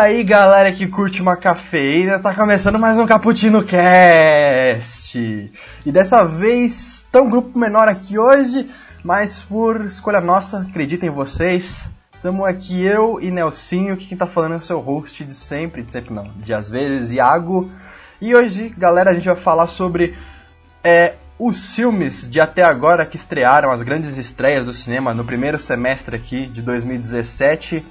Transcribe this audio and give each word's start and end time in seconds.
Aí, 0.00 0.24
galera 0.24 0.72
que 0.72 0.86
curte 0.86 1.20
uma 1.20 1.36
cafeína, 1.36 2.18
tá 2.18 2.34
começando 2.34 2.78
mais 2.78 2.96
um 2.96 3.06
Cappuccino 3.06 3.62
Cast. 3.62 5.18
E 5.84 5.92
dessa 5.92 6.24
vez, 6.24 7.06
um 7.14 7.28
grupo 7.28 7.58
menor 7.58 7.86
aqui 7.86 8.18
hoje, 8.18 8.70
mas 9.04 9.42
por 9.42 9.84
escolha 9.84 10.18
nossa, 10.18 10.60
acreditem 10.60 11.10
vocês. 11.10 11.86
Estamos 12.14 12.46
aqui 12.46 12.82
eu 12.82 13.20
e 13.20 13.30
Nelsinho, 13.30 13.94
que 13.94 14.06
quem 14.06 14.16
tá 14.16 14.26
falando 14.26 14.54
é 14.54 14.56
o 14.56 14.62
seu 14.62 14.80
host 14.80 15.22
de 15.22 15.34
sempre, 15.34 15.82
de 15.82 15.92
sempre 15.92 16.14
não, 16.14 16.30
de 16.34 16.54
às 16.54 16.66
vezes, 16.66 17.12
Iago. 17.12 17.70
E 18.22 18.34
hoje, 18.34 18.70
galera, 18.70 19.10
a 19.10 19.14
gente 19.14 19.26
vai 19.28 19.36
falar 19.36 19.66
sobre 19.66 20.16
é, 20.82 21.16
os 21.38 21.74
filmes 21.74 22.26
de 22.26 22.40
até 22.40 22.62
agora 22.62 23.04
que 23.04 23.16
estrearam, 23.16 23.70
as 23.70 23.82
grandes 23.82 24.16
estreias 24.16 24.64
do 24.64 24.72
cinema 24.72 25.12
no 25.12 25.24
primeiro 25.24 25.58
semestre 25.58 26.16
aqui 26.16 26.46
de 26.46 26.62
2017. 26.62 27.84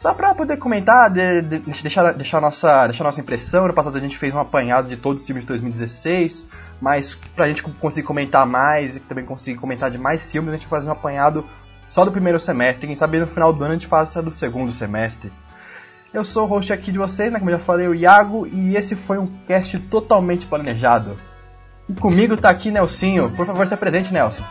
Só 0.00 0.14
pra 0.14 0.34
poder 0.34 0.56
comentar, 0.56 1.10
de, 1.10 1.42
de, 1.42 1.58
deixar, 1.58 2.14
deixar, 2.14 2.40
nossa, 2.40 2.86
deixar 2.86 3.04
nossa 3.04 3.20
impressão. 3.20 3.68
No 3.68 3.74
passado 3.74 3.98
a 3.98 4.00
gente 4.00 4.16
fez 4.16 4.32
um 4.32 4.38
apanhado 4.38 4.88
de 4.88 4.96
todos 4.96 5.20
os 5.20 5.26
filmes 5.26 5.44
de 5.44 5.48
2016, 5.48 6.46
mas 6.80 7.14
pra 7.36 7.46
gente 7.46 7.62
conseguir 7.62 8.06
comentar 8.06 8.46
mais 8.46 8.96
e 8.96 9.00
também 9.00 9.26
conseguir 9.26 9.58
comentar 9.58 9.90
de 9.90 9.98
mais 9.98 10.32
filmes, 10.32 10.54
a 10.54 10.56
gente 10.56 10.66
fazer 10.66 10.88
um 10.88 10.92
apanhado 10.92 11.46
só 11.90 12.02
do 12.02 12.10
primeiro 12.10 12.40
semestre. 12.40 12.86
Quem 12.86 12.96
sabe 12.96 13.18
no 13.18 13.26
final 13.26 13.52
do 13.52 13.62
ano 13.62 13.72
a 13.72 13.74
gente 13.74 13.88
faça 13.88 14.22
do 14.22 14.32
segundo 14.32 14.72
semestre. 14.72 15.30
Eu 16.14 16.24
sou 16.24 16.44
o 16.44 16.48
host 16.48 16.72
aqui 16.72 16.90
de 16.90 16.96
vocês, 16.96 17.30
né? 17.30 17.38
Como 17.38 17.50
eu 17.50 17.58
já 17.58 17.62
falei, 17.62 17.86
o 17.86 17.94
Iago, 17.94 18.46
e 18.46 18.76
esse 18.76 18.96
foi 18.96 19.18
um 19.18 19.26
cast 19.46 19.78
totalmente 19.80 20.46
planejado. 20.46 21.14
E 21.86 21.94
comigo 21.94 22.38
tá 22.38 22.48
aqui 22.48 22.70
Nelsinho. 22.70 23.30
Por 23.32 23.44
favor, 23.44 23.66
se 23.66 23.76
presente, 23.76 24.14
Nelson. 24.14 24.44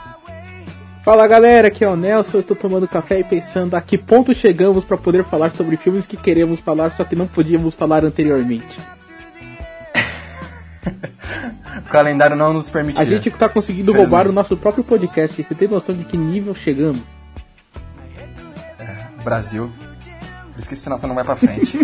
Fala 1.10 1.26
galera, 1.26 1.70
aqui 1.70 1.84
é 1.84 1.90
o 1.90 1.96
Nelson, 1.96 2.38
eu 2.38 2.42
estou 2.42 2.56
tomando 2.56 2.88
café 2.88 3.20
e 3.20 3.24
pensando 3.24 3.74
a 3.74 3.82
que 3.82 3.98
ponto 3.98 4.32
chegamos 4.32 4.86
para 4.86 4.96
poder 4.96 5.24
falar 5.24 5.50
sobre 5.50 5.76
filmes 5.76 6.06
que 6.06 6.16
queremos 6.16 6.60
falar, 6.60 6.92
só 6.92 7.04
que 7.04 7.16
não 7.16 7.26
podíamos 7.26 7.74
falar 7.74 8.06
anteriormente. 8.06 8.80
o 11.84 11.90
calendário 11.90 12.36
não 12.36 12.54
nos 12.54 12.70
permite. 12.70 13.02
A 13.02 13.06
gente 13.06 13.32
tá 13.32 13.50
conseguindo 13.50 13.92
roubar 13.92 14.28
o 14.28 14.32
nosso 14.32 14.56
próprio 14.56 14.84
podcast, 14.84 15.36
você 15.42 15.56
tem 15.56 15.68
noção 15.68 15.96
de 15.96 16.04
que 16.04 16.16
nível 16.16 16.54
chegamos? 16.54 17.02
É, 18.78 19.24
Brasil. 19.24 19.72
Por 20.54 20.60
isso 20.60 20.70
que 20.70 20.76
você 20.76 21.08
não 21.08 21.16
vai 21.16 21.24
pra 21.24 21.36
frente. 21.36 21.76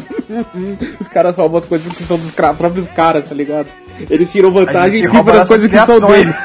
Os 1.02 1.08
caras 1.08 1.36
roubam 1.36 1.58
as 1.58 1.66
coisas 1.66 1.92
que 1.92 2.03
são 2.03 2.20
dos 2.20 2.30
próprios 2.30 2.86
caras, 2.90 3.28
tá 3.28 3.34
ligado? 3.34 3.70
Eles 4.08 4.31
tiram 4.31 4.52
vantagem 4.52 5.00
em 5.03 5.09
cima 5.09 5.23
das 5.23 5.48
coisas 5.48 5.66
que 5.66 5.72
criações. 5.72 6.00
são 6.00 6.12
deles. 6.12 6.36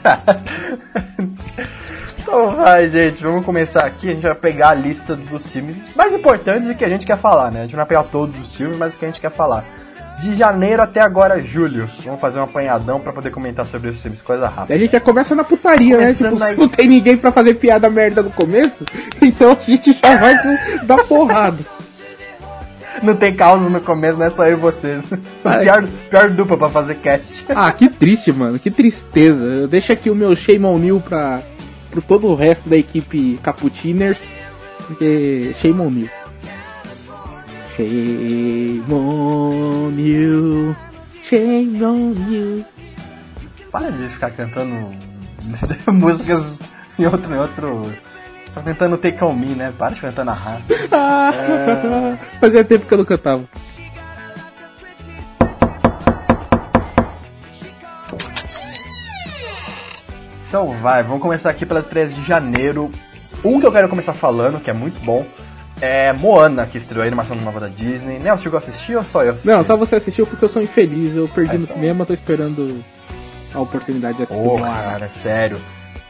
Então 2.32 2.50
vai, 2.52 2.86
gente, 2.88 3.20
vamos 3.24 3.44
começar 3.44 3.84
aqui. 3.84 4.08
A 4.08 4.12
gente 4.14 4.22
vai 4.22 4.34
pegar 4.36 4.68
a 4.68 4.74
lista 4.74 5.16
dos 5.16 5.52
filmes 5.52 5.76
mais 5.96 6.14
importantes 6.14 6.68
e 6.68 6.74
que 6.76 6.84
a 6.84 6.88
gente 6.88 7.04
quer 7.04 7.18
falar, 7.18 7.50
né? 7.50 7.58
A 7.58 7.62
gente 7.62 7.72
não 7.72 7.78
vai 7.78 7.86
pegar 7.86 8.04
todos 8.04 8.38
os 8.38 8.54
filmes, 8.54 8.78
mas 8.78 8.94
o 8.94 8.98
que 9.00 9.04
a 9.04 9.08
gente 9.08 9.20
quer 9.20 9.32
falar. 9.32 9.64
De 10.20 10.36
janeiro 10.36 10.80
até 10.80 11.00
agora, 11.00 11.42
julho. 11.42 11.88
Vamos 12.04 12.20
fazer 12.20 12.38
um 12.38 12.44
apanhadão 12.44 13.00
pra 13.00 13.12
poder 13.12 13.30
comentar 13.32 13.66
sobre 13.66 13.90
esses 13.90 14.00
filmes, 14.02 14.20
coisa 14.22 14.46
A 14.46 14.48
rápida. 14.48 14.78
gente 14.78 14.92
já 14.92 15.00
começa 15.00 15.34
na 15.34 15.42
putaria, 15.42 15.96
né? 15.96 16.02
Começando 16.04 16.32
Tipo, 16.34 16.44
aí. 16.44 16.54
se 16.54 16.60
não 16.60 16.68
tem 16.68 16.86
ninguém 16.88 17.16
pra 17.16 17.32
fazer 17.32 17.54
piada 17.54 17.90
merda 17.90 18.22
no 18.22 18.30
começo, 18.30 18.84
então 19.20 19.56
a 19.60 19.64
gente 19.64 19.92
já 20.00 20.16
vai 20.16 20.34
dar 20.84 21.02
porrada. 21.04 21.58
Não 23.02 23.16
tem 23.16 23.34
causa 23.34 23.68
no 23.68 23.80
começo, 23.80 24.18
não 24.18 24.26
é 24.26 24.30
só 24.30 24.46
eu 24.46 24.52
e 24.52 24.60
você. 24.60 25.00
Pior, 25.42 25.84
pior 26.10 26.30
dupla 26.30 26.56
pra 26.58 26.68
fazer 26.68 26.94
cast. 26.96 27.46
Ah, 27.48 27.72
que 27.72 27.88
triste, 27.88 28.30
mano. 28.30 28.56
Que 28.58 28.70
tristeza. 28.70 29.42
Eu 29.42 29.66
deixo 29.66 29.90
aqui 29.90 30.10
o 30.10 30.14
meu 30.14 30.36
Shame 30.36 30.66
on 30.66 30.78
You 30.84 31.00
pra, 31.00 31.40
pro 31.90 32.00
todo 32.00 32.28
o 32.28 32.34
resto 32.34 32.68
da 32.68 32.76
equipe 32.76 33.38
Capuchiners. 33.42 34.28
Porque 34.86 35.54
Shame 35.60 35.80
on 35.80 35.90
You. 35.90 36.10
Shame 37.76 38.84
on 38.92 39.94
You. 39.98 40.76
Shame 41.24 41.84
on 41.84 42.14
You. 42.28 42.64
Para 43.70 43.90
de 43.90 44.08
ficar 44.08 44.30
cantando 44.30 44.94
músicas 45.92 46.58
em 46.98 47.06
outro, 47.06 47.34
em 47.34 47.38
outro. 47.38 47.92
Tá 48.52 48.60
tentando 48.62 48.98
take 48.98 49.22
on 49.22 49.32
me, 49.32 49.54
né? 49.54 49.72
Para 49.78 49.94
de 49.94 50.00
cantar 50.00 50.24
na 50.24 50.32
rádio. 50.32 50.64
Ah, 50.90 52.18
Fazia 52.40 52.64
tempo 52.64 52.86
que 52.86 52.92
eu 52.92 52.98
não 52.98 53.04
cantava. 53.04 53.44
Então 60.50 60.68
vai, 60.70 61.04
vamos 61.04 61.22
começar 61.22 61.48
aqui 61.48 61.64
pelas 61.64 61.84
estreias 61.84 62.12
de 62.12 62.24
janeiro. 62.24 62.90
Um 63.44 63.60
que 63.60 63.66
eu 63.66 63.70
quero 63.70 63.88
começar 63.88 64.12
falando, 64.12 64.58
que 64.58 64.68
é 64.68 64.72
muito 64.72 64.98
bom, 65.04 65.24
é 65.80 66.12
Moana, 66.12 66.66
que 66.66 66.76
estreou 66.76 67.04
aí 67.04 67.10
numa 67.10 67.22
ação 67.22 67.36
nova 67.36 67.60
da 67.60 67.68
Disney. 67.68 68.18
Nelson, 68.18 68.42
chegou 68.42 68.56
a 68.56 68.58
assistir 68.58 68.96
ou 68.96 69.04
só 69.04 69.22
eu 69.22 69.30
assisti? 69.30 69.46
Não, 69.46 69.64
só 69.64 69.76
você 69.76 69.94
assistiu 69.94 70.26
porque 70.26 70.44
eu 70.44 70.48
sou 70.48 70.60
infeliz. 70.60 71.14
Eu 71.14 71.28
perdi 71.28 71.52
Ah, 71.52 71.58
no 71.58 71.62
então. 71.64 71.76
cinema, 71.76 72.04
tô 72.04 72.12
esperando 72.12 72.82
a 73.54 73.60
oportunidade 73.60 74.16
de 74.16 74.24
assistir. 74.24 74.42
Ô, 74.42 74.58
Moana. 74.58 74.74
cara, 74.74 75.08
sério. 75.12 75.56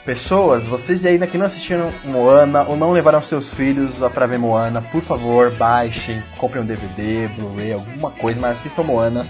Pessoas, 0.07 0.67
vocês 0.67 1.05
ainda 1.05 1.27
que 1.27 1.37
não 1.37 1.45
assistiram 1.45 1.93
Moana 2.07 2.63
ou 2.65 2.75
não 2.79 2.93
levaram 2.93 3.21
seus 3.23 3.53
filhos 3.53 3.95
pra 4.15 4.27
ver 4.27 4.39
Moana, 4.39 4.81
por 4.81 5.03
favor, 5.03 5.51
baixem, 5.55 6.23
comprem 6.39 6.63
um 6.63 6.67
DVD, 6.67 7.29
Blu-ray, 7.37 7.75
alguma 7.75 8.11
coisa, 8.11 8.41
mas 8.41 8.53
assistam 8.53 8.83
Moana. 8.85 9.27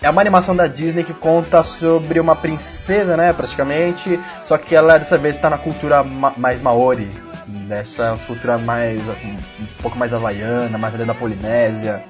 É 0.00 0.08
uma 0.08 0.20
animação 0.20 0.54
da 0.54 0.68
Disney 0.68 1.02
que 1.02 1.12
conta 1.12 1.62
sobre 1.64 2.20
uma 2.20 2.36
princesa, 2.36 3.16
né, 3.16 3.32
praticamente, 3.32 4.18
só 4.44 4.56
que 4.56 4.74
ela 4.74 4.96
dessa 4.96 5.18
vez 5.18 5.34
está 5.34 5.50
na 5.50 5.58
cultura 5.58 6.04
ma- 6.04 6.34
mais 6.36 6.60
maori, 6.62 7.10
nessa 7.48 8.16
cultura 8.24 8.58
mais 8.58 9.00
um 9.00 9.66
pouco 9.82 9.98
mais 9.98 10.12
havaiana, 10.12 10.78
mais 10.78 10.94
da 10.94 11.14
Polinésia. 11.14 12.04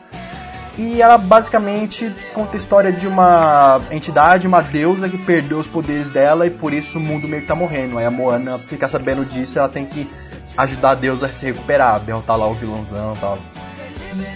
E 0.77 1.01
ela 1.03 1.19
basicamente 1.19 2.15
conta 2.35 2.57
a 2.57 2.61
história 2.61 2.93
de 2.93 3.07
uma 3.07 3.81
entidade, 3.91 4.47
uma 4.47 4.61
deusa 4.63 5.09
que 5.09 5.19
perdeu 5.19 5.59
os 5.59 5.67
poderes 5.67 6.09
dela 6.09 6.47
e 6.47 6.51
por 6.51 6.73
isso 6.73 6.99
o 6.99 7.01
mundo 7.01 7.27
meio 7.27 7.43
que 7.43 7.49
tá 7.49 7.55
morrendo. 7.55 7.99
Aí 7.99 8.05
a 8.05 8.11
Moana 8.13 8.59
fica 8.59 8.87
sabendo 8.87 9.25
disso 9.25 9.59
ela 9.59 9.69
tem 9.69 9.85
que 9.87 10.09
ajudar 10.57 10.91
a 10.91 10.95
deusa 10.95 11.27
a 11.27 11.33
se 11.33 11.47
recuperar, 11.47 11.99
derrotar 11.99 12.37
lá 12.37 12.47
o 12.47 12.55
vilãozão 12.55 13.15
e 13.17 13.19
tal. 13.19 13.39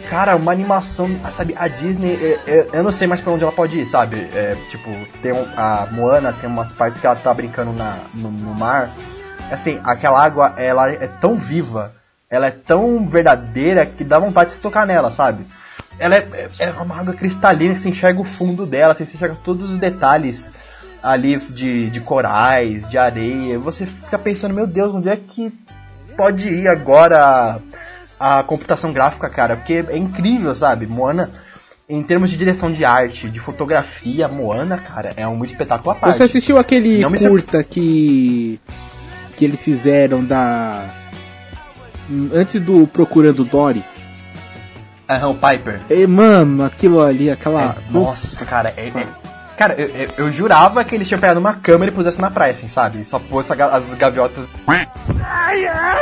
Cara, 0.09 0.37
uma 0.37 0.53
animação, 0.53 1.09
sabe, 1.31 1.55
a 1.59 1.69
Disney, 1.69 2.15
é, 2.15 2.51
é, 2.51 2.69
eu 2.73 2.83
não 2.83 2.93
sei 2.93 3.07
mais 3.07 3.21
pra 3.21 3.33
onde 3.33 3.43
ela 3.43 3.53
pode 3.53 3.79
ir, 3.81 3.87
sabe? 3.87 4.29
É, 4.35 4.57
tipo, 4.69 4.91
tem 5.23 5.33
um- 5.33 5.47
a 5.57 5.89
Moana 5.91 6.33
tem 6.33 6.49
umas 6.49 6.73
partes 6.73 6.99
que 7.01 7.07
ela 7.07 7.17
tá 7.17 7.33
brincando 7.33 7.73
na, 7.73 7.99
no, 8.15 8.31
no 8.31 8.55
mar. 8.55 8.91
Assim, 9.51 9.81
aquela 9.85 10.23
água, 10.23 10.55
ela 10.57 10.91
é 10.91 11.07
tão 11.07 11.35
viva, 11.37 11.93
ela 12.31 12.47
é 12.47 12.51
tão 12.51 13.07
verdadeira 13.09 13.85
que 13.85 14.05
dá 14.05 14.19
vontade 14.19 14.51
de 14.51 14.57
se 14.57 14.61
tocar 14.63 14.87
nela, 14.87 15.11
sabe? 15.13 15.47
Ela 15.99 16.17
é, 16.17 16.49
é 16.59 16.71
uma 16.71 16.99
água 16.99 17.15
cristalina 17.15 17.75
que 17.75 17.81
você 17.81 17.89
enxerga 17.91 18.21
o 18.21 18.25
fundo 18.25 18.65
dela, 18.67 18.95
você 18.95 19.03
enxerga 19.05 19.37
todos 19.45 19.71
os 19.71 19.77
detalhes 19.79 20.49
ali 21.03 21.37
de, 21.37 21.91
de 21.91 22.01
corais, 22.01 22.89
de 22.89 22.97
areia. 22.97 23.59
Você 23.59 23.85
fica 23.87 24.19
pensando, 24.19 24.55
meu 24.55 24.67
Deus, 24.67 24.95
onde 24.95 25.09
é 25.09 25.17
que 25.17 25.53
pode 26.17 26.49
ir 26.49 26.69
agora 26.69 27.59
a, 28.23 28.43
computação 28.43 28.93
gráfica, 28.93 29.29
cara? 29.29 29.57
Porque 29.57 29.85
é 29.89 29.97
incrível, 29.97 30.55
sabe? 30.55 30.87
Moana, 30.87 31.31
em 31.89 32.03
termos 32.03 32.31
de 32.31 32.37
direção 32.37 32.73
de 32.73 32.85
arte, 32.85 33.29
de 33.29 33.41
fotografia, 33.41 34.29
Moana, 34.29 34.79
cara, 34.79 35.13
é 35.17 35.27
um 35.27 35.45
espetáculo 35.45 35.91
à 35.91 35.95
parte. 35.95 36.17
Você 36.17 36.23
assistiu 36.23 36.59
aquele 36.59 37.01
Não 37.01 37.11
me 37.11 37.19
curta 37.19 37.63
que 37.65 38.61
que 39.37 39.45
eles 39.45 39.63
fizeram 39.65 40.23
da 40.25 40.85
antes 42.33 42.61
do 42.63 42.87
Procurando 42.87 43.45
Dory? 43.45 43.85
Aham, 45.09 45.31
o 45.31 45.35
Piper. 45.35 45.81
E, 45.91 46.07
mano, 46.07 46.65
aquilo 46.65 47.03
ali, 47.03 47.31
aquela 47.31 47.77
É, 47.77 47.93
nossa, 47.93 48.45
cara, 48.45 48.73
é, 48.77 48.89
é- 48.89 49.33
Cara, 49.57 49.75
eu, 49.75 49.89
eu- 49.89 50.11
eu 50.17 50.33
jurava 50.33 50.83
que 50.83 50.95
eles 50.95 51.07
tinham 51.07 51.21
pegado 51.21 51.39
uma 51.39 51.55
câmera 51.55 51.93
e 51.93 51.95
pusesse 51.95 52.21
na 52.21 52.31
praia, 52.31 52.53
assim, 52.53 52.69
sabe? 52.69 53.07
Só 53.07 53.19
pôs 53.19 53.49
as 53.51 53.95
gaviotas. 53.95 54.49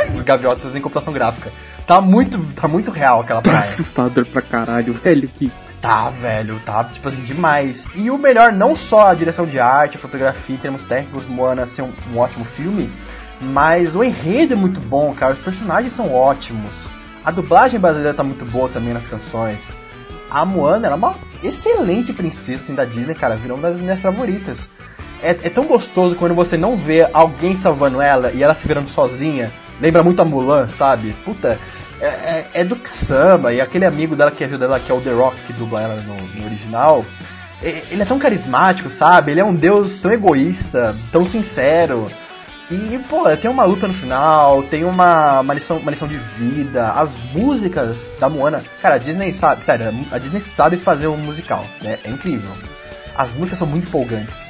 As 0.09 0.21
gaviotas 0.21 0.75
em 0.75 0.81
computação 0.81 1.13
gráfica. 1.13 1.51
Tá 1.85 1.99
muito, 1.99 2.37
tá 2.53 2.67
muito 2.67 2.91
real 2.91 3.21
aquela 3.21 3.41
tá 3.41 3.49
praia. 3.49 3.65
assustador 3.65 4.25
pra 4.25 4.41
caralho, 4.41 4.93
velho. 4.93 5.27
Que 5.27 5.51
Tá, 5.81 6.11
velho, 6.11 6.61
tá, 6.63 6.83
tipo 6.83 7.07
assim, 7.09 7.23
demais. 7.23 7.87
E 7.95 8.11
o 8.11 8.17
melhor, 8.17 8.53
não 8.53 8.75
só 8.75 9.07
a 9.07 9.15
direção 9.15 9.47
de 9.47 9.59
arte, 9.59 9.97
a 9.97 9.99
fotografia, 9.99 10.55
termos 10.55 10.83
técnicos, 10.83 11.25
Moana 11.25 11.65
ser 11.65 11.81
um, 11.81 11.91
um 12.13 12.19
ótimo 12.19 12.45
filme, 12.45 12.93
Mas 13.41 13.95
o 13.95 14.03
enredo 14.03 14.53
é 14.53 14.55
muito 14.55 14.79
bom, 14.79 15.11
cara. 15.15 15.33
Os 15.33 15.39
personagens 15.39 15.91
são 15.91 16.13
ótimos. 16.13 16.87
A 17.25 17.31
dublagem 17.31 17.79
brasileira 17.79 18.13
tá 18.13 18.23
muito 18.23 18.45
boa 18.45 18.69
também 18.69 18.93
nas 18.93 19.07
canções. 19.07 19.71
A 20.29 20.45
Moana 20.45 20.85
ela 20.85 20.95
é 20.95 20.97
uma 20.97 21.15
excelente 21.43 22.13
princesa 22.13 22.61
assim, 22.61 22.75
da 22.75 22.85
Disney, 22.85 23.15
cara. 23.15 23.35
Virou 23.35 23.57
uma 23.57 23.69
das 23.69 23.79
minhas 23.79 23.99
favoritas. 23.99 24.69
É, 25.23 25.31
é, 25.31 25.49
tão 25.49 25.65
gostoso 25.65 26.15
quando 26.15 26.35
você 26.35 26.57
não 26.57 26.77
vê 26.77 27.09
alguém 27.11 27.57
salvando 27.57 27.99
ela 27.99 28.31
e 28.31 28.43
ela 28.43 28.53
se 28.53 28.67
virando 28.67 28.89
sozinha. 28.89 29.51
Lembra 29.79 30.03
muito 30.03 30.21
a 30.21 30.25
Mulan, 30.25 30.67
sabe? 30.77 31.13
Puta, 31.25 31.59
é, 32.01 32.07
é, 32.07 32.49
é 32.55 32.63
do 32.63 32.75
caçamba. 32.75 33.53
E 33.53 33.61
aquele 33.61 33.85
amigo 33.85 34.15
dela 34.15 34.31
que 34.31 34.43
ajuda 34.43 34.65
ela, 34.65 34.79
que 34.79 34.91
é 34.91 34.95
o 34.95 34.99
The 34.99 35.11
Rock, 35.11 35.37
que 35.45 35.53
dubla 35.53 35.81
ela 35.81 35.95
no, 36.01 36.15
no 36.15 36.45
original. 36.45 37.05
Ele 37.61 38.01
é 38.01 38.05
tão 38.05 38.17
carismático, 38.17 38.89
sabe? 38.89 39.31
Ele 39.31 39.39
é 39.39 39.45
um 39.45 39.53
deus 39.53 40.01
tão 40.01 40.11
egoísta, 40.11 40.95
tão 41.11 41.25
sincero. 41.27 42.07
E, 42.71 42.97
pô, 43.07 43.23
tem 43.37 43.51
uma 43.51 43.65
luta 43.65 43.87
no 43.87 43.93
final, 43.93 44.63
tem 44.63 44.83
uma, 44.83 45.41
uma, 45.41 45.53
lição, 45.53 45.77
uma 45.77 45.91
lição 45.91 46.07
de 46.07 46.17
vida, 46.17 46.89
as 46.91 47.13
músicas 47.33 48.11
da 48.19 48.29
Moana. 48.29 48.63
Cara, 48.81 48.95
a 48.95 48.97
Disney 48.97 49.33
sabe, 49.33 49.63
sério, 49.63 49.93
a 50.09 50.17
Disney 50.17 50.39
sabe 50.39 50.77
fazer 50.77 51.07
um 51.07 51.17
musical, 51.17 51.65
né? 51.83 51.99
É 52.03 52.09
incrível. 52.09 52.49
As 53.15 53.35
músicas 53.35 53.59
são 53.59 53.67
muito 53.67 53.89
empolgantes. 53.89 54.49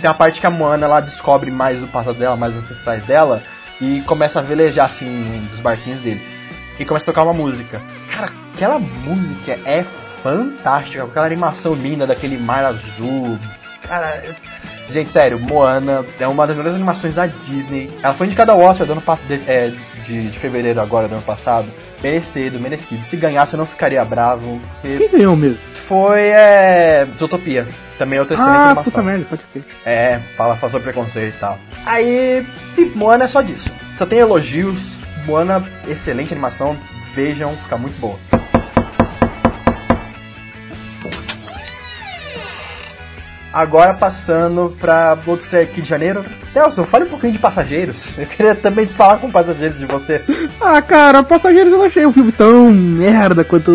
Tem 0.00 0.10
a 0.10 0.14
parte 0.14 0.40
que 0.40 0.46
a 0.46 0.50
Moana 0.50 0.86
ela 0.86 1.00
descobre 1.00 1.50
mais 1.50 1.82
o 1.82 1.86
passado 1.86 2.18
dela, 2.18 2.36
mais 2.36 2.56
os 2.56 2.64
ancestrais 2.64 3.04
dela, 3.04 3.42
e 3.80 4.00
começa 4.02 4.40
a 4.40 4.42
velejar 4.42 4.86
assim 4.86 5.46
dos 5.50 5.60
barquinhos 5.60 6.00
dele. 6.00 6.39
E 6.80 6.84
começa 6.86 7.04
a 7.04 7.12
tocar 7.12 7.24
uma 7.24 7.34
música. 7.34 7.80
Cara, 8.10 8.32
aquela 8.54 8.78
música 8.78 9.52
é 9.66 9.84
fantástica, 10.22 11.04
aquela 11.04 11.26
animação 11.26 11.74
linda 11.74 12.06
daquele 12.06 12.38
mar 12.38 12.64
azul. 12.64 13.38
Cara, 13.86 14.22
Gente, 14.90 15.10
sério, 15.12 15.38
Moana 15.38 16.04
é 16.18 16.26
uma 16.26 16.46
das 16.46 16.56
melhores 16.56 16.74
animações 16.74 17.14
da 17.14 17.26
Disney. 17.26 17.90
Ela 18.02 18.12
foi 18.12 18.26
indicada 18.26 18.50
ao 18.50 18.60
Oscar 18.60 18.86
do 18.86 18.92
ano 18.92 19.02
de, 19.28 19.34
é, 19.46 19.72
de, 20.04 20.30
de, 20.30 20.38
fevereiro 20.38 20.80
agora 20.80 21.06
do 21.06 21.14
ano 21.14 21.22
passado. 21.22 21.70
Merecido, 22.02 22.58
merecido. 22.58 23.04
Se 23.04 23.16
ganhasse 23.16 23.54
eu 23.54 23.58
não 23.58 23.66
ficaria 23.66 24.04
bravo. 24.04 24.60
Quem 24.82 25.08
ganhou 25.08 25.36
mesmo? 25.36 25.58
Foi 25.74 26.20
é, 26.20 27.06
Zootopia. 27.18 27.68
Também 27.98 28.16
é 28.16 28.20
outra 28.20 28.34
excelente 28.34 28.56
ah, 28.56 28.64
animação. 28.64 28.92
Puta 28.92 29.02
merda, 29.02 29.26
pode 29.28 29.42
crer. 29.52 29.64
É, 29.84 30.20
fala, 30.36 30.56
fala 30.56 30.72
sobre 30.72 30.90
preconceito 30.90 31.36
e 31.36 31.38
tal. 31.38 31.58
Aí, 31.86 32.44
Moana 32.96 33.26
é 33.26 33.28
só 33.28 33.42
disso. 33.42 33.72
Só 33.96 34.06
tem 34.06 34.18
elogios. 34.18 34.99
Moana, 35.30 35.64
excelente 35.86 36.34
animação. 36.34 36.76
Vejam, 37.14 37.56
fica 37.56 37.78
muito 37.78 37.96
boa. 38.00 38.18
Agora 43.52 43.94
passando 43.94 44.76
pra 44.80 45.16
outro 45.26 45.44
estreia 45.44 45.64
aqui 45.64 45.80
de 45.82 45.88
janeiro. 45.88 46.24
Nelson, 46.52 46.82
fale 46.82 47.04
um 47.04 47.10
pouquinho 47.10 47.32
de 47.32 47.38
Passageiros. 47.38 48.18
Eu 48.18 48.26
queria 48.26 48.54
também 48.56 48.88
falar 48.88 49.18
com 49.18 49.30
Passageiros 49.30 49.78
de 49.78 49.86
você. 49.86 50.22
Ah, 50.60 50.82
cara, 50.82 51.22
Passageiros 51.22 51.72
eu 51.72 51.78
não 51.78 51.84
achei 51.84 52.04
o 52.04 52.12
filme 52.12 52.32
tão 52.32 52.72
merda 52.72 53.44
quanto 53.44 53.70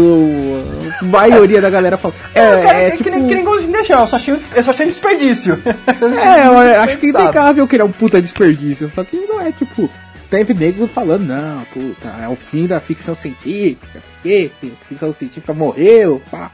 a 1.02 1.06
maioria 1.06 1.62
da 1.62 1.70
galera 1.70 1.98
fala. 1.98 2.14
É, 2.36 2.42
é, 2.42 2.64
cara, 2.64 2.78
é, 2.78 2.88
é 2.88 2.92
tipo... 2.92 3.04
que, 3.04 3.10
nem, 3.12 3.28
que 3.28 3.36
nem 3.36 3.64
in 3.64 3.72
the 3.72 3.84
Shell, 3.84 4.00
eu 4.02 4.08
só 4.08 4.16
achei 4.18 4.34
um, 4.34 4.40
eu 4.56 4.64
só 4.64 4.72
achei 4.72 4.86
um 4.86 4.90
desperdício. 4.90 5.62
é, 5.66 6.48
eu 6.48 6.58
acho 6.84 6.98
que 6.98 7.14
tem 7.14 7.32
ver 7.54 7.68
que 7.68 7.78
é 7.78 7.84
um 7.84 7.92
puta 7.92 8.22
desperdício, 8.22 8.92
só 8.94 9.06
que 9.06 9.16
não 9.16 9.42
é 9.42 9.54
tipo... 9.54 9.90
Teve 10.30 10.54
nego 10.54 10.88
falando, 10.88 11.28
não, 11.28 11.64
puta, 11.66 12.08
é 12.22 12.28
o 12.28 12.36
fim 12.36 12.66
da 12.66 12.80
ficção 12.80 13.14
científica, 13.14 14.02
que 14.24 14.52
ficção 14.90 15.14
científica 15.14 15.54
morreu, 15.54 16.22
pá. 16.32 16.52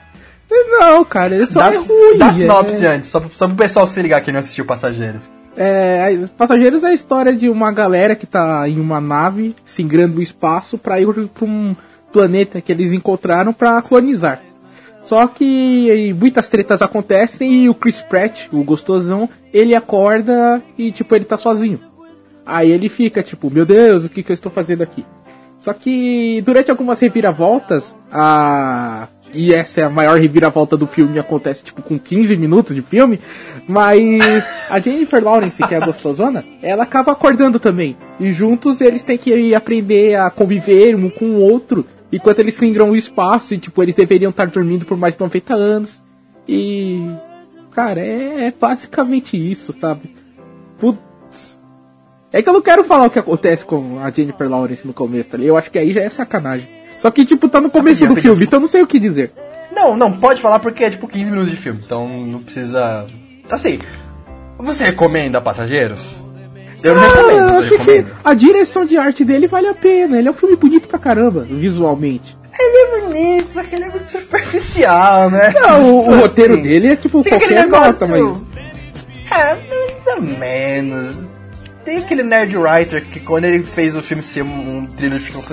Não, 0.50 1.06
cara, 1.06 1.36
ele 1.36 1.48
só 1.48 1.60
dá, 1.60 1.74
é 1.74 1.78
ruim. 1.78 2.18
Dá 2.18 2.34
sinopse 2.34 2.86
é... 2.86 2.90
antes, 2.90 3.10
só, 3.10 3.24
só 3.32 3.48
pro 3.48 3.56
pessoal 3.56 3.88
se 3.88 4.02
ligar 4.02 4.22
que 4.22 4.32
não 4.32 4.42
assistiu 4.42 4.66
Passageiros. 4.66 5.30
É, 5.56 6.18
Passageiros 6.38 6.84
é 6.84 6.88
a 6.88 6.94
história 6.94 7.34
de 7.34 7.50
uma 7.50 7.72
galera 7.72 8.16
que 8.16 8.26
tá 8.26 8.68
em 8.68 8.80
uma 8.80 9.00
nave 9.00 9.56
singrando 9.64 10.20
o 10.20 10.24
espaço 10.24 10.78
para 10.78 11.00
ir 11.00 11.08
pra 11.30 11.46
um 11.46 11.76
planeta 12.12 12.60
que 12.60 12.72
eles 12.72 12.92
encontraram 12.92 13.54
para 13.54 13.82
colonizar. 13.82 14.42
Só 15.04 15.26
que 15.28 16.14
muitas 16.20 16.48
tretas 16.48 16.82
acontecem 16.82 17.64
e 17.64 17.70
o 17.70 17.74
Chris 17.74 18.02
Pratt, 18.02 18.48
o 18.52 18.64
gostosão, 18.64 19.30
ele 19.54 19.74
acorda 19.74 20.62
e 20.78 20.92
tipo 20.92 21.16
ele 21.16 21.26
tá 21.26 21.38
sozinho. 21.38 21.80
Aí 22.46 22.72
ele 22.72 22.90
fica 22.90 23.22
tipo, 23.22 23.50
meu 23.50 23.66
Deus, 23.66 24.06
o 24.06 24.10
que 24.10 24.24
que 24.24 24.32
eu 24.32 24.34
estou 24.34 24.52
fazendo 24.52 24.82
aqui? 24.82 25.06
Só 25.60 25.74
que 25.74 26.42
durante 26.44 26.72
algumas 26.72 27.00
reviravoltas, 27.00 27.96
a 28.12 29.08
e 29.34 29.54
essa 29.54 29.82
é 29.82 29.84
a 29.84 29.90
maior 29.90 30.20
reviravolta 30.20 30.76
do 30.76 30.86
filme, 30.86 31.18
acontece 31.18 31.64
tipo 31.64 31.82
com 31.82 31.98
15 31.98 32.36
minutos 32.36 32.76
de 32.76 32.82
filme, 32.82 33.20
mas 33.68 34.46
a 34.70 34.80
Jennifer 34.80 35.24
Lawrence, 35.24 35.66
que 35.66 35.74
é 35.74 35.78
a 35.78 35.86
gostosona, 35.86 36.44
ela 36.62 36.84
acaba 36.84 37.12
acordando 37.12 37.60
também. 37.60 37.96
E 38.20 38.32
juntos 38.34 38.82
eles 38.82 39.04
têm 39.04 39.18
que 39.18 39.56
aprender 39.56 40.16
a 40.16 40.30
conviver 40.30 40.96
um 40.96 41.10
com 41.10 41.26
o 41.26 41.42
outro, 41.42 41.86
enquanto 42.12 42.40
eles 42.40 42.56
singram 42.56 42.90
o 42.90 42.96
espaço, 42.96 43.54
e 43.54 43.58
tipo, 43.58 43.82
eles 43.82 43.96
deveriam 43.96 44.32
estar 44.32 44.48
dormindo 44.48 44.86
por 44.86 44.98
mais 44.98 45.16
de 45.16 45.22
90 45.22 45.54
anos. 45.54 46.02
E. 46.48 47.02
Cara, 47.72 48.02
é, 48.02 48.48
é 48.48 48.54
basicamente 48.60 49.38
isso, 49.38 49.74
sabe? 49.80 50.14
Putz. 50.78 51.11
É 52.34 52.42
que 52.42 52.48
eu 52.48 52.54
não 52.54 52.62
quero 52.62 52.84
falar 52.84 53.08
o 53.08 53.10
que 53.10 53.20
acontece 53.20 53.66
com 53.66 54.00
a 54.02 54.10
Jennifer 54.10 54.50
Lawrence 54.50 54.88
no 54.88 54.94
começo, 54.94 55.30
ali. 55.34 55.48
Eu 55.48 55.58
acho 55.58 55.70
que 55.70 55.78
aí 55.78 55.92
já 55.92 56.02
é 56.02 56.10
sacanagem. 56.10 56.68
Só 57.00 57.12
que, 57.12 57.26
tipo, 57.26 57.50
tá 57.50 57.60
no 57.60 57.70
começo 57.70 58.06
do 58.08 58.16
filme, 58.16 58.46
então 58.46 58.60
não 58.60 58.68
sei 58.68 58.82
o 58.82 58.88
que 58.88 59.00
dizer. 59.00 59.32
Não, 59.76 59.98
não, 59.98 60.12
pode 60.12 60.42
falar 60.42 60.60
porque 60.60 60.84
é 60.84 60.90
tipo 60.90 61.08
15 61.08 61.32
minutos 61.32 61.52
de 61.52 61.58
filme, 61.58 61.80
então 61.84 62.08
não 62.08 62.44
precisa. 62.44 63.08
Assim, 63.50 63.80
você 64.58 64.84
recomenda 64.84 65.42
Passageiros? 65.42 66.18
Eu 66.84 66.96
não 66.96 67.02
ah, 67.02 67.08
recomendo, 67.08 67.54
você 67.54 67.78
recomenda? 67.78 68.12
A 68.24 68.34
direção 68.34 68.86
de 68.86 68.98
arte 68.98 69.26
dele 69.26 69.48
vale 69.48 69.68
a 69.68 69.74
pena, 69.74 70.20
ele 70.20 70.28
é 70.28 70.32
um 70.32 70.36
filme 70.36 70.56
bonito 70.56 70.88
pra 70.88 71.00
caramba, 71.00 71.42
visualmente. 71.50 72.38
Ele 72.60 72.78
é 72.78 73.02
bonito, 73.02 73.48
só 73.48 73.64
que 73.64 73.76
ele 73.76 73.86
é 73.86 73.90
muito 73.90 74.06
superficial, 74.06 75.32
né? 75.32 75.54
Não, 75.54 75.84
o, 75.84 76.06
o 76.06 76.10
assim, 76.12 76.22
roteiro 76.22 76.62
dele 76.62 76.88
é 76.90 76.96
tipo 76.96 77.24
qualquer 77.24 77.50
negócio, 77.50 78.08
nota, 78.08 78.08
mas. 78.08 78.62
É, 79.32 79.56
mais 79.56 80.18
ou 80.18 80.22
menos. 80.38 81.31
Tem 81.92 81.98
aquele 81.98 82.24
Nerd 82.24 82.56
Writer 82.56 83.06
que 83.06 83.20
quando 83.20 83.44
ele 83.44 83.64
fez 83.64 83.98
o 83.98 84.02
filme 84.02 84.24
ser 84.24 84.44
um, 84.44 84.86
thriller 84.96 85.20
de 85.20 85.26
ficção 85.26 85.44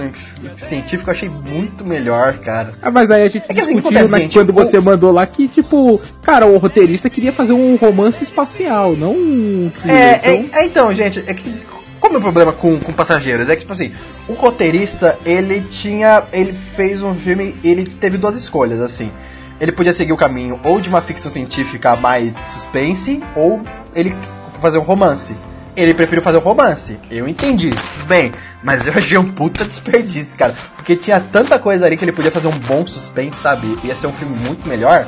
científica, 0.56 1.10
eu 1.10 1.12
achei 1.12 1.28
muito 1.28 1.84
melhor, 1.84 2.34
cara. 2.38 2.72
Ah, 2.80 2.92
mas 2.92 3.10
aí 3.10 3.22
a 3.24 3.28
gente 3.28 3.42
é 3.48 3.54
que, 3.54 3.60
assim, 3.60 3.74
discutiu 3.74 3.98
assim, 3.98 4.14
acontece, 4.14 4.32
quando 4.34 4.52
você 4.52 4.78
mandou 4.78 5.10
lá 5.10 5.26
que, 5.26 5.48
tipo, 5.48 6.00
cara, 6.22 6.46
o 6.46 6.56
roteirista 6.56 7.10
queria 7.10 7.32
fazer 7.32 7.54
um 7.54 7.74
romance 7.74 8.22
espacial, 8.22 8.94
não 8.94 9.14
um 9.14 9.72
thriller. 9.80 10.00
É, 10.00 10.16
então... 10.16 10.30
É, 10.52 10.62
é, 10.62 10.66
então, 10.66 10.94
gente, 10.94 11.24
é 11.26 11.34
que 11.34 11.52
como 11.98 12.14
é 12.14 12.18
o 12.18 12.22
problema 12.22 12.52
com, 12.52 12.78
com 12.78 12.92
passageiros? 12.92 13.48
É 13.48 13.56
que, 13.56 13.62
tipo 13.62 13.72
assim, 13.72 13.90
o 14.28 14.34
roteirista, 14.34 15.18
ele 15.26 15.60
tinha. 15.62 16.22
Ele 16.32 16.52
fez 16.52 17.02
um 17.02 17.16
filme. 17.16 17.56
Ele 17.64 17.84
teve 17.84 18.16
duas 18.16 18.36
escolhas, 18.36 18.80
assim. 18.80 19.10
Ele 19.60 19.72
podia 19.72 19.92
seguir 19.92 20.12
o 20.12 20.16
caminho 20.16 20.60
ou 20.62 20.80
de 20.80 20.88
uma 20.88 21.02
ficção 21.02 21.32
científica 21.32 21.96
mais 21.96 22.32
suspense, 22.46 23.20
ou 23.34 23.60
ele 23.92 24.14
fazer 24.60 24.78
um 24.78 24.82
romance 24.82 25.34
ele 25.78 25.94
preferiu 25.94 26.22
fazer 26.22 26.38
um 26.38 26.40
romance. 26.40 26.98
Eu 27.10 27.28
entendi, 27.28 27.70
bem. 28.06 28.32
Mas 28.62 28.86
eu 28.86 28.92
achei 28.92 29.16
um 29.16 29.30
puta 29.30 29.64
desperdício, 29.64 30.36
cara. 30.36 30.52
Porque 30.76 30.96
tinha 30.96 31.20
tanta 31.20 31.58
coisa 31.58 31.86
ali 31.86 31.96
que 31.96 32.04
ele 32.04 32.12
podia 32.12 32.30
fazer 32.32 32.48
um 32.48 32.58
bom 32.58 32.86
suspense, 32.86 33.40
sabe? 33.40 33.78
Ia 33.84 33.94
ser 33.94 34.08
um 34.08 34.12
filme 34.12 34.36
muito 34.36 34.68
melhor. 34.68 35.06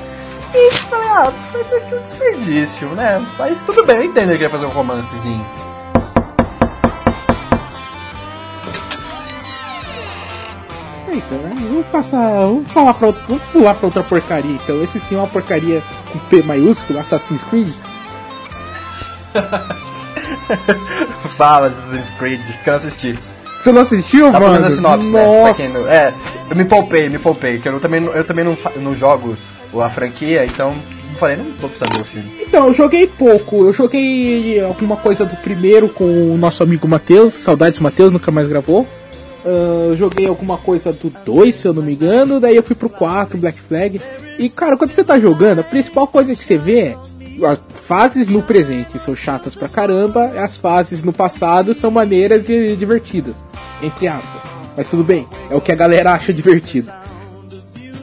E 0.55 0.73
falei, 0.73 1.09
ah, 1.09 1.33
foi 1.51 1.61
aqui 1.61 1.95
um 1.95 2.03
desperdício, 2.03 2.89
né? 2.89 3.25
Mas 3.39 3.63
tudo 3.63 3.85
bem, 3.85 3.97
eu 3.97 4.05
entendo 4.05 4.15
que 4.15 4.31
ele 4.31 4.39
queria 4.39 4.51
fazer 4.51 4.67
um 4.67 4.71
romancezinho. 4.71 5.47
Então? 11.13 11.39
Vamos 11.39 11.87
passar. 11.87 12.47
Vamos 12.47 12.71
falar 12.71 12.95
pra 12.95 13.09
outra, 13.09 13.23
Vamos 13.27 13.43
pular 13.45 13.75
pra 13.75 13.87
outra 13.87 14.03
porcaria. 14.03 14.53
Então, 14.53 14.83
esse 14.83 15.01
sim 15.01 15.17
é 15.17 15.19
uma 15.19 15.27
porcaria 15.27 15.83
com 16.13 16.19
P 16.19 16.43
maiúsculo, 16.43 16.99
Assassin's 17.01 17.43
Creed. 17.45 17.73
Fala 21.37 21.69
Assassin's 21.69 22.11
Creed, 22.19 22.41
que 22.41 22.69
eu 22.69 22.73
não 22.73 22.79
assisti. 22.79 23.19
Você 23.63 23.73
não 23.73 23.83
assistiu, 23.83 24.33
Tá 24.33 24.41
mano? 24.41 24.65
a 24.65 24.71
sinopse, 24.71 25.11
Nossa. 25.11 25.63
né? 25.63 25.69
Não... 25.69 25.89
É, 25.89 26.15
eu 26.51 26.57
me 26.57 26.65
poupei, 26.65 27.09
me 27.09 27.19
poupei, 27.19 27.59
que 27.59 27.69
eu 27.69 27.79
também, 27.79 28.03
eu 28.03 28.25
também 28.25 28.45
não, 28.45 28.57
não 28.77 28.95
jogo 28.95 29.37
a 29.75 29.91
franquia, 29.91 30.45
então 30.47 30.75
falei, 31.21 31.37
não 31.37 31.45
vou 31.59 31.69
precisar 31.69 31.93
ver 31.93 32.01
o 32.01 32.05
filme. 32.05 32.33
Então, 32.41 32.67
eu 32.69 32.75
joguei 32.75 33.07
pouco. 33.07 33.67
Eu 33.67 33.73
joguei 33.73 34.59
alguma 34.61 34.97
coisa 34.97 35.27
do 35.27 35.37
primeiro 35.37 35.89
com 35.89 36.05
o 36.05 36.39
nosso 36.39 36.63
amigo 36.63 36.89
Matheus. 36.89 37.35
Saudades 37.35 37.79
Matheus, 37.79 38.11
nunca 38.11 38.31
mais 38.31 38.49
gravou. 38.49 38.89
Uh, 39.45 39.95
joguei 39.97 40.27
alguma 40.27 40.57
coisa 40.57 40.93
do 40.93 41.11
2, 41.25 41.55
se 41.55 41.69
eu 41.69 41.75
não 41.75 41.83
me 41.83 41.93
engano. 41.93 42.41
Daí 42.41 42.57
eu 42.57 42.63
fui 42.63 42.75
pro 42.75 42.89
4, 42.89 43.37
Black 43.39 43.61
Flag. 43.61 44.01
E, 44.39 44.49
cara, 44.49 44.77
quando 44.77 44.91
você 44.91 45.05
tá 45.05 45.19
jogando, 45.19 45.61
a 45.61 45.65
principal 45.65 46.07
coisa 46.07 46.35
que 46.35 46.43
você 46.43 46.57
vê 46.57 46.81
é 46.81 46.97
fases 47.91 48.29
no 48.29 48.41
presente 48.41 49.01
são 49.01 49.17
chatas 49.17 49.57
pra 49.57 49.69
caramba, 49.69 50.27
as 50.41 50.57
fases 50.57 51.03
no 51.03 51.13
passado 51.13 51.75
são 51.75 51.91
maneiras 51.91 52.49
e 52.49 52.77
divertidas, 52.77 53.35
entre 53.83 54.07
aspas. 54.07 54.43
Mas 54.77 54.87
tudo 54.87 55.03
bem, 55.03 55.27
é 55.51 55.57
o 55.57 55.61
que 55.61 55.73
a 55.73 55.75
galera 55.75 56.13
acha 56.13 56.33
divertido. 56.33 56.89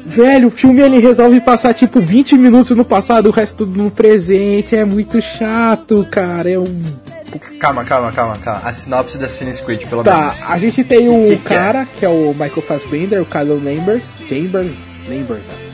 Velho, 0.06 0.50
o 0.50 0.52
filme 0.52 0.82
ele 0.82 1.00
resolve 1.00 1.40
passar 1.40 1.74
tipo 1.74 2.02
20 2.02 2.36
minutos 2.38 2.76
no 2.76 2.84
passado, 2.84 3.28
o 3.28 3.32
resto 3.32 3.60
tudo 3.66 3.82
no 3.82 3.90
presente, 3.90 4.76
é 4.76 4.84
muito 4.84 5.22
chato, 5.22 6.06
cara, 6.12 6.50
é 6.50 6.60
um. 6.60 6.82
Calma, 7.58 7.86
calma, 7.86 8.12
calma, 8.12 8.38
calma. 8.40 8.62
A 8.66 8.74
sinopse 8.74 9.18
da 9.18 9.26
Assassin's 9.28 9.62
Creed, 9.62 9.86
pelo 9.88 10.04
Tá, 10.04 10.18
menos. 10.18 10.36
a 10.48 10.58
gente 10.60 10.84
tem 10.84 11.08
um 11.10 11.24
Que 11.30 11.38
que 11.38 11.54
é? 11.54 11.58
cara, 11.58 11.88
que 11.98 12.06
é 12.06 12.10
o 12.10 12.32
Michael 12.34 12.62
Fassbender, 12.68 13.22
o 13.22 13.26
Kylo 13.26 13.56
Lambers, 13.64 14.06
Chambers, 14.28 14.72
Lambers, 15.08 15.40
né? 15.44 15.67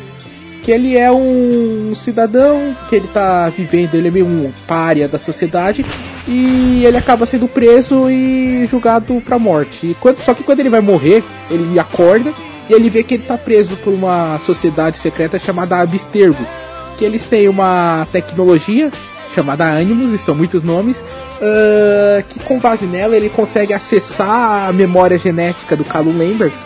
Que 0.63 0.71
ele 0.71 0.97
é 0.97 1.11
um 1.11 1.93
cidadão, 1.95 2.75
que 2.89 2.95
ele 2.95 3.07
tá 3.13 3.49
vivendo, 3.49 3.95
ele 3.95 4.07
é 4.07 4.11
meio 4.11 4.25
um 4.25 4.51
pária 4.65 5.07
da 5.07 5.19
sociedade, 5.19 5.85
e 6.27 6.83
ele 6.85 6.97
acaba 6.97 7.25
sendo 7.25 7.47
preso 7.49 8.09
e 8.09 8.65
julgado 8.71 9.21
pra 9.25 9.37
morte. 9.37 9.87
E 9.87 9.93
quando- 9.99 10.17
só 10.19 10.33
que 10.33 10.41
quando 10.43 10.61
ele 10.61 10.69
vai 10.69 10.79
morrer, 10.81 11.21
ele 11.51 11.77
acorda 11.77 12.31
e 12.69 12.73
ele 12.73 12.89
vê 12.89 13.03
que 13.03 13.15
ele 13.15 13.23
tá 13.23 13.37
preso 13.37 13.75
por 13.77 13.93
uma 13.93 14.39
sociedade 14.45 14.97
secreta 14.97 15.37
chamada 15.37 15.77
Abstergo, 15.81 16.45
que 16.97 17.03
eles 17.03 17.23
têm 17.25 17.49
uma 17.49 18.07
tecnologia 18.09 18.89
chamada 19.35 19.65
Animus, 19.65 20.13
e 20.13 20.17
são 20.17 20.33
muitos 20.33 20.63
nomes, 20.63 21.03
ah, 21.41 22.23
que 22.29 22.39
com 22.39 22.57
base 22.57 22.85
nela 22.85 23.17
ele 23.17 23.27
consegue 23.29 23.73
acessar 23.73 24.69
a 24.69 24.71
memória 24.71 25.17
genética 25.17 25.75
do 25.75 25.83
Kylo 25.83 26.17
Lambers. 26.17 26.63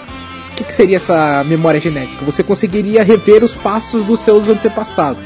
O 0.57 0.59
que, 0.59 0.63
que 0.63 0.73
seria 0.73 0.95
essa 0.95 1.43
memória 1.43 1.79
genética? 1.79 2.25
Você 2.25 2.41
conseguiria 2.41 3.03
rever 3.03 3.43
os 3.43 3.53
passos 3.53 4.03
dos 4.03 4.21
seus 4.21 4.49
antepassados. 4.49 5.23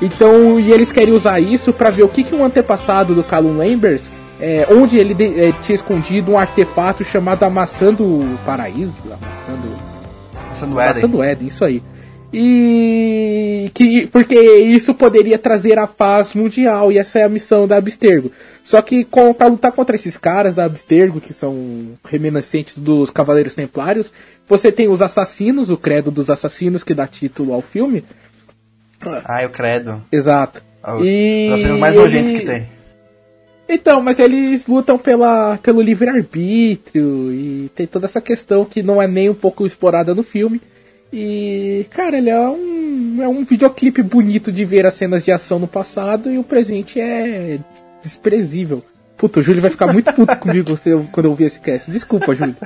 Então, 0.00 0.58
e 0.58 0.72
eles 0.72 0.90
querem 0.90 1.12
usar 1.12 1.38
isso 1.38 1.70
para 1.70 1.90
ver 1.90 2.04
o 2.04 2.08
que, 2.08 2.24
que 2.24 2.34
um 2.34 2.42
antepassado 2.42 3.14
do 3.14 3.22
Kylo 3.22 3.54
Lambers, 3.58 4.00
é, 4.40 4.66
onde 4.70 4.96
ele 4.96 5.12
de- 5.12 5.38
é, 5.38 5.52
tinha 5.60 5.76
escondido 5.76 6.32
um 6.32 6.38
artefato 6.38 7.04
chamado 7.04 7.42
a 7.42 7.50
maçã 7.50 7.92
do 7.92 8.38
paraíso, 8.46 8.94
a 9.06 9.16
maçã 9.26 9.60
do, 9.60 10.48
Éden. 11.00 11.10
do 11.10 11.22
Éden, 11.22 11.48
isso 11.48 11.62
aí. 11.64 11.82
E 12.32 13.70
que 13.74 14.06
porque 14.06 14.34
isso 14.40 14.94
poderia 14.94 15.36
trazer 15.38 15.78
a 15.78 15.86
paz 15.86 16.32
mundial 16.34 16.90
e 16.90 16.96
essa 16.96 17.18
é 17.18 17.24
a 17.24 17.28
missão 17.28 17.66
da 17.66 17.76
Abstergo. 17.76 18.30
Só 18.68 18.82
que 18.82 19.02
com, 19.02 19.32
para 19.32 19.46
lutar 19.46 19.72
contra 19.72 19.96
esses 19.96 20.18
caras 20.18 20.54
da 20.54 20.66
Abstergo, 20.66 21.22
que 21.22 21.32
são 21.32 21.92
reminiscentes 22.06 22.74
dos 22.76 23.08
Cavaleiros 23.08 23.54
Templários, 23.54 24.12
você 24.46 24.70
tem 24.70 24.88
os 24.90 25.00
assassinos, 25.00 25.70
o 25.70 25.76
credo 25.78 26.10
dos 26.10 26.28
assassinos 26.28 26.84
que 26.84 26.92
dá 26.92 27.06
título 27.06 27.54
ao 27.54 27.62
filme. 27.62 28.04
Ah, 29.24 29.42
eu 29.42 29.48
credo. 29.48 30.02
Exato. 30.12 30.62
Os, 30.86 31.06
E 31.06 31.46
os 31.48 31.54
assassinos 31.54 31.78
mais 31.80 31.94
nojentos 31.94 32.30
ele- 32.30 32.40
que 32.40 32.44
tem. 32.44 32.68
Então, 33.70 34.02
mas 34.02 34.18
eles 34.18 34.66
lutam 34.66 34.98
pela, 34.98 35.56
pelo 35.62 35.80
livre-arbítrio 35.80 37.32
e 37.32 37.70
tem 37.74 37.86
toda 37.86 38.04
essa 38.04 38.20
questão 38.20 38.66
que 38.66 38.82
não 38.82 39.00
é 39.00 39.08
nem 39.08 39.30
um 39.30 39.34
pouco 39.34 39.64
explorada 39.64 40.14
no 40.14 40.22
filme. 40.22 40.60
E, 41.10 41.86
cara, 41.90 42.18
ele 42.18 42.28
é 42.28 42.38
um, 42.38 43.18
é 43.22 43.28
um 43.28 43.44
videoclipe 43.46 44.02
bonito 44.02 44.52
de 44.52 44.62
ver 44.66 44.84
as 44.84 44.92
cenas 44.92 45.24
de 45.24 45.32
ação 45.32 45.58
no 45.58 45.66
passado 45.66 46.30
e 46.30 46.36
o 46.36 46.44
presente 46.44 47.00
é 47.00 47.58
desprezível. 48.02 48.84
Puta, 49.16 49.40
o 49.40 49.42
Júlio 49.42 49.60
vai 49.60 49.70
ficar 49.70 49.92
muito 49.92 50.12
puto 50.12 50.36
comigo 50.36 50.78
eu- 50.84 51.08
quando 51.10 51.24
eu 51.26 51.30
ouvir 51.32 51.44
esse 51.44 51.58
cast. 51.58 51.90
Desculpa, 51.90 52.34
Júlio. 52.34 52.56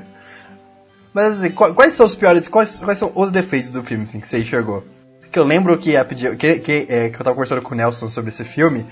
Mas 1.15 1.39
assim, 1.39 1.51
qua- 1.51 1.73
quais 1.75 1.95
são 1.95 2.07
os 2.07 2.15
piores, 2.15 2.49
quais, 2.49 2.81
quais 2.81 2.99
são 2.99 3.13
os 3.15 3.31
defeitos 3.31 3.71
do 3.71 3.83
filme 3.83 4.05
assim, 4.05 4.21
que 4.21 4.27
você 4.29 4.39
enxergou? 4.39 4.85
Que 5.31 5.39
eu 5.39 5.45
lembro 5.45 5.77
que, 5.79 5.97
a 5.97 6.05
que, 6.05 6.59
que, 6.59 6.87
é, 6.89 7.09
que 7.09 7.15
eu 7.15 7.19
tava 7.25 7.35
conversando 7.35 7.63
com 7.63 7.75
o 7.75 7.77
Nelson 7.77 8.07
sobre 8.09 8.29
esse 8.31 8.45
filme, 8.45 8.87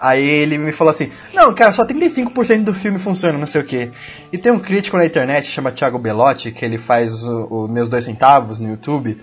aí 0.00 0.24
ele 0.24 0.58
me 0.58 0.72
falou 0.72 0.90
assim, 0.92 1.10
não, 1.32 1.52
cara, 1.54 1.72
só 1.72 1.84
35% 1.84 2.62
do 2.64 2.74
filme 2.74 2.98
funciona, 2.98 3.36
não 3.38 3.46
sei 3.46 3.60
o 3.60 3.64
que. 3.64 3.90
E 4.32 4.38
tem 4.38 4.50
um 4.52 4.58
crítico 4.60 4.96
na 4.96 5.04
internet, 5.04 5.46
chama 5.48 5.72
Thiago 5.72 5.98
Belotti, 5.98 6.50
que 6.52 6.64
ele 6.64 6.78
faz 6.78 7.24
o, 7.24 7.46
o 7.46 7.68
Meus 7.68 7.88
Dois 7.88 8.04
Centavos 8.04 8.58
no 8.60 8.70
YouTube, 8.70 9.20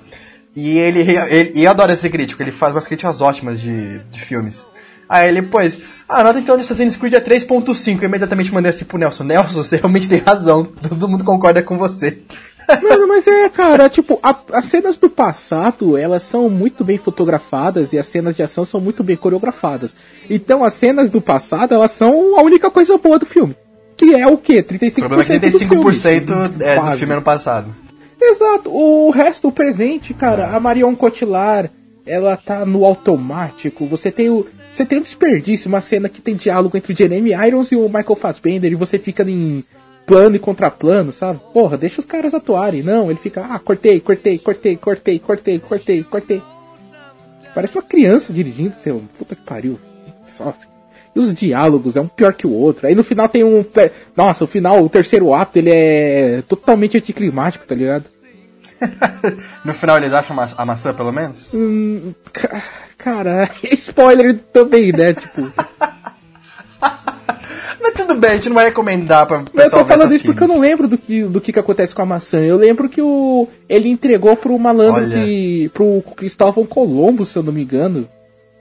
e 0.55 0.77
ele, 0.77 0.99
ele 1.29 1.51
e 1.55 1.63
eu 1.63 1.71
adoro 1.71 1.91
esse 1.93 2.09
crítico, 2.09 2.41
ele 2.41 2.51
faz 2.51 2.73
umas 2.73 2.87
críticas 2.87 3.21
ótimas 3.21 3.59
de, 3.59 3.99
de 3.99 4.19
filmes. 4.21 4.65
Aí 5.09 5.27
ele, 5.27 5.41
pois, 5.41 5.81
a 6.07 6.23
nota 6.23 6.39
então 6.39 6.55
de 6.55 6.61
Assassin's 6.61 6.95
Creed 6.95 7.13
é 7.15 7.19
3.5, 7.21 7.97
eu 8.03 8.07
imediatamente 8.07 8.53
mandei 8.53 8.69
assim 8.69 8.85
pro 8.85 8.97
Nelson, 8.99 9.23
Nelson, 9.23 9.63
você 9.63 9.75
realmente 9.77 10.07
tem 10.07 10.19
razão, 10.19 10.65
todo 10.87 11.07
mundo 11.09 11.23
concorda 11.23 11.63
com 11.63 11.77
você. 11.79 12.19
Mano, 12.83 13.07
mas 13.07 13.25
é, 13.25 13.49
cara, 13.49 13.89
tipo, 13.89 14.19
a- 14.21 14.37
as 14.53 14.65
cenas 14.65 14.95
do 14.97 15.09
passado, 15.09 15.97
elas 15.97 16.21
são 16.21 16.47
muito 16.47 16.83
bem 16.83 16.99
fotografadas 16.99 17.91
e 17.91 17.97
as 17.97 18.05
cenas 18.07 18.35
de 18.35 18.43
ação 18.43 18.63
são 18.63 18.79
muito 18.79 19.03
bem 19.03 19.15
coreografadas. 19.15 19.95
Então 20.29 20.63
as 20.63 20.75
cenas 20.75 21.09
do 21.09 21.19
passado, 21.19 21.73
elas 21.73 21.89
são 21.89 22.37
a 22.39 22.43
única 22.43 22.69
coisa 22.69 22.95
boa 22.99 23.17
do 23.17 23.25
filme. 23.25 23.55
Que 23.97 24.13
é 24.13 24.27
o 24.27 24.37
quê? 24.37 24.61
35% 24.61 24.91
O 24.91 24.99
problema 24.99 25.23
é 25.23 25.39
que 25.39 25.49
do 25.49 25.57
filme. 25.59 25.75
35% 25.83 26.51
é 26.61 26.79
do 26.79 26.97
filme 26.97 27.13
ano 27.13 27.21
passado. 27.23 27.75
Exato. 28.21 28.69
O 28.69 29.09
resto, 29.09 29.47
o 29.47 29.51
presente, 29.51 30.13
cara, 30.13 30.55
a 30.55 30.59
Marion 30.59 30.93
Cotillard, 30.95 31.71
ela 32.05 32.37
tá 32.37 32.63
no 32.65 32.85
automático. 32.85 33.87
Você 33.87 34.11
tem 34.11 34.29
o. 34.29 34.45
Você 34.79 34.85
tem 34.85 34.99
um 34.99 35.01
desperdício, 35.01 35.67
uma 35.67 35.81
cena 35.81 36.07
que 36.07 36.21
tem 36.21 36.37
diálogo 36.37 36.77
entre 36.77 36.93
o 36.93 36.95
Jeremy 36.95 37.31
Irons 37.33 37.69
e 37.69 37.75
o 37.75 37.89
Michael 37.89 38.15
Fassbender, 38.15 38.71
e 38.71 38.75
você 38.75 38.97
fica 38.97 39.29
em 39.29 39.61
plano 40.05 40.37
e 40.37 40.39
contraplano, 40.39 41.11
sabe? 41.11 41.41
Porra, 41.53 41.75
deixa 41.75 41.99
os 41.99 42.05
caras 42.05 42.33
atuarem. 42.33 42.81
Não, 42.81 43.11
ele 43.11 43.19
fica, 43.19 43.45
ah, 43.49 43.59
cortei, 43.59 43.99
cortei, 43.99 44.39
cortei, 44.39 44.77
cortei, 44.77 45.19
cortei, 45.19 45.59
cortei, 45.59 46.03
cortei. 46.05 46.41
Parece 47.53 47.75
uma 47.75 47.83
criança 47.83 48.31
dirigindo, 48.31 48.73
seu. 48.81 49.03
Puta 49.17 49.35
que 49.35 49.41
pariu. 49.41 49.77
Só. 50.23 50.53
E 51.13 51.19
os 51.19 51.33
diálogos, 51.33 51.97
é 51.97 52.01
um 52.01 52.07
pior 52.07 52.33
que 52.33 52.47
o 52.47 52.53
outro. 52.53 52.87
Aí 52.87 52.95
no 52.95 53.03
final 53.03 53.27
tem 53.27 53.43
um. 53.43 53.65
Nossa, 54.15 54.45
o 54.45 54.47
final, 54.47 54.81
o 54.81 54.87
terceiro 54.87 55.33
ato, 55.33 55.59
ele 55.59 55.71
é 55.71 56.41
totalmente 56.47 56.95
anticlimático, 56.95 57.67
tá 57.67 57.75
ligado? 57.75 58.05
no 59.65 59.73
final 59.73 59.97
eles 59.97 60.13
acham 60.13 60.35
a 60.57 60.65
maçã, 60.65 60.93
pelo 60.93 61.11
menos? 61.11 61.49
Hum, 61.53 62.13
ca- 62.31 62.63
cara, 62.97 63.49
spoiler 63.71 64.37
também, 64.53 64.91
né? 64.91 65.13
Tipo, 65.13 65.51
Mas 67.81 67.93
tudo 67.93 68.15
bem, 68.15 68.31
a 68.31 68.33
gente 68.35 68.49
não 68.49 68.55
vai 68.55 68.65
recomendar 68.65 69.25
pra 69.25 69.37
eu 69.39 69.43
pessoal 69.45 69.83
tô 69.83 69.87
falando 69.87 70.13
isso 70.13 70.25
porque 70.25 70.43
eu 70.43 70.47
não 70.47 70.59
lembro 70.59 70.87
do 70.87 70.97
que, 70.97 71.23
do 71.23 71.39
que, 71.41 71.53
que 71.53 71.59
acontece 71.59 71.95
com 71.95 72.01
a 72.01 72.05
maçã. 72.05 72.39
Eu 72.39 72.57
lembro 72.57 72.89
que 72.89 73.01
o 73.01 73.47
ele 73.67 73.89
entregou 73.89 74.35
pro 74.35 74.57
malandro 74.59 75.03
Olha. 75.03 75.23
que. 75.23 75.69
pro 75.73 76.03
Cristóvão 76.15 76.65
Colombo, 76.65 77.25
se 77.25 77.37
eu 77.37 77.43
não 77.43 77.53
me 77.53 77.61
engano. 77.63 78.07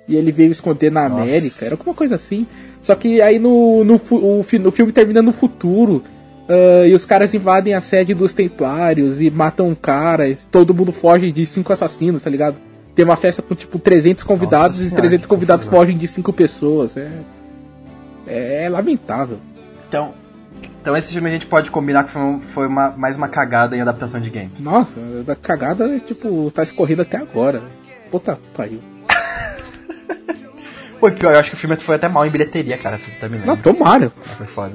E 0.06 0.16
ele 0.16 0.32
veio 0.32 0.50
esconder 0.52 0.90
na 0.90 1.08
Nossa. 1.08 1.22
América, 1.22 1.66
era 1.66 1.75
alguma 1.75 1.94
coisa 1.94 2.14
assim. 2.14 2.46
Só 2.82 2.94
que 2.94 3.20
aí 3.20 3.38
no, 3.38 3.84
no, 3.84 4.00
o, 4.10 4.44
no 4.60 4.70
filme 4.72 4.92
termina 4.92 5.20
no 5.20 5.32
futuro. 5.32 6.02
Ah, 6.48 6.86
e 6.86 6.94
os 6.94 7.04
caras 7.04 7.32
invadem 7.34 7.74
a 7.74 7.80
sede 7.80 8.14
dos 8.14 8.32
Templários 8.32 9.20
e 9.20 9.30
matam 9.30 9.68
um 9.68 9.74
cara. 9.74 10.28
e 10.28 10.34
todo 10.36 10.72
mundo 10.74 10.92
foge 10.92 11.30
de 11.32 11.44
cinco 11.46 11.72
assassinos, 11.72 12.22
tá 12.22 12.30
ligado? 12.30 12.56
Tem 12.94 13.04
uma 13.04 13.16
festa 13.16 13.40
com 13.42 13.54
tipo 13.54 13.78
300 13.78 14.24
convidados 14.24 14.76
Nossa 14.78 14.82
e 14.86 14.88
senhora, 14.88 15.02
300 15.02 15.24
que 15.24 15.28
convidados 15.28 15.64
confusão. 15.66 15.80
fogem 15.86 15.96
de 15.98 16.08
cinco 16.08 16.32
pessoas. 16.32 16.96
É, 16.96 18.64
é 18.64 18.68
lamentável. 18.68 19.38
Então, 19.88 20.12
então 20.82 20.96
esse 20.96 21.12
filme 21.12 21.28
a 21.28 21.32
gente 21.32 21.46
pode 21.46 21.70
combinar 21.70 22.04
que 22.04 22.10
foi, 22.10 22.22
um- 22.22 22.40
foi 22.40 22.66
uma, 22.66 22.90
mais 22.90 23.16
uma 23.16 23.28
cagada 23.28 23.76
em 23.76 23.80
adaptação 23.80 24.20
de 24.20 24.28
games. 24.30 24.60
Nossa, 24.60 24.90
da 25.24 25.36
cagada, 25.36 25.94
é, 25.94 26.00
tipo, 26.00 26.50
tá 26.50 26.62
escorrendo 26.64 27.02
até 27.02 27.16
agora. 27.18 27.62
Puta 28.10 28.38
pariu. 28.56 28.80
Pô, 31.00 31.10
pior, 31.12 31.32
eu 31.32 31.38
acho 31.38 31.50
que 31.50 31.54
o 31.56 31.58
filme 31.58 31.76
foi 31.76 31.94
até 31.94 32.08
mal 32.08 32.26
em 32.26 32.30
bilheteria, 32.30 32.76
cara, 32.76 32.98
você 32.98 33.10
tá 33.20 33.28
me 33.28 33.38
Não, 33.38 33.56
tomara. 33.56 34.10
Foi 34.36 34.46
foda. 34.46 34.74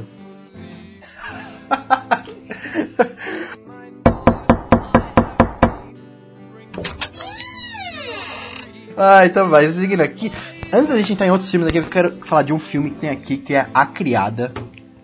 ah, 8.98 9.26
então 9.26 9.50
vai, 9.50 9.68
seguindo 9.68 10.02
aqui. 10.02 10.32
Antes 10.72 10.88
da 10.90 10.98
gente 10.98 11.14
entrar 11.14 11.26
em 11.28 11.32
outros 11.32 11.52
filmes 11.52 11.70
aqui, 11.70 11.78
eu 11.78 11.84
quero 11.84 12.18
falar 12.26 12.42
de 12.44 12.54
um 12.54 12.60
filme 12.60 12.92
que 12.92 12.98
tem 12.98 13.10
aqui 13.10 13.38
que 13.38 13.54
é 13.54 13.68
A 13.74 13.86
Criada. 13.86 14.52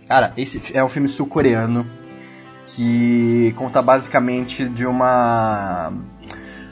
Cara, 0.07 0.33
esse 0.35 0.61
é 0.73 0.83
um 0.83 0.89
filme 0.89 1.07
sul-coreano 1.07 1.89
que 2.65 3.53
conta 3.57 3.81
basicamente 3.81 4.67
de 4.67 4.85
uma. 4.85 5.93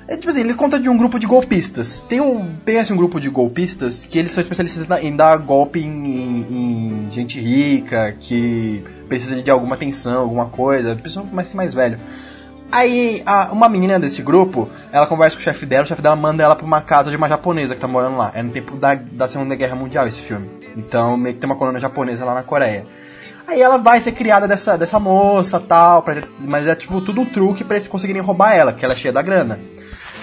É 0.07 0.15
tipo 0.15 0.29
assim, 0.29 0.39
ele 0.39 0.53
conta 0.53 0.79
de 0.79 0.87
um 0.87 0.95
grupo 0.97 1.19
de 1.19 1.27
golpistas. 1.27 1.99
Tem 2.01 2.21
um. 2.21 2.55
Tem 2.63 2.77
assim, 2.79 2.93
um 2.93 2.97
grupo 2.97 3.19
de 3.19 3.29
golpistas 3.29 4.05
que 4.05 4.17
eles 4.17 4.31
são 4.31 4.39
especialistas 4.39 4.87
na- 4.87 5.01
em 5.01 5.13
dar 5.15 5.37
golpe 5.37 5.79
em, 5.79 6.05
em- 6.05 7.05
em 7.07 7.11
gente 7.11 7.39
rica, 7.39 8.15
que 8.19 8.83
precisa 9.09 9.41
de 9.41 9.51
alguma 9.51 9.75
atenção, 9.75 10.21
alguma 10.21 10.45
coisa, 10.45 10.95
pessoa 10.95 11.25
mais, 11.31 11.53
mais 11.53 11.73
velho. 11.73 11.99
Aí 12.71 13.21
a- 13.25 13.49
uma 13.51 13.67
menina 13.67 13.99
desse 13.99 14.21
grupo, 14.21 14.69
ela 14.91 15.05
conversa 15.07 15.35
com 15.35 15.41
o 15.41 15.43
chefe 15.43 15.65
dela, 15.65 15.83
o 15.83 15.87
chefe 15.87 16.01
dela 16.01 16.15
manda 16.15 16.41
ela 16.43 16.55
pra 16.55 16.65
uma 16.65 16.81
casa 16.81 17.09
de 17.09 17.17
uma 17.17 17.27
japonesa 17.27 17.75
que 17.75 17.81
tá 17.81 17.87
morando 17.87 18.17
lá. 18.17 18.31
É 18.33 18.41
no 18.41 18.51
tempo 18.51 18.77
da, 18.77 18.95
da 18.95 19.27
Segunda 19.27 19.55
Guerra 19.55 19.75
Mundial 19.75 20.07
esse 20.07 20.21
filme. 20.21 20.49
Então 20.77 21.17
meio 21.17 21.35
que 21.35 21.41
tem 21.41 21.49
uma 21.49 21.55
colônia 21.57 21.81
japonesa 21.81 22.23
lá 22.23 22.33
na 22.33 22.43
Coreia. 22.43 22.85
Aí 23.45 23.61
ela 23.61 23.77
vai 23.77 24.01
ser 24.01 24.11
criada 24.11 24.45
dessa, 24.47 24.77
dessa 24.77 24.99
moça 24.99 25.59
tal, 25.59 26.01
pra- 26.01 26.23
mas 26.39 26.67
é 26.67 26.75
tipo 26.75 26.99
tudo 27.01 27.21
um 27.21 27.25
truque 27.25 27.63
pra 27.63 27.75
eles 27.77 27.87
conseguirem 27.87 28.21
roubar 28.21 28.53
ela, 28.53 28.71
que 28.73 28.83
ela 28.83 28.93
é 28.93 28.97
cheia 28.97 29.13
da 29.13 29.21
grana. 29.21 29.59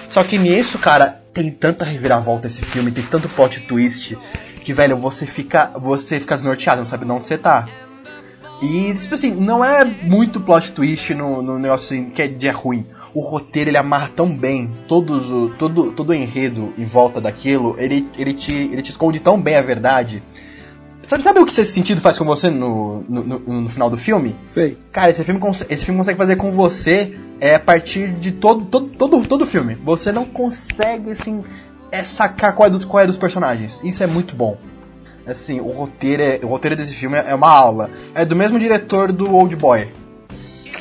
Só 0.09 0.23
que 0.23 0.37
nisso, 0.37 0.77
cara, 0.79 1.21
tem 1.33 1.51
tanta 1.51 1.83
reviravolta 1.83 2.47
esse 2.47 2.61
filme, 2.61 2.91
tem 2.91 3.03
tanto 3.03 3.27
plot 3.29 3.61
twist, 3.61 4.17
que, 4.63 4.73
velho, 4.73 4.97
você 4.97 5.25
fica. 5.27 5.71
Você 5.77 6.19
fica 6.19 6.35
desnorteado, 6.35 6.79
não 6.79 6.85
sabe 6.85 7.05
de 7.05 7.11
onde 7.11 7.27
você 7.27 7.37
tá. 7.37 7.67
E, 8.61 8.93
tipo 8.93 9.13
assim, 9.13 9.31
não 9.31 9.63
é 9.63 9.83
muito 9.83 10.39
plot 10.39 10.71
twist 10.71 11.13
no, 11.13 11.41
no 11.41 11.59
negócio 11.59 11.85
assim, 11.85 12.09
que 12.09 12.21
é, 12.21 12.27
de 12.27 12.47
é 12.47 12.51
ruim. 12.51 12.85
O 13.13 13.21
roteiro 13.21 13.69
ele 13.69 13.77
amarra 13.77 14.09
tão 14.13 14.35
bem, 14.35 14.71
todos 14.87 15.31
o, 15.31 15.49
todo, 15.49 15.91
todo 15.91 16.09
o 16.09 16.13
enredo 16.13 16.73
em 16.77 16.85
volta 16.85 17.19
daquilo, 17.19 17.75
ele, 17.77 18.09
ele, 18.17 18.33
te, 18.33 18.53
ele 18.53 18.81
te 18.81 18.91
esconde 18.91 19.19
tão 19.19 19.39
bem 19.39 19.55
a 19.55 19.61
verdade. 19.61 20.23
Sabe, 21.07 21.23
sabe 21.23 21.39
o 21.39 21.45
que 21.45 21.51
esse 21.51 21.71
sentido 21.71 22.01
faz 22.01 22.17
com 22.17 22.25
você 22.25 22.49
no, 22.49 23.03
no, 23.07 23.23
no, 23.23 23.61
no 23.61 23.69
final 23.69 23.89
do 23.89 23.97
filme? 23.97 24.35
Sei. 24.53 24.77
Cara, 24.91 25.11
esse 25.11 25.23
filme, 25.23 25.39
esse 25.69 25.85
filme 25.85 25.99
consegue 25.99 26.17
fazer 26.17 26.35
com 26.35 26.49
você 26.49 27.15
é, 27.39 27.55
a 27.55 27.59
partir 27.59 28.09
de 28.13 28.31
todo, 28.31 28.65
todo, 28.65 28.87
todo, 28.87 29.27
todo 29.27 29.45
filme. 29.45 29.75
Você 29.83 30.11
não 30.11 30.25
consegue, 30.25 31.11
assim, 31.11 31.43
é, 31.91 32.03
sacar 32.03 32.55
qual 32.55 32.67
é, 32.67 32.69
do, 32.71 32.87
qual 32.87 33.03
é 33.03 33.07
dos 33.07 33.17
personagens. 33.17 33.83
Isso 33.83 34.03
é 34.03 34.07
muito 34.07 34.35
bom. 34.35 34.57
Assim, 35.27 35.59
o 35.59 35.69
roteiro, 35.69 36.23
é, 36.23 36.39
o 36.41 36.47
roteiro 36.47 36.75
desse 36.75 36.93
filme 36.93 37.17
é 37.17 37.35
uma 37.35 37.49
aula. 37.49 37.89
É 38.13 38.25
do 38.25 38.35
mesmo 38.35 38.57
diretor 38.57 39.11
do 39.11 39.31
Old 39.31 39.55
Boy. 39.55 39.87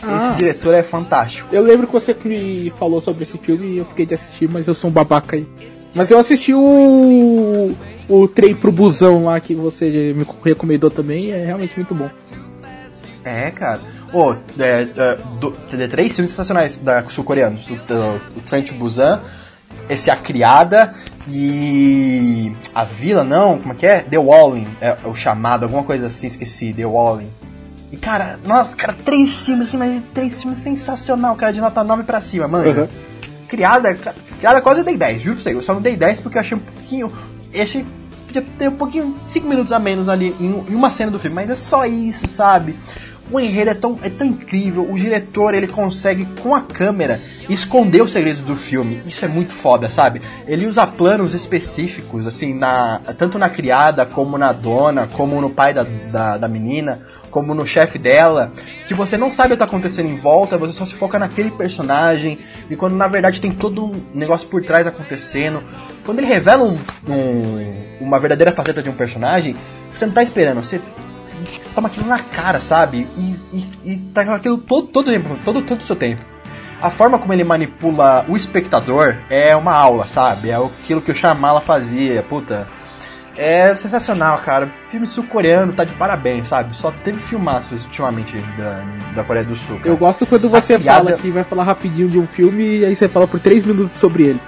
Ah. 0.02 0.28
Esse 0.28 0.38
diretor 0.38 0.75
é 0.75 0.83
fantástico. 0.83 1.49
Eu 1.52 1.62
lembro 1.62 1.87
que 1.87 1.93
você 1.93 2.16
me 2.25 2.73
falou 2.78 3.00
sobre 3.00 3.25
esse 3.25 3.37
filme 3.38 3.66
e 3.66 3.78
eu 3.78 3.85
fiquei 3.85 4.07
de 4.07 4.14
assistir, 4.14 4.49
mas 4.49 4.66
eu 4.66 4.75
sou 4.75 4.90
um 4.90 4.93
babaca 4.93 5.37
aí. 5.37 5.47
Mas 5.95 6.11
eu 6.11 6.19
assisti 6.19 6.52
o. 6.52 7.75
O 8.08 8.28
trem 8.28 8.54
pro 8.54 8.70
busão 8.70 9.25
lá 9.25 9.40
que 9.40 9.54
você 9.54 10.12
me 10.14 10.26
recomendou 10.44 10.90
também, 10.90 11.30
é 11.32 11.44
realmente 11.46 11.73
muito 11.76 11.94
bom. 11.94 12.11
É, 13.25 13.50
cara. 13.50 13.80
Ô, 14.12 14.32
é, 14.58 14.87
é, 14.96 15.18
do- 15.40 15.50
tem 15.52 15.88
três 15.88 16.14
filmes 16.14 16.30
sensacionais 16.30 16.76
da 16.76 17.02
sul-coreanos. 17.08 17.68
O, 17.68 17.73
o, 17.73 18.16
o 18.38 18.40
Train 18.42 18.62
to 18.62 18.75
Busan, 18.75 19.20
esse 19.88 20.11
A 20.11 20.16
Criada 20.16 20.94
e... 21.26 22.52
A 22.75 22.84
Vila, 22.84 23.25
não, 23.25 23.58
como 23.58 23.73
é 23.73 23.76
que 23.76 23.87
é? 23.87 24.00
The 24.02 24.18
Walling, 24.18 24.66
é, 24.80 24.96
o 25.04 25.14
chamado, 25.14 25.62
alguma 25.64 25.82
coisa 25.84 26.06
assim, 26.08 26.26
esqueci, 26.26 26.73
The 26.75 26.84
Walling. 26.84 27.30
E, 27.90 27.96
cara, 27.96 28.38
nossa, 28.44 28.76
cara, 28.76 28.94
três 29.04 29.46
filmes 29.46 29.68
assim, 29.68 29.78
mas 29.78 30.02
três 30.12 30.40
filmes 30.42 30.58
sensacional, 30.58 31.34
cara, 31.37 31.52
de 31.52 31.61
nota 31.61 31.82
9 31.82 32.02
pra 32.02 32.20
cima, 32.20 32.46
mano. 32.46 32.82
Uhum. 32.82 32.88
Criada, 33.49 33.94
criada 34.38 34.61
quase 34.61 34.80
eu 34.80 34.84
dei 34.84 34.96
10, 34.96 35.23
juro 35.23 35.37
pra 35.37 35.42
você. 35.44 35.54
Eu 35.54 35.62
só 35.62 35.75
não 35.75 35.80
dei 35.80 35.96
10 35.96 36.20
porque 36.20 36.37
eu 36.37 36.40
achei 36.40 36.56
um 36.56 36.61
pouquinho. 36.61 37.12
Que 37.54 38.40
podia 38.40 38.42
ter 38.58 38.68
um 38.68 38.76
pouquinho, 38.76 39.16
5 39.28 39.49
minutos 39.49 39.73
a 39.73 39.78
menos 39.78 40.08
ali 40.08 40.34
em, 40.40 40.64
em 40.68 40.75
uma 40.75 40.90
cena 40.90 41.11
do 41.11 41.18
filme, 41.18 41.37
mas 41.37 41.50
é 41.50 41.54
só 41.54 41.87
isso, 41.87 42.26
sabe? 42.26 42.76
O 43.30 43.40
enredo 43.40 43.70
é 43.70 43.75
tão, 43.75 43.99
é 44.02 44.11
tão 44.11 44.26
incrível, 44.26 44.87
o 44.90 44.99
diretor 44.99 45.54
ele 45.54 45.66
consegue 45.66 46.26
com 46.42 46.54
a 46.54 46.61
câmera 46.61 47.18
esconder 47.49 48.02
os 48.02 48.12
segredos 48.12 48.42
do 48.42 48.54
filme. 48.54 49.00
Isso 49.06 49.25
é 49.25 49.28
muito 49.28 49.54
foda, 49.54 49.88
sabe? 49.88 50.20
Ele 50.46 50.66
usa 50.66 50.87
planos 50.87 51.32
específicos, 51.32 52.26
assim, 52.26 52.52
na, 52.52 53.00
tanto 53.16 53.38
na 53.38 53.49
criada, 53.49 54.04
como 54.04 54.37
na 54.37 54.52
dona, 54.52 55.06
como 55.06 55.40
no 55.40 55.49
pai 55.49 55.73
da, 55.73 55.84
da, 55.84 56.37
da 56.37 56.49
menina, 56.49 57.00
como 57.35 57.53
no 57.53 57.67
chefe 57.67 57.99
dela, 57.99 58.53
que 58.87 58.95
você 58.95 59.17
não 59.19 59.29
sabe 59.29 59.49
o 59.49 59.50
que 59.57 59.59
tá 59.59 59.64
acontecendo 59.64 60.09
em 60.09 60.14
volta, 60.14 60.57
você 60.57 60.73
só 60.73 60.85
se 60.85 60.95
foca 60.95 61.19
naquele 61.19 61.50
personagem, 61.50 62.38
e 62.71 62.76
quando 62.76 62.95
na 62.95 63.09
verdade 63.09 63.41
tem 63.41 63.50
todo 63.50 63.85
um 63.87 64.00
negócio 64.14 64.49
por 64.49 64.62
trás 64.62 64.87
acontecendo. 64.87 65.61
Quando 66.07 66.21
ele 66.21 66.29
revela 66.29 66.62
um, 66.62 66.79
um- 67.09 67.97
uma 68.00 68.21
verdadeira 68.21 68.53
faceta 68.53 68.81
de 68.81 68.88
um 68.88 68.93
personagem, 68.93 69.57
você 69.93 70.07
não 70.07 70.12
tá 70.14 70.23
esperando, 70.23 70.62
você, 70.62 70.81
você 71.26 71.75
toma 71.75 71.88
aquilo 71.88 72.07
na 72.07 72.21
cara, 72.21 72.61
sabe? 72.61 73.09
E, 73.17 73.35
e, 73.53 73.93
e 73.93 73.97
tá 74.14 74.25
com 74.25 74.31
aquilo 74.33 74.57
todo, 74.57 74.87
todo, 74.87 75.11
tempo, 75.11 75.37
todo, 75.45 75.61
todo 75.61 75.81
o 75.81 75.85
seu 75.85 75.97
tempo. 75.97 76.23
A 76.81 76.88
forma 76.91 77.19
como 77.19 77.33
ele 77.33 77.43
manipula 77.43 78.25
o 78.29 78.37
espectador 78.37 79.17
é 79.29 79.57
uma 79.57 79.73
aula, 79.73 80.07
sabe? 80.07 80.50
É 80.50 80.55
aquilo 80.57 81.00
que 81.00 81.11
o 81.11 81.14
Shyamala 81.17 81.61
fazia, 81.61 82.23
puta. 82.23 82.69
É 83.37 83.75
sensacional, 83.76 84.38
cara. 84.38 84.71
Filme 84.91 85.07
sul-coreano 85.07 85.73
tá 85.73 85.85
de 85.85 85.93
parabéns, 85.95 86.47
sabe? 86.47 86.76
Só 86.76 86.91
teve 86.91 87.19
filmaços 87.19 87.85
ultimamente 87.85 88.38
da, 88.57 88.85
da 89.17 89.25
Coreia 89.25 89.45
do 89.45 89.57
Sul. 89.57 89.76
cara. 89.79 89.88
Eu 89.88 89.97
gosto 89.97 90.25
quando 90.25 90.49
você 90.49 90.79
piada- 90.79 91.05
fala 91.11 91.17
que 91.19 91.31
vai 91.31 91.43
falar 91.45 91.64
rapidinho 91.64 92.09
de 92.09 92.19
um 92.19 92.26
filme 92.26 92.79
e 92.79 92.85
aí 92.85 92.95
você 92.95 93.09
fala 93.09 93.26
por 93.26 93.41
3 93.41 93.64
minutos 93.64 93.99
sobre 93.99 94.25
ele. 94.25 94.41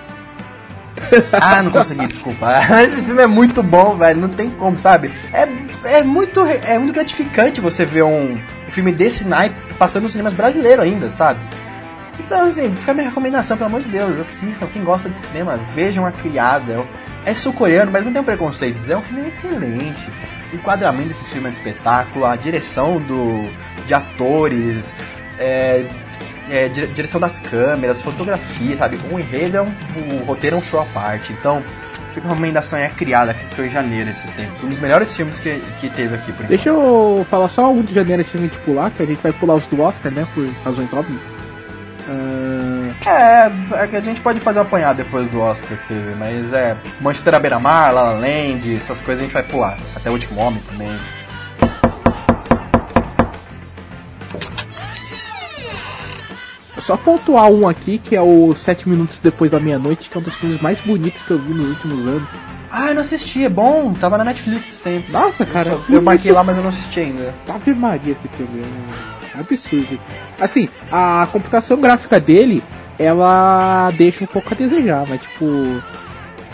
Ah, 1.32 1.62
não 1.62 1.70
consegui, 1.70 2.06
desculpa. 2.06 2.46
Esse 2.82 3.02
filme 3.02 3.22
é 3.22 3.26
muito 3.26 3.62
bom, 3.62 3.96
velho. 3.96 4.18
Não 4.20 4.28
tem 4.30 4.50
como, 4.50 4.78
sabe? 4.78 5.10
É, 5.32 5.46
é, 5.98 6.02
muito, 6.02 6.40
é 6.44 6.78
muito 6.78 6.94
gratificante 6.94 7.60
você 7.60 7.84
ver 7.84 8.02
um, 8.02 8.32
um 8.34 8.70
filme 8.70 8.92
desse 8.92 9.22
naipe 9.24 9.54
passando 9.78 10.04
nos 10.04 10.12
cinemas 10.12 10.32
brasileiros 10.34 10.84
ainda, 10.84 11.10
sabe? 11.10 11.38
Então, 12.18 12.46
assim, 12.46 12.74
fica 12.74 12.92
a 12.92 12.94
minha 12.94 13.08
recomendação, 13.08 13.56
pelo 13.56 13.68
amor 13.68 13.82
de 13.82 13.88
Deus. 13.90 14.18
Assistam, 14.20 14.66
quem 14.72 14.82
gosta 14.82 15.08
de 15.08 15.18
cinema, 15.18 15.58
vejam 15.74 16.04
A 16.06 16.12
Criada. 16.12 16.82
É 17.24 17.34
sul-coreano, 17.34 17.90
mas 17.90 18.04
não 18.04 18.12
tem 18.12 18.22
preconceitos. 18.22 18.88
É 18.88 18.96
um 18.96 19.00
filme 19.02 19.28
excelente. 19.28 20.08
O 20.52 20.56
enquadramento 20.56 21.08
desse 21.08 21.24
filme 21.24 21.46
é 21.46 21.48
um 21.48 21.52
espetáculo. 21.52 22.24
A 22.24 22.36
direção 22.36 22.98
do, 23.00 23.48
de 23.86 23.92
atores, 23.94 24.94
é, 25.38 25.84
é, 26.48 26.68
dire- 26.68 26.86
direção 26.88 27.20
das 27.20 27.38
câmeras, 27.40 28.00
fotografia, 28.00 28.76
sabe? 28.76 28.98
O 29.10 29.18
enredo 29.18 29.56
é 29.56 29.62
um. 29.62 29.72
O 30.20 30.24
roteiro 30.24 30.56
é 30.56 30.58
um 30.58 30.62
show 30.62 30.80
à 30.80 30.84
parte. 30.86 31.32
Então, 31.32 31.62
fica 32.14 32.26
uma 32.26 32.34
recomendação 32.34 32.78
é 32.78 32.86
a 32.86 32.90
criada, 32.90 33.34
que 33.34 33.44
foi 33.56 33.66
em 33.66 33.70
janeiro 33.72 34.08
esses 34.08 34.30
tempos. 34.32 34.62
Um 34.62 34.68
dos 34.68 34.78
melhores 34.78 35.14
filmes 35.16 35.38
que, 35.40 35.60
que 35.80 35.90
teve 35.90 36.14
aqui 36.14 36.26
por 36.26 36.44
enquanto. 36.44 36.48
Deixa 36.48 36.68
eu 36.68 37.26
falar 37.28 37.48
só 37.48 37.70
um 37.72 37.82
de 37.82 37.92
janeiro 37.92 38.20
antes 38.22 38.32
de 38.32 38.38
a 38.38 38.40
gente 38.40 38.56
pular, 38.58 38.90
que 38.92 39.02
a 39.02 39.06
gente 39.06 39.20
vai 39.20 39.32
pular 39.32 39.54
os 39.56 39.66
do 39.66 39.80
Oscar, 39.82 40.12
né? 40.12 40.24
Por 40.32 40.48
razões 40.64 40.92
óbvias. 40.94 41.20
Ah, 42.08 43.50
É, 43.74 43.82
é 43.84 43.86
que 43.86 43.96
a 43.96 44.00
gente 44.00 44.20
pode 44.20 44.40
fazer 44.40 44.58
um 44.58 44.62
apanhado 44.62 44.98
depois 44.98 45.28
do 45.28 45.40
Oscar 45.40 45.76
que 45.78 45.88
teve, 45.88 46.14
mas 46.14 46.52
é. 46.52 46.76
Manchester 47.00 47.34
à 47.34 47.38
beira-mar, 47.38 47.92
La 47.92 48.02
La 48.02 48.12
Land, 48.12 48.74
essas 48.74 49.00
coisas 49.00 49.22
a 49.22 49.24
gente 49.24 49.32
vai 49.32 49.42
pular. 49.42 49.76
Até 49.94 50.10
o 50.10 50.12
último 50.12 50.40
homem 50.40 50.60
também. 50.70 50.98
só 56.86 56.96
pontuar 56.96 57.50
um 57.50 57.66
aqui, 57.66 57.98
que 57.98 58.14
é 58.14 58.22
o 58.22 58.54
Sete 58.54 58.88
Minutos 58.88 59.18
Depois 59.18 59.50
da 59.50 59.58
Meia-Noite, 59.58 60.08
que 60.08 60.16
é 60.16 60.20
um 60.20 60.22
dos 60.22 60.34
filmes 60.36 60.60
mais 60.60 60.80
bonitos 60.80 61.20
que 61.24 61.32
eu 61.32 61.38
vi 61.38 61.52
nos 61.52 61.70
últimos 61.70 62.06
anos. 62.06 62.28
Ah, 62.70 62.88
eu 62.88 62.94
não 62.94 63.02
assisti, 63.02 63.44
é 63.44 63.48
bom, 63.48 63.92
tava 63.94 64.16
na 64.16 64.24
Netflix 64.24 64.66
esses 64.68 64.78
tempos. 64.78 65.10
Nossa, 65.10 65.44
cara, 65.44 65.70
Eu, 65.70 65.96
eu 65.96 66.02
marquei 66.02 66.30
lá, 66.30 66.44
mas 66.44 66.56
eu 66.56 66.62
não 66.62 66.68
assisti 66.68 67.00
ainda. 67.00 67.34
Ave 67.48 67.74
Maria 67.74 68.12
esse 68.12 68.28
filme, 68.36 68.62
é 68.62 68.64
um 68.64 69.15
absurdo. 69.38 69.98
Assim, 70.40 70.68
a 70.90 71.26
computação 71.32 71.80
gráfica 71.80 72.18
dele, 72.20 72.62
ela 72.98 73.90
deixa 73.96 74.24
um 74.24 74.26
pouco 74.26 74.48
a 74.52 74.56
desejar, 74.56 75.04
mas 75.08 75.20
tipo. 75.20 75.82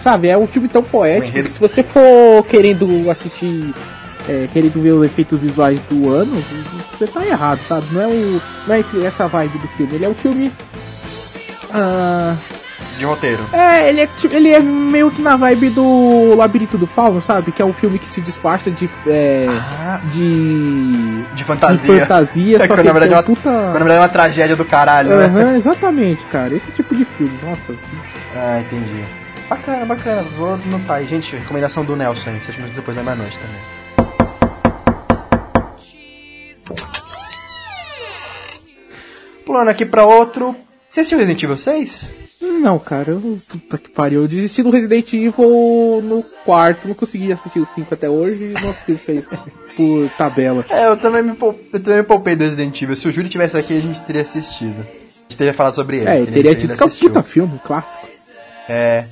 Sabe, 0.03 0.27
é 0.27 0.37
um 0.37 0.49
filme 0.49 0.67
tão 0.69 0.83
poético 0.83 1.33
que 1.45 1.51
se 1.51 1.61
você 1.61 1.81
for 1.81 2.45
querendo 2.49 3.09
assistir, 3.09 3.73
é, 4.29 4.49
querendo 4.53 4.83
ver 4.83 4.91
os 4.93 5.05
efeitos 5.05 5.39
visuais 5.39 5.79
do 5.89 6.13
ano, 6.13 6.43
você 6.99 7.07
tá 7.07 7.25
errado, 7.25 7.61
sabe? 7.69 7.87
Não 7.93 8.01
é, 8.03 8.07
o, 8.09 8.43
não 8.67 8.75
é 8.75 8.81
esse- 8.81 9.05
essa 9.07 9.29
vibe 9.29 9.59
do 9.59 9.69
filme, 9.69 9.95
ele 9.95 10.05
é 10.05 10.09
um 10.09 10.15
filme. 10.15 10.51
Ah, 11.73 12.35
De 12.99 13.05
roteiro. 13.05 13.43
é, 13.53 13.89
ele 13.89 14.01
é, 14.03 14.07
tipo- 14.07 14.35
ele 14.35 14.51
é 14.51 14.61
meio 14.61 15.11
que 15.11 15.21
na 15.21 15.35
vibe 15.37 15.71
do 15.71 16.35
Labirinto 16.37 16.79
do 16.79 16.87
Fauno, 16.87 17.21
sabe? 17.21 17.51
Que 17.51 17.61
é 17.63 17.65
um 17.65 17.73
filme 17.73 17.99
que 17.99 18.09
se 18.09 18.21
disfarça 18.21 18.71
de. 18.71 18.89
é, 19.07 19.47
Ah, 19.49 20.01
de. 20.13 21.23
de 21.23 21.35
de 21.35 21.45
fantasia. 21.45 22.01
fantasia, 22.01 22.57
É 22.63 22.67
só 22.67 22.77
que 22.77 22.83
na 22.83 22.93
verdade 22.93 23.09
tem 23.11 23.15
é 23.15 23.17
uma- 23.17 23.23
puta. 23.23 23.51
Na 23.51 23.73
verdade 23.73 23.95
é 23.97 24.01
uma 24.01 24.09
tragédia 24.09 24.55
do 24.57 24.65
caralho, 24.65 25.17
né? 25.17 25.25
Aham, 25.27 25.57
exatamente, 25.57 26.23
cara. 26.27 26.55
Esse 26.55 26.71
tipo 26.73 26.95
de 26.95 27.05
filme, 27.05 27.37
nossa. 27.43 27.75
Ah, 28.37 28.61
entendi. 28.61 29.05
Bacana, 29.49 29.85
bacana. 29.85 30.23
Vou 30.39 30.55
anotar 30.55 30.97
aí, 30.99 31.07
gente. 31.07 31.35
Recomendação 31.37 31.85
do 31.85 31.95
Nelson 31.97 32.31
aí, 32.31 32.41
sete 32.41 32.57
minutos 32.57 32.75
depois 32.77 32.97
da 32.97 33.03
meia-noite 33.03 33.39
também. 33.39 33.61
Pulando 39.45 39.69
aqui 39.69 39.85
pra 39.85 40.05
outro. 40.07 40.55
Você 40.89 41.01
assistiu 41.01 41.19
Resident 41.19 41.43
Evil 41.43 41.57
6? 41.57 42.13
Não, 42.43 42.79
cara, 42.79 43.13
eu, 43.13 43.39
puta 43.49 43.79
que 43.79 43.91
pariu. 43.91 44.23
Eu 44.23 44.29
desisti 44.29 44.63
do 44.63 44.71
Resident 44.71 45.13
Evil 45.13 46.01
no 46.03 46.23
quarto, 46.45 46.89
não 46.89 46.95
consegui 46.95 47.33
assistir 47.33 47.61
o 47.61 47.69
5 47.75 47.95
até 47.95 48.09
hoje 48.11 48.45
e 48.57 48.61
não 48.61 48.71
assisti 48.71 48.93
o 48.93 48.99
6 48.99 49.25
por 49.77 50.11
tabela. 50.19 50.65
É, 50.69 50.87
eu 50.87 50.97
também 50.97 51.23
me, 51.23 51.37
eu 51.41 51.81
também 51.81 52.03
poupei 52.05 52.37
do 52.37 52.45
Resident 52.45 52.81
Evil. 52.83 52.97
Se 52.97 53.09
o 53.09 53.13
Júlio 53.13 53.31
tivesse 53.31 53.57
aqui, 53.57 53.77
a 53.77 53.81
gente 53.81 54.01
teria 54.03 54.23
assistido. 54.23 54.81
A 54.81 55.23
gente 55.23 55.37
teria 55.39 55.55
falado 55.55 55.75
sobre 55.75 55.99
ele. 55.99 56.09
É, 56.09 56.19
eu 56.19 56.23
ele- 56.25 56.33
teria 56.33 56.55
tido 56.55 56.77
que 56.77 56.83
é 56.83 56.87
um 56.87 56.91
puta 56.91 57.23
filme, 57.23 57.61
clássico. 57.65 58.07
É. 58.69 59.05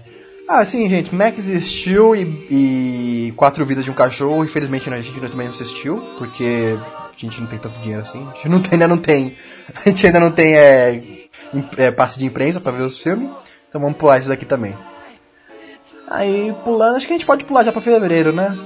Ah, 0.48 0.64
sim, 0.64 0.88
gente. 0.88 1.14
Mac 1.14 1.38
existiu 1.38 2.16
e, 2.16 2.46
e 2.50 3.32
Quatro 3.36 3.64
Vidas 3.64 3.84
de 3.84 3.90
um 3.90 3.94
Cachorro. 3.94 4.44
Infelizmente 4.44 4.90
a 4.92 5.00
gente 5.00 5.20
também 5.20 5.46
não 5.46 5.54
assistiu, 5.54 5.98
porque 6.18 6.76
a 6.76 7.16
gente 7.16 7.40
não 7.40 7.46
tem 7.46 7.58
tanto 7.58 7.78
dinheiro 7.78 8.02
assim. 8.02 8.26
A 8.28 8.32
gente 8.34 8.48
não 8.48 8.60
tem, 8.60 8.72
ainda 8.72 8.88
não 8.88 8.98
tem. 8.98 9.36
A 9.74 9.88
gente 9.88 10.04
ainda 10.06 10.18
não 10.18 10.32
tem 10.32 10.56
é, 10.56 11.19
é, 11.76 11.90
passe 11.90 12.18
de 12.18 12.24
imprensa 12.24 12.60
pra 12.60 12.72
ver 12.72 12.82
os 12.82 12.98
filmes. 12.98 13.28
Então 13.68 13.80
vamos 13.80 13.96
pular 13.96 14.18
esses 14.18 14.30
aqui 14.30 14.44
também. 14.44 14.76
Aí 16.08 16.54
pulando, 16.64 16.96
acho 16.96 17.06
que 17.06 17.12
a 17.12 17.16
gente 17.16 17.26
pode 17.26 17.44
pular 17.44 17.62
já 17.62 17.70
pra 17.70 17.80
fevereiro, 17.80 18.32
né? 18.32 18.56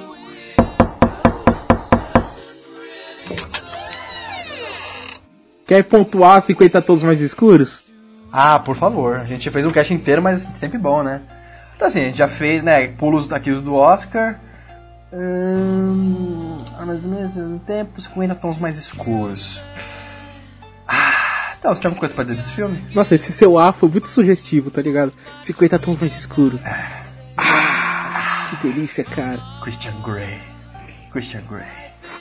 Quer 5.66 5.83
pontuar 5.85 6.42
50 6.42 6.83
tons 6.83 7.03
mais 7.03 7.20
escuros? 7.20 7.85
Ah, 8.33 8.59
por 8.59 8.77
favor. 8.77 9.18
A 9.18 9.25
gente 9.25 9.51
fez 9.51 9.64
um 9.64 9.70
cast 9.70 9.92
inteiro, 9.92 10.23
mas 10.23 10.47
sempre 10.55 10.79
bom, 10.79 11.03
né? 11.03 11.23
Então 11.77 11.88
assim, 11.88 12.01
a 12.01 12.05
gente 12.05 12.18
já 12.18 12.29
fez, 12.29 12.62
né, 12.62 12.88
pulos 12.88 13.31
aqui 13.33 13.51
os 13.51 13.62
do 13.62 13.75
Oscar. 13.75 14.40
Hum, 15.12 16.57
ao 16.79 16.87
mesmo 16.87 17.59
tempo, 17.61 18.01
50 18.01 18.35
tons 18.35 18.59
mais 18.59 18.77
escuros. 18.77 19.62
Então, 21.64 21.74
você 21.74 21.81
tem 21.81 21.88
alguma 21.88 22.00
coisa 22.00 22.14
pra 22.14 22.24
dizer 22.24 22.37
desse 22.37 22.53
filme? 22.53 22.79
Nossa, 22.94 23.14
esse 23.14 23.33
seu 23.33 23.59
A 23.59 23.72
foi 23.72 23.88
muito 23.88 24.07
sugestivo, 24.07 24.70
tá 24.70 24.83
ligado? 24.83 25.14
50 25.40 25.79
tons 25.79 25.98
mais 25.98 26.14
escuros. 26.14 26.61
Ah, 27.38 28.48
que 28.50 28.68
delícia, 28.68 29.03
cara. 29.03 29.40
Christian 29.62 29.98
Grey. 30.03 30.38
Christian 31.11 31.40
Grey. 31.48 31.64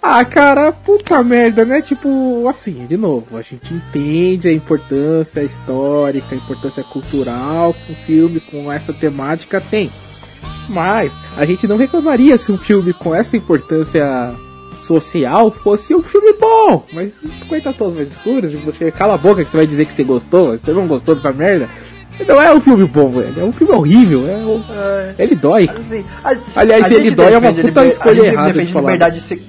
Ah, 0.02 0.24
cara, 0.24 0.72
puta 0.72 1.22
merda, 1.22 1.66
né? 1.66 1.82
Tipo, 1.82 2.48
assim, 2.48 2.86
de 2.88 2.96
novo, 2.96 3.36
a 3.36 3.42
gente 3.42 3.74
entende 3.74 4.48
a 4.48 4.54
importância 4.54 5.44
histórica, 5.44 6.34
a 6.34 6.38
importância 6.38 6.82
cultural 6.82 7.74
que 7.74 7.92
um 7.92 7.96
filme 7.96 8.40
com 8.40 8.72
essa 8.72 8.94
temática 8.94 9.60
tem. 9.60 9.92
Mas 10.70 11.12
a 11.36 11.46
gente 11.46 11.68
não 11.68 11.76
reclamaria 11.76 12.38
se 12.38 12.50
um 12.50 12.58
filme 12.58 12.94
com 12.94 13.14
essa 13.14 13.36
importância 13.36 14.34
social 14.84 15.50
fosse 15.52 15.94
um 15.96 16.02
filme 16.04 16.34
bom. 16.40 16.86
Mas 16.94 17.12
50 17.44 17.74
tons 17.74 17.94
mais 17.96 18.10
escuros, 18.10 18.54
você 18.54 18.92
cala 18.92 19.16
a 19.16 19.18
boca 19.18 19.44
que 19.44 19.52
você 19.52 19.58
vai 19.58 19.68
dizer 19.68 19.86
que 19.86 19.94
você 19.94 20.04
gostou, 20.04 20.58
você 20.58 20.72
não 20.72 20.88
gostou 20.88 21.16
dessa 21.16 21.32
merda. 21.34 21.68
Não 22.28 22.40
é 22.42 22.54
um 22.54 22.62
filme 22.62 22.86
bom, 22.86 23.10
velho. 23.10 23.34
É 23.40 23.44
um 23.44 23.52
filme 23.52 23.74
horrível. 23.74 24.28
É 24.30 24.36
um... 24.38 24.62
Ele 25.18 25.36
dói. 25.36 25.68
Assim, 25.68 26.06
a- 26.24 26.60
Aliás, 26.62 26.86
a 26.92 26.94
ele 26.94 27.10
dói 27.12 27.34
é 27.34 27.38
uma 27.40 27.50
puta 27.52 27.62
liber- 27.66 27.86
escolha 27.88 28.12
A 28.12 28.26
gente 28.26 28.34
errada 28.34 28.48
de 28.50 28.54
defende 28.54 28.74
falar. 28.74 28.92
liberdade 28.92 29.22
se... 29.22 29.44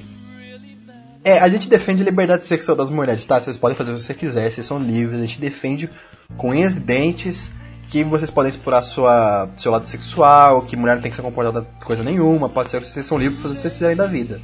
É, 1.22 1.38
a 1.40 1.48
gente 1.48 1.68
defende 1.68 2.02
liberdade 2.04 2.46
sexual 2.46 2.76
das 2.76 2.90
mulheres, 2.90 3.24
tá? 3.24 3.40
Vocês 3.40 3.56
podem 3.56 3.76
fazer 3.76 3.92
o 3.92 3.94
que 3.96 4.00
você 4.02 4.12
quiser, 4.14 4.50
vocês 4.50 4.66
são 4.66 4.78
livres. 4.78 5.18
A 5.18 5.22
gente 5.22 5.40
defende 5.40 5.88
com 6.36 6.50
unhas 6.50 6.74
e 6.74 6.80
dentes 6.80 7.50
que 7.88 8.02
vocês 8.04 8.30
podem 8.30 8.48
explorar 8.50 8.82
sua, 8.82 9.48
seu 9.56 9.70
lado 9.72 9.86
sexual, 9.86 10.62
que 10.62 10.76
mulher 10.76 10.94
não 10.96 11.02
tem 11.02 11.10
que 11.10 11.16
ser 11.16 11.22
comportada 11.22 11.66
coisa 11.84 12.02
nenhuma, 12.02 12.48
pode 12.48 12.70
ser 12.70 12.80
que 12.80 12.86
vocês 12.86 13.04
são 13.06 13.16
livres 13.18 13.38
pra 13.40 13.48
fazer 13.48 13.54
o 13.54 13.56
que 13.56 13.62
vocês 13.62 13.74
quiserem 13.74 13.96
da 13.96 14.06
vida. 14.06 14.40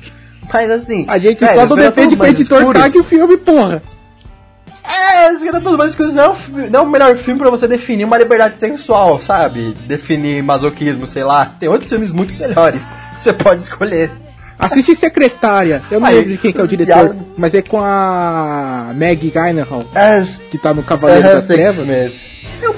Mas 0.52 0.70
assim. 0.70 1.04
A 1.08 1.18
gente 1.18 1.38
sério, 1.38 1.54
só 1.54 1.60
não 1.66 1.76
Venatosos 1.76 1.94
defende 1.94 2.08
que 2.08 2.14
o 2.14 2.18
Mais 2.18 2.34
editor 2.40 2.58
Escuros- 2.60 2.82
cague 2.82 2.98
o 2.98 3.04
filme, 3.04 3.36
porra. 3.36 3.82
É, 4.82 5.32
os 5.32 5.42
Venatosos 5.42 5.76
Mais 5.76 5.90
Escuros 5.90 6.14
não 6.14 6.32
é, 6.32 6.70
não 6.70 6.80
é 6.80 6.82
o 6.82 6.88
melhor 6.90 7.16
filme 7.16 7.38
pra 7.40 7.50
você 7.50 7.68
definir 7.68 8.04
uma 8.04 8.18
liberdade 8.18 8.58
sexual, 8.58 9.20
sabe? 9.20 9.72
Definir 9.86 10.42
masoquismo, 10.42 11.06
sei 11.06 11.22
lá. 11.22 11.46
Tem 11.60 11.68
outros 11.68 11.88
filmes 11.88 12.10
muito 12.10 12.34
melhores 12.34 12.82
que 13.14 13.20
você 13.20 13.32
pode 13.32 13.62
escolher. 13.62 14.10
Assiste 14.58 14.94
Secretária. 14.94 15.82
Eu 15.90 16.00
não 16.00 16.06
Aí, 16.08 16.16
lembro 16.16 16.32
de 16.32 16.38
quem 16.38 16.52
que 16.52 16.60
é 16.60 16.64
o 16.64 16.66
diretor, 16.68 17.16
mas 17.38 17.54
é 17.54 17.62
com 17.62 17.80
a 17.80 18.90
Meg 18.94 19.30
Gyllenhaal, 19.30 19.84
É, 19.94 20.22
que 20.50 20.58
tá 20.58 20.74
no 20.74 20.82
Cavaleiro 20.82 21.40
sei 21.40 21.56
que 21.56 21.62
Trevas. 21.62 21.76
filme 21.76 21.92
é. 21.94 22.10
É 22.62 22.68
um, 22.68 22.74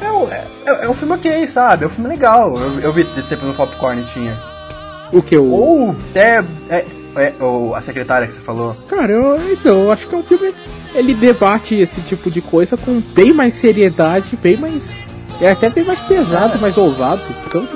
é, 0.00 0.10
um, 0.12 0.28
é, 0.32 0.84
é 0.86 0.88
um 0.88 0.94
filme 0.94 1.14
ok, 1.14 1.46
sabe? 1.46 1.84
É 1.84 1.86
um 1.86 1.90
filme 1.90 2.08
legal. 2.10 2.56
Eu, 2.58 2.80
eu 2.80 2.92
vi 2.92 3.04
desse 3.04 3.28
tempo 3.28 3.44
no 3.46 3.54
Popcorn 3.54 4.02
tinha. 4.12 4.36
O 5.12 5.22
que? 5.22 5.36
O... 5.36 5.44
Ou 5.50 5.96
até 6.10 6.42
é, 6.68 6.84
é, 7.16 7.32
ou 7.40 7.74
a 7.74 7.80
secretária 7.80 8.26
que 8.26 8.34
você 8.34 8.40
falou. 8.40 8.74
Cara, 8.88 9.12
eu, 9.12 9.52
então, 9.52 9.84
eu 9.84 9.92
acho 9.92 10.06
que 10.06 10.14
é 10.14 10.18
um 10.18 10.22
filme. 10.22 10.54
Ele 10.94 11.14
debate 11.14 11.74
esse 11.76 12.00
tipo 12.00 12.30
de 12.30 12.40
coisa 12.40 12.76
com 12.76 13.00
bem 13.14 13.32
mais 13.32 13.54
seriedade, 13.54 14.36
bem 14.36 14.56
mais. 14.56 14.92
É 15.40 15.50
até 15.52 15.70
bem 15.70 15.84
mais 15.84 16.00
pesado, 16.00 16.58
mais 16.58 16.76
ousado. 16.76 17.22
Tipo, 17.44 17.66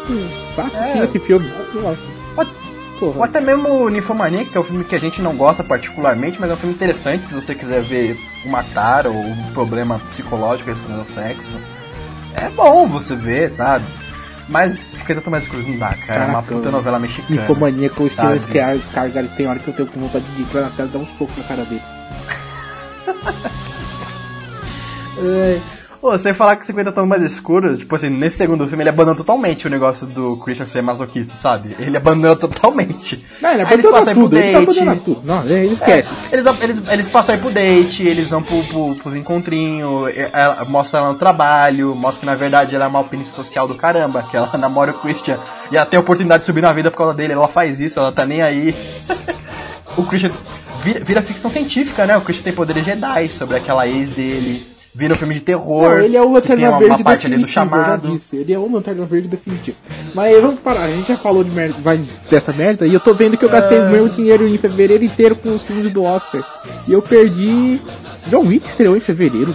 vá 0.56 0.64
assistir 0.64 0.98
É. 0.98 1.04
esse 1.04 1.18
filme. 1.18 1.50
Ou, 3.00 3.12
ou 3.16 3.22
até 3.24 3.40
mesmo 3.40 3.88
Ninfomania, 3.90 4.44
que 4.44 4.56
é 4.56 4.60
um 4.60 4.64
filme 4.64 4.84
que 4.84 4.94
a 4.94 5.00
gente 5.00 5.20
não 5.20 5.34
gosta 5.36 5.64
particularmente, 5.64 6.40
mas 6.40 6.50
é 6.50 6.54
um 6.54 6.56
filme 6.56 6.74
interessante 6.74 7.26
se 7.26 7.34
você 7.34 7.54
quiser 7.54 7.82
ver 7.82 8.16
o 8.44 8.48
matar 8.48 9.06
ou 9.06 9.14
um 9.14 9.50
problema 9.52 10.00
psicológico 10.10 10.70
relacionado 10.70 11.00
ao 11.00 11.08
sexo. 11.08 11.52
É 12.34 12.48
bom 12.50 12.86
você 12.88 13.14
ver, 13.16 13.50
sabe? 13.50 13.84
Mas 14.48 14.74
50 14.74 15.20
Tons 15.22 15.30
Mais 15.30 15.44
Escuros 15.44 15.66
não 15.66 15.78
dá, 15.78 15.94
cara. 15.94 16.24
é 16.24 16.26
uma 16.26 16.34
Caraca, 16.42 16.54
puta 16.54 16.70
novela 16.70 16.98
mexicana. 16.98 17.42
Infomania 17.42 17.90
com 17.90 18.04
o 18.04 18.10
Sabe. 18.10 18.38
Skarsgård. 18.38 19.28
Tem 19.36 19.46
hora 19.46 19.58
que 19.58 19.68
eu 19.68 19.74
tenho 19.74 19.88
vontade 19.94 20.24
de 20.36 20.42
entrar 20.42 20.62
na 20.62 20.70
tela 20.70 20.88
e 20.88 20.92
dar 20.92 20.98
uns 20.98 21.08
poucos 21.10 21.36
na 21.38 21.44
cara 21.44 21.64
dele. 21.64 21.82
É. 25.16 25.60
Ô, 26.04 26.10
você 26.10 26.34
falar 26.34 26.56
que 26.56 26.66
50 26.66 26.92
tons 26.92 27.08
mais 27.08 27.22
escuros, 27.22 27.78
tipo 27.78 27.94
assim, 27.94 28.10
nesse 28.10 28.36
segundo 28.36 28.68
filme 28.68 28.82
ele 28.82 28.90
abandona 28.90 29.16
totalmente 29.16 29.66
o 29.66 29.70
negócio 29.70 30.06
do 30.06 30.36
Christian 30.36 30.66
ser 30.66 30.82
masoquista, 30.82 31.34
sabe? 31.34 31.74
Ele 31.78 31.96
abandona 31.96 32.36
totalmente. 32.36 33.24
Não, 33.40 33.52
ele 33.52 33.62
Aí 33.62 33.72
eles 33.72 33.86
abandona 33.86 33.92
passam 33.92 34.12
aí 34.12 34.14
pro 34.14 34.22
tudo, 34.24 34.36
ele 34.36 34.52
tá 34.52 34.84
date. 34.84 35.00
tudo. 35.00 35.20
Não, 35.24 35.46
ele 35.46 35.72
esquece. 35.72 36.12
É, 36.30 36.34
eles, 36.34 36.46
eles, 36.60 36.82
eles 36.90 37.08
passam 37.08 37.34
aí 37.34 37.40
pro 37.40 37.50
date, 37.50 38.06
eles 38.06 38.28
vão 38.32 38.42
pro, 38.42 38.62
pro, 38.64 38.94
pros 38.96 39.16
encontrinhos, 39.16 40.12
ela, 40.30 40.66
mostra 40.66 41.00
ela 41.00 41.12
no 41.14 41.18
trabalho, 41.18 41.94
mostra 41.94 42.20
que 42.20 42.26
na 42.26 42.34
verdade 42.34 42.74
ela 42.74 42.84
é 42.84 42.88
uma 42.88 42.98
alpinista 42.98 43.34
social 43.34 43.66
do 43.66 43.74
caramba, 43.74 44.24
que 44.24 44.36
ela 44.36 44.50
namora 44.60 44.90
o 44.90 45.00
Christian 45.00 45.38
e 45.72 45.76
ela 45.78 45.86
tem 45.86 45.96
a 45.96 46.02
oportunidade 46.02 46.40
de 46.40 46.44
subir 46.44 46.60
na 46.60 46.72
vida 46.74 46.90
por 46.90 46.98
causa 46.98 47.14
dele, 47.14 47.32
ela 47.32 47.48
faz 47.48 47.80
isso, 47.80 47.98
ela 47.98 48.12
tá 48.12 48.26
nem 48.26 48.42
aí. 48.42 48.76
o 49.96 50.04
Christian 50.04 50.32
vira, 50.82 51.02
vira 51.02 51.22
ficção 51.22 51.50
científica, 51.50 52.04
né? 52.04 52.14
O 52.14 52.20
Christian 52.20 52.44
tem 52.44 52.52
poderes 52.52 52.84
Jedi 52.84 53.30
sobre 53.30 53.56
aquela 53.56 53.88
ex 53.88 54.10
dele. 54.10 54.73
Vira 54.94 55.12
um 55.14 55.16
filme 55.16 55.34
de 55.34 55.40
terror. 55.40 55.90
Não, 55.96 55.98
ele 56.04 56.16
é 56.16 56.22
o 56.22 56.32
Lanterna 56.32 56.70
Verde 56.78 56.84
uma 56.94 56.98
parte 57.04 57.26
ali 57.26 57.36
do 57.36 57.40
definitivo, 57.46 57.64
eu 57.74 57.80
já 57.80 57.84
chamado. 57.86 58.08
disse. 58.12 58.36
Ele 58.36 58.52
é 58.52 58.58
o 58.58 58.70
Lanterna 58.72 59.04
Verde 59.04 59.26
definitivo. 59.28 59.76
Mas 60.14 60.40
vamos 60.40 60.60
parar, 60.60 60.84
a 60.84 60.88
gente 60.88 61.08
já 61.08 61.16
falou 61.16 61.42
de 61.42 61.50
merda, 61.50 61.74
vai 61.82 62.00
dessa 62.30 62.52
merda, 62.52 62.86
e 62.86 62.94
eu 62.94 63.00
tô 63.00 63.12
vendo 63.12 63.36
que 63.36 63.44
eu 63.44 63.48
gastei 63.48 63.78
Ah. 63.80 63.86
meu 63.88 64.08
dinheiro 64.08 64.46
em 64.46 64.56
fevereiro 64.56 65.02
inteiro 65.02 65.34
com 65.34 65.54
os 65.54 65.64
filmes 65.64 65.92
do 65.92 66.04
Oscar. 66.04 66.42
E 66.86 66.92
eu 66.92 67.02
perdi... 67.02 67.80
John 68.28 68.46
Wick 68.46 68.68
estreou 68.68 68.96
em 68.96 69.00
fevereiro. 69.00 69.54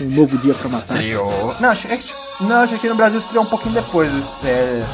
Um 0.00 0.04
novo 0.10 0.36
dia 0.38 0.52
pra 0.54 0.68
matar. 0.68 0.94
Estreou. 0.96 1.54
Não, 1.58 1.70
acho, 1.70 1.88
acho- 1.92 2.14
não, 2.40 2.56
acho 2.56 2.68
que 2.72 2.78
aqui 2.80 2.88
no 2.88 2.94
Brasil 2.96 3.20
estreou 3.20 3.44
um 3.44 3.48
pouquinho 3.48 3.74
depois. 3.74 4.12
É... 4.44 4.84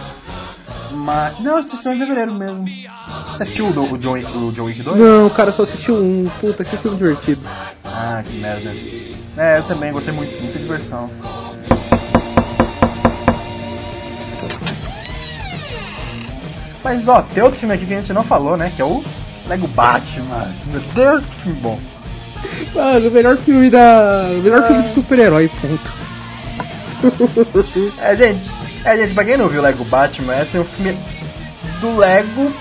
Mas. 0.93 1.39
Não, 1.41 1.59
estreou 1.59 1.95
em 1.95 1.99
fevereiro 1.99 2.35
mesmo. 2.35 2.65
Você 3.37 3.43
assistiu 3.45 3.67
o, 3.67 3.93
o, 3.95 3.99
John, 3.99 4.13
Wick- 4.13 4.37
o 4.37 4.53
John 4.53 4.65
Wick 4.65 4.83
2? 4.83 4.97
Não, 4.99 5.29
cara, 5.31 5.51
só 5.53 5.63
assistiu 5.63 5.95
um. 5.97 6.27
Puta, 6.41 6.65
que 6.65 6.77
filme 6.77 6.97
divertido. 6.97 7.41
Ah, 7.85 8.23
que 8.27 8.37
merda. 8.39 8.71
É, 9.41 9.57
eu 9.57 9.63
também 9.63 9.91
gostei 9.91 10.13
muito, 10.13 10.39
muita 10.43 10.59
diversão. 10.59 11.09
Mas 16.85 17.09
ó, 17.09 17.23
tem 17.23 17.43
outro 17.43 17.59
filme 17.59 17.75
aqui 17.75 17.87
que 17.87 17.95
a 17.95 17.97
gente 17.97 18.13
não 18.13 18.23
falou, 18.23 18.59
né? 18.59 18.71
Que 18.77 18.83
é 18.83 18.85
o 18.85 19.03
Lego 19.49 19.67
Batman. 19.69 20.47
Meu 20.67 20.83
Deus, 20.95 21.25
que 21.25 21.35
filme 21.37 21.59
bom. 21.59 21.81
Mano, 22.75 23.09
o 23.09 23.11
melhor 23.11 23.39
filme 23.39 23.71
da. 23.71 24.27
O 24.31 24.43
melhor 24.43 24.67
filme 24.67 24.83
de 24.83 24.93
super-herói, 24.93 25.51
ponto. 25.63 25.93
É, 28.03 28.15
gente, 28.15 28.43
é, 28.85 28.97
gente, 28.99 29.15
pra 29.15 29.25
quem 29.25 29.39
não 29.39 29.49
viu 29.49 29.63
Lego 29.63 29.87
Batman, 29.87 30.43
esse 30.43 30.59
é 30.59 30.61
um 30.61 30.67
filme 30.67 30.99
do 31.81 31.97
Lego 31.97 32.53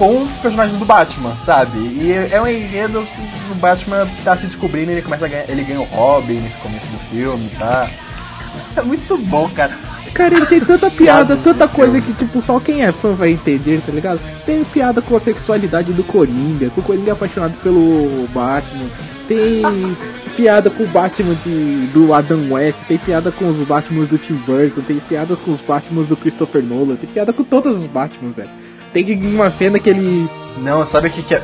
com 0.00 0.22
os 0.22 0.30
personagens 0.38 0.78
do 0.78 0.86
Batman, 0.86 1.36
sabe? 1.44 1.78
E 1.78 2.10
é 2.10 2.40
um 2.40 2.46
enredo 2.46 3.06
que 3.14 3.52
o 3.52 3.54
Batman 3.56 4.08
tá 4.24 4.34
se 4.34 4.46
descobrindo 4.46 4.90
e 4.90 4.94
ele 4.94 5.02
começa 5.02 5.26
a 5.26 5.28
ganhar, 5.28 5.44
ele 5.46 5.62
ganha 5.62 5.78
o 5.78 5.84
Robin 5.84 6.40
nesse 6.40 6.56
começo 6.56 6.86
do 6.86 6.98
filme, 7.10 7.50
tá? 7.58 7.90
É 8.76 8.82
muito 8.82 9.16
bom, 9.18 9.48
cara. 9.50 9.76
Cara, 10.14 10.36
ele 10.36 10.46
tem 10.46 10.60
tanta 10.60 10.90
piada, 10.90 11.36
tanta 11.36 11.68
coisa 11.68 12.00
que, 12.00 12.12
tipo, 12.14 12.40
só 12.40 12.58
quem 12.58 12.82
é 12.82 12.90
fã 12.90 13.12
vai 13.12 13.30
entender, 13.30 13.80
tá 13.80 13.92
ligado? 13.92 14.20
Tem 14.46 14.64
piada 14.64 15.02
com 15.02 15.16
a 15.16 15.20
sexualidade 15.20 15.92
do 15.92 16.02
Coringa, 16.02 16.70
que 16.70 16.80
o 16.80 16.82
Coringa 16.82 17.10
é 17.10 17.12
apaixonado 17.12 17.54
pelo 17.62 18.26
Batman. 18.28 18.86
Tem 19.28 19.62
piada 20.34 20.70
com 20.70 20.84
o 20.84 20.88
Batman 20.88 21.34
de, 21.44 21.86
do 21.92 22.14
Adam 22.14 22.52
West, 22.52 22.78
tem 22.88 22.98
piada 22.98 23.30
com 23.30 23.48
os 23.48 23.56
Batmans 23.66 24.08
do 24.08 24.18
Tim 24.18 24.34
Burton, 24.34 24.80
tem 24.80 24.98
piada 24.98 25.36
com 25.36 25.52
os 25.52 25.60
Batmans 25.60 26.08
do 26.08 26.16
Christopher 26.16 26.62
Nolan, 26.62 26.96
tem 26.96 27.10
piada 27.10 27.32
com 27.32 27.44
todos 27.44 27.76
os 27.76 27.86
Batmans, 27.86 28.34
velho. 28.34 28.50
Tem 28.92 29.14
uma 29.34 29.50
cena 29.50 29.78
que 29.78 29.88
ele 29.90 30.28
Não, 30.58 30.84
sabe 30.84 31.08
o 31.08 31.10
que, 31.10 31.22
que 31.22 31.34
é? 31.34 31.42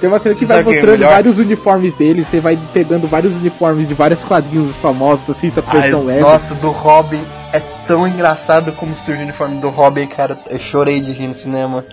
tem 0.00 0.08
uma 0.08 0.18
cena 0.18 0.34
que 0.34 0.40
Você 0.46 0.52
vai 0.52 0.60
é 0.60 0.64
mostrando 0.64 0.90
melhor? 0.98 1.10
vários 1.10 1.38
uniformes 1.38 1.94
dele, 1.94 2.24
você 2.24 2.40
vai 2.40 2.58
pegando 2.72 3.06
vários 3.06 3.34
uniformes 3.34 3.86
de 3.86 3.94
vários 3.94 4.24
quadrinhos 4.24 4.74
famosos, 4.76 5.28
assim, 5.28 5.50
só 5.50 5.60
que 5.62 5.76
Ai, 5.76 5.82
versão 5.82 6.04
leve. 6.04 6.20
nossa, 6.20 6.54
do 6.54 6.70
Robin 6.70 7.22
é 7.52 7.60
tão 7.86 8.08
engraçado 8.08 8.72
como 8.72 8.96
surge 8.96 9.20
o 9.20 9.24
uniforme 9.24 9.60
do 9.60 9.68
Robin, 9.68 10.06
cara. 10.06 10.38
Eu 10.48 10.58
chorei 10.58 11.00
de 11.00 11.12
rir 11.12 11.28
no 11.28 11.34
cinema. 11.34 11.84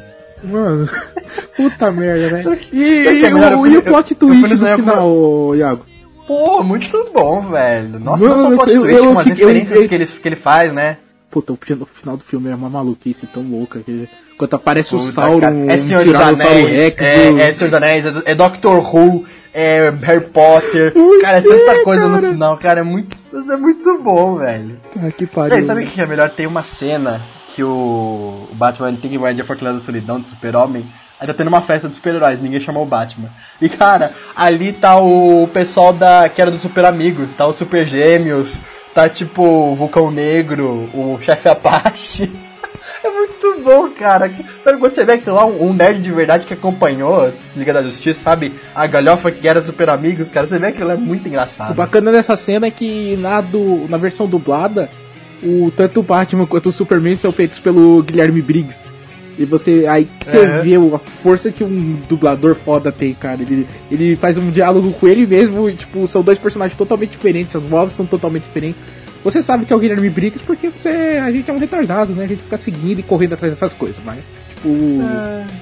Mano, 0.43 0.87
puta 1.57 1.91
merda, 1.91 2.29
né? 2.37 2.55
que- 2.55 2.75
E, 2.77 3.07
é 3.07 3.13
e 3.13 3.21
melhor? 3.33 3.53
o, 3.55 3.59
fui- 3.59 3.71
e 3.71 3.77
o 3.77 3.81
plot 3.83 4.11
eu 4.11 4.17
twist 4.17 4.53
no 4.55 4.67
com- 4.69 4.75
final, 4.77 5.07
ô, 5.11 5.55
Iago? 5.55 5.85
Pô, 6.27 6.63
muito 6.63 7.09
bom, 7.13 7.49
velho. 7.49 7.99
Nossa, 7.99 8.23
Mano, 8.27 8.35
não 8.41 8.43
só 8.49 8.53
o 8.53 8.57
plot 8.57 8.73
eu- 8.73 8.81
twist, 8.81 8.97
eu 8.97 9.05
como 9.07 9.19
as 9.19 9.25
referências 9.25 9.81
eu- 9.81 9.87
que, 9.89 9.95
ele, 9.95 10.05
que 10.05 10.27
ele 10.27 10.35
faz, 10.35 10.71
né? 10.71 10.97
Puta, 11.29 11.51
o 11.53 11.57
final- 11.59 11.83
o 11.83 11.99
final 11.99 12.15
do 12.17 12.23
filme 12.23 12.49
é 12.49 12.55
uma 12.55 12.69
maluquice 12.69 13.25
tão 13.27 13.43
louca 13.43 13.79
que 13.79 14.07
quando 14.37 14.53
aparece 14.53 14.95
o 14.95 14.99
Sauron, 14.99 15.39
cara. 15.39 15.55
É 15.55 15.73
um 15.73 15.77
Senhor 15.77 16.03
dos 16.03 16.15
Anéis, 16.15 16.95
é, 16.97 17.31
do- 17.31 17.39
é 17.39 17.53
Senhor 17.53 17.69
dos 17.69 17.73
Anéis, 17.73 18.05
é, 18.05 18.13
é 18.25 18.35
Doctor 18.35 18.77
Who, 18.77 19.25
é 19.53 19.91
Harry 20.03 20.21
Potter. 20.25 20.93
Cara, 21.21 21.39
é 21.39 21.41
tanta 21.41 21.83
coisa 21.83 22.07
cara? 22.07 22.21
no 22.21 22.31
final, 22.31 22.57
cara. 22.57 22.79
É 22.81 22.83
muito, 22.83 23.17
é 23.33 23.57
muito 23.57 23.97
bom, 23.97 24.35
velho. 24.35 24.79
Ah, 24.95 25.11
que 25.11 25.25
pariu. 25.25 25.65
sabe 25.65 25.83
o 25.83 25.87
que 25.87 25.99
é 25.99 26.05
melhor? 26.05 26.29
Tem 26.29 26.45
uma 26.45 26.61
cena 26.63 27.21
que 27.47 27.63
o, 27.63 28.47
Batman 28.53 28.95
tem 28.95 29.09
que 29.09 29.15
invadir 29.15 29.41
a 29.41 29.45
Fortaleza 29.45 29.79
da 29.79 29.83
Solidão 29.83 30.19
do 30.19 30.27
Super-Homem. 30.27 30.85
Aí 31.19 31.25
tá 31.25 31.33
tendo 31.33 31.47
uma 31.47 31.61
festa 31.61 31.89
de 31.89 31.95
super-heróis, 31.95 32.39
ninguém 32.39 32.59
chamou 32.59 32.83
o 32.83 32.85
Batman. 32.85 33.29
E 33.59 33.67
cara, 33.67 34.11
ali 34.35 34.71
tá 34.71 34.99
o 34.99 35.49
pessoal 35.51 35.91
da 35.91 36.29
que 36.29 36.39
era 36.39 36.51
do 36.51 36.59
Super 36.59 36.85
Amigos, 36.85 37.33
tá 37.33 37.47
os 37.47 37.55
Super 37.55 37.87
Gêmeos, 37.87 38.59
tá 38.93 39.09
tipo 39.09 39.41
o 39.41 39.73
Vulcão 39.73 40.11
Negro, 40.11 40.87
o 40.93 41.17
Chefe 41.19 41.49
Apache. 41.49 42.31
Muito 43.41 43.61
bom, 43.63 43.89
cara. 43.89 44.31
Sabe 44.63 44.77
quando 44.79 44.91
você 44.91 45.05
vê 45.05 45.13
aquilo 45.13 45.35
lá, 45.35 45.45
um 45.45 45.67
um 45.69 45.73
nerd 45.73 46.01
de 46.01 46.11
verdade 46.11 46.45
que 46.45 46.53
acompanhou 46.53 47.15
as 47.25 47.53
Liga 47.55 47.73
da 47.73 47.81
Justiça, 47.83 48.21
sabe? 48.23 48.53
A 48.73 48.87
galhofa 48.87 49.31
que 49.31 49.47
era 49.47 49.61
Super 49.61 49.89
Amigos, 49.89 50.29
cara, 50.29 50.47
você 50.47 50.57
vê 50.59 50.67
aquilo 50.67 50.91
é 50.91 50.95
muito 50.97 51.25
O 51.25 51.27
engraçado. 51.27 51.73
bacana 51.75 52.11
dessa 52.11 52.35
cena 52.35 52.67
é 52.67 52.71
que 52.71 53.15
na, 53.17 53.41
do, 53.41 53.85
na 53.89 53.97
versão 53.97 54.27
dublada, 54.27 54.89
o, 55.43 55.71
tanto 55.75 55.99
o 55.99 56.03
Batman 56.03 56.45
quanto 56.45 56.69
o 56.69 56.71
Superman 56.71 57.15
são 57.15 57.31
feitos 57.31 57.59
pelo 57.59 58.01
Guilherme 58.03 58.41
Briggs. 58.41 58.79
E 59.39 59.45
você. 59.45 59.85
Aí 59.87 60.07
você 60.19 60.37
É. 60.39 60.61
vê 60.61 60.75
a 60.75 60.97
força 61.21 61.51
que 61.51 61.63
um 61.63 61.99
dublador 62.09 62.55
foda 62.55 62.91
tem, 62.91 63.13
cara. 63.13 63.39
Ele, 63.41 63.67
ele 63.91 64.15
faz 64.15 64.35
um 64.37 64.49
diálogo 64.49 64.91
com 64.93 65.07
ele 65.07 65.27
mesmo, 65.27 65.69
e, 65.69 65.73
tipo, 65.75 66.07
são 66.07 66.23
dois 66.23 66.39
personagens 66.39 66.75
totalmente 66.77 67.11
diferentes, 67.11 67.55
as 67.55 67.61
vozes 67.61 67.95
são 67.95 68.05
totalmente 68.05 68.43
diferentes. 68.45 68.81
Você 69.27 69.43
sabe 69.43 69.65
que 69.65 69.73
é 69.73 69.75
o 69.75 69.79
Guilherme 69.79 70.09
Briggs 70.09 70.41
porque 70.45 70.69
você, 70.69 71.19
a 71.21 71.29
gente 71.29 71.51
é 71.51 71.53
um 71.53 71.57
retardado, 71.59 72.13
né? 72.13 72.23
A 72.23 72.27
gente 72.27 72.43
fica 72.43 72.57
seguindo 72.57 72.99
e 72.99 73.03
correndo 73.03 73.33
atrás 73.33 73.51
dessas 73.51 73.73
coisas, 73.73 73.97
mas, 74.05 74.23
tipo. 74.55 74.69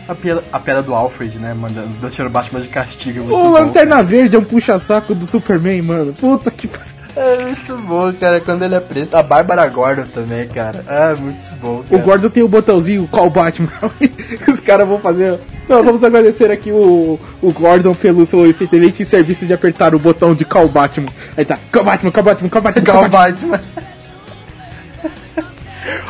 A 0.07 0.13
piada, 0.13 0.43
a 0.53 0.59
piada 0.59 0.83
do 0.83 0.93
Alfred, 0.93 1.39
né? 1.39 1.51
Mandando, 1.55 1.89
deixando 1.99 2.29
Batman 2.29 2.61
de 2.61 2.67
castigo. 2.67 3.21
é 3.21 3.33
O 3.33 3.49
Lanterna 3.49 4.03
Verde 4.03 4.35
é 4.35 4.39
um 4.39 4.43
puxa-saco 4.43 5.15
do 5.15 5.25
Superman, 5.25 5.81
mano. 5.81 6.13
Puta 6.13 6.51
que 6.51 6.67
pariu. 6.67 6.94
É 7.15 7.43
muito 7.43 7.77
bom, 7.77 8.11
cara, 8.13 8.41
quando 8.41 8.63
ele 8.63 8.75
é 8.75 8.79
preso. 8.79 9.15
A 9.15 9.23
Bárbara 9.23 9.65
Gordon 9.69 10.05
também, 10.13 10.47
cara. 10.49 10.83
É 10.85 11.15
muito 11.15 11.49
bom. 11.61 11.79
O 11.79 11.83
Cara. 11.83 12.01
Gordon 12.03 12.29
tem 12.29 12.43
o 12.43 12.47
botãozinho 12.47 13.07
Call 13.07 13.29
Batman. 13.29 13.69
Os 14.47 14.59
caras 14.59 14.85
vão 14.85 14.99
fazer. 14.99 15.39
Não, 15.69 15.81
vamos 15.81 16.03
agradecer 16.03 16.51
aqui 16.51 16.71
o, 16.71 17.17
o 17.41 17.51
Gordon 17.53 17.95
pelo 17.95 18.25
seu 18.25 18.45
excelente 18.49 19.05
serviço 19.05 19.45
de 19.45 19.53
apertar 19.53 19.95
o 19.95 19.99
botão 19.99 20.35
de 20.35 20.43
Call 20.43 20.67
Batman. 20.67 21.07
Aí 21.37 21.45
tá, 21.45 21.57
Call 21.71 21.85
Batman, 21.85 22.11
Call 22.11 22.23
Batman, 22.23 22.49
Call 22.49 22.61
Batman. 22.61 22.85
Call 22.85 23.05
o 23.05 23.09
Batman. 23.09 23.61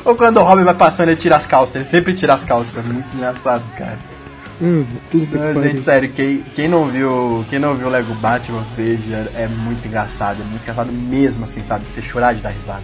Ou 0.05 0.15
quando 0.15 0.37
o 0.37 0.43
Robin 0.43 0.63
vai 0.63 0.73
passando, 0.73 1.09
ele 1.09 1.19
tira 1.19 1.35
as 1.35 1.45
calças. 1.45 1.75
Ele 1.75 1.85
sempre 1.85 2.13
tira 2.13 2.33
as 2.33 2.43
calças. 2.43 2.83
Muito 2.83 3.07
engraçado, 3.15 3.63
cara. 3.77 3.97
Hum, 4.61 4.85
Não, 5.13 5.27
pariu. 5.53 5.61
gente, 5.63 5.81
sério, 5.83 6.09
quem, 6.13 6.41
quem 6.55 6.67
não 6.69 6.87
viu 6.87 7.45
quem 7.49 7.59
não 7.59 7.75
viu 7.75 7.87
o 7.87 7.89
Lego 7.89 8.13
Batman, 8.15 8.63
veja, 8.75 9.29
é 9.35 9.47
muito 9.47 9.85
engraçado, 9.85 10.41
é 10.41 10.45
muito 10.45 10.61
engraçado 10.61 10.91
mesmo, 10.93 11.43
assim, 11.43 11.59
sabe? 11.61 11.85
Você 11.91 12.01
chorar 12.01 12.33
de 12.33 12.41
dar 12.41 12.49
risada. 12.51 12.81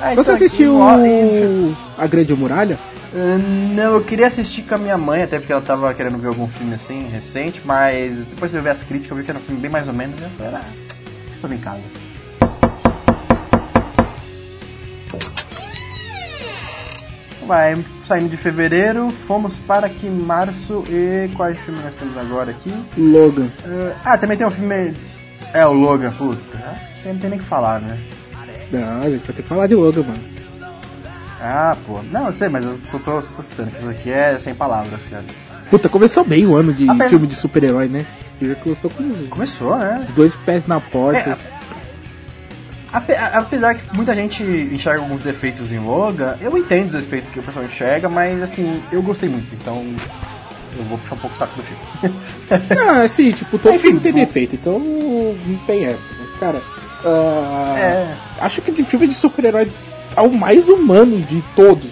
Ah, 0.00 0.14
Você 0.14 0.20
então 0.20 0.34
aqui, 0.34 0.44
assistiu 0.44 0.78
ó, 0.78 0.98
e- 1.06 1.74
A 1.96 2.06
Grande 2.06 2.34
Muralha? 2.34 2.78
Ah, 3.14 3.38
Não, 3.38 3.94
eu 3.94 4.04
queria 4.04 4.26
assistir 4.26 4.62
com 4.62 4.74
a 4.74 4.78
minha 4.78 4.98
mãe, 4.98 5.22
até 5.22 5.38
porque 5.38 5.52
ela 5.52 5.62
tava 5.62 5.92
querendo 5.94 6.18
ver 6.18 6.28
algum 6.28 6.46
filme 6.46 6.74
assim, 6.74 7.08
recente, 7.08 7.62
mas 7.64 8.22
depois 8.24 8.50
de 8.50 8.58
eu 8.58 8.62
ver 8.62 8.70
as 8.70 8.82
críticas, 8.82 9.10
eu 9.12 9.16
vi 9.16 9.22
que 9.24 9.30
era 9.30 9.38
um 9.38 9.42
filme 9.42 9.60
bem 9.60 9.70
mais 9.70 9.88
ou 9.88 9.94
menos, 9.94 10.20
né? 10.20 10.30
Falei, 10.36 10.54
ah, 10.54 10.64
deixa 11.30 11.40
eu 11.44 11.48
ver 11.48 11.54
em 11.54 11.58
casa. 11.58 11.80
Vai, 17.46 17.84
saindo 18.12 18.28
de 18.28 18.36
fevereiro, 18.36 19.10
fomos 19.26 19.58
para 19.60 19.86
aqui 19.86 20.06
em 20.06 20.10
março 20.10 20.84
e 20.86 21.30
quais 21.34 21.58
filmes 21.60 21.82
nós 21.82 21.94
temos 21.94 22.14
agora 22.18 22.50
aqui? 22.50 22.70
Logan. 22.98 23.48
Ah, 24.04 24.18
também 24.18 24.36
tem 24.36 24.46
um 24.46 24.50
filme. 24.50 24.94
É, 25.54 25.66
o 25.66 25.72
Logan, 25.72 26.12
puta. 26.12 26.38
Você 26.94 27.10
não 27.10 27.18
tem 27.18 27.30
nem 27.30 27.38
o 27.38 27.42
que 27.42 27.48
falar, 27.48 27.80
né? 27.80 27.98
Não, 28.70 29.00
a 29.00 29.08
gente 29.08 29.24
vai 29.26 29.34
ter 29.36 29.42
que 29.42 29.48
falar 29.48 29.66
de 29.66 29.74
Logan, 29.74 30.02
mano. 30.02 30.20
Ah, 31.40 31.74
pô. 31.86 32.00
Não, 32.10 32.26
eu 32.26 32.32
sei, 32.34 32.50
mas 32.50 32.64
eu 32.64 32.78
só 32.84 32.98
tô, 32.98 33.22
só 33.22 33.34
tô 33.34 33.42
citando, 33.42 33.70
que 33.70 33.78
isso 33.78 33.88
aqui 33.88 34.10
é 34.10 34.38
sem 34.38 34.54
palavras, 34.54 35.00
cara. 35.10 35.24
Puta, 35.70 35.88
começou 35.88 36.22
bem 36.22 36.46
o 36.46 36.54
ano 36.54 36.74
de 36.74 36.86
Apesar- 36.90 37.08
filme 37.08 37.26
de 37.26 37.34
super-herói, 37.34 37.88
né? 37.88 38.04
Já 38.42 38.54
começou 38.56 38.90
com 38.90 39.26
Começou, 39.30 39.78
né? 39.78 40.06
dois 40.14 40.34
pés 40.44 40.66
na 40.66 40.80
porta. 40.80 41.30
É, 41.30 41.38
Ape- 42.92 43.14
Apesar 43.14 43.74
que 43.74 43.96
muita 43.96 44.14
gente 44.14 44.42
enxerga 44.42 45.00
alguns 45.00 45.22
defeitos 45.22 45.72
em 45.72 45.78
Logan, 45.78 46.36
eu 46.40 46.56
entendo 46.58 46.88
os 46.88 46.94
defeitos 46.94 47.28
que 47.30 47.38
o 47.38 47.42
pessoal 47.42 47.64
enxerga, 47.64 48.08
mas 48.08 48.42
assim, 48.42 48.82
eu 48.92 49.00
gostei 49.02 49.28
muito, 49.28 49.46
então 49.54 49.82
eu 50.76 50.84
vou 50.84 50.98
puxar 50.98 51.14
um 51.14 51.18
pouco 51.18 51.34
o 51.34 51.38
saco 51.38 51.52
do 51.56 51.62
filme. 51.62 52.14
Não, 52.76 53.00
assim, 53.02 53.30
tipo, 53.32 53.58
todo 53.58 53.74
Enfim, 53.74 53.88
filme 53.88 54.00
tem 54.00 54.12
defeito, 54.12 54.54
então 54.56 54.78
não 54.78 55.56
tem 55.66 55.86
essa. 55.86 55.98
Mas, 56.20 56.38
cara, 56.38 56.60
ah, 57.04 57.74
É. 57.78 58.14
acho 58.44 58.60
que 58.60 58.70
de 58.70 58.82
filme 58.84 59.06
de 59.08 59.14
super-herói 59.14 59.70
é 60.16 60.20
o 60.20 60.30
mais 60.30 60.68
humano 60.68 61.18
de 61.20 61.42
todos. 61.56 61.90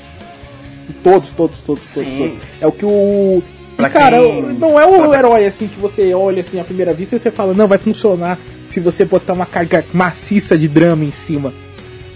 De 0.86 0.92
todos, 1.02 1.30
todos, 1.30 1.58
todos, 1.60 1.82
todos, 1.94 2.06
Sim. 2.06 2.18
todos. 2.38 2.48
É 2.60 2.66
o 2.66 2.72
que 2.72 2.84
o. 2.84 3.42
E, 3.78 3.88
cara, 3.88 4.18
quem- 4.18 4.42
não 4.42 4.78
é 4.78 4.84
o 4.84 5.14
herói 5.14 5.46
assim 5.46 5.66
que 5.66 5.80
você 5.80 6.12
olha 6.12 6.42
assim 6.42 6.60
à 6.60 6.64
primeira 6.64 6.92
vista 6.92 7.16
e 7.16 7.18
você 7.18 7.30
fala, 7.30 7.54
não, 7.54 7.66
vai 7.66 7.78
funcionar 7.78 8.36
se 8.70 8.80
você 8.80 9.04
botar 9.04 9.32
uma 9.32 9.46
carga 9.46 9.84
maciça 9.92 10.56
de 10.56 10.68
drama 10.68 11.04
em 11.04 11.12
cima. 11.12 11.52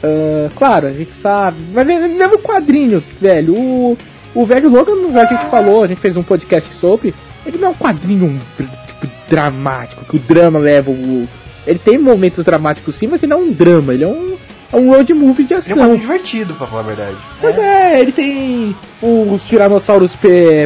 Ah, 0.05 0.51
claro, 0.55 0.87
a 0.87 0.93
gente 0.93 1.13
sabe. 1.13 1.57
Mas 1.73 1.87
mesmo 1.87 2.35
o 2.35 2.39
quadrinho, 2.39 3.03
velho. 3.21 3.55
O, 3.55 3.99
o 4.35 4.45
velho 4.47 4.69
Logan, 4.69 4.93
a 5.19 5.25
gente 5.25 5.47
falou, 5.51 5.83
a 5.83 5.87
gente 5.87 6.01
fez 6.01 6.17
um 6.17 6.23
podcast 6.23 6.73
sobre. 6.75 7.15
Ele 7.47 7.59
não 7.59 7.69
é 7.69 7.71
um 7.71 7.75
quadrinho 7.75 8.41
tipo, 8.57 9.07
dramático, 9.29 10.05
que 10.05 10.17
o 10.17 10.19
drama 10.19 10.59
leva 10.59 10.91
o. 10.91 11.29
Ele 11.67 11.79
tem 11.79 11.99
momentos 11.99 12.45
dramáticos 12.45 12.95
sim, 12.95 13.07
mas 13.07 13.23
ele 13.23 13.31
não 13.31 13.41
é 13.41 13.43
um 13.45 13.53
drama, 13.53 13.95
ele 13.95 14.05
é 14.05 14.09
um, 14.09 14.37
é 14.71 14.77
um 14.77 14.91
road 14.91 15.15
movie 15.15 15.45
de 15.45 15.55
Ele 15.55 15.63
é 15.67 15.75
um 15.75 15.83
ação. 15.83 15.97
divertido, 15.97 16.55
pra 16.55 16.67
falar 16.67 16.83
a 16.83 16.85
verdade. 16.85 17.17
Pois 17.41 17.57
é, 17.59 18.01
ele 18.01 18.13
tem 18.13 18.77
os 19.01 19.43
tiranossauros 19.45 20.13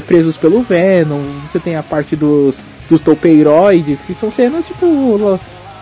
presos 0.06 0.36
pelo 0.36 0.62
Venom, 0.62 1.22
você 1.46 1.60
tem 1.60 1.76
a 1.76 1.82
parte 1.84 2.16
dos, 2.16 2.56
dos 2.88 3.00
topeiroides, 3.00 4.00
que 4.00 4.14
são 4.14 4.30
cenas 4.30 4.66
tipo. 4.66 5.38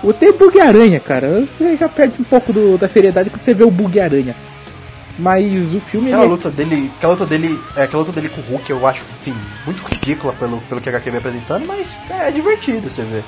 O- 0.09 0.13
tem 0.15 0.33
bug-aranha, 0.33 1.01
cara. 1.01 1.45
Você 1.59 1.77
já 1.77 1.89
perde 1.89 2.15
um 2.21 2.25
pouco 2.25 2.53
do- 2.53 2.79
da 2.79 2.89
seriedade 2.89 3.31
quando 3.31 3.43
você 3.43 3.55
vê 3.55 3.65
o 3.65 3.71
bug-aranha. 3.71 4.35
Mas 5.19 5.75
o 5.75 5.81
filme. 5.81 6.09
Aquela 6.09 6.25
é- 6.27 6.29
luta 6.29 6.51
dele, 6.51 6.91
aquela 6.99 7.13
luta 7.15 7.27
dele, 7.27 7.59
é, 7.75 7.83
aquela 7.85 8.03
luta 8.03 8.13
dele 8.13 8.29
com 8.29 8.41
o 8.41 8.45
Hulk, 8.45 8.69
eu 8.71 8.87
acho, 8.87 9.03
assim, 9.21 9.35
muito 9.65 9.83
ridícula 9.83 10.33
pelo, 10.35 10.59
pelo 10.69 10.81
que 10.81 10.89
a 10.89 10.93
HQ 10.93 11.11
vem 11.11 11.19
apresentando, 11.19 11.67
mas 11.67 11.91
é 12.11 12.31
divertido 12.31 12.91
você 12.91 13.03
ver. 13.03 13.25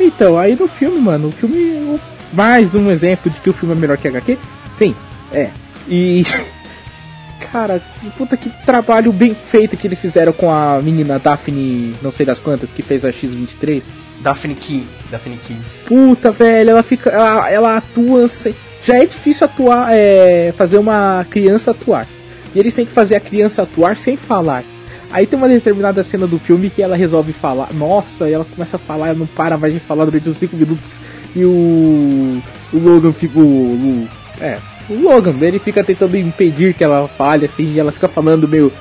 Então, 0.00 0.38
aí 0.38 0.56
no 0.58 0.66
filme, 0.66 0.98
mano, 0.98 1.28
o 1.28 1.32
filme. 1.32 1.98
Mais 2.32 2.74
um 2.74 2.90
exemplo 2.90 3.30
de 3.30 3.38
que 3.40 3.48
o 3.48 3.52
filme 3.52 3.74
é 3.74 3.78
melhor 3.78 3.96
que 3.96 4.08
HQ? 4.08 4.36
Sim, 4.72 4.94
é. 5.32 5.50
E. 5.88 6.24
Cara, 7.52 7.80
puta 8.16 8.36
que 8.36 8.50
trabalho 8.64 9.12
bem 9.12 9.34
feito 9.34 9.76
que 9.76 9.86
eles 9.86 9.98
fizeram 9.98 10.32
com 10.32 10.50
a 10.50 10.80
menina 10.82 11.18
Daphne, 11.18 11.94
não 12.02 12.10
sei 12.10 12.24
das 12.26 12.38
quantas, 12.38 12.70
que 12.70 12.82
fez 12.82 13.04
a 13.04 13.10
X23. 13.12 13.82
Daphne 14.26 14.56
Key, 14.56 14.84
Daphne 15.08 15.36
Key. 15.36 15.56
Puta, 15.86 16.32
velho, 16.32 16.70
ela 16.70 16.82
fica. 16.82 17.10
Ela, 17.10 17.48
ela 17.48 17.76
atua 17.76 18.26
sem. 18.26 18.52
Já 18.84 18.96
é 18.96 19.06
difícil 19.06 19.44
atuar, 19.44 19.88
é, 19.92 20.52
fazer 20.58 20.78
uma 20.78 21.24
criança 21.30 21.70
atuar. 21.70 22.08
E 22.52 22.58
eles 22.58 22.74
têm 22.74 22.84
que 22.84 22.90
fazer 22.92 23.14
a 23.14 23.20
criança 23.20 23.62
atuar 23.62 23.96
sem 23.96 24.16
falar. 24.16 24.64
Aí 25.12 25.26
tem 25.28 25.38
uma 25.38 25.48
determinada 25.48 26.02
cena 26.02 26.26
do 26.26 26.40
filme 26.40 26.70
que 26.70 26.82
ela 26.82 26.96
resolve 26.96 27.32
falar. 27.32 27.68
Nossa, 27.72 28.28
e 28.28 28.32
ela 28.32 28.44
começa 28.44 28.74
a 28.76 28.80
falar, 28.80 29.08
ela 29.10 29.18
não 29.18 29.26
para 29.26 29.56
mais 29.56 29.72
de 29.72 29.78
falar 29.78 30.04
durante 30.06 30.28
uns 30.28 30.38
5 30.38 30.56
minutos. 30.56 30.98
E 31.34 31.44
o. 31.44 32.42
O 32.72 32.78
Logan 32.78 33.12
fica. 33.12 33.38
O, 33.38 33.42
o- 33.42 34.08
é, 34.40 34.58
o 34.90 34.94
Logan, 34.94 35.34
ele 35.40 35.60
fica 35.60 35.84
tentando 35.84 36.16
impedir 36.16 36.74
que 36.74 36.82
ela 36.82 37.08
fale, 37.16 37.46
assim, 37.46 37.74
e 37.74 37.78
ela 37.78 37.92
fica 37.92 38.08
falando 38.08 38.48
meio. 38.48 38.72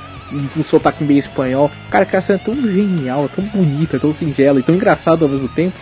Um 0.57 0.63
sotaque 0.63 1.03
meio 1.03 1.19
espanhol. 1.19 1.71
Cara, 1.89 2.03
aquela 2.03 2.21
cena 2.21 2.39
é 2.41 2.45
tão 2.45 2.55
genial, 2.55 3.29
tão 3.33 3.43
bonita, 3.45 3.99
tão 3.99 4.13
singela 4.13 4.59
e 4.59 4.63
tão 4.63 4.75
engraçada 4.75 5.25
ao 5.25 5.29
mesmo 5.29 5.47
tempo. 5.49 5.75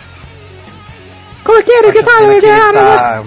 Como 1.42 1.58
é 1.58 1.62
que 1.62 1.72
era? 1.72 1.88
Eu 1.88 1.92
Que 1.92 2.02
fala? 2.02 2.40
Que 2.40 2.46
era? 2.46 2.72
tá. 2.72 3.24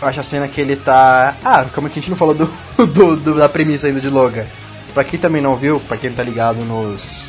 Eu 0.00 0.08
acho 0.08 0.20
a 0.20 0.22
cena 0.22 0.46
que 0.48 0.60
ele 0.60 0.76
tá. 0.76 1.36
Ah, 1.44 1.66
como 1.74 1.86
é 1.86 1.90
que 1.90 1.98
a 1.98 2.02
gente 2.02 2.10
não 2.10 2.16
falou 2.16 2.34
do, 2.34 2.46
do- 2.86 3.16
do- 3.16 3.34
da 3.36 3.48
premissa 3.48 3.86
ainda 3.88 4.00
de 4.00 4.08
Logan? 4.08 4.46
Pra 4.94 5.04
quem 5.04 5.18
também 5.18 5.42
não 5.42 5.56
viu, 5.56 5.80
pra 5.80 5.96
quem 5.96 6.10
não 6.10 6.16
tá 6.16 6.22
ligado 6.22 6.58
nos. 6.64 7.28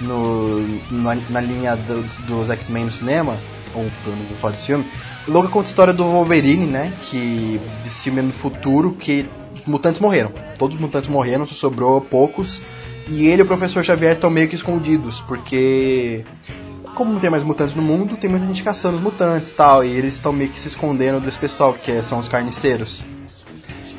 No, 0.00 0.60
na, 0.90 1.14
na 1.28 1.40
linha 1.42 1.76
dos, 1.76 2.18
dos 2.20 2.48
X-Men 2.48 2.86
no 2.86 2.90
cinema, 2.92 3.36
ou 3.74 3.82
eu 3.82 4.12
não 4.16 4.24
vou 4.28 4.38
falar 4.38 4.52
desse 4.52 4.64
filme, 4.64 4.86
Logan 5.28 5.50
conta 5.50 5.68
a 5.68 5.68
história 5.68 5.92
do 5.92 6.04
Wolverine, 6.04 6.64
né? 6.64 6.90
Que 7.02 7.60
desse 7.84 8.04
filme 8.04 8.20
é 8.20 8.22
no 8.22 8.32
futuro 8.32 8.92
que 8.98 9.28
os 9.62 9.66
mutantes 9.66 10.00
morreram. 10.00 10.32
Todos 10.58 10.74
os 10.76 10.80
mutantes 10.80 11.08
morreram, 11.08 11.46
só 11.46 11.54
sobrou 11.54 12.00
poucos. 12.00 12.62
E 13.08 13.26
ele 13.26 13.42
e 13.42 13.44
o 13.44 13.46
professor 13.46 13.84
Xavier 13.84 14.12
estão 14.12 14.30
meio 14.30 14.48
que 14.48 14.54
escondidos, 14.54 15.20
porque 15.20 16.24
como 16.94 17.12
não 17.12 17.20
tem 17.20 17.30
mais 17.30 17.42
mutantes 17.42 17.74
no 17.74 17.82
mundo, 17.82 18.16
tem 18.16 18.28
muita 18.28 18.46
gente 18.46 18.62
caçando 18.62 18.98
os 18.98 19.02
mutantes 19.02 19.52
tal, 19.52 19.84
e 19.84 19.88
eles 19.88 20.14
estão 20.14 20.32
meio 20.32 20.50
que 20.50 20.60
se 20.60 20.68
escondendo 20.68 21.20
desse 21.20 21.38
pessoal, 21.38 21.72
que 21.72 22.02
são 22.02 22.18
os 22.18 22.28
carniceiros. 22.28 23.06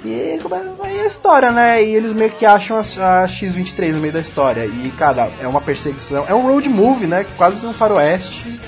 E 0.04 0.40
começa 0.42 0.86
aí 0.86 1.00
a 1.00 1.06
história, 1.06 1.52
né? 1.52 1.84
E 1.84 1.96
eles 1.96 2.12
meio 2.12 2.32
que 2.32 2.46
acham 2.46 2.78
a, 2.78 3.24
a 3.24 3.28
X-23 3.28 3.94
no 3.94 4.00
meio 4.00 4.14
da 4.14 4.20
história. 4.20 4.66
E, 4.66 4.92
cara, 4.98 5.32
é 5.40 5.48
uma 5.48 5.62
perseguição. 5.62 6.26
É 6.28 6.34
um 6.34 6.42
road 6.42 6.68
movie, 6.70 7.06
né? 7.06 7.26
Quase 7.38 7.66
um 7.66 7.74
faroeste. 7.74 8.60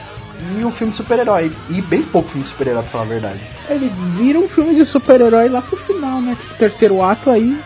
E 0.52 0.66
um 0.66 0.72
filme 0.72 0.92
de 0.92 0.98
super-herói. 0.98 1.52
E 1.70 1.82
bem 1.82 2.02
pouco 2.02 2.30
filme 2.30 2.44
de 2.44 2.50
super-herói, 2.50 2.82
pra 2.84 2.92
falar 2.92 3.04
a 3.04 3.08
verdade. 3.08 3.40
Ele 3.70 3.92
vira 4.18 4.40
um 4.40 4.48
filme 4.48 4.76
de 4.76 4.86
super-herói 4.86 5.50
lá 5.50 5.62
pro 5.62 5.78
final, 5.78 6.22
né? 6.22 6.36
Tipo, 6.40 6.56
terceiro 6.56 7.02
ato 7.02 7.30
aí. 7.30 7.58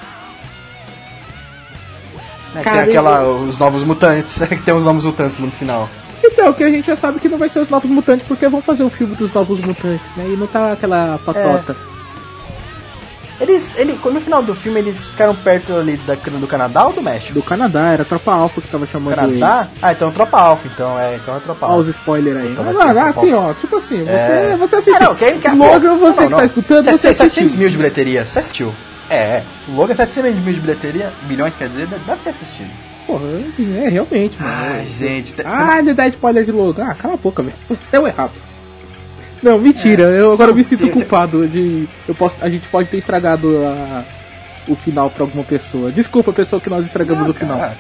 Né? 2.54 2.64
Cara, 2.64 2.84
tem 2.84 2.90
aquela. 2.90 3.28
Os 3.28 3.58
novos 3.58 3.84
mutantes. 3.84 4.38
que 4.48 4.58
tem 4.58 4.74
os 4.74 4.84
novos 4.84 5.06
mutantes 5.06 5.38
no 5.40 5.52
final. 5.52 5.90
Então, 6.24 6.52
que 6.54 6.64
a 6.64 6.70
gente 6.70 6.88
já 6.88 6.96
sabe 6.96 7.20
que 7.20 7.30
não 7.30 7.38
vai 7.38 7.48
ser 7.48 7.60
os 7.60 7.70
novos 7.70 7.90
mutantes, 7.90 8.26
porque 8.28 8.48
vão 8.48 8.62
fazer 8.62 8.84
o 8.84 8.90
filme 8.90 9.16
dos 9.16 9.32
novos 9.32 9.60
mutantes, 9.60 10.06
né? 10.16 10.26
E 10.28 10.36
não 10.36 10.48
tá 10.48 10.72
aquela 10.72 11.20
patota. 11.24 11.76
Eles. 13.40 13.76
Ele, 13.78 14.00
no 14.04 14.20
final 14.22 14.42
do 14.42 14.56
filme, 14.56 14.80
eles 14.80 15.08
ficaram 15.08 15.36
perto 15.36 15.74
ali 15.76 15.98
da, 16.08 16.16
do 16.16 16.48
Canadá 16.48 16.86
ou 16.88 16.94
do 16.94 17.02
México? 17.02 17.34
Do 17.34 17.44
Canadá, 17.44 17.92
era 17.94 18.02
a 18.02 18.06
Tropa 18.06 18.32
Alpha 18.32 18.62
que 18.62 18.68
tava 18.68 18.88
chamando 18.88 19.14
ele. 19.22 19.40
Canadá? 19.40 19.70
Ah, 19.82 19.92
então 19.92 20.12
Tropa 20.12 20.40
Alpha, 20.40 20.68
então 20.74 21.00
é, 21.00 21.16
então 21.16 21.36
é 21.38 21.40
Tropa 21.40 21.66
Olha 21.68 21.76
Alpha. 21.76 21.90
os 21.92 21.96
spoilers 21.96 22.38
aí. 22.38 22.52
Então 22.52 22.64
Mas, 22.66 22.76
vai 22.76 22.88
ser 22.94 22.98
ah, 23.00 23.10
assim, 23.10 23.34
ó, 23.34 23.54
tipo 23.54 23.76
assim, 23.78 24.04
você, 24.04 24.12
É. 24.12 24.56
você 24.58 24.76
assistiu. 24.78 24.96
Ah, 24.96 25.00
não, 25.06 25.16
quem 25.16 25.40
quer. 25.40 25.54
Logan, 25.54 25.96
você 25.98 26.22
não, 26.22 26.28
que 26.28 26.32
não. 26.32 26.40
tá 26.40 26.46
escutando, 26.46 26.84
Sete- 26.86 26.98
você 27.00 27.08
700 27.14 27.38
assistiu. 27.38 27.60
mil 27.60 27.70
de 27.70 27.78
bilheteria, 27.78 28.26
você 28.26 28.40
assistiu. 28.40 28.74
É, 29.10 29.44
o 29.68 29.72
Logan 29.76 29.96
700 29.96 30.34
milhões 30.40 30.56
de 30.56 30.62
bilheteria, 30.62 31.12
milhões 31.30 31.54
quer 31.58 31.70
dizer, 31.70 31.88
deve 31.88 32.20
ter 32.24 32.30
assistido. 32.32 32.70
Porra, 33.06 33.24
assim, 33.50 33.78
é 33.78 33.88
realmente, 33.88 34.36
mano. 34.42 34.54
Ai, 34.54 34.86
gente. 35.00 35.32
te- 35.34 35.42
Ah, 35.46 35.78
ele 35.80 35.94
dá 35.94 36.08
spoiler 36.08 36.44
de 36.44 36.52
Logan. 36.52 36.88
Ah, 36.90 36.94
cala 36.96 37.14
a 37.14 37.18
boca, 37.18 37.42
velho. 37.42 37.56
Você 37.70 37.96
é 37.96 38.00
errado. 38.02 38.32
Não, 39.42 39.60
mentira. 39.60 40.04
eu 40.04 40.32
agora 40.34 40.50
Não, 40.52 40.58
me 40.58 40.64
sinto 40.64 40.90
culpado 40.90 41.48
de. 41.48 41.88
Eu 42.08 42.16
posso, 42.16 42.38
a 42.42 42.50
gente 42.50 42.68
pode 42.70 42.90
ter 42.90 42.98
estragado 42.98 43.48
a- 43.66 44.04
o 44.68 44.76
final 44.76 45.10
pra 45.10 45.24
alguma 45.24 45.44
pessoa. 45.44 45.92
Desculpa, 45.92 46.34
pessoa, 46.34 46.60
que 46.62 46.70
nós 46.70 46.86
estragamos 46.86 47.24
Não, 47.24 47.30
o 47.32 47.34
final. 47.34 47.58
cara. 47.58 47.78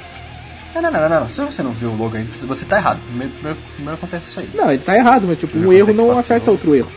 Não, 0.76 0.82
não, 0.84 0.92
não, 0.92 1.10
não, 1.10 1.20
não. 1.22 1.30
Se 1.30 1.42
você 1.42 1.64
não 1.64 1.72
viu 1.72 1.90
o 1.90 1.96
Logan, 1.98 2.20
ainda, 2.20 2.32
você 2.32 2.64
tá 2.66 2.78
errado. 2.78 3.00
Primeiro, 3.08 3.34
primeiro, 3.34 3.58
primeiro 3.76 3.96
acontece 3.98 4.28
isso 4.30 4.40
aí. 4.40 4.50
Não, 4.54 4.70
ele 4.72 4.84
tá 4.84 4.96
errado, 4.96 5.26
mas 5.28 5.40
tipo, 5.40 5.58
um 5.58 5.74
erro 5.74 5.94
não 5.94 6.18
acerta 6.20 6.52
outro 6.52 6.76
erro. 6.76 6.92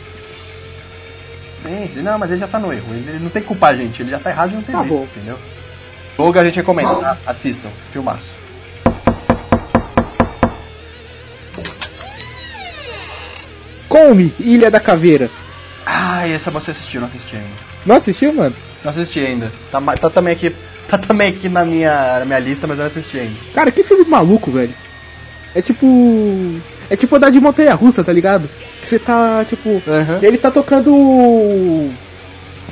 Sim, 1.62 1.88
sim, 1.92 2.02
não, 2.02 2.18
mas 2.18 2.30
ele 2.30 2.40
já 2.40 2.48
tá 2.48 2.58
no 2.58 2.72
erro. 2.72 2.86
Ele, 2.90 3.08
ele 3.10 3.18
não 3.18 3.30
tem 3.30 3.42
que 3.42 3.48
culpar 3.48 3.72
a 3.72 3.76
gente, 3.76 4.02
ele 4.02 4.10
já 4.10 4.18
tá 4.18 4.30
errado 4.30 4.52
e 4.52 4.54
não 4.54 4.62
tem 4.62 4.74
Tá 4.74 4.82
visto, 4.82 4.96
bom. 4.96 5.04
entendeu? 5.16 5.38
Logan 6.18 6.40
a 6.40 6.44
gente 6.44 6.56
recomenda, 6.56 6.94
tá? 6.96 7.18
Assistam, 7.26 7.70
filmaço. 7.92 8.34
Come, 13.90 14.32
Ilha 14.38 14.70
da 14.70 14.78
Caveira. 14.78 15.28
Ai, 15.84 16.32
essa 16.32 16.48
você 16.50 16.70
assistiu, 16.70 17.00
não 17.00 17.08
assisti 17.08 17.34
ainda. 17.34 17.48
Não 17.84 17.96
assistiu, 17.96 18.32
mano? 18.32 18.54
Não 18.84 18.90
assisti 18.90 19.18
ainda. 19.18 19.50
Tá, 19.70 19.80
tá 19.80 20.08
também 20.08 20.32
aqui. 20.32 20.54
Tá 20.86 20.96
também 20.96 21.30
aqui 21.30 21.48
na 21.48 21.64
minha, 21.64 22.20
na 22.20 22.24
minha 22.24 22.38
lista, 22.38 22.66
mas 22.68 22.78
eu 22.78 22.84
não 22.84 22.90
assisti 22.90 23.18
ainda. 23.18 23.34
Cara, 23.52 23.72
que 23.72 23.82
filme 23.82 24.04
maluco, 24.08 24.50
velho. 24.52 24.72
É 25.54 25.60
tipo. 25.60 25.86
É 26.88 26.96
tipo 26.96 27.16
andar 27.16 27.30
de 27.30 27.40
montanha 27.40 27.74
russa, 27.74 28.04
tá 28.04 28.12
ligado? 28.12 28.48
Que 28.80 28.86
Você 28.86 28.98
tá, 28.98 29.44
tipo. 29.48 29.82
Aham. 29.88 30.20
Ele 30.22 30.38
tá 30.38 30.50
tocando. 30.50 31.90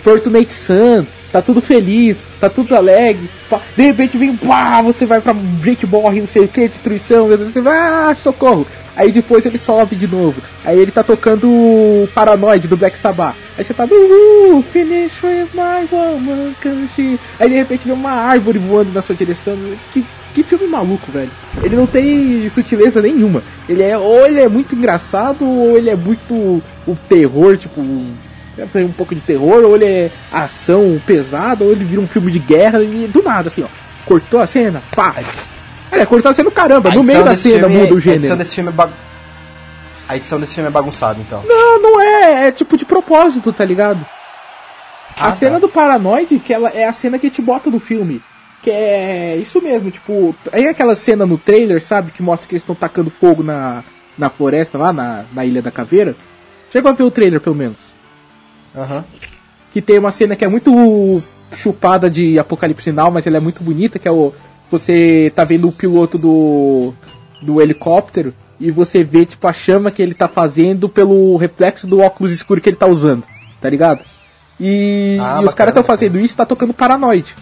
Fortunate 0.03 0.53
Sun, 0.53 1.05
tá 1.33 1.43
tudo 1.43 1.61
feliz, 1.61 2.19
tá 2.41 2.49
tudo 2.49 2.77
alegre. 2.77 3.29
pá, 3.51 3.61
De 3.77 3.83
repente 3.83 4.17
vem, 4.17 4.37
pá, 4.37 4.81
você 4.81 5.05
vai 5.05 5.21
pra 5.21 5.35
gente 5.65 5.85
morre, 5.87 6.21
não 6.21 6.29
sei 6.29 6.43
o 6.43 6.49
que, 6.49 6.69
destruição, 6.69 7.27
você 7.29 7.61
vai, 7.61 7.77
ah, 7.77 8.17
socorro. 8.21 8.65
Aí 8.99 9.13
depois 9.13 9.47
ele 9.47 9.57
sobe 9.57 9.95
de 9.95 10.09
novo. 10.09 10.43
Aí 10.65 10.77
ele 10.77 10.91
tá 10.91 11.05
tocando 11.05 12.09
Paranoid 12.13 12.67
do 12.67 12.77
Black 12.77 12.99
Sabbath. 12.99 13.37
Aí 13.57 13.65
você 13.65 13.73
tá, 13.73 13.87
finish 14.73 15.13
with 15.23 15.49
my 15.55 15.87
woman, 15.91 16.53
she-" 16.97 17.19
Aí 17.39 17.49
de 17.49 17.55
repente 17.55 17.85
vem 17.85 17.95
uma 17.95 18.11
árvore 18.11 18.59
voando 18.59 18.93
na 18.93 19.01
sua 19.01 19.15
direção. 19.15 19.57
Que, 19.93 20.05
que 20.35 20.43
filme 20.43 20.67
maluco, 20.67 21.13
velho. 21.13 21.31
Ele 21.63 21.77
não 21.77 21.87
tem 21.87 22.49
sutileza 22.49 23.01
nenhuma. 23.01 23.41
Ele 23.69 23.85
é, 23.85 23.97
ou 23.97 24.27
ele 24.27 24.41
é 24.41 24.49
muito 24.49 24.75
engraçado, 24.75 25.47
ou 25.47 25.77
ele 25.77 25.91
é 25.91 25.97
muito 25.97 26.35
o 26.85 26.97
terror, 27.09 27.57
tipo, 27.57 27.81
um 27.81 28.93
pouco 28.97 29.15
de 29.15 29.21
terror, 29.21 29.63
ou 29.65 29.77
ele 29.77 29.85
é 29.85 30.11
ação 30.33 31.01
pesada, 31.07 31.63
ou 31.63 31.71
ele 31.71 31.85
vira 31.85 32.01
um 32.01 32.09
filme 32.09 32.33
de 32.33 32.41
guerra 32.41 32.83
e 32.83 33.09
do 33.13 33.23
nada, 33.23 33.47
assim, 33.47 33.63
ó. 33.63 33.69
Cortou 34.05 34.41
a 34.41 34.47
cena, 34.47 34.83
pá. 34.97 35.15
É, 35.91 36.33
cena 36.35 36.45
no 36.49 36.51
caramba, 36.55 36.91
a 36.91 36.95
no 36.95 37.03
meio 37.03 37.25
da 37.25 37.35
cena 37.35 37.69
filme- 37.69 37.75
muda 37.83 37.95
o 37.95 37.97
A 37.97 38.01
edição 38.01 38.13
gênero. 38.15 38.37
desse 38.37 38.55
filme 38.55 38.71
é 38.71 38.73
ba... 38.73 38.91
A 40.09 40.17
edição 40.17 40.41
desse 40.41 40.55
filme 40.55 40.69
é 40.69 40.73
bagunçada, 40.73 41.19
então. 41.21 41.43
Não, 41.47 41.83
não 41.83 42.01
é, 42.01 42.49
é 42.49 42.53
tipo 42.53 42.77
de 42.77 42.85
propósito, 42.85 43.53
tá 43.53 43.65
ligado? 43.65 44.05
Ah, 45.17 45.29
a 45.29 45.33
cena 45.33 45.55
tá. 45.55 45.59
do 45.61 45.69
Paranoid, 45.69 46.39
que 46.39 46.53
ela 46.55 46.71
é 46.71 46.85
a 46.87 46.93
cena 46.93 47.19
que 47.19 47.29
te 47.31 47.43
bota 47.43 47.69
no 47.71 47.79
filme. 47.81 48.23
Que 48.63 48.71
é 48.71 49.37
isso 49.37 49.61
mesmo, 49.63 49.91
tipo, 49.91 50.35
aí 50.53 50.67
aquela 50.67 50.95
cena 50.97 51.25
no 51.27 51.37
trailer, 51.39 51.83
sabe, 51.83 52.11
que 52.11 52.23
mostra 52.23 52.49
que 52.49 52.55
eles 52.55 52.63
estão 52.63 52.75
tacando 52.75 53.11
fogo 53.21 53.43
na, 53.43 53.83
na 54.17 54.29
floresta 54.31 54.77
lá, 54.79 54.93
na, 54.93 55.25
na 55.33 55.45
Ilha 55.45 55.61
da 55.63 55.71
Caveira. 55.71 56.17
Chegou 56.73 56.91
a 56.91 56.95
ver 56.95 57.03
o 57.05 57.11
trailer, 57.11 57.41
pelo 57.41 57.57
menos. 57.57 57.77
Aham. 58.77 59.05
que 59.73 59.83
tem 59.83 59.99
uma 59.99 60.11
cena 60.11 60.37
que 60.37 60.45
é 60.45 60.49
muito 60.49 61.23
chupada 61.55 62.09
de 62.11 62.39
Apocalipse 62.39 62.85
Sinal, 62.85 63.11
mas 63.11 63.27
ela 63.27 63.37
é 63.37 63.41
muito 63.41 63.63
bonita, 63.63 63.99
que 63.99 64.07
é 64.09 64.11
o 64.11 64.33
você 64.71 65.33
tá 65.35 65.45
vendo 65.45 65.69
o 65.69 65.73
piloto 65.73 66.19
do 66.19 66.93
do 67.41 67.61
helicóptero 67.63 68.35
e 68.61 68.71
você 68.71 69.05
vê 69.05 69.25
tipo 69.25 69.47
a 69.47 69.53
chama 69.53 69.91
que 69.91 70.03
ele 70.03 70.15
tá 70.15 70.27
fazendo 70.27 70.89
pelo 70.89 71.37
reflexo 71.37 71.87
do 71.87 72.01
óculos 72.01 72.33
escuro 72.33 72.61
que 72.61 72.69
ele 72.69 72.77
tá 72.77 72.87
usando, 72.87 73.23
tá 73.61 73.71
ligado? 73.71 74.01
E, 74.61 75.17
Ah, 75.21 75.39
e 75.41 75.45
os 75.45 75.55
caras 75.55 75.71
estão 75.71 75.85
fazendo 75.85 76.19
isso, 76.19 76.37
tá 76.37 76.45
tocando 76.45 76.75
Paranoid. 76.75 77.35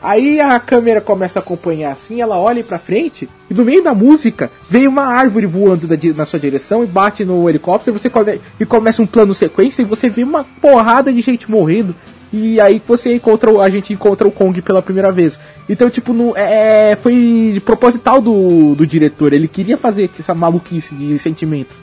Aí 0.00 0.40
a 0.40 0.60
câmera 0.60 1.00
começa 1.00 1.38
a 1.38 1.42
acompanhar 1.42 1.90
assim, 1.92 2.20
ela 2.20 2.38
olha 2.38 2.62
pra 2.62 2.78
frente 2.78 3.28
e 3.50 3.54
no 3.54 3.64
meio 3.64 3.82
da 3.82 3.92
música 3.94 4.50
vem 4.70 4.86
uma 4.86 5.06
árvore 5.06 5.46
voando 5.46 5.86
da 5.88 5.96
na 6.14 6.24
sua 6.26 6.38
direção 6.38 6.84
e 6.84 6.86
bate 6.86 7.24
no 7.24 7.48
helicóptero 7.48 7.98
você 7.98 8.08
come- 8.08 8.40
e 8.60 8.64
começa 8.64 9.02
um 9.02 9.06
plano 9.06 9.34
sequência 9.34 9.82
e 9.82 9.86
você 9.86 10.08
vê 10.08 10.22
uma 10.22 10.44
porrada 10.60 11.12
de 11.12 11.20
gente 11.22 11.50
morrendo 11.50 11.96
e 12.32 12.60
aí 12.60 12.82
você 12.86 13.14
encontra 13.14 13.50
a 13.60 13.70
gente 13.70 13.92
encontra 13.92 14.26
o 14.26 14.32
Kong 14.32 14.60
pela 14.62 14.82
primeira 14.82 15.12
vez. 15.12 15.38
Então 15.68 15.88
tipo 15.90 16.12
no, 16.12 16.36
é, 16.36 16.92
é- 16.92 16.96
foi 16.96 17.60
proposital 17.64 18.20
do, 18.20 18.74
do 18.74 18.86
diretor, 18.86 19.32
ele 19.32 19.48
queria 19.48 19.76
fazer 19.76 20.10
essa 20.18 20.34
maluquice 20.34 20.94
de 20.94 21.18
sentimentos. 21.18 21.76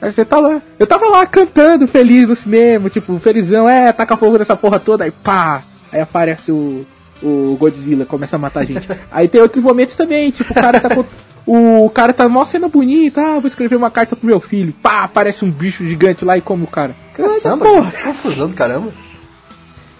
Aí 0.00 0.12
você 0.12 0.24
tá 0.24 0.38
lá, 0.38 0.60
eu 0.78 0.86
tava 0.86 1.06
lá 1.08 1.26
cantando 1.26 1.86
feliz 1.86 2.28
no 2.28 2.36
cinema, 2.36 2.90
tipo 2.90 3.18
felizão, 3.18 3.68
é 3.68 3.92
taca 3.92 4.16
fogo 4.16 4.36
nessa 4.38 4.54
porra 4.56 4.78
toda 4.78 5.04
aí 5.04 5.10
pá, 5.10 5.62
aí 5.92 6.00
aparece 6.00 6.52
o 6.52 6.84
o 7.22 7.56
Godzilla 7.58 8.04
começa 8.04 8.36
a 8.36 8.38
matar 8.38 8.60
a 8.60 8.64
gente. 8.64 8.86
Aí 9.10 9.28
tem 9.28 9.40
outros 9.40 9.62
momentos 9.62 9.96
também, 9.96 10.30
tipo, 10.30 10.52
o 10.52 10.54
cara 10.54 10.78
tá 10.78 10.94
com. 10.94 11.04
O 11.46 11.90
cara 11.90 12.12
tá 12.12 12.28
mó 12.28 12.44
cena 12.44 12.68
bonita, 12.68 13.20
ah, 13.20 13.38
vou 13.38 13.46
escrever 13.46 13.76
uma 13.76 13.90
carta 13.90 14.16
pro 14.16 14.26
meu 14.26 14.40
filho. 14.40 14.74
Pá, 14.82 15.04
aparece 15.04 15.44
um 15.44 15.50
bicho 15.50 15.86
gigante 15.86 16.24
lá 16.24 16.38
e 16.38 16.40
come 16.40 16.64
o 16.64 16.66
cara. 16.66 16.94
Caramba, 17.14 17.64
porra. 17.66 17.92
confusão 18.02 18.48
do 18.48 18.54
caramba. 18.54 18.92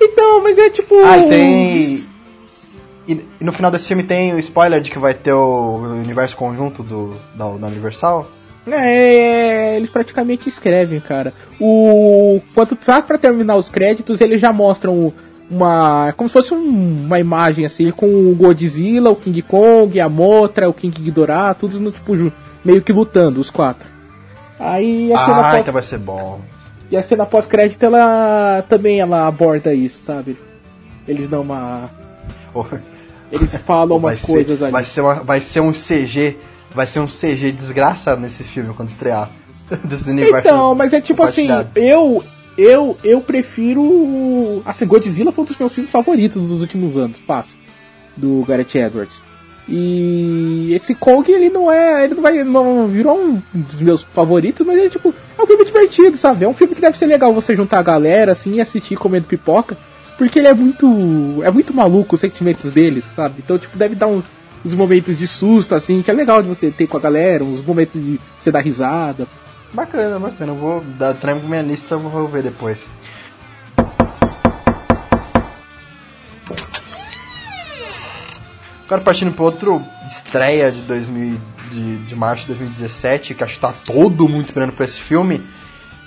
Então, 0.00 0.42
mas 0.42 0.58
é 0.58 0.70
tipo. 0.70 0.94
Ah, 1.04 1.18
e 1.18 1.28
tem. 1.28 2.06
E, 3.06 3.24
e 3.40 3.44
no 3.44 3.52
final 3.52 3.70
desse 3.70 3.86
filme 3.86 4.02
tem 4.02 4.32
o 4.34 4.38
spoiler 4.38 4.80
de 4.80 4.90
que 4.90 4.98
vai 4.98 5.12
ter 5.14 5.32
o 5.32 5.76
universo 6.02 6.36
conjunto 6.36 6.82
do, 6.82 7.10
da, 7.34 7.48
da 7.50 7.66
Universal? 7.66 8.26
É, 8.66 9.76
eles 9.76 9.90
praticamente 9.90 10.48
escrevem, 10.48 10.98
cara. 11.00 11.32
O 11.60 12.40
quando 12.54 12.74
tá 12.76 13.02
pra 13.02 13.18
terminar 13.18 13.56
os 13.56 13.68
créditos, 13.68 14.20
eles 14.22 14.40
já 14.40 14.52
mostram 14.54 15.12
uma, 15.50 16.14
como 16.16 16.30
se 16.30 16.32
fosse 16.32 16.54
um- 16.54 17.04
uma 17.04 17.20
imagem 17.20 17.66
assim 17.66 17.90
com 17.90 18.06
o 18.06 18.34
Godzilla, 18.34 19.10
o 19.10 19.16
King 19.16 19.42
Kong, 19.42 20.00
a 20.00 20.08
Motra, 20.08 20.68
o 20.68 20.72
King 20.72 20.98
Ghidorah, 20.98 21.52
todos 21.52 21.78
no 21.78 21.92
tipo 21.92 22.32
meio 22.64 22.80
que 22.80 22.92
lutando 22.92 23.38
os 23.38 23.50
quatro. 23.50 23.86
Aí 24.58 25.12
a 25.12 25.26
cena 25.26 25.40
Ah, 25.40 25.50
pós- 25.50 25.60
então 25.60 25.74
vai 25.74 25.82
ser 25.82 25.98
bom. 25.98 26.40
E 26.94 26.96
a 26.96 27.02
cena 27.02 27.26
pós-crédito 27.26 27.82
ela 27.82 28.62
também 28.68 29.00
ela 29.00 29.26
aborda 29.26 29.74
isso, 29.74 30.04
sabe? 30.04 30.38
Eles 31.06 31.28
dão 31.28 31.42
uma 31.42 31.90
eles 33.32 33.56
falam 33.66 33.96
umas 33.96 34.20
ser, 34.20 34.26
coisas 34.26 34.62
ali. 34.62 34.70
vai, 34.72 34.84
ser 34.84 35.00
uma- 35.00 35.22
vai 35.22 35.40
ser 35.40 35.60
um 35.60 35.72
CG. 35.72 36.36
Vai 36.72 36.86
ser 36.86 37.00
um 37.00 37.06
CG 37.08 37.52
desgraçado 37.52 38.20
nesse 38.20 38.44
filme 38.44 38.72
quando 38.74 38.88
estrear. 38.88 39.30
Desse 39.84 40.10
universo 40.10 40.38
Então, 40.46 40.74
mas 40.74 40.92
é 40.92 41.00
tipo 41.00 41.22
assim, 41.22 41.48
eu 41.74 42.22
eu 42.56 42.96
eu 43.02 43.20
prefiro 43.20 44.62
assim, 44.64 44.86
Godzilla 44.86 45.32
foi 45.32 45.42
um 45.44 45.46
dos 45.46 45.58
meus 45.58 45.72
filmes 45.72 45.90
favoritos 45.90 46.42
dos 46.42 46.60
últimos 46.60 46.96
anos, 46.96 47.16
fácil, 47.26 47.56
do 48.16 48.44
Gareth 48.46 48.74
Edwards. 48.76 49.22
E 49.68 50.72
esse 50.74 50.94
Kong, 50.94 51.30
ele 51.30 51.48
não 51.48 51.72
é, 51.72 52.04
ele 52.04 52.14
não 52.14 52.22
vai 52.22 52.44
não 52.44 52.86
virou 52.86 53.18
um 53.18 53.42
dos 53.52 53.80
meus 53.80 54.02
favoritos, 54.02 54.66
mas 54.66 54.78
é 54.78 54.88
tipo, 54.90 55.14
é 55.38 55.42
um 55.42 55.46
filme 55.46 55.64
divertido, 55.64 56.16
sabe? 56.16 56.44
É 56.44 56.48
um 56.48 56.54
filme 56.54 56.74
que 56.74 56.80
deve 56.80 56.96
ser 56.96 57.06
legal 57.06 57.32
você 57.32 57.54
juntar 57.54 57.78
a 57.78 57.82
galera 57.82 58.32
assim 58.32 58.54
e 58.54 58.60
assistir 58.60 58.96
comendo 58.96 59.26
pipoca, 59.26 59.76
porque 60.16 60.38
ele 60.38 60.48
é 60.48 60.54
muito 60.54 61.42
é 61.42 61.50
muito 61.50 61.74
maluco 61.74 62.14
os 62.14 62.20
sentimentos 62.20 62.70
dele, 62.70 63.04
sabe? 63.16 63.36
Então, 63.44 63.58
tipo, 63.58 63.76
deve 63.76 63.94
dar 63.94 64.06
uns 64.06 64.24
uns 64.64 64.72
momentos 64.72 65.18
de 65.18 65.26
susto 65.26 65.74
assim, 65.74 66.00
que 66.00 66.10
é 66.10 66.14
legal 66.14 66.42
de 66.42 66.48
você 66.48 66.70
ter 66.70 66.86
com 66.86 66.96
a 66.96 67.00
galera, 67.00 67.44
uns 67.44 67.62
momentos 67.62 68.00
de 68.00 68.18
você 68.38 68.50
dar 68.50 68.60
risada, 68.60 69.28
Bacana, 69.74 70.20
bacana. 70.20 70.52
Eu 70.52 70.56
vou 70.56 70.80
dar 70.82 71.14
trem 71.14 71.40
com 71.40 71.48
minha 71.48 71.60
lista, 71.60 71.94
eu 71.94 71.98
vou 71.98 72.28
ver 72.28 72.44
depois. 72.44 72.86
Agora 78.86 79.00
partindo 79.00 79.32
para 79.32 79.44
outro 79.44 79.82
estreia 80.06 80.70
de 80.70 80.82
2000 80.82 81.40
de, 81.74 81.96
de 81.98 82.14
março 82.16 82.42
de 82.42 82.48
2017, 82.48 83.34
que 83.34 83.44
acho 83.44 83.54
que 83.54 83.60
tá 83.60 83.74
todo 83.84 84.28
mundo 84.28 84.44
esperando 84.44 84.72
por 84.72 84.84
esse 84.84 85.00
filme. 85.00 85.44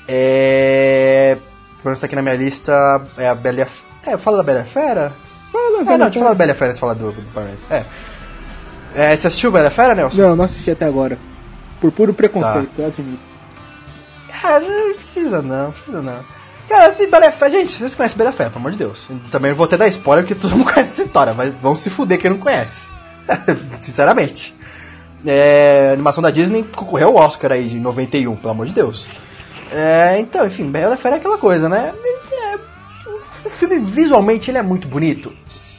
É. 0.07 1.37
Pelo 1.77 1.85
menos 1.85 1.99
tá 1.99 2.05
aqui 2.05 2.15
na 2.15 2.21
minha 2.21 2.35
lista 2.35 2.73
é 3.17 3.27
a 3.27 3.35
Bela 3.35 3.67
a 4.05 4.09
É, 4.09 4.17
fala 4.17 4.37
da 4.37 4.43
Bela 4.43 4.61
a 4.61 4.65
Fera? 4.65 5.13
Fala, 5.51 5.81
É, 5.81 5.83
Bela 5.83 5.97
não, 5.97 6.07
e 6.07 6.09
deixa 6.09 6.19
eu 6.19 6.23
falar 6.23 6.33
da 6.33 6.37
Bela 6.37 6.51
a 6.51 6.55
Fera 6.55 6.73
de 6.73 6.79
falar 6.79 6.93
do, 6.93 7.11
do 7.11 7.21
Paranoid. 7.33 7.59
É. 7.69 7.85
é. 8.95 9.15
Você 9.15 9.27
assistiu 9.27 9.51
Bela 9.51 9.67
a 9.67 9.71
Fera, 9.71 9.93
Nelson? 9.93 10.21
Não, 10.21 10.35
não 10.35 10.45
assisti 10.45 10.71
até 10.71 10.85
agora. 10.85 11.17
Por 11.79 11.91
puro 11.91 12.13
preconceito, 12.13 12.71
eu 12.77 12.87
admito. 12.87 13.19
Cara, 14.41 14.59
não 14.59 14.93
precisa 14.93 15.41
não, 15.41 15.65
não 15.65 15.71
precisa 15.71 16.01
não. 16.01 16.19
Cara, 16.67 16.87
assim, 16.89 17.09
Bela 17.09 17.27
a 17.27 17.31
Fera, 17.31 17.51
gente, 17.51 17.73
vocês 17.73 17.95
conhecem 17.95 18.17
Bela 18.17 18.29
a 18.31 18.33
Fera, 18.33 18.49
pelo 18.49 18.59
amor 18.61 18.71
de 18.71 18.77
Deus. 18.77 19.07
Também 19.31 19.51
não 19.51 19.57
vou 19.57 19.67
ter 19.67 19.77
dar 19.77 19.87
spoiler 19.87 20.25
porque 20.25 20.39
todo 20.39 20.55
mundo 20.55 20.65
conhece 20.73 20.93
essa 20.93 21.03
história, 21.03 21.33
mas 21.33 21.53
vão 21.61 21.75
se 21.75 21.89
fuder 21.89 22.17
quem 22.17 22.31
não 22.31 22.37
conhece. 22.37 22.87
Sinceramente. 23.81 24.55
É, 25.25 25.91
animação 25.93 26.21
da 26.21 26.29
Disney 26.29 26.63
concorreu 26.63 27.09
ao 27.09 27.15
Oscar 27.15 27.51
aí 27.51 27.69
de 27.69 27.79
91, 27.79 28.35
pelo 28.35 28.51
amor 28.51 28.67
de 28.67 28.73
Deus. 28.73 29.07
É, 29.71 30.17
então, 30.19 30.45
enfim, 30.45 30.69
Bela 30.69 30.95
Fera 30.95 31.15
é 31.15 31.19
aquela 31.19 31.37
coisa, 31.37 31.67
né? 31.67 31.93
É, 32.43 33.49
filme 33.49 33.79
visualmente 33.79 34.51
ele 34.51 34.57
é 34.57 34.61
muito 34.61 34.87
bonito. 34.87 35.33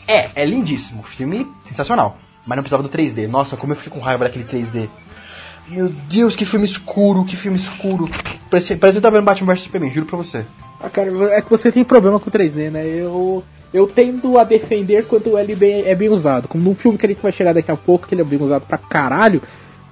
É, 0.07 0.30
é 0.34 0.45
lindíssimo. 0.45 1.03
Filme 1.03 1.47
sensacional. 1.66 2.16
Mas 2.47 2.57
não 2.57 2.62
precisava 2.62 2.82
do 2.82 2.89
3D. 2.89 3.28
Nossa, 3.28 3.57
como 3.57 3.72
eu 3.72 3.76
fiquei 3.76 3.93
com 3.93 4.01
raiva 4.01 4.24
daquele 4.24 4.45
3D. 4.45 4.89
Meu 5.68 5.89
Deus, 5.89 6.34
que 6.34 6.47
filme 6.47 6.64
escuro, 6.64 7.24
que 7.24 7.36
filme 7.36 7.59
escuro. 7.59 8.09
Parece, 8.51 8.74
que 8.76 9.01
tá 9.01 9.11
vendo 9.11 9.22
Batman 9.22 9.53
vs 9.53 9.64
Superman, 9.64 9.91
juro 9.91 10.07
pra 10.07 10.16
você. 10.16 10.47
Ah, 10.80 10.89
cara, 10.89 11.11
é 11.34 11.43
que 11.43 11.51
você 11.51 11.70
tem 11.70 11.84
problema 11.84 12.18
com 12.18 12.30
3D, 12.30 12.70
né? 12.70 12.86
Eu, 12.86 13.45
eu 13.73 13.87
tendo 13.87 14.39
a 14.39 14.45
defender 14.45 15.05
quando 15.07 15.39
ele 15.39 15.55
bem, 15.55 15.83
é 15.87 15.95
bem 15.95 16.09
usado. 16.09 16.49
Como 16.49 16.62
num 16.64 16.75
filme 16.75 16.97
que 16.99 17.07
a 17.07 17.09
gente 17.09 17.21
vai 17.23 17.33
chegar 17.33 17.53
daqui 17.53 17.71
a 17.71 17.77
pouco, 17.77 18.07
que 18.07 18.14
ele 18.14 18.23
é 18.23 18.25
bem 18.25 18.41
usado 18.41 18.62
pra 18.66 18.79
caralho. 18.79 19.43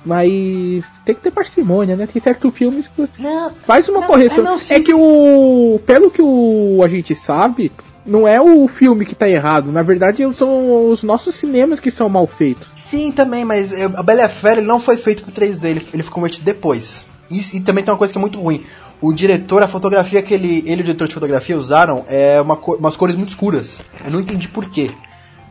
Mas 0.04 0.84
tem 1.04 1.14
que 1.14 1.20
ter 1.20 1.30
parcimônia, 1.32 1.96
né? 1.96 2.06
Tem 2.10 2.22
certos 2.22 2.54
filmes 2.54 2.86
que 2.88 3.08
Não, 3.20 3.50
faz 3.66 3.88
uma 3.88 4.00
não, 4.02 4.06
correção. 4.06 4.38
é, 4.44 4.46
não, 4.46 4.56
é 4.70 4.80
que 4.80 4.94
o. 4.94 5.80
Pelo 5.84 6.10
que 6.10 6.22
o, 6.22 6.80
a 6.84 6.88
gente 6.88 7.12
sabe, 7.14 7.72
não 8.04 8.26
é 8.26 8.40
o 8.40 8.68
filme 8.68 9.04
que 9.04 9.16
tá 9.16 9.28
errado. 9.28 9.72
Na 9.72 9.82
verdade, 9.82 10.22
são 10.34 10.90
os 10.90 11.02
nossos 11.02 11.34
cinemas 11.34 11.80
que 11.80 11.90
são 11.90 12.08
mal 12.08 12.26
feitos. 12.26 12.68
Sim, 12.76 13.10
também, 13.10 13.44
mas 13.44 13.72
a 13.96 14.02
Bela 14.02 14.28
Fera 14.28 14.60
não 14.62 14.78
foi 14.78 14.96
feito 14.96 15.24
com 15.24 15.32
3D, 15.32 15.64
ele, 15.64 15.82
ele 15.92 16.02
foi 16.04 16.12
convertido 16.12 16.44
depois. 16.44 17.04
Isso- 17.28 17.56
e 17.56 17.60
também 17.60 17.82
tem 17.82 17.92
uma 17.92 17.98
coisa 17.98 18.12
que 18.12 18.18
é 18.18 18.20
muito 18.20 18.38
ruim. 18.40 18.64
O 19.00 19.12
diretor, 19.12 19.62
a 19.62 19.68
fotografia 19.68 20.22
que 20.22 20.32
ele, 20.32 20.62
ele 20.66 20.80
e 20.80 20.80
o 20.80 20.84
diretor 20.84 21.06
de 21.08 21.14
fotografia 21.14 21.56
usaram 21.56 22.04
é 22.08 22.40
uma, 22.40 22.54
umas 22.56 22.96
cores 22.96 23.14
muito 23.14 23.28
escuras. 23.30 23.78
Eu 24.04 24.10
não 24.10 24.20
entendi 24.20 24.48
por 24.48 24.70
quê. 24.70 24.90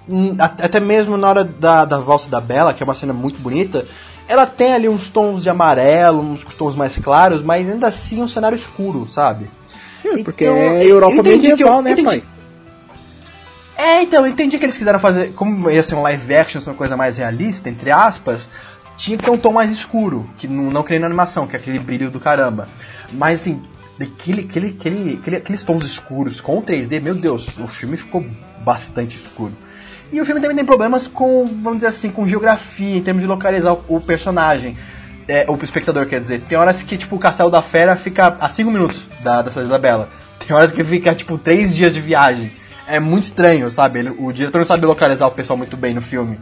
Hum, 0.09 0.35
Até 0.39 0.79
mesmo 0.79 1.15
na 1.17 1.27
hora 1.29 1.43
da, 1.43 1.85
da 1.85 1.99
valsa 1.99 2.29
da 2.29 2.41
Bela, 2.41 2.73
que 2.73 2.81
é 2.81 2.85
uma 2.85 2.95
cena 2.95 3.13
muito 3.13 3.39
bonita, 3.39 3.85
ela 4.27 4.45
tem 4.47 4.73
ali 4.73 4.89
uns 4.89 5.09
tons 5.09 5.43
de 5.43 5.49
amarelo, 5.49 6.19
uns 6.21 6.43
tons 6.43 6.75
mais 6.75 6.97
claros, 6.97 7.43
mas 7.43 7.69
ainda 7.69 7.87
assim 7.87 8.19
é 8.21 8.23
um 8.23 8.27
cenário 8.27 8.55
escuro, 8.55 9.07
sabe? 9.07 9.47
Porque 10.23 10.43
Então, 10.45 10.55
é 10.55 10.83
eu 10.83 10.89
Europa 10.89 11.13
que 11.23 11.29
eu- 11.29 11.37
medieval, 11.37 11.81
né, 11.81 11.91
entendi. 11.91 12.07
pai? 12.07 12.23
É, 13.77 14.01
então, 14.03 14.25
eu 14.25 14.31
entendi 14.31 14.57
que 14.57 14.63
eles 14.65 14.77
quiseram 14.77 14.99
fazer, 14.99 15.33
como 15.33 15.69
ia 15.69 15.83
ser 15.83 15.95
um 15.95 16.01
live 16.01 16.33
action, 16.33 16.61
uma 16.65 16.73
coisa 16.75 16.95
mais 16.95 17.17
realista, 17.17 17.67
entre 17.69 17.91
aspas, 17.91 18.47
tinha 18.97 19.17
que 19.17 19.23
ter 19.23 19.31
um 19.31 19.37
tom 19.37 19.51
mais 19.53 19.71
escuro, 19.71 20.29
que 20.37 20.47
não, 20.47 20.71
não 20.71 20.83
que 20.83 20.91
nem 20.91 20.99
na 20.99 21.07
animação, 21.07 21.45
que 21.47 21.55
é 21.55 21.59
aquele 21.59 21.79
brilho 21.79 22.09
do 22.09 22.19
caramba. 22.19 22.67
Mas 23.13 23.41
assim, 23.41 23.61
daquele, 23.97 24.41
aquele, 24.41 24.75
aquele, 24.79 25.13
aquele- 25.21 25.35
aqueles 25.37 25.63
tons 25.63 25.83
escuros 25.85 26.39
com 26.41 26.61
3D, 26.61 27.01
meu 27.01 27.15
Deus, 27.15 27.47
o 27.59 27.67
filme 27.67 27.97
ficou 27.97 28.25
bastante 28.63 29.15
escuro. 29.15 29.51
E 30.11 30.21
o 30.21 30.25
filme 30.25 30.39
também 30.39 30.55
tem 30.55 30.65
problemas 30.65 31.07
com, 31.07 31.45
vamos 31.45 31.77
dizer 31.77 31.87
assim, 31.87 32.09
com 32.09 32.27
geografia, 32.27 32.95
em 32.97 33.01
termos 33.01 33.21
de 33.23 33.27
localizar 33.27 33.73
o, 33.73 33.83
o 33.89 33.99
personagem. 34.01 34.77
É, 35.27 35.43
o 35.49 35.55
espectador, 35.63 36.05
quer 36.05 36.19
dizer. 36.19 36.41
Tem 36.41 36.55
horas 36.55 36.83
que, 36.83 36.95
tipo, 36.95 37.15
o 37.15 37.19
Castelo 37.19 37.49
da 37.49 37.59
Fera 37.61 37.95
fica 37.95 38.37
a 38.39 38.47
5 38.47 38.69
minutos 38.69 39.07
da, 39.23 39.41
da 39.41 39.49
Cidade 39.49 39.69
da 39.69 39.79
Bela. 39.79 40.07
Tem 40.39 40.55
horas 40.55 40.69
que 40.69 40.83
fica, 40.83 41.15
tipo, 41.15 41.35
3 41.39 41.73
dias 41.75 41.91
de 41.91 41.99
viagem. 41.99 42.51
É 42.87 42.99
muito 42.99 43.23
estranho, 43.23 43.69
sabe? 43.71 43.97
Ele- 43.99 44.13
o 44.19 44.31
diretor 44.31 44.59
não 44.59 44.65
sabe 44.67 44.85
localizar 44.85 45.25
o 45.25 45.31
pessoal 45.31 45.57
muito 45.57 45.75
bem 45.75 45.95
no 45.95 46.01
filme. 46.01 46.39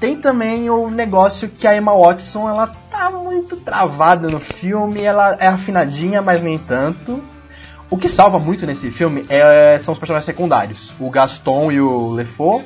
Tem 0.00 0.16
também 0.16 0.70
o 0.70 0.88
negócio 0.90 1.48
que 1.48 1.66
a 1.66 1.76
Emma 1.76 1.92
Watson, 1.92 2.48
ela 2.48 2.68
tá 2.90 3.10
muito 3.10 3.56
travada 3.56 4.28
no 4.28 4.38
filme, 4.38 5.02
ela 5.02 5.36
é 5.40 5.48
afinadinha, 5.48 6.22
mas 6.22 6.42
nem 6.42 6.56
tanto. 6.56 7.22
O 7.90 7.96
que 7.96 8.08
salva 8.08 8.38
muito 8.38 8.64
nesse 8.66 8.90
filme 8.90 9.24
é- 9.28 9.78
são 9.82 9.92
os 9.92 9.98
personagens 9.98 10.26
secundários. 10.26 10.92
O 11.00 11.10
Gaston 11.10 11.72
e 11.72 11.80
o 11.80 12.10
LeFou, 12.10 12.62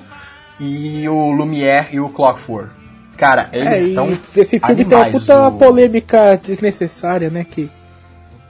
e 0.61 1.09
o 1.09 1.30
Lumière 1.30 1.89
e 1.93 2.01
o 2.01 2.09
Clockford. 2.11 2.68
Cara, 3.16 3.49
eles 3.53 3.68
É, 3.68 3.78
estão 3.83 4.12
esse 4.37 4.59
filme 4.59 4.85
tem 4.85 4.87
uma 4.87 5.05
animais, 5.05 5.12
puta 5.12 5.49
o- 5.49 5.53
polêmica 5.53 6.39
desnecessária, 6.45 7.30
né? 7.30 7.47
Que 7.49 7.70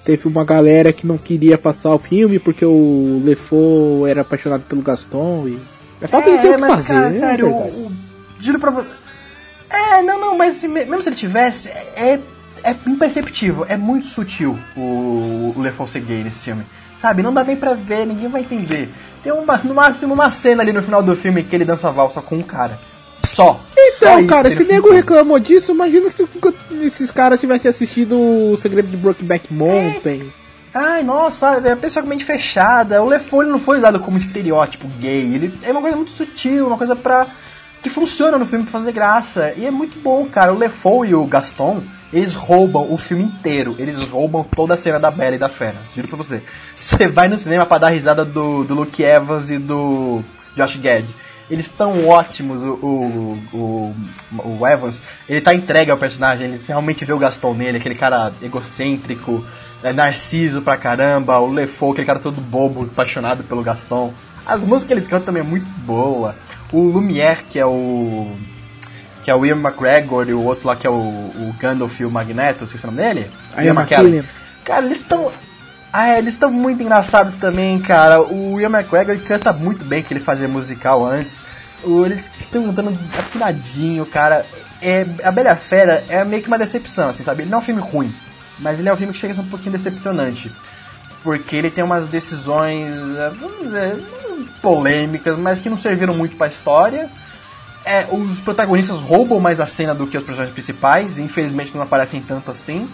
teve 0.05 0.27
uma 0.27 0.45
galera 0.45 0.93
que 0.93 1.07
não 1.07 1.19
queria 1.19 1.59
passar 1.59 1.95
o 1.95 1.99
filme 1.99 2.39
porque 2.39 2.65
o 2.65 3.23
LeFou 3.25 4.09
era 4.09 4.23
apaixonado 4.23 4.63
pelo 4.63 4.83
Gaston 4.83 5.47
e. 5.49 5.59
É 6.01 6.07
o 6.07 6.23
que 6.41 6.57
mas 6.57 6.71
fazer, 6.71 6.85
cara, 6.85 7.11
né, 7.11 7.13
sério, 7.13 7.49
o, 7.49 7.93
juro 8.45 8.59
pra 8.59 8.71
você. 8.71 8.89
É, 9.71 10.03
não, 10.03 10.21
não, 10.21 10.37
mas 10.37 10.57
se 10.57 10.69
me- 10.69 10.85
mesmo 10.85 11.03
se 11.03 11.09
ele 11.09 11.17
tivesse, 11.17 11.69
é, 11.69 12.19
é 12.65 12.77
imperceptível, 12.87 13.65
é 13.69 13.77
muito 13.77 14.07
sutil 14.07 14.59
o, 14.77 15.55
o 15.57 15.61
LeFou 15.61 15.89
ser 15.89 16.01
gay 16.01 16.23
nesse 16.23 16.41
filme. 16.41 16.65
Sabe, 17.01 17.23
não 17.23 17.33
dá 17.35 17.43
nem 17.43 17.57
pra 17.57 17.75
ver, 17.75 18.07
ninguém 18.07 18.29
vai 18.29 18.43
entender. 18.43 18.89
Tem 19.25 19.33
uma, 19.33 19.57
no 19.59 19.75
máximo 19.75 20.15
uma 20.15 20.31
cena 20.31 20.63
ali 20.63 20.73
no 20.73 20.83
final 20.83 21.03
do 21.03 21.17
filme 21.17 21.43
que 21.43 21.55
ele 21.57 21.65
dança 21.65 21.91
valsa 21.91 22.21
com 22.23 22.37
um 22.37 22.43
cara. 22.43 22.79
Só. 23.27 23.61
Só 23.99 24.07
Então, 24.07 24.19
isso 24.21 24.29
cara, 24.29 24.51
se 24.51 24.65
nego 24.65 24.93
reclamou 24.93 25.39
disso, 25.39 25.73
imagina 25.73 26.11
que 26.11 26.17
se 26.25 26.87
esses 26.87 27.11
caras 27.11 27.41
tivessem 27.41 27.69
assistido 27.71 28.17
o 28.19 28.57
Segredo 28.61 28.89
de 28.89 28.97
Brokeback 28.97 29.53
Mountain. 29.53 30.31
Ai, 30.75 31.03
nossa, 31.03 31.61
é 31.65 31.73
a 31.73 31.77
pessoa 31.77 32.03
com 32.03 32.09
mente 32.09 32.25
fechada. 32.25 33.03
O 33.03 33.07
LeFou 33.09 33.43
ele 33.43 33.53
não 33.53 33.59
foi 33.59 33.79
usado 33.79 34.01
como 34.01 34.17
estereótipo 34.19 34.87
gay. 35.01 35.35
Ele 35.35 35.59
é 35.63 35.71
uma 35.73 35.81
coisa 35.81 35.97
muito 35.97 36.11
sutil, 36.11 36.67
uma 36.67 36.79
coisa 36.79 36.95
pra. 36.97 37.27
Que 37.83 37.91
funciona 37.91 38.39
no 38.39 38.47
filme 38.47 38.65
pra 38.65 38.73
fazer 38.73 38.93
graça. 38.93 39.53
E 39.57 39.67
é 39.67 39.71
muito 39.71 40.01
bom, 40.01 40.25
cara. 40.27 40.53
O 40.53 40.59
LeFou 40.59 41.05
e 41.05 41.15
o 41.15 41.27
Gaston, 41.27 41.83
eles 42.13 42.33
roubam 42.33 42.93
o 42.93 42.97
filme 42.97 43.25
inteiro. 43.25 43.75
Eles 43.79 44.09
roubam 44.09 44.45
toda 44.45 44.75
a 44.75 44.77
cena 44.77 45.01
da 45.01 45.11
Bela 45.11 45.35
e 45.35 45.39
da 45.39 45.49
Fera. 45.49 45.77
Juro 45.95 46.09
pra 46.09 46.17
você. 46.17 46.43
Você 46.77 47.09
vai 47.09 47.29
no 47.29 47.37
cinema 47.37 47.67
pra 47.67 47.79
dar 47.79 47.89
risada 47.89 48.25
do, 48.25 48.63
do 48.63 48.75
Luke 48.75 49.03
Evans 49.03 49.51
e 49.51 49.59
do 49.59 50.23
Josh 50.57 50.77
Gad. 50.77 51.05
Eles 51.51 51.67
estão 51.67 52.09
ótimos, 52.09 52.63
o, 52.63 52.73
o, 52.73 53.39
o, 53.53 53.95
o 54.59 54.67
Evans, 54.67 55.03
ele 55.29 55.41
tá 55.41 55.53
entregue 55.53 55.91
ao 55.91 55.99
personagem, 55.99 56.47
ele 56.47 56.59
realmente 56.67 57.05
vê 57.05 57.13
o 57.13 57.19
Gaston 57.19 57.53
nele, 57.53 57.77
aquele 57.77 57.95
cara 57.95 58.33
egocêntrico, 58.41 59.45
é, 59.83 59.93
narciso 59.93 60.63
pra 60.63 60.79
caramba, 60.79 61.39
o 61.41 61.53
LeFou, 61.53 61.93
aquele 61.93 62.07
cara 62.07 62.19
todo 62.21 62.41
bobo, 62.41 62.85
apaixonado 62.85 63.43
pelo 63.45 63.63
Gaston. 63.63 64.15
As 64.47 64.67
músicas 64.67 64.85
que 64.85 64.93
eles 64.95 65.07
cantam 65.07 65.27
também 65.27 65.43
é 65.43 65.47
muito 65.47 65.69
boa. 65.81 66.35
O 66.73 66.81
Lumière, 66.81 67.45
que 67.49 67.59
é 67.59 67.67
o. 67.67 68.35
que 69.23 69.31
é 69.31 69.35
o 69.35 69.45
Ian 69.45 69.57
McGregor, 69.57 70.29
e 70.29 70.35
o 70.35 70.43
outro 70.43 70.67
lá 70.67 70.75
que 70.75 70.87
é 70.87 70.91
o, 70.91 70.95
o 70.95 71.55
Gandalf 71.61 72.01
e 72.01 72.05
o 72.05 72.11
Magneto, 72.11 72.65
esqueci 72.65 72.85
o 72.85 72.91
nome 72.91 73.03
dele? 73.03 73.31
A 73.55 73.63
McKellen. 73.65 74.25
Cara, 74.65 74.87
eles 74.87 74.99
estão. 74.99 75.31
Ah, 75.93 76.09
é, 76.09 76.19
eles 76.19 76.33
estão 76.33 76.51
muito 76.51 76.83
engraçados 76.83 77.35
também, 77.35 77.79
cara. 77.79 78.23
O 78.23 78.59
Ian 78.59 78.71
McGregor 78.71 79.19
canta 79.21 79.53
muito 79.53 79.85
bem, 79.85 80.03
que 80.03 80.15
ele 80.15 80.21
fazia 80.21 80.49
musical 80.49 81.05
antes. 81.05 81.43
Eles 81.85 82.31
estão 82.41 82.65
cantando 82.65 82.99
afinadinho, 83.19 84.07
cara. 84.07 84.47
É, 84.81 85.07
a 85.23 85.31
Bela 85.31 85.55
Fera 85.55 86.03
é 86.09 86.25
meio 86.25 86.43
que 86.43 86.49
uma 86.49 86.59
decepção, 86.59 87.11
assim, 87.11 87.23
sabe? 87.23 87.43
Ele 87.43 87.51
não 87.51 87.59
é 87.59 87.61
um 87.61 87.65
filme 87.65 87.83
ruim, 87.83 88.13
mas 88.59 88.81
ele 88.81 88.89
é 88.89 88.93
um 88.93 88.97
filme 88.97 89.13
que 89.13 89.19
chega 89.19 89.33
a 89.33 89.37
ser 89.37 89.43
um 89.43 89.49
pouquinho 89.49 89.73
decepcionante. 89.73 90.51
Porque 91.23 91.57
ele 91.57 91.71
tem 91.71 91.85
umas 91.85 92.07
decisões, 92.09 92.91
eh, 93.17 93.33
vamos 93.41 93.59
dizer, 93.59 93.97
polêmicas, 94.61 95.39
mas 95.39 95.61
que 95.61 95.71
não 95.71 95.77
serviram 95.77 96.15
muito 96.15 96.37
pra 96.37 96.49
história. 96.49 97.11
É, 97.85 98.07
os 98.13 98.39
protagonistas 98.41 98.99
roubam 98.99 99.41
mais 99.41 99.61
a 99.61 99.67
cena 99.67 99.95
do 99.95 100.07
que 100.07 100.17
os 100.17 100.23
personagens 100.23 100.55
principais, 100.55 101.19
infelizmente 101.19 101.75
não 101.75 101.83
aparecem 101.83 102.21
tanto 102.21 102.51
assim. 102.51 102.89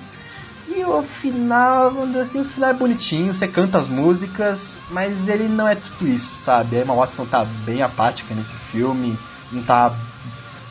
E 0.69 0.85
o 0.85 1.03
final, 1.03 1.91
vamos 1.91 2.09
dizer 2.09 2.21
assim, 2.21 2.41
o 2.41 2.45
final 2.45 2.71
é 2.71 2.75
bonitinho, 2.75 3.35
você 3.35 3.49
canta 3.49 3.79
as 3.79 3.89
músicas, 3.89 4.77
mas 4.91 5.29
ele 5.29 5.49
não 5.49 5.67
é 5.67 5.75
tudo 5.75 6.09
isso, 6.09 6.29
sabe? 6.41 6.77
A 6.77 6.83
Emma 6.83 6.95
Watson 6.95 7.25
tá 7.25 7.45
bem 7.65 7.83
apática 7.83 8.35
nesse 8.35 8.53
filme, 8.71 9.19
não 9.51 9.63
tá 9.63 9.95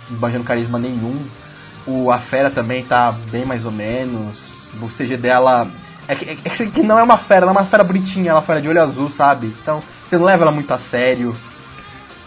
banjando 0.09 0.43
carisma 0.43 0.77
nenhum. 0.79 1.19
O 1.85 2.11
A 2.11 2.19
Fera 2.19 2.49
também 2.49 2.83
tá 2.83 3.11
bem 3.11 3.45
mais 3.45 3.65
ou 3.65 3.71
menos. 3.71 4.67
O 4.81 4.87
CG 4.87 5.17
dela. 5.17 5.67
É 6.07 6.15
que, 6.15 6.29
é 6.29 6.65
que 6.67 6.83
não 6.83 6.97
é 6.97 7.03
uma 7.03 7.17
fera, 7.17 7.43
ela 7.43 7.51
é 7.51 7.57
uma 7.57 7.65
fera 7.65 7.83
bonitinha, 7.83 8.29
ela 8.29 8.39
é 8.39 8.41
uma 8.41 8.45
fera 8.45 8.61
de 8.61 8.69
olho 8.69 8.81
azul, 8.81 9.09
sabe? 9.09 9.53
Então 9.61 9.81
você 10.07 10.17
não 10.17 10.25
leva 10.25 10.43
ela 10.43 10.51
muito 10.51 10.73
a 10.73 10.77
sério. 10.77 11.35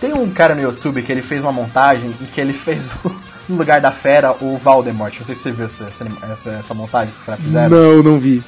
Tem 0.00 0.12
um 0.12 0.30
cara 0.30 0.54
no 0.54 0.62
YouTube 0.62 1.02
que 1.02 1.10
ele 1.10 1.22
fez 1.22 1.42
uma 1.42 1.52
montagem 1.52 2.14
em 2.20 2.26
que 2.26 2.40
ele 2.40 2.52
fez 2.52 2.92
o, 3.04 3.08
no 3.48 3.56
lugar 3.56 3.80
da 3.80 3.90
fera 3.90 4.32
o 4.40 4.58
Valdemort. 4.58 5.18
Não 5.18 5.26
sei 5.26 5.34
se 5.34 5.42
você 5.42 5.52
viu 5.52 5.66
essa, 5.66 5.84
essa, 6.30 6.50
essa 6.50 6.74
montagem 6.74 7.12
que 7.12 7.20
os 7.20 7.24
caras 7.24 7.40
fizeram. 7.40 7.68
Não, 7.68 8.02
não 8.02 8.18
vi. 8.18 8.42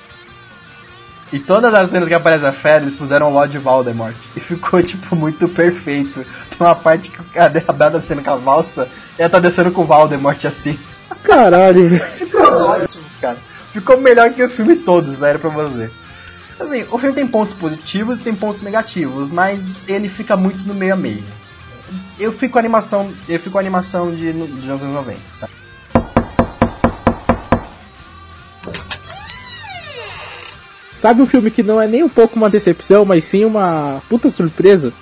E 1.33 1.39
todas 1.39 1.73
as 1.73 1.91
cenas 1.91 2.09
que 2.09 2.15
aparece 2.15 2.45
a 2.45 2.53
fera, 2.53 2.85
eles 2.85 2.95
puseram 2.95 3.31
o 3.31 3.33
Lord 3.33 3.57
Voldemort. 3.59 4.17
E 4.37 4.41
ficou, 4.41 4.83
tipo, 4.83 5.17
muito 5.17 5.49
perfeito. 5.49 6.25
Tem 6.51 6.59
uma 6.61 6.75
parte 6.75 7.11
que 7.11 7.39
a 7.39 7.49
Bela 7.49 7.73
tá 7.73 7.89
descendo 7.89 8.23
com 8.23 8.31
a 8.31 8.37
valsa 8.37 8.87
e 9.19 9.23
ela 9.23 9.31
tá 9.31 9.39
descendo 9.39 9.73
com 9.73 9.83
o 9.83 9.87
Voldemort 9.87 10.45
assim. 10.45 10.79
Caralho, 11.23 11.89
velho. 11.89 12.05
Ficou 12.17 12.43
ótimo, 12.43 13.05
cara. 13.21 13.39
Ficou 13.73 13.99
melhor 13.99 14.33
que 14.33 14.43
o 14.43 14.51
filme 14.51 14.77
todo, 14.77 15.15
sério 15.15 15.41
pra 15.41 15.49
você. 15.51 15.91
Assim, 16.61 16.85
o 16.91 16.99
filme 16.99 17.15
tem 17.15 17.27
pontos 17.27 17.55
positivos 17.55 18.19
e 18.19 18.21
tem 18.21 18.35
pontos 18.35 18.61
negativos, 18.61 19.31
mas 19.31 19.89
ele 19.89 20.09
fica 20.09 20.37
muito 20.37 20.59
no 20.65 20.75
meio 20.75 20.93
a 20.93 20.97
meio. 20.97 21.25
Eu 22.19 22.31
fico 22.31 22.53
com 22.53 22.59
a 22.59 22.61
animação, 22.61 23.13
eu 23.29 23.39
fico 23.41 23.59
animação 23.59 24.11
de, 24.11 24.33
de 24.33 24.71
anos 24.71 24.83
90, 24.83 25.19
sabe? 25.29 25.53
Sabe 30.97 31.21
um 31.21 31.27
filme 31.27 31.51
que 31.51 31.65
não 31.65 31.81
é 31.81 31.89
nem 31.89 32.05
um 32.05 32.09
pouco 32.09 32.37
uma 32.37 32.49
decepção, 32.49 33.05
mas 33.05 33.25
sim 33.25 33.45
uma 33.45 34.01
puta 34.09 34.31
surpresa? 34.31 34.93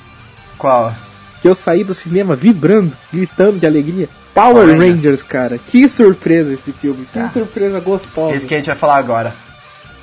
Qual? 0.57 0.95
Que 1.43 1.49
eu 1.49 1.55
saí 1.55 1.85
do 1.85 1.93
cinema 1.93 2.35
vibrando, 2.35 2.97
gritando 3.13 3.59
de 3.59 3.67
alegria. 3.67 4.09
Power 4.35 4.67
Power 4.67 4.79
Rangers, 4.79 5.23
cara. 5.23 5.59
Que 5.59 5.89
surpresa 5.89 6.53
esse 6.53 6.73
filme. 6.73 7.07
Que 7.13 7.33
surpresa 7.33 7.81
gostosa. 7.81 8.35
Esse 8.37 8.47
que 8.47 8.55
a 8.55 8.59
gente 8.59 8.67
vai 8.67 8.77
falar 8.77 8.97
agora. 8.97 9.35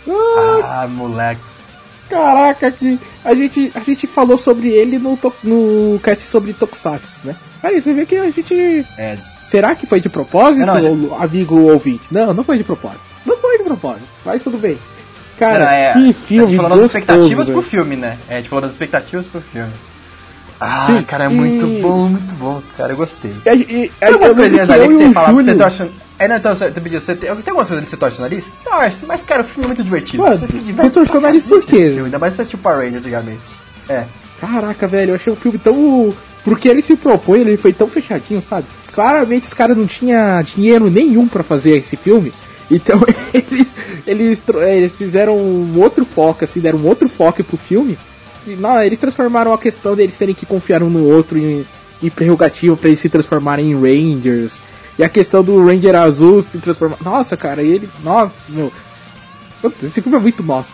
Ah, 0.07 0.84
Ah, 0.84 0.88
moleque. 0.88 1.41
Caraca, 2.09 2.71
que 2.71 2.97
a 3.23 3.36
gente, 3.36 3.71
a 3.75 3.80
gente 3.82 4.07
falou 4.07 4.38
sobre 4.38 4.69
ele 4.69 4.97
no, 4.97 5.19
no 5.43 5.99
cast 5.99 6.23
sobre 6.25 6.53
Tokusatsu, 6.53 7.19
né? 7.25 7.36
Aí 7.61 7.82
você 7.82 7.93
vê 7.93 8.05
que 8.05 8.15
a 8.15 8.32
gente. 8.32 8.86
É, 8.97 9.17
Será 9.47 9.75
que 9.75 9.86
foi 9.86 9.99
de 10.01 10.09
propósito, 10.09 10.65
Não, 10.65 10.95
não, 10.95 11.21
amigo 11.21 11.57
ouvinte? 11.71 12.07
Não, 12.11 12.34
não 12.34 12.43
foi 12.43 12.57
de 12.57 12.63
propósito. 12.63 13.01
Não 13.25 13.38
foi 13.38 13.57
de 13.57 13.63
propósito, 13.63 14.05
mas 14.25 14.43
tudo 14.43 14.57
bem. 14.57 14.78
Cara, 15.39 15.65
não, 15.65 15.71
é, 15.71 15.93
que 15.93 15.99
a 15.99 16.01
gente 16.01 16.17
filme 16.25 16.57
falou 16.57 16.78
das 16.78 16.88
expectativas 16.88 17.47
velho. 17.47 17.59
pro 17.59 17.69
filme, 17.69 17.95
né? 17.95 18.17
É, 18.28 18.34
a 18.36 18.38
gente 18.38 18.49
falou 18.49 18.61
das 18.61 18.71
expectativas 18.71 19.25
pro 19.28 19.39
filme. 19.39 19.71
Ah, 20.60 20.88
Sim, 20.88 21.03
cara, 21.03 21.26
é 21.26 21.28
e- 21.28 21.30
muito 21.30 21.68
bom, 21.82 22.08
muito 22.10 22.36
bom, 22.36 22.62
cara, 22.76 22.93
eu 22.93 22.97
gostei. 22.97 23.36
E, 23.45 23.49
e, 23.49 23.91
Tem 23.99 24.10
algumas 24.10 24.34
coisinhas 24.34 24.68
que 24.68 24.74
ali 24.74 24.88
que 24.88 24.93
você 24.93 25.05
o 25.05 25.14
fala, 25.14 25.28
que 25.28 25.43
você 25.43 25.55
torce. 25.55 25.91
É, 26.20 26.28
não, 26.28 26.36
então, 26.38 26.55
você, 26.55 26.72
você 26.72 26.82
pediu, 26.82 26.99
você 26.99 27.16
tem, 27.16 27.30
tem 27.30 27.51
algumas 27.51 27.68
coisas 27.68 27.72
ali 27.74 27.82
que 27.86 27.89
você 27.91 27.97
torce 27.97 28.18
o 28.18 28.22
nariz? 28.22 28.53
Torce, 28.64 29.05
mas 29.05 29.22
cara, 29.22 29.43
o 29.43 29.45
filme 29.45 29.66
é 29.66 29.68
muito 29.68 29.84
divertido. 29.84 30.24
Mano, 30.24 30.36
você 30.38 30.47
se 30.47 30.53
você 30.53 30.60
diverte. 30.64 30.91
torceu 30.91 31.20
o 31.20 31.22
nariz 31.22 31.47
por 31.47 31.64
quê? 31.64 31.99
Ainda 32.03 32.18
mais 32.18 32.34
se 32.34 32.38
você 32.38 32.41
assistiu 32.41 32.60
Power 32.60 32.80
Ranger 32.80 32.97
antigamente. 32.99 33.39
É. 33.88 34.05
Caraca, 34.41 34.88
velho, 34.88 35.12
eu 35.12 35.16
achei 35.16 35.32
um 35.32 35.36
filme 35.36 35.60
tão. 35.60 36.14
Porque 36.43 36.68
ele 36.68 36.82
se 36.82 36.95
propõe, 36.95 37.41
ele 37.41 37.58
foi 37.58 37.74
tão 37.74 37.88
fechadinho, 37.88 38.41
sabe? 38.41 38.66
Claramente 38.93 39.47
os 39.47 39.53
caras 39.53 39.78
não 39.78 39.86
tinham 39.86 40.41
dinheiro 40.41 40.89
nenhum 40.89 41.28
pra 41.28 41.43
fazer 41.43 41.78
esse 41.78 41.95
filme. 41.95 42.34
Então 42.72 42.99
eles, 43.34 43.76
eles, 44.08 44.43
eles 44.47 44.91
fizeram 44.93 45.38
um 45.38 45.80
outro 45.80 46.03
foco, 46.03 46.43
assim, 46.43 46.60
deram 46.60 46.80
um 46.80 46.88
outro 46.88 47.08
foco 47.08 47.43
pro 47.43 47.58
filme. 47.58 47.97
Não, 48.56 48.82
eles 48.82 49.00
transformaram 49.00 49.54
a 49.54 49.58
questão 49.58 49.95
deles 49.95 50.18
terem 50.18 50.36
que 50.36 50.45
confiar 50.45 50.82
um 50.84 50.89
no 50.89 51.06
outro 51.08 51.38
em, 51.38 51.66
em 52.02 52.10
prerrogativa 52.10 52.76
pra 52.78 52.88
eles 52.88 53.00
se 53.00 53.10
transformarem 53.10 53.72
em 53.72 53.76
Rangers. 53.76 54.56
E 54.98 55.04
a 55.04 55.10
questão 55.10 55.43
do 55.43 55.64
Ranger 55.66 55.95
azul 55.95 56.41
se 56.41 56.58
transformar. 56.58 56.98
Nossa, 57.04 57.38
cara, 57.38 57.62
ele. 57.62 57.89
Nossa, 58.04 58.32
meu. 58.50 58.72
Esse 59.84 60.02
filme 60.02 60.18
é 60.18 60.22
muito 60.22 60.41
nossa. 60.43 60.70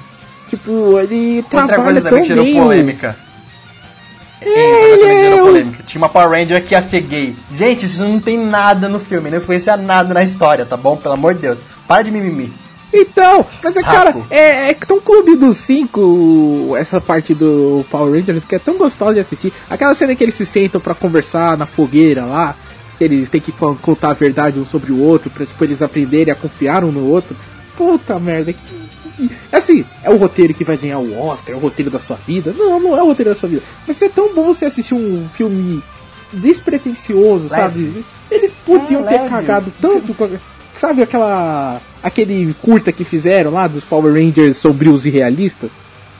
Tipo, 0.49 0.99
ele 0.99 1.37
Outra 1.37 1.67
trabalha 1.67 1.83
coisa 1.83 2.01
tão 2.01 2.09
também 2.11 2.25
gerou 2.25 2.43
bem. 2.43 2.55
polêmica. 2.55 3.17
É, 4.41 4.93
ele 4.93 5.35
é 5.35 5.39
polêmica. 5.39 5.83
Tinha 5.83 6.01
uma 6.01 6.09
Power 6.09 6.29
Ranger 6.29 6.63
que 6.63 6.73
ia 6.73 6.81
ser 6.81 7.01
gay. 7.01 7.35
Gente, 7.51 7.85
isso 7.85 8.03
não 8.03 8.19
tem 8.19 8.37
nada 8.37 8.87
no 8.89 8.99
filme, 8.99 9.29
não 9.29 9.37
influencia 9.37 9.75
nada 9.77 10.13
na 10.13 10.23
história, 10.23 10.65
tá 10.65 10.77
bom? 10.77 10.95
Pelo 10.97 11.13
amor 11.13 11.33
de 11.33 11.41
Deus. 11.41 11.59
Para 11.87 12.03
de 12.03 12.11
mimimi. 12.11 12.53
Então, 12.93 13.45
mas 13.63 13.75
é, 13.75 13.81
cara, 13.81 14.15
é, 14.29 14.69
é 14.69 14.73
tão 14.75 14.99
clube 14.99 15.35
dos 15.35 15.57
cinco, 15.57 16.75
essa 16.77 17.01
parte 17.01 17.33
do 17.33 17.83
Power 17.89 18.13
Rangers, 18.13 18.43
que 18.43 18.55
é 18.55 18.59
tão 18.59 18.77
gostosa 18.77 19.15
de 19.15 19.19
assistir. 19.21 19.51
Aquela 19.69 19.95
cena 19.95 20.15
que 20.15 20.23
eles 20.23 20.35
se 20.35 20.45
sentam 20.45 20.79
pra 20.79 20.93
conversar 20.93 21.57
na 21.57 21.65
fogueira 21.65 22.23
lá, 22.25 22.55
que 22.97 23.03
eles 23.03 23.29
têm 23.29 23.41
que 23.41 23.51
con- 23.51 23.75
contar 23.81 24.11
a 24.11 24.13
verdade 24.13 24.59
um 24.59 24.65
sobre 24.65 24.91
o 24.91 24.99
outro, 24.99 25.29
pra 25.31 25.45
tipo, 25.45 25.63
eles 25.63 25.81
aprenderem 25.81 26.31
a 26.31 26.35
confiar 26.35 26.83
um 26.83 26.91
no 26.91 27.07
outro. 27.09 27.35
Puta 27.75 28.19
merda, 28.19 28.53
que. 28.53 28.83
Assim, 29.51 29.85
é 30.03 30.09
o 30.09 30.17
roteiro 30.17 30.53
que 30.53 30.63
vai 30.63 30.75
ganhar 30.77 30.99
o 30.99 31.19
Oscar, 31.27 31.53
é 31.55 31.57
o 31.57 31.61
roteiro 31.61 31.89
da 31.89 31.99
sua 31.99 32.17
vida. 32.27 32.53
Não, 32.57 32.79
não 32.79 32.97
é 32.97 33.01
o 33.01 33.07
roteiro 33.07 33.31
da 33.33 33.39
sua 33.39 33.49
vida. 33.49 33.63
Mas 33.87 34.01
é 34.01 34.09
tão 34.09 34.33
bom 34.33 34.45
você 34.53 34.65
assistir 34.65 34.93
um 34.93 35.27
filme 35.33 35.81
despretensioso, 36.31 37.43
Leve. 37.49 37.49
sabe? 37.49 38.05
Eles 38.29 38.51
podiam 38.65 39.01
É, 39.01 39.05
ter 39.09 39.15
leve. 39.17 39.29
cagado 39.29 39.73
tanto 39.81 40.15
Sabe 40.79 41.03
aquela. 41.03 41.79
Aquele 42.03 42.53
curta 42.61 42.91
que 42.91 43.03
fizeram 43.03 43.51
lá 43.51 43.67
dos 43.67 43.83
Power 43.83 44.13
Rangers 44.13 44.57
sombrios 44.57 45.05
e 45.05 45.09
realistas? 45.09 45.69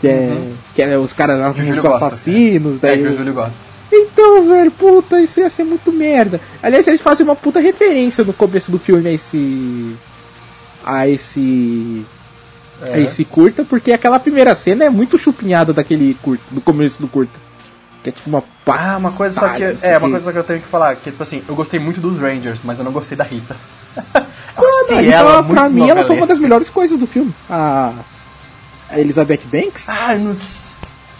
Que 0.01 0.07
é. 0.07 0.51
Que 0.73 0.81
é 0.81 0.97
os 0.97 1.13
caras 1.13 1.55
os 1.57 1.81
gosta, 1.81 2.05
assassinos, 2.07 2.75
É, 2.77 2.88
daí. 2.88 3.01
que 3.03 3.09
o 3.09 3.17
Júlio 3.17 3.34
gosta. 3.34 3.53
Então, 3.91 4.47
velho, 4.47 4.71
puta, 4.71 5.21
isso 5.21 5.39
ia 5.39 5.49
ser 5.49 5.63
muito 5.63 5.91
merda. 5.91 6.41
Aliás, 6.63 6.88
eles 6.88 6.99
fazem 7.01 7.23
uma 7.23 7.36
puta 7.36 7.59
referência 7.59 8.23
no 8.23 8.34
começo 8.34 8.71
do 8.71 8.79
filme 8.79 9.07
a 9.07 9.13
esse. 9.13 9.95
a 10.84 11.07
esse. 11.07 12.03
a 12.81 12.99
esse 12.99 13.23
curta, 13.23 13.63
porque 13.63 13.91
aquela 13.91 14.19
primeira 14.19 14.55
cena 14.55 14.86
é 14.86 14.89
muito 14.89 15.17
chupinhada 15.19 15.71
daquele 15.73 16.15
curta, 16.21 16.43
do 16.49 16.59
começo 16.59 16.99
do 16.99 17.07
curta. 17.07 17.39
Que 18.01 18.09
é 18.09 18.11
tipo 18.11 18.29
uma 18.29 18.43
pá. 18.65 18.93
Ah, 18.93 18.97
uma 18.97 19.11
coisa 19.11 19.39
só 19.39 19.49
que. 19.49 19.63
É, 19.63 19.97
uma 19.97 20.09
coisa 20.09 20.25
só 20.25 20.31
que 20.31 20.38
eu 20.39 20.43
tenho 20.43 20.59
que 20.61 20.67
falar, 20.67 20.95
que 20.95 21.11
tipo 21.11 21.21
assim, 21.23 21.41
eu 21.47 21.55
gostei 21.55 21.79
muito 21.79 22.01
dos 22.01 22.17
Rangers, 22.17 22.59
mas 22.63 22.79
eu 22.79 22.84
não 22.86 22.91
gostei 22.91 23.15
da 23.15 23.23
Rita. 23.23 23.55
Mano, 24.56 24.70
achei 24.86 25.08
então, 25.08 25.20
ela 25.20 25.43
pra 25.43 25.70
mim, 25.70 25.89
ela 25.89 26.06
foi 26.06 26.16
uma 26.18 26.28
das 26.28 26.39
melhores 26.39 26.70
coisas 26.70 26.97
do 26.99 27.08
filme. 27.08 27.34
A. 27.49 27.91
Elizabeth 28.95 29.41
Banks? 29.51 29.86
Ah, 29.88 30.14
eu 30.14 30.20
não 30.20 30.34
sei. 30.34 30.64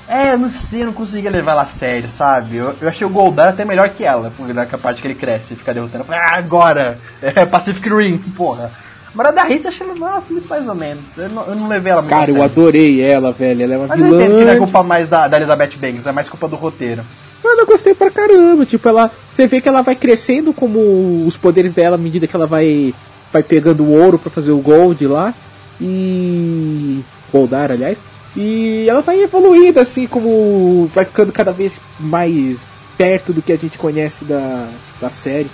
É, 0.08 0.34
eu 0.34 0.38
não 0.38 0.50
sei, 0.50 0.82
eu 0.82 0.88
não 0.88 0.94
conseguia 0.94 1.32
levar 1.32 1.54
ela 1.54 1.62
a 1.64 1.66
sério, 1.66 2.10
sabe? 2.10 2.58
Eu, 2.58 2.76
eu 2.82 2.90
achei 2.90 3.08
o 3.08 3.10
Goldar 3.10 3.50
até 3.50 3.64
melhor 3.64 3.90
que 3.90 4.04
ela, 4.04 4.32
porque 4.36 4.52
naquela 4.54 4.82
parte 4.82 5.02
que 5.02 5.08
ele 5.08 5.16
cresce 5.16 5.54
e 5.54 5.58
fica 5.58 5.74
derrotando. 5.74 6.04
Eu 6.04 6.06
falei, 6.06 6.22
ah, 6.22 6.36
agora! 6.36 6.98
É 7.22 7.46
Pacific 7.46 7.88
Rim, 7.90 8.18
porra. 8.18 8.70
Mas 9.16 9.28
a 9.28 9.32
da 9.32 9.44
Rita, 9.44 9.70
achei 9.70 9.88
ela, 9.88 9.96
nossa, 9.96 10.34
muito 10.34 10.48
mais 10.48 10.68
ou 10.68 10.76
menos. 10.76 11.18
Eu 11.18 11.30
não, 11.30 11.44
eu 11.46 11.56
não 11.56 11.68
levei 11.68 11.92
ela 11.92 12.02
muito 12.02 12.14
a 12.14 12.18
Cara, 12.18 12.30
eu 12.32 12.36
sério. 12.36 12.44
adorei 12.52 13.02
ela, 13.02 13.32
velho. 13.32 13.64
Ela 13.64 13.74
é 13.74 13.78
uma 13.78 13.88
Mas 13.88 14.00
eu 14.02 14.08
entendo 14.08 14.20
que 14.20 14.28
não 14.34 14.40
é 14.42 14.54
vilã. 14.54 14.58
culpa 14.58 14.84
mais 14.84 15.08
da, 15.08 15.28
da 15.28 15.38
Elizabeth 15.38 15.78
Banks, 15.80 16.06
é 16.06 16.12
mais 16.12 16.28
culpa 16.30 16.48
do 16.48 16.56
roteiro. 16.56 17.04
Mano, 17.44 17.62
eu 17.62 17.66
gostei 17.66 17.94
pra 17.94 18.10
caramba. 18.12 18.66
Tipo, 18.66 18.90
ela. 18.90 19.10
Você 19.34 19.48
vê 19.48 19.62
que 19.62 19.70
ela 19.70 19.82
vai 19.82 19.96
crescendo 19.96 20.52
como 20.54 21.26
os 21.28 21.38
poderes 21.38 21.74
dela 21.74 21.96
à 21.96 22.00
medida 22.00 22.28
que 22.28 22.36
ela 22.36 22.48
vai. 22.48 22.94
Vai 23.34 23.44
pegando 23.44 23.84
o 23.84 23.92
ouro 23.92 24.20
pra 24.20 24.32
fazer 24.32 24.52
o 24.52 24.60
gold 24.60 25.06
lá. 25.08 25.34
E. 25.82 27.02
Goldar, 27.32 27.72
aliás. 27.72 27.98
E 28.38 28.86
ela 28.88 29.02
vai 29.02 29.22
evoluindo 29.22 29.80
assim, 29.80 30.08
como. 30.08 30.90
Vai 30.94 31.04
ficando 31.04 31.32
cada 31.32 31.52
vez 31.52 31.80
mais 32.00 32.58
perto 32.98 33.34
do 33.34 33.42
que 33.42 33.52
a 33.52 33.58
gente 33.58 33.78
conhece 33.78 34.24
da, 34.24 34.70
da 35.02 35.10
série. 35.10 35.50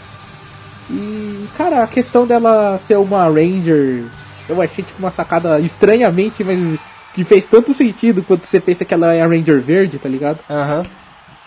E, 0.90 1.46
cara, 1.58 1.84
a 1.84 1.88
questão 1.88 2.28
dela 2.28 2.78
ser 2.86 2.98
uma 2.98 3.24
Ranger. 3.26 4.04
Eu 4.48 4.62
achei 4.62 4.84
tipo 4.84 5.00
uma 5.00 5.12
sacada 5.12 5.60
estranhamente, 5.60 6.44
mas 6.44 6.80
que 7.14 7.24
fez 7.24 7.46
tanto 7.46 7.74
sentido 7.74 8.24
quando 8.24 8.46
você 8.46 8.60
pensa 8.60 8.84
que 8.84 8.94
ela 8.94 9.14
é 9.14 9.22
a 9.22 9.28
Ranger 9.28 9.62
verde, 9.62 10.00
tá 10.00 10.10
ligado? 10.10 10.40
Aham. 10.50 10.86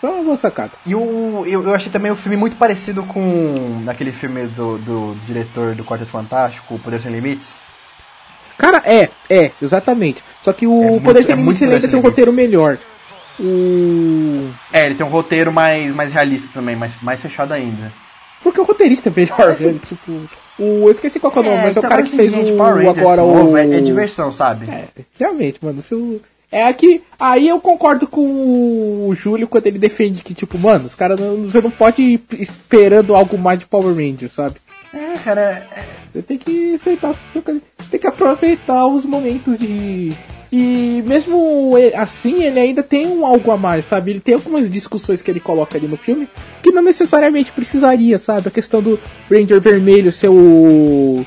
Foi 0.03 0.11
uma 0.11 0.23
boa 0.23 0.35
sacada. 0.35 0.73
E 0.85 0.93
o, 0.93 1.45
eu, 1.47 1.63
eu 1.63 1.73
achei 1.73 1.89
também 1.89 2.11
o 2.11 2.15
filme 2.17 2.35
muito 2.35 2.57
parecido 2.57 3.03
com 3.03 3.85
aquele 3.87 4.11
filme 4.11 4.47
do, 4.47 4.77
do 4.77 5.15
diretor 5.25 5.75
do 5.75 5.85
Quarteto 5.85 6.11
Fantástico, 6.11 6.75
O 6.75 6.79
Poder 6.79 6.99
Sem 6.99 7.09
Limites. 7.09 7.61
Cara, 8.57 8.83
é, 8.85 9.07
é, 9.29 9.51
exatamente. 9.61 10.21
Só 10.41 10.51
que 10.51 10.67
o 10.67 10.83
É 10.83 10.89
muito- 10.89 11.03
Poder 11.05 11.19
é 11.21 11.23
Sem 11.23 11.35
muito 11.37 11.45
Limites 11.45 11.61
ele 11.61 11.75
ainda 11.75 11.87
tem 11.87 11.97
um 11.97 12.01
roteiro 12.01 12.33
melhor. 12.33 12.77
O. 13.39 14.49
É, 14.73 14.85
ele 14.87 14.95
tem 14.95 15.05
um 15.05 15.09
roteiro 15.09 15.53
mais, 15.53 15.93
mais 15.93 16.11
realista 16.11 16.49
também, 16.53 16.75
mais, 16.75 17.01
mais 17.01 17.21
fechado 17.21 17.53
ainda. 17.53 17.89
Porque 18.43 18.59
o 18.59 18.65
roteirista 18.65 19.07
é 19.07 19.13
melhor, 19.15 19.53
velho. 19.55 19.79
Tipo. 19.79 20.11
O. 20.59 20.87
Eu 20.87 20.91
esqueci 20.91 21.17
qual 21.17 21.31
é 21.33 21.39
o 21.39 21.43
nome, 21.43 21.57
mas 21.63 21.77
é 21.77 21.79
o 21.79 21.79
então, 21.79 21.89
cara 21.89 22.03
que 22.03 22.09
fez 22.13 22.29
gente, 22.29 22.51
o. 22.51 22.57
Power 22.57 22.75
Rangers 22.75 22.97
agora 22.97 23.21
novo 23.21 23.51
o. 23.51 23.57
É, 23.57 23.77
é 23.77 23.79
diversão, 23.79 24.33
sabe? 24.33 24.69
É, 24.69 24.83
realmente, 25.17 25.59
mano. 25.63 25.81
Se 25.81 25.95
o- 25.95 26.21
É 26.53 26.63
aqui. 26.67 27.01
Aí 27.19 27.47
eu 27.47 27.59
concordo 27.59 28.05
com 28.05 28.21
o 29.07 29.15
Júlio 29.15 29.47
quando 29.47 29.65
ele 29.65 29.79
defende 29.79 30.21
que, 30.21 30.35
tipo, 30.35 30.55
mano, 30.59 30.85
os 30.85 30.93
caras 30.93 31.19
não. 31.19 31.45
Você 31.45 31.59
não 31.59 31.71
pode 31.71 32.01
ir 32.01 32.21
esperando 32.33 33.15
algo 33.15 33.37
mais 33.39 33.57
de 33.57 33.65
Power 33.65 33.95
Ranger, 33.95 34.31
sabe? 34.31 34.57
É, 34.93 35.17
cara, 35.17 35.67
é- 35.75 36.03
Você 36.07 36.21
tem 36.21 36.37
que 36.37 36.75
aceitar, 36.75 37.15
tem 37.89 37.99
que 37.99 38.05
aproveitar 38.05 38.85
os 38.85 39.03
momentos 39.03 39.57
de. 39.57 40.13
E 40.51 41.03
mesmo 41.07 41.71
assim, 41.95 42.43
ele 42.43 42.59
ainda 42.59 42.83
tem 42.83 43.07
um 43.07 43.25
algo 43.25 43.49
a 43.49 43.57
mais, 43.57 43.85
sabe? 43.85 44.11
Ele 44.11 44.19
tem 44.19 44.35
algumas 44.35 44.69
discussões 44.69 45.23
que 45.23 45.31
ele 45.31 45.39
coloca 45.39 45.75
ali 45.75 45.87
no 45.87 45.97
filme 45.97 46.29
que 46.61 46.71
não 46.71 46.83
necessariamente 46.83 47.51
precisaria, 47.51 48.19
sabe? 48.19 48.47
A 48.47 48.51
questão 48.51 48.79
do 48.79 48.99
Ranger 49.31 49.59
Vermelho 49.59 50.11
ser 50.11 50.29
o. 50.29 51.25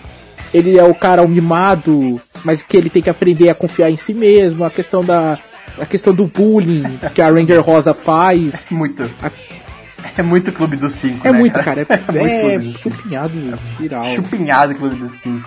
Ele 0.55 0.79
é 0.79 0.85
o 0.85 0.95
cara 0.95 1.23
o 1.23 1.29
mimado, 1.29 2.21
mas 2.45 2.63
que 2.63 2.77
ele 2.77 2.89
tem 2.91 3.03
que 3.03 3.11
aprender 3.11 3.49
a 3.49 3.55
confiar 3.55 3.91
em 3.91 3.97
si 3.97 4.15
mesmo. 4.15 4.65
A 4.65 4.71
questão 4.71 5.05
da. 5.05 5.39
A 5.79 5.85
questão 5.85 6.15
do 6.15 6.27
bullying 6.27 6.99
que 7.15 7.21
a 7.21 7.29
Ranger 7.29 7.61
Rosa 7.61 7.93
faz. 7.93 8.55
muito. 8.71 9.03
A- 9.23 9.31
É 10.17 10.23
muito 10.23 10.51
Clube 10.53 10.77
dos 10.77 10.93
Cinco, 10.95 11.27
É 11.29 11.33
né, 11.33 11.39
muito, 11.39 11.59
cara. 11.63 11.87
É, 11.91 12.13
muito 12.13 12.27
é 12.33 12.41
Clube 12.41 12.59
dos 12.59 12.81
Cinco. 12.81 12.97
chupinhado, 12.97 13.59
geral. 13.79 14.05
Chupinhado 14.07 14.75
Clube 14.75 14.97
dos 14.97 15.13
Cinco. 15.21 15.47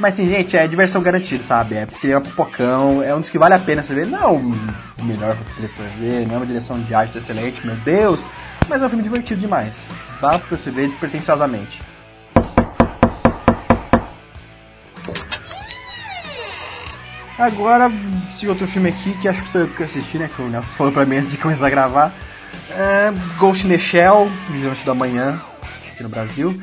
Mas 0.00 0.14
assim, 0.14 0.28
gente, 0.28 0.56
é 0.56 0.66
diversão 0.66 1.02
garantida, 1.02 1.42
sabe? 1.42 1.74
É 1.74 1.86
cinema 1.94 2.20
pipocão, 2.20 3.02
é 3.02 3.12
um 3.14 3.20
dos 3.20 3.28
que 3.30 3.38
vale 3.38 3.54
a 3.54 3.58
pena 3.58 3.82
você 3.82 3.94
ver. 3.94 4.06
Não 4.06 4.18
é 4.18 4.26
o 5.00 5.04
melhor 5.04 5.36
pra 5.36 5.66
você 5.68 5.82
ver, 6.00 6.26
não 6.26 6.34
é 6.34 6.38
uma 6.38 6.46
direção 6.46 6.80
de 6.80 6.94
arte 6.94 7.18
excelente, 7.18 7.64
meu 7.66 7.74
Deus. 7.76 8.20
Mas 8.68 8.80
é 8.82 8.86
um 8.86 8.88
filme 8.88 9.02
divertido 9.02 9.40
demais. 9.40 9.76
Dá 10.20 10.38
pra 10.38 10.56
você 10.56 10.70
ver 10.70 10.88
despretensiosamente. 10.88 11.80
Agora, 17.38 17.90
esse 18.30 18.48
outro 18.48 18.66
filme 18.66 18.88
aqui, 18.88 19.14
que 19.16 19.28
acho 19.28 19.42
que 19.42 19.66
que 19.68 19.80
eu 19.82 19.86
assisti, 19.86 20.18
né? 20.18 20.28
Que 20.34 20.42
o 20.42 20.48
Nelson 20.48 20.72
falou 20.72 20.92
pra 20.92 21.06
mim 21.06 21.16
antes 21.16 21.30
de 21.30 21.36
começar 21.38 21.68
a 21.68 21.70
gravar. 21.70 22.12
É 22.70 23.12
Ghost 23.38 23.66
in 23.66 23.70
the 23.70 23.78
Shell, 23.78 24.28
Vigilante 24.50 24.84
da 24.84 24.94
Manhã, 24.94 25.40
aqui 25.92 26.02
no 26.02 26.08
Brasil. 26.08 26.60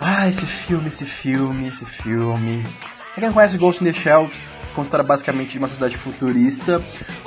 Ah, 0.00 0.28
esse 0.28 0.46
filme, 0.46 0.88
esse 0.88 1.04
filme, 1.04 1.68
esse 1.68 1.84
filme. 1.84 2.62
Pra 2.62 3.14
quem 3.16 3.24
não 3.26 3.32
conhece 3.32 3.58
Ghost 3.58 3.82
in 3.84 3.92
the 3.92 3.98
Shell, 3.98 4.30
consta 4.74 5.02
basicamente 5.02 5.50
de 5.52 5.58
uma 5.58 5.68
sociedade 5.68 5.96
futurista, 5.96 6.80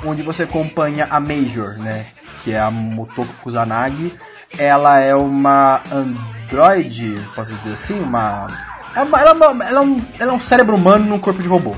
onde 0.04 0.22
você 0.22 0.44
acompanha 0.44 1.06
a 1.10 1.20
Major, 1.20 1.76
né? 1.78 2.06
Que 2.38 2.52
é 2.52 2.58
a 2.58 2.70
Motoko 2.70 3.32
Kusanagi. 3.42 4.14
Ela 4.58 4.98
é 5.00 5.14
uma 5.14 5.82
androide, 5.92 7.20
posso 7.34 7.54
dizer 7.56 7.72
assim, 7.72 8.00
uma... 8.00 8.46
Ela, 8.94 9.18
é 9.18 9.20
ela, 9.22 9.30
é 9.30 9.32
uma- 9.48 9.64
ela 9.64 9.84
é 9.84 10.02
ela 10.20 10.32
é 10.32 10.34
um 10.34 10.40
cérebro 10.40 10.74
humano 10.74 11.04
num 11.04 11.18
corpo 11.18 11.42
de 11.42 11.48
robô. 11.48 11.76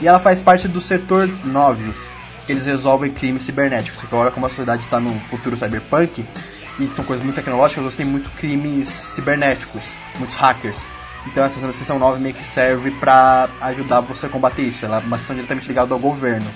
E 0.00 0.06
ela 0.06 0.20
faz 0.20 0.40
parte 0.40 0.68
do 0.68 0.80
setor 0.80 1.28
9, 1.44 1.92
que 2.46 2.52
eles 2.52 2.66
resolvem 2.66 3.10
crimes 3.10 3.42
cibernéticos. 3.42 4.02
Olha 4.12 4.30
como 4.30 4.46
a 4.46 4.48
sociedade 4.48 4.84
está 4.84 5.00
no 5.00 5.12
futuro 5.20 5.56
cyberpunk 5.56 6.24
e 6.78 6.86
são 6.86 7.04
coisas 7.04 7.24
muito 7.24 7.36
tecnológicas, 7.36 7.82
você 7.82 7.96
tem 7.98 8.06
muito 8.06 8.30
crimes 8.30 8.88
cibernéticos, 8.88 9.94
muitos 10.18 10.36
hackers. 10.36 10.80
Então 11.26 11.44
essa 11.44 11.72
sessão 11.72 11.98
9 11.98 12.20
meio 12.20 12.34
que 12.34 12.44
serve 12.44 12.90
para 12.92 13.48
ajudar 13.60 14.00
você 14.00 14.26
a 14.26 14.28
combater 14.28 14.62
isso. 14.62 14.84
Ela 14.84 14.98
é 14.98 15.00
uma 15.00 15.18
sessão 15.18 15.34
diretamente 15.34 15.66
ligada 15.66 15.92
ao 15.92 15.98
governo. 15.98 16.46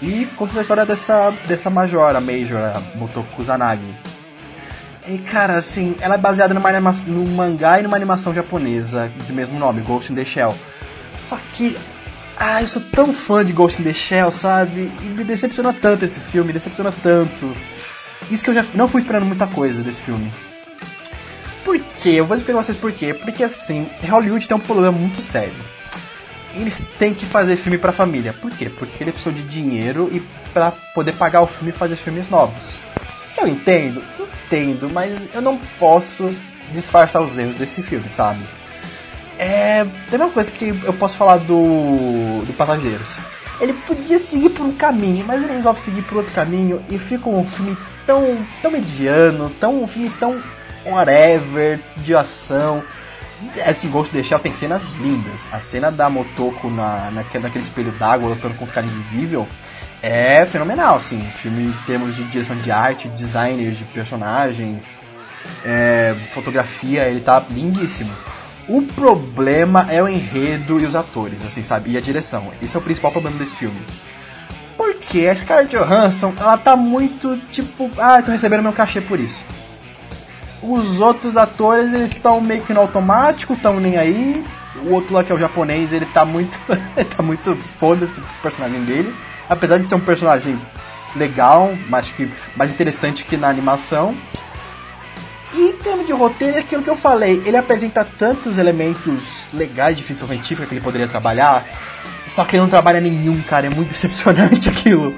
E 0.00 0.26
conta 0.36 0.58
a 0.58 0.62
história 0.62 0.86
dessa, 0.86 1.32
dessa 1.46 1.70
Major, 1.70 2.14
a 2.14 2.20
Major, 2.20 2.58
a 2.58 2.80
Motoko 2.96 3.28
Kusanagi. 3.36 3.94
E 5.06 5.18
cara, 5.18 5.56
assim, 5.56 5.96
ela 6.00 6.14
é 6.14 6.18
baseada 6.18 6.54
numa 6.54 6.68
anima 6.68 6.92
num 7.06 7.26
mangá 7.34 7.78
e 7.78 7.82
numa 7.82 7.96
animação 7.96 8.32
japonesa 8.32 9.10
de 9.26 9.32
mesmo 9.32 9.58
nome, 9.58 9.82
Ghost 9.82 10.12
in 10.12 10.14
the 10.14 10.24
Shell. 10.24 10.54
Só 11.18 11.38
que, 11.52 11.76
ah, 12.36 12.62
eu 12.62 12.66
sou 12.66 12.82
tão 12.82 13.12
fã 13.12 13.44
de 13.44 13.52
Ghost 13.52 13.80
in 13.80 13.84
the 13.84 13.92
Shell, 13.92 14.30
sabe? 14.30 14.92
E 15.02 15.06
me 15.06 15.24
decepciona 15.24 15.72
tanto 15.72 16.04
esse 16.04 16.20
filme, 16.20 16.48
me 16.48 16.52
decepciona 16.52 16.92
tanto. 17.02 17.52
Isso 18.30 18.42
que 18.42 18.50
eu 18.50 18.54
já 18.54 18.64
não 18.74 18.88
fui 18.88 19.02
esperando 19.02 19.26
muita 19.26 19.46
coisa 19.46 19.82
desse 19.82 20.00
filme. 20.02 20.32
Por 21.64 21.78
quê? 21.98 22.10
Eu 22.10 22.26
vou 22.26 22.36
explicar 22.36 22.58
pra 22.58 22.62
vocês 22.64 22.76
por 22.76 22.92
quê. 22.92 23.14
Porque 23.14 23.42
assim, 23.42 23.88
Hollywood 24.02 24.46
tem 24.48 24.56
um 24.56 24.60
problema 24.60 24.96
muito 24.96 25.20
sério. 25.20 25.56
Eles 26.54 26.82
têm 26.98 27.14
que 27.14 27.26
fazer 27.26 27.56
filme 27.56 27.78
pra 27.78 27.92
família. 27.92 28.32
Por 28.32 28.50
quê? 28.50 28.68
Porque 28.68 29.02
eles 29.02 29.14
precisam 29.14 29.32
de 29.32 29.42
dinheiro 29.42 30.08
e 30.12 30.20
para 30.52 30.72
poder 30.94 31.14
pagar 31.14 31.42
o 31.42 31.46
filme 31.46 31.70
e 31.70 31.72
fazer 31.72 31.96
filmes 31.96 32.28
novos. 32.28 32.80
Eu 33.36 33.48
entendo, 33.48 34.02
entendo, 34.46 34.88
mas 34.88 35.34
eu 35.34 35.42
não 35.42 35.58
posso 35.78 36.26
disfarçar 36.72 37.22
os 37.22 37.36
erros 37.36 37.56
desse 37.56 37.82
filme, 37.82 38.10
sabe? 38.10 38.40
É. 39.38 39.84
Tem 40.10 40.18
uma 40.18 40.30
coisa 40.30 40.50
que 40.50 40.68
eu 40.84 40.92
posso 40.92 41.16
falar 41.16 41.38
do. 41.38 42.44
do 42.44 42.52
Passageiros. 42.56 43.18
Ele 43.60 43.72
podia 43.72 44.18
seguir 44.18 44.50
por 44.50 44.66
um 44.66 44.72
caminho, 44.72 45.24
mas 45.26 45.42
ele 45.42 45.52
resolve 45.52 45.80
seguir 45.80 46.02
por 46.02 46.18
outro 46.18 46.32
caminho 46.32 46.84
e 46.90 46.98
fica 46.98 47.28
um 47.28 47.46
filme 47.46 47.76
tão, 48.04 48.36
tão 48.60 48.70
mediano, 48.70 49.48
tão 49.60 49.82
um 49.82 49.86
filme 49.86 50.10
tão 50.18 50.42
whatever, 50.84 51.80
de 51.98 52.14
ação. 52.14 52.82
Esse 53.66 53.86
Ghost 53.88 54.14
de 54.14 54.24
Shell 54.24 54.38
tem 54.38 54.52
cenas 54.52 54.82
lindas. 55.00 55.48
A 55.52 55.60
cena 55.60 55.90
da 55.90 56.10
Motoko 56.10 56.68
na, 56.68 57.10
naquele, 57.12 57.44
naquele 57.44 57.64
espelho 57.64 57.92
d'água 57.92 58.30
lutando 58.30 58.54
contra 58.54 58.72
o 58.72 58.74
cara 58.74 58.86
invisível 58.86 59.46
é 60.02 60.44
fenomenal, 60.44 60.96
assim. 60.96 61.20
Filme 61.36 61.64
em 61.64 61.72
termos 61.86 62.14
de 62.14 62.24
direção 62.24 62.56
de 62.56 62.70
arte, 62.70 63.08
designer 63.08 63.72
de 63.72 63.84
personagens, 63.84 64.98
é, 65.64 66.14
fotografia, 66.34 67.08
ele 67.08 67.20
tá 67.20 67.42
lindíssimo. 67.50 68.12
O 68.68 68.80
problema 68.80 69.86
é 69.90 70.02
o 70.02 70.08
enredo 70.08 70.80
e 70.80 70.86
os 70.86 70.94
atores, 70.94 71.44
assim, 71.46 71.62
sabe? 71.62 71.90
E 71.90 71.98
a 71.98 72.00
direção. 72.00 72.50
Esse 72.62 72.76
é 72.76 72.78
o 72.78 72.82
principal 72.82 73.12
problema 73.12 73.38
desse 73.38 73.56
filme. 73.56 73.80
Porque 74.76 75.26
a 75.26 75.36
Scarlett 75.36 75.76
Johansson, 75.76 76.32
ela 76.38 76.56
tá 76.56 76.74
muito 76.74 77.38
tipo, 77.50 77.90
ah, 77.98 78.22
tô 78.22 78.30
recebendo 78.30 78.62
meu 78.62 78.72
cachê 78.72 79.00
por 79.00 79.20
isso. 79.20 79.44
Os 80.62 81.00
outros 81.00 81.36
atores, 81.36 81.92
eles 81.92 82.12
estão 82.12 82.40
meio 82.40 82.62
que 82.62 82.72
no 82.72 82.80
automático, 82.80 83.52
estão 83.52 83.78
nem 83.78 83.98
aí. 83.98 84.42
O 84.86 84.92
outro 84.92 85.14
lá 85.14 85.22
que 85.22 85.30
é 85.30 85.34
o 85.34 85.38
japonês, 85.38 85.92
ele 85.92 86.06
tá 86.06 86.24
muito. 86.24 86.58
tá 87.16 87.22
muito 87.22 87.54
foda-se 87.78 88.18
o 88.18 88.24
personagem 88.42 88.82
dele. 88.84 89.14
Apesar 89.48 89.78
de 89.78 89.86
ser 89.86 89.94
um 89.94 90.00
personagem 90.00 90.58
legal, 91.14 91.72
mas 91.88 92.10
que 92.10 92.30
mais 92.56 92.70
interessante 92.70 93.24
que 93.24 93.36
na 93.36 93.48
animação. 93.48 94.14
E 95.56 95.68
em 95.68 95.72
termos 95.76 96.04
de 96.04 96.12
roteiro, 96.12 96.56
é 96.56 96.60
aquilo 96.60 96.82
que 96.82 96.90
eu 96.90 96.96
falei, 96.96 97.40
ele 97.46 97.56
apresenta 97.56 98.04
tantos 98.04 98.58
elementos 98.58 99.46
legais 99.52 99.96
de 99.96 100.02
ficção 100.02 100.26
científica 100.26 100.66
que 100.66 100.74
ele 100.74 100.80
poderia 100.80 101.06
trabalhar, 101.06 101.64
só 102.26 102.44
que 102.44 102.56
ele 102.56 102.62
não 102.62 102.68
trabalha 102.68 103.00
nenhum, 103.00 103.40
cara, 103.42 103.66
é 103.66 103.70
muito 103.70 103.90
decepcionante 103.92 104.68
aquilo. 104.68 105.14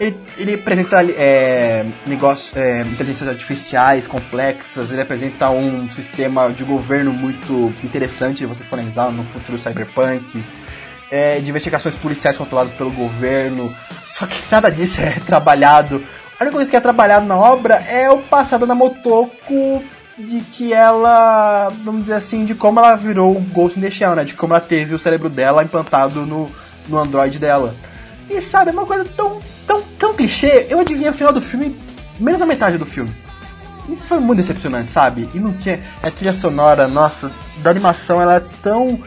Ele, 0.00 0.16
ele 0.38 0.54
apresenta 0.54 1.04
é, 1.04 1.86
negócios, 2.06 2.56
é, 2.56 2.80
inteligências 2.80 3.28
artificiais 3.28 4.06
complexas, 4.06 4.90
ele 4.90 5.02
apresenta 5.02 5.50
um 5.50 5.90
sistema 5.92 6.50
de 6.50 6.64
governo 6.64 7.12
muito 7.12 7.72
interessante 7.84 8.38
de 8.38 8.46
você 8.46 8.64
for 8.64 8.76
analisar 8.78 9.12
no 9.12 9.24
futuro 9.32 9.58
cyberpunk, 9.58 10.42
é, 11.10 11.38
de 11.40 11.48
investigações 11.48 11.94
policiais 11.94 12.36
controladas 12.38 12.72
pelo 12.72 12.90
governo, 12.90 13.72
só 14.04 14.26
que 14.26 14.36
nada 14.50 14.70
disso 14.70 15.00
é 15.00 15.10
trabalhado 15.26 16.02
a 16.38 16.42
única 16.42 16.56
coisa 16.56 16.70
que 16.70 16.76
é 16.76 16.80
trabalhado 16.80 17.26
na 17.26 17.36
obra 17.36 17.76
é 17.76 18.10
o 18.10 18.18
passado 18.18 18.66
da 18.66 18.74
Motoko 18.74 19.84
de 20.18 20.40
que 20.40 20.72
ela, 20.72 21.70
vamos 21.82 22.02
dizer 22.02 22.14
assim, 22.14 22.44
de 22.44 22.54
como 22.54 22.78
ela 22.78 22.96
virou 22.96 23.36
o 23.36 23.40
Ghost 23.40 23.78
in 23.78 23.82
the 23.82 23.90
Shell, 23.90 24.14
né? 24.14 24.24
De 24.24 24.34
como 24.34 24.52
ela 24.52 24.60
teve 24.60 24.94
o 24.94 24.98
cérebro 24.98 25.28
dela 25.28 25.62
implantado 25.62 26.24
no, 26.24 26.50
no 26.88 26.98
Android 26.98 27.38
dela. 27.38 27.74
E 28.28 28.40
sabe, 28.40 28.70
é 28.70 28.72
uma 28.72 28.86
coisa 28.86 29.04
tão, 29.04 29.40
tão, 29.66 29.82
tão 29.98 30.14
clichê. 30.14 30.66
Eu 30.68 30.80
adivinhei 30.80 31.10
o 31.10 31.14
final 31.14 31.32
do 31.32 31.40
filme, 31.40 31.76
menos 32.18 32.40
a 32.40 32.46
metade 32.46 32.78
do 32.78 32.86
filme. 32.86 33.12
Isso 33.88 34.06
foi 34.06 34.18
muito 34.18 34.38
decepcionante, 34.38 34.90
sabe? 34.90 35.28
E 35.34 35.38
não 35.38 35.52
tinha. 35.52 35.80
A 36.02 36.10
trilha 36.10 36.32
sonora, 36.32 36.88
nossa, 36.88 37.30
da 37.58 37.70
animação 37.70 38.20
ela 38.20 38.36
é 38.36 38.42
tão. 38.62 38.98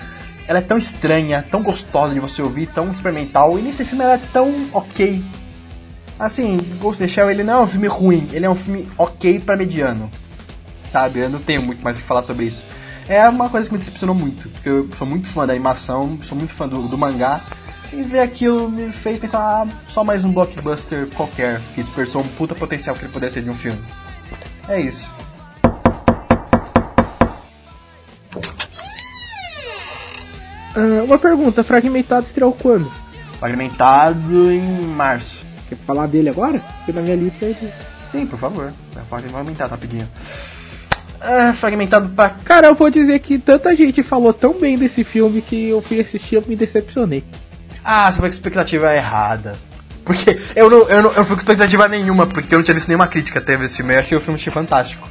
Ela 0.48 0.60
é 0.60 0.62
tão 0.62 0.78
estranha, 0.78 1.46
tão 1.50 1.62
gostosa 1.62 2.14
de 2.14 2.22
você 2.22 2.42
ouvir, 2.42 2.68
tão 2.68 2.90
experimental. 2.90 3.60
E 3.60 3.62
nesse 3.62 3.84
filme 3.84 4.04
ela 4.04 4.14
é 4.14 4.22
tão 4.32 4.54
ok, 4.72 5.22
Assim, 6.20 6.58
Ghost 6.82 7.02
in 7.02 7.06
the 7.06 7.14
Shell 7.14 7.30
ele 7.30 7.44
não 7.44 7.60
é 7.60 7.64
um 7.64 7.68
filme 7.68 7.88
ruim, 7.88 8.28
ele 8.34 8.46
é 8.46 8.50
um 8.50 8.56
filme 8.56 8.90
ok 8.98 9.40
para 9.40 9.56
mediano. 9.56 10.10
Sabe? 10.92 11.20
Eu 11.20 11.30
não 11.30 11.40
tenho 11.40 11.62
muito 11.62 11.84
mais 11.84 11.98
o 11.98 12.02
que 12.02 12.08
falar 12.08 12.24
sobre 12.24 12.46
isso. 12.46 12.64
É 13.08 13.28
uma 13.30 13.50
coisa 13.50 13.70
que 13.70 13.74
me 13.74 13.80
decepcionou 13.80 14.16
muito, 14.16 14.50
porque 14.50 14.68
eu 14.68 14.90
sou 14.98 15.08
muito 15.08 15.28
fã 15.28 15.46
da 15.46 15.54
animação, 15.54 16.18
sou 16.24 16.38
muito 16.38 16.54
fã 16.54 16.68
do, 16.68 16.82
do 16.88 16.98
mangá, 16.98 17.42
e 17.94 18.02
ver 18.02 18.20
aquilo 18.20 18.70
me 18.70 18.92
fez 18.92 19.20
pensar, 19.20 19.40
ah, 19.40 19.68
só 19.86 20.04
mais 20.04 20.26
um 20.26 20.32
blockbuster 20.32 21.08
qualquer, 21.16 21.62
que 21.74 21.82
dispersou 21.82 22.22
um 22.22 22.28
puta 22.28 22.54
potencial 22.54 22.96
que 22.96 23.06
ele 23.06 23.14
poderia 23.14 23.34
ter 23.34 23.42
de 23.42 23.50
um 23.50 23.56
filme. 23.56 23.82
É 24.68 24.82
isso. 24.82 25.14
Uh, 30.76 31.06
uma 31.06 31.18
pergunta, 31.18 31.64
Fragmentado 31.64 32.26
estreou 32.26 32.52
quando? 32.52 32.92
Fragmentado 33.40 34.52
em 34.52 34.62
março. 34.62 35.37
Quer 35.70 35.78
falar 35.86 36.08
dele 36.08 36.30
agora? 36.30 36.60
Porque 36.60 36.94
na 36.94 37.02
minha 37.02 37.16
lista 37.16 37.46
é 37.46 37.50
ele. 37.50 37.74
Sim, 38.10 38.26
por 38.26 38.40
favor. 38.40 38.74
Pode 39.10 39.28
fragmentar 39.28 39.70
rapidinho. 39.70 40.08
Ah, 41.22 41.54
fragmentado 41.54 42.10
pra. 42.10 42.30
Cara, 42.30 42.68
eu 42.68 42.76
vou 42.76 42.90
dizer 42.90 43.20
que 43.20 43.38
tanta 43.38 43.76
gente 43.76 44.04
falou 44.04 44.34
tão 44.34 44.54
bem 44.60 44.78
desse 44.78 45.04
filme 45.04 45.42
que 45.42 45.70
eu 45.70 45.82
fui 45.82 46.00
assistir 46.00 46.42
e 46.42 46.50
me 46.50 46.56
decepcionei. 46.56 47.24
Ah, 47.84 48.12
você 48.12 48.20
foi 48.20 48.30
com 48.30 48.34
expectativa 48.34 48.96
errada. 48.96 49.58
Porque 50.06 50.40
eu 50.56 50.70
não, 50.70 50.88
eu 50.88 51.04
não 51.04 51.14
eu 51.14 51.26
fui 51.26 51.36
com 51.36 51.42
expectativa 51.42 51.88
nenhuma, 51.90 52.28
porque 52.28 52.54
eu 52.54 52.60
não 52.60 52.64
tinha 52.64 52.76
visto 52.76 52.88
nenhuma 52.88 53.08
crítica 53.08 53.40
até 53.40 53.58
ver 53.58 53.66
esse 53.66 53.78
filme. 53.78 53.94
Eu 53.94 54.00
achei 54.00 54.18
o 54.18 54.22
filme 54.22 54.40
fantástico. 54.40 55.08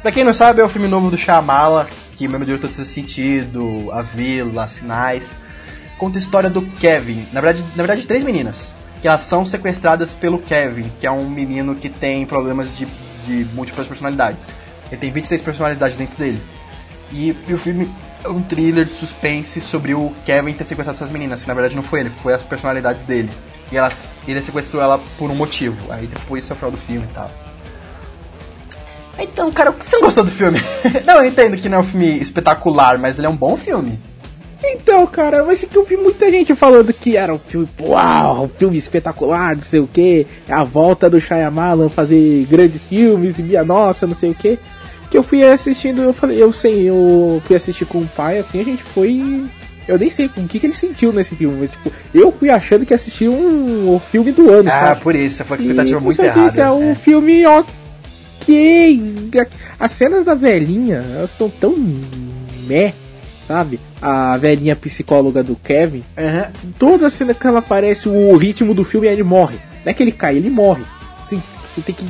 Pra 0.00 0.12
quem 0.12 0.22
não 0.22 0.32
sabe, 0.32 0.60
é 0.60 0.64
o 0.64 0.68
filme 0.68 0.86
novo 0.86 1.10
do 1.10 1.18
Shyamala, 1.18 1.88
que 2.14 2.28
mesmo 2.28 2.44
diretor 2.44 2.68
todo 2.68 2.80
esse 2.80 2.86
sentido, 2.86 3.90
A 3.92 4.02
Vila, 4.02 4.68
Sinais. 4.68 5.36
Conta 5.98 6.18
a 6.18 6.20
história 6.20 6.48
do 6.48 6.62
Kevin. 6.62 7.26
Na 7.32 7.40
verdade, 7.40 7.66
na 7.74 7.82
verdade, 7.82 8.06
três 8.06 8.22
meninas 8.22 8.74
que 9.00 9.08
elas 9.08 9.22
são 9.22 9.46
sequestradas 9.46 10.14
pelo 10.14 10.38
Kevin, 10.38 10.90
que 10.98 11.06
é 11.06 11.10
um 11.10 11.28
menino 11.28 11.74
que 11.74 11.88
tem 11.88 12.26
problemas 12.26 12.76
de, 12.76 12.86
de 13.24 13.44
múltiplas 13.54 13.86
personalidades. 13.86 14.46
Ele 14.90 15.00
tem 15.00 15.10
23 15.10 15.40
personalidades 15.42 15.96
dentro 15.96 16.18
dele. 16.18 16.42
E, 17.12 17.36
e, 17.46 17.54
o 17.54 17.58
filme 17.58 17.90
é 18.24 18.28
um 18.28 18.42
thriller 18.42 18.84
de 18.84 18.92
suspense 18.92 19.60
sobre 19.60 19.94
o 19.94 20.12
Kevin 20.24 20.52
ter 20.52 20.64
sequestrado 20.64 20.96
essas 20.96 21.10
meninas, 21.10 21.42
que 21.42 21.48
na 21.48 21.54
verdade 21.54 21.76
não 21.76 21.82
foi 21.82 22.00
ele, 22.00 22.10
foi 22.10 22.34
as 22.34 22.42
personalidades 22.42 23.02
dele. 23.02 23.30
E 23.70 23.76
ela, 23.76 23.90
ele 24.26 24.42
sequestrou 24.42 24.82
ela 24.82 25.00
por 25.16 25.30
um 25.30 25.34
motivo. 25.34 25.92
Aí 25.92 26.06
depois 26.06 26.48
é 26.50 26.52
o 26.52 26.56
final 26.56 26.70
do 26.70 26.76
filme 26.76 27.06
e 27.10 27.14
tal. 27.14 27.30
Então, 29.18 29.50
cara, 29.52 29.72
você 29.72 29.96
não 29.96 30.02
gostou 30.02 30.24
do 30.24 30.30
filme? 30.30 30.60
não, 31.04 31.16
eu 31.16 31.26
entendo 31.26 31.56
que 31.56 31.68
não 31.68 31.78
é 31.78 31.80
um 31.80 31.84
filme 31.84 32.18
espetacular, 32.20 32.98
mas 32.98 33.18
ele 33.18 33.26
é 33.26 33.30
um 33.30 33.36
bom 33.36 33.56
filme. 33.56 34.00
Então, 34.62 35.06
cara, 35.06 35.44
mas 35.44 35.62
que 35.62 35.76
eu 35.76 35.84
vi 35.84 35.96
muita 35.96 36.30
gente 36.30 36.54
falando 36.54 36.92
que 36.92 37.16
era 37.16 37.32
um 37.32 37.38
filme, 37.38 37.68
uau, 37.80 38.44
um 38.44 38.48
filme 38.48 38.76
espetacular, 38.76 39.56
não 39.56 39.62
sei 39.62 39.78
o 39.78 39.86
que, 39.86 40.26
a 40.48 40.64
volta 40.64 41.08
do 41.08 41.20
Shyamalan 41.20 41.88
fazer 41.88 42.46
grandes 42.50 42.82
filmes, 42.82 43.38
e 43.38 43.42
minha 43.42 43.64
nossa, 43.64 44.06
não 44.06 44.16
sei 44.16 44.30
o 44.30 44.34
que. 44.34 44.58
Que 45.10 45.16
eu 45.16 45.22
fui 45.22 45.42
assistindo, 45.44 46.02
eu 46.02 46.12
falei, 46.12 46.42
eu 46.42 46.52
sei, 46.52 46.88
eu 46.88 47.40
fui 47.46 47.54
assistir 47.54 47.86
com 47.86 47.98
o 47.98 48.06
pai, 48.08 48.38
assim, 48.38 48.60
a 48.60 48.64
gente 48.64 48.82
foi. 48.82 49.46
Eu 49.86 49.98
nem 49.98 50.10
sei 50.10 50.26
o 50.26 50.30
que, 50.30 50.58
que 50.58 50.66
ele 50.66 50.74
sentiu 50.74 51.12
nesse 51.14 51.34
filme, 51.34 51.60
mas, 51.60 51.70
tipo, 51.70 51.90
eu 52.12 52.30
fui 52.30 52.50
achando 52.50 52.84
que 52.84 52.92
assistia 52.92 53.30
um, 53.30 53.94
um 53.94 53.98
filme 53.98 54.32
do 54.32 54.50
ano. 54.50 54.68
Ah, 54.70 54.98
por 55.00 55.14
isso, 55.14 55.42
foi 55.44 55.56
a 55.56 55.60
expectativa 55.60 55.98
e, 55.98 56.02
muito 56.02 56.20
errada. 56.20 56.60
É 56.60 56.70
um 56.70 56.90
é. 56.90 56.94
filme 56.94 57.46
ok. 57.46 59.02
As 59.80 59.92
cenas 59.92 60.26
da 60.26 60.34
velhinha, 60.34 61.06
elas 61.16 61.30
são 61.30 61.48
tão 61.48 61.74
meh 62.66 62.92
sabe? 63.48 63.80
A 64.00 64.36
velhinha 64.36 64.76
psicóloga 64.76 65.42
do 65.42 65.56
Kevin. 65.56 66.04
Uhum. 66.16 66.72
Toda 66.78 67.10
cena 67.10 67.32
que 67.32 67.46
ela 67.46 67.60
aparece, 67.60 68.08
o 68.08 68.36
ritmo 68.36 68.74
do 68.74 68.84
filme, 68.84 69.08
ele 69.08 69.22
morre. 69.22 69.56
Não 69.84 69.90
é 69.90 69.94
que 69.94 70.02
ele 70.02 70.12
cai, 70.12 70.36
ele 70.36 70.50
morre. 70.50 70.84
Assim, 71.24 71.42
você 71.66 71.80
tem 71.80 71.94
que. 71.94 72.04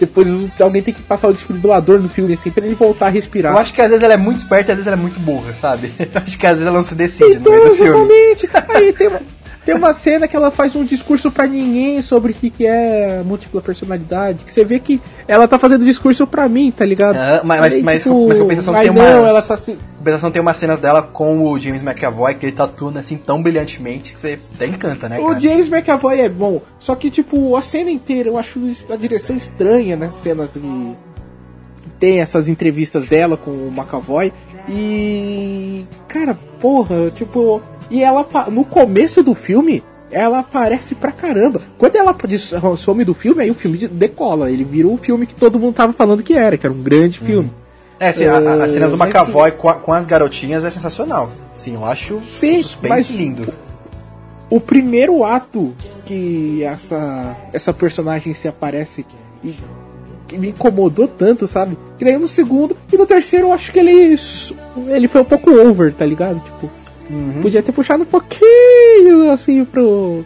Depois 0.00 0.28
alguém 0.60 0.80
tem 0.80 0.94
que 0.94 1.02
passar 1.02 1.28
o 1.28 1.32
desfibrilador 1.32 1.98
no 2.00 2.08
filme 2.08 2.32
assim 2.32 2.52
pra 2.52 2.64
ele 2.64 2.76
voltar 2.76 3.06
a 3.06 3.10
respirar. 3.10 3.52
Eu 3.52 3.58
acho 3.58 3.74
que 3.74 3.82
às 3.82 3.88
vezes 3.88 4.02
ela 4.02 4.14
é 4.14 4.16
muito 4.16 4.38
esperta 4.38 4.70
e 4.70 4.72
às 4.72 4.78
vezes 4.78 4.86
ela 4.86 4.96
é 4.96 5.00
muito 5.00 5.18
burra, 5.18 5.52
sabe? 5.54 5.92
Eu 5.98 6.08
acho 6.14 6.38
que 6.38 6.46
às 6.46 6.52
vezes 6.52 6.66
ela 6.66 6.76
não 6.76 6.84
se 6.84 6.94
decide 6.94 7.34
então, 7.34 7.52
no 7.52 7.58
meio 7.58 7.68
do 7.70 7.74
filme. 7.74 8.08
Aí 8.68 8.92
tem 8.92 9.10
Tem 9.68 9.76
uma 9.76 9.92
cena 9.92 10.26
que 10.26 10.34
ela 10.34 10.50
faz 10.50 10.74
um 10.74 10.82
discurso 10.82 11.30
pra 11.30 11.46
ninguém 11.46 12.00
sobre 12.00 12.32
o 12.32 12.34
que, 12.34 12.48
que 12.48 12.66
é 12.66 13.22
múltipla 13.22 13.60
personalidade. 13.60 14.42
Que 14.42 14.50
você 14.50 14.64
vê 14.64 14.78
que 14.80 14.98
ela 15.26 15.46
tá 15.46 15.58
fazendo 15.58 15.84
discurso 15.84 16.26
pra 16.26 16.48
mim, 16.48 16.70
tá 16.70 16.86
ligado? 16.86 17.16
Ah, 17.16 17.42
mas, 17.44 17.60
mas, 17.60 17.74
Aí, 17.74 17.82
mas, 17.82 18.02
tipo, 18.02 18.28
mas 18.28 18.38
compensação 18.38 18.72
mas 18.72 18.86
tem 18.86 18.96
não, 18.96 19.02
umas. 19.20 19.28
ela 19.28 19.42
tá 19.42 19.58
se- 19.58 19.76
Compensação 19.98 20.30
tem 20.30 20.40
umas 20.40 20.56
cenas 20.56 20.78
dela 20.78 21.02
com 21.02 21.42
o 21.50 21.58
James 21.58 21.82
McAvoy 21.82 22.34
que 22.36 22.46
ele 22.46 22.52
tá 22.52 22.64
atuando 22.64 22.98
assim 22.98 23.18
tão 23.18 23.42
brilhantemente 23.42 24.14
que 24.14 24.18
você 24.20 24.38
até 24.54 24.64
encanta, 24.66 25.06
né? 25.06 25.18
O 25.18 25.26
Cara? 25.28 25.40
James 25.40 25.68
McAvoy 25.68 26.18
é 26.18 26.30
bom, 26.30 26.62
só 26.78 26.94
que, 26.94 27.10
tipo, 27.10 27.54
a 27.54 27.60
cena 27.60 27.90
inteira 27.90 28.30
eu 28.30 28.38
acho 28.38 28.58
a 28.90 28.96
direção 28.96 29.36
estranha, 29.36 29.96
né? 29.96 30.10
Cenas 30.14 30.48
que 30.50 30.96
tem 31.98 32.20
essas 32.20 32.48
entrevistas 32.48 33.04
dela 33.06 33.36
com 33.36 33.50
o 33.50 33.70
McAvoy. 33.70 34.32
E. 34.66 35.84
Cara, 36.08 36.34
porra, 36.58 37.10
tipo. 37.14 37.60
E 37.90 38.02
ela, 38.02 38.26
no 38.50 38.64
começo 38.64 39.22
do 39.22 39.34
filme, 39.34 39.82
ela 40.10 40.40
aparece 40.40 40.94
pra 40.94 41.10
caramba. 41.12 41.60
Quando 41.78 41.96
ela 41.96 42.14
some 42.76 43.04
do 43.04 43.14
filme, 43.14 43.42
aí 43.42 43.50
o 43.50 43.54
filme 43.54 43.78
de- 43.78 43.88
decola. 43.88 44.50
Ele 44.50 44.64
vira 44.64 44.88
o 44.88 44.96
filme 44.98 45.26
que 45.26 45.34
todo 45.34 45.58
mundo 45.58 45.74
tava 45.74 45.92
falando 45.92 46.22
que 46.22 46.34
era, 46.34 46.56
que 46.56 46.66
era 46.66 46.74
um 46.74 46.82
grande 46.82 47.18
filme. 47.18 47.50
É, 48.00 48.10
assim, 48.10 48.24
a- 48.26 48.38
a- 48.38 48.64
as 48.64 48.70
cenas 48.70 48.90
do 48.90 49.02
É, 49.02 49.06
McAvoy 49.06 49.50
com, 49.52 49.72
com 49.72 49.92
as 49.92 50.06
garotinhas 50.06 50.64
é 50.64 50.70
sensacional. 50.70 51.28
Sim, 51.56 51.74
eu 51.74 51.84
acho 51.84 52.20
Sim, 52.30 52.58
um 52.58 52.62
suspense 52.62 53.12
lindo. 53.12 53.52
o 54.50 54.60
primeiro 54.60 55.24
ato 55.24 55.74
que 56.06 56.62
essa 56.62 57.36
essa 57.52 57.72
personagem 57.72 58.32
se 58.34 58.46
aparece 58.48 59.04
e 59.44 59.54
que 60.28 60.38
me 60.38 60.50
incomodou 60.50 61.08
tanto, 61.08 61.46
sabe? 61.48 61.76
Que 61.98 62.04
daí 62.04 62.16
no 62.18 62.28
segundo 62.28 62.76
e 62.92 62.96
no 62.96 63.06
terceiro 63.06 63.46
eu 63.48 63.52
acho 63.52 63.72
que 63.72 63.78
ele 63.78 64.16
ele 64.88 65.08
foi 65.08 65.20
um 65.22 65.24
pouco 65.24 65.50
over, 65.50 65.92
tá 65.92 66.04
ligado? 66.06 66.38
Tipo, 66.40 66.70
podia 67.42 67.62
ter 67.62 67.72
puxado 67.72 68.02
um 68.02 68.06
pouquinho 68.06 69.30
assim 69.32 69.64
pro 69.64 70.24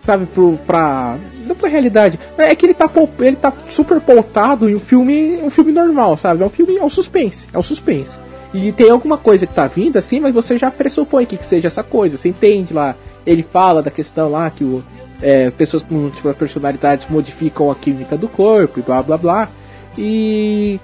sabe, 0.00 0.26
pro 0.26 0.58
pra 0.66 1.16
não 1.46 1.56
pra 1.56 1.68
realidade. 1.68 2.18
É 2.36 2.54
que 2.54 2.66
ele 2.66 2.74
tá 2.74 2.88
ele 3.20 3.36
tá 3.36 3.52
super 3.68 4.00
pautado 4.00 4.68
em 4.68 4.74
um 4.74 4.80
filme, 4.80 5.40
um 5.42 5.50
filme 5.50 5.72
normal, 5.72 6.16
sabe? 6.16 6.42
É 6.42 6.46
um 6.46 6.50
filme, 6.50 6.76
é 6.76 6.84
um 6.84 6.90
suspense, 6.90 7.46
é 7.52 7.58
um 7.58 7.62
suspense. 7.62 8.18
E 8.52 8.70
tem 8.70 8.90
alguma 8.90 9.16
coisa 9.16 9.46
que 9.46 9.54
tá 9.54 9.66
vindo 9.66 9.96
assim, 9.96 10.20
mas 10.20 10.32
você 10.32 10.56
já 10.58 10.70
pressupõe 10.70 11.26
que, 11.26 11.36
que 11.36 11.46
seja 11.46 11.68
essa 11.68 11.82
coisa, 11.82 12.16
você 12.16 12.28
entende 12.28 12.72
lá. 12.72 12.94
Ele 13.26 13.42
fala 13.42 13.82
da 13.82 13.90
questão 13.90 14.30
lá 14.30 14.48
que 14.50 14.62
o, 14.62 14.84
é, 15.20 15.50
pessoas 15.50 15.82
com 15.82 15.94
múltiplas 15.94 16.36
personalidades 16.36 17.06
modificam 17.08 17.70
a 17.70 17.74
química 17.74 18.16
do 18.16 18.28
corpo 18.28 18.78
e 18.78 18.82
blá 18.82 19.02
blá 19.02 19.16
blá. 19.16 19.48
E. 19.96 20.78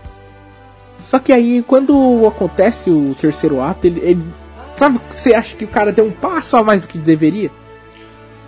Só 1.05 1.18
que 1.18 1.33
aí, 1.33 1.62
quando 1.66 2.26
acontece 2.26 2.91
o 2.91 3.14
terceiro 3.20 3.61
ato, 3.61 3.87
ele. 3.87 4.01
ele- 4.01 4.39
sabe, 4.81 5.01
você 5.14 5.33
acha 5.35 5.55
que 5.55 5.64
o 5.64 5.68
cara 5.68 5.93
deu 5.93 6.07
um 6.07 6.11
passo 6.11 6.57
a 6.57 6.64
mais 6.64 6.81
do 6.81 6.89
que 6.89 6.99
deveria? 6.99 7.51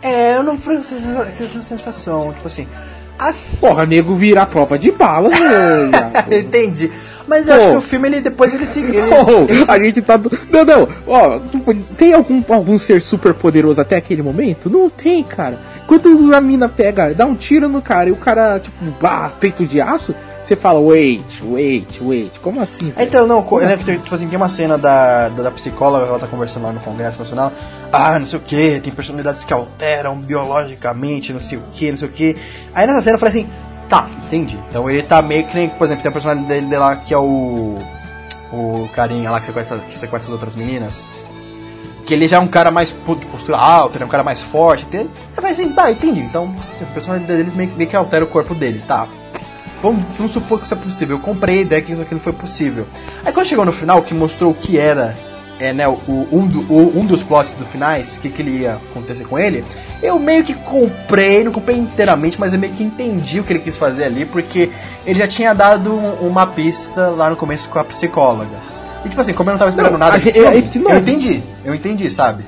É, 0.03 0.37
eu 0.37 0.43
não 0.43 0.59
fui 0.59 0.77
essa 0.77 1.63
sensação, 1.63 2.33
tipo 2.33 2.49
assim. 2.49 2.67
As... 3.19 3.57
Porra, 3.61 3.87
nego 3.87 4.17
vira 4.17 4.43
a 4.43 4.47
prova 4.47 4.77
de 4.77 4.91
bala? 4.91 5.31
Entendi. 6.31 6.91
Mas 7.29 7.47
eu 7.47 7.55
Pô. 7.55 7.61
acho 7.61 7.71
que 7.71 7.77
o 7.77 7.83
filme 7.83 8.09
ele 8.09 8.21
depois 8.21 8.53
ele 8.53 8.67
se. 8.67 8.81
Ele, 8.81 8.99
Oh, 9.01 9.45
ele 9.49 9.65
a 9.71 9.79
gente 9.79 10.03
tá. 10.03 10.19
Não, 10.19 10.65
não, 10.65 10.89
ó, 11.07 11.39
tu- 11.39 11.63
tem 11.97 12.13
algum, 12.15 12.43
algum 12.49 12.77
ser 12.79 13.01
super 13.01 13.33
poderoso 13.33 13.81
até 13.81 13.97
aquele 13.97 14.23
momento? 14.23 14.69
Não 14.69 14.91
tem, 14.91 15.23
cara. 15.23 15.57
Quando 15.87 16.35
a 16.35 16.41
mina 16.41 16.69
pega, 16.69 17.15
dá 17.15 17.25
um 17.27 17.35
tiro 17.35 17.69
no 17.69 17.81
cara 17.83 18.09
e 18.09 18.13
o 18.13 18.17
cara, 18.17 18.59
tipo, 18.59 18.77
bah, 19.01 19.31
peito 19.39 19.65
de 19.67 19.81
aço, 19.81 20.15
você 20.55 20.57
fala, 20.61 20.81
wait, 20.81 21.41
wait, 21.45 21.99
wait, 22.01 22.39
como 22.41 22.61
assim? 22.61 22.93
Então, 22.97 23.27
não, 23.27 23.43
co- 23.43 23.61
né, 23.61 23.77
que 23.77 23.85
tipo 23.97 24.15
assim, 24.15 24.29
tem 24.29 24.37
uma 24.37 24.49
cena 24.49 24.77
da, 24.79 25.29
da, 25.29 25.45
da 25.45 25.51
psicóloga, 25.51 26.07
ela 26.07 26.19
tá 26.19 26.27
conversando 26.27 26.65
lá 26.65 26.73
no 26.73 26.81
Congresso 26.81 27.19
Nacional. 27.19 27.53
Ah, 27.93 28.19
não 28.19 28.27
sei 28.27 28.39
o 28.39 28.43
que, 28.43 28.81
tem 28.81 28.93
personalidades 28.93 29.45
que 29.45 29.53
alteram 29.53 30.17
biologicamente, 30.21 31.33
não 31.33 31.41
sei 31.41 31.59
o 31.59 31.63
que, 31.73 31.91
não 31.91 31.99
sei 31.99 32.09
o 32.09 32.11
que. 32.13 32.37
Aí 32.75 32.87
nessa 32.87 33.03
cena 33.03 33.17
eu 33.17 33.19
falei 33.21 33.35
assim, 33.41 33.51
tá, 33.89 34.09
entendi. 34.27 34.59
Então 34.69 34.89
ele 34.89 35.03
tá 35.03 35.21
meio 35.23 35.45
que 35.45 35.55
nem, 35.55 35.69
por 35.69 35.85
exemplo, 35.85 36.03
tem 36.03 36.11
a 36.11 36.13
personalidade 36.13 36.49
dele 36.61 36.77
lá 36.77 36.97
que 36.97 37.13
é 37.15 37.19
o. 37.19 37.79
O 38.53 38.87
carinha 38.95 39.31
lá 39.31 39.41
que 39.41 39.47
sequestra, 39.47 39.79
que 39.79 39.99
sequestra 39.99 40.29
as 40.29 40.33
outras 40.33 40.55
meninas. 40.57 41.07
Que 42.05 42.13
ele 42.15 42.29
já 42.29 42.37
é 42.37 42.41
um 42.41 42.49
cara 42.49 42.71
mais 42.71 42.89
de 42.89 42.95
postura 43.27 43.57
alta, 43.57 43.97
ele 43.97 44.05
é 44.05 44.07
um 44.07 44.11
cara 44.11 44.23
mais 44.23 44.43
forte. 44.43 44.87
Você 44.91 45.41
vai 45.41 45.53
assim, 45.53 45.73
tá, 45.73 45.91
entendi. 45.91 46.21
Então 46.21 46.55
a 46.81 46.85
personalidade 46.93 47.43
dele 47.43 47.57
meio, 47.57 47.73
meio 47.77 47.89
que 47.89 47.97
altera 47.97 48.25
o 48.25 48.29
corpo 48.29 48.55
dele, 48.55 48.83
tá. 48.87 49.07
Vamos, 49.83 50.07
vamos 50.17 50.33
supor 50.33 50.59
que 50.61 50.65
isso 50.67 50.75
é 50.75 50.77
possível. 50.77 51.17
Eu 51.17 51.21
comprei 51.21 51.59
a 51.59 51.63
ideia 51.63 51.83
que 51.83 51.93
aquilo 51.93 52.21
foi 52.21 52.33
possível. 52.33 52.87
Aí 53.25 53.33
quando 53.33 53.47
chegou 53.47 53.65
no 53.65 53.73
final, 53.73 54.01
que 54.03 54.15
mostrou 54.15 54.53
o 54.53 54.55
que 54.55 54.79
era 54.79 55.15
é, 55.59 55.73
né, 55.73 55.87
o, 55.87 55.99
um, 56.33 56.47
do- 56.47 56.73
o- 56.73 56.99
um 56.99 57.05
dos 57.07 57.23
plots 57.23 57.53
do 57.53 57.65
finais, 57.65 58.17
o 58.17 58.21
que, 58.21 58.31
que 58.31 58.43
ele 58.43 58.63
ia 58.63 58.75
acontecer 58.91 59.25
com 59.25 59.39
ele, 59.39 59.65
eu 60.03 60.19
meio 60.19 60.43
que 60.43 60.55
comprei, 60.55 61.45
não 61.45 61.53
comprei 61.53 61.77
inteiramente, 61.77 62.39
mas 62.41 62.53
eu 62.53 62.59
meio 62.59 62.73
que 62.73 62.83
entendi 62.83 63.39
o 63.39 63.45
que 63.45 63.53
ele 63.53 63.61
quis 63.61 63.77
fazer 63.77 64.05
ali, 64.05 64.25
porque 64.25 64.71
ele 65.07 65.19
já 65.21 65.27
tinha 65.29 65.55
dado 65.55 65.93
um- 65.93 66.27
uma 66.27 66.47
pista 66.49 67.09
lá 67.11 67.31
no 67.31 67.37
começo 67.37 67.69
com 67.69 67.79
a 67.79 67.85
psicóloga. 67.85 68.57
E 69.05 69.09
tipo 69.09 69.21
assim, 69.21 69.33
como 69.33 69.51
eu 69.51 69.53
não 69.53 69.59
tava 69.59 69.71
esperando 69.71 69.93
Não, 69.93 69.99
nada 69.99 70.17
a 70.17 70.19
gente 70.21 70.79
não- 70.81 70.91
eu 70.91 70.99
entendi, 70.99 71.43
eu 71.65 71.75
entendi, 71.75 72.11
sabe? 72.11 72.45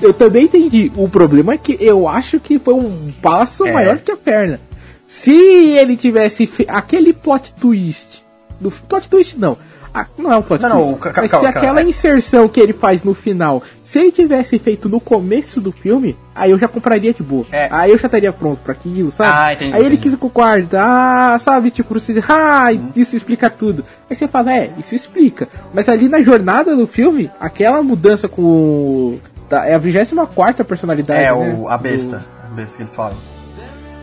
Eu 0.00 0.12
também 0.14 0.44
entendi. 0.44 0.90
O 0.96 1.08
problema 1.08 1.54
é 1.54 1.58
que 1.58 1.76
eu 1.80 2.08
acho 2.08 2.38
que 2.40 2.58
foi 2.58 2.74
um 2.74 3.12
passo 3.20 3.66
É. 3.66 3.72
maior 3.72 3.98
que 3.98 4.10
a 4.12 4.16
perna. 4.16 4.60
Se 5.10 5.32
ele 5.32 5.96
tivesse 5.96 6.48
aquele 6.68 7.12
plot 7.12 7.52
twist. 7.60 8.24
Do... 8.60 8.70
Plot 8.70 9.08
twist 9.08 9.36
não. 9.36 9.58
Ah, 9.92 10.06
não 10.16 10.32
é 10.32 10.36
um 10.36 10.42
plot 10.42 10.62
Não, 10.62 10.68
não, 10.68 10.76
twist. 10.82 10.94
o 10.94 10.98
ca- 10.98 11.12
ca- 11.12 11.22
mas 11.22 11.30
calma, 11.32 11.48
se 11.48 11.52
calma. 11.52 11.68
aquela 11.68 11.82
inserção 11.88 12.48
que 12.48 12.60
ele 12.60 12.72
faz 12.72 13.02
no 13.02 13.12
final, 13.12 13.60
se 13.84 13.98
ele 13.98 14.12
tivesse 14.12 14.56
feito 14.60 14.88
no 14.88 15.00
começo 15.00 15.60
do 15.60 15.72
filme, 15.72 16.16
aí 16.32 16.52
eu 16.52 16.58
já 16.60 16.68
compraria 16.68 17.12
de 17.12 17.24
boa. 17.24 17.44
É. 17.50 17.66
Aí 17.72 17.90
eu 17.90 17.98
já 17.98 18.06
estaria 18.06 18.32
pronto 18.32 18.60
pra 18.62 18.70
aquilo, 18.70 19.10
sabe? 19.10 19.32
Ah, 19.34 19.52
entendi, 19.52 19.74
aí 19.74 19.80
ele 19.84 19.96
entendi. 19.96 20.16
quis 20.16 20.30
guardar, 20.32 21.40
sabe? 21.40 21.72
Tipo, 21.72 21.94
você, 21.98 22.22
ah, 22.28 22.68
isso 22.94 23.16
explica 23.16 23.50
tudo. 23.50 23.84
Aí 24.08 24.14
você 24.14 24.28
fala, 24.28 24.54
é, 24.54 24.70
isso 24.78 24.94
explica. 24.94 25.48
Mas 25.74 25.88
ali 25.88 26.08
na 26.08 26.22
jornada 26.22 26.76
do 26.76 26.86
filme, 26.86 27.28
aquela 27.40 27.82
mudança 27.82 28.28
com 28.28 28.42
o. 28.42 29.20
é 29.50 29.74
a 29.74 29.78
24 29.78 30.64
personalidade. 30.64 31.20
É, 31.20 31.34
né? 31.34 31.56
o, 31.58 31.66
a 31.66 31.76
Do- 31.76 31.82
besta. 31.82 32.24
A 32.48 32.54
besta 32.54 32.76
que 32.76 32.82
eles 32.84 32.94
falam. 32.94 33.16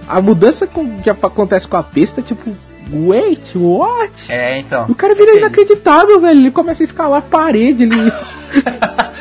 A 0.08 0.22
mudança 0.22 0.66
com- 0.68 1.00
que 1.02 1.10
acontece 1.10 1.68
com 1.68 1.78
a 1.78 1.82
besta, 1.82 2.22
tipo, 2.22 2.50
wait, 2.92 3.56
what? 3.56 4.12
É, 4.30 4.60
então. 4.60 4.86
O 4.90 4.96
cara 4.96 5.14
vira 5.16 5.36
inacreditável, 5.38 6.20
velho. 6.20 6.40
Ele 6.40 6.52
começa 6.52 6.84
a 6.84 6.86
escalar 6.86 7.20
a 7.20 7.22
parede, 7.22 7.84
ele. 7.84 7.94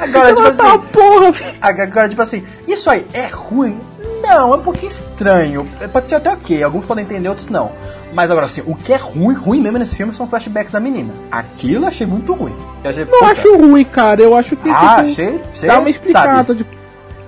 Agora, 0.00 0.34
tipo 0.34 0.46
assim, 0.48 0.78
porra, 0.92 1.30
velho. 1.32 1.54
agora, 1.60 2.08
tipo 2.08 2.22
assim, 2.22 2.44
isso 2.68 2.90
aí 2.90 3.06
é 3.12 3.26
ruim? 3.28 3.78
Não, 4.22 4.52
é 4.52 4.56
um 4.56 4.62
pouquinho 4.62 4.88
estranho. 4.88 5.68
Pode 5.92 6.08
ser 6.08 6.16
até 6.16 6.30
ok, 6.32 6.62
alguns 6.62 6.84
podem 6.84 7.04
entender, 7.04 7.28
outros 7.28 7.48
não. 7.48 7.72
Mas 8.12 8.30
agora, 8.30 8.46
assim, 8.46 8.62
o 8.66 8.74
que 8.74 8.92
é 8.92 8.96
ruim, 8.96 9.34
ruim 9.34 9.60
mesmo 9.60 9.78
nesse 9.78 9.96
filme 9.96 10.14
são 10.14 10.24
os 10.24 10.30
flashbacks 10.30 10.72
da 10.72 10.80
menina. 10.80 11.12
Aquilo 11.30 11.84
eu 11.84 11.88
achei 11.88 12.06
muito 12.06 12.32
ruim. 12.32 12.54
Eu 12.82 12.90
achei, 12.90 13.04
Não 13.04 13.12
puta. 13.18 13.26
acho 13.32 13.56
ruim, 13.56 13.84
cara. 13.84 14.20
Eu 14.22 14.36
acho 14.36 14.56
que. 14.56 14.68
Ah, 14.70 14.96
tipo, 15.04 15.10
achei. 15.10 15.40
Você 15.52 15.66
Dá 15.66 15.78
uma 15.78 15.90
explicada. 15.90 16.44
sabe. 16.44 16.66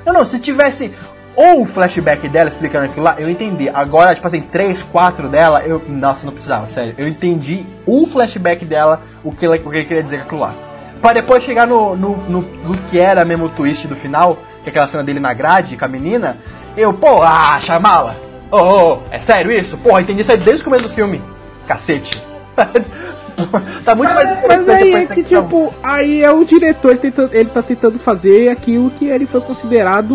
Não, 0.04 0.12
não, 0.12 0.24
se 0.26 0.38
tivesse 0.38 0.92
ou 1.36 1.62
o 1.62 1.66
flashback 1.66 2.28
dela 2.28 2.48
explicando 2.48 2.86
aquilo 2.86 3.04
lá, 3.04 3.14
eu 3.18 3.28
entendi. 3.28 3.68
Agora, 3.68 4.14
tipo 4.14 4.26
assim, 4.26 4.40
três, 4.40 4.82
quatro 4.82 5.28
dela, 5.28 5.62
eu. 5.62 5.82
Nossa, 5.86 6.24
não 6.24 6.32
precisava, 6.32 6.66
sério. 6.66 6.94
Eu 6.96 7.06
entendi 7.06 7.64
o 7.84 8.06
flashback 8.06 8.64
dela, 8.64 9.02
o 9.22 9.30
que, 9.30 9.44
ela, 9.44 9.56
o 9.56 9.70
que 9.70 9.76
ele 9.76 9.84
queria 9.84 10.02
dizer 10.02 10.18
com 10.20 10.24
aquilo 10.24 10.40
lá. 10.40 10.54
Pra 11.00 11.12
depois 11.12 11.44
chegar 11.44 11.66
no, 11.66 11.94
no, 11.94 12.16
no, 12.16 12.40
no 12.40 12.78
que 12.88 12.98
era 12.98 13.24
mesmo 13.24 13.44
o 13.44 13.48
twist 13.50 13.86
do 13.86 13.94
final, 13.94 14.38
que 14.62 14.68
é 14.68 14.70
aquela 14.70 14.88
cena 14.88 15.04
dele 15.04 15.20
na 15.20 15.34
grade 15.34 15.76
com 15.76 15.84
a 15.84 15.88
menina, 15.88 16.38
eu, 16.76 16.94
pô, 16.94 17.22
ah, 17.22 17.60
chamala! 17.60 18.16
Ô, 18.50 18.56
ô, 18.56 18.98
é 19.10 19.20
sério 19.20 19.52
isso? 19.52 19.76
Porra, 19.76 20.00
entendi 20.00 20.22
isso 20.22 20.32
aí 20.32 20.38
desde 20.38 20.62
o 20.62 20.64
começo 20.64 20.84
do 20.84 20.90
filme. 20.90 21.22
Cacete. 21.66 22.22
tá 23.84 23.94
muito 23.94 24.14
mais 24.14 24.28
Mas 24.28 24.62
interessante 24.62 24.82
aí 24.82 24.94
é 24.94 25.06
que, 25.06 25.22
tipo, 25.22 25.74
aí 25.82 26.22
é 26.22 26.30
o 26.30 26.44
diretor 26.44 26.96
tentando, 26.96 27.34
ele 27.34 27.50
tá 27.50 27.62
tentando 27.62 27.98
fazer 27.98 28.48
aquilo 28.48 28.90
que 28.90 29.06
ele 29.06 29.26
foi 29.26 29.40
considerado 29.40 30.14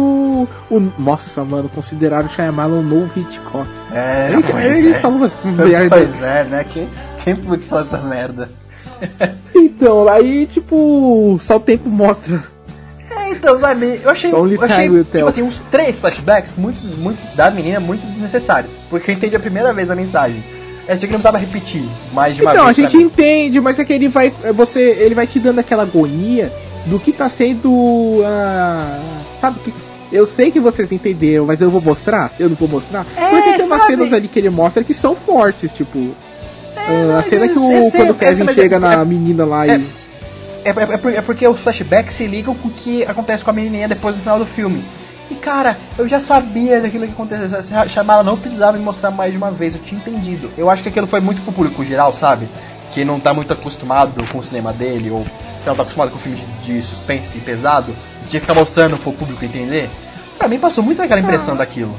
o. 0.69 0.91
Nossa, 0.97 1.43
mano, 1.43 1.69
considerado 1.69 2.29
Shyamalan 2.29 2.79
um 2.79 2.83
novo 2.83 3.19
Hitchcock. 3.19 3.67
É, 3.93 4.29
Ele, 4.31 4.43
pois 4.43 4.77
ele 4.77 4.93
é. 4.93 4.99
falou 4.99 5.29
merda. 5.43 5.97
Pois 6.01 6.21
é, 6.21 6.43
né? 6.45 6.63
Quem, 6.63 6.89
quem 7.23 7.35
foi 7.35 7.57
que 7.57 7.67
falou 7.67 7.85
essas 7.85 8.05
merda? 8.05 8.49
Então, 9.53 10.07
aí, 10.07 10.45
tipo, 10.45 11.39
só 11.41 11.57
o 11.57 11.59
tempo 11.59 11.89
mostra. 11.89 12.43
É, 13.09 13.31
então, 13.31 13.57
sabe, 13.59 13.99
eu 14.03 14.09
achei, 14.09 14.33
Only 14.33 14.55
eu 14.55 14.63
achei 14.63 14.83
tipo 14.89 15.03
tell. 15.05 15.27
assim, 15.27 15.41
uns 15.41 15.59
três 15.71 15.99
flashbacks, 15.99 16.55
muitos, 16.55 16.83
muitos 16.83 17.25
da 17.35 17.49
menina, 17.51 17.79
muito 17.79 18.05
desnecessários. 18.05 18.77
Porque 18.89 19.11
eu 19.11 19.15
entendi 19.15 19.35
a 19.35 19.39
primeira 19.39 19.73
vez 19.73 19.89
a 19.89 19.95
mensagem. 19.95 20.43
Eu 20.87 20.95
achei 20.95 21.07
que 21.07 21.13
não 21.13 21.19
precisava 21.21 21.37
repetir 21.37 21.83
mais 22.13 22.35
de 22.35 22.41
uma 22.41 22.51
Então, 22.51 22.63
a 22.63 22.65
vez. 22.71 22.75
pra 22.77 22.85
gente 22.87 22.97
mim. 22.97 23.03
entende, 23.03 23.59
mas 23.61 23.79
é 23.79 23.85
que 23.85 23.93
ele 23.93 24.07
vai. 24.07 24.33
Você, 24.55 24.79
ele 24.81 25.15
vai 25.15 25.27
te 25.27 25.39
dando 25.39 25.59
aquela 25.59 25.83
agonia 25.83 26.51
do 26.85 26.99
que 26.99 27.11
tá 27.11 27.29
sendo. 27.29 28.21
ah, 28.25 28.99
sabe 29.39 29.59
que. 29.59 29.73
Eu 30.11 30.25
sei 30.25 30.51
que 30.51 30.59
vocês 30.59 30.91
entenderam, 30.91 31.45
mas 31.45 31.61
eu 31.61 31.69
vou 31.69 31.79
mostrar? 31.81 32.33
Eu 32.37 32.49
não 32.49 32.55
vou 32.57 32.67
mostrar? 32.67 33.05
É, 33.15 33.29
Porque 33.29 33.53
tem 33.53 33.65
umas 33.65 33.83
cenas 33.85 34.11
ali 34.13 34.27
que 34.27 34.37
ele 34.39 34.49
mostra 34.49 34.83
que 34.83 34.93
são 34.93 35.15
fortes, 35.15 35.71
tipo. 35.71 36.13
ah, 36.75 36.81
a 37.11 37.15
mas 37.17 37.25
cena 37.27 37.47
que 37.47 37.57
o, 37.57 37.89
sei, 37.89 37.91
quando 38.01 38.09
o 38.09 38.15
Kevin 38.15 38.43
mas 38.43 38.55
chega 38.55 38.75
é- 38.75 38.79
na 38.79 38.93
é- 38.93 39.05
menina 39.05 39.45
lá 39.45 39.65
é- 39.67 39.77
e. 39.77 39.85
é, 40.65 40.69
é, 40.69 41.15
é 41.17 41.21
porque 41.21 41.47
os 41.47 41.61
flashbacks 41.61 42.15
se 42.15 42.27
ligam 42.27 42.53
com 42.55 42.67
o 42.67 42.71
que 42.71 43.05
acontece 43.05 43.41
com 43.43 43.51
a 43.51 43.53
menininha 43.53 43.87
depois 43.87 44.15
do 44.15 44.21
final 44.21 44.37
do 44.37 44.45
filme. 44.45 44.83
E 45.31 45.35
cara, 45.35 45.77
eu 45.97 46.09
já 46.09 46.19
sabia 46.19 46.81
daquilo 46.81 47.05
que 47.05 47.13
aconteceu. 47.13 47.57
A 47.57 47.87
chamada 47.87 48.21
não 48.21 48.37
precisava 48.37 48.77
me 48.77 48.83
mostrar 48.83 49.11
mais 49.11 49.31
de 49.31 49.37
uma 49.37 49.49
vez, 49.49 49.73
eu 49.73 49.81
tinha 49.81 49.99
entendido. 49.99 50.51
Eu 50.57 50.69
acho 50.69 50.83
que 50.83 50.89
aquilo 50.89 51.07
foi 51.07 51.21
muito 51.21 51.41
pro 51.41 51.53
público 51.53 51.85
geral, 51.85 52.11
sabe? 52.11 52.49
Que 52.91 53.05
não 53.05 53.17
tá 53.17 53.33
muito 53.33 53.53
acostumado 53.53 54.21
com 54.27 54.39
o 54.39 54.43
cinema 54.43 54.73
dele, 54.73 55.09
ou 55.09 55.23
que 55.23 55.67
não 55.67 55.73
tá 55.73 55.83
acostumado 55.83 56.11
com 56.11 56.17
filme 56.17 56.37
de, 56.37 56.73
de 56.73 56.81
suspense 56.81 57.37
pesado, 57.37 57.95
tinha 58.27 58.41
que 58.41 58.41
ficar 58.41 58.53
mostrando 58.53 58.97
pro 58.97 59.13
público 59.13 59.45
entender. 59.45 59.89
Pra 60.37 60.49
mim 60.49 60.59
passou 60.59 60.83
muito 60.83 61.01
aquela 61.01 61.21
impressão 61.21 61.53
ah, 61.53 61.59
daquilo. 61.59 61.95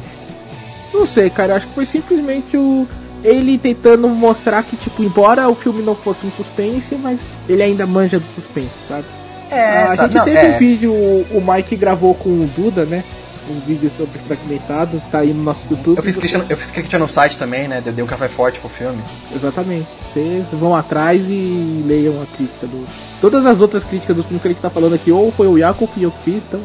Não 0.93 1.07
sei, 1.07 1.30
cara, 1.30 1.55
eu 1.55 1.57
acho 1.57 1.68
que 1.68 1.74
foi 1.74 1.87
simplesmente 1.87 2.55
o. 2.55 2.87
Ele 3.24 3.57
tentando 3.57 4.09
mostrar 4.09 4.62
que, 4.64 4.76
tipo, 4.76 5.03
embora 5.03 5.49
o 5.49 5.55
filme 5.55 5.80
não 5.80 5.95
fosse 5.95 6.26
um 6.26 6.33
suspense, 6.33 6.97
mas 6.97 7.18
ele 7.49 7.62
ainda 7.62 7.87
manja 7.87 8.18
do 8.18 8.26
suspense, 8.26 8.72
sabe? 8.87 9.05
É, 9.49 9.83
a 9.83 9.95
gente 9.95 10.16
não, 10.16 10.24
teve 10.24 10.39
é... 10.39 10.55
um 10.55 10.59
vídeo, 10.59 10.93
o 10.93 11.41
Mike 11.41 11.76
gravou 11.76 12.14
com 12.14 12.30
o 12.30 12.51
Duda, 12.57 12.85
né? 12.85 13.05
Um 13.49 13.61
vídeo 13.61 13.90
sobre 13.90 14.18
fragmentado, 14.20 15.03
tá 15.11 15.18
aí 15.20 15.32
no 15.32 15.43
nosso 15.43 15.66
YouTube. 15.70 15.97
Eu 15.97 16.03
fiz 16.03 16.16
crítica, 16.16 16.45
eu 16.49 16.57
fiz 16.57 16.70
crítica 16.70 16.99
no 16.99 17.09
site 17.09 17.38
também, 17.38 17.68
né? 17.68 17.80
Dei 17.80 18.03
um 18.03 18.07
café 18.07 18.28
forte 18.28 18.61
pro 18.61 18.68
filme. 18.68 19.03
Exatamente. 19.34 19.86
Vocês 20.07 20.45
vão 20.53 20.74
atrás 20.74 21.22
e 21.28 21.82
leiam 21.86 22.22
a 22.22 22.26
crítica 22.36 22.66
do. 22.66 22.84
Todas 23.20 23.45
as 23.47 23.61
outras 23.61 23.84
críticas 23.84 24.16
do 24.16 24.22
filme 24.22 24.40
que 24.40 24.49
a 24.49 24.51
gente 24.51 24.61
tá 24.61 24.70
falando 24.70 24.95
aqui, 24.95 25.11
ou 25.11 25.30
foi 25.32 25.47
o 25.47 25.59
Jacob 25.59 25.88
e 25.97 26.03
eu 26.03 26.11
que 26.11 26.22
fiz, 26.24 26.43
então. 26.49 26.61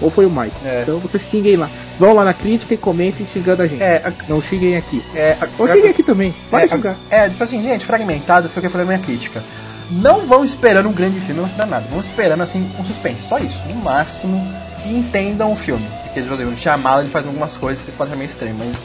Ou 0.00 0.10
foi 0.10 0.26
o 0.26 0.30
Mike. 0.30 0.56
É. 0.64 0.82
Então 0.82 0.98
vocês 0.98 1.22
xinguem 1.30 1.56
lá. 1.56 1.70
Vão 1.98 2.12
lá 2.12 2.24
na 2.24 2.34
crítica 2.34 2.74
e 2.74 2.76
comentem 2.76 3.24
xingando 3.32 3.62
a 3.62 3.66
gente. 3.68 3.80
É, 3.80 4.02
a... 4.04 4.12
Não 4.28 4.42
xinguem 4.42 4.76
aqui. 4.76 5.00
É, 5.14 5.36
a... 5.40 5.46
Ou 5.56 5.68
xinguem 5.68 5.90
aqui 5.90 6.02
também. 6.02 6.34
Pode 6.50 6.64
é, 6.64 6.68
xingar. 6.68 6.96
É, 7.08 7.28
tipo 7.28 7.44
assim, 7.44 7.62
gente, 7.62 7.86
fragmentado 7.86 8.48
foi 8.48 8.58
o 8.58 8.60
que 8.62 8.66
eu 8.66 8.70
falei 8.70 8.84
na 8.84 8.94
minha 8.94 9.04
crítica. 9.04 9.42
Não 9.90 10.22
vão 10.26 10.44
esperando 10.44 10.88
um 10.88 10.92
grande 10.92 11.20
filme, 11.20 11.40
não 11.40 11.46
esperando 11.46 11.70
nada. 11.70 11.86
Vão 11.88 12.00
esperando 12.00 12.42
assim 12.42 12.68
um 12.78 12.82
suspense. 12.82 13.28
Só 13.28 13.38
isso. 13.38 13.58
No 13.68 13.76
máximo. 13.76 14.44
E 14.84 14.96
entendam 14.96 15.52
o 15.52 15.56
filme. 15.56 15.86
Porque, 16.12 16.20
por 16.28 16.34
exemplo, 16.34 16.52
no 16.52 16.58
Shyamalan 16.58 17.00
ele 17.00 17.10
faz 17.10 17.26
algumas 17.26 17.56
coisas 17.56 17.78
que 17.80 17.86
vocês 17.86 17.96
podem 17.96 18.12
achar 18.12 18.18
meio 18.18 18.28
estranho, 18.28 18.54
mas 18.58 18.76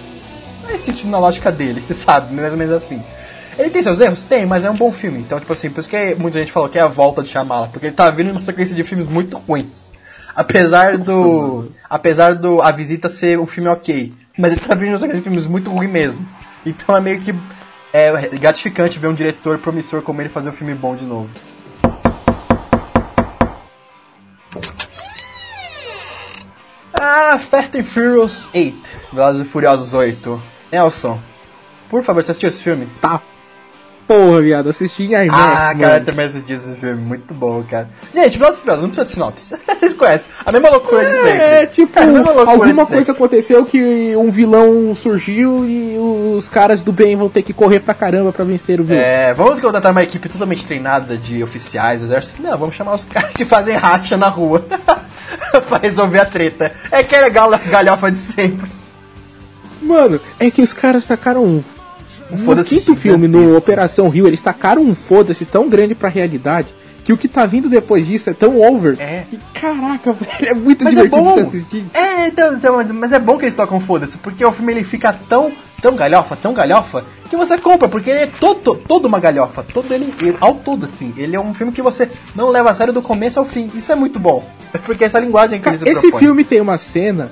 faz 0.65 0.81
sentido 0.81 1.09
na 1.09 1.19
lógica 1.19 1.51
dele, 1.51 1.83
sabe? 1.93 2.33
Mais 2.33 2.51
ou 2.51 2.57
menos 2.57 2.73
assim. 2.73 3.03
Ele 3.59 3.69
tem 3.69 3.83
seus 3.83 3.99
erros? 3.99 4.23
Tem, 4.23 4.45
mas 4.45 4.63
é 4.63 4.69
um 4.69 4.75
bom 4.75 4.93
filme. 4.93 5.19
Então, 5.19 5.37
tipo 5.37 5.51
assim, 5.51 5.69
por 5.69 5.81
isso 5.81 5.89
que 5.89 6.15
muita 6.15 6.39
gente 6.39 6.51
falou 6.51 6.69
que 6.69 6.77
é 6.77 6.81
a 6.81 6.87
volta 6.87 7.21
de 7.21 7.29
Shyamalan, 7.29 7.67
porque 7.69 7.87
ele 7.87 7.95
tá 7.95 8.09
vindo 8.11 8.31
uma 8.31 8.41
sequência 8.41 8.73
de 8.73 8.83
filmes 8.83 9.07
muito 9.07 9.37
ruins. 9.37 9.91
Apesar 10.33 10.97
do. 10.97 11.69
apesar 11.89 12.35
do 12.35 12.61
A 12.61 12.71
Visita 12.71 13.09
ser 13.09 13.39
um 13.39 13.45
filme 13.45 13.69
ok. 13.69 14.13
Mas 14.37 14.53
ele 14.53 14.61
tá 14.61 14.75
vindo 14.75 14.89
uma 14.89 14.97
sequência 14.99 15.17
de 15.17 15.23
filmes 15.23 15.47
muito 15.47 15.69
ruim 15.69 15.87
mesmo. 15.87 16.25
Então 16.65 16.95
é 16.95 17.01
meio 17.01 17.19
que. 17.19 17.33
É 17.91 18.29
gratificante 18.37 18.99
ver 18.99 19.07
um 19.07 19.13
diretor 19.13 19.57
promissor 19.57 20.01
como 20.01 20.21
ele 20.21 20.29
fazer 20.29 20.49
um 20.49 20.53
filme 20.53 20.75
bom 20.75 20.95
de 20.95 21.03
novo. 21.03 21.29
Ah, 26.99 27.37
Fast 27.37 27.75
and 27.77 27.83
Furious 27.83 28.49
8. 28.53 28.75
Velozes 29.13 29.41
e 29.47 29.49
Furiosos 29.49 29.93
8. 29.93 30.41
Nelson, 30.71 31.19
por 31.89 32.03
favor, 32.03 32.23
você 32.23 32.31
assistiu 32.31 32.49
esse 32.49 32.61
filme? 32.61 32.87
Tá. 32.99 33.21
Porra, 34.07 34.41
viado, 34.41 34.69
assisti 34.69 35.03
em 35.03 35.25
IMAX, 35.25 35.29
Ah, 35.33 35.65
mano. 35.67 35.79
cara, 35.81 35.99
também 35.99 36.25
assisti 36.27 36.53
esse 36.53 36.73
filme, 36.75 36.95
muito 36.95 37.33
bom, 37.33 37.61
cara. 37.69 37.89
Gente, 38.13 38.37
Velozes 38.37 38.57
e 38.57 38.61
Furiosos, 38.61 38.83
não 38.83 38.89
precisa 38.89 39.05
de 39.05 39.11
sinopse. 39.11 39.55
Vocês 39.77 39.93
conhecem, 39.93 40.31
a 40.45 40.51
mesma 40.51 40.69
loucura 40.69 41.05
de 41.05 41.11
sempre. 41.11 41.31
É, 41.31 41.65
tipo, 41.65 41.99
é, 41.99 42.03
alguma 42.49 42.85
coisa 42.85 43.11
aconteceu 43.11 43.65
que 43.65 44.15
um 44.15 44.31
vilão 44.31 44.95
surgiu 44.95 45.65
e 45.67 45.97
os 46.37 46.47
caras 46.47 46.81
do 46.81 46.93
bem 46.93 47.17
vão 47.17 47.27
ter 47.27 47.41
que 47.41 47.51
correr 47.51 47.81
pra 47.81 47.93
caramba 47.93 48.31
pra 48.31 48.45
vencer 48.45 48.79
o 48.79 48.85
vilão. 48.85 49.01
É, 49.01 49.33
vamos 49.33 49.59
contratar 49.59 49.91
uma 49.91 50.03
equipe 50.03 50.29
totalmente 50.29 50.65
treinada 50.65 51.17
de 51.17 51.43
oficiais, 51.43 52.01
exército. 52.01 52.41
Não, 52.41 52.57
vamos 52.57 52.75
chamar 52.75 52.95
os 52.95 53.03
caras 53.03 53.31
que 53.33 53.43
fazem 53.43 53.75
racha 53.75 54.15
na 54.15 54.29
rua. 54.29 54.65
pra 55.67 55.77
resolver 55.79 56.19
a 56.19 56.25
treta. 56.25 56.71
É 56.91 57.03
que 57.03 57.15
é 57.15 57.29
galhofa 57.29 58.09
de 58.09 58.17
sempre. 58.17 58.71
Mano, 59.81 60.19
é 60.39 60.49
que 60.49 60.61
os 60.61 60.73
caras 60.73 61.05
tacaram 61.05 61.43
um. 61.43 61.63
No 62.29 62.63
quinto 62.63 62.95
filme, 62.95 63.27
no 63.27 63.55
Operação 63.55 64.09
Rio, 64.09 64.27
eles 64.27 64.41
tacaram 64.41 64.81
um 64.81 64.93
foda-se 64.93 65.45
tão 65.45 65.69
grande 65.69 65.95
pra 65.95 66.09
realidade 66.09 66.67
que 67.07 67.13
o 67.13 67.17
que 67.17 67.29
tá 67.29 67.45
vindo 67.45 67.69
depois 67.69 68.05
disso 68.05 68.29
é 68.29 68.33
tão 68.33 68.59
over. 68.59 68.97
É. 68.99 69.23
Que, 69.29 69.39
caraca, 69.53 70.11
velho, 70.11 70.45
é 70.49 70.53
muito 70.53 70.83
mas 70.83 70.97
é 70.97 71.03
divertido 71.03 71.29
é 71.29 71.33
bom. 71.33 71.47
assistir. 71.47 71.85
É, 71.93 72.27
então, 72.27 72.53
então, 72.53 72.83
mas 72.93 73.13
é 73.13 73.19
bom 73.19 73.37
que 73.37 73.45
eles 73.45 73.55
tocam 73.55 73.79
foda-se, 73.79 74.17
porque 74.17 74.43
o 74.43 74.51
filme 74.51 74.73
ele 74.73 74.83
fica 74.83 75.17
tão, 75.29 75.49
tão 75.81 75.95
galhofa, 75.95 76.35
tão 76.35 76.53
galhofa, 76.53 77.05
que 77.29 77.37
você 77.37 77.57
compra, 77.57 77.87
porque 77.87 78.09
ele 78.09 78.19
é 78.19 78.27
todo, 78.27 78.75
todo 78.75 79.05
uma 79.05 79.21
galhofa, 79.21 79.63
todo 79.63 79.89
ele, 79.93 80.13
ele, 80.19 80.35
ao 80.41 80.55
todo, 80.55 80.85
assim. 80.85 81.13
Ele 81.15 81.33
é 81.33 81.39
um 81.39 81.53
filme 81.53 81.71
que 81.71 81.81
você 81.81 82.09
não 82.35 82.49
leva 82.49 82.71
a 82.71 82.75
sério 82.75 82.91
do 82.91 83.01
começo 83.01 83.39
ao 83.39 83.45
fim. 83.45 83.71
Isso 83.73 83.89
é 83.89 83.95
muito 83.95 84.19
bom. 84.19 84.45
Porque 84.85 85.05
essa 85.05 85.17
linguagem 85.17 85.61
que 85.61 85.69
eles 85.69 85.83
Esse 85.83 86.01
propõem. 86.01 86.19
filme 86.19 86.43
tem 86.43 86.59
uma 86.59 86.77
cena 86.77 87.31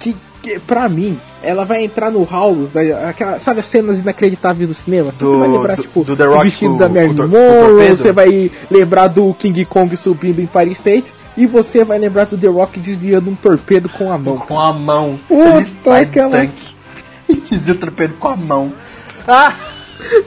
que, 0.00 0.16
que, 0.48 0.58
pra 0.60 0.88
mim, 0.88 1.18
ela 1.42 1.64
vai 1.64 1.84
entrar 1.84 2.10
no 2.10 2.22
hall, 2.22 2.68
aquela, 3.06 3.38
sabe 3.38 3.60
as 3.60 3.66
cenas 3.66 3.98
inacreditáveis 3.98 4.68
do 4.68 4.74
cinema? 4.74 5.12
Você 5.12 5.22
do, 5.22 5.38
vai 5.38 5.48
lembrar, 5.48 5.76
do, 5.76 5.82
tipo, 5.82 6.04
do 6.04 6.16
The 6.16 6.24
Rock, 6.24 6.38
o 6.38 6.42
vestido 6.44 6.74
o, 6.74 6.78
da 6.78 6.88
Marilyn 6.88 7.26
Monroe, 7.26 7.90
você 7.90 8.12
vai 8.12 8.50
lembrar 8.70 9.08
do 9.08 9.34
King 9.34 9.64
Kong 9.66 9.94
subindo 9.96 10.40
em 10.40 10.46
Paris 10.46 10.78
State, 10.78 11.12
e 11.36 11.46
você 11.46 11.84
vai 11.84 11.98
lembrar 11.98 12.24
do 12.24 12.38
The 12.38 12.48
Rock 12.48 12.80
desviando 12.80 13.30
um 13.30 13.34
torpedo 13.34 13.88
com 13.88 14.10
a 14.10 14.16
mão. 14.16 14.38
Com 14.38 14.58
a 14.58 14.72
mão. 14.72 15.18
Puta, 15.28 15.56
Ele 15.56 15.66
sai 15.84 16.02
aquela... 16.02 16.30
tanque 16.30 16.76
e 17.28 17.34
desvia 17.34 17.74
o 17.74 17.78
torpedo 17.78 18.14
com 18.18 18.28
a 18.28 18.36
mão. 18.36 18.72
Ah! 19.26 19.52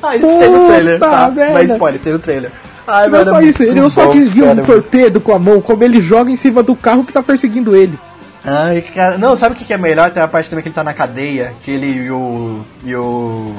Ah, 0.03 0.17
isso 0.17 0.27
tem 0.27 0.49
no 0.49 0.67
trailer, 0.67 0.99
tá? 0.99 1.33
Mas 1.53 1.71
spoiler, 1.71 2.01
tem 2.01 2.13
no 2.13 2.19
trailer. 2.19 2.51
Ai, 2.85 3.07
não 3.07 3.19
é 3.19 3.25
só 3.25 3.41
isso, 3.41 3.63
ele 3.63 3.79
não 3.79 3.89
só 3.89 4.07
desvia 4.07 4.45
um 4.51 4.63
torpedo 4.63 5.21
com 5.21 5.33
a 5.33 5.39
mão, 5.39 5.61
como 5.61 5.83
ele 5.83 6.01
joga 6.01 6.29
em 6.29 6.35
cima 6.35 6.61
do 6.61 6.75
carro 6.75 7.05
que 7.05 7.13
tá 7.13 7.23
perseguindo 7.23 7.75
ele. 7.75 7.97
Ai, 8.43 8.81
cara. 8.81 9.17
Não, 9.17 9.37
sabe 9.37 9.55
o 9.55 9.57
que, 9.57 9.71
é 9.71 9.77
melhor? 9.77 10.09
Tem 10.11 10.21
a 10.21 10.27
parte 10.27 10.49
também 10.49 10.63
que 10.63 10.69
ele 10.69 10.75
tá 10.75 10.83
na 10.83 10.93
cadeia, 10.93 11.53
que 11.61 11.71
ele 11.71 12.05
e 12.05 12.11
o. 12.11 12.61
e 12.83 12.95
o. 12.95 13.55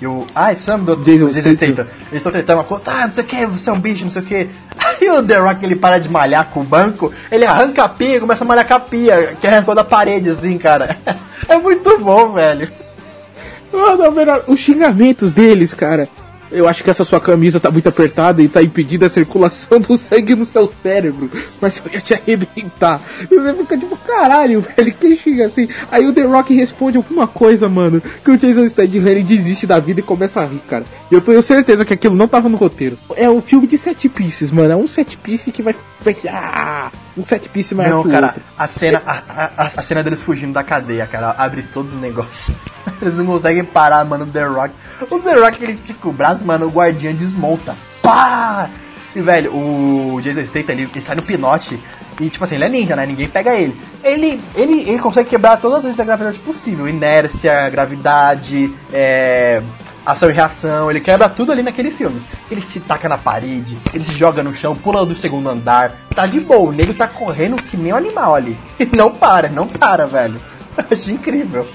E 0.00 0.06
o. 0.06 0.26
Ah, 0.34 0.52
esse 0.52 0.68
nome 0.68 0.84
do 0.84 0.96
Jason, 0.96 1.28
Jason 1.28 1.52
Statham. 1.52 1.86
Eles 2.10 2.14
estão 2.14 2.32
tentando 2.32 2.58
uma 2.58 2.64
coisa, 2.64 2.82
ah, 2.86 3.06
não 3.06 3.14
sei 3.14 3.22
o 3.22 3.26
que, 3.26 3.46
você 3.46 3.70
é 3.70 3.72
um 3.72 3.80
bicho, 3.80 4.02
não 4.02 4.10
sei 4.10 4.22
o 4.22 4.24
que. 4.24 4.50
Aí 4.76 5.08
o 5.08 5.22
The 5.22 5.38
Rock 5.38 5.64
ele 5.64 5.76
para 5.76 5.98
de 5.98 6.08
malhar 6.08 6.50
com 6.50 6.60
o 6.60 6.64
banco, 6.64 7.12
ele 7.30 7.44
arranca 7.44 7.84
a 7.84 7.88
pia 7.88 8.16
e 8.16 8.20
começa 8.20 8.42
a 8.42 8.46
malhar 8.46 8.66
com 8.66 8.74
a 8.74 8.80
pia, 8.80 9.36
que 9.40 9.46
arrancou 9.46 9.74
da 9.74 9.84
parede, 9.84 10.28
assim, 10.28 10.58
cara. 10.58 10.96
É 11.48 11.58
muito 11.58 11.98
bom, 11.98 12.34
velho. 12.34 12.70
Ah, 13.74 13.96
não, 13.96 14.12
melhor, 14.12 14.44
os 14.46 14.60
xingamentos 14.60 15.32
deles, 15.32 15.74
cara 15.74 16.08
eu 16.52 16.68
acho 16.68 16.84
que 16.84 16.90
essa 16.90 17.04
sua 17.04 17.20
camisa 17.20 17.58
tá 17.58 17.70
muito 17.70 17.88
apertada 17.88 18.42
e 18.42 18.48
tá 18.48 18.62
impedindo 18.62 19.04
a 19.04 19.08
circulação 19.08 19.80
do 19.80 19.96
sangue 19.96 20.34
no 20.34 20.44
seu 20.44 20.72
cérebro. 20.82 21.30
Mas 21.60 21.82
eu 21.84 21.92
ia 21.92 22.00
te 22.00 22.14
arrebentar. 22.14 23.00
E 23.30 23.34
você 23.34 23.54
fica 23.54 23.78
tipo, 23.78 23.96
caralho, 23.96 24.60
velho, 24.60 24.94
quem 24.94 25.16
chega 25.16 25.46
assim? 25.46 25.68
Aí 25.90 26.06
o 26.06 26.12
The 26.12 26.22
Rock 26.22 26.54
responde 26.54 26.96
alguma 26.96 27.26
coisa, 27.26 27.68
mano, 27.68 28.02
que 28.24 28.30
o 28.30 28.36
Jason 28.36 28.68
Statham 28.68 29.08
ele 29.08 29.22
desiste 29.22 29.66
da 29.66 29.78
vida 29.78 30.00
e 30.00 30.02
começa 30.02 30.40
a 30.40 30.44
rir, 30.44 30.62
cara. 30.68 30.84
E 31.10 31.14
eu 31.14 31.20
tenho 31.20 31.42
certeza 31.42 31.84
que 31.84 31.94
aquilo 31.94 32.14
não 32.14 32.28
tava 32.28 32.48
no 32.48 32.56
roteiro. 32.56 32.98
É 33.16 33.28
um 33.28 33.40
filme 33.40 33.66
de 33.66 33.78
sete 33.78 34.08
pieces, 34.08 34.50
mano. 34.52 34.72
É 34.72 34.76
um 34.76 34.88
set 34.88 35.16
piece 35.16 35.50
que 35.50 35.62
vai. 35.62 35.74
vai 36.00 36.16
ah, 36.28 36.90
um 37.16 37.24
set 37.24 37.48
piece 37.48 37.74
mais 37.74 37.90
Não, 37.90 38.02
cara, 38.04 38.28
outro. 38.28 38.42
a 38.56 38.68
cena, 38.68 39.02
a, 39.06 39.22
a, 39.28 39.66
a, 39.66 39.82
cena 39.82 40.02
deles 40.02 40.22
fugindo 40.22 40.52
da 40.52 40.64
cadeia, 40.64 41.06
cara, 41.06 41.30
abre 41.32 41.62
todo 41.62 41.92
o 41.92 42.00
negócio. 42.00 42.54
Eles 43.02 43.16
não 43.16 43.26
conseguem 43.26 43.64
parar, 43.64 44.04
mano, 44.04 44.24
o 44.24 44.28
The 44.28 44.44
Rock. 44.44 44.74
O 45.10 45.18
The 45.18 45.34
Rock, 45.34 45.62
ele 45.62 45.72
estica 45.72 46.08
o 46.08 46.12
braço, 46.12 46.46
mano, 46.46 46.66
o 46.66 46.70
guardião 46.70 47.12
desmonta. 47.12 47.74
Pá! 48.00 48.70
E, 49.14 49.20
velho, 49.20 49.54
o 49.54 50.20
Jason 50.22 50.44
Statham, 50.46 50.72
ele, 50.72 50.88
ele 50.90 51.00
sai 51.02 51.16
no 51.16 51.22
pinote 51.22 51.78
e, 52.20 52.30
tipo 52.30 52.44
assim, 52.44 52.54
ele 52.54 52.64
é 52.64 52.68
ninja, 52.68 52.96
né? 52.96 53.04
Ninguém 53.04 53.28
pega 53.28 53.54
ele. 53.54 53.78
Ele, 54.02 54.40
ele, 54.54 54.80
ele 54.88 54.98
consegue 54.98 55.28
quebrar 55.28 55.58
todas 55.58 55.78
as 55.78 55.84
leis 55.84 55.96
da 55.96 56.04
gravidade 56.04 56.38
possível. 56.38 56.88
Inércia, 56.88 57.68
gravidade, 57.68 58.72
é, 58.92 59.62
ação 60.04 60.30
e 60.30 60.32
reação. 60.32 60.90
Ele 60.90 61.00
quebra 61.00 61.28
tudo 61.28 61.52
ali 61.52 61.62
naquele 61.62 61.90
filme. 61.90 62.22
Ele 62.50 62.60
se 62.60 62.80
taca 62.80 63.08
na 63.08 63.18
parede, 63.18 63.76
ele 63.92 64.04
se 64.04 64.12
joga 64.12 64.42
no 64.42 64.54
chão, 64.54 64.74
pula 64.76 65.04
do 65.04 65.14
segundo 65.14 65.48
andar. 65.48 65.96
Tá 66.14 66.26
de 66.26 66.40
boa, 66.40 66.70
o 66.70 66.72
nego 66.72 66.94
tá 66.94 67.06
correndo 67.06 67.62
que 67.62 67.76
nem 67.76 67.92
um 67.92 67.96
animal 67.96 68.34
ali. 68.34 68.58
E 68.78 68.96
não 68.96 69.12
para, 69.12 69.48
não 69.48 69.66
para, 69.66 70.06
velho. 70.06 70.40
Achei 70.90 71.14
incrível. 71.14 71.68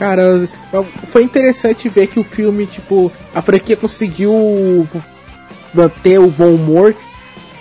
Cara, 0.00 0.48
foi 1.08 1.22
interessante 1.22 1.86
ver 1.90 2.06
que 2.06 2.18
o 2.18 2.24
filme, 2.24 2.64
tipo, 2.64 3.12
a 3.34 3.42
franquia 3.42 3.76
conseguiu 3.76 4.88
manter 5.74 6.18
o 6.18 6.28
bom 6.28 6.54
humor 6.54 6.94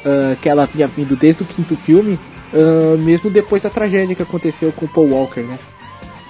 uh, 0.05 0.37
que 0.41 0.47
ela 0.47 0.65
tinha 0.65 0.87
vindo 0.87 1.17
desde 1.17 1.43
o 1.43 1.45
quinto 1.45 1.75
filme, 1.75 2.17
uh, 2.53 2.97
mesmo 2.97 3.29
depois 3.29 3.63
da 3.63 3.69
tragédia 3.69 4.15
que 4.15 4.21
aconteceu 4.23 4.71
com 4.71 4.85
o 4.85 4.87
Paul 4.87 5.09
Walker, 5.09 5.41
né? 5.41 5.59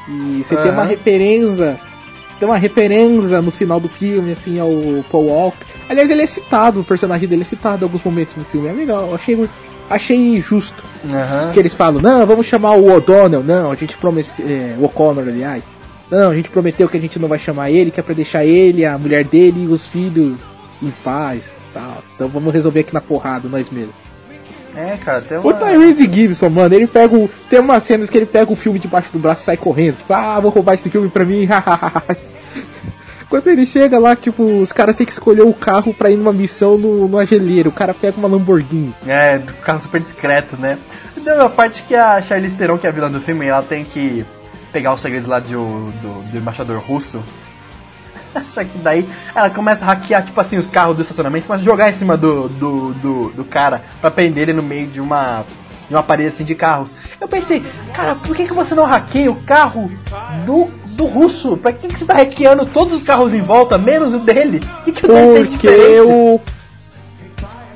E 0.07 0.43
você 0.43 0.55
uhum. 0.55 0.63
tem 0.63 0.71
uma 0.71 0.83
referência, 0.83 1.79
tem 2.39 2.49
uma 2.49 2.57
referência 2.57 3.39
no 3.39 3.51
final 3.51 3.79
do 3.79 3.87
filme, 3.87 4.31
assim, 4.31 4.59
ao 4.59 4.71
Paul 5.11 5.27
Walker. 5.27 5.63
Aliás, 5.87 6.09
ele 6.09 6.23
é 6.23 6.27
citado, 6.27 6.79
o 6.79 6.83
personagem 6.83 7.29
dele 7.29 7.43
é 7.43 7.45
citado 7.45 7.83
em 7.83 7.83
alguns 7.83 8.03
momentos 8.03 8.35
no 8.35 8.45
filme. 8.45 8.67
É 8.67 8.71
legal, 8.71 9.13
achei, 9.13 9.47
achei 9.87 10.41
justo. 10.41 10.83
Uhum. 11.03 11.51
Que 11.53 11.59
eles 11.59 11.75
falam, 11.75 12.01
não, 12.01 12.25
vamos 12.25 12.47
chamar 12.47 12.71
o 12.71 12.91
O'Donnell, 12.91 13.43
não, 13.43 13.71
a 13.71 13.75
gente 13.75 13.95
prometeu, 13.95 14.43
é, 14.43 14.75
o 14.79 14.85
O'Connor, 14.85 15.27
aliás. 15.27 15.63
Não, 16.09 16.31
a 16.31 16.35
gente 16.35 16.49
prometeu 16.49 16.89
que 16.89 16.97
a 16.97 16.99
gente 16.99 17.19
não 17.19 17.27
vai 17.27 17.37
chamar 17.37 17.69
ele, 17.69 17.91
que 17.91 17.99
é 17.99 18.03
pra 18.03 18.15
deixar 18.15 18.43
ele, 18.43 18.85
a 18.85 18.97
mulher 18.97 19.23
dele 19.23 19.65
e 19.65 19.67
os 19.67 19.85
filhos 19.87 20.35
em 20.81 20.91
paz. 21.03 21.43
tal. 21.73 22.03
Então 22.15 22.27
vamos 22.27 22.53
resolver 22.53 22.79
aqui 22.79 22.93
na 22.93 23.01
porrada, 23.01 23.47
nós 23.47 23.69
mesmos. 23.69 23.93
É, 24.75 24.97
cara, 24.97 25.21
tem 25.21 25.37
O 25.37 25.41
uma... 25.41 25.53
Tyrese 25.53 26.09
Gibson, 26.11 26.49
mano, 26.49 26.73
ele 26.73 26.87
pega 26.87 27.15
o. 27.15 27.29
Tem 27.49 27.59
umas 27.59 27.83
cenas 27.83 28.09
que 28.09 28.17
ele 28.17 28.25
pega 28.25 28.51
o 28.51 28.55
filme 28.55 28.79
debaixo 28.79 29.09
do 29.11 29.19
braço 29.19 29.41
e 29.41 29.45
sai 29.45 29.57
correndo. 29.57 29.97
Tipo, 29.97 30.13
ah, 30.13 30.39
vou 30.39 30.51
roubar 30.51 30.75
esse 30.75 30.89
filme 30.89 31.09
pra 31.09 31.25
mim. 31.25 31.47
Quando 33.29 33.47
ele 33.47 33.65
chega 33.65 33.99
lá, 33.99 34.15
tipo, 34.15 34.43
os 34.43 34.71
caras 34.71 34.95
têm 34.95 35.05
que 35.05 35.11
escolher 35.11 35.43
o 35.43 35.53
carro 35.53 35.93
pra 35.93 36.09
ir 36.09 36.17
numa 36.17 36.33
missão 36.33 36.77
no, 36.77 37.25
geleira. 37.25 37.69
O 37.69 37.71
cara 37.71 37.93
pega 37.93 38.17
uma 38.17 38.27
Lamborghini. 38.27 38.93
É, 39.05 39.39
carro 39.63 39.81
super 39.81 40.01
discreto, 40.01 40.57
né? 40.57 40.79
Então, 41.15 41.45
a 41.45 41.49
parte 41.49 41.83
que 41.83 41.93
a 41.93 42.19
Charlize 42.21 42.55
Theron, 42.55 42.77
que 42.77 42.87
é 42.87 42.89
a 42.89 42.93
vilã 42.93 43.11
do 43.11 43.21
filme, 43.21 43.45
ela 43.45 43.61
tem 43.61 43.83
que 43.83 44.25
pegar 44.71 44.93
os 44.93 45.01
segredos 45.01 45.27
lá 45.27 45.39
de, 45.39 45.55
o- 45.55 45.91
do, 46.01 46.31
do 46.31 46.37
embaixador 46.37 46.79
russo. 46.79 47.21
Só 48.53 48.63
que 48.63 48.77
daí 48.77 49.07
ela 49.33 49.49
começa 49.49 49.83
a 49.83 49.87
hackear, 49.87 50.23
tipo 50.25 50.39
assim, 50.39 50.57
os 50.57 50.69
carros 50.69 50.95
do 50.95 51.01
estacionamento, 51.01 51.47
começa 51.47 51.63
a 51.63 51.65
jogar 51.65 51.89
em 51.89 51.93
cima 51.93 52.15
do, 52.15 52.47
do, 52.49 52.93
do, 52.93 53.29
do 53.31 53.43
cara 53.43 53.81
pra 53.99 54.11
prender 54.11 54.43
ele 54.43 54.53
no 54.53 54.61
meio 54.63 54.87
de 54.87 55.01
uma, 55.01 55.43
de 55.87 55.95
uma 55.95 56.03
parede 56.03 56.29
assim 56.29 56.43
de 56.45 56.53
carros. 56.53 56.91
Eu 57.19 57.27
pensei, 57.27 57.63
cara, 57.93 58.15
por 58.15 58.35
que, 58.35 58.45
que 58.45 58.53
você 58.53 58.75
não 58.75 58.85
hackeia 58.85 59.31
o 59.31 59.35
carro 59.43 59.91
do, 60.45 60.69
do 60.95 61.05
russo? 61.05 61.57
Pra 61.57 61.73
que, 61.73 61.87
que 61.87 61.97
você 61.97 62.05
tá 62.05 62.13
hackeando 62.13 62.65
todos 62.67 62.93
os 62.93 63.03
carros 63.03 63.33
em 63.33 63.41
volta, 63.41 63.77
menos 63.79 64.13
o 64.13 64.19
dele? 64.19 64.61
O 64.81 64.83
que, 64.83 64.91
que 64.91 65.05
o 65.05 65.07
dele 65.13 65.33
tem 65.33 65.43
de 65.45 65.49
Porque 65.49 65.67
diferente? 65.67 66.07
o. 66.11 66.41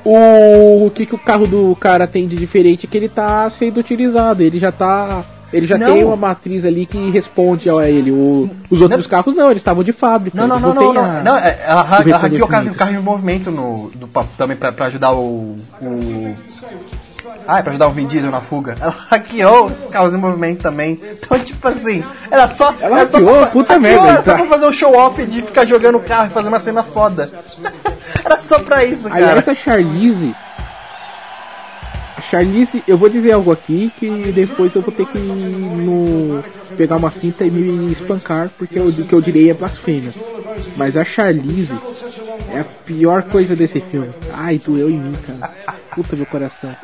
O, 0.05 0.87
o 0.87 0.91
que, 0.91 1.05
que 1.05 1.15
o 1.15 1.17
carro 1.17 1.47
do 1.47 1.75
cara 1.79 2.05
tem 2.05 2.27
de 2.27 2.35
diferente 2.35 2.85
é 2.85 2.89
que 2.89 2.97
ele 2.97 3.07
tá 3.07 3.49
sendo 3.49 3.79
utilizado. 3.79 4.43
Ele 4.43 4.59
já 4.59 4.71
tá. 4.71 5.23
Ele 5.53 5.67
já 5.67 5.77
Não. 5.77 5.93
tem 5.93 6.03
uma 6.03 6.15
matriz 6.15 6.65
ali 6.65 6.85
que 6.85 7.11
responde 7.11 7.69
a 7.69 7.87
ele. 7.87 8.11
O- 8.11 8.49
os 8.69 8.81
outros 8.81 9.05
carros 9.05 9.35
não, 9.35 9.45
eles 9.51 9.61
estavam 9.61 9.83
de 9.83 9.93
fábrica. 9.93 10.35
Não, 10.35 10.47
não, 10.47 10.59
não, 10.59 10.73
não, 10.73 10.93
não, 10.93 11.01
a- 11.05 11.23
não, 11.23 11.37
é, 11.37 11.59
ela, 11.65 11.83
o 11.83 12.09
ela 12.09 12.17
hackeou 12.17 12.45
o 12.45 12.47
carro, 12.49 12.71
o 12.71 12.75
carro 12.75 12.91
em 12.91 12.99
movimento 12.99 13.51
no, 13.51 13.91
do, 13.93 14.09
também 14.37 14.57
pra, 14.57 14.71
pra 14.71 14.87
ajudar 14.87 15.13
o, 15.13 15.55
o. 15.81 16.35
Ah, 17.47 17.59
é 17.59 17.61
pra 17.61 17.71
ajudar 17.71 17.87
o 17.87 17.91
Vin 17.91 18.05
Diesel 18.05 18.31
na 18.31 18.41
fuga. 18.41 18.75
Ela 18.81 18.95
hackeou 19.09 19.67
os 19.67 19.91
carros 19.91 20.13
em 20.13 20.17
movimento 20.17 20.61
também. 20.61 20.99
Então, 21.03 21.39
tipo 21.39 21.67
assim, 21.67 22.03
era 22.31 22.47
só. 22.47 22.73
Ela 22.79 22.99
era 23.01 23.09
só 23.09 23.17
hackeou, 23.17 23.37
pra, 23.37 23.47
puta 23.47 23.73
hackeou, 23.73 24.03
merda, 24.03 24.21
só 24.23 24.31
tá. 24.31 24.37
pra 24.37 24.45
fazer 24.45 24.65
um 24.67 24.71
show 24.73 24.95
off 24.95 25.25
de 25.25 25.41
ficar 25.41 25.65
jogando 25.65 25.97
o 25.97 26.01
carro 26.01 26.27
e 26.27 26.29
fazer 26.29 26.47
uma 26.47 26.59
cena 26.59 26.83
foda. 26.83 27.29
era 28.23 28.39
só 28.39 28.59
pra 28.59 28.85
isso, 28.85 29.09
cara. 29.09 29.25
Aliás, 29.31 29.47
a 29.47 29.55
Charlize. 29.55 30.35
Charlize, 32.33 32.83
eu 32.87 32.97
vou 32.97 33.09
dizer 33.09 33.33
algo 33.33 33.51
aqui 33.51 33.93
que 33.99 34.09
depois 34.31 34.73
eu 34.73 34.81
vou 34.81 34.91
ter 34.91 35.05
que 35.05 35.19
no, 35.19 36.43
pegar 36.75 36.95
uma 36.95 37.11
cinta 37.11 37.45
e 37.45 37.51
me 37.51 37.91
espancar, 37.91 38.49
porque 38.57 38.79
o 38.79 38.91
que 38.91 39.13
eu 39.13 39.21
direi 39.21 39.51
é 39.51 39.53
blasfêmia. 39.53 40.09
Mas 40.75 40.97
a 40.97 41.05
Charlize 41.05 41.75
é 42.51 42.61
a 42.61 42.63
pior 42.63 43.21
coisa 43.21 43.55
desse 43.55 43.79
filme. 43.79 44.09
Ai, 44.33 44.57
doeu 44.57 44.89
em 44.89 44.97
mim, 44.97 45.15
cara. 45.27 45.53
Puta 45.93 46.15
meu 46.15 46.25
coração. 46.25 46.75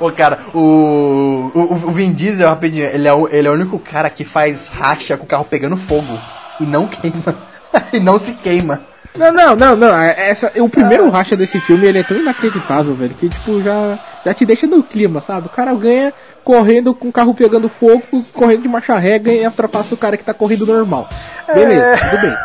Ô, 0.00 0.10
cara, 0.10 0.40
o, 0.52 1.52
o, 1.54 1.74
o 1.86 1.92
Vin 1.92 2.12
Diesel, 2.12 2.48
rapidinho, 2.48 2.86
ele 2.86 3.06
é, 3.06 3.12
o, 3.12 3.28
ele 3.28 3.46
é 3.46 3.50
o 3.52 3.54
único 3.54 3.78
cara 3.78 4.10
que 4.10 4.24
faz 4.24 4.66
racha 4.66 5.16
com 5.16 5.22
o 5.22 5.28
carro 5.28 5.44
pegando 5.44 5.76
fogo 5.76 6.18
e 6.60 6.64
não 6.64 6.88
queima. 6.88 7.36
e 7.94 8.00
não 8.00 8.18
se 8.18 8.32
queima. 8.32 8.82
Não, 9.16 9.32
não, 9.32 9.54
não, 9.54 9.76
não. 9.76 9.96
Essa, 9.96 10.50
o 10.56 10.68
primeiro 10.68 11.08
racha 11.08 11.36
desse 11.36 11.60
filme 11.60 11.86
ele 11.86 12.00
é 12.00 12.02
tão 12.02 12.16
inacreditável, 12.16 12.94
velho, 12.94 13.14
que 13.14 13.28
tipo 13.28 13.62
já, 13.62 13.96
já 14.24 14.34
te 14.34 14.44
deixa 14.44 14.66
no 14.66 14.82
clima, 14.82 15.22
sabe? 15.22 15.46
O 15.46 15.50
cara 15.50 15.72
ganha 15.74 16.12
correndo 16.42 16.92
com 16.94 17.08
o 17.08 17.12
carro 17.12 17.32
pegando 17.32 17.68
fogo, 17.68 18.02
correndo 18.32 18.62
de 18.62 18.68
marcha 18.68 18.98
ré, 18.98 19.18
ganha 19.18 19.42
e 19.42 19.46
ultrapassa 19.46 19.94
o 19.94 19.98
cara 19.98 20.16
que 20.16 20.24
tá 20.24 20.34
correndo 20.34 20.66
normal. 20.66 21.08
Beleza, 21.52 21.84
É. 21.84 21.96
tudo 21.96 22.20
bem. 22.22 22.34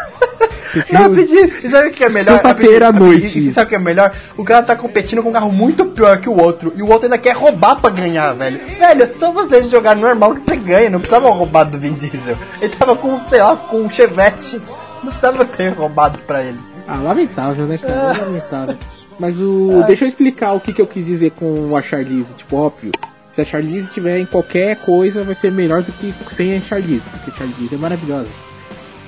Não, 0.91 1.01
rapidinho, 1.01 1.45
e 1.45 1.70
sabe 1.70 1.88
o 1.88 1.91
que 1.91 2.03
é 2.03 2.09
melhor? 2.09 2.34
Sexta-feira 2.34 2.89
à 2.89 2.91
noite, 2.91 3.39
isso. 3.39 3.55
sabe 3.55 3.65
o 3.65 3.70
que 3.70 3.76
é 3.76 3.80
melhor? 3.80 4.11
O 4.38 4.43
cara 4.45 4.61
tá 4.61 4.76
competindo 4.76 5.24
com 5.24 5.30
um 5.30 5.34
carro 5.34 5.51
muito 5.51 5.84
pior 5.88 6.20
que 6.20 6.30
o 6.30 6.39
outro. 6.39 6.72
E 6.76 6.84
o 6.84 6.88
outro 6.88 7.05
ainda 7.05 7.17
quer 7.17 7.36
roubar 7.36 7.78
pra 7.82 7.89
ganhar, 7.89 8.34
velho. 8.34 8.59
Velho, 8.78 9.03
é 9.03 9.07
só 9.07 9.32
vocês 9.32 9.67
jogarem 9.67 9.99
normal 10.03 10.36
que 10.36 10.41
você 10.41 10.55
ganha. 10.57 10.88
Não 10.91 10.99
precisava 10.99 11.28
roubar 11.32 11.63
do 11.63 11.80
Vin 11.80 11.93
Diesel. 11.93 12.38
Ele 12.61 12.76
tava 12.76 12.95
com, 12.95 13.20
sei 13.22 13.39
lá, 13.41 13.55
com 13.55 13.78
um 13.78 13.89
chevette. 13.89 14.61
Não 15.04 15.12
precisava 15.12 15.45
ter 15.45 15.70
roubado 15.70 16.18
pra 16.20 16.43
ele. 16.43 16.60
Ah, 16.88 16.97
lamentável, 16.97 17.66
né, 17.66 17.78
cara? 17.78 18.18
Lamentável. 18.26 18.78
Mas 19.20 19.38
o. 19.39 19.84
Deixa 19.86 20.06
eu 20.06 20.10
explicar 20.10 20.54
o 20.54 20.60
que, 20.60 20.74
que 20.74 20.82
eu 20.82 20.88
quis 20.88 21.06
dizer 21.06 21.32
com 21.32 21.76
a 21.76 21.82
Charlize. 21.82 22.34
Tipo, 22.38 22.58
óbvio. 22.58 22.91
Se 23.32 23.41
a 23.41 23.45
Charlize 23.45 23.88
tiver 23.89 24.18
em 24.20 24.26
qualquer 24.26 24.76
coisa, 24.78 25.24
vai 25.24 25.36
ser 25.36 25.52
melhor 25.52 25.84
do 25.84 25.91
que 25.91 26.14
sem 26.34 26.58
a 26.58 26.62
Charlize. 26.62 27.04
Porque 27.12 27.32
a 27.32 27.34
Charlize 27.36 27.76
é 27.76 27.78
maravilhosa. 27.78 28.28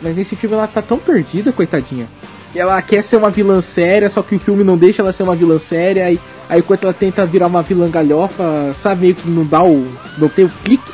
Mas 0.01 0.15
nesse 0.15 0.35
filme 0.35 0.55
ela 0.55 0.67
tá 0.67 0.81
tão 0.81 0.97
perdida, 0.97 1.51
coitadinha. 1.51 2.07
E 2.53 2.59
ela 2.59 2.81
quer 2.81 3.01
ser 3.01 3.15
uma 3.15 3.29
vilã 3.29 3.61
séria, 3.61 4.09
só 4.09 4.21
que 4.21 4.35
o 4.35 4.39
filme 4.39 4.63
não 4.63 4.77
deixa 4.77 5.01
ela 5.01 5.13
ser 5.13 5.23
uma 5.23 5.35
vilã 5.35 5.57
séria. 5.57 6.05
Aí, 6.05 6.19
aí 6.49 6.59
enquanto 6.59 6.83
ela 6.83 6.93
tenta 6.93 7.25
virar 7.25 7.47
uma 7.47 7.61
vilã 7.61 7.89
galhofa, 7.89 8.75
sabe, 8.79 9.01
meio 9.01 9.15
que 9.15 9.29
não 9.29 9.45
dá 9.45 9.63
o. 9.63 9.87
não 10.17 10.29
tem 10.29 10.45
o 10.45 10.49
clique. 10.63 10.91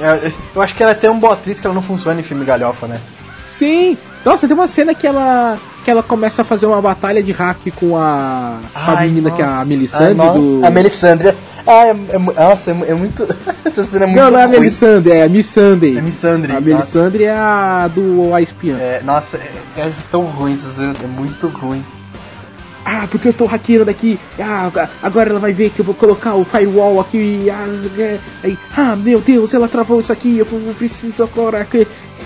É, 0.00 0.32
Eu 0.54 0.60
acho 0.60 0.74
que 0.74 0.82
ela 0.82 0.94
tem 0.94 1.08
um 1.08 1.18
boa 1.18 1.34
atriz 1.34 1.58
que 1.58 1.66
ela 1.66 1.74
não 1.74 1.82
funciona 1.82 2.20
em 2.20 2.24
filme 2.24 2.44
galhofa, 2.44 2.86
né? 2.86 3.00
Sim! 3.48 3.96
Nossa, 4.28 4.46
tem 4.46 4.54
uma 4.54 4.68
cena 4.68 4.94
que 4.94 5.06
ela. 5.06 5.58
que 5.82 5.90
ela 5.90 6.02
começa 6.02 6.42
a 6.42 6.44
fazer 6.44 6.66
uma 6.66 6.82
batalha 6.82 7.22
de 7.22 7.32
hack 7.32 7.70
com 7.74 7.96
a. 7.96 8.58
com 8.74 8.90
a 8.90 9.00
menina 9.00 9.30
que 9.30 9.40
é 9.40 9.44
a 9.46 9.48
nossa. 9.48 9.64
Melisandre 9.64 10.06
Ai, 10.06 10.14
nossa. 10.14 10.38
do. 10.38 10.66
A 10.66 10.70
Melisandre. 10.70 11.28
Ah, 11.66 11.86
é, 11.86 11.90
é 11.90 12.18
nossa, 12.18 12.70
é, 12.70 12.90
é 12.90 12.94
muito. 12.94 13.26
Essa 13.64 13.84
cena 13.84 14.04
é 14.04 14.06
muito 14.06 14.20
Não, 14.20 14.30
não 14.30 14.38
é 14.38 14.44
a. 14.44 14.48
Melisandre, 14.48 15.12
é 15.12 15.22
a 15.22 15.28
Miss 15.30 15.46
Sunday. 15.46 15.96
É 15.96 16.02
Missandre. 16.02 16.52
A 16.52 16.60
nossa. 16.60 16.66
Melisandre 16.66 17.24
é 17.24 17.32
a 17.34 17.88
do 17.88 18.34
A 18.34 18.42
Espiã. 18.42 18.76
É, 18.78 19.00
nossa, 19.02 19.38
é, 19.38 19.50
é 19.78 19.90
tão 20.10 20.24
ruim 20.24 20.52
essa 20.52 20.68
cena, 20.68 20.94
é 21.02 21.06
muito 21.06 21.48
ruim. 21.48 21.82
Ah, 22.84 23.06
porque 23.10 23.28
eu 23.28 23.30
estou 23.30 23.46
hackeando 23.46 23.90
aqui. 23.90 24.18
Ah, 24.38 24.70
agora 25.02 25.30
ela 25.30 25.40
vai 25.40 25.52
ver 25.52 25.70
que 25.70 25.80
eu 25.80 25.84
vou 25.84 25.94
colocar 25.94 26.34
o 26.34 26.44
firewall 26.44 27.00
aqui. 27.00 27.48
Ah, 27.50 27.66
é, 27.98 28.18
aí, 28.44 28.58
ah 28.76 28.94
meu 28.94 29.20
Deus, 29.20 29.52
ela 29.54 29.68
travou 29.68 30.00
isso 30.00 30.12
aqui. 30.12 30.38
Eu 30.38 30.46
preciso 30.74 31.22
agora 31.22 31.66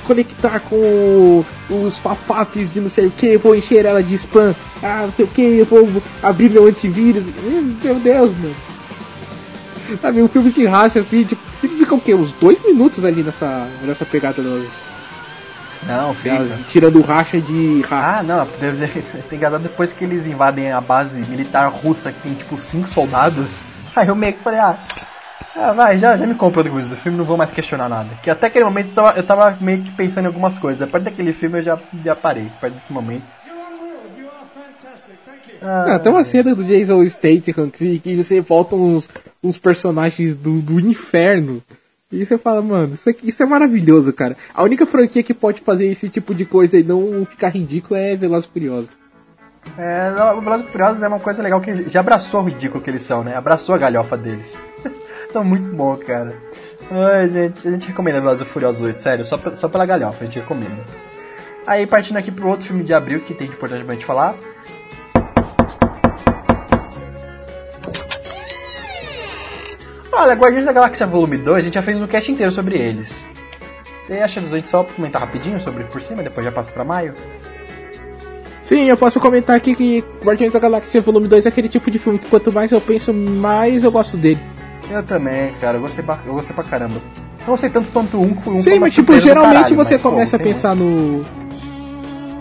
conectar 0.07 0.61
com 0.61 1.45
os 1.71 1.99
pop-ups 1.99 2.73
de 2.73 2.81
não 2.81 2.89
sei 2.89 3.07
o 3.07 3.11
que. 3.11 3.37
Vou 3.37 3.55
encher 3.55 3.85
ela 3.87 4.03
de 4.03 4.15
spam. 4.15 4.55
Ah, 4.83 5.03
não 5.07 5.13
sei 5.13 5.25
o 5.25 5.29
que. 5.29 5.43
Eu 5.59 5.65
vou 5.67 6.03
abrir 6.23 6.51
meu 6.51 6.67
antivírus. 6.67 7.25
Hum, 7.45 7.77
Meu 7.83 7.97
Deus, 7.97 8.31
mano. 8.39 8.55
Sabe, 10.01 10.23
um 10.23 10.29
filme 10.29 10.51
de 10.51 10.65
racha 10.67 11.01
assim, 11.01 11.23
tipo, 11.25 11.43
e 11.63 11.69
fica 11.69 11.95
o 11.95 12.01
quê? 12.01 12.15
Uns 12.15 12.33
dois 12.41 12.59
minutos 12.65 13.05
ali 13.05 13.23
nessa, 13.23 13.69
nessa 13.83 14.07
pegada 14.07 14.43
das, 14.43 14.65
Não, 15.87 16.15
fica. 16.15 16.39
das- 16.39 16.61
tirando 16.67 17.01
racha 17.03 17.39
de 17.41 17.83
hack. 17.83 17.93
Ah, 17.93 18.23
não, 18.23 18.49
deve 18.59 18.87
ter 18.89 19.05
enganado 19.37 19.65
depois 19.65 19.93
que 19.93 20.05
eles 20.05 20.25
invadem 20.25 20.73
a 20.73 20.81
base 20.81 21.21
militar 21.29 21.69
russa 21.71 22.11
que 22.11 22.21
tem 22.21 22.33
tipo 22.35 22.59
cinco 22.59 22.89
soldados. 22.89 23.51
Aí 23.95 24.09
eu 24.09 24.17
meio 24.17 24.33
que 24.33 24.39
falei, 24.41 24.61
ah, 24.61 24.79
ah 25.55 25.73
vai, 25.73 25.99
já, 25.99 26.17
já 26.17 26.27
me 26.27 26.35
comprou 26.35 26.65
do 26.65 26.71
coisa 26.71 26.89
do 26.89 26.97
filme, 26.97 27.19
não 27.19 27.25
vou 27.25 27.37
mais 27.37 27.51
questionar 27.51 27.89
nada. 27.89 28.11
Que 28.23 28.31
até 28.31 28.47
aquele 28.47 28.65
momento 28.65 28.89
eu 28.89 28.95
tava, 28.95 29.19
eu 29.19 29.23
tava 29.23 29.59
meio 29.61 29.83
que 29.83 29.91
pensando 29.91 30.25
em 30.25 30.29
algumas 30.29 30.59
coisas. 30.59 30.79
Depois 30.79 31.03
daquele 31.03 31.33
filme 31.33 31.59
eu 31.59 31.63
já, 31.63 31.79
já 32.05 32.17
parei, 32.17 32.51
perto 32.61 32.75
desse 32.75 32.93
momento. 32.93 33.43
Ah, 35.63 35.99
tem 35.99 36.11
uma 36.11 36.25
cena 36.25 36.55
do 36.55 36.65
Jason 36.65 37.05
Statham 37.09 37.71
que, 37.71 38.01
que 38.01 38.17
você 38.17 38.41
volta 38.41 38.75
uns, 38.75 39.09
uns 39.43 39.59
personagens 39.59 40.37
do, 40.37 40.61
do 40.61 40.81
inferno. 40.81 41.63
E 42.11 42.27
você 42.27 42.37
fala, 42.37 42.61
mano, 42.61 42.95
isso, 42.95 43.09
aqui, 43.09 43.29
isso 43.29 43.43
é 43.43 43.47
maravilhoso, 43.47 44.13
cara. 44.13 44.37
A 44.55 44.63
única 44.63 44.85
franquia 44.85 45.23
que 45.23 45.33
pode 45.33 45.61
fazer 45.61 45.87
esse 45.87 46.09
tipo 46.09 46.35
de 46.35 46.45
coisa 46.45 46.77
e 46.77 46.83
não 46.83 47.25
ficar 47.25 47.49
ridículo 47.49 47.99
é 47.99 48.17
Velozes 48.17 48.49
e 48.49 48.53
Furiosos. 48.53 48.91
É, 49.79 50.11
Velozes 50.11 50.67
e 50.67 50.71
Furiosos 50.71 51.03
é 51.03 51.09
uma 51.09 51.21
coisa 51.21 51.43
legal 51.43 51.61
que 51.61 51.71
ele 51.71 51.89
já 51.89 52.01
abraçou 52.01 52.41
o 52.41 52.45
ridículo 52.45 52.83
que 52.83 52.91
eles 52.91 53.03
são, 53.03 53.23
né? 53.23 53.35
Abraçou 53.35 53.75
a 53.75 53.79
galhofa 53.79 54.19
deles. 54.19 54.53
Então 55.33 55.43
muito 55.43 55.67
bom, 55.75 55.97
cara. 55.97 56.37
Ai, 56.91 57.31
gente, 57.31 57.67
a 57.67 57.71
gente 57.71 57.89
recomenda 57.89 58.21
Velozes 58.21 58.43
e 58.43 58.45
Furiosos 58.45 58.83
8, 58.83 59.01
sério, 59.01 59.25
só, 59.25 59.41
só 59.55 59.67
pela 59.67 59.87
galhofa, 59.87 60.19
a 60.21 60.25
gente 60.27 60.39
recomenda. 60.39 60.85
Aí 61.67 61.87
partindo 61.87 62.19
aqui 62.19 62.31
pro 62.31 62.49
outro 62.49 62.67
filme 62.67 62.85
de 62.85 62.93
abril 62.93 63.21
que 63.21 63.33
tem 63.33 63.47
de 63.47 63.55
importante 63.55 63.83
pra 63.83 63.95
gente 63.95 64.05
falar. 64.05 64.37
Olha, 70.13 70.35
Guardiões 70.35 70.67
da 70.67 70.73
Galáxia 70.73 71.07
Volume 71.07 71.39
2, 71.39 71.59
a 71.59 71.63
gente 71.63 71.75
já 71.75 71.83
fez 71.83 71.99
um 71.99 72.07
cast 72.07 72.31
inteiro 72.31 72.53
sobre 72.53 72.77
eles. 72.77 73.25
Você 73.97 74.15
acha 74.15 74.39
que 74.39 74.47
a 74.47 74.51
gente 74.51 74.69
só 74.69 74.85
comentar 74.85 75.23
rapidinho 75.23 75.59
sobre 75.61 75.85
por 75.85 76.03
cima, 76.03 76.23
depois 76.23 76.45
já 76.45 76.53
passa 76.53 76.71
pra 76.71 76.85
maio? 76.85 77.15
Sim, 78.61 78.85
eu 78.85 78.99
posso 78.99 79.19
comentar 79.19 79.57
aqui 79.57 79.75
que 79.75 80.05
Guardiões 80.23 80.53
da 80.53 80.59
Galáxia 80.59 81.01
Volume 81.01 81.27
2 81.27 81.47
é 81.47 81.49
aquele 81.49 81.71
tipo 81.71 81.91
de 81.91 81.99
filme 81.99 82.19
que 82.19 82.29
quanto 82.29 82.53
mais 82.53 82.71
eu 82.71 82.81
penso, 82.83 83.15
mais 83.15 83.83
eu 83.83 83.91
gosto 83.91 84.19
dele. 84.19 84.39
Eu 84.93 85.03
também, 85.03 85.53
cara, 85.61 85.79
eu 85.79 85.81
gostei 85.81 86.05
pra, 86.05 86.19
eu 86.27 86.35
gostei 86.35 86.55
pra 86.55 86.65
caramba. 86.65 86.95
Não 87.41 87.47
gostei 87.47 87.71
tanto 87.71 87.91
quanto 87.93 88.21
um, 88.21 88.35
que 88.35 88.43
foi 88.43 88.55
um 88.55 88.63
Sim, 88.63 88.79
mas 88.79 88.93
tipo, 88.93 89.19
geralmente 89.19 89.55
caralho, 89.55 89.77
você 89.77 89.95
mas, 89.95 90.03
pô, 90.03 90.11
começa 90.11 90.37
a 90.37 90.39
gostei 90.39 90.55
pensar 90.55 90.77
no. 90.77 91.25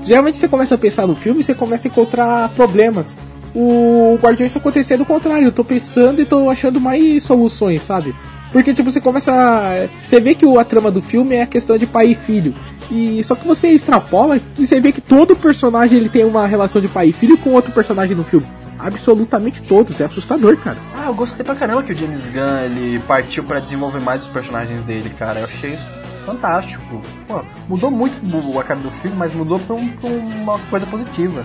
Geralmente 0.03 0.37
você 0.37 0.47
começa 0.47 0.75
a 0.75 0.77
pensar 0.77 1.07
no 1.07 1.15
filme 1.15 1.41
e 1.41 1.43
você 1.43 1.53
começa 1.53 1.87
a 1.87 1.89
encontrar 1.89 2.49
problemas. 2.49 3.15
O 3.55 4.17
Guardiões 4.21 4.51
tá 4.51 4.59
acontecendo 4.59 5.01
o 5.01 5.05
contrário, 5.05 5.45
eu 5.47 5.51
tô 5.51 5.63
pensando 5.63 6.21
e 6.21 6.25
tô 6.25 6.49
achando 6.49 6.79
mais 6.79 7.23
soluções, 7.23 7.81
sabe? 7.83 8.15
Porque 8.51 8.73
tipo, 8.73 8.91
você 8.91 8.99
começa. 8.99 9.31
a- 9.31 9.87
Você 10.05 10.19
vê 10.19 10.33
que 10.35 10.45
a 10.57 10.63
trama 10.63 10.89
do 10.91 11.01
filme 11.01 11.35
é 11.35 11.43
a 11.43 11.47
questão 11.47 11.77
de 11.77 11.85
pai 11.85 12.07
e 12.11 12.15
filho. 12.15 12.53
E 12.89 13.23
só 13.23 13.35
que 13.35 13.47
você 13.47 13.69
extrapola 13.69 14.37
e 14.59 14.67
você 14.67 14.79
vê 14.81 14.91
que 14.91 14.99
todo 14.99 15.35
personagem 15.35 15.97
ele 15.97 16.09
tem 16.09 16.25
uma 16.25 16.45
relação 16.45 16.81
de 16.81 16.87
pai 16.89 17.07
e 17.09 17.13
filho 17.13 17.37
com 17.37 17.51
outro 17.51 17.71
personagem 17.71 18.15
no 18.15 18.23
filme. 18.23 18.45
Absolutamente 18.83 19.61
todos, 19.61 19.99
é 20.01 20.05
assustador, 20.05 20.57
cara. 20.57 20.77
Ah, 20.95 21.07
eu 21.07 21.13
gostei 21.13 21.43
pra 21.45 21.55
caramba 21.55 21.83
que 21.83 21.91
o 21.93 21.95
James 21.95 22.27
Gunn 22.27 22.57
ele 22.65 22.99
partiu 23.07 23.43
pra 23.43 23.59
desenvolver 23.59 23.99
mais 23.99 24.21
os 24.23 24.27
personagens 24.27 24.81
dele, 24.81 25.09
cara. 25.17 25.39
Eu 25.41 25.45
achei 25.45 25.73
isso 25.73 25.89
fantástico. 26.25 27.01
Pô, 27.27 27.41
mudou 27.67 27.89
muito 27.91 28.15
o- 28.53 28.59
a 28.59 28.63
cara 28.63 28.79
do 28.79 28.91
filme, 28.91 29.15
mas 29.17 29.33
mudou 29.33 29.59
pra, 29.59 29.75
um- 29.75 29.87
pra 29.89 30.09
uma 30.09 30.59
coisa 30.69 30.85
positiva. 30.85 31.43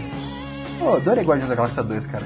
Pô, 0.78 0.96
adorei 0.96 1.24
Guardiões 1.24 1.48
da 1.48 1.54
Galáxia 1.54 1.82
2, 1.82 2.06
cara. 2.06 2.24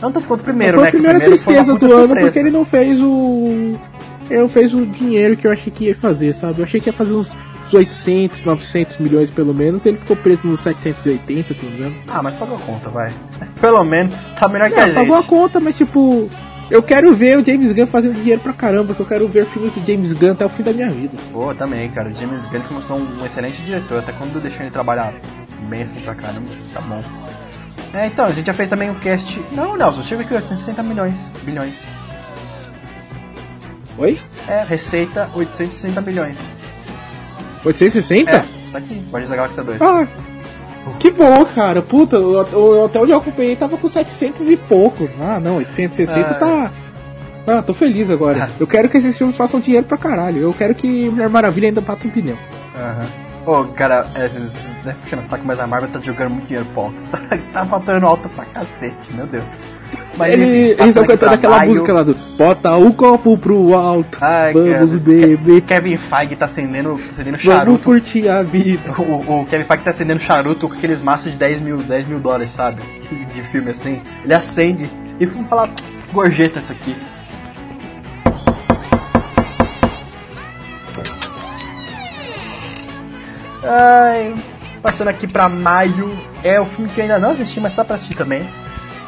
Não 0.00 0.10
tanto 0.10 0.26
quanto 0.26 0.40
o 0.40 0.44
primeiro, 0.44 0.74
foi 0.78 0.82
né? 0.82 0.88
a 0.88 0.90
Que 0.90 0.96
o 0.96 1.00
primeira 1.00 1.18
primeiro 1.20 1.42
foi 1.44 1.54
uma 1.54 1.64
tristeza 1.64 1.78
do 1.78 1.92
ano 1.94 2.06
surpresa. 2.06 2.26
porque 2.26 2.38
ele 2.40 2.50
não 2.50 2.64
fez 2.64 3.00
o. 3.00 3.78
Ele 4.30 4.40
não 4.40 4.48
fez 4.48 4.74
o 4.74 4.86
dinheiro 4.86 5.36
que 5.36 5.46
eu 5.46 5.52
achei 5.52 5.72
que 5.72 5.84
ia 5.84 5.94
fazer, 5.94 6.32
sabe? 6.34 6.58
Eu 6.60 6.64
achei 6.64 6.80
que 6.80 6.88
ia 6.88 6.92
fazer 6.92 7.12
uns 7.72 7.74
800, 7.74 8.44
900 8.44 8.98
milhões 8.98 9.30
pelo 9.30 9.54
menos. 9.54 9.84
Ele 9.86 9.96
ficou 9.96 10.16
preso 10.16 10.46
nos 10.46 10.60
780, 10.60 11.54
se 11.54 11.64
não 11.64 11.70
me 11.70 11.78
engano. 11.78 11.96
Ah, 12.08 12.22
mas 12.22 12.34
pagou 12.36 12.56
a 12.56 12.60
conta, 12.60 12.90
vai. 12.90 13.12
Pelo 13.60 13.82
menos 13.84 14.12
tá 14.38 14.48
melhor 14.48 14.70
que 14.70 14.78
a 14.78 14.86
gente. 14.86 14.94
pagou 14.94 15.16
a 15.16 15.22
conta, 15.22 15.58
mas 15.58 15.76
tipo. 15.76 16.30
Eu 16.70 16.82
quero 16.82 17.14
ver 17.14 17.36
o 17.36 17.44
James 17.44 17.70
Gunn 17.72 17.86
fazendo 17.86 18.14
dinheiro 18.14 18.40
pra 18.40 18.54
caramba, 18.54 18.94
que 18.94 19.00
eu 19.00 19.04
quero 19.04 19.28
ver 19.28 19.44
filmes 19.44 19.72
do 19.72 19.84
James 19.84 20.12
Gunn 20.12 20.32
até 20.32 20.46
o 20.46 20.48
fim 20.48 20.62
da 20.62 20.72
minha 20.72 20.88
vida. 20.88 21.18
Pô, 21.30 21.54
também, 21.54 21.90
cara. 21.90 22.08
O 22.08 22.14
James 22.14 22.46
Gunn 22.46 22.62
se 22.62 22.72
mostrou 22.72 22.98
um 22.98 23.26
excelente 23.26 23.60
diretor, 23.60 23.98
até 23.98 24.12
quando 24.12 24.40
deixou 24.40 24.62
ele 24.62 24.70
trabalhar 24.70 25.12
bem 25.68 25.82
assim 25.82 26.00
pra 26.00 26.14
caramba. 26.14 26.48
Tá 26.72 26.80
bom. 26.80 27.02
É, 27.92 28.06
então, 28.06 28.24
a 28.24 28.32
gente 28.32 28.46
já 28.46 28.54
fez 28.54 28.70
também 28.70 28.88
um 28.88 28.94
cast. 28.94 29.38
Não, 29.52 29.76
Nelson, 29.76 30.02
chega 30.02 30.22
aqui 30.22 30.32
860 30.32 30.82
milhões. 30.82 31.18
Bilhões. 31.42 31.74
Oi? 33.98 34.18
É, 34.48 34.64
receita 34.64 35.28
860 35.34 36.00
milhões. 36.00 36.42
860? 37.64 38.30
É, 38.30 38.44
tá 38.72 38.78
aqui, 38.78 38.94
Guardiões 39.10 39.28
da 39.30 39.36
Galáxia 39.36 39.62
2. 39.62 39.82
Ah, 39.82 40.06
que 40.98 41.10
bom, 41.10 41.44
cara. 41.44 41.80
Puta, 41.82 42.18
o, 42.18 42.84
hotel 42.84 43.02
onde 43.02 43.12
eu 43.12 43.18
acompanhei 43.18 43.54
tava 43.56 43.76
com 43.76 43.88
700 43.88 44.48
e 44.48 44.56
pouco. 44.56 45.08
Ah, 45.20 45.38
não, 45.40 45.56
860 45.56 46.28
Ah. 46.28 46.34
tá. 46.34 46.70
Ah, 47.46 47.62
tô 47.62 47.74
feliz 47.74 48.08
agora. 48.10 48.48
Eu 48.58 48.66
quero 48.66 48.88
que 48.88 48.96
esses 48.98 49.16
filmes 49.16 49.36
façam 49.36 49.58
dinheiro 49.60 49.84
pra 49.84 49.98
caralho. 49.98 50.40
Eu 50.42 50.54
quero 50.54 50.74
que 50.74 51.08
Mulher 51.10 51.28
Maravilha 51.28 51.68
ainda 51.68 51.80
bata 51.80 52.06
um 52.06 52.10
pneu. 52.10 52.38
Aham. 52.76 53.06
Ô, 53.44 53.64
cara, 53.64 54.06
é, 54.14 54.28
né, 54.84 54.94
puxando 55.02 55.20
o 55.20 55.24
saco, 55.24 55.42
mas 55.44 55.58
a 55.58 55.66
Marvel 55.66 55.90
tá 55.90 55.98
jogando 55.98 56.30
muito 56.30 56.46
dinheiro 56.46 56.64
pro 56.72 56.82
alto. 56.82 56.94
tá 57.52 57.66
faturando 57.66 58.06
alto 58.06 58.28
pra 58.28 58.44
cacete, 58.44 59.12
meu 59.14 59.26
Deus. 59.26 59.44
Mas, 60.16 60.32
Ele, 60.32 60.44
enfim, 60.44 60.54
eles 60.72 60.86
estão 60.88 61.06
cantando 61.06 61.32
aquela 61.34 61.64
música 61.64 61.92
lá 61.92 62.02
do 62.02 62.14
Bota 62.36 62.76
o 62.76 62.92
copo 62.92 63.38
pro 63.38 63.74
alto, 63.74 64.18
Ai, 64.20 64.52
vamos 64.52 64.90
cara. 64.90 65.00
beber, 65.00 65.60
Kevin 65.62 65.96
Feige 65.96 66.36
tá 66.36 66.44
acendendo, 66.44 66.92
acendendo 66.94 67.38
vamos 67.38 67.42
charuto. 67.42 67.84
curtir 67.84 68.28
a 68.28 68.42
vida. 68.42 68.92
O, 68.98 69.40
o 69.40 69.46
Kevin 69.46 69.64
Feige 69.64 69.82
tá 69.82 69.90
acendendo 69.90 70.20
charuto 70.20 70.68
com 70.68 70.74
aqueles 70.74 71.00
maços 71.00 71.32
de 71.32 71.38
10 71.38 71.60
mil, 71.62 71.78
10 71.78 72.08
mil 72.08 72.18
dólares, 72.20 72.50
sabe? 72.50 72.82
De 73.32 73.42
filme 73.42 73.70
assim. 73.70 74.00
Ele 74.24 74.34
acende 74.34 74.88
e 75.18 75.24
vamos 75.26 75.48
falar, 75.48 75.70
gorjeta 76.12 76.60
isso 76.60 76.72
aqui. 76.72 76.94
Ai, 83.64 84.34
passando 84.82 85.08
aqui 85.08 85.26
pra 85.26 85.48
maio, 85.48 86.10
é 86.42 86.60
o 86.60 86.64
filme 86.66 86.90
que 86.90 87.00
eu 87.00 87.04
ainda 87.04 87.18
não 87.18 87.30
assisti, 87.30 87.60
mas 87.60 87.74
tá 87.74 87.84
pra 87.84 87.96
assistir 87.96 88.16
também. 88.16 88.46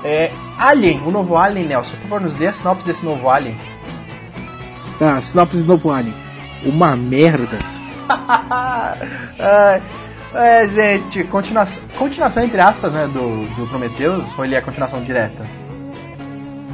É 0.04 0.30
Alien, 0.58 1.00
o 1.06 1.10
novo 1.10 1.36
Alien, 1.36 1.66
Nelson. 1.66 1.92
Por 1.96 2.02
favor, 2.08 2.20
nos 2.20 2.34
dê 2.34 2.48
a 2.48 2.52
sinopse 2.52 2.84
desse 2.86 3.04
novo 3.04 3.28
Alien. 3.28 3.56
Tá, 4.98 5.20
sinopse 5.22 5.56
do 5.56 5.64
novo 5.64 5.90
Alien. 5.90 6.14
Uma 6.64 6.94
merda. 6.94 7.58
Ai, 9.38 9.82
é, 10.34 10.66
gente, 10.68 11.24
continuação, 11.24 11.82
continuação 11.96 12.42
entre 12.44 12.60
aspas, 12.60 12.92
né, 12.92 13.06
do, 13.06 13.46
do 13.56 13.66
Prometheus, 13.68 14.24
ou 14.36 14.44
ele 14.44 14.54
é 14.54 14.60
continuação 14.60 15.00
direta? 15.02 15.42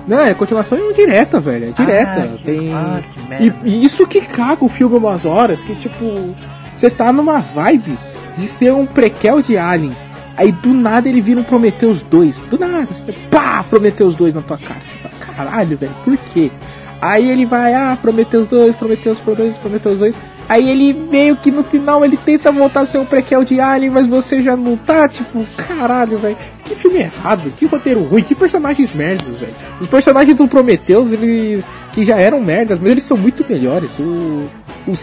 Não, 0.09 0.21
é 0.23 0.35
continuação 0.35 0.93
direta, 0.93 1.39
velho. 1.39 1.69
É 1.69 1.73
direta. 1.73 2.13
Ah, 2.33 2.37
que- 2.37 2.43
Tem. 2.45 2.73
ah, 2.75 3.01
e, 3.39 3.53
e 3.65 3.85
isso 3.85 4.07
que 4.07 4.21
caga 4.23 4.65
o 4.65 4.69
filme 4.69 4.97
umas 4.97 5.25
horas, 5.25 5.63
que 5.63 5.75
tipo. 5.77 6.35
Você 6.77 6.89
tá 6.89 7.13
numa 7.13 7.39
vibe 7.41 7.99
de 8.39 8.49
ser 8.49 8.73
um 8.73 8.87
prequel 8.87 9.43
de 9.43 9.57
Alien. 9.59 9.95
Aí 10.41 10.53
do 10.53 10.73
nada 10.73 11.07
ele 11.07 11.21
vira 11.21 11.39
um 11.39 11.45
Prometheus 11.45 12.01
2. 12.01 12.35
Do 12.51 12.59
nada. 12.59 12.87
Você, 12.87 13.13
pá! 13.31 13.63
Prometheus 13.63 14.17
2 14.17 14.33
na 14.33 14.41
tua 14.41 14.57
cara. 14.57 14.81
Você 14.81 14.97
fala, 14.97 15.37
caralho, 15.37 15.77
velho, 15.77 15.93
por 16.03 16.17
quê? 16.17 16.51
Aí 16.99 17.31
ele 17.31 17.45
vai, 17.45 17.75
ah, 17.75 17.99
Prometheus 18.01 18.49
2, 18.49 18.75
Prometheus 18.77 19.19
2, 19.19 19.59
Prometheus 19.59 19.99
2. 19.99 20.15
Aí 20.49 20.67
ele 20.67 20.95
meio 20.95 21.37
que 21.37 21.51
no 21.51 21.63
final 21.63 22.03
ele 22.03 22.17
tenta 22.17 22.51
voltar 22.51 22.81
a 22.81 22.87
ser 22.87 22.97
um 22.97 23.05
prequel 23.05 23.45
de 23.45 23.61
Alien, 23.61 23.91
mas 23.91 24.07
você 24.07 24.41
já 24.41 24.57
não 24.57 24.79
tá, 24.79 25.07
tipo, 25.11 25.47
caralho, 25.59 26.17
velho. 26.17 26.39
Que 26.65 26.75
filme 26.75 27.01
errado, 27.01 27.53
que 27.59 27.67
roteiro 27.67 28.03
ruim, 28.03 28.23
que 28.23 28.35
personagens 28.35 28.95
merdas, 28.95 29.37
velho. 29.37 29.53
Os 29.79 29.89
personagens 29.89 30.39
do 30.39 30.49
Prometheus, 30.49 31.13
eles 31.13 31.63
que 31.93 32.03
já 32.03 32.17
eram 32.17 32.41
merdas, 32.41 32.79
mas 32.81 32.91
eles 32.91 33.05
são 33.05 33.19
muito 33.19 33.45
melhores. 33.47 33.91
O, 33.99 34.49
o 34.89 34.97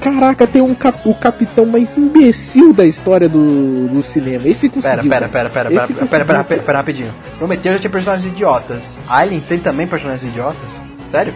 Caraca, 0.00 0.46
tem 0.46 0.62
um 0.62 0.74
cap, 0.74 0.98
o 1.08 1.14
capitão 1.14 1.66
mais 1.66 1.96
imbecil 1.98 2.72
da 2.72 2.84
história 2.86 3.28
do, 3.28 3.88
do 3.88 4.02
cinema. 4.02 4.46
Esse 4.48 4.68
Pera, 4.68 4.82
conseguiu. 4.96 5.10
pera, 5.10 5.28
pera, 5.28 5.50
pera, 5.50 5.70
pera, 5.70 5.70
pera, 5.70 5.86
pera, 5.86 6.24
pera, 6.24 6.44
conseguiu. 6.44 6.64
pera, 6.64 6.78
rapidinho. 6.78 7.14
Prometeu 7.38 7.72
já 7.72 7.78
tinha 7.78 7.90
personagens 7.90 8.30
idiotas. 8.32 8.98
Alien 9.08 9.40
tem 9.40 9.58
também 9.58 9.86
personagens 9.86 10.30
idiotas? 10.30 10.72
Sério? 11.06 11.34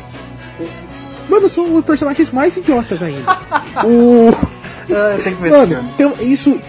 Mano, 1.29 1.49
são 1.49 1.77
os 1.77 1.85
personagens 1.85 2.31
mais 2.31 2.57
idiotas 2.57 3.03
ainda. 3.03 3.39
o. 3.87 4.31
Ah, 4.93 5.19
tenho 5.23 5.37
que 5.37 5.43
ver 5.43 5.51
Mano, 5.51 5.67
filme. 5.69 5.89
então, 5.95 6.13
isso. 6.21 6.61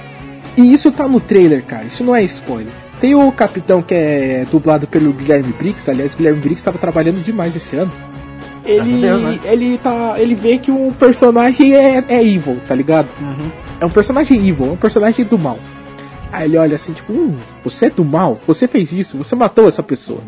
E 0.58 0.74
isso 0.74 0.92
tá 0.92 1.08
no 1.08 1.20
trailer, 1.20 1.64
cara. 1.64 1.86
Isso 1.86 2.04
não 2.04 2.16
é 2.16 2.24
spoiler. 2.24 2.72
Tem 3.00 3.16
o 3.16 3.32
capitão 3.32 3.82
que 3.82 3.96
é 3.96 4.46
dublado 4.52 4.86
pelo 4.86 5.12
Guilherme 5.14 5.52
Briggs. 5.54 5.90
Aliás, 5.90 6.14
o 6.14 6.18
Guilherme 6.18 6.40
Briggs 6.40 6.64
tava 6.64 6.78
trabalhando 6.78 7.24
demais 7.24 7.56
esse 7.56 7.76
ano. 7.76 7.92
Ele, 8.64 9.02
Deus, 9.02 9.22
né? 9.22 9.40
ele 9.44 9.78
tá. 9.78 10.16
Ele 10.18 10.36
vê 10.36 10.58
que 10.58 10.72
um 10.72 10.92
personagem 10.92 11.74
é, 11.74 12.04
é 12.08 12.24
evil, 12.24 12.60
tá 12.68 12.76
ligado? 12.76 13.08
Uhum. 13.20 13.52
É 13.80 13.86
um 13.86 13.90
personagem 13.90 14.38
evil, 14.38 14.68
é 14.68 14.72
um 14.72 14.78
personagem 14.78 15.26
do 15.26 15.38
mal. 15.38 15.58
Aí 16.32 16.48
ele 16.48 16.58
olha 16.58 16.76
assim, 16.76 16.94
tipo, 16.94 17.12
hum, 17.12 17.36
você 17.64 17.88
é 17.88 17.90
do 17.90 18.06
mal? 18.06 18.40
Você 18.48 18.68
fez 18.68 18.92
isso, 18.92 19.18
você 19.18 19.36
matou 19.36 19.68
essa 19.68 19.84
pessoa. 19.84 20.22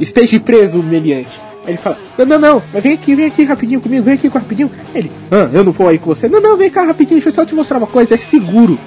Esteja 0.00 0.40
preso, 0.40 0.82
meliante. 0.82 1.40
Aí 1.64 1.72
ele 1.72 1.78
fala, 1.78 1.98
não, 2.18 2.24
não, 2.24 2.38
não, 2.38 2.62
mas 2.72 2.82
vem 2.82 2.94
aqui, 2.94 3.14
vem 3.14 3.26
aqui 3.26 3.44
rapidinho 3.44 3.80
comigo, 3.80 4.02
vem 4.02 4.14
aqui 4.14 4.28
rapidinho. 4.28 4.70
Ele, 4.94 5.12
ah, 5.30 5.48
eu 5.52 5.62
não 5.62 5.72
vou 5.72 5.88
aí 5.88 5.98
com 5.98 6.06
você. 6.06 6.28
Não, 6.28 6.40
não, 6.40 6.56
vem 6.56 6.70
cá 6.70 6.84
rapidinho, 6.84 7.20
deixa 7.20 7.28
eu 7.28 7.34
só 7.34 7.44
te 7.44 7.54
mostrar 7.54 7.78
uma 7.78 7.86
coisa, 7.86 8.14
é 8.14 8.16
seguro. 8.16 8.78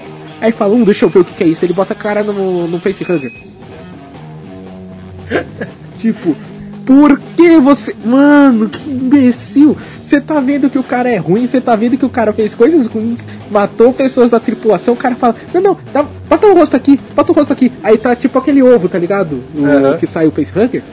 Aí 0.42 0.50
ele 0.50 0.58
fala, 0.58 0.74
hum, 0.74 0.84
deixa 0.84 1.06
eu 1.06 1.10
ver 1.10 1.20
o 1.20 1.26
que, 1.26 1.34
que 1.34 1.44
é 1.44 1.48
isso. 1.48 1.64
Ele 1.64 1.74
bota 1.74 1.94
a 1.94 1.96
cara 1.96 2.24
no, 2.24 2.68
no 2.68 2.80
facehugger. 2.80 3.32
tipo, 6.00 6.36
por 6.86 7.20
que 7.20 7.58
você. 7.60 7.96
Mano, 8.06 8.70
que 8.70 8.90
imbecil! 8.90 9.78
Você 10.06 10.22
tá 10.22 10.40
vendo 10.40 10.70
que 10.70 10.78
o 10.78 10.84
cara 10.84 11.10
é 11.10 11.18
ruim, 11.18 11.48
você 11.48 11.60
tá 11.60 11.76
vendo 11.76 11.98
que 11.98 12.06
o 12.06 12.10
cara 12.10 12.32
fez 12.32 12.54
coisas 12.54 12.86
ruins, 12.86 13.22
matou 13.50 13.92
pessoas 13.92 14.30
da 14.30 14.40
tripulação, 14.40 14.94
o 14.94 14.98
cara 14.98 15.16
fala, 15.16 15.36
não, 15.52 15.62
não, 15.62 15.78
dá, 15.92 16.06
bota 16.30 16.46
o 16.46 16.54
rosto 16.54 16.76
aqui, 16.76 17.00
bota 17.16 17.32
o 17.32 17.36
rosto 17.36 17.52
aqui. 17.52 17.72
Aí 17.84 17.98
tá 17.98 18.16
tipo 18.16 18.38
aquele 18.38 18.62
ovo, 18.62 18.88
tá 18.88 19.00
ligado? 19.00 19.44
O 19.56 19.66
Aham. 19.66 19.98
que 19.98 20.06
sai 20.06 20.28
o 20.28 20.32
facehugger. 20.32 20.84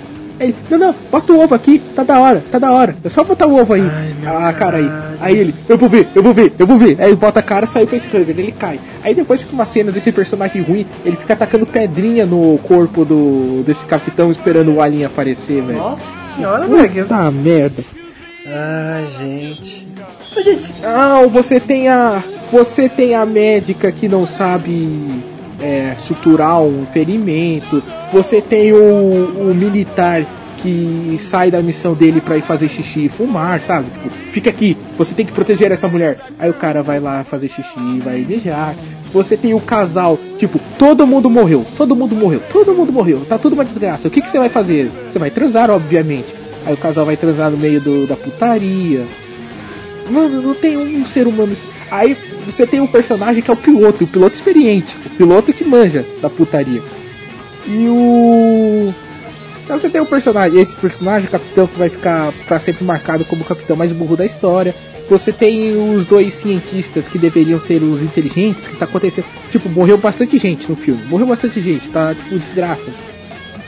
Ele, 0.42 0.56
não, 0.70 0.78
não, 0.78 0.94
bota 1.10 1.32
o 1.32 1.40
ovo 1.40 1.54
aqui, 1.54 1.78
tá 1.94 2.02
da 2.02 2.18
hora, 2.18 2.44
tá 2.50 2.58
da 2.58 2.72
hora. 2.72 2.96
É 3.04 3.08
só 3.08 3.22
botar 3.22 3.46
o 3.46 3.60
ovo 3.60 3.74
aí. 3.74 3.82
Ai, 3.82 4.14
ah, 4.26 4.52
cara 4.52 4.78
aí. 4.78 4.90
Aí 5.20 5.38
ele, 5.38 5.54
eu 5.68 5.78
vou 5.78 5.88
ver, 5.88 6.08
eu 6.14 6.22
vou 6.22 6.34
ver, 6.34 6.52
eu 6.58 6.66
vou 6.66 6.76
ver. 6.76 7.00
Aí 7.00 7.08
ele 7.08 7.16
bota 7.16 7.38
a 7.38 7.42
cara, 7.42 7.66
sai 7.66 7.84
o 7.84 7.86
facehugger, 7.86 8.28
ele 8.28 8.52
cai. 8.52 8.80
Aí 9.04 9.14
depois 9.14 9.40
fica 9.40 9.52
uma 9.54 9.64
cena 9.64 9.92
desse 9.92 10.10
personagem 10.10 10.62
ruim, 10.62 10.84
ele 11.04 11.16
fica 11.16 11.34
atacando 11.34 11.64
pedrinha 11.64 12.26
no 12.26 12.58
corpo 12.64 13.04
do 13.04 13.62
desse 13.64 13.84
capitão 13.86 14.32
esperando 14.32 14.74
o 14.74 14.80
alien 14.80 15.04
aparecer, 15.04 15.62
velho. 15.62 15.78
Nossa 15.78 16.34
senhora, 16.34 16.66
velho. 16.66 17.04
Puta 17.04 17.30
merda. 17.30 17.84
Ô, 20.36 20.42
gente, 20.42 20.74
Ah, 20.82 21.22
você 21.30 21.60
tem 21.60 21.88
a. 21.88 22.22
Você 22.50 22.88
tem 22.88 23.14
a 23.14 23.24
médica 23.24 23.90
que 23.92 24.08
não 24.08 24.26
sabe 24.26 25.22
é, 25.62 25.94
suturar 25.98 26.60
um 26.60 26.84
ferimento. 26.92 27.82
Você 28.12 28.42
tem 28.42 28.72
o, 28.72 29.50
o 29.50 29.54
militar 29.54 30.26
que 30.62 31.18
sai 31.20 31.50
da 31.50 31.60
missão 31.60 31.92
dele 31.92 32.20
pra 32.20 32.36
ir 32.36 32.42
fazer 32.42 32.68
xixi 32.68 33.06
e 33.06 33.08
fumar, 33.08 33.60
sabe? 33.60 33.90
Tipo, 33.90 34.10
fica 34.32 34.50
aqui, 34.50 34.76
você 34.96 35.12
tem 35.12 35.26
que 35.26 35.32
proteger 35.32 35.72
essa 35.72 35.88
mulher. 35.88 36.18
Aí 36.38 36.48
o 36.48 36.54
cara 36.54 36.82
vai 36.82 37.00
lá 37.00 37.24
fazer 37.24 37.48
xixi, 37.48 38.00
vai 38.02 38.20
beijar. 38.22 38.74
Você 39.12 39.36
tem 39.36 39.52
o 39.52 39.60
casal, 39.60 40.18
tipo, 40.38 40.58
todo 40.78 41.06
mundo 41.06 41.28
morreu, 41.28 41.66
todo 41.76 41.94
mundo 41.94 42.14
morreu, 42.14 42.40
todo 42.50 42.72
mundo 42.72 42.92
morreu, 42.92 43.26
tá 43.28 43.36
tudo 43.36 43.52
uma 43.52 43.64
desgraça. 43.64 44.08
O 44.08 44.10
que, 44.10 44.22
que 44.22 44.30
você 44.30 44.38
vai 44.38 44.48
fazer? 44.48 44.90
Você 45.10 45.18
vai 45.18 45.30
transar, 45.30 45.70
obviamente. 45.70 46.34
Aí 46.64 46.72
o 46.72 46.78
casal 46.78 47.04
vai 47.04 47.16
transar 47.16 47.50
no 47.50 47.58
meio 47.58 47.80
do, 47.80 48.06
da 48.06 48.16
putaria. 48.16 49.04
Mano, 50.08 50.40
não 50.40 50.54
tem 50.54 50.76
um 50.76 51.04
ser 51.06 51.26
humano. 51.26 51.56
Aí 51.90 52.16
você 52.44 52.66
tem 52.66 52.80
um 52.80 52.86
personagem 52.86 53.42
que 53.42 53.50
é 53.50 53.54
o 53.54 53.56
piloto, 53.56 54.04
o 54.04 54.06
piloto 54.06 54.34
experiente, 54.34 54.96
o 55.06 55.10
piloto 55.10 55.52
que 55.52 55.64
manja 55.64 56.04
da 56.20 56.28
putaria. 56.28 56.82
E 57.66 57.86
o. 57.88 58.94
Então 59.64 59.78
você 59.78 59.88
tem 59.88 60.00
um 60.00 60.06
personagem, 60.06 60.60
esse 60.60 60.74
personagem, 60.74 61.28
o 61.28 61.30
capitão, 61.30 61.66
que 61.66 61.78
vai 61.78 61.88
ficar 61.88 62.32
pra 62.46 62.58
sempre 62.58 62.84
marcado 62.84 63.24
como 63.24 63.42
o 63.42 63.44
capitão 63.44 63.76
mais 63.76 63.92
burro 63.92 64.16
da 64.16 64.26
história. 64.26 64.74
Você 65.08 65.32
tem 65.32 65.76
os 65.76 66.06
dois 66.06 66.34
cientistas 66.34 67.06
que 67.06 67.18
deveriam 67.18 67.58
ser 67.58 67.82
os 67.82 68.02
inteligentes, 68.02 68.66
que 68.66 68.76
tá 68.76 68.84
acontecendo. 68.84 69.26
Tipo, 69.50 69.68
morreu 69.68 69.98
bastante 69.98 70.38
gente 70.38 70.68
no 70.68 70.76
filme. 70.76 71.02
Morreu 71.04 71.26
bastante 71.26 71.60
gente, 71.60 71.88
tá 71.88 72.14
tipo 72.14 72.38
desgraça. 72.38 72.86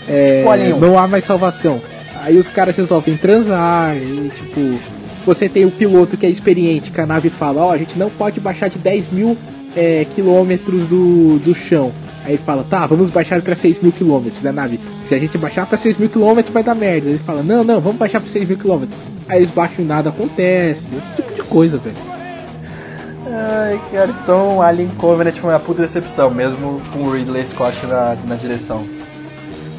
É, 0.09 0.43
Olha, 0.47 0.77
não 0.77 0.99
há 0.99 1.07
mais 1.07 1.25
salvação. 1.25 1.81
Aí 2.23 2.39
os 2.39 2.49
caras 2.49 2.77
resolvem 2.77 3.17
transar 3.17 3.97
e 3.97 4.31
tipo. 4.35 4.94
Você 5.25 5.49
tem 5.49 5.65
o 5.65 5.71
piloto 5.71 6.17
que 6.17 6.27
é 6.27 6.29
experiente, 6.29 6.91
que 6.91 7.01
a 7.01 7.07
nave 7.07 7.31
fala, 7.31 7.63
ó, 7.63 7.73
a 7.73 7.79
gente 7.79 7.99
não 7.99 8.11
pode 8.11 8.41
baixar 8.41 8.69
de 8.69 8.79
10 8.79 9.11
mil 9.11 9.37
é, 9.75 10.07
quilômetros 10.15 10.87
do, 10.87 11.39
do 11.39 11.55
chão. 11.55 11.93
Aí 12.25 12.39
fala, 12.39 12.65
tá, 12.65 12.87
vamos 12.87 13.11
baixar 13.11 13.41
para 13.43 13.55
6 13.55 13.83
mil 13.83 13.93
quilômetros 13.93 14.43
da 14.43 14.53
nave. 14.53 14.81
Se 15.03 15.15
a 15.15 15.19
gente 15.19 15.37
baixar 15.37 15.67
para 15.67 15.77
6 15.77 15.99
mil 15.99 16.09
quilômetros 16.09 16.53
vai 16.53 16.63
dar 16.63 16.75
merda. 16.75 17.09
Ele 17.11 17.19
fala, 17.19 17.43
não, 17.43 17.63
não, 17.63 17.81
vamos 17.81 17.99
baixar 17.99 18.21
para 18.21 18.31
6 18.31 18.49
mil 18.49 18.57
quilômetros. 18.57 18.99
Aí 19.29 19.39
eles 19.39 19.51
baixam 19.51 19.85
e 19.85 19.89
nada 19.89 20.09
acontece. 20.09 20.95
Esse 20.95 21.17
tipo 21.17 21.35
de 21.35 21.43
coisa, 21.43 21.77
velho. 21.79 21.97
Ai, 23.27 23.81
cara, 23.91 24.15
então 24.23 24.63
Alien 24.63 24.89
Covenant 24.97 25.37
foi 25.37 25.51
uma 25.51 25.59
puta 25.59 25.83
decepção, 25.83 26.31
mesmo 26.31 26.81
com 26.93 27.01
o 27.01 27.11
Ridley 27.11 27.47
Scott 27.47 27.87
na, 27.87 28.17
na 28.27 28.37
direção. 28.37 28.87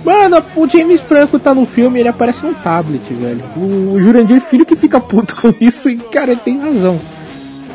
Mano, 0.05 0.45
o 0.55 0.67
James 0.67 1.01
Franco 1.01 1.39
tá 1.39 1.53
no 1.53 1.65
filme 1.65 1.99
ele 1.99 2.09
aparece 2.09 2.45
num 2.45 2.53
tablet, 2.53 3.01
velho. 3.11 3.43
O 3.57 3.99
Jurandir 3.99 4.39
Filho 4.39 4.65
que 4.65 4.75
fica 4.75 4.99
puto 4.99 5.35
com 5.41 5.53
isso 5.59 5.89
e, 5.89 5.97
cara, 5.97 6.31
ele 6.31 6.41
tem 6.41 6.59
razão. 6.59 7.01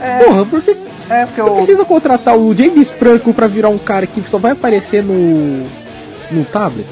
É, 0.01 0.25
Porra, 0.25 0.47
porque 0.47 0.77
é 1.11 1.27
porque 1.27 1.43
você 1.43 1.51
eu. 1.51 1.55
precisa 1.57 1.85
contratar 1.85 2.37
o 2.37 2.55
James 2.55 2.91
Franco 2.91 3.35
pra 3.35 3.49
virar 3.49 3.69
um 3.69 3.79
cara 3.79 4.07
que 4.07 4.23
só 4.29 4.39
vai 4.39 4.53
aparecer 4.53 5.03
no. 5.03 5.67
no 6.31 6.45
tablet? 6.45 6.87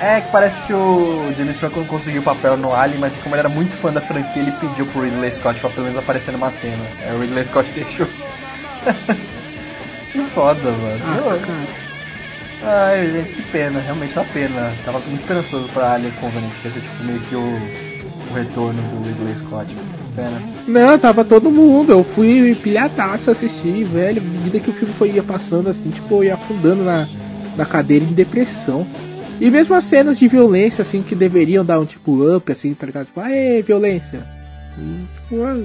É 0.00 0.20
que 0.22 0.32
parece 0.32 0.60
que 0.62 0.72
o 0.72 1.32
James 1.36 1.56
Franco 1.58 1.80
não 1.80 1.86
conseguiu 1.86 2.22
papel 2.22 2.56
no 2.56 2.74
Alien, 2.74 2.98
mas 2.98 3.14
como 3.16 3.34
ele 3.34 3.40
era 3.40 3.48
muito 3.48 3.74
fã 3.74 3.92
da 3.92 4.00
franquia, 4.00 4.42
ele 4.42 4.52
pediu 4.52 4.86
pro 4.86 5.02
Ridley 5.02 5.32
Scott 5.32 5.60
pra 5.60 5.70
pelo 5.70 5.82
menos 5.84 5.98
aparecer 5.98 6.32
numa 6.32 6.50
cena. 6.50 6.84
Aí 7.02 7.14
o 7.14 7.20
Ridley 7.20 7.44
Scott 7.44 7.70
deixou. 7.76 8.06
que 10.12 10.18
foda, 10.34 10.72
mano. 10.72 11.00
Ah, 11.04 11.38
cara. 11.38 11.85
Ai, 12.68 13.08
gente, 13.12 13.32
que 13.32 13.42
pena, 13.42 13.78
realmente 13.78 14.18
é 14.18 14.20
uma 14.20 14.32
pena. 14.32 14.74
Tava 14.84 14.98
muito 14.98 15.20
esperançoso 15.20 15.68
pra 15.68 15.92
Alien 15.92 16.12
Covenant, 16.14 16.50
que 16.60 16.66
ia 16.66 16.74
ser 16.74 16.80
tipo 16.80 17.04
meio 17.04 17.20
que 17.20 17.36
o, 17.36 17.40
o 17.40 18.34
retorno 18.34 18.82
do 18.82 19.06
Ridley 19.06 19.36
Scott. 19.36 19.72
Que 19.72 20.16
pena. 20.16 20.42
Não, 20.66 20.98
tava 20.98 21.24
todo 21.24 21.48
mundo. 21.48 21.92
Eu 21.92 22.02
fui 22.02 22.56
pilhadaço 22.56 23.30
assistir, 23.30 23.84
velho. 23.84 24.20
À 24.20 24.24
medida 24.24 24.58
que 24.58 24.70
o 24.70 24.72
filme 24.72 24.92
foi 24.94 25.12
ia 25.12 25.22
passando, 25.22 25.70
assim, 25.70 25.90
tipo, 25.90 26.24
ia 26.24 26.34
afundando 26.34 26.82
na, 26.82 27.08
na 27.56 27.64
cadeira 27.64 28.04
em 28.04 28.12
depressão. 28.12 28.84
E 29.40 29.48
mesmo 29.48 29.72
as 29.76 29.84
cenas 29.84 30.18
de 30.18 30.26
violência, 30.26 30.82
assim, 30.82 31.02
que 31.02 31.14
deveriam 31.14 31.64
dar 31.64 31.78
um 31.78 31.84
tipo 31.84 32.34
up, 32.34 32.50
assim, 32.50 32.74
tá 32.74 32.86
ligado? 32.86 33.06
Tipo, 33.06 33.20
aê, 33.20 33.62
violência. 33.62 34.26
Tipo, 35.22 35.44
ah, 35.44 35.62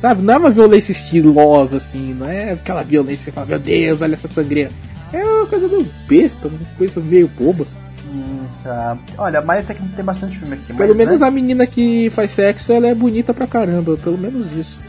sabe, 0.00 0.22
não 0.22 0.34
é 0.34 0.36
uma 0.36 0.50
violência 0.50 0.92
estilosa, 0.92 1.78
assim, 1.78 2.14
não 2.14 2.28
é 2.28 2.52
aquela 2.52 2.84
violência 2.84 3.24
que 3.24 3.32
fala, 3.32 3.46
meu 3.46 3.58
Deus, 3.58 4.00
olha 4.00 4.14
essa 4.14 4.28
sangria. 4.28 4.70
É 5.12 5.24
uma 5.24 5.46
coisa 5.46 5.68
meio 5.68 5.86
besta, 6.08 6.48
uma 6.48 6.58
coisa 6.76 7.00
meio 7.00 7.28
boba. 7.28 7.64
Hum, 8.12 8.46
tá. 8.62 8.96
Olha, 9.18 9.40
mas 9.42 9.60
até 9.60 9.74
que 9.74 9.82
tem 9.88 10.04
bastante 10.04 10.38
filme 10.38 10.54
aqui. 10.54 10.72
Pelo 10.72 10.94
menos 10.94 11.20
a 11.22 11.26
antes- 11.26 11.34
menina 11.34 11.66
que 11.66 12.08
faz 12.10 12.30
sexo, 12.32 12.72
ela 12.72 12.88
é 12.88 12.94
bonita 12.94 13.32
pra 13.34 13.46
caramba. 13.46 13.96
Pelo 13.96 14.18
menos 14.18 14.46
isso. 14.56 14.84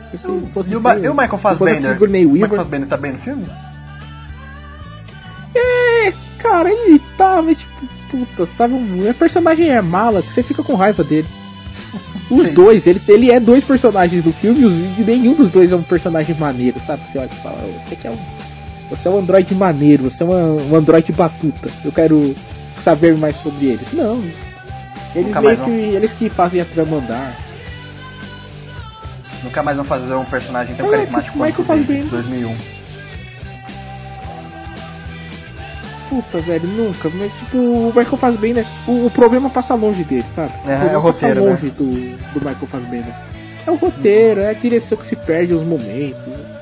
Fosse 0.54 0.72
E 0.74 0.76
o, 0.76 0.82
feio- 0.82 1.06
e 1.06 1.10
o 1.10 1.14
Michael 1.14 1.30
se 1.38 1.42
fosse 1.42 1.48
a 1.48 1.50
Fassbender? 1.58 1.98
O 2.02 2.32
Michael. 2.34 2.56
Fassbender 2.56 2.88
tá 2.90 2.98
bem 2.98 3.12
no 3.14 3.20
filme? 3.20 3.46
É, 5.56 6.14
cara, 6.40 6.70
ele 6.72 7.02
mas 7.44 7.58
tipo, 7.58 7.88
puta, 8.12 8.48
sabe, 8.58 8.74
um, 8.76 9.10
o 9.10 9.14
personagem 9.14 9.70
é 9.70 9.82
mala, 9.82 10.22
que 10.22 10.32
você 10.32 10.44
fica 10.44 10.64
com 10.64 10.76
raiva 10.76 11.04
dele. 11.04 11.28
Os 12.30 12.50
dois, 12.50 12.86
ele, 12.86 13.02
ele 13.08 13.32
é 13.32 13.40
dois 13.40 13.64
personagens 13.64 14.24
do 14.24 14.32
filme 14.34 14.62
e 15.00 15.04
nenhum 15.04 15.34
dos 15.34 15.50
dois 15.50 15.72
é 15.72 15.76
um 15.76 15.82
personagem 15.84 16.36
maneiro, 16.38 16.80
sabe? 16.86 17.02
Você 17.12 17.18
olha 17.18 17.30
e 17.32 17.42
fala, 17.42 17.56
"Ô, 17.64 17.90
você 17.90 17.96
que 17.96 18.08
é 18.08 18.12
um. 18.12 18.18
Você 18.90 19.08
é 19.08 19.12
um 19.12 19.20
androide 19.20 19.54
maneiro, 19.54 20.04
você 20.10 20.24
é 20.24 20.26
uma, 20.26 20.36
um 20.36 20.76
androide 20.76 21.12
batuta. 21.12 21.70
Eu 21.84 21.92
quero 21.92 22.36
saber 22.82 23.18
mais 23.18 23.36
sobre 23.38 23.66
eles. 23.68 23.92
Não. 23.94 24.24
Eles 25.16 25.36
meio 25.36 25.58
que. 25.58 25.72
Eles 25.72 26.12
que 26.14 26.30
fazem 26.30 26.62
a 26.62 26.66
trama 26.66 26.98
andar. 26.98 27.36
Nunca 29.44 29.62
mais 29.62 29.78
vão 29.78 29.86
fazer 29.86 30.14
um 30.14 30.26
personagem 30.26 30.76
tão 30.76 30.88
É, 30.88 30.98
carismático 30.98 31.38
Michael 31.38 31.54
quanto 31.54 31.62
o 31.62 31.66
Fassbender. 31.66 32.10
2001. 32.10 32.56
Puta, 36.10 36.40
velho, 36.40 36.68
nunca. 36.70 37.10
Mas, 37.14 37.32
tipo, 37.34 37.58
o 37.58 37.94
Michael 37.96 38.18
Fassbender, 38.18 38.66
o, 38.88 39.08
o 39.08 39.12
problema 39.12 39.50
passa 39.50 39.76
longe 39.76 40.04
dele, 40.04 40.26
sabe? 40.34 40.54
É, 40.66 40.78
problema 40.78 40.92
é 40.92 40.98
o 40.98 41.02
roteiro, 41.02 41.36
passa 41.36 41.46
né? 41.46 41.52
longe 41.52 41.70
do, 41.70 42.18
do 42.34 42.46
Michael 42.46 42.68
Fassbender. 42.72 43.14
É 43.66 43.72
o 43.72 43.76
roteiro, 43.76 44.40
é 44.40 44.50
a 44.50 44.54
direção 44.54 44.98
que 44.98 45.06
se 45.06 45.16
perde 45.16 45.54
os 45.54 45.64
momentos. 45.64 46.18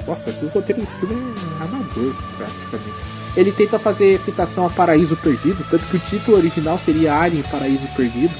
Nossa, 0.07 0.29
o 0.29 0.47
roteiro 0.47 0.81
desse 0.81 0.95
filme 0.97 1.15
é 1.15 1.63
amador, 1.63 2.15
praticamente. 2.37 3.15
Ele 3.35 3.51
tenta 3.51 3.77
fazer 3.79 4.19
citação 4.19 4.65
a 4.65 4.69
Paraíso 4.69 5.17
Perdido, 5.17 5.65
tanto 5.69 5.85
que 5.87 5.97
o 5.97 5.99
título 5.99 6.37
original 6.37 6.79
seria 6.85 7.15
Alien 7.15 7.43
Paraíso 7.43 7.87
Perdido. 7.95 8.33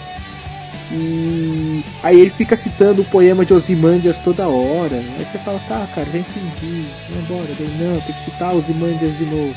E 0.91 1.83
aí 2.03 2.19
ele 2.21 2.29
fica 2.29 2.55
citando 2.55 3.01
o 3.01 3.05
poema 3.05 3.43
de 3.43 3.53
Osimandias 3.53 4.17
toda 4.19 4.47
hora. 4.47 4.95
Aí 4.95 5.25
você 5.31 5.37
fala, 5.39 5.59
tá, 5.67 5.87
cara, 5.95 6.07
já 6.11 6.19
entendi, 6.19 6.85
vambora. 7.09 7.47
Daí, 7.57 7.77
não, 7.79 7.99
tem 8.01 8.15
que 8.15 8.25
citar 8.25 8.53
Osimandias 8.55 9.17
de 9.17 9.25
novo. 9.25 9.55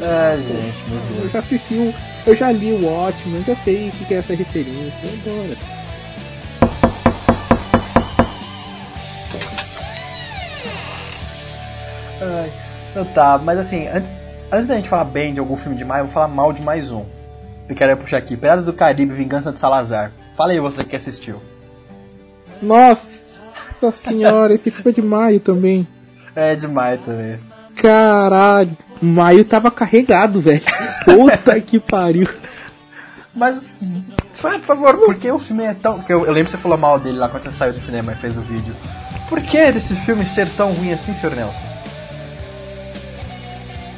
Ai, 0.00 0.36
gente, 0.38 0.90
meu 0.90 0.98
Eu 0.98 1.20
Deus. 1.20 1.32
já 1.32 1.38
assisti 1.38 1.74
um. 1.74 1.92
Eu 2.26 2.34
já 2.34 2.50
li 2.50 2.72
o 2.72 2.84
ótimo, 2.86 3.36
eu 3.36 3.44
já 3.44 3.56
sei 3.62 3.88
o 3.88 3.92
que 4.06 4.14
é 4.14 4.16
essa 4.18 4.34
referência. 4.34 4.92
Vambora. 5.24 5.56
Ai, 12.24 12.52
então 12.90 13.04
tá, 13.04 13.38
mas 13.38 13.58
assim, 13.58 13.86
antes, 13.88 14.16
antes 14.50 14.66
da 14.66 14.76
gente 14.76 14.88
falar 14.88 15.04
bem 15.04 15.34
de 15.34 15.40
algum 15.40 15.56
filme 15.56 15.76
de 15.76 15.84
maio, 15.84 16.02
eu 16.02 16.04
vou 16.06 16.14
falar 16.14 16.28
mal 16.28 16.52
de 16.52 16.62
mais 16.62 16.90
um. 16.90 17.04
Eu 17.68 17.74
quero 17.74 17.96
puxar 17.96 18.18
aqui, 18.18 18.36
Piratas 18.36 18.66
do 18.66 18.72
Caribe, 18.72 19.14
Vingança 19.14 19.52
de 19.52 19.58
Salazar. 19.58 20.12
Fala 20.36 20.52
aí 20.52 20.60
você 20.60 20.84
que 20.84 20.96
assistiu. 20.96 21.40
Nossa 22.62 23.90
senhora, 23.92 24.54
esse 24.54 24.70
filme 24.70 24.90
é 24.90 24.94
de 24.94 25.02
maio 25.02 25.40
também. 25.40 25.86
É 26.34 26.54
demais 26.54 27.00
também. 27.00 27.38
Caralho, 27.76 28.76
maio 29.00 29.44
tava 29.44 29.70
carregado, 29.70 30.40
velho. 30.40 30.62
Puta 31.04 31.58
que 31.60 31.78
pariu. 31.78 32.28
Mas, 33.34 33.76
por 34.40 34.60
favor, 34.60 34.96
por 34.96 35.14
que 35.16 35.30
o 35.30 35.38
filme 35.38 35.64
é 35.64 35.74
tão. 35.74 36.02
Eu, 36.08 36.24
eu 36.24 36.32
lembro 36.32 36.44
que 36.44 36.50
você 36.52 36.56
falou 36.56 36.78
mal 36.78 37.00
dele 37.00 37.18
lá 37.18 37.28
quando 37.28 37.42
você 37.42 37.50
saiu 37.50 37.72
do 37.72 37.80
cinema 37.80 38.12
e 38.12 38.16
fez 38.16 38.36
o 38.36 38.40
vídeo. 38.42 38.74
Por 39.28 39.40
que 39.40 39.72
desse 39.72 39.96
filme 39.96 40.24
ser 40.24 40.48
tão 40.50 40.72
ruim 40.72 40.92
assim, 40.92 41.12
Sr. 41.14 41.34
Nelson? 41.34 41.83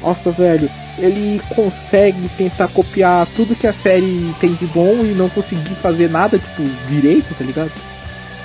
Nossa, 0.01 0.31
velho, 0.31 0.69
ele 0.97 1.41
consegue 1.49 2.29
tentar 2.29 2.67
copiar 2.69 3.27
tudo 3.35 3.55
que 3.55 3.67
a 3.67 3.73
série 3.73 4.33
tem 4.39 4.53
de 4.53 4.65
bom 4.67 5.03
e 5.03 5.13
não 5.15 5.29
conseguir 5.29 5.75
fazer 5.75 6.09
nada, 6.09 6.37
tipo, 6.37 6.63
direito, 6.89 7.33
tá 7.35 7.43
ligado? 7.43 7.71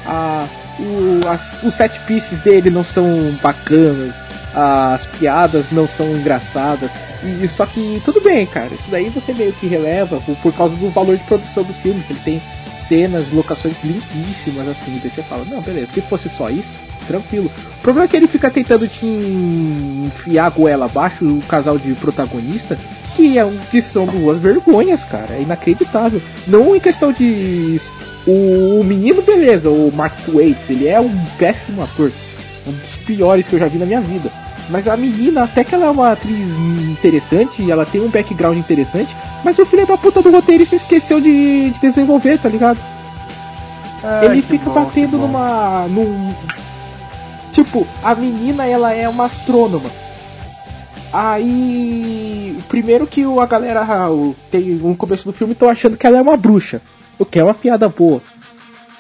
Ah, 0.07 0.47
o, 0.79 1.29
as, 1.29 1.63
os 1.63 1.75
set 1.75 1.99
pieces 2.01 2.39
dele 2.41 2.71
não 2.71 2.85
são 2.85 3.05
bacanas, 3.43 4.15
as 4.55 5.07
piadas 5.07 5.67
não 5.73 5.87
são 5.87 6.07
engraçadas. 6.17 6.91
E 7.23 7.49
só 7.49 7.65
que 7.67 8.03
tudo 8.05 8.21
bem, 8.21 8.45
cara. 8.47 8.71
Isso 8.75 8.91
daí 8.91 9.09
você 9.09 9.33
meio 9.33 9.53
que 9.53 9.67
releva 9.67 10.21
por, 10.21 10.37
por 10.37 10.53
causa 10.53 10.75
do 10.77 10.91
valor 10.91 11.17
de 11.17 11.25
produção 11.25 11.63
do 11.63 11.73
filme, 11.75 12.03
que 12.03 12.13
ele 12.13 12.21
tem 12.25 12.43
cenas, 12.89 13.31
locações 13.33 13.77
limpíssimas, 13.85 14.69
assim. 14.69 14.99
Daí 15.01 15.11
você 15.11 15.23
fala, 15.23 15.45
não, 15.45 15.61
beleza, 15.61 15.89
se 15.95 16.01
fosse 16.03 16.29
só 16.29 16.51
isso, 16.51 16.71
tranquilo. 17.03 17.51
O 17.79 17.83
problema 17.83 18.05
é 18.07 18.09
que 18.09 18.17
ele 18.17 18.27
fica 18.29 18.51
tentando 18.51 18.87
te 18.89 19.05
enfiar 19.07 20.47
a 20.47 20.51
goela 20.51 20.87
abaixo, 20.87 21.25
o 21.25 21.43
casal 21.49 21.79
de 21.79 21.93
protagonista, 21.95 22.79
que, 23.17 23.37
é, 23.39 23.45
um- 23.45 23.59
que 23.71 23.81
são 23.81 24.07
duas 24.07 24.39
vergonhas, 24.39 25.05
cara. 25.05 25.35
É 25.35 25.43
inacreditável. 25.43 26.21
Não 26.47 26.75
em 26.75 26.81
questão 26.81 27.13
de. 27.13 27.81
O, 28.27 28.83
menino, 28.85 29.21
beleza, 29.23 29.69
o 29.69 29.91
Mark 29.95 30.15
Waits, 30.29 30.71
ele 30.71 30.87
é 30.87 31.01
um 31.01 31.13
péssimo 31.39 31.83
ator. 31.83 32.13
Um 32.67 32.71
dos 32.73 32.97
piores 33.05 33.47
que 33.49 33.55
eu 33.55 33.59
já 33.59 33.67
vi 33.67 33.79
na 33.79 33.87
minha 33.87 34.01
vida. 34.01 34.31
Mas 34.71 34.87
a 34.87 34.97
menina, 34.97 35.43
até 35.43 35.65
que 35.65 35.75
ela 35.75 35.87
é 35.87 35.91
uma 35.91 36.13
atriz 36.13 36.39
interessante, 36.89 37.69
ela 37.69 37.85
tem 37.85 38.01
um 38.01 38.09
background 38.09 38.57
interessante, 38.57 39.15
mas 39.45 39.59
o 39.59 39.67
filho 39.67 39.85
da 39.85 39.99
puta 39.99 40.23
do 40.23 40.31
roteirista 40.31 40.77
esqueceu 40.77 41.21
de, 41.21 41.71
de 41.71 41.81
desenvolver, 41.81 42.39
tá 42.39 42.49
ligado? 42.49 42.79
Ele 44.25 44.41
fica 44.43 44.71
bom, 44.71 44.85
batendo 44.85 45.19
numa. 45.19 45.87
num. 45.89 46.33
Tipo, 47.53 47.87
a 48.03 48.15
menina 48.15 48.67
ela 48.67 48.93
é 48.93 49.09
uma 49.09 49.27
astrônoma. 49.27 49.91
Aí. 51.13 52.57
Primeiro 52.69 53.07
que 53.07 53.23
a 53.25 53.47
galera 53.47 53.81
ah, 53.87 54.11
o- 54.11 54.35
tem 54.51 54.63
no 54.63 54.97
começo 54.97 55.25
do 55.25 55.33
filme 55.33 55.53
estão 55.53 55.69
achando 55.69 55.97
que 55.97 56.07
ela 56.07 56.19
é 56.19 56.23
uma 56.23 56.37
bruxa. 56.37 56.81
O 57.19 57.25
que 57.25 57.39
é 57.39 57.45
uma 57.45 57.55
piada 57.55 57.89
boa. 57.89 58.23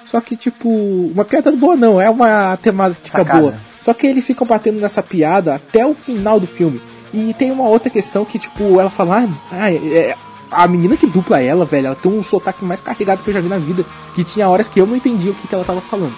Só 0.05 0.21
que, 0.21 0.37
tipo, 0.37 0.69
uma 0.69 1.25
piada 1.25 1.51
boa 1.53 1.75
não, 1.75 1.99
é 2.01 2.11
uma 2.11 2.57
temática 2.59 3.19
Sacada. 3.19 3.41
boa. 3.41 3.55
Só 3.83 3.95
que 3.95 4.07
eles 4.07 4.25
ficam 4.25 4.47
batendo 4.47 4.79
nessa 4.79 5.03
piada 5.03 5.55
até 5.55 5.87
o 5.87 5.95
final 5.95 6.39
do 6.39 6.47
filme. 6.47 6.81
E 7.15 7.35
tem 7.35 7.51
uma 7.51 7.65
outra 7.67 7.89
questão 7.89 8.25
que, 8.25 8.39
tipo, 8.39 8.79
ela 8.79 8.91
fala, 8.91 9.25
ah, 9.25 9.29
ah, 9.51 9.73
é, 9.73 10.15
a 10.51 10.69
menina 10.69 10.97
que 10.97 11.07
dupla 11.07 11.41
ela, 11.41 11.65
velho, 11.65 11.87
ela 11.87 11.97
tem 11.97 12.13
um 12.13 12.23
sotaque 12.23 12.65
mais 12.65 12.81
carregado 12.81 13.23
que 13.23 13.31
eu 13.31 13.35
já 13.35 13.41
vi 13.41 13.49
na 13.49 13.59
vida. 13.59 13.85
Que 14.15 14.23
tinha 14.23 14.49
horas 14.49 14.69
que 14.69 14.79
eu 14.81 14.87
não 14.87 14.97
entendia 14.97 15.31
o 15.31 15.35
que, 15.35 15.49
que 15.49 15.55
ela 15.55 15.65
tava 15.65 15.81
falando. 15.81 16.15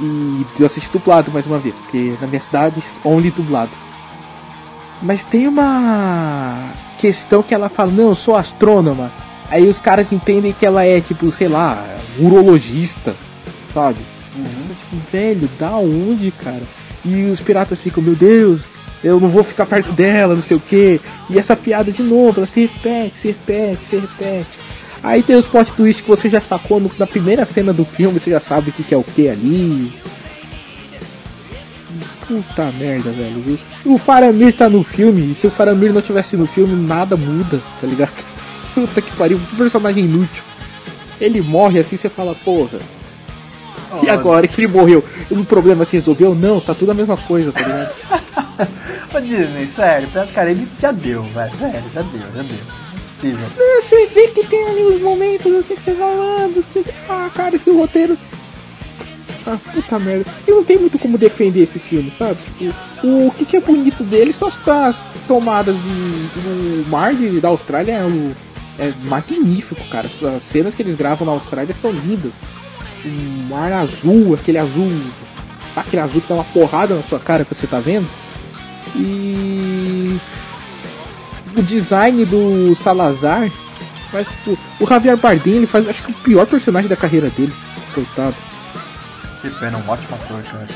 E 0.00 0.46
eu 0.58 0.66
assisti 0.66 0.90
dublado 0.90 1.30
mais 1.30 1.46
uma 1.46 1.58
vez, 1.58 1.74
porque 1.74 2.16
na 2.20 2.26
minha 2.26 2.40
cidade, 2.40 2.82
only 3.04 3.30
dublado. 3.30 3.70
Mas 5.02 5.22
tem 5.24 5.48
uma 5.48 6.70
questão 7.00 7.42
que 7.42 7.54
ela 7.54 7.68
fala, 7.68 7.90
não, 7.90 8.10
eu 8.10 8.14
sou 8.14 8.36
astrônoma. 8.36 9.12
Aí 9.50 9.68
os 9.68 9.78
caras 9.78 10.12
entendem 10.12 10.52
que 10.52 10.64
ela 10.64 10.84
é, 10.84 11.00
tipo, 11.00 11.30
sei 11.30 11.48
lá, 11.48 11.84
urologista, 12.18 13.14
sabe? 13.74 13.98
Uhum. 14.34 14.44
Tipo, 14.68 15.10
velho, 15.10 15.50
da 15.58 15.76
onde, 15.76 16.30
cara? 16.30 16.62
E 17.04 17.24
os 17.24 17.40
piratas 17.40 17.78
ficam, 17.80 18.02
meu 18.02 18.14
Deus, 18.14 18.62
eu 19.02 19.18
não 19.18 19.28
vou 19.28 19.42
ficar 19.42 19.66
perto 19.66 19.92
dela, 19.92 20.34
não 20.34 20.42
sei 20.42 20.56
o 20.56 20.60
que. 20.60 21.00
E 21.28 21.38
essa 21.38 21.56
piada 21.56 21.90
de 21.90 22.02
novo, 22.02 22.38
ela 22.38 22.46
se 22.46 22.60
repete, 22.60 23.18
se 23.18 23.28
repete, 23.28 23.84
se 23.84 23.96
repete. 23.96 24.71
Aí 25.02 25.22
tem 25.22 25.34
os 25.36 25.46
plot 25.46 25.72
twist 25.72 26.02
que 26.02 26.08
você 26.08 26.30
já 26.30 26.40
sacou 26.40 26.78
no, 26.78 26.90
na 26.96 27.06
primeira 27.06 27.44
cena 27.44 27.72
do 27.72 27.84
filme, 27.84 28.20
você 28.20 28.30
já 28.30 28.38
sabe 28.38 28.70
o 28.70 28.72
que, 28.72 28.84
que 28.84 28.94
é 28.94 28.96
o 28.96 29.02
que 29.02 29.28
ali. 29.28 29.92
Puta 32.26 32.70
merda, 32.78 33.10
velho. 33.10 33.42
Viu? 33.42 33.58
O 33.84 33.98
Faramir 33.98 34.56
tá 34.56 34.68
no 34.68 34.84
filme, 34.84 35.32
e 35.32 35.34
se 35.34 35.46
o 35.46 35.50
Faramir 35.50 35.92
não 35.92 36.00
tivesse 36.00 36.36
no 36.36 36.46
filme, 36.46 36.74
nada 36.86 37.16
muda, 37.16 37.60
tá 37.80 37.86
ligado? 37.86 38.12
Puta 38.74 39.02
que 39.02 39.14
pariu, 39.16 39.38
um 39.38 39.56
personagem 39.56 40.04
inútil. 40.04 40.42
Ele 41.20 41.40
morre 41.40 41.80
assim, 41.80 41.96
você 41.96 42.08
fala, 42.08 42.34
porra. 42.34 42.78
E 44.02 44.08
agora 44.08 44.46
que 44.48 44.60
ele 44.60 44.72
morreu, 44.72 45.04
o 45.30 45.44
problema 45.44 45.84
se 45.84 45.96
resolveu? 45.96 46.34
Não, 46.34 46.60
tá 46.60 46.74
tudo 46.74 46.92
a 46.92 46.94
mesma 46.94 47.16
coisa, 47.16 47.52
tá 47.52 47.60
ligado? 47.60 47.92
Ô 49.14 49.20
Disney, 49.20 49.66
sério, 49.66 50.08
Piratas 50.08 50.32
Caribe 50.32 50.66
já 50.80 50.92
deu, 50.92 51.22
velho. 51.24 51.54
Sério, 51.54 51.90
já 51.92 52.00
deu, 52.00 52.20
já 52.34 52.42
deu. 52.42 52.91
Não 53.22 53.38
precisa. 53.38 53.38
Você 53.82 54.06
vê 54.06 54.28
que 54.28 54.46
tem 54.46 54.68
ali 54.68 54.82
os 54.82 55.00
momentos, 55.00 55.54
assim, 55.54 55.74
que 55.76 55.82
você 55.82 55.94
falando. 55.94 56.64
Ah, 57.08 57.30
cara, 57.34 57.56
esse 57.56 57.70
roteiro. 57.70 58.18
Ah, 59.46 59.58
puta 59.72 59.98
merda. 59.98 60.24
E 60.46 60.50
não 60.50 60.64
tem 60.64 60.78
muito 60.78 60.98
como 60.98 61.18
defender 61.18 61.62
esse 61.62 61.78
filme, 61.78 62.10
sabe? 62.10 62.38
O, 63.02 63.28
o 63.28 63.30
que, 63.32 63.44
que 63.44 63.56
é 63.56 63.60
bonito 63.60 64.04
dele 64.04 64.32
são 64.32 64.48
as 64.48 65.02
tomadas 65.26 65.74
de, 65.74 65.82
do 65.82 66.88
mar 66.88 67.14
de, 67.14 67.40
da 67.40 67.48
Austrália. 67.48 67.92
É, 67.92 68.04
o, 68.04 68.36
é 68.78 68.92
magnífico, 69.08 69.82
cara. 69.88 70.08
As 70.36 70.42
cenas 70.42 70.74
que 70.74 70.82
eles 70.82 70.96
gravam 70.96 71.26
na 71.26 71.32
Austrália 71.32 71.74
são 71.74 71.90
lindas. 71.90 72.32
O 73.04 73.48
mar 73.48 73.72
azul, 73.72 74.34
aquele 74.34 74.58
azul. 74.58 74.90
Aquele 75.74 76.02
azul 76.02 76.20
que 76.20 76.28
dá 76.28 76.34
uma 76.34 76.44
porrada 76.44 76.94
na 76.94 77.02
sua 77.02 77.18
cara 77.18 77.44
que 77.44 77.54
você 77.54 77.66
tá 77.66 77.80
vendo. 77.80 78.06
E 78.94 79.91
o 81.56 81.62
design 81.62 82.24
do 82.24 82.74
Salazar, 82.74 83.50
mas 84.12 84.26
tipo, 84.26 84.58
o 84.80 84.86
Javier 84.86 85.16
Bardem 85.16 85.54
ele 85.54 85.66
faz 85.66 85.88
acho 85.88 86.02
que 86.02 86.12
o 86.12 86.14
pior 86.14 86.46
personagem 86.46 86.88
da 86.88 86.96
carreira 86.96 87.30
dele, 87.30 87.52
coitado. 87.94 88.36
Que 89.40 89.50
pena, 89.50 89.78
um 89.78 89.90
ótimo 89.90 90.14
ator, 90.14 90.42
cara. 90.42 90.68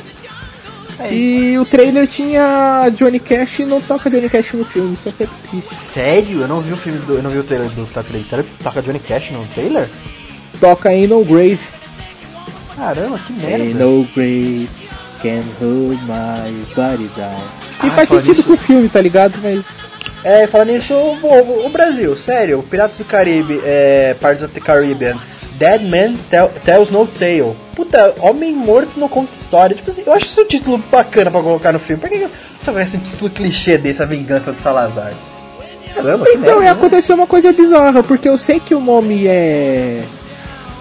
É 0.99 1.13
e 1.13 1.59
o 1.59 1.65
trailer 1.67 2.09
tinha 2.09 2.89
Johnny 2.97 3.21
Cash 3.21 3.61
e 3.61 3.65
não 3.67 3.81
toca 3.81 4.09
Johnny 4.09 4.31
Cash 4.31 4.55
no 4.55 4.65
filme, 4.65 4.95
isso 4.95 5.09
é 5.09 5.13
sempre 5.13 5.35
triste. 5.49 5.75
Sério? 5.75 6.41
Eu 6.41 6.49
não 6.49 6.61
vi 6.61 6.73
o 6.73 6.77
filme 6.77 6.99
do. 7.01 7.15
Eu 7.15 7.23
não 7.23 7.31
vi 7.31 7.39
o 7.39 7.45
trailer 7.45 7.69
do 7.69 7.87
trailer. 7.87 8.47
Toca 8.63 8.83
Johnny 8.83 8.99
Cash 8.99 9.31
no 9.31 9.47
trailer? 9.49 9.91
Toca 10.59 10.89
Ain't 10.89 11.09
No 11.09 11.25
Grave. 11.25 11.61
Caramba, 12.75 13.19
que 13.19 13.33
merda. 13.33 13.65
Ain't 13.65 13.79
No 13.79 14.09
Grave 14.15 14.69
can 15.23 15.43
hold 15.61 16.01
my 16.03 16.65
body 16.75 17.09
down. 17.17 17.43
E 17.83 17.87
ah, 17.87 17.91
faz 17.91 18.09
sentido 18.09 18.29
nisso... 18.29 18.45
com 18.45 18.55
o 18.55 18.57
filme, 18.57 18.89
tá 18.89 19.01
ligado? 19.01 19.39
Mas. 19.43 19.65
É, 20.27 20.45
falando 20.49 20.73
nisso, 20.73 20.93
o, 20.93 21.67
o, 21.67 21.69
Brasil, 21.69 22.17
sério, 22.17 22.61
Piratas 22.69 22.97
do 22.97 23.05
Caribe, 23.05 23.61
é, 23.65 24.13
Pirates 24.19 24.43
of 24.43 24.53
the 24.53 24.59
Caribbean, 24.59 25.17
Dead 25.53 25.83
Man 25.83 26.17
tell, 26.29 26.49
Tells 26.65 26.93
No 26.93 27.07
Tale. 27.07 27.55
Puta, 27.77 28.13
Homem 28.19 28.53
Morto 28.53 28.99
não 28.99 29.09
conta 29.09 29.33
história. 29.35 29.77
Tipo 29.77 29.89
assim, 29.89 30.03
eu 30.05 30.13
acho 30.13 30.27
esse 30.27 30.41
um 30.41 30.45
título 30.45 30.79
bacana 30.91 31.31
pra 31.31 31.41
colocar 31.41 31.73
no 31.73 31.79
filme. 31.79 32.01
Por 32.01 32.11
que 32.11 32.19
você 32.19 32.73
conhece 32.73 32.97
um 32.97 33.01
título 33.01 33.31
clichê 33.31 33.79
desse, 33.79 34.03
A 34.03 34.05
Vingança 34.05 34.53
do 34.53 34.61
Salazar? 34.61 35.13
Caramba, 35.95 36.27
então, 36.29 36.59
merda, 36.59 36.73
aconteceu 36.73 37.15
uma 37.15 37.29
coisa 37.29 37.53
bizarra, 37.53 38.03
porque 38.03 38.29
eu 38.29 38.37
sei 38.37 38.59
que 38.59 38.75
o 38.75 38.81
nome 38.81 39.29
é 39.29 40.03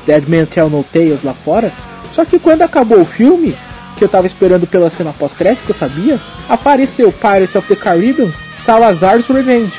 Dead 0.08 0.28
Man 0.28 0.46
Tell 0.46 0.72
No 0.72 0.84
Tales 0.84 1.22
lá 1.22 1.36
fora, 1.36 1.72
só 2.12 2.26
que 2.26 2.40
quando 2.40 2.64
acabou 2.64 3.00
o 3.00 3.06
filme, 3.06 3.56
que 3.96 4.04
eu 4.04 4.10
tava 4.10 4.26
esperando 4.26 4.66
pela 4.66 4.90
cena 4.90 5.14
pós-crédito, 5.14 5.70
eu 5.70 5.76
sabia, 5.76 6.20
apareceu 6.50 7.12
Pirates 7.12 7.56
of 7.56 7.68
the 7.68 7.76
Caribbean, 7.76 8.34
Salazar's 8.66 9.28
Revenge. 9.28 9.72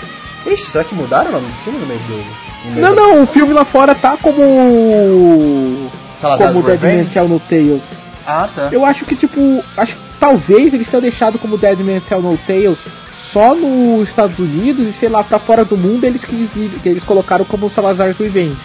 Ixi, 0.47 0.71
será 0.71 0.85
que 0.85 0.95
mudaram 0.95 1.31
o 1.31 1.33
nome 1.33 1.49
do 1.49 1.55
filme 1.65 1.79
no 1.81 1.87
meio 1.87 2.01
do... 2.01 2.81
Não, 2.81 2.95
não, 2.95 3.23
o 3.25 3.27
filme 3.27 3.53
lá 3.53 3.65
fora 3.65 3.97
tá 3.97 4.17
como... 4.17 5.91
Salazar's 6.15 6.53
como 6.53 6.65
Dead 6.65 6.81
Man 6.81 7.05
Tell 7.13 7.29
No 7.29 7.41
Tales. 7.41 7.83
Ah, 8.25 8.49
tá. 8.55 8.69
Eu 8.71 8.85
acho 8.85 9.05
que, 9.05 9.17
tipo, 9.17 9.41
acho 9.77 9.95
que 9.95 10.01
talvez 10.21 10.73
eles 10.73 10.89
tenham 10.89 11.03
deixado 11.03 11.37
como 11.37 11.59
Dead 11.59 11.79
Man 11.81 12.01
Tell 12.09 12.23
No 12.23 12.39
Tales 12.39 12.79
só 13.21 13.57
nos 13.57 14.09
Estados 14.09 14.39
Unidos 14.39 14.87
e 14.87 14.93
sei 14.93 15.09
lá, 15.09 15.25
pra 15.25 15.41
fora 15.41 15.65
do 15.65 15.77
mundo 15.77 16.05
eles 16.05 16.25
que, 16.25 16.49
que 16.81 16.89
eles 16.89 17.03
colocaram 17.03 17.45
como 17.45 17.69
Salazar's 17.69 18.17
Revenge. 18.17 18.57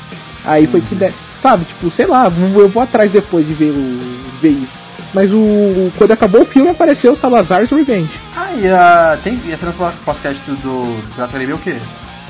Aí 0.45 0.67
foi 0.67 0.81
que, 0.81 0.95
sabe, 1.41 1.65
tipo, 1.65 1.89
sei 1.89 2.05
lá, 2.05 2.31
eu 2.55 2.69
vou 2.69 2.83
atrás 2.83 3.11
depois 3.11 3.45
de 3.47 3.53
ver, 3.53 3.71
o, 3.71 3.99
ver 4.39 4.49
isso. 4.49 4.80
Mas 5.13 5.31
o, 5.31 5.91
quando 5.97 6.11
acabou 6.11 6.41
o 6.41 6.45
filme 6.45 6.69
apareceu 6.69 7.15
Salazar's 7.15 7.69
Revenge. 7.69 8.19
Ah, 8.35 8.53
e 8.53 8.67
a, 8.69 9.17
tem, 9.23 9.39
e 9.45 9.53
a 9.53 9.57
cena 9.57 9.73
pós-crédito 10.05 10.51
do, 10.55 10.81
do 10.81 11.13
Piratas 11.13 11.31
Caribe 11.31 11.51
é 11.51 11.55
o 11.55 11.57
quê? 11.57 11.75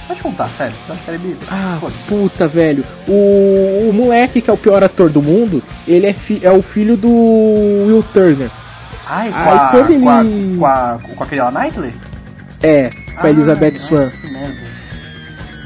Pode 0.07 0.21
contar, 0.21 0.49
sério. 0.57 0.73
Piratas 0.85 1.05
Caribe. 1.05 1.37
Ah, 1.49 1.79
puta, 2.07 2.47
velho. 2.47 2.83
O, 3.07 3.89
o 3.89 3.93
moleque 3.93 4.41
que 4.41 4.49
é 4.49 4.53
o 4.53 4.57
pior 4.57 4.83
ator 4.83 5.09
do 5.09 5.21
mundo, 5.21 5.61
ele 5.87 6.07
é, 6.07 6.13
fi, 6.13 6.39
é 6.41 6.51
o 6.51 6.61
filho 6.63 6.97
do 6.97 7.09
Will 7.09 8.03
Turner. 8.11 8.49
Ai, 9.05 9.29
com, 9.29 9.37
Ai, 9.37 9.57
a, 9.57 9.77
ele... 9.77 9.99
com, 9.99 10.09
a, 10.09 10.23
com, 10.57 10.65
a, 10.65 10.99
com 11.15 11.23
aquele 11.23 11.41
Knightley? 11.41 11.93
É, 12.63 12.91
com 13.15 13.27
a 13.27 13.29
Elizabeth 13.29 13.77
Swan. 13.77 14.09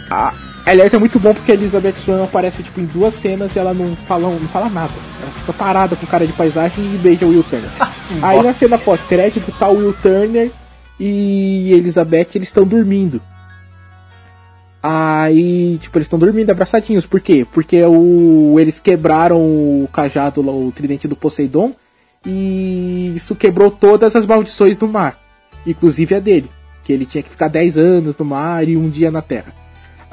Ah, 0.09 0.33
Aliás, 0.65 0.91
é 0.91 0.97
muito 0.97 1.19
bom 1.19 1.31
porque 1.31 1.51
a 1.51 1.55
Elizabeth 1.55 1.95
Swan 1.97 2.23
aparece 2.23 2.63
tipo, 2.63 2.81
em 2.81 2.85
duas 2.85 3.13
cenas 3.13 3.55
e 3.55 3.59
ela 3.59 3.73
não 3.73 3.95
fala, 4.07 4.29
não 4.29 4.47
fala 4.47 4.67
nada. 4.67 4.93
Ela 5.21 5.31
fica 5.31 5.53
parada 5.53 5.95
com 5.95 6.07
cara 6.07 6.25
de 6.25 6.33
paisagem 6.33 6.95
e 6.95 6.97
beija 6.97 7.25
o 7.25 7.29
Will 7.29 7.43
Turner. 7.43 7.69
Aí 8.21 8.41
na 8.41 8.51
cena 8.51 8.77
pós-crédito 8.77 9.51
tá 9.59 9.69
o 9.69 9.77
Will 9.77 9.95
Turner 10.01 10.51
e 10.99 11.71
Elizabeth, 11.71 12.29
eles 12.33 12.47
estão 12.47 12.65
dormindo. 12.65 13.21
Aí, 14.81 15.77
tipo, 15.81 15.97
eles 15.97 16.05
estão 16.05 16.17
dormindo 16.17 16.51
abraçadinhos. 16.51 17.05
Por 17.05 17.19
quê? 17.19 17.45
Porque 17.51 17.83
o, 17.83 18.59
eles 18.59 18.79
quebraram 18.79 19.37
o 19.37 19.89
cajado, 19.91 20.41
o 20.41 20.71
tridente 20.71 21.07
do 21.07 21.15
Poseidon, 21.15 21.73
e 22.25 23.13
isso 23.15 23.35
quebrou 23.35 23.69
todas 23.69 24.15
as 24.15 24.25
maldições 24.25 24.77
do 24.77 24.87
mar. 24.87 25.19
Inclusive 25.65 26.15
a 26.15 26.19
dele. 26.19 26.49
Que 26.83 26.93
ele 26.93 27.05
tinha 27.05 27.23
que 27.23 27.29
ficar 27.29 27.47
10 27.47 27.77
anos 27.77 28.15
no 28.17 28.25
mar 28.25 28.67
e 28.67 28.77
um 28.77 28.89
dia 28.89 29.09
na 29.09 29.21
terra. 29.21 29.64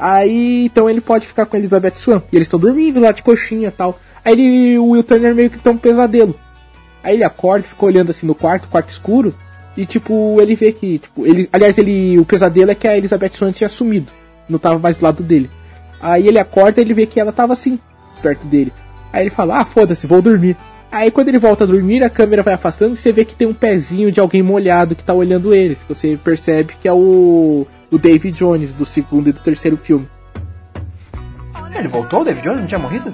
Aí, 0.04 0.64
então 0.64 0.90
ele 0.90 1.00
pode 1.00 1.28
ficar 1.28 1.46
com 1.46 1.56
Elizabeth 1.56 1.94
Swan. 1.94 2.20
E 2.32 2.34
eles 2.34 2.46
estão 2.46 2.58
dormindo 2.58 2.98
lá 2.98 3.12
de 3.12 3.22
coxinha 3.22 3.68
e 3.68 3.70
tal. 3.70 4.00
Aí 4.24 4.32
ele, 4.32 4.76
o 4.76 4.88
Will 4.88 5.04
Turner 5.04 5.32
meio 5.32 5.48
que 5.48 5.60
tem 5.60 5.70
um 5.70 5.78
pesadelo. 5.78 6.34
Aí 7.04 7.14
ele 7.14 7.22
acorda, 7.22 7.68
fica 7.68 7.86
olhando 7.86 8.10
assim 8.10 8.26
no 8.26 8.34
quarto, 8.34 8.66
quarto 8.66 8.90
escuro. 8.90 9.32
E 9.76 9.86
tipo, 9.86 10.40
ele 10.40 10.56
vê 10.56 10.72
que, 10.72 10.98
tipo, 10.98 11.24
ele, 11.24 11.48
aliás, 11.52 11.78
ele, 11.78 12.18
o 12.18 12.24
pesadelo 12.24 12.72
é 12.72 12.74
que 12.74 12.88
a 12.88 12.98
Elizabeth 12.98 13.30
Swan 13.34 13.52
tinha 13.52 13.68
sumido. 13.68 14.10
Não 14.48 14.58
tava 14.58 14.76
mais 14.80 14.96
do 14.96 15.04
lado 15.04 15.22
dele. 15.22 15.48
Aí 16.00 16.26
ele 16.26 16.40
acorda 16.40 16.80
e 16.80 16.84
ele 16.84 16.94
vê 16.94 17.06
que 17.06 17.20
ela 17.20 17.30
tava 17.30 17.52
assim, 17.52 17.78
perto 18.20 18.44
dele. 18.46 18.72
Aí 19.12 19.22
ele 19.22 19.30
fala, 19.30 19.60
ah, 19.60 19.64
foda-se, 19.64 20.04
vou 20.04 20.20
dormir. 20.20 20.56
Aí 20.92 21.10
quando 21.10 21.28
ele 21.28 21.38
volta 21.38 21.64
a 21.64 21.66
dormir, 21.66 22.04
a 22.04 22.10
câmera 22.10 22.42
vai 22.42 22.52
afastando 22.52 22.92
e 22.92 22.98
você 22.98 23.10
vê 23.10 23.24
que 23.24 23.34
tem 23.34 23.48
um 23.48 23.54
pezinho 23.54 24.12
de 24.12 24.20
alguém 24.20 24.42
molhado 24.42 24.94
que 24.94 25.02
tá 25.02 25.14
olhando 25.14 25.54
ele. 25.54 25.76
Você 25.88 26.18
percebe 26.22 26.74
que 26.80 26.86
é 26.86 26.92
o 26.92 27.66
o 27.90 27.98
David 27.98 28.36
Jones 28.38 28.72
do 28.72 28.86
segundo 28.86 29.28
e 29.28 29.32
do 29.32 29.40
terceiro 29.40 29.76
filme. 29.76 30.08
Ele 31.74 31.88
voltou, 31.88 32.20
o 32.20 32.24
David 32.24 32.44
Jones? 32.44 32.60
Não 32.60 32.66
tinha 32.66 32.78
morrido? 32.78 33.12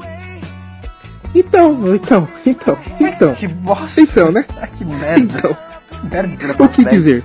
Então, 1.35 1.95
então, 1.95 2.29
então, 2.45 2.79
então. 3.01 3.35
Que 3.35 3.47
bosta. 3.47 4.01
Então, 4.01 4.33
né? 4.33 4.45
que 4.77 4.85
merda. 4.85 5.21
Então. 5.21 5.57
Que 5.91 6.07
merda 6.07 6.65
o 6.65 6.69
que 6.69 6.85
dizer? 6.85 7.25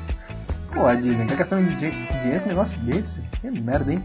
Pô, 0.74 0.94
Disney, 0.96 1.26
tá 1.26 1.36
gastando 1.36 1.68
dinheiro 1.70 2.40
com 2.40 2.46
um 2.46 2.50
negócio 2.50 2.80
desse? 2.80 3.22
Que 3.42 3.50
merda, 3.50 3.92
hein? 3.92 4.04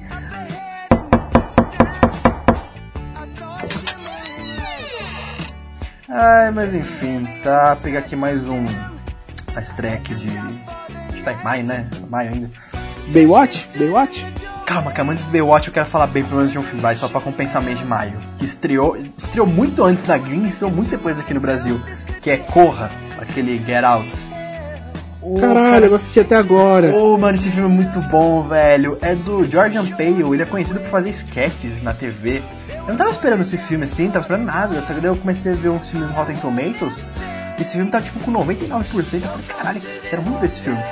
Ai, 6.11 6.51
mas 6.51 6.73
enfim, 6.73 7.29
tá. 7.45 7.77
Pegar 7.83 7.99
aqui 7.99 8.17
mais 8.17 8.41
um. 8.49 8.65
A 9.55 9.61
estreia 9.61 9.97
aqui 9.97 10.15
de. 10.15 10.29
A 10.29 11.13
gente 11.13 11.23
tá 11.23 11.33
em 11.35 11.45
maio, 11.45 11.67
né? 11.67 11.87
Maio 12.09 12.33
ainda. 12.33 12.51
Baywatch? 13.09 13.69
Baywatch? 13.77 14.27
Calma, 14.65 14.91
calma, 14.91 15.13
antes 15.13 15.25
do 15.25 15.31
Baywatch 15.31 15.69
eu 15.69 15.75
quero 15.75 15.87
falar 15.87 16.07
bem 16.07 16.23
pelo 16.25 16.37
menos 16.37 16.53
de 16.53 16.59
um 16.59 16.63
filme, 16.63 16.81
vai, 16.81 16.95
só 16.95 17.09
pra 17.09 17.23
compensar 17.23 17.63
mês 17.63 17.79
de 17.79 17.85
maio. 17.85 18.13
Que 18.39 18.45
estreou, 18.45 18.99
estreou 19.17 19.47
muito 19.47 19.83
antes 19.83 20.03
da 20.05 20.19
Green 20.19 20.45
e 20.45 20.49
estreou 20.49 20.71
muito 20.71 20.91
depois 20.91 21.19
aqui 21.19 21.33
no 21.33 21.41
Brasil. 21.41 21.81
Que 22.21 22.31
é 22.31 22.37
Corra, 22.37 22.91
aquele 23.19 23.59
Get 23.59 23.85
Out. 23.85 24.09
Ô, 25.23 25.35
Caralho, 25.41 25.71
cara, 25.73 25.87
eu 25.87 25.95
assisti 25.95 26.21
até 26.21 26.37
agora. 26.37 26.95
Ô, 26.95 27.17
mano, 27.19 27.35
esse 27.35 27.51
filme 27.51 27.69
é 27.69 27.73
muito 27.73 28.01
bom, 28.09 28.43
velho. 28.43 28.99
É 29.03 29.15
do 29.15 29.49
Jordan 29.51 29.85
Peele, 29.85 30.23
ele 30.23 30.43
é 30.43 30.47
conhecido 30.47 30.81
por 30.81 30.89
fazer 30.89 31.11
sketches 31.11 31.83
na 31.83 31.93
TV. 31.93 32.43
Eu 32.89 32.93
não 32.93 32.97
tava 32.97 33.11
esperando 33.11 33.43
esse 33.43 33.59
filme 33.59 33.85
assim, 33.85 34.05
não 34.05 34.13
tava 34.13 34.23
esperando 34.25 34.47
nada. 34.47 34.81
Só 34.81 34.95
que 34.95 35.01
daí 35.01 35.11
eu 35.11 35.17
comecei 35.17 35.53
a 35.53 35.55
ver 35.55 35.69
uns 35.69 35.91
filmes 35.91 36.09
no 36.09 36.15
Rotten 36.15 36.37
Tomatoes. 36.37 36.99
Esse 37.61 37.77
filme 37.77 37.91
tá 37.91 38.01
tipo 38.01 38.19
com 38.25 38.33
99%. 38.33 38.65
Eu 38.73 39.21
falei, 39.21 39.47
caralho, 39.47 39.83
quero 40.09 40.23
muito 40.23 40.41
ver 40.41 40.47
esse 40.47 40.61
filme. 40.61 40.83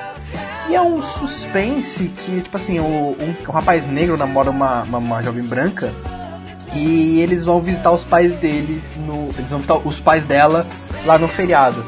E 0.69 0.75
é 0.75 0.83
um 0.83 1.01
suspense 1.01 2.09
que, 2.09 2.43
tipo 2.43 2.55
assim, 2.55 2.79
um, 2.79 3.13
um 3.13 3.51
rapaz 3.51 3.89
negro 3.89 4.19
namora 4.19 4.51
uma, 4.51 4.83
uma, 4.83 4.99
uma 4.99 5.23
jovem 5.23 5.43
branca. 5.43 5.91
E 6.75 7.19
eles 7.21 7.47
vão 7.47 7.63
visitar 7.63 7.93
os 7.93 8.05
pais 8.05 8.35
dele 8.35 8.83
no. 9.07 9.29
Eles 9.39 9.49
vão 9.49 9.61
visitar 9.61 9.79
os 9.79 9.99
pais 9.99 10.23
dela 10.27 10.67
lá 11.07 11.17
no 11.17 11.29
feriado. 11.29 11.83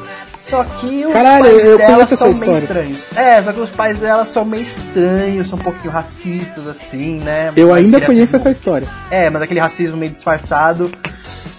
Só 0.49 0.63
que 0.63 1.05
os 1.05 1.13
Caralho, 1.13 1.43
pais 1.45 1.63
eu 1.63 1.77
dela 1.77 1.93
conheço 1.95 2.17
são 2.17 2.33
meio 2.33 2.57
estranhos. 2.57 3.17
É, 3.17 3.41
só 3.43 3.53
que 3.53 3.59
os 3.59 3.69
pais 3.69 3.97
dela 3.99 4.25
são 4.25 4.43
meio 4.45 4.63
estranhos, 4.63 5.49
são 5.49 5.59
um 5.59 5.61
pouquinho 5.61 5.91
racistas, 5.91 6.67
assim, 6.67 7.19
né? 7.19 7.51
Eu 7.55 7.69
Mas 7.69 7.77
ainda 7.77 7.97
aquele 7.97 8.05
conheço 8.07 8.33
racismo- 8.33 8.49
essa 8.49 8.51
história. 8.51 8.87
É, 9.11 9.29
mas 9.29 9.41
aquele 9.41 9.59
racismo 9.59 9.97
meio 9.97 10.11
disfarçado. 10.11 10.91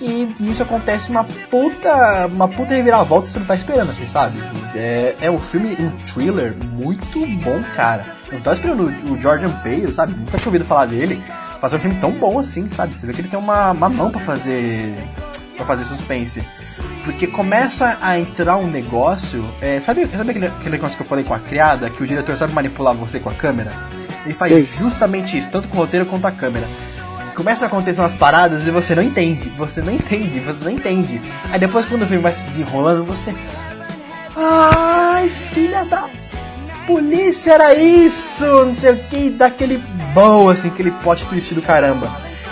E 0.01 0.35
isso 0.41 0.63
acontece 0.63 1.11
uma 1.11 1.25
puta. 1.25 2.27
Uma 2.33 2.49
puta 2.49 2.75
reviravolta 2.75 3.27
que 3.27 3.33
você 3.33 3.39
não 3.39 3.47
tá 3.47 3.55
esperando, 3.55 3.91
assim, 3.91 4.07
sabe? 4.07 4.43
É, 4.75 5.15
é 5.21 5.31
um 5.31 5.39
filme, 5.39 5.77
um 5.79 5.91
thriller 6.13 6.55
muito 6.73 7.21
bom, 7.45 7.61
cara. 7.77 8.05
Eu 8.29 8.35
não 8.35 8.41
tava 8.41 8.55
esperando 8.55 8.85
o, 8.85 9.13
o 9.13 9.19
Jordan 9.21 9.51
Peele, 9.63 9.93
sabe? 9.93 10.15
Nunca 10.19 10.39
tinha 10.39 10.49
ouvido 10.49 10.65
falar 10.65 10.87
dele. 10.87 11.23
Fazer 11.61 11.77
um 11.77 11.81
filme 11.81 11.97
tão 12.01 12.11
bom 12.13 12.39
assim, 12.39 12.67
sabe? 12.69 12.95
Você 12.97 13.07
vê 13.07 13.13
que 13.13 13.21
ele 13.21 13.29
tem 13.29 13.39
uma, 13.39 13.73
uma 13.73 13.89
mão 13.91 14.11
pra 14.11 14.21
fazer. 14.23 14.95
Para 15.61 15.67
fazer 15.67 15.85
suspense. 15.85 16.43
Porque 17.05 17.27
começa 17.27 17.99
a 18.01 18.19
entrar 18.19 18.57
um 18.57 18.67
negócio. 18.67 19.45
é, 19.61 19.81
sabe 19.81 20.07
sabe 20.07 20.31
aquele, 20.31 20.47
aquele 20.47 20.71
negócio 20.71 20.97
que 20.97 21.03
eu 21.03 21.07
falei 21.07 21.25
com 21.25 21.35
a 21.35 21.39
criada? 21.39 21.91
Que 21.91 22.03
o 22.03 22.07
diretor 22.07 22.37
sabe 22.37 22.53
manipular 22.53 22.95
você 22.95 23.21
com 23.21 23.29
a 23.29 23.35
câmera? 23.35 23.73
Ele 24.25 24.35
faz 24.35 24.53
Sei. 24.53 24.63
justamente 24.79 25.39
isso, 25.39 25.51
tanto 25.51 25.69
com 25.69 25.77
o 25.77 25.81
roteiro 25.81 26.07
quanto 26.07 26.27
a 26.27 26.33
câmera 26.33 26.67
começa 27.35 27.65
a 27.65 27.69
acontecer 27.69 28.03
umas 28.03 28.13
paradas 28.13 28.67
e 28.67 28.71
você 28.71 28.95
não 28.95 29.03
entende, 29.03 29.49
você 29.57 29.81
não 29.81 29.95
entende, 29.95 30.41
você 30.41 30.63
não 30.63 30.73
entende. 30.73 31.23
Aí 31.51 31.59
depois 31.59 31.87
quando 31.87 32.03
o 32.03 32.07
filme 32.07 32.23
vai 32.23 32.35
se 32.35 32.45
desenrolando, 32.45 33.03
você. 33.03 33.35
Ai, 34.37 35.27
filha 35.27 35.87
da 35.87 36.07
polícia, 36.87 37.53
era 37.53 37.75
isso! 37.75 38.45
Não 38.45 38.75
sei 38.75 38.93
o 38.93 39.05
que, 39.07 39.31
daquele 39.31 39.79
bom, 40.13 40.51
assim, 40.51 40.69
aquele 40.69 40.91
plot 40.91 41.25
twist 41.27 41.55
do 41.55 41.63
caramba. 41.63 42.11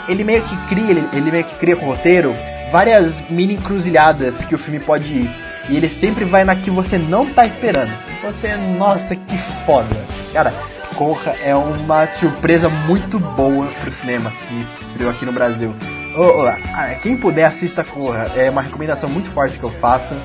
Ele 0.09 0.25
meio 0.25 0.43
que 0.43 0.57
cria, 0.69 0.91
ele, 0.91 1.07
ele 1.13 1.31
meio 1.31 1.45
que 1.45 1.55
cria 1.57 1.77
com 1.77 1.85
o 1.85 1.89
roteiro 1.91 2.35
várias 2.71 3.21
mini 3.31 3.55
encruzilhadas 3.55 4.39
que 4.45 4.55
o 4.55 4.59
filme 4.59 4.81
pode 4.81 5.15
ir. 5.15 5.31
E 5.69 5.77
ele 5.77 5.89
sempre 5.89 6.25
vai 6.25 6.45
na 6.45 6.57
que 6.57 6.71
você 6.71 6.97
não 6.97 7.27
tá 7.27 7.45
esperando. 7.45 7.93
Você, 8.23 8.57
nossa, 8.57 9.15
que 9.15 9.39
foda. 9.67 10.07
Cara, 10.33 10.53
Corra 10.95 11.37
é 11.45 11.55
uma 11.55 12.07
surpresa 12.09 12.69
muito 12.69 13.19
boa 13.19 13.67
pro 13.83 13.93
cinema 13.93 14.33
que 14.33 14.83
estreou 14.83 15.11
aqui 15.11 15.25
no 15.25 15.33
Brasil. 15.33 15.75
Ô, 16.17 16.47
ah, 16.47 16.95
quem 17.03 17.17
puder 17.17 17.45
assista 17.45 17.85
Corra, 17.85 18.31
é 18.35 18.51
uma 18.51 18.63
recomendação 18.63 19.09
muito 19.09 19.31
forte 19.31 19.59
que 19.59 19.65
eu 19.65 19.71
faço. 19.73 20.17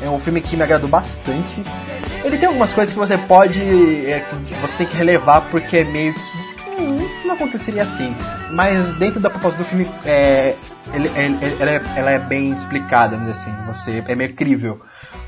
É 0.00 0.08
um 0.08 0.18
filme 0.18 0.40
que 0.40 0.56
me 0.56 0.62
agradou 0.62 0.88
bastante. 0.88 1.62
Ele 2.24 2.38
tem 2.38 2.46
algumas 2.46 2.72
coisas 2.72 2.92
que 2.92 2.98
você 2.98 3.18
pode. 3.18 3.60
é, 3.60 4.20
que 4.20 4.54
você 4.54 4.76
tem 4.76 4.86
que 4.86 4.96
relevar 4.96 5.42
porque 5.50 5.78
é 5.78 5.84
meio 5.84 6.14
que. 6.14 6.80
Hum, 6.80 7.04
isso 7.04 7.26
não 7.26 7.34
aconteceria 7.34 7.82
assim. 7.82 8.14
Mas 8.52 8.96
dentro 8.98 9.20
da 9.20 9.28
proposta 9.28 9.58
do 9.58 9.64
filme, 9.64 9.88
é, 10.04 10.54
ele- 10.92 11.08
ele- 11.16 11.38
ele- 11.42 11.56
ela, 11.60 11.70
é, 11.70 11.82
ela 11.96 12.10
é 12.10 12.18
bem 12.18 12.52
explicada, 12.52 13.16
assim. 13.30 13.52
Você, 13.66 14.02
é 14.06 14.14
meio 14.14 14.34
crível. 14.34 14.80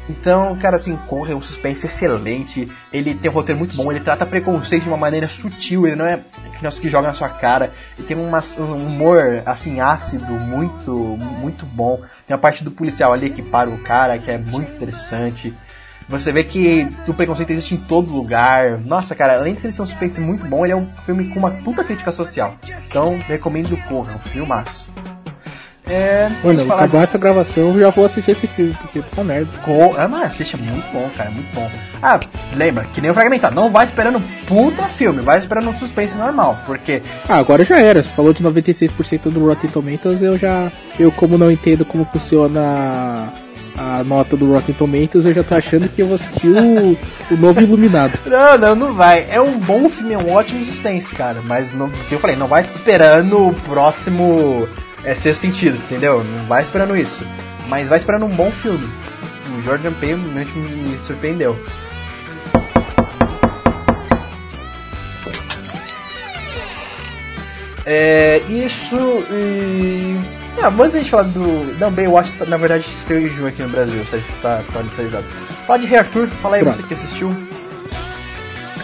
Então, 0.08 0.56
cara, 0.56 0.76
assim, 0.76 0.96
Corra 1.08 1.32
é 1.32 1.34
um 1.34 1.40
suspense 1.40 1.86
excelente. 1.86 2.70
Ele 2.92 3.14
tem 3.14 3.30
um 3.30 3.34
roteiro 3.34 3.58
muito 3.58 3.76
bom. 3.76 3.90
Ele 3.90 4.00
trata 4.00 4.26
preconceito 4.26 4.82
de 4.82 4.88
uma 4.88 4.96
maneira 4.96 5.28
sutil. 5.28 5.86
Ele 5.86 5.96
não 5.96 6.04
é 6.04 6.20
que 6.58 6.80
que 6.80 6.88
joga 6.88 7.08
na 7.08 7.14
sua 7.14 7.28
cara. 7.28 7.70
Ele 7.96 8.06
tem 8.06 8.16
uma, 8.16 8.42
um 8.58 8.86
humor, 8.86 9.42
assim, 9.46 9.80
ácido, 9.80 10.34
muito, 10.34 10.90
muito 11.40 11.64
bom. 11.66 12.00
Tem 12.26 12.34
a 12.34 12.38
parte 12.38 12.64
do 12.64 12.70
policial 12.70 13.12
ali 13.12 13.30
que 13.30 13.42
para 13.42 13.70
o 13.70 13.78
cara, 13.78 14.18
que 14.18 14.30
é 14.30 14.38
muito 14.38 14.72
interessante. 14.72 15.54
Você 16.08 16.32
vê 16.32 16.44
que 16.44 16.86
o 17.08 17.14
preconceito 17.14 17.50
existe 17.50 17.74
em 17.74 17.78
todo 17.78 18.12
lugar. 18.12 18.78
Nossa, 18.78 19.14
cara, 19.14 19.38
além 19.38 19.54
de 19.54 19.62
ser 19.62 19.68
um 19.80 19.86
suspense 19.86 20.20
muito 20.20 20.44
bom, 20.46 20.64
ele 20.66 20.72
é 20.72 20.76
um 20.76 20.86
filme 20.86 21.28
com 21.30 21.38
uma 21.38 21.50
puta 21.50 21.82
crítica 21.82 22.12
social. 22.12 22.56
Então, 22.86 23.18
recomendo 23.26 23.76
Corra, 23.88 24.12
é 24.12 24.16
um 24.16 24.18
filmaço. 24.18 24.90
É, 25.88 26.30
Mano, 26.42 26.64
falar 26.64 26.84
acabar 26.84 27.02
essa 27.02 27.18
gravação, 27.18 27.74
eu 27.74 27.80
já 27.80 27.90
vou 27.90 28.06
assistir 28.06 28.30
esse 28.30 28.46
filme, 28.46 28.74
porque 28.80 29.02
puta 29.02 29.22
merda. 29.22 29.50
Co- 29.62 29.94
Ah, 29.98 30.08
mas 30.08 30.22
assiste, 30.28 30.54
é 30.54 30.58
muito 30.58 30.90
bom, 30.92 31.10
cara, 31.14 31.30
muito 31.30 31.54
bom. 31.54 31.70
Ah, 32.02 32.18
lembra, 32.56 32.84
que 32.84 33.02
nem 33.02 33.10
o 33.10 33.14
Fragmentado, 33.14 33.54
não 33.54 33.70
vai 33.70 33.84
esperando 33.84 34.18
puta 34.46 34.84
filme, 34.84 35.20
vai 35.20 35.38
esperando 35.38 35.68
um 35.68 35.76
suspense 35.76 36.16
normal, 36.16 36.58
porque 36.64 37.02
Ah, 37.28 37.36
agora 37.36 37.64
já 37.64 37.78
era. 37.78 38.02
Você 38.02 38.08
falou 38.10 38.32
de 38.32 38.42
96% 38.42 39.24
do 39.30 39.44
Rotten 39.46 39.68
Tomatoes, 39.70 40.22
eu 40.22 40.38
já. 40.38 40.72
Eu, 40.98 41.12
como 41.12 41.36
não 41.36 41.50
entendo 41.50 41.84
como 41.84 42.06
funciona 42.06 43.28
a 43.76 44.02
nota 44.04 44.36
do 44.38 44.52
Rotten 44.54 44.74
Tomatoes, 44.74 45.26
eu 45.26 45.34
já 45.34 45.42
tô 45.44 45.54
achando 45.54 45.88
que 45.88 46.00
eu 46.00 46.06
vou 46.06 46.14
assistir 46.14 46.46
o, 46.48 46.96
o 47.30 47.36
novo 47.36 47.60
Iluminado. 47.60 48.18
Não, 48.24 48.56
não, 48.56 48.74
não 48.74 48.94
vai. 48.94 49.26
É 49.30 49.38
um 49.40 49.58
bom 49.58 49.86
filme, 49.90 50.14
é 50.14 50.18
um 50.18 50.32
ótimo 50.32 50.64
suspense, 50.64 51.14
cara. 51.14 51.42
Mas 51.42 51.72
não, 51.74 51.90
porque 51.90 52.14
eu 52.14 52.18
falei, 52.18 52.36
não 52.36 52.46
vai 52.46 52.62
te 52.62 52.68
esperando 52.70 53.48
o 53.48 53.52
próximo 53.54 54.66
é, 55.04 55.14
ser 55.14 55.34
sentido, 55.34 55.76
entendeu? 55.76 56.24
Não 56.24 56.46
vai 56.46 56.62
esperando 56.62 56.96
isso. 56.96 57.26
Mas 57.68 57.88
vai 57.88 57.98
esperando 57.98 58.24
um 58.26 58.34
bom 58.34 58.50
filme. 58.50 58.88
O 59.58 59.62
Jordan 59.62 59.92
Peele 59.94 60.20
realmente 60.20 60.52
me, 60.56 60.98
surpreendeu. 60.98 61.58
É, 67.86 68.38
isso 68.48 68.96
e. 69.30 70.18
Ah, 70.62 70.68
antes 70.68 70.92
da 70.92 70.98
gente 70.98 71.10
falar 71.10 71.24
do. 71.24 71.76
Não, 71.78 71.90
Baywatch, 71.92 72.32
tá- 72.34 72.46
na 72.46 72.56
verdade, 72.56 72.86
estreou 72.96 73.20
em 73.20 73.28
junho 73.28 73.48
aqui 73.48 73.62
no 73.62 73.68
Brasil, 73.68 74.00
a 74.00 74.16
gente 74.16 74.32
tá, 74.40 74.62
tá 74.72 74.80
atualizado. 74.80 75.26
Fala 75.66 75.78
de 75.78 75.86
Rei 75.86 75.98
Arthur, 75.98 76.28
fala 76.28 76.56
aí 76.56 76.62
Pronto. 76.62 76.76
você 76.76 76.82
que 76.82 76.94
assistiu. 76.94 77.36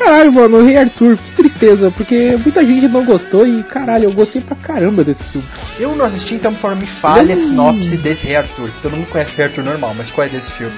Caralho, 0.01 0.33
mano, 0.33 0.57
o 0.59 0.65
Rei 0.65 0.79
Arthur, 0.79 1.19
que 1.19 1.31
tristeza, 1.33 1.91
porque 1.91 2.35
muita 2.43 2.65
gente 2.65 2.89
não 2.89 3.05
gostou 3.05 3.47
e 3.47 3.63
caralho, 3.63 4.05
eu 4.05 4.13
gostei 4.13 4.41
pra 4.41 4.57
caramba 4.57 5.05
desse 5.05 5.23
filme. 5.25 5.47
Eu 5.79 5.95
não 5.95 6.07
assisti, 6.07 6.35
então 6.35 6.55
por 6.55 6.75
me 6.75 6.87
fale 6.87 7.33
a 7.33 7.37
Hum. 7.37 7.41
sinopse 7.41 7.97
desse 7.99 8.25
Rei 8.27 8.37
Arthur, 8.37 8.71
que 8.71 8.81
todo 8.81 8.97
mundo 8.97 9.09
conhece 9.09 9.33
o 9.33 9.37
Rei 9.37 9.47
Arthur 9.47 9.63
normal, 9.65 9.95
mas 9.97 10.11
qual 10.11 10.27
é 10.27 10.31
desse 10.31 10.51
filme? 10.53 10.75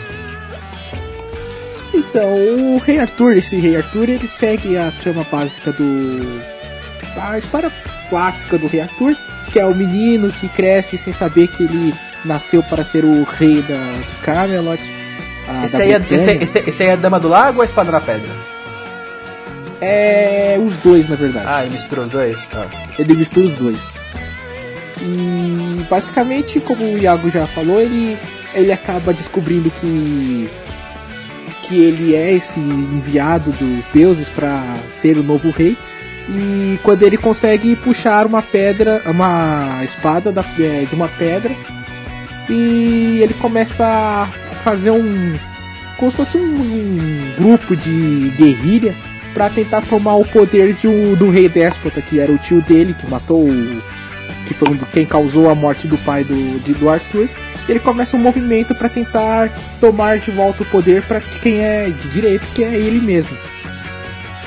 Então, 1.94 2.28
o 2.74 2.78
Rei 2.84 2.98
Arthur, 2.98 3.36
esse 3.36 3.56
Rei 3.56 3.76
Arthur, 3.76 4.08
ele 4.08 4.26
segue 4.28 4.76
a 4.76 4.90
trama 5.02 5.24
básica 5.30 5.72
do. 5.72 6.42
a 7.16 7.38
história 7.38 7.70
clássica 8.08 8.58
do 8.58 8.66
Rei 8.66 8.80
Arthur, 8.80 9.14
que 9.52 9.58
é 9.60 9.64
o 9.66 9.74
menino 9.74 10.30
que 10.32 10.48
cresce 10.48 10.96
sem 10.98 11.12
saber 11.12 11.48
que 11.48 11.62
ele 11.64 11.94
nasceu 12.24 12.62
para 12.62 12.82
ser 12.82 13.04
o 13.04 13.22
rei 13.24 13.62
da, 13.62 13.76
de 13.92 14.16
Camelot. 14.24 14.80
a- 15.48 15.64
Esse 15.64 15.82
aí, 15.82 15.92
é, 15.92 15.96
esse, 16.10 16.30
esse, 16.42 16.58
esse 16.70 16.82
aí 16.82 16.88
é 16.88 16.92
a 16.92 16.96
Dama 16.96 17.20
do 17.20 17.28
Lago 17.28 17.58
ou 17.58 17.62
a 17.62 17.64
Espada 17.66 17.92
na 17.92 18.00
Pedra? 18.00 18.30
É 19.84 20.56
os 20.64 20.76
dois, 20.76 21.08
na 21.08 21.16
verdade. 21.16 21.46
Ah, 21.48 21.64
ele 21.64 21.74
misturou 21.74 22.04
os 22.04 22.10
dois? 22.10 22.48
Tá. 22.48 22.70
Ele 22.96 23.14
mistura 23.14 23.46
os 23.46 23.54
dois. 23.54 23.78
E 25.00 25.84
basicamente, 25.90 26.60
como 26.60 26.84
o 26.84 26.98
Iago 26.98 27.28
já 27.28 27.48
falou, 27.48 27.80
ele, 27.80 28.16
ele 28.54 28.70
acaba 28.70 29.12
descobrindo 29.12 29.70
que 29.72 30.48
que 31.62 31.76
ele 31.76 32.14
é 32.14 32.32
esse 32.32 32.60
enviado 32.60 33.50
dos 33.52 33.86
deuses 33.88 34.28
para 34.28 34.62
ser 34.90 35.16
o 35.16 35.22
novo 35.22 35.50
rei. 35.50 35.76
E 36.28 36.78
quando 36.82 37.02
ele 37.02 37.16
consegue 37.16 37.74
puxar 37.74 38.26
uma 38.26 38.42
pedra, 38.42 39.02
uma 39.06 39.82
espada 39.82 40.30
da, 40.30 40.44
é, 40.60 40.84
de 40.88 40.94
uma 40.94 41.08
pedra, 41.08 41.52
e 42.48 43.20
ele 43.20 43.34
começa 43.34 43.84
a 43.84 44.26
fazer 44.62 44.90
um. 44.90 45.34
como 45.96 46.10
se 46.10 46.16
fosse 46.16 46.38
um, 46.38 46.42
um 46.42 47.34
grupo 47.36 47.74
de 47.74 48.32
guerrilha 48.36 48.94
para 49.34 49.48
tentar 49.50 49.82
tomar 49.82 50.14
o 50.16 50.24
poder 50.24 50.74
de 50.74 50.86
um, 50.88 51.14
do 51.14 51.30
rei 51.30 51.48
déspota, 51.48 52.00
que 52.02 52.20
era 52.20 52.30
o 52.30 52.38
tio 52.38 52.60
dele, 52.62 52.94
que 52.98 53.08
matou 53.10 53.48
o. 53.48 53.82
que 54.46 54.54
foi 54.54 54.78
quem 54.92 55.06
causou 55.06 55.48
a 55.50 55.54
morte 55.54 55.86
do 55.86 55.96
pai 55.98 56.24
do, 56.24 56.58
de, 56.60 56.72
do 56.74 56.88
Arthur. 56.90 57.28
Ele 57.68 57.78
começa 57.78 58.16
um 58.16 58.20
movimento 58.20 58.74
para 58.74 58.88
tentar 58.88 59.48
tomar 59.80 60.18
de 60.18 60.30
volta 60.32 60.62
o 60.64 60.66
poder 60.66 61.02
para 61.02 61.20
quem 61.20 61.60
é 61.60 61.86
de 61.88 62.08
direito, 62.08 62.44
que 62.54 62.64
é 62.64 62.74
ele 62.74 63.00
mesmo. 63.00 63.36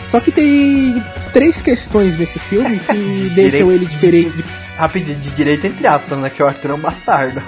Só 0.09 0.19
que 0.19 0.31
tem 0.31 1.01
três 1.33 1.61
questões 1.61 2.17
nesse 2.19 2.37
filme 2.39 2.77
que 2.77 2.93
De 2.93 3.29
deixam 3.29 3.69
direito- 3.69 3.71
ele 3.71 3.85
diferente 3.85 4.29
de 4.31 4.43
Rapidinho, 4.77 5.17
de 5.19 5.31
direito 5.31 5.65
entre 5.67 5.87
aspas, 5.87 6.19
né? 6.19 6.29
Que 6.29 6.43
o 6.43 6.45
Arthur 6.45 6.71
é 6.71 6.73
um 6.73 6.79
bastardo. 6.79 7.41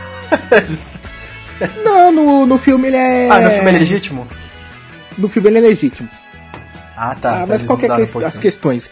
Não, 1.84 2.12
no, 2.12 2.46
no 2.46 2.58
filme 2.58 2.88
ele 2.88 2.98
é. 2.98 3.30
Ah, 3.30 3.40
no 3.42 3.50
filme 3.52 3.70
é 3.70 3.74
legítimo? 3.80 4.28
No 5.18 5.28
filme 5.28 5.50
ele 5.50 5.58
é 5.58 5.62
legítimo. 5.62 6.08
Ah, 6.98 7.16
tá. 7.16 7.30
Ah, 7.32 7.36
então 7.44 7.48
mas 7.48 7.64
qual 7.64 7.78
que 7.78 7.86
é 7.86 7.96
que- 8.06 8.24
as 8.26 8.38
questões? 8.38 8.90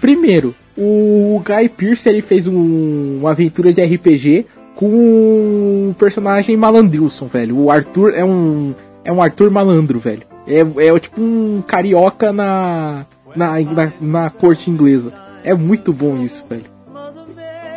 Primeiro, 0.00 0.54
o 0.76 1.42
Guy 1.44 1.68
Pearce 1.68 2.08
ele 2.08 2.22
fez 2.22 2.46
um- 2.46 3.18
uma 3.20 3.30
aventura 3.32 3.72
de 3.72 3.80
RPG 3.82 4.46
com 4.74 4.86
um 4.86 5.94
personagem 5.98 6.56
malandrilson, 6.56 7.26
velho. 7.26 7.58
O 7.58 7.70
Arthur 7.70 8.14
é 8.14 8.24
um 8.24 8.74
é 9.04 9.12
um 9.12 9.22
Arthur 9.22 9.50
malandro, 9.50 9.98
velho. 9.98 10.22
É, 10.46 10.60
é 10.86 10.98
tipo 11.00 11.20
um 11.20 11.62
carioca 11.66 12.32
na, 12.32 13.04
na, 13.36 13.60
na, 13.60 13.92
na 14.00 14.30
corte 14.30 14.70
inglesa. 14.70 15.12
É 15.42 15.52
muito 15.54 15.92
bom 15.92 16.22
isso, 16.22 16.44
velho. 16.48 16.64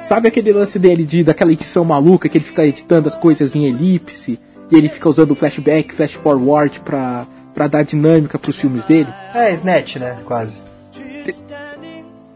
Sabe 0.04 0.30
aquele 0.30 0.54
lance 0.54 0.80
dele 0.80 1.04
de 1.04 1.22
daquela 1.24 1.52
edição 1.52 1.84
maluca 1.84 2.30
que 2.30 2.38
ele 2.38 2.46
fica 2.46 2.66
editando 2.66 3.10
as 3.10 3.16
coisas 3.16 3.54
em 3.56 3.66
elipse 3.66 4.40
e 4.72 4.76
ele 4.76 4.88
fica 4.88 5.10
usando 5.10 5.36
flashback, 5.36 5.94
flash 5.94 6.14
forward 6.14 6.80
pra, 6.80 7.26
pra 7.58 7.68
dar 7.68 7.82
dinâmica 7.82 8.38
pros 8.38 8.56
filmes 8.56 8.86
dele? 8.86 9.10
É, 9.34 9.52
Snatch, 9.52 9.96
né? 9.96 10.20
Quase. 10.24 10.58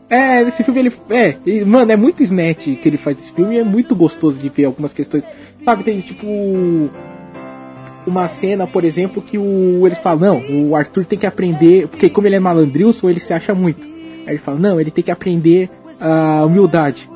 É, 0.09 0.41
esse 0.41 0.63
filme 0.63 0.79
ele. 0.79 0.93
É, 1.11 1.35
e, 1.45 1.63
mano, 1.63 1.91
é 1.91 1.95
muito 1.95 2.23
snatch 2.23 2.65
que 2.65 2.81
ele 2.83 2.97
faz 2.97 3.19
esse 3.19 3.31
filme 3.31 3.55
e 3.55 3.59
é 3.59 3.63
muito 3.63 3.95
gostoso 3.95 4.37
de 4.37 4.49
ver 4.49 4.65
algumas 4.65 4.91
questões. 4.91 5.23
Sabe, 5.63 5.83
tem 5.83 6.01
tipo. 6.01 6.25
Uma 8.05 8.27
cena, 8.27 8.65
por 8.65 8.83
exemplo, 8.83 9.21
que 9.21 9.37
o. 9.37 9.85
Eles 9.85 9.99
falam, 9.99 10.41
não, 10.41 10.69
o 10.69 10.75
Arthur 10.75 11.05
tem 11.05 11.19
que 11.19 11.27
aprender. 11.27 11.87
Porque 11.87 12.09
como 12.09 12.27
ele 12.27 12.35
é 12.35 12.39
malandrilson, 12.39 13.07
ele 13.07 13.19
se 13.19 13.31
acha 13.31 13.53
muito. 13.53 13.83
Aí 14.25 14.33
ele 14.33 14.39
fala, 14.39 14.57
não, 14.57 14.81
ele 14.81 14.89
tem 14.89 15.03
que 15.03 15.11
aprender 15.11 15.69
a 16.01 16.43
humildade. 16.45 17.07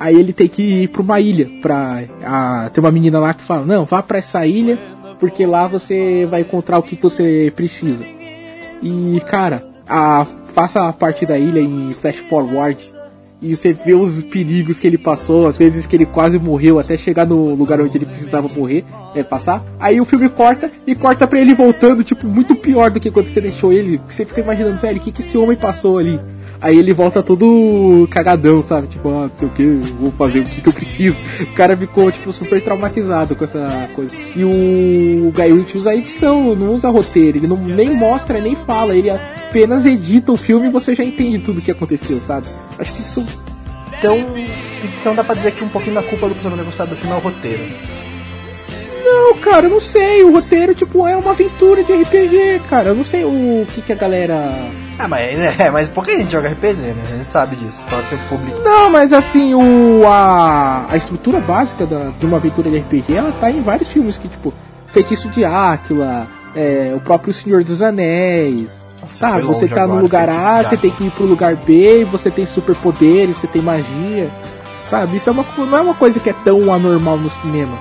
Aí 0.00 0.14
ele 0.14 0.32
tem 0.32 0.46
que 0.46 0.84
ir 0.84 0.88
pra 0.88 1.02
uma 1.02 1.20
ilha. 1.20 1.50
Pra, 1.60 2.04
a, 2.24 2.70
tem 2.72 2.82
uma 2.82 2.92
menina 2.92 3.18
lá 3.18 3.34
que 3.34 3.42
fala, 3.42 3.66
não, 3.66 3.84
vá 3.84 4.00
pra 4.00 4.18
essa 4.18 4.46
ilha, 4.46 4.78
porque 5.18 5.44
lá 5.46 5.66
você 5.66 6.26
vai 6.30 6.42
encontrar 6.42 6.78
o 6.78 6.82
que 6.82 6.96
você 6.96 7.52
precisa. 7.54 8.04
E, 8.82 9.20
cara, 9.28 9.64
a, 9.88 10.26
passa 10.54 10.88
a 10.88 10.92
parte 10.92 11.26
da 11.26 11.38
ilha 11.38 11.60
em 11.60 11.90
flash 11.92 12.18
forward 12.28 12.78
e 13.40 13.54
você 13.54 13.72
vê 13.72 13.94
os 13.94 14.20
perigos 14.22 14.80
que 14.80 14.86
ele 14.86 14.98
passou, 14.98 15.46
às 15.46 15.56
vezes 15.56 15.86
que 15.86 15.94
ele 15.94 16.06
quase 16.06 16.38
morreu 16.38 16.78
até 16.78 16.96
chegar 16.96 17.24
no 17.24 17.54
lugar 17.54 17.80
onde 17.80 17.96
ele 17.96 18.06
precisava 18.06 18.48
morrer, 18.48 18.84
é, 19.14 19.22
passar. 19.22 19.64
Aí 19.78 20.00
o 20.00 20.04
filme 20.04 20.28
corta 20.28 20.68
e 20.86 20.94
corta 20.94 21.26
pra 21.26 21.38
ele 21.38 21.54
voltando, 21.54 22.02
tipo, 22.02 22.26
muito 22.26 22.56
pior 22.56 22.90
do 22.90 23.00
que 23.00 23.10
quando 23.10 23.28
você 23.28 23.40
deixou 23.40 23.72
ele. 23.72 24.00
Você 24.08 24.24
fica 24.24 24.40
imaginando, 24.40 24.80
velho, 24.80 24.98
o 24.98 25.00
que, 25.00 25.12
que 25.12 25.22
esse 25.22 25.38
homem 25.38 25.56
passou 25.56 25.98
ali? 25.98 26.18
Aí 26.60 26.76
ele 26.76 26.92
volta 26.92 27.22
todo 27.22 28.08
cagadão, 28.10 28.62
sabe? 28.66 28.88
Tipo, 28.88 29.08
ah, 29.10 29.28
não 29.28 29.30
sei 29.38 29.48
o 29.48 29.50
que, 29.50 29.64
vou 30.00 30.10
fazer 30.12 30.40
o 30.40 30.44
que, 30.44 30.60
que 30.60 30.68
eu 30.68 30.72
preciso. 30.72 31.16
O 31.40 31.54
cara 31.54 31.76
ficou, 31.76 32.10
tipo, 32.10 32.32
super 32.32 32.60
traumatizado 32.60 33.36
com 33.36 33.44
essa 33.44 33.88
coisa. 33.94 34.14
E 34.34 34.44
o 34.44 35.32
Guy 35.32 35.52
Ritchie 35.52 35.78
usa 35.78 35.94
edição, 35.94 36.56
não 36.56 36.74
usa 36.74 36.88
roteiro, 36.88 37.38
ele 37.38 37.46
não, 37.46 37.56
nem 37.56 37.94
mostra, 37.94 38.40
nem 38.40 38.56
fala, 38.56 38.94
ele 38.94 39.08
apenas 39.10 39.86
edita 39.86 40.32
o 40.32 40.36
filme 40.36 40.66
e 40.66 40.70
você 40.70 40.94
já 40.94 41.04
entende 41.04 41.38
tudo 41.38 41.58
o 41.58 41.62
que 41.62 41.70
aconteceu, 41.70 42.20
sabe? 42.26 42.48
Acho 42.78 42.92
que 42.92 43.00
isso. 43.00 43.24
Então, 43.98 44.16
então 45.00 45.14
dá 45.14 45.24
pra 45.24 45.34
dizer 45.34 45.52
que 45.52 45.64
um 45.64 45.68
pouquinho 45.68 45.94
da 45.94 46.02
culpa 46.02 46.28
do 46.28 46.34
pessoal 46.34 46.56
não 46.56 46.64
gostar 46.64 46.84
do 46.84 46.96
filme 46.96 47.12
é 47.12 47.16
o 47.16 47.20
roteiro. 47.20 47.62
Não, 49.08 49.38
cara, 49.38 49.66
eu 49.66 49.70
não 49.70 49.80
sei. 49.80 50.22
O 50.22 50.32
roteiro, 50.32 50.74
tipo, 50.74 51.06
é 51.06 51.16
uma 51.16 51.30
aventura 51.30 51.82
de 51.82 51.92
RPG, 51.94 52.60
cara. 52.68 52.90
Eu 52.90 52.94
não 52.94 53.04
sei 53.04 53.24
o 53.24 53.66
que, 53.66 53.80
que 53.80 53.92
a 53.92 53.96
galera. 53.96 54.50
Ah, 54.98 55.08
mas, 55.08 55.38
é, 55.58 55.70
mas 55.70 55.88
pouca 55.88 56.14
gente 56.14 56.30
joga 56.30 56.50
RPG, 56.50 56.82
né? 56.82 57.02
A 57.02 57.16
gente 57.16 57.30
sabe 57.30 57.56
disso. 57.56 57.84
Pode 57.88 58.06
ser 58.08 58.16
o 58.16 58.18
público. 58.28 58.60
Não, 58.62 58.90
mas 58.90 59.12
assim, 59.12 59.54
o, 59.54 60.02
a, 60.06 60.86
a 60.90 60.96
estrutura 60.96 61.40
básica 61.40 61.86
da, 61.86 62.10
de 62.18 62.26
uma 62.26 62.36
aventura 62.36 62.70
de 62.70 62.78
RPG, 62.78 63.14
ela 63.14 63.32
tá 63.40 63.50
em 63.50 63.62
vários 63.62 63.88
filmes 63.88 64.18
que, 64.18 64.28
tipo, 64.28 64.52
Feitiço 64.92 65.28
de 65.30 65.44
Áquila, 65.44 66.26
é, 66.54 66.92
o 66.94 67.00
próprio 67.00 67.32
Senhor 67.32 67.64
dos 67.64 67.80
Anéis. 67.80 68.68
Nossa, 69.00 69.40
você 69.40 69.66
tá 69.66 69.86
no 69.86 69.94
agora, 69.94 70.02
lugar 70.02 70.28
Feitiço 70.28 70.46
A, 70.46 70.64
você 70.64 70.76
tem 70.76 70.90
que 70.90 71.04
ir 71.04 71.10
pro 71.12 71.24
lugar 71.24 71.56
B, 71.56 72.06
você 72.10 72.30
tem 72.30 72.44
superpoderes, 72.44 73.38
você 73.38 73.46
tem 73.46 73.62
magia. 73.62 74.28
Sabe, 74.90 75.16
isso 75.16 75.28
é 75.28 75.32
uma, 75.32 75.44
não 75.56 75.78
é 75.78 75.80
uma 75.80 75.94
coisa 75.94 76.20
que 76.20 76.28
é 76.28 76.34
tão 76.44 76.72
anormal 76.72 77.16
no 77.16 77.30
cinema. 77.30 77.78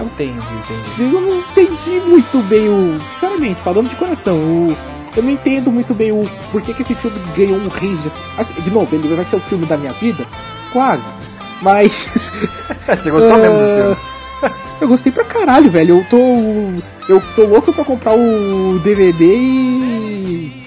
Entendi, 0.00 0.32
entendi. 0.36 1.14
Eu 1.14 1.20
não 1.20 1.38
entendi 1.38 2.00
muito 2.06 2.38
bem 2.48 2.68
o. 2.68 2.98
Sinceramente, 2.98 3.60
falando 3.62 3.88
de 3.88 3.96
coração, 3.96 4.36
o, 4.36 4.76
eu 5.16 5.22
não 5.22 5.30
entendo 5.30 5.70
muito 5.70 5.94
bem 5.94 6.10
o 6.12 6.28
porquê 6.50 6.72
que 6.74 6.82
esse 6.82 6.94
filme 6.94 7.18
ganhou 7.36 7.56
um 7.56 7.68
range. 7.68 8.10
Assim, 8.36 8.54
de 8.54 8.70
novo, 8.70 8.94
ele 8.94 9.14
vai 9.14 9.24
ser 9.24 9.36
o 9.36 9.40
filme 9.40 9.66
da 9.66 9.76
minha 9.76 9.92
vida? 9.92 10.26
Quase. 10.72 11.04
Mas. 11.60 11.92
Você 12.86 13.10
gostou 13.10 13.36
mesmo 13.36 13.56
do 13.58 13.64
Ah, 13.64 13.76
filme? 13.76 13.96
Eu 14.80 14.88
gostei 14.88 15.12
pra 15.12 15.24
caralho, 15.24 15.70
velho. 15.70 15.98
Eu 15.98 16.04
tô. 16.10 17.12
Eu 17.12 17.22
tô 17.36 17.42
louco 17.44 17.72
pra 17.72 17.84
comprar 17.84 18.14
o 18.14 18.78
DVD 18.80 19.24
e. 19.24 20.62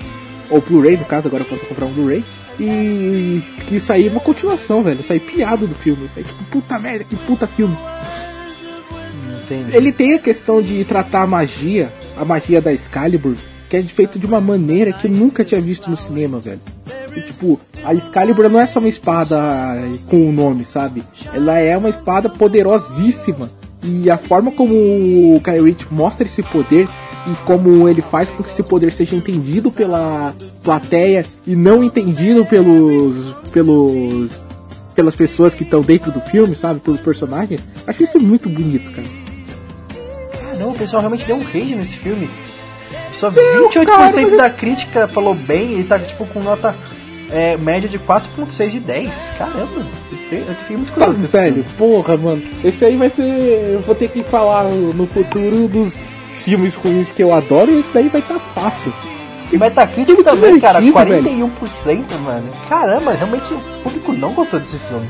Ou 0.49 0.61
Blu-ray, 0.61 0.95
no 0.97 1.05
caso, 1.05 1.27
agora 1.27 1.43
eu 1.43 1.47
posso 1.47 1.65
comprar 1.65 1.85
um 1.87 1.91
Blu-ray. 1.91 2.23
E 2.57 3.43
que 3.67 3.79
sair 3.81 4.07
uma 4.07 4.21
continuação, 4.21 4.81
velho. 4.81 5.03
Sair 5.03 5.19
piado 5.19 5.67
do 5.67 5.75
filme. 5.75 6.09
É 6.15 6.21
tipo, 6.21 6.41
puta 6.45 6.79
merda, 6.79 7.03
que 7.03 7.15
puta 7.17 7.45
filme. 7.47 7.77
Entendi. 9.45 9.75
Ele 9.75 9.91
tem 9.91 10.13
a 10.13 10.19
questão 10.19 10.61
de 10.61 10.83
tratar 10.85 11.21
a 11.21 11.27
magia, 11.27 11.91
a 12.17 12.25
magia 12.25 12.61
da 12.61 12.73
Excalibur, 12.73 13.35
que 13.69 13.77
é 13.77 13.81
feito 13.81 14.17
de 14.17 14.25
uma 14.25 14.41
maneira 14.41 14.91
que 14.91 15.07
eu 15.07 15.11
nunca 15.11 15.43
tinha 15.43 15.61
visto 15.61 15.89
no 15.89 15.97
cinema, 15.97 16.39
velho. 16.39 16.59
E, 17.15 17.21
tipo, 17.21 17.59
a 17.83 17.93
Excalibur 17.93 18.49
não 18.49 18.59
é 18.59 18.65
só 18.65 18.79
uma 18.79 18.89
espada 18.89 19.37
com 20.07 20.29
o 20.29 20.31
nome, 20.31 20.65
sabe? 20.65 21.03
Ela 21.33 21.59
é 21.59 21.77
uma 21.77 21.89
espada 21.89 22.29
poderosíssima. 22.29 23.49
E 23.83 24.09
a 24.09 24.17
forma 24.17 24.51
como 24.51 24.73
o 25.35 25.39
Kai 25.41 25.61
Rich 25.61 25.87
mostra 25.91 26.25
esse 26.25 26.41
poder 26.41 26.87
e 27.27 27.35
como 27.45 27.87
ele 27.87 28.01
faz 28.01 28.29
com 28.29 28.43
que 28.43 28.51
esse 28.51 28.63
poder 28.63 28.91
seja 28.91 29.15
entendido 29.15 29.71
pela 29.71 30.33
plateia 30.63 31.25
e 31.45 31.55
não 31.55 31.83
entendido 31.83 32.45
pelos 32.45 33.35
pelos 33.51 34.31
pelas 34.95 35.15
pessoas 35.15 35.53
que 35.53 35.63
estão 35.63 35.81
dentro 35.81 36.11
do 36.11 36.21
filme, 36.21 36.55
sabe? 36.55 36.79
Pelos 36.79 37.01
personagens. 37.01 37.61
Acho 37.85 38.03
isso 38.03 38.19
muito 38.19 38.49
bonito, 38.49 38.91
cara. 38.91 39.24
Não, 40.59 40.69
o 40.71 40.73
pessoal 40.73 41.01
realmente 41.01 41.25
deu 41.25 41.35
um 41.35 41.43
rage 41.43 41.75
nesse 41.75 41.97
filme. 41.97 42.29
Só 43.11 43.29
Deu, 43.29 43.69
28% 43.69 43.85
cara, 43.85 44.37
da 44.37 44.49
crítica 44.49 45.07
falou 45.07 45.33
bem 45.33 45.79
e 45.79 45.83
tá 45.83 45.97
tipo 45.99 46.25
com 46.27 46.39
nota 46.41 46.75
é, 47.31 47.55
média 47.57 47.87
de 47.89 47.97
4.6 47.97 48.69
de 48.71 48.79
10. 48.79 49.11
Caramba, 49.37 49.87
eu 50.11 50.17
fiquei, 50.55 50.77
muito 50.77 50.89
Tá, 50.91 50.93
curioso. 51.05 51.13
desse 51.19 51.31
velho, 51.37 51.53
filme. 51.63 51.69
porra, 51.77 52.17
mano. 52.17 52.41
Esse 52.63 52.85
aí 52.85 52.95
vai 52.95 53.09
ter. 53.09 53.23
Eu 53.73 53.81
vou 53.81 53.95
ter 53.95 54.09
que 54.09 54.23
falar 54.23 54.63
no 54.65 55.07
futuro 55.07 55.67
dos 55.67 55.95
filmes 56.33 56.75
ruins 56.75 57.09
que 57.11 57.23
eu 57.23 57.33
adoro 57.33 57.71
e 57.71 57.79
esse 57.79 57.91
daí 57.93 58.09
vai 58.09 58.21
estar 58.21 58.39
fácil. 58.53 58.93
E 59.51 59.57
vai 59.57 59.69
estar 59.69 59.87
crítica 59.87 60.13
Muito 60.13 60.25
também, 60.29 60.59
cara. 60.59 60.81
divertido, 60.81 61.51
41%, 61.63 62.03
mano. 62.23 62.49
Caramba, 62.67 63.13
realmente 63.13 63.53
o 63.53 63.59
público 63.83 64.11
não 64.13 64.33
gostou 64.33 64.59
desse 64.59 64.77
filme. 64.77 65.07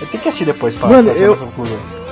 Eu 0.00 0.06
tenho 0.08 0.22
que 0.22 0.28
assistir 0.28 0.44
depois 0.46 0.74
pra 0.74 0.88
Mano, 0.88 1.10
pra 1.12 1.20
eu- 1.20 1.36
conclusões. 1.36 2.05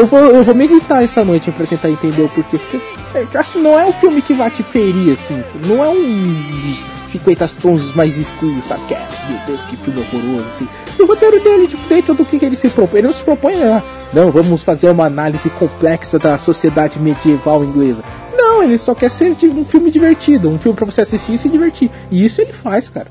Eu 0.00 0.06
vou, 0.06 0.18
eu 0.18 0.42
vou 0.42 0.54
meditar 0.54 1.04
essa 1.04 1.22
noite 1.22 1.52
pra 1.52 1.66
tentar 1.66 1.90
entender 1.90 2.22
o 2.22 2.28
porquê. 2.30 2.56
Porque, 2.56 2.80
é, 3.14 3.38
assim, 3.38 3.60
não 3.60 3.78
é 3.78 3.84
um 3.84 3.92
filme 3.92 4.22
que 4.22 4.32
vai 4.32 4.50
te 4.50 4.62
ferir, 4.62 5.12
assim. 5.12 5.44
Não 5.66 5.84
é 5.84 5.90
um 5.90 6.74
50 7.06 7.48
tons 7.60 7.94
mais 7.94 8.16
escuros, 8.16 8.64
sabe? 8.64 8.82
Que 8.86 8.94
é, 8.94 9.06
meu 9.28 9.38
Deus, 9.46 9.62
que 9.66 9.76
filme 9.76 10.00
horroroso, 10.00 10.48
assim. 10.56 10.68
O 11.02 11.04
roteiro 11.04 11.44
dele, 11.44 11.68
tipo, 11.68 11.86
dentro 11.86 12.14
do 12.14 12.24
que, 12.24 12.38
que 12.38 12.46
ele 12.46 12.56
se 12.56 12.70
propõe. 12.70 13.00
Ele 13.00 13.08
não 13.08 13.12
se 13.12 13.22
propõe 13.22 13.62
a, 13.62 13.82
não, 14.14 14.30
vamos 14.30 14.62
fazer 14.62 14.88
uma 14.88 15.04
análise 15.04 15.50
complexa 15.50 16.18
da 16.18 16.38
sociedade 16.38 16.98
medieval 16.98 17.62
inglesa. 17.62 18.02
Não, 18.34 18.62
ele 18.62 18.78
só 18.78 18.94
quer 18.94 19.10
ser 19.10 19.36
um 19.44 19.66
filme 19.66 19.90
divertido, 19.90 20.48
um 20.48 20.58
filme 20.58 20.74
pra 20.74 20.86
você 20.86 21.02
assistir 21.02 21.34
e 21.34 21.38
se 21.38 21.50
divertir. 21.50 21.90
E 22.10 22.24
isso 22.24 22.40
ele 22.40 22.54
faz, 22.54 22.88
cara. 22.88 23.08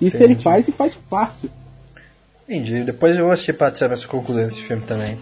Isso 0.00 0.16
ele 0.16 0.32
Entendi. 0.32 0.42
faz 0.42 0.68
e 0.68 0.72
faz 0.72 0.98
fácil. 1.10 1.50
Entendi. 2.48 2.82
Depois 2.82 3.14
eu 3.18 3.24
vou 3.24 3.32
assistir 3.32 3.52
pra 3.52 3.70
tirar 3.70 3.88
minhas 3.88 4.06
conclusões 4.06 4.48
desse 4.48 4.62
filme 4.62 4.82
também. 4.86 5.18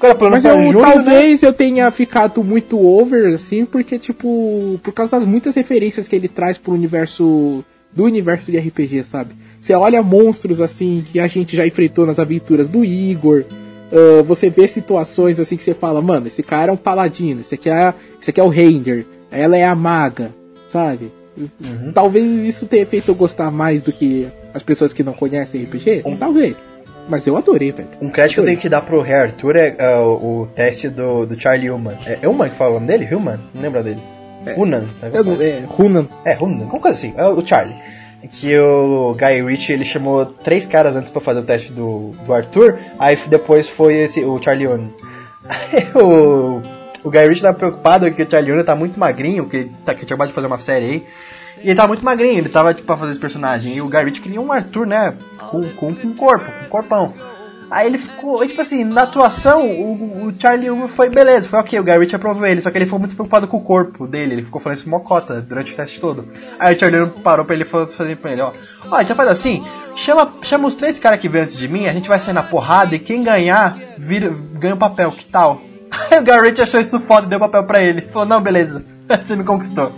Plano 0.00 0.30
Mas 0.30 0.44
eu, 0.44 0.56
junho, 0.56 0.80
né? 0.80 0.92
talvez 0.92 1.42
eu 1.42 1.52
tenha 1.52 1.90
ficado 1.90 2.42
muito 2.42 2.78
over, 2.78 3.34
assim, 3.34 3.64
porque, 3.64 3.98
tipo, 3.98 4.80
por 4.82 4.92
causa 4.92 5.12
das 5.12 5.24
muitas 5.24 5.54
referências 5.54 6.08
que 6.08 6.16
ele 6.16 6.28
traz 6.28 6.56
pro 6.56 6.72
universo. 6.72 7.62
do 7.92 8.04
universo 8.04 8.50
de 8.50 8.58
RPG, 8.58 9.04
sabe? 9.04 9.34
Você 9.60 9.74
olha 9.74 10.02
monstros, 10.02 10.60
assim, 10.60 11.04
que 11.12 11.20
a 11.20 11.26
gente 11.26 11.54
já 11.54 11.66
enfrentou 11.66 12.06
nas 12.06 12.18
aventuras 12.18 12.68
do 12.68 12.82
Igor. 12.82 13.44
ah, 13.92 14.22
você 14.22 14.48
vê 14.48 14.66
situações, 14.66 15.38
assim, 15.38 15.56
que 15.56 15.64
você 15.64 15.74
fala, 15.74 16.00
mano, 16.00 16.28
esse 16.28 16.42
cara 16.42 16.70
é 16.70 16.72
um 16.72 16.78
paladino, 16.78 17.42
esse 17.42 17.54
aqui 17.54 17.68
é, 17.68 17.92
esse 18.20 18.30
aqui 18.30 18.40
é 18.40 18.44
o 18.44 18.48
Ranger, 18.48 19.04
ela 19.30 19.56
é 19.56 19.64
a 19.64 19.74
maga, 19.74 20.30
sabe? 20.68 21.12
Uhum. 21.36 21.92
Talvez 21.92 22.24
isso 22.46 22.66
tenha 22.66 22.86
feito 22.86 23.10
eu 23.10 23.14
gostar 23.14 23.50
mais 23.50 23.82
do 23.82 23.92
que 23.92 24.26
as 24.52 24.62
pessoas 24.62 24.92
que 24.92 25.02
não 25.02 25.12
conhecem 25.12 25.64
RPG. 25.64 26.02
Talvez. 26.18 26.56
Mas 27.10 27.26
eu 27.26 27.36
adorei, 27.36 27.72
velho. 27.72 27.88
Um 28.00 28.08
crédito 28.08 28.34
que 28.36 28.40
eu 28.40 28.44
tenho 28.46 28.58
que 28.58 28.68
dar 28.68 28.80
pro 28.82 29.00
Rei 29.02 29.16
Arthur 29.16 29.56
é 29.56 29.74
ah, 29.78 30.00
o, 30.02 30.42
o 30.42 30.46
teste 30.46 30.88
do, 30.88 31.26
do 31.26 31.38
Charlie 31.40 31.70
Human. 31.70 31.98
É, 32.06 32.20
é 32.22 32.28
Human 32.28 32.48
que 32.48 32.54
fala 32.56 32.70
o 32.70 32.74
nome 32.74 32.86
dele? 32.86 33.12
Human? 33.14 33.40
Não 33.52 33.62
lembra 33.62 33.82
dele? 33.82 34.00
Hunan. 34.56 34.88
né? 35.02 35.10
Eu 35.12 35.24
não- 35.24 35.42
é, 35.42 35.62
Hunan. 35.78 36.08
É, 36.24 36.36
Hunan, 36.36 36.62
alguma 36.62 36.80
coisa 36.80 36.96
assim. 36.96 37.12
É 37.16 37.26
o 37.26 37.46
Charlie. 37.46 37.76
Que 38.32 38.58
o 38.58 39.14
Guy 39.18 39.42
Ritchie 39.42 39.72
ele 39.72 39.84
chamou 39.84 40.24
três 40.26 40.66
caras 40.66 40.94
antes 40.94 41.10
pra 41.10 41.20
fazer 41.20 41.40
o 41.40 41.42
teste 41.42 41.72
do, 41.72 42.12
do 42.24 42.32
Arthur, 42.34 42.78
aí 42.98 43.16
depois 43.28 43.66
foi 43.66 43.94
esse, 43.94 44.22
o 44.24 44.40
Charlie 44.42 44.66
Hunan. 44.66 44.90
Aí 45.48 45.84
o, 45.96 46.60
o 47.02 47.10
Guy 47.10 47.26
Ritchie 47.26 47.42
tava 47.42 47.56
preocupado 47.56 48.10
que 48.12 48.22
o 48.22 48.30
Charlie 48.30 48.52
Hunan 48.52 48.64
tá 48.64 48.76
muito 48.76 49.00
magrinho, 49.00 49.48
que, 49.48 49.70
tá, 49.84 49.94
que 49.94 50.04
tinha 50.04 50.14
acabado 50.14 50.28
de 50.28 50.34
fazer 50.34 50.46
uma 50.46 50.58
série 50.58 50.84
aí. 50.86 51.06
E 51.62 51.68
ele 51.68 51.74
tava 51.74 51.88
muito 51.88 52.04
magrinho, 52.04 52.38
ele 52.38 52.48
tava 52.48 52.72
tipo 52.72 52.86
pra 52.86 52.96
fazer 52.96 53.12
esse 53.12 53.20
personagem. 53.20 53.76
E 53.76 53.82
o 53.82 53.88
Guy 53.88 54.10
queria 54.12 54.40
um 54.40 54.52
Arthur, 54.52 54.86
né? 54.86 55.14
Com, 55.50 55.62
com, 55.70 55.94
com 55.94 56.14
corpo, 56.14 56.46
com 56.46 56.68
corpão. 56.68 57.14
Aí 57.70 57.86
ele 57.86 57.98
ficou, 57.98 58.44
tipo 58.44 58.60
assim, 58.60 58.82
na 58.82 59.02
atuação, 59.02 59.64
o, 59.64 60.26
o 60.26 60.32
Charlie 60.32 60.68
foi 60.88 61.08
beleza, 61.08 61.48
foi 61.48 61.60
ok, 61.60 61.78
o 61.78 61.84
Guy 61.84 62.14
aprovou 62.14 62.44
ele, 62.44 62.60
só 62.60 62.68
que 62.68 62.76
ele 62.76 62.84
ficou 62.84 62.98
muito 62.98 63.14
preocupado 63.14 63.46
com 63.46 63.58
o 63.58 63.62
corpo 63.62 64.08
dele, 64.08 64.34
ele 64.34 64.44
ficou 64.44 64.60
falando 64.60 64.78
isso 64.78 64.90
mocota 64.90 65.40
durante 65.40 65.72
o 65.72 65.76
teste 65.76 66.00
todo. 66.00 66.26
Aí 66.58 66.74
o 66.74 66.78
Charlie 66.78 67.12
parou 67.22 67.44
pra 67.44 67.54
ele 67.54 67.64
falou 67.64 67.86
assim 67.86 68.16
pra 68.16 68.32
ele, 68.32 68.40
ó, 68.40 68.52
ó, 68.90 69.00
então 69.00 69.14
faz 69.14 69.28
assim, 69.28 69.64
chama, 69.94 70.34
chama 70.42 70.66
os 70.66 70.74
três 70.74 70.98
caras 70.98 71.20
que 71.20 71.28
veio 71.28 71.44
antes 71.44 71.56
de 71.56 71.68
mim, 71.68 71.86
a 71.86 71.92
gente 71.92 72.08
vai 72.08 72.18
sair 72.18 72.34
na 72.34 72.42
porrada 72.42 72.96
e 72.96 72.98
quem 72.98 73.22
ganhar, 73.22 73.78
vira, 73.96 74.34
ganha 74.54 74.74
o 74.74 74.78
papel, 74.78 75.12
que 75.12 75.26
tal? 75.26 75.62
Aí 76.10 76.18
o 76.18 76.24
Guy 76.24 76.60
achou 76.60 76.80
isso 76.80 76.98
foda 76.98 77.28
e 77.28 77.30
deu 77.30 77.36
o 77.36 77.42
papel 77.42 77.62
pra 77.64 77.80
ele. 77.80 78.02
Falou, 78.02 78.26
não, 78.26 78.40
beleza, 78.40 78.84
você 79.24 79.36
me 79.36 79.44
conquistou. 79.44 79.92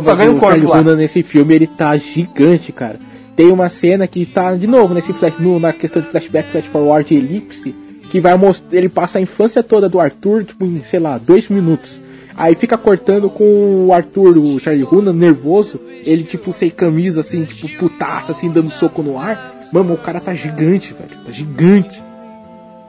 Só 0.00 0.14
ganha 0.14 0.30
o 0.30 0.38
corpo 0.38 0.68
lá. 0.68 0.82
nesse 0.96 1.22
filme 1.22 1.54
ele 1.54 1.66
tá 1.66 1.96
gigante, 1.96 2.72
cara. 2.72 2.98
Tem 3.36 3.50
uma 3.50 3.68
cena 3.68 4.06
que 4.06 4.26
tá, 4.26 4.54
de 4.54 4.66
novo, 4.66 4.94
nesse 4.94 5.12
flash, 5.12 5.34
no, 5.38 5.58
na 5.58 5.72
questão 5.72 6.02
de 6.02 6.08
flashback, 6.08 6.50
flash 6.50 6.66
forward 6.66 7.12
e 7.12 7.16
elipse, 7.16 7.74
que 8.10 8.20
vai 8.20 8.36
mostrar. 8.36 8.76
Ele 8.76 8.88
passa 8.88 9.18
a 9.18 9.22
infância 9.22 9.62
toda 9.62 9.88
do 9.88 10.00
Arthur, 10.00 10.44
tipo, 10.44 10.64
em, 10.64 10.82
sei 10.84 11.00
lá, 11.00 11.18
dois 11.18 11.48
minutos. 11.48 12.00
Aí 12.36 12.54
fica 12.54 12.78
cortando 12.78 13.28
com 13.28 13.86
o 13.86 13.92
Arthur, 13.92 14.36
o 14.38 14.58
Charlie 14.58 14.86
Hunnam, 14.90 15.12
nervoso. 15.12 15.80
Ele, 16.04 16.24
tipo, 16.24 16.52
sem 16.52 16.70
camisa, 16.70 17.20
assim, 17.20 17.44
tipo, 17.44 17.78
putaço, 17.78 18.32
assim, 18.32 18.50
dando 18.50 18.70
soco 18.70 19.02
no 19.02 19.18
ar. 19.18 19.54
Mano, 19.72 19.94
o 19.94 19.98
cara 19.98 20.20
tá 20.20 20.34
gigante, 20.34 20.92
velho. 20.92 21.24
Tá 21.24 21.30
gigante. 21.30 22.02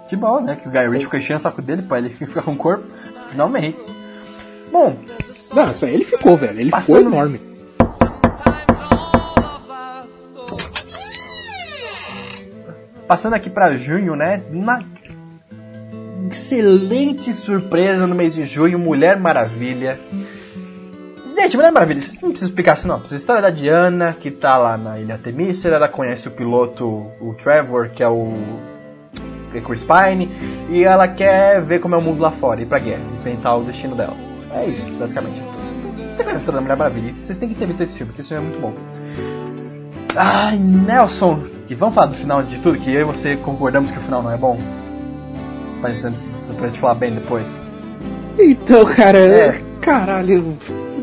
Que 0.08 0.16
bom, 0.16 0.42
né? 0.42 0.58
Que 0.62 0.68
o 0.68 0.72
Guy 0.72 0.88
Ritchie 0.90 1.06
ficou 1.06 1.20
enchendo 1.20 1.40
o 1.40 1.42
saco 1.42 1.62
dele 1.62 1.82
pra 1.82 1.98
ele 1.98 2.10
ficar 2.12 2.42
com 2.42 2.52
o 2.52 2.58
corpo. 2.58 2.84
Finalmente. 3.30 3.84
Bom. 4.74 4.96
Não, 5.54 5.72
isso 5.72 5.86
aí 5.86 5.94
ele 5.94 6.04
ficou, 6.04 6.36
velho. 6.36 6.60
Ele 6.60 6.72
passando... 6.72 6.98
ficou 6.98 7.12
enorme. 7.12 7.40
Passando 13.08 13.36
aqui 13.36 13.52
para 13.52 13.78
junho, 13.78 14.16
né? 14.16 14.42
Uma 14.50 14.80
excelente 16.32 17.32
surpresa 17.36 18.08
no 18.08 18.16
mês 18.16 18.34
de 18.34 18.46
junho, 18.46 18.80
Mulher 18.80 19.20
Maravilha. 19.20 20.00
Gente, 21.36 21.56
Mulher 21.56 21.72
Maravilha, 21.72 22.02
vocês 22.02 22.20
não 22.20 22.30
precisam 22.30 22.50
explicar 22.50 22.74
assim, 22.74 22.88
não. 22.88 23.00
A 23.00 23.16
história 23.16 23.44
da 23.44 23.52
Diana, 23.52 24.18
que 24.20 24.32
tá 24.32 24.58
lá 24.58 24.76
na 24.76 25.00
Ilha 25.00 25.20
Temícera, 25.20 25.76
ela 25.76 25.88
conhece 25.88 26.28
o 26.28 26.32
piloto, 26.32 27.12
o 27.22 27.36
Trevor, 27.36 27.90
que 27.90 28.02
é 28.02 28.10
o 28.10 28.34
Chris 29.64 29.84
Pine, 29.84 30.32
e 30.72 30.84
ela 30.84 31.08
quer 31.08 31.62
ver 31.62 31.80
como 31.80 31.94
é 31.94 31.98
o 32.00 32.02
mundo 32.02 32.22
lá 32.22 32.32
fora, 32.32 32.60
ir 32.62 32.66
pra 32.66 32.80
guerra, 32.80 33.04
enfrentar 33.16 33.56
o 33.56 33.64
destino 33.64 33.96
dela. 33.96 34.33
É 34.54 34.68
isso, 34.68 34.86
basicamente. 34.98 35.42
Você 36.12 36.24
conhece 36.24 36.36
a 36.36 36.38
história 36.38 36.54
da 36.54 36.62
Mulher 36.62 36.78
Maravilha? 36.78 37.14
Vocês 37.24 37.38
têm 37.38 37.50
que 37.50 37.56
ter 37.56 37.66
visto 37.66 37.82
esse 37.82 37.98
filme, 37.98 38.12
porque 38.12 38.22
esse 38.22 38.30
filme 38.30 38.46
é 38.46 38.50
muito 38.50 38.62
bom. 38.62 38.74
Ai, 40.16 40.58
Nelson, 40.58 41.44
que 41.68 41.74
vamos 41.74 41.96
falar 41.96 42.08
do 42.08 42.16
final 42.16 42.40
antes 42.40 42.52
de 42.52 42.60
tudo, 42.60 42.78
que 42.78 42.92
eu 42.92 43.02
e 43.02 43.04
você 43.04 43.36
concordamos 43.36 43.90
que 43.90 43.98
o 43.98 44.02
final 44.02 44.22
não 44.22 44.32
é 44.32 44.38
bom? 44.38 44.60
Mas 45.82 46.06
antes 46.06 46.30
pra 46.56 46.68
gente 46.68 46.80
falar 46.80 46.96
bem 46.96 47.16
depois. 47.16 47.60
Então, 48.38 48.86
cara, 48.86 49.18
é. 49.18 49.62
caralho. 49.82 50.58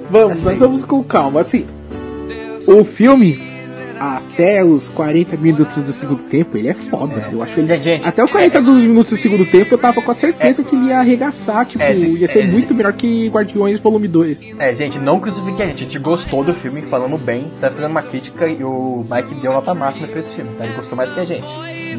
Vamos, 0.09 0.39
assim. 0.39 0.45
nós 0.45 0.59
vamos 0.59 0.85
com 0.85 1.03
calma. 1.03 1.41
Assim, 1.41 1.67
o 2.67 2.85
filme 2.85 3.50
até 4.01 4.65
os 4.65 4.89
40 4.89 5.37
minutos 5.37 5.77
do 5.77 5.93
segundo 5.93 6.23
tempo, 6.23 6.57
ele 6.57 6.69
é 6.69 6.75
foda. 6.75 7.29
É. 7.31 7.35
Eu 7.35 7.43
acho 7.43 7.61
ele. 7.61 7.67
Gente, 7.67 7.83
gente, 7.83 8.09
até 8.09 8.25
os 8.25 8.31
40 8.31 8.57
é, 8.57 8.61
minutos 8.63 9.11
do 9.11 9.17
segundo 9.19 9.45
tempo, 9.51 9.75
eu 9.75 9.79
tava 9.79 10.01
com 10.01 10.11
a 10.11 10.15
certeza 10.15 10.63
é, 10.63 10.65
que 10.65 10.75
ele 10.75 10.87
ia 10.87 10.99
arregaçar. 11.01 11.67
Tipo, 11.67 11.85
é, 11.85 11.95
ia 11.95 12.27
ser 12.27 12.45
é, 12.45 12.47
muito 12.47 12.75
melhor 12.75 12.95
que 12.95 13.29
Guardiões 13.29 13.79
Volume 13.79 14.09
2. 14.09 14.41
É, 14.59 14.75
gente, 14.75 14.99
não 14.99 15.21
crucifique 15.21 15.63
a 15.63 15.67
gente. 15.67 15.83
A 15.83 15.85
gente 15.85 15.99
gostou 15.99 16.43
do 16.43 16.55
filme, 16.55 16.81
falando 16.81 17.19
bem, 17.19 17.53
tá 17.61 17.71
fazendo 17.71 17.91
uma 17.91 18.03
crítica 18.03 18.49
e 18.49 18.65
o 18.65 19.05
Mike 19.11 19.35
deu 19.35 19.53
nota 19.53 19.75
máxima 19.75 20.09
pra 20.09 20.19
esse 20.19 20.35
filme, 20.35 20.53
tá? 20.57 20.65
Ele 20.65 20.77
gostou 20.77 20.97
mais 20.97 21.11
que 21.11 21.21
a 21.21 21.25
gente. 21.27 21.53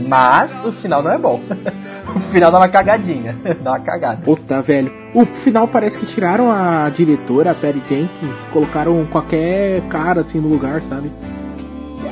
Mas 0.07 0.65
o 0.65 0.71
final 0.71 1.03
não 1.03 1.11
é 1.11 1.19
bom. 1.19 1.39
o 2.15 2.19
final 2.19 2.51
dá 2.51 2.57
uma 2.57 2.69
cagadinha. 2.69 3.37
dá 3.61 3.73
uma 3.73 3.79
cagada. 3.79 4.21
Puta, 4.23 4.59
velho. 4.63 4.91
O 5.13 5.23
final 5.23 5.67
parece 5.67 5.99
que 5.99 6.05
tiraram 6.07 6.51
a 6.51 6.89
diretora, 6.89 7.51
a 7.51 7.53
Perry 7.53 7.83
Jenkins, 7.87 8.33
colocaram 8.51 9.05
qualquer 9.05 9.81
cara 9.81 10.21
assim 10.21 10.39
no 10.39 10.47
lugar, 10.47 10.81
sabe? 10.89 11.11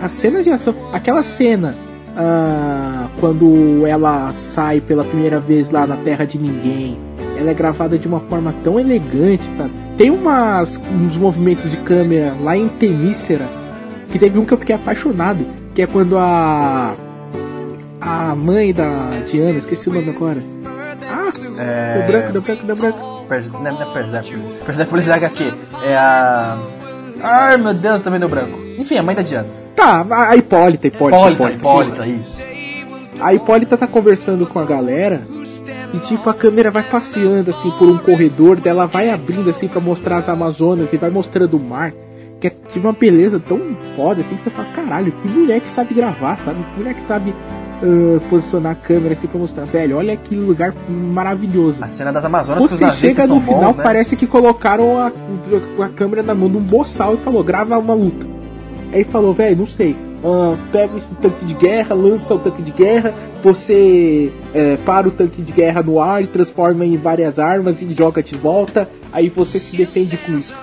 As 0.02 0.12
cenas 0.12 0.46
de 0.46 0.52
ação, 0.52 0.74
aquela 0.94 1.24
cena 1.24 1.76
uh, 2.10 3.10
quando 3.20 3.86
ela 3.86 4.34
sai 4.34 4.82
pela 4.82 5.04
primeira 5.04 5.40
vez 5.40 5.70
lá 5.70 5.86
na 5.86 5.96
Terra 5.98 6.26
de 6.26 6.38
Ninguém, 6.38 6.98
ela 7.38 7.52
é 7.52 7.54
gravada 7.54 7.98
de 7.98 8.08
uma 8.08 8.20
forma 8.20 8.54
tão 8.64 8.80
elegante, 8.80 9.48
tá? 9.58 9.70
Tem 9.98 10.10
umas, 10.10 10.78
uns 10.78 11.18
movimentos 11.18 11.70
de 11.72 11.78
câmera 11.78 12.34
lá 12.42 12.56
em 12.56 12.68
Temícera, 12.68 13.48
que 14.12 14.20
teve 14.20 14.40
um 14.40 14.46
que 14.46 14.54
eu 14.54 14.58
fiquei 14.58 14.76
apaixonado, 14.76 15.46
que 15.74 15.82
é 15.82 15.88
quando 15.88 16.18
a 16.18 16.96
a 18.02 18.34
mãe 18.34 18.74
da 18.74 18.90
Diana, 19.30 19.60
esqueci 19.60 19.90
o 19.90 19.94
nome 19.94 20.10
agora. 20.10 20.40
Ah, 21.04 21.32
é... 21.58 22.00
deu 22.00 22.08
branco, 22.08 22.32
deu 22.32 22.42
branco, 22.42 22.66
deu 22.66 22.76
branco. 22.76 23.26
Pers 23.28 23.52
não, 23.52 23.62
não 23.62 23.82
é 23.82 23.94
Persepolis. 23.94 24.58
Persepolis 24.58 25.10
HQ. 25.10 25.54
É 25.84 25.96
a. 25.96 26.58
Ai 27.22 27.58
meu 27.58 27.74
Deus, 27.74 28.00
também 28.00 28.20
deu 28.20 28.30
branco. 28.30 28.58
Enfim, 28.78 28.98
a 28.98 29.04
mãe 29.04 29.16
da 29.16 29.22
Diana. 29.22 29.50
Tá, 29.80 30.06
a 30.10 30.36
Hipólita, 30.36 30.88
Hipólita, 30.88 31.32
Hipólita, 31.32 31.56
Hipólita, 31.56 32.06
isso. 32.06 32.42
A 33.18 33.34
Hipólita 33.34 33.78
tá 33.78 33.88
conversando 33.88 34.46
com 34.46 34.60
a 34.60 34.66
galera 34.66 35.22
e 35.94 36.00
tipo 36.00 36.30
a 36.30 36.34
câmera 36.34 36.70
vai 36.70 36.84
passeando 36.84 37.50
assim 37.50 37.72
por 37.72 37.88
um 37.88 37.98
corredor, 37.98 38.58
dela 38.58 38.86
vai 38.86 39.10
abrindo 39.10 39.50
assim 39.50 39.70
para 39.70 39.80
mostrar 39.80 40.18
as 40.18 40.28
Amazonas 40.28 40.92
e 40.92 40.98
vai 40.98 41.10
mostrando 41.10 41.56
o 41.56 41.60
mar, 41.62 41.94
que 42.42 42.48
é 42.48 42.50
tipo 42.50 42.88
uma 42.88 42.92
beleza 42.92 43.40
tão 43.40 43.58
foda 43.96 44.20
assim 44.20 44.36
que 44.36 44.42
você 44.42 44.50
fala, 44.50 44.68
caralho, 44.74 45.14
que 45.14 45.28
mulher 45.30 45.62
que 45.62 45.70
sabe 45.70 45.94
gravar, 45.94 46.38
sabe? 46.44 46.62
Que 46.62 46.80
mulher 46.80 46.94
que 46.94 47.08
sabe 47.08 47.34
uh, 47.82 48.20
posicionar 48.30 48.74
a 48.74 48.76
câmera 48.76 49.14
assim 49.14 49.28
pra 49.28 49.40
mostrar, 49.40 49.64
velho, 49.64 49.96
olha 49.96 50.18
que 50.18 50.36
lugar 50.36 50.74
maravilhoso. 50.90 51.78
A 51.80 51.88
cena 51.88 52.12
das 52.12 52.26
Amazonas 52.26 52.62
Você 52.64 52.78
que 52.78 52.84
os 52.84 52.98
chega 52.98 53.26
no 53.26 53.40
final, 53.40 53.74
né? 53.74 53.82
parece 53.82 54.18
que 54.18 54.28
colocaram 54.28 54.98
a, 54.98 55.08
a 55.86 55.88
câmera 55.88 56.22
na 56.22 56.36
mão 56.36 56.50
de 56.50 56.58
um 56.58 56.62
boçal 56.62 57.14
e 57.14 57.18
falou, 57.18 57.42
grava 57.42 57.80
uma 57.80 57.94
luta. 57.94 58.39
Aí 58.94 59.04
falou, 59.04 59.34
velho, 59.34 59.58
não 59.58 59.68
sei. 59.68 59.96
Uh, 60.24 60.58
pega 60.72 60.98
esse 60.98 61.14
tanque 61.16 61.46
de 61.46 61.54
guerra, 61.54 61.96
lança 61.96 62.36
o 62.36 62.40
tanque 62.40 62.62
de 62.62 62.72
guerra, 62.72 63.14
você 63.42 64.34
é, 64.54 64.76
para 64.78 65.08
o 65.08 65.12
tanque 65.12 65.42
de 65.42 65.54
guerra 65.54 65.82
no 65.82 66.02
ar 66.02 66.22
e 66.22 66.28
transforma 66.28 66.86
em 66.86 66.98
várias 66.98 67.40
armas 67.40 67.82
e 67.82 67.94
joga 67.94 68.22
de 68.22 68.36
volta, 68.36 68.90
aí 69.14 69.30
você 69.30 69.60
se 69.60 69.76
defende 69.78 70.18
com 70.18 70.34
isso. 70.38 70.54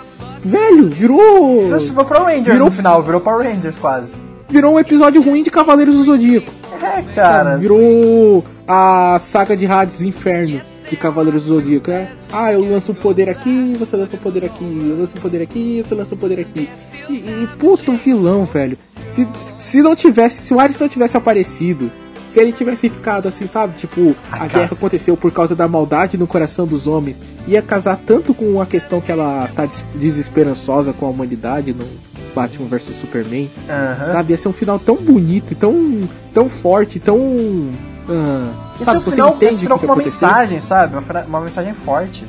Velho, 0.41 0.89
virou. 0.89 1.71
Virou 1.79 2.05
Power 2.05 2.25
Rangers 2.25 2.45
virou... 2.45 2.67
no 2.67 2.71
final, 2.71 3.03
virou 3.03 3.21
Power 3.21 3.49
Rangers 3.49 3.77
quase. 3.77 4.13
Virou 4.49 4.75
um 4.75 4.79
episódio 4.79 5.23
ruim 5.23 5.43
de 5.43 5.51
Cavaleiros 5.51 5.97
do 5.97 6.05
Zodíaco. 6.05 6.53
É, 6.83 7.03
cara. 7.15 7.57
Virou 7.57 8.45
a 8.69 9.19
saga 9.19 9.57
de 9.57 9.67
Hades 9.67 10.03
Inferno 10.03 10.61
de 10.89 10.97
Cavaleiros 10.97 11.45
do 11.45 11.55
Zodíaco, 11.55 11.91
é? 11.91 12.11
Ah, 12.33 12.53
eu 12.53 12.69
lanço 12.69 12.93
o 12.93 12.95
poder 12.95 13.29
aqui, 13.29 13.77
você 13.79 13.97
lança 13.97 14.17
o 14.17 14.19
poder 14.19 14.45
aqui, 14.45 14.65
eu 14.65 14.99
lanço 14.99 15.17
o 15.17 15.21
poder 15.21 15.43
aqui, 15.43 15.85
você 15.87 15.95
lança 15.95 16.15
o 16.15 16.19
poder 16.19 16.41
aqui. 16.41 16.69
E, 17.09 17.13
e 17.13 17.49
puto 17.59 17.93
vilão, 17.93 18.45
velho. 18.45 18.79
Se, 19.11 19.27
se 19.59 19.83
não 19.83 19.97
tivesse, 19.97 20.43
se 20.43 20.55
o 20.55 20.61
Ares 20.61 20.79
não 20.79 20.89
tivesse 20.89 21.17
aparecido, 21.17 21.91
se 22.31 22.41
ele 22.41 22.53
tivesse 22.53 22.89
ficado 22.91 23.29
assim, 23.29 23.47
sabe? 23.47 23.79
Tipo, 23.79 24.15
a, 24.31 24.47
guerra 24.47 24.71
aconteceu 24.73 25.17
por 25.17 25.33
causa 25.33 25.57
da 25.57 25.67
maldade 25.67 26.19
no 26.19 26.27
coração 26.27 26.67
dos 26.67 26.87
homens. 26.87 27.17
Ia 27.49 27.63
casar 27.63 27.99
tanto 28.05 28.35
com 28.35 28.61
a 28.61 28.67
questão 28.67 29.01
que 29.01 29.11
ela 29.11 29.49
tá 29.55 29.67
desesperançosa 29.95 30.93
com 30.93 31.07
a 31.07 31.09
humanidade 31.09 31.73
no 31.73 31.87
Batman 32.35 32.69
vs 32.69 32.95
Superman. 33.01 33.51
Uhum. 33.57 34.13
Sabe? 34.13 34.33
Ia 34.33 34.39
ser 34.39 34.49
um 34.49 34.53
final 34.53 34.79
tão 34.79 34.97
bonito, 34.97 35.55
tão, 35.55 36.07
tão 36.35 36.51
forte, 36.51 37.01
tão 37.01 37.71
ah, 38.09 38.66
Esse 38.77 38.85
sabe, 38.85 38.97
é 38.97 38.99
o 38.99 39.11
final, 39.11 39.37
esse 39.41 39.57
final 39.57 39.79
com 39.79 39.87
uma 39.87 39.97
mensagem, 39.97 40.61
sabe? 40.61 40.97
Uma, 40.97 41.23
uma 41.25 41.41
mensagem 41.41 41.75
forte. 41.75 42.25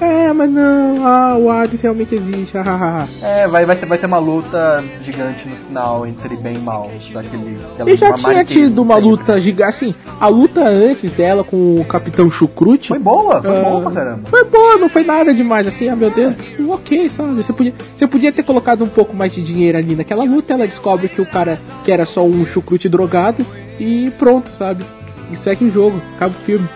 É, 0.00 0.30
mas 0.32 0.50
não, 0.50 1.06
ah, 1.06 1.36
o 1.38 1.50
Hades 1.50 1.80
realmente 1.80 2.14
existe, 2.14 2.52
É, 3.22 3.48
vai, 3.48 3.64
vai, 3.64 3.76
ter, 3.76 3.86
vai 3.86 3.96
ter 3.96 4.06
uma 4.06 4.18
luta 4.18 4.84
gigante 5.00 5.48
no 5.48 5.56
final 5.56 6.06
entre 6.06 6.36
bem 6.36 6.56
e 6.56 6.58
mal. 6.58 6.90
Daquele, 7.12 7.58
e 7.86 7.96
já 7.96 8.12
tinha 8.12 8.44
tido 8.44 8.82
uma 8.82 8.94
sempre. 8.94 9.08
luta 9.08 9.40
gigante, 9.40 9.68
assim, 9.68 9.94
a 10.20 10.28
luta 10.28 10.60
antes 10.62 11.10
dela 11.12 11.42
com 11.42 11.80
o 11.80 11.84
Capitão 11.84 12.30
Chucrute. 12.30 12.88
Foi 12.88 12.98
boa, 12.98 13.40
foi 13.42 13.58
uh, 13.58 13.64
boa 13.64 13.80
pra 13.82 13.90
caramba. 13.92 14.28
Foi 14.28 14.44
boa, 14.44 14.76
não 14.76 14.88
foi 14.88 15.04
nada 15.04 15.32
demais, 15.32 15.66
assim, 15.66 15.88
ah 15.88 15.96
meu 15.96 16.10
Deus, 16.10 16.34
é. 16.34 16.62
ok, 16.62 17.08
sabe? 17.08 17.34
Você 17.34 17.52
podia, 17.52 17.74
você 17.96 18.06
podia 18.06 18.32
ter 18.32 18.42
colocado 18.42 18.84
um 18.84 18.88
pouco 18.88 19.16
mais 19.16 19.32
de 19.32 19.42
dinheiro 19.42 19.78
ali 19.78 19.96
naquela 19.96 20.24
luta, 20.24 20.52
ela 20.52 20.66
descobre 20.66 21.08
que 21.08 21.22
o 21.22 21.26
cara 21.26 21.58
que 21.84 21.90
era 21.90 22.04
só 22.04 22.22
um 22.22 22.44
chucrute 22.44 22.88
drogado 22.88 23.46
e 23.78 24.10
pronto, 24.18 24.50
sabe? 24.50 24.84
E 25.30 25.36
segue 25.36 25.64
o 25.64 25.70
jogo, 25.70 26.02
acaba 26.14 26.36
o 26.36 26.40
filme. 26.40 26.68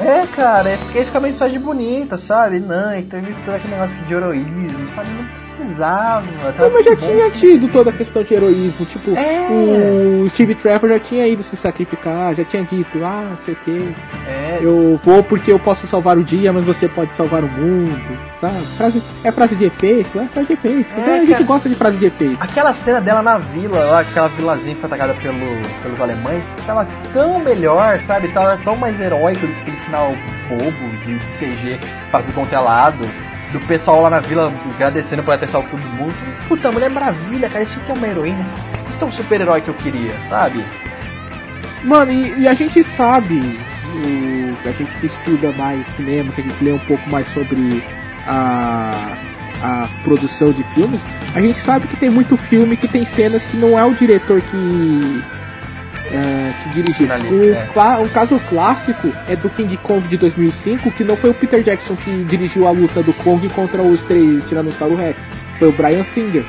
É, 0.00 0.26
cara, 0.26 0.70
é 0.70 0.76
porque 0.76 1.04
fica 1.04 1.18
a 1.18 1.20
mensagem 1.20 1.60
bonita, 1.60 2.18
sabe? 2.18 2.58
Não, 2.58 2.96
então 2.96 3.20
todo 3.44 3.54
aquele 3.54 3.74
negócio 3.74 3.96
de 4.04 4.14
heroísmo, 4.14 4.88
sabe? 4.88 5.08
Não 5.10 5.24
precisava. 5.54 6.24
Não, 6.58 6.70
mas 6.70 6.84
já 6.84 6.96
tinha 6.96 7.30
tido 7.30 7.68
toda 7.68 7.90
a 7.90 7.92
questão 7.92 8.22
de 8.22 8.34
heroísmo. 8.34 8.86
Tipo, 8.86 9.16
É. 9.16 9.48
o 9.50 10.28
Steve 10.30 10.54
Trevor 10.54 10.88
já 10.90 10.98
tinha 10.98 11.26
ido 11.26 11.42
se 11.42 11.56
sacrificar, 11.56 12.34
já 12.34 12.44
tinha 12.44 12.62
dito, 12.64 13.04
ah, 13.04 13.28
não 13.30 13.38
sei 13.44 13.54
o 13.54 13.58
quê. 13.64 13.88
É, 14.26 14.58
Eu 14.60 15.00
vou 15.04 15.22
porque 15.22 15.52
eu 15.52 15.58
posso 15.58 15.86
salvar 15.86 16.16
o 16.16 16.24
dia, 16.24 16.52
mas 16.52 16.64
você 16.64 16.88
pode 16.88 17.12
salvar 17.12 17.42
o 17.42 17.48
mundo. 17.48 18.18
Tá? 18.40 18.50
Frase, 18.76 19.02
é 19.22 19.32
frase 19.32 19.54
de 19.54 19.64
efeito? 19.64 20.18
É 20.20 20.26
frase 20.26 20.48
de 20.48 20.52
efeito. 20.54 20.86
É, 21.00 21.18
a 21.20 21.24
gente 21.24 21.42
gosta 21.44 21.68
de 21.68 21.74
frase 21.74 21.96
de 21.96 22.06
efeito. 22.06 22.36
Aquela 22.40 22.74
cena 22.74 23.00
dela 23.00 23.22
na 23.22 23.38
vila, 23.38 23.78
lá, 23.84 24.00
aquela 24.00 24.28
vilazinha 24.28 24.74
que 24.74 24.80
foi 24.80 24.86
atacada 24.88 25.14
pelo, 25.14 25.36
pelos 25.82 26.00
alemães, 26.00 26.46
tava 26.66 26.86
tão 27.12 27.38
melhor, 27.40 27.98
sabe? 28.00 28.28
Tava 28.28 28.58
tão 28.62 28.76
mais 28.76 29.00
heróico 29.00 29.46
do 29.46 29.52
que 29.52 29.60
aquele 29.62 29.76
final 29.78 30.14
bobo 30.48 30.88
de 31.06 31.18
CG 31.38 31.78
pra 32.10 32.20
descontelado. 32.20 33.04
Do 33.54 33.60
pessoal 33.68 34.02
lá 34.02 34.10
na 34.10 34.18
vila 34.18 34.52
agradecendo 34.74 35.22
por 35.22 35.30
ela 35.30 35.38
ter 35.38 35.48
salvo 35.48 35.68
todo 35.70 35.80
mundo. 35.80 36.12
Puta, 36.48 36.72
Mulher 36.72 36.90
Maravilha, 36.90 37.48
cara, 37.48 37.62
isso 37.62 37.78
aqui 37.78 37.92
é 37.92 37.94
uma 37.94 38.08
heroína, 38.08 38.42
isso, 38.42 38.54
é 39.00 39.04
um 39.04 39.12
super-herói 39.12 39.60
que 39.60 39.68
eu 39.68 39.74
queria, 39.74 40.12
sabe? 40.28 40.64
Mano, 41.84 42.10
e, 42.10 42.40
e 42.40 42.48
a 42.48 42.54
gente 42.54 42.82
sabe, 42.82 43.38
o, 43.38 44.68
a 44.68 44.72
gente 44.72 44.90
que 44.98 45.06
estuda 45.06 45.52
mais 45.52 45.86
cinema, 45.94 46.32
que 46.32 46.40
a 46.40 46.44
gente 46.44 46.64
lê 46.64 46.72
um 46.72 46.80
pouco 46.80 47.08
mais 47.08 47.32
sobre 47.32 47.80
a, 48.26 49.18
a 49.62 49.88
produção 50.02 50.50
de 50.50 50.64
filmes, 50.64 51.00
a 51.32 51.40
gente 51.40 51.60
sabe 51.60 51.86
que 51.86 51.96
tem 51.96 52.10
muito 52.10 52.36
filme 52.36 52.76
que 52.76 52.88
tem 52.88 53.04
cenas 53.04 53.44
que 53.44 53.56
não 53.56 53.78
é 53.78 53.84
o 53.84 53.94
diretor 53.94 54.40
que, 54.40 55.22
é, 56.14 56.52
que 56.62 56.68
dirigiu. 56.70 57.06
O, 57.06 57.52
é. 57.54 57.98
um 57.98 58.08
caso 58.08 58.40
clássico 58.48 59.12
é 59.28 59.36
do 59.36 59.50
King 59.50 59.76
Kong 59.78 60.06
de 60.08 60.16
2005, 60.16 60.90
que 60.92 61.04
não 61.04 61.16
foi 61.16 61.30
o 61.30 61.34
Peter 61.34 61.62
Jackson 61.62 61.96
que 61.96 62.24
dirigiu 62.24 62.66
a 62.66 62.70
luta 62.70 63.02
do 63.02 63.12
Kong 63.12 63.48
contra 63.50 63.82
os 63.82 64.00
três 64.02 64.44
Tiranossauro 64.48 64.96
Rex, 64.96 65.18
foi 65.58 65.68
o 65.68 65.72
Brian 65.72 66.04
Singer. 66.04 66.44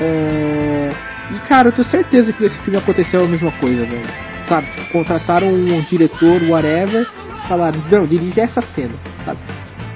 É, 0.00 0.90
E 1.30 1.38
cara, 1.48 1.68
eu 1.68 1.72
tenho 1.72 1.86
certeza 1.86 2.32
que 2.32 2.42
nesse 2.42 2.58
filme 2.58 2.78
aconteceu 2.78 3.24
a 3.24 3.28
mesma 3.28 3.52
coisa, 3.52 3.84
velho. 3.84 4.02
Sabe? 4.48 4.66
Contrataram 4.90 5.46
um 5.48 5.80
diretor, 5.88 6.42
whatever, 6.48 7.06
falaram, 7.48 7.80
não, 7.90 8.04
dirige 8.06 8.40
essa 8.40 8.60
cena, 8.60 8.94
sabe? 9.24 9.38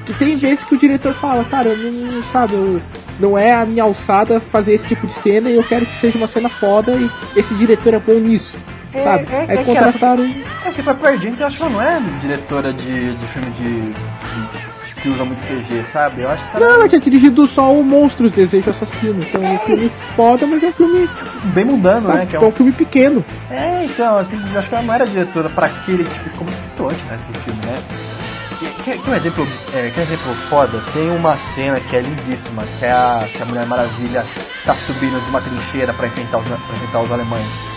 E 0.08 0.12
tem 0.12 0.36
vezes 0.36 0.62
que 0.64 0.74
o 0.74 0.78
diretor 0.78 1.12
fala, 1.14 1.44
cara, 1.44 1.68
eu 1.70 1.90
não, 1.92 2.22
sabe, 2.24 2.54
eu- 2.54 2.80
não 3.20 3.36
é 3.38 3.52
a 3.54 3.64
minha 3.64 3.82
alçada 3.84 4.40
fazer 4.40 4.74
esse 4.74 4.86
tipo 4.86 5.06
de 5.06 5.12
cena 5.12 5.48
e 5.50 5.56
eu 5.56 5.62
quero 5.64 5.86
que 5.86 5.94
seja 5.96 6.18
uma 6.18 6.26
cena 6.26 6.48
foda 6.48 6.92
e 6.92 7.10
esse 7.36 7.54
diretor 7.54 7.94
é 7.94 7.98
bom 7.98 8.14
nisso, 8.14 8.56
É, 8.92 9.02
sabe? 9.04 9.26
é- 9.30 9.36
Aí 9.36 9.46
é 9.50 9.56
que 9.58 9.64
contrataram. 9.64 10.34
É 10.66 10.70
que 10.70 10.82
pra 10.82 10.94
Perdentes 10.94 11.40
eu 11.40 11.46
acho 11.46 11.56
que 11.56 11.62
ela 11.62 11.72
não 11.72 11.82
é 11.82 12.00
diretora 12.20 12.72
de, 12.72 13.14
de 13.14 13.26
filme 13.28 13.50
de, 13.50 13.80
de- 13.92 14.64
que 15.02 15.08
usa 15.10 15.22
muito 15.22 15.38
CG, 15.38 15.84
sabe? 15.84 16.22
Eu 16.22 16.30
acho 16.30 16.42
que 16.50 16.56
ela 16.56 16.66
Não, 16.66 16.74
ela 16.76 16.88
tinha 16.88 16.98
dirigido 16.98 17.46
só 17.46 17.70
o 17.74 17.84
Monstros 17.84 18.32
Desejo 18.32 18.70
Assassino, 18.70 19.22
então 19.22 19.42
é 19.44 19.50
um 19.50 19.58
filme 19.58 19.92
foda, 20.16 20.46
mas 20.46 20.62
é 20.62 20.68
um 20.68 20.72
filme, 20.72 21.04
é 21.04 21.46
bem 21.48 21.64
mundano, 21.66 22.08
né? 22.08 22.24
Que 22.24 22.34
é 22.36 22.38
é 22.38 22.42
um 22.42 22.48
um 22.48 22.52
filme 22.52 22.72
pequeno. 22.72 23.22
É, 23.50 23.84
então, 23.84 24.16
assim, 24.16 24.42
eu 24.50 24.58
acho 24.58 24.66
que 24.70 24.74
ela 24.74 24.82
não 24.82 24.94
era 24.94 25.06
diretora 25.06 25.50
pra 25.50 25.66
aquele 25.66 26.04
tipo, 26.04 26.30
ficou 26.30 26.46
muito 26.46 26.58
distante 26.62 26.94
o 27.06 27.10
resto 27.10 27.30
do 27.30 27.38
filme, 27.40 27.60
né? 27.66 27.76
Que, 28.58 28.66
que, 28.82 28.98
que 28.98 29.10
um 29.10 29.14
exemplo, 29.14 29.46
é, 29.74 29.90
que 29.90 30.00
um 30.00 30.02
exemplo 30.02 30.34
foda, 30.48 30.80
tem 30.92 31.10
uma 31.10 31.36
cena 31.36 31.80
que 31.80 31.96
é 31.96 32.00
lindíssima, 32.00 32.64
que 32.78 32.84
é 32.84 32.92
a, 32.92 33.26
que 33.30 33.42
a 33.42 33.46
Mulher 33.46 33.66
Maravilha 33.66 34.24
tá 34.64 34.74
subindo 34.74 35.22
de 35.22 35.30
uma 35.30 35.40
trincheira 35.40 35.92
pra 35.92 36.06
enfrentar 36.06 36.38
os, 36.38 36.46
pra 36.46 36.56
enfrentar 36.56 37.02
os 37.02 37.12
alemães. 37.12 37.74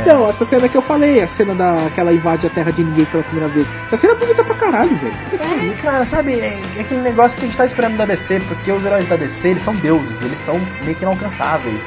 Então, 0.00 0.28
essa 0.28 0.44
cena 0.44 0.68
que 0.68 0.76
eu 0.76 0.82
falei, 0.82 1.22
a 1.22 1.28
cena 1.28 1.54
da 1.54 1.90
que 1.94 2.00
ela 2.00 2.12
invade 2.12 2.46
a 2.46 2.50
terra 2.50 2.72
de 2.72 2.82
ninguém 2.82 3.04
pela 3.04 3.22
primeira 3.22 3.48
vez. 3.48 3.66
Essa 3.88 3.98
cena 3.98 4.14
é 4.14 4.16
bonita 4.16 4.42
pra 4.42 4.54
caralho, 4.54 4.96
velho. 4.96 5.14
É, 5.34 5.82
cara, 5.82 6.04
sabe, 6.04 6.40
é, 6.40 6.58
é 6.76 6.80
aquele 6.80 7.02
negócio 7.02 7.36
que 7.36 7.44
a 7.44 7.46
gente 7.46 7.56
tá 7.56 7.66
esperando 7.66 7.96
da 7.96 8.06
DC, 8.06 8.40
porque 8.40 8.72
os 8.72 8.84
heróis 8.84 9.06
da 9.06 9.16
DC, 9.16 9.48
eles 9.48 9.62
são 9.62 9.74
deuses, 9.74 10.22
eles 10.22 10.38
são 10.40 10.58
meio 10.82 10.96
que 10.96 11.04
inalcançáveis. 11.04 11.82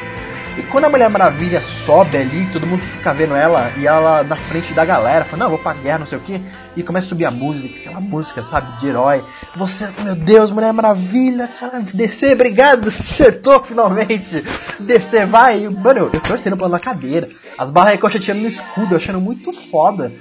E 0.58 0.64
quando 0.64 0.86
a 0.86 0.90
Mulher 0.90 1.10
Maravilha 1.10 1.62
sobe 1.62 2.18
ali, 2.18 2.48
todo 2.52 2.68
mundo 2.68 2.82
fica 2.82 3.14
vendo 3.14 3.36
ela, 3.36 3.72
e 3.78 3.88
ela 3.88 4.24
na 4.24 4.36
frente 4.36 4.74
da 4.74 4.84
galera, 4.84 5.24
fala, 5.24 5.44
não, 5.44 5.50
vou 5.52 5.60
pra 5.60 5.74
guerra, 5.74 6.00
não 6.00 6.06
sei 6.06 6.18
o 6.18 6.22
que, 6.22 6.42
e 6.76 6.84
começa 6.84 7.08
a 7.08 7.10
subir 7.10 7.26
a 7.26 7.32
música, 7.32 7.76
aquela 7.80 8.02
música, 8.02 8.44
sabe, 8.44 8.78
de 8.80 8.88
herói. 8.88 9.24
Você, 9.56 9.88
meu 10.04 10.16
Deus, 10.16 10.52
Mulher 10.52 10.74
Maravilha, 10.74 11.50
DC, 11.94 12.34
obrigado, 12.34 12.90
acertou 12.90 13.64
finalmente. 13.64 14.44
DC, 14.80 15.26
vai, 15.26 15.64
E, 15.64 15.70
mano, 15.70 16.10
eu 16.14 16.22
torcendo 16.22 16.58
pela 16.58 16.80
cadeira, 16.80 17.30
as 17.58 17.72
barras 17.72 17.94
ricocheteando 17.94 18.42
no 18.42 18.48
escudo, 18.48 18.96
achando 18.96 19.22
muito 19.22 19.54
foda. 19.54 20.12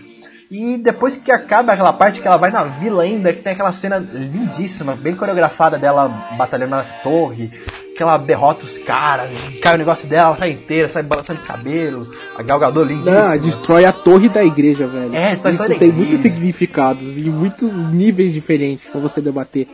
E 0.51 0.79
depois 0.79 1.15
que 1.15 1.31
acaba 1.31 1.75
aquela 1.75 1.93
parte 1.93 2.23
que 2.23 2.27
ela 2.27 2.39
vai 2.39 2.51
na 2.51 2.65
vila 2.65 3.03
ainda, 3.03 3.35
que 3.35 3.43
tem 3.43 3.53
aquela 3.53 3.71
cena 3.71 3.99
lindíssima, 3.99 4.97
bem 4.97 5.15
coreografada 5.15 5.79
dela 5.79 6.09
batalhando 6.39 6.71
na 6.71 6.83
torre, 6.83 7.51
que 7.99 8.03
ela 8.05 8.17
derrota 8.17 8.65
os 8.65 8.79
caras, 8.79 9.29
cai 9.61 9.75
o 9.75 9.79
negócio 9.79 10.09
dela, 10.09 10.29
ela 10.29 10.39
sai 10.39 10.53
inteira, 10.53 10.89
sai 10.89 11.03
balançando 11.03 11.41
os 11.41 11.45
cabelos, 11.45 12.09
a 12.37 12.43
Galgador 12.45 12.87
lindíssima. 12.87 13.31
Não, 13.31 13.39
destrói 13.39 13.85
a 13.85 13.93
torre 13.93 14.29
da 14.29 14.45
igreja, 14.45 14.87
velho. 14.87 15.13
É, 15.13 15.35
Isso 15.35 15.43
da 15.43 15.69
tem 15.75 15.91
muitos 15.91 16.21
significados 16.21 17.03
e 17.03 17.29
muitos 17.29 17.73
níveis 17.93 18.33
diferentes 18.33 18.87
pra 18.87 19.01
você 19.01 19.21
debater. 19.21 19.67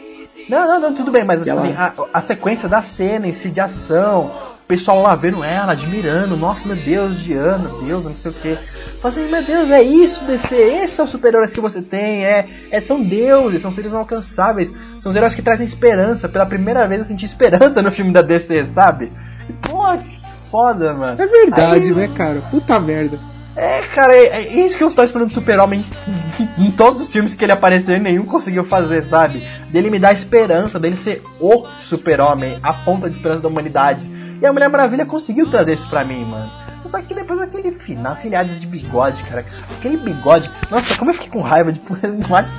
Não, 0.48 0.66
não, 0.66 0.80
não, 0.80 0.94
tudo 0.94 1.10
bem, 1.12 1.22
mas 1.22 1.46
assim, 1.46 1.74
a, 1.76 1.92
a 2.14 2.22
sequência 2.22 2.66
da 2.66 2.82
cena 2.82 3.28
em 3.28 3.32
si 3.32 3.50
de 3.50 3.60
ação, 3.60 4.32
o 4.64 4.66
pessoal 4.66 5.02
lá 5.02 5.14
vendo 5.14 5.44
ela, 5.44 5.72
admirando, 5.72 6.38
nossa, 6.38 6.66
meu 6.66 6.76
Deus, 6.76 7.22
Diana, 7.22 7.70
Deus, 7.84 8.02
não 8.04 8.14
sei 8.14 8.30
o 8.30 8.34
que. 8.34 8.58
Assim, 9.02 9.28
meu 9.30 9.42
Deus, 9.44 9.70
é 9.70 9.82
isso, 9.82 10.24
DC, 10.24 10.56
esses 10.56 10.92
são 10.92 11.04
os 11.04 11.10
super-heróis 11.10 11.52
que 11.52 11.60
você 11.60 11.82
tem, 11.82 12.24
é, 12.24 12.48
é, 12.70 12.80
são 12.80 13.02
deuses, 13.02 13.60
são 13.60 13.70
seres 13.70 13.92
inalcançáveis, 13.92 14.72
são 14.98 15.10
os 15.10 15.16
heróis 15.16 15.34
que 15.34 15.42
trazem 15.42 15.66
esperança. 15.66 16.30
Pela 16.30 16.46
primeira 16.46 16.88
vez 16.88 17.00
eu 17.00 17.06
senti 17.06 17.26
esperança 17.26 17.80
no 17.82 17.92
filme 17.92 18.10
da 18.10 18.22
DC, 18.22 18.64
sabe? 18.72 19.12
E, 19.50 19.52
pô, 19.52 19.82
que 19.98 20.18
foda, 20.50 20.94
mano. 20.94 21.20
É 21.20 21.26
verdade, 21.26 21.84
Aí- 21.84 21.94
né, 21.94 22.08
cara? 22.16 22.40
Puta 22.50 22.80
merda. 22.80 23.18
É, 23.56 23.82
cara, 23.94 24.16
é, 24.16 24.26
é 24.26 24.64
isso 24.64 24.76
que 24.76 24.82
eu 24.82 24.88
estou 24.88 25.04
esperando 25.04 25.28
do 25.28 25.34
Super-Homem 25.34 25.84
em 26.58 26.70
todos 26.72 27.02
os 27.02 27.12
filmes 27.12 27.34
que 27.34 27.44
ele 27.44 27.52
apareceu 27.52 27.96
e 27.96 28.00
nenhum 28.00 28.24
conseguiu 28.24 28.64
fazer, 28.64 29.02
sabe? 29.02 29.46
Dele 29.68 29.90
me 29.90 30.00
dar 30.00 30.12
esperança, 30.12 30.80
dele 30.80 30.96
ser 30.96 31.22
o 31.38 31.66
Super-Homem, 31.76 32.58
a 32.62 32.72
ponta 32.72 33.08
de 33.08 33.16
esperança 33.16 33.42
da 33.42 33.48
humanidade. 33.48 34.13
E 34.44 34.46
a 34.46 34.52
Mulher 34.52 34.68
Maravilha 34.68 35.06
conseguiu 35.06 35.50
trazer 35.50 35.72
isso 35.72 35.88
pra 35.88 36.04
mim, 36.04 36.22
mano. 36.22 36.52
Só 36.84 37.00
que 37.00 37.14
depois 37.14 37.40
aquele 37.40 37.70
final, 37.72 38.12
aquele 38.12 38.36
Hades 38.36 38.60
de 38.60 38.66
bigode, 38.66 39.24
cara. 39.24 39.42
Aquele 39.74 39.96
bigode. 39.96 40.50
Nossa, 40.70 40.98
como 40.98 41.10
eu 41.10 41.14
fiquei 41.14 41.30
com 41.30 41.40
raiva 41.40 41.72
de 41.72 41.80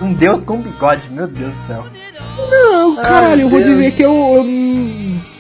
um 0.02 0.06
um 0.08 0.14
deus 0.16 0.42
com 0.42 0.60
bigode, 0.64 1.08
meu 1.12 1.28
Deus 1.28 1.56
do 1.56 1.66
céu. 1.68 1.86
Não, 2.50 2.96
caralho, 2.96 3.42
eu 3.42 3.50
vou 3.50 3.62
dizer 3.62 3.92
que 3.92 4.02
eu. 4.02 4.12
eu- 4.12 5.35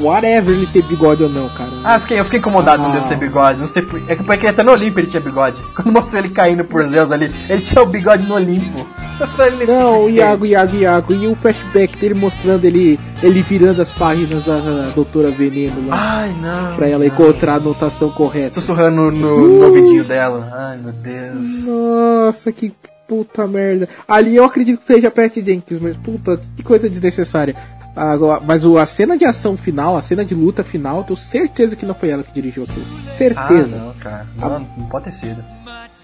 Whatever 0.00 0.54
ele 0.54 0.66
ter 0.66 0.82
bigode 0.82 1.22
ou 1.22 1.28
não, 1.28 1.48
cara. 1.50 1.70
Ah, 1.84 1.96
eu 1.96 2.00
fiquei, 2.00 2.20
eu 2.20 2.24
fiquei 2.24 2.40
incomodado 2.40 2.82
com 2.82 2.88
Ah. 2.90 2.92
Deus 2.92 3.06
ter 3.06 3.16
bigode. 3.16 3.60
Não 3.60 3.68
sei, 3.68 3.82
por- 3.82 4.00
é 4.08 4.14
que 4.16 4.22
porque 4.24 4.46
até 4.46 4.62
no 4.62 4.72
Olimpo 4.72 4.98
ele 5.00 5.06
tinha 5.08 5.20
bigode. 5.20 5.56
Quando 5.74 5.92
mostrou 5.92 6.22
ele 6.22 6.30
caindo 6.32 6.64
por 6.64 6.84
Zeus 6.86 7.10
ali, 7.12 7.32
ele 7.48 7.60
tinha 7.62 7.82
o 7.82 7.86
bigode 7.86 8.24
no 8.26 8.34
Olimpo. 8.34 8.86
Falei, 9.36 9.66
Não, 9.66 10.04
o? 10.04 10.10
Iago, 10.10 10.46
Iago, 10.46 10.76
Iago. 10.76 11.12
E 11.12 11.26
o 11.26 11.34
flashback 11.34 11.96
dele 11.98 12.14
mostrando 12.14 12.64
ele, 12.64 13.00
ele 13.20 13.42
virando 13.42 13.82
as 13.82 13.90
páginas 13.90 14.44
da, 14.44 14.58
da 14.58 14.90
Doutora 14.94 15.30
Veneno 15.32 15.88
lá. 15.88 16.20
Ai, 16.20 16.36
não. 16.40 16.76
pra 16.76 16.86
ela 16.88 17.00
não. 17.00 17.06
encontrar 17.06 17.54
a 17.54 17.56
anotação 17.56 18.10
correta. 18.10 18.54
Sussurrando 18.54 19.10
no, 19.10 19.10
no 19.10 19.64
ouvidinho 19.64 20.04
dela. 20.04 20.48
Ai, 20.52 20.78
meu 20.78 20.92
Deus. 20.92 21.64
Nossa, 21.64 22.52
que 22.52 22.72
puta 23.08 23.46
merda. 23.48 23.88
Ali 24.06 24.36
eu 24.36 24.44
acredito 24.44 24.80
que 24.82 24.86
seja 24.94 25.10
Pat 25.10 25.34
Jenkins, 25.34 25.80
mas 25.80 25.96
puta, 25.96 26.40
que 26.56 26.62
coisa 26.62 26.88
desnecessária. 26.88 27.56
Agora, 27.98 28.40
mas 28.44 28.64
o, 28.64 28.78
a 28.78 28.86
cena 28.86 29.18
de 29.18 29.24
ação 29.24 29.56
final, 29.56 29.96
a 29.96 30.02
cena 30.02 30.24
de 30.24 30.34
luta 30.34 30.62
final, 30.62 30.98
eu 30.98 31.04
tenho 31.04 31.16
certeza 31.16 31.74
que 31.74 31.84
não 31.84 31.94
foi 31.94 32.10
ela 32.10 32.22
que 32.22 32.32
dirigiu 32.32 32.62
aquilo. 32.64 32.86
Ah, 33.08 33.12
Certeza. 33.12 33.76
não, 33.76 33.92
cara. 33.94 34.26
Não, 34.36 34.60
não 34.76 34.86
pode 34.86 35.06
ter 35.06 35.12
sido. 35.12 35.44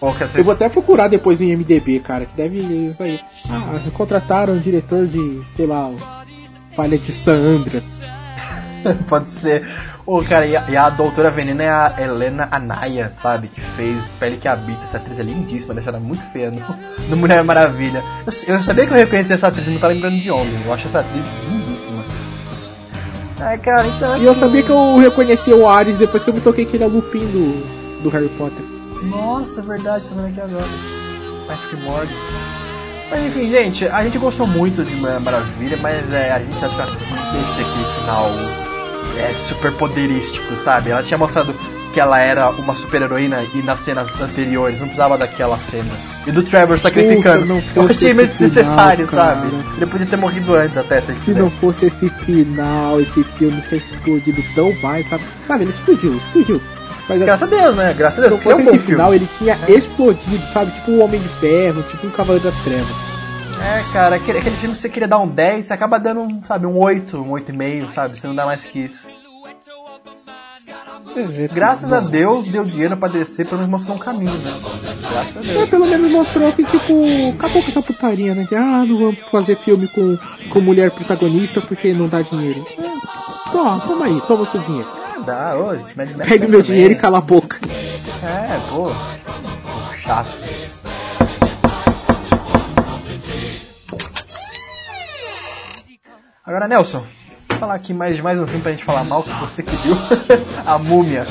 Que 0.00 0.40
Eu 0.40 0.44
vou 0.44 0.52
até 0.52 0.68
procurar 0.68 1.08
depois 1.08 1.40
em 1.40 1.56
MDB, 1.56 2.00
cara, 2.00 2.26
que 2.26 2.36
deve 2.36 2.94
aí. 2.98 3.20
Ah, 3.48 3.78
contrataram 3.92 4.54
um 4.54 4.58
diretor 4.58 5.06
de, 5.06 5.40
sei 5.56 5.66
lá, 5.66 5.88
o 5.88 5.96
Falha 6.74 6.98
de 6.98 7.12
San 7.12 7.36
Andreas. 7.36 7.84
pode 9.08 9.30
ser. 9.30 9.66
Ô, 10.06 10.22
cara, 10.22 10.46
e 10.46 10.54
a, 10.54 10.64
e 10.68 10.76
a 10.76 10.90
doutora 10.90 11.30
Veneno 11.30 11.62
é 11.62 11.68
a 11.70 11.94
Helena 11.98 12.46
Anaya, 12.50 13.12
sabe? 13.22 13.48
Que 13.48 13.60
fez 13.60 14.14
Pele 14.20 14.36
que 14.36 14.46
Habita. 14.46 14.84
Essa 14.84 14.98
atriz 14.98 15.18
é 15.18 15.22
lindíssima, 15.22 15.72
deixa 15.72 15.88
ela 15.88 15.98
muito 15.98 16.22
feia 16.30 16.50
no, 16.50 16.60
no 17.08 17.16
Mulher 17.16 17.42
Maravilha. 17.42 18.02
Eu, 18.26 18.54
eu 18.54 18.62
sabia 18.62 18.86
que 18.86 18.92
eu 18.92 18.98
reconhecia 18.98 19.34
essa 19.34 19.48
atriz, 19.48 19.66
não 19.66 19.80
tá 19.80 19.88
lembrando 19.88 20.20
de 20.20 20.30
onde. 20.30 20.50
Eu 20.66 20.74
acho 20.74 20.88
essa 20.88 21.00
atriz 21.00 21.24
lindíssima. 21.48 21.63
Ai, 23.40 23.58
cara, 23.58 23.86
então. 23.86 24.16
E 24.16 24.24
eu 24.24 24.34
sabia 24.34 24.62
que 24.62 24.70
eu 24.70 24.98
reconhecia 24.98 25.56
o 25.56 25.68
Ares 25.68 25.98
depois 25.98 26.22
que 26.22 26.30
eu 26.30 26.34
me 26.34 26.40
toquei 26.40 26.64
que 26.64 26.76
ele 26.76 26.84
é 26.84 26.86
o 26.86 26.90
Lupin 26.90 27.26
do, 27.26 28.02
do 28.02 28.08
Harry 28.10 28.28
Potter. 28.30 28.64
Nossa, 29.02 29.60
é 29.60 29.64
verdade, 29.64 30.06
tô 30.06 30.14
vendo 30.14 30.28
aqui 30.28 30.40
agora. 30.40 30.68
Patrick 31.46 31.76
Morgan. 31.76 32.14
Mas 33.10 33.24
enfim, 33.26 33.50
gente, 33.50 33.86
a 33.86 34.02
gente 34.02 34.18
gostou 34.18 34.46
muito 34.46 34.82
de 34.82 34.94
Mulher 34.94 35.20
Maravilha, 35.20 35.76
mas 35.76 36.12
é, 36.12 36.32
a 36.32 36.38
gente 36.38 36.64
acha 36.64 36.86
que 36.86 37.36
esse 37.36 37.60
aqui 37.60 38.00
final 38.00 38.30
é 39.18 39.34
super 39.34 39.72
poderístico, 39.72 40.56
sabe? 40.56 40.90
Ela 40.90 41.02
tinha 41.02 41.18
mostrado 41.18 41.54
porque 41.94 42.00
ela 42.00 42.18
era 42.18 42.50
uma 42.50 42.74
super 42.74 43.02
heroína 43.02 43.46
e 43.54 43.62
nas 43.62 43.78
cenas 43.78 44.20
anteriores 44.20 44.80
não 44.80 44.88
precisava 44.88 45.16
daquela 45.16 45.56
cena. 45.58 45.92
E 46.26 46.32
do 46.32 46.42
Trevor 46.42 46.76
sacrificando. 46.76 47.46
não 47.46 47.56
eu 47.56 47.62
fosse 47.62 47.90
achei 47.90 48.14
meio 48.14 48.26
desnecessário, 48.26 49.06
sabe? 49.06 49.46
Ele 49.76 49.86
podia 49.86 50.04
ter 50.04 50.16
morrido 50.16 50.56
antes 50.56 50.76
até 50.76 51.00
se 51.00 51.14
Se 51.20 51.30
não 51.30 51.48
fosse 51.48 51.86
esse 51.86 52.10
final, 52.10 53.00
esse 53.00 53.22
filme 53.22 53.62
ter 53.70 53.76
explodido 53.76 54.42
tão 54.56 54.72
mais, 54.82 55.08
sabe? 55.08 55.22
Sabe, 55.46 55.64
ele 55.64 55.70
explodiu, 55.70 56.16
explodiu. 56.16 56.60
Mas 57.08 57.20
Graças 57.20 57.42
a 57.44 57.46
Deus, 57.46 57.76
né? 57.76 57.94
Graças 57.96 58.18
a 58.18 58.22
se 58.22 58.28
Deus, 58.28 58.32
não 58.32 58.38
porque 58.38 58.48
é 58.48 58.52
fosse 58.52 58.68
um 58.68 58.74
esse 58.74 58.86
filme. 58.86 58.96
final, 58.96 59.14
ele 59.14 59.28
tinha 59.38 59.58
explodido, 59.68 60.52
sabe? 60.52 60.72
Tipo 60.72 60.90
um 60.90 61.04
Homem 61.04 61.20
de 61.20 61.28
Ferro, 61.28 61.82
tipo 61.84 62.08
um 62.08 62.10
Cavaleiro 62.10 62.50
das 62.50 62.60
Trevas. 62.64 62.96
É, 63.62 63.92
cara, 63.92 64.16
aquele, 64.16 64.38
aquele 64.38 64.56
filme 64.56 64.74
que 64.74 64.80
você 64.80 64.88
queria 64.88 65.06
dar 65.06 65.20
um 65.20 65.28
10, 65.28 65.66
você 65.66 65.72
acaba 65.72 66.00
dando, 66.00 66.22
um, 66.22 66.42
sabe, 66.42 66.66
um 66.66 66.76
8, 66.76 67.18
um 67.18 67.30
8,5, 67.30 67.90
sabe? 67.92 68.18
Você 68.18 68.26
não 68.26 68.34
dá 68.34 68.44
mais 68.44 68.64
que 68.64 68.80
isso. 68.80 69.06
É, 70.66 71.44
é, 71.44 71.48
Graças 71.48 71.92
a 71.92 72.00
Deus 72.00 72.46
deu 72.46 72.64
dinheiro 72.64 72.96
pra 72.96 73.08
descer, 73.08 73.44
pelo 73.46 73.58
menos 73.58 73.70
mostrou 73.70 73.96
um 73.96 73.98
caminho, 74.00 74.32
né? 74.32 74.52
Graças 75.10 75.36
a 75.36 75.40
É, 75.40 75.54
Deus. 75.54 75.68
pelo 75.68 75.86
menos 75.86 76.10
mostrou 76.10 76.52
que, 76.52 76.64
tipo, 76.64 76.94
acabou 77.36 77.62
com 77.62 77.68
essa 77.68 77.82
putaria, 77.82 78.34
né? 78.34 78.44
De, 78.44 78.54
ah, 78.56 78.84
não 78.86 78.98
vamos 78.98 79.18
fazer 79.30 79.56
filme 79.56 79.86
com, 79.88 80.16
com 80.50 80.60
mulher 80.60 80.90
protagonista 80.90 81.60
porque 81.60 81.92
não 81.92 82.08
dá 82.08 82.22
dinheiro. 82.22 82.66
É, 82.78 83.50
toma, 83.52 83.80
toma 83.80 84.04
aí, 84.06 84.20
toma 84.22 84.42
o 84.42 84.46
seu 84.46 84.60
dinheiro. 84.62 84.88
Ah, 84.94 85.20
dá, 85.20 85.56
hoje. 85.56 85.84
Mad 85.96 86.08
Max 86.10 86.18
Pega 86.28 86.34
o 86.34 86.38
também. 86.38 86.48
meu 86.50 86.62
dinheiro 86.62 86.94
e 86.94 86.96
cala 86.96 87.18
a 87.18 87.20
boca. 87.20 87.58
É, 88.22 88.58
pô. 88.70 88.90
Chato. 89.96 90.30
Agora, 96.44 96.68
Nelson, 96.68 97.04
falar 97.58 97.74
aqui 97.74 97.94
mais 97.94 98.16
de 98.16 98.22
mais 98.22 98.38
um 98.38 98.46
filme 98.46 98.62
pra 98.62 98.72
gente 98.72 98.84
falar 98.84 99.04
mal 99.04 99.22
que 99.22 99.32
você 99.40 99.62
que 99.62 99.74
viu. 99.76 99.96
a 100.66 100.78
Múmia. 100.78 101.26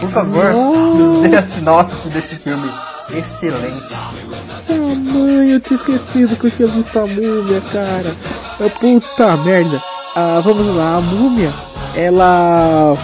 Por 0.00 0.08
favor, 0.08 0.52
nos 0.54 1.18
dê 1.28 1.36
a 1.36 1.42
sinopse 1.42 2.08
desse 2.08 2.36
filme. 2.36 2.70
Excelente. 3.12 3.92
Ah, 3.92 4.94
mãe, 4.94 5.50
eu 5.50 5.60
tinha 5.60 5.78
esquecido 5.78 6.36
que 6.36 6.46
eu 6.46 6.50
tinha 6.50 6.68
visto 6.68 6.98
a 6.98 7.06
múmia, 7.06 7.60
cara. 7.72 8.14
Ah, 8.60 8.70
Puta 8.78 9.36
merda. 9.38 9.82
Ah, 10.14 10.40
vamos 10.42 10.74
lá, 10.74 10.96
a 10.96 11.00
múmia, 11.00 11.50
ela 11.94 12.96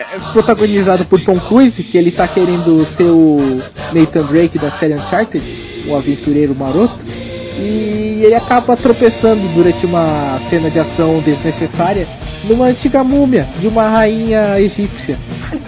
é 0.00 0.32
protagonizada 0.32 1.04
por 1.04 1.20
Tom 1.20 1.38
Cruise, 1.38 1.82
que 1.82 1.96
ele 1.98 2.10
tá 2.10 2.26
querendo 2.26 2.86
ser 2.86 3.04
o 3.04 3.38
Nathan 3.92 4.22
Drake 4.22 4.58
da 4.58 4.70
série 4.70 4.94
Uncharted, 4.94 5.44
o 5.86 5.96
aventureiro 5.96 6.54
maroto. 6.54 6.98
E 7.56 8.20
ele 8.22 8.34
acaba 8.34 8.76
tropeçando 8.76 9.46
durante 9.54 9.86
uma 9.86 10.38
cena 10.48 10.70
de 10.70 10.78
ação 10.78 11.20
desnecessária 11.20 12.08
numa 12.44 12.66
antiga 12.66 13.04
múmia 13.04 13.48
de 13.58 13.66
uma 13.68 13.88
rainha 13.88 14.60
egípcia. 14.60 15.16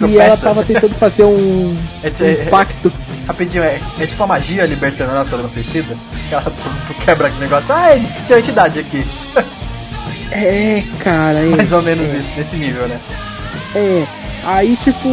E 0.07 0.17
ela 0.17 0.35
tava 0.35 0.63
tentando 0.63 0.93
fazer 0.95 1.23
um, 1.23 1.77
É, 2.03 2.07
é, 2.07 2.43
um 2.45 2.49
pacto 2.49 2.91
Rapidinho, 3.27 3.61
é, 3.61 3.77
é 3.99 4.07
tipo 4.07 4.23
a 4.23 4.27
magia 4.27 4.65
libertando 4.65 5.13
nós 5.13 5.27
quando 5.27 5.49
suicida. 5.49 5.95
Que 6.29 6.33
ela 6.33 6.45
quebra 7.03 7.27
aquele 7.27 7.41
negócio. 7.41 7.65
Ah, 7.69 7.89
tem 7.89 8.37
uma 8.37 8.39
entidade 8.39 8.79
aqui. 8.79 9.05
É, 10.29 10.83
cara, 11.05 11.39
é. 11.39 11.45
Mais 11.45 11.71
ou 11.71 11.81
menos 11.81 12.13
isso, 12.13 12.29
nesse 12.35 12.57
nível, 12.57 12.85
né? 12.85 12.99
É. 13.73 14.03
Aí 14.43 14.77
tipo 14.83 15.07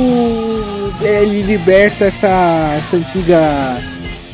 ele 1.01 1.41
liberta 1.43 2.07
essa, 2.07 2.75
essa 2.77 2.97
antiga. 2.97 3.79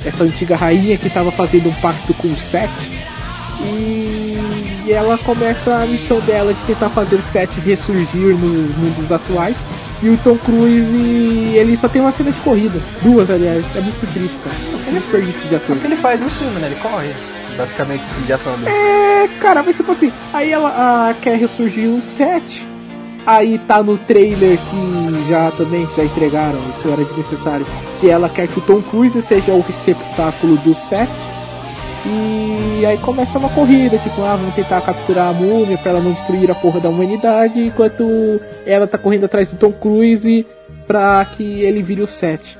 Essa 0.04 0.24
antiga 0.24 0.56
rainha 0.56 0.96
que 0.96 1.10
tava 1.10 1.30
fazendo 1.30 1.68
um 1.68 1.74
pacto 1.74 2.14
com 2.14 2.28
o 2.28 2.34
Seth. 2.36 2.70
E 3.62 4.92
ela 4.92 5.18
começa 5.18 5.74
a 5.74 5.86
missão 5.86 6.18
dela 6.20 6.54
de 6.54 6.60
tentar 6.64 6.88
fazer 6.90 7.16
o 7.16 7.22
Seth 7.22 7.52
ressurgir 7.64 8.34
nos 8.36 8.76
mundos 8.76 9.12
atuais. 9.12 9.56
E 10.02 10.08
o 10.08 10.16
Tom 10.24 10.36
Cruise, 10.38 11.54
ele 11.54 11.76
só 11.76 11.86
tem 11.86 12.00
uma 12.00 12.10
cena 12.10 12.32
de 12.32 12.40
corrida. 12.40 12.80
Duas, 13.02 13.30
aliás. 13.30 13.62
É 13.76 13.80
muito 13.82 14.12
triste, 14.14 14.34
cara. 14.42 14.56
É 14.88 14.92
desperdício 14.92 15.46
de 15.48 15.54
É 15.54 15.56
ator. 15.58 15.76
o 15.76 15.80
que 15.80 15.86
ele 15.86 15.96
faz 15.96 16.18
no 16.18 16.30
filme, 16.30 16.58
né? 16.58 16.68
Ele 16.68 16.76
corre. 16.76 17.12
Basicamente, 17.56 18.04
assim, 18.04 18.22
de 18.22 18.32
ação 18.32 18.56
dele. 18.56 18.70
É, 18.70 19.28
cara, 19.38 19.62
mas 19.62 19.76
tipo 19.76 19.92
assim, 19.92 20.10
aí 20.32 20.50
ela 20.50 20.70
ah, 21.10 21.14
quer 21.20 21.36
ressurgir 21.36 21.90
o 21.90 22.00
set. 22.00 22.66
Aí 23.30 23.60
tá 23.60 23.80
no 23.80 23.96
trailer 23.96 24.58
que 24.58 25.28
já 25.28 25.52
também 25.52 25.88
já 25.96 26.02
entregaram, 26.02 26.58
isso 26.70 26.88
era 26.88 27.04
desnecessário, 27.04 27.64
que 28.00 28.10
ela 28.10 28.28
quer 28.28 28.48
que 28.48 28.58
o 28.58 28.62
Tom 28.62 28.82
Cruise 28.82 29.22
seja 29.22 29.52
o 29.52 29.60
receptáculo 29.60 30.56
do 30.56 30.74
set. 30.74 31.08
E 32.04 32.84
aí 32.84 32.98
começa 32.98 33.38
uma 33.38 33.48
corrida, 33.50 33.98
tipo, 33.98 34.20
ah, 34.22 34.34
vamos 34.34 34.52
tentar 34.56 34.80
capturar 34.80 35.28
a 35.28 35.32
múmia 35.32 35.78
pra 35.78 35.92
ela 35.92 36.00
não 36.00 36.10
destruir 36.10 36.50
a 36.50 36.56
porra 36.56 36.80
da 36.80 36.88
humanidade, 36.88 37.60
enquanto 37.60 38.02
ela 38.66 38.88
tá 38.88 38.98
correndo 38.98 39.26
atrás 39.26 39.46
do 39.46 39.56
Tom 39.56 39.70
Cruise 39.70 40.44
pra 40.88 41.24
que 41.24 41.44
ele 41.62 41.84
vire 41.84 42.02
o 42.02 42.08
set. 42.08 42.58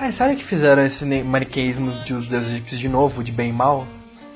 Ah, 0.00 0.10
sabe 0.10 0.36
que 0.36 0.42
fizeram 0.42 0.86
esse 0.86 1.04
maniqueísmo 1.04 1.92
de 2.06 2.14
os 2.14 2.26
deuses 2.26 2.50
egípcios 2.50 2.80
de 2.80 2.88
novo, 2.88 3.22
de 3.22 3.30
bem 3.30 3.50
e 3.50 3.52
mal? 3.52 3.86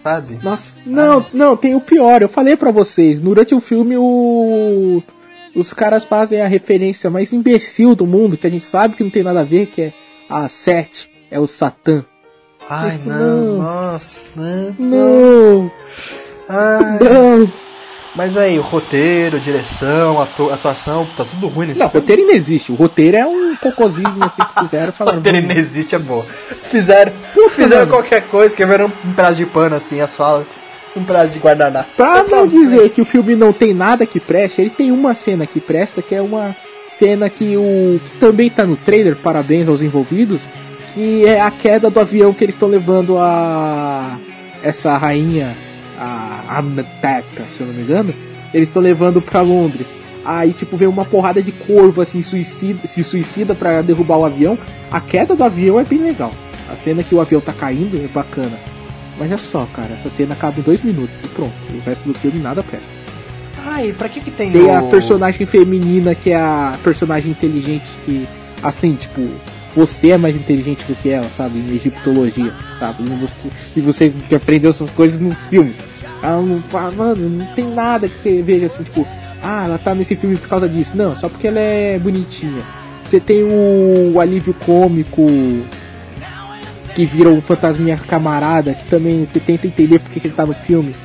Sabe? 0.02 0.38
Nossa, 0.42 0.74
não, 0.84 1.24
não, 1.32 1.56
tem 1.56 1.74
o 1.74 1.80
pior. 1.80 2.20
Eu 2.20 2.28
falei 2.28 2.56
pra 2.56 2.70
vocês, 2.70 3.18
durante 3.18 3.54
o 3.54 3.60
filme 3.60 3.96
o 3.96 5.02
os 5.56 5.72
caras 5.72 6.04
fazem 6.04 6.40
a 6.42 6.46
referência 6.46 7.08
mais 7.10 7.32
imbecil 7.32 7.94
do 7.94 8.06
mundo, 8.06 8.36
que 8.36 8.46
a 8.46 8.50
gente 8.50 8.64
sabe 8.64 8.94
que 8.96 9.02
não 9.02 9.10
tem 9.10 9.22
nada 9.22 9.40
a 9.40 9.44
ver, 9.44 9.66
que 9.66 9.82
é 9.82 9.92
a 10.28 10.48
Sete, 10.48 11.10
é 11.30 11.38
o 11.40 11.46
Satã. 11.46 12.04
Ai, 12.68 13.00
não, 13.04 13.16
Não. 13.16 13.62
nossa, 13.62 14.28
não. 14.36 14.74
Não, 14.78 15.70
Ai, 16.48 16.98
não. 17.00 17.52
mas 18.14 18.36
aí, 18.36 18.58
o 18.58 18.62
roteiro, 18.62 19.38
direção, 19.38 20.20
atu- 20.20 20.50
atuação, 20.50 21.06
tá 21.16 21.24
tudo 21.24 21.46
ruim 21.48 21.68
nesse 21.68 21.78
Não, 21.80 21.86
o 21.86 21.90
filme. 21.90 22.02
roteiro 22.06 22.26
não 22.28 22.34
existe. 22.34 22.72
O 22.72 22.74
roteiro 22.74 23.16
é 23.16 23.26
um 23.26 23.54
cocôzinho 23.56 24.08
assim 24.20 24.42
que 24.54 24.60
fizeram 24.64 24.88
O 24.90 24.92
falaram. 24.92 25.18
roteiro 25.18 25.46
não 25.46 25.54
existe, 25.54 25.94
é 25.94 25.98
bom. 25.98 26.24
Fizeram, 26.64 27.12
fizeram 27.50 27.86
qualquer 27.88 28.26
coisa, 28.28 28.54
quebraram 28.54 28.86
um 28.86 29.14
pedaço 29.14 29.36
de 29.36 29.46
pano 29.46 29.76
assim, 29.76 30.00
as 30.00 30.16
falas, 30.16 30.46
um 30.98 31.04
pedaço 31.04 31.32
de 31.32 31.38
guardanapo. 31.38 31.90
Pra 31.96 32.22
Tá 32.22 32.24
não 32.24 32.46
bom, 32.46 32.58
dizer 32.58 32.90
que 32.90 33.00
o 33.00 33.04
filme 33.04 33.36
não 33.36 33.52
tem 33.52 33.74
nada 33.74 34.06
que 34.06 34.20
preste, 34.20 34.60
ele 34.60 34.70
tem 34.70 34.90
uma 34.90 35.14
cena 35.14 35.46
que 35.46 35.60
presta, 35.60 36.02
que 36.02 36.14
é 36.14 36.22
uma 36.22 36.54
cena 36.90 37.28
que 37.28 37.56
o 37.56 38.00
que 38.02 38.18
também 38.18 38.48
tá 38.48 38.64
no 38.64 38.76
trailer, 38.76 39.16
parabéns 39.16 39.68
aos 39.68 39.82
envolvidos, 39.82 40.40
que 40.94 41.26
é 41.26 41.40
a 41.40 41.50
queda 41.50 41.90
do 41.90 42.00
avião 42.00 42.32
que 42.32 42.44
eles 42.44 42.54
estão 42.54 42.68
levando 42.68 43.18
a 43.18 44.18
essa 44.62 44.96
rainha, 44.96 45.54
a 45.98 46.58
Amnataka, 46.58 47.44
se 47.54 47.60
eu 47.60 47.66
não 47.66 47.74
me 47.74 47.82
engano, 47.82 48.14
eles 48.52 48.68
estão 48.68 48.82
levando 48.82 49.20
pra 49.20 49.42
Londres. 49.42 49.86
Aí 50.24 50.52
tipo 50.52 50.76
vem 50.76 50.88
uma 50.88 51.04
porrada 51.04 51.42
de 51.42 51.52
corvo 51.52 52.00
assim 52.00 52.22
suicida, 52.22 52.86
se 52.86 53.04
suicida 53.04 53.54
pra 53.54 53.80
derrubar 53.82 54.18
o 54.18 54.24
avião. 54.24 54.58
A 54.90 55.00
queda 55.00 55.36
do 55.36 55.44
avião 55.44 55.78
é 55.78 55.84
bem 55.84 56.00
legal. 56.00 56.32
A 56.70 56.74
cena 56.74 57.04
que 57.04 57.14
o 57.14 57.20
avião 57.20 57.40
tá 57.40 57.52
caindo 57.52 57.96
é 58.02 58.08
bacana. 58.08 58.58
Mas 59.18 59.32
é 59.32 59.36
só, 59.36 59.66
cara, 59.74 59.94
essa 59.94 60.10
cena 60.10 60.34
acaba 60.34 60.60
em 60.60 60.62
dois 60.62 60.82
minutos 60.82 61.14
e 61.24 61.28
pronto. 61.28 61.54
O 61.74 61.80
resto 61.84 62.06
do 62.06 62.14
filme 62.18 62.40
nada 62.40 62.62
presta. 62.62 62.86
Ai, 63.64 63.94
pra 63.96 64.08
que 64.08 64.20
que 64.20 64.30
tem, 64.30 64.52
Tem 64.52 64.62
o... 64.62 64.76
a 64.76 64.82
personagem 64.82 65.46
feminina 65.46 66.14
que 66.14 66.30
é 66.30 66.36
a 66.36 66.78
personagem 66.84 67.30
inteligente 67.30 67.84
que, 68.04 68.28
assim, 68.62 68.94
tipo, 68.94 69.28
você 69.74 70.10
é 70.10 70.18
mais 70.18 70.36
inteligente 70.36 70.84
do 70.84 70.94
que 70.94 71.10
ela, 71.10 71.28
sabe? 71.36 71.58
Em 71.58 71.74
egiptologia, 71.74 72.52
sabe? 72.78 73.02
E 73.04 73.10
você, 73.10 73.50
e 73.76 73.80
você 73.80 74.12
que 74.28 74.34
aprendeu 74.34 74.70
essas 74.70 74.88
coisas 74.90 75.20
nos 75.20 75.36
filmes. 75.48 75.74
Ela 76.22 76.40
não, 76.40 76.62
ah, 76.72 76.90
mano, 76.96 77.28
não 77.28 77.46
tem 77.54 77.66
nada 77.74 78.08
que 78.08 78.16
você 78.22 78.42
veja 78.42 78.66
assim, 78.66 78.84
tipo, 78.84 79.06
ah, 79.42 79.64
ela 79.64 79.78
tá 79.78 79.94
nesse 79.94 80.16
filme 80.16 80.36
por 80.36 80.48
causa 80.48 80.68
disso. 80.68 80.92
Não, 80.94 81.14
só 81.14 81.28
porque 81.28 81.48
ela 81.48 81.60
é 81.60 81.98
bonitinha. 81.98 82.62
Você 83.04 83.20
tem 83.20 83.42
o, 83.42 84.12
o 84.14 84.20
alívio 84.20 84.54
cômico 84.64 85.26
que 86.96 87.04
vira 87.04 87.28
um 87.28 87.42
fantasminha 87.42 88.00
camarada, 88.08 88.72
que 88.72 88.86
também 88.88 89.26
você 89.26 89.38
tenta 89.38 89.66
entender 89.66 89.98
porque 90.00 90.18
que 90.18 90.28
ele 90.28 90.34
tá 90.34 90.46
no 90.46 90.54
filme. 90.54 90.96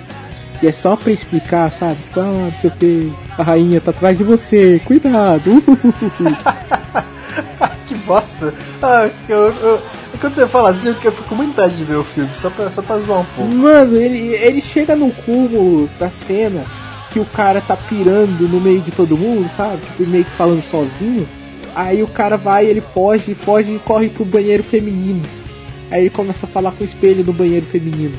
E 0.64 0.68
é 0.68 0.72
só 0.72 0.96
pra 0.96 1.12
explicar, 1.12 1.70
sabe? 1.70 1.96
Tipo, 1.98 2.20
ah, 2.22 2.24
não 2.24 2.54
sei 2.62 2.70
o 2.70 2.74
que, 2.74 3.12
a 3.38 3.44
rainha 3.44 3.82
tá 3.82 3.92
atrás 3.92 4.18
de 4.18 4.24
você, 4.24 4.82
cuidado. 4.86 5.62
que 7.88 7.96
bosta. 8.06 8.54
Ah, 8.82 9.10
eu, 9.28 9.48
eu- 9.52 9.82
quando 10.20 10.36
você 10.36 10.48
fala 10.48 10.70
assim, 10.70 10.88
eu 10.88 10.96
fico- 10.96 11.24
com 11.24 11.36
muita 11.36 11.52
vontade 11.64 11.76
de 11.78 11.84
ver 11.84 11.96
o 11.98 12.04
filme, 12.06 12.30
só 12.36 12.50
pra, 12.50 12.70
só 12.70 12.82
pra 12.82 12.98
zoar 13.00 13.20
um 13.22 13.26
pouco. 13.36 13.52
Mano, 13.54 13.98
ele, 13.98 14.34
ele 14.36 14.62
chega 14.62 14.96
no 14.96 15.12
cúmulo 15.12 15.90
da 16.00 16.10
cena 16.10 16.64
que 17.12 17.20
o 17.20 17.26
cara 17.26 17.60
tá 17.60 17.76
pirando 17.76 18.48
no 18.48 18.62
meio 18.62 18.80
de 18.80 18.92
todo 18.92 19.18
mundo, 19.18 19.50
sabe? 19.58 19.80
Tipo, 19.98 20.10
meio 20.10 20.24
que 20.24 20.32
falando 20.32 20.64
sozinho. 20.64 21.28
Aí 21.76 22.02
o 22.02 22.08
cara 22.08 22.38
vai, 22.38 22.66
ele 22.66 22.80
foge, 22.82 23.34
foge 23.36 23.76
e 23.76 23.80
corre 23.80 24.08
pro 24.10 24.24
banheiro 24.24 24.64
feminino. 24.64 25.22
Aí 25.92 26.02
ele 26.04 26.10
começa 26.10 26.46
a 26.46 26.50
falar 26.50 26.72
com 26.72 26.84
o 26.84 26.88
espelho 26.88 27.24
do 27.24 27.34
banheiro 27.34 27.66
feminino. 27.66 28.16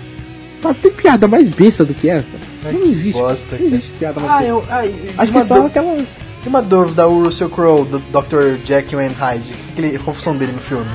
Mas 0.62 0.76
tem 0.76 0.92
piada 0.92 1.26
mais 1.26 1.48
besta 1.48 1.84
do 1.84 1.92
que 1.94 2.08
essa? 2.08 2.26
Ai, 2.64 2.72
Não 2.74 2.82
existe. 2.86 3.12
bosta, 3.12 3.56
não 3.58 3.66
existe 3.66 3.90
piada 3.98 4.20
mais 4.20 4.30
Ah, 4.32 4.36
besta. 4.36 4.48
eu. 4.50 4.64
Ai, 4.68 4.94
Acho 5.18 5.32
uma, 5.32 5.40
que 5.42 5.48
só 5.48 5.54
dú- 5.60 5.66
aquela. 5.66 5.98
uma 6.46 6.62
dúvida, 6.62 7.08
o 7.08 7.24
Russell 7.24 7.48
Crowe, 7.50 7.84
do 7.86 7.98
Dr. 7.98 8.64
Jekyll 8.64 9.00
and 9.00 9.12
Hyde. 9.18 9.42
Que 9.52 9.72
que 9.74 9.80
ele- 9.82 9.96
a 9.96 9.98
confusão 10.00 10.36
dele 10.36 10.52
no 10.52 10.60
filme? 10.60 10.86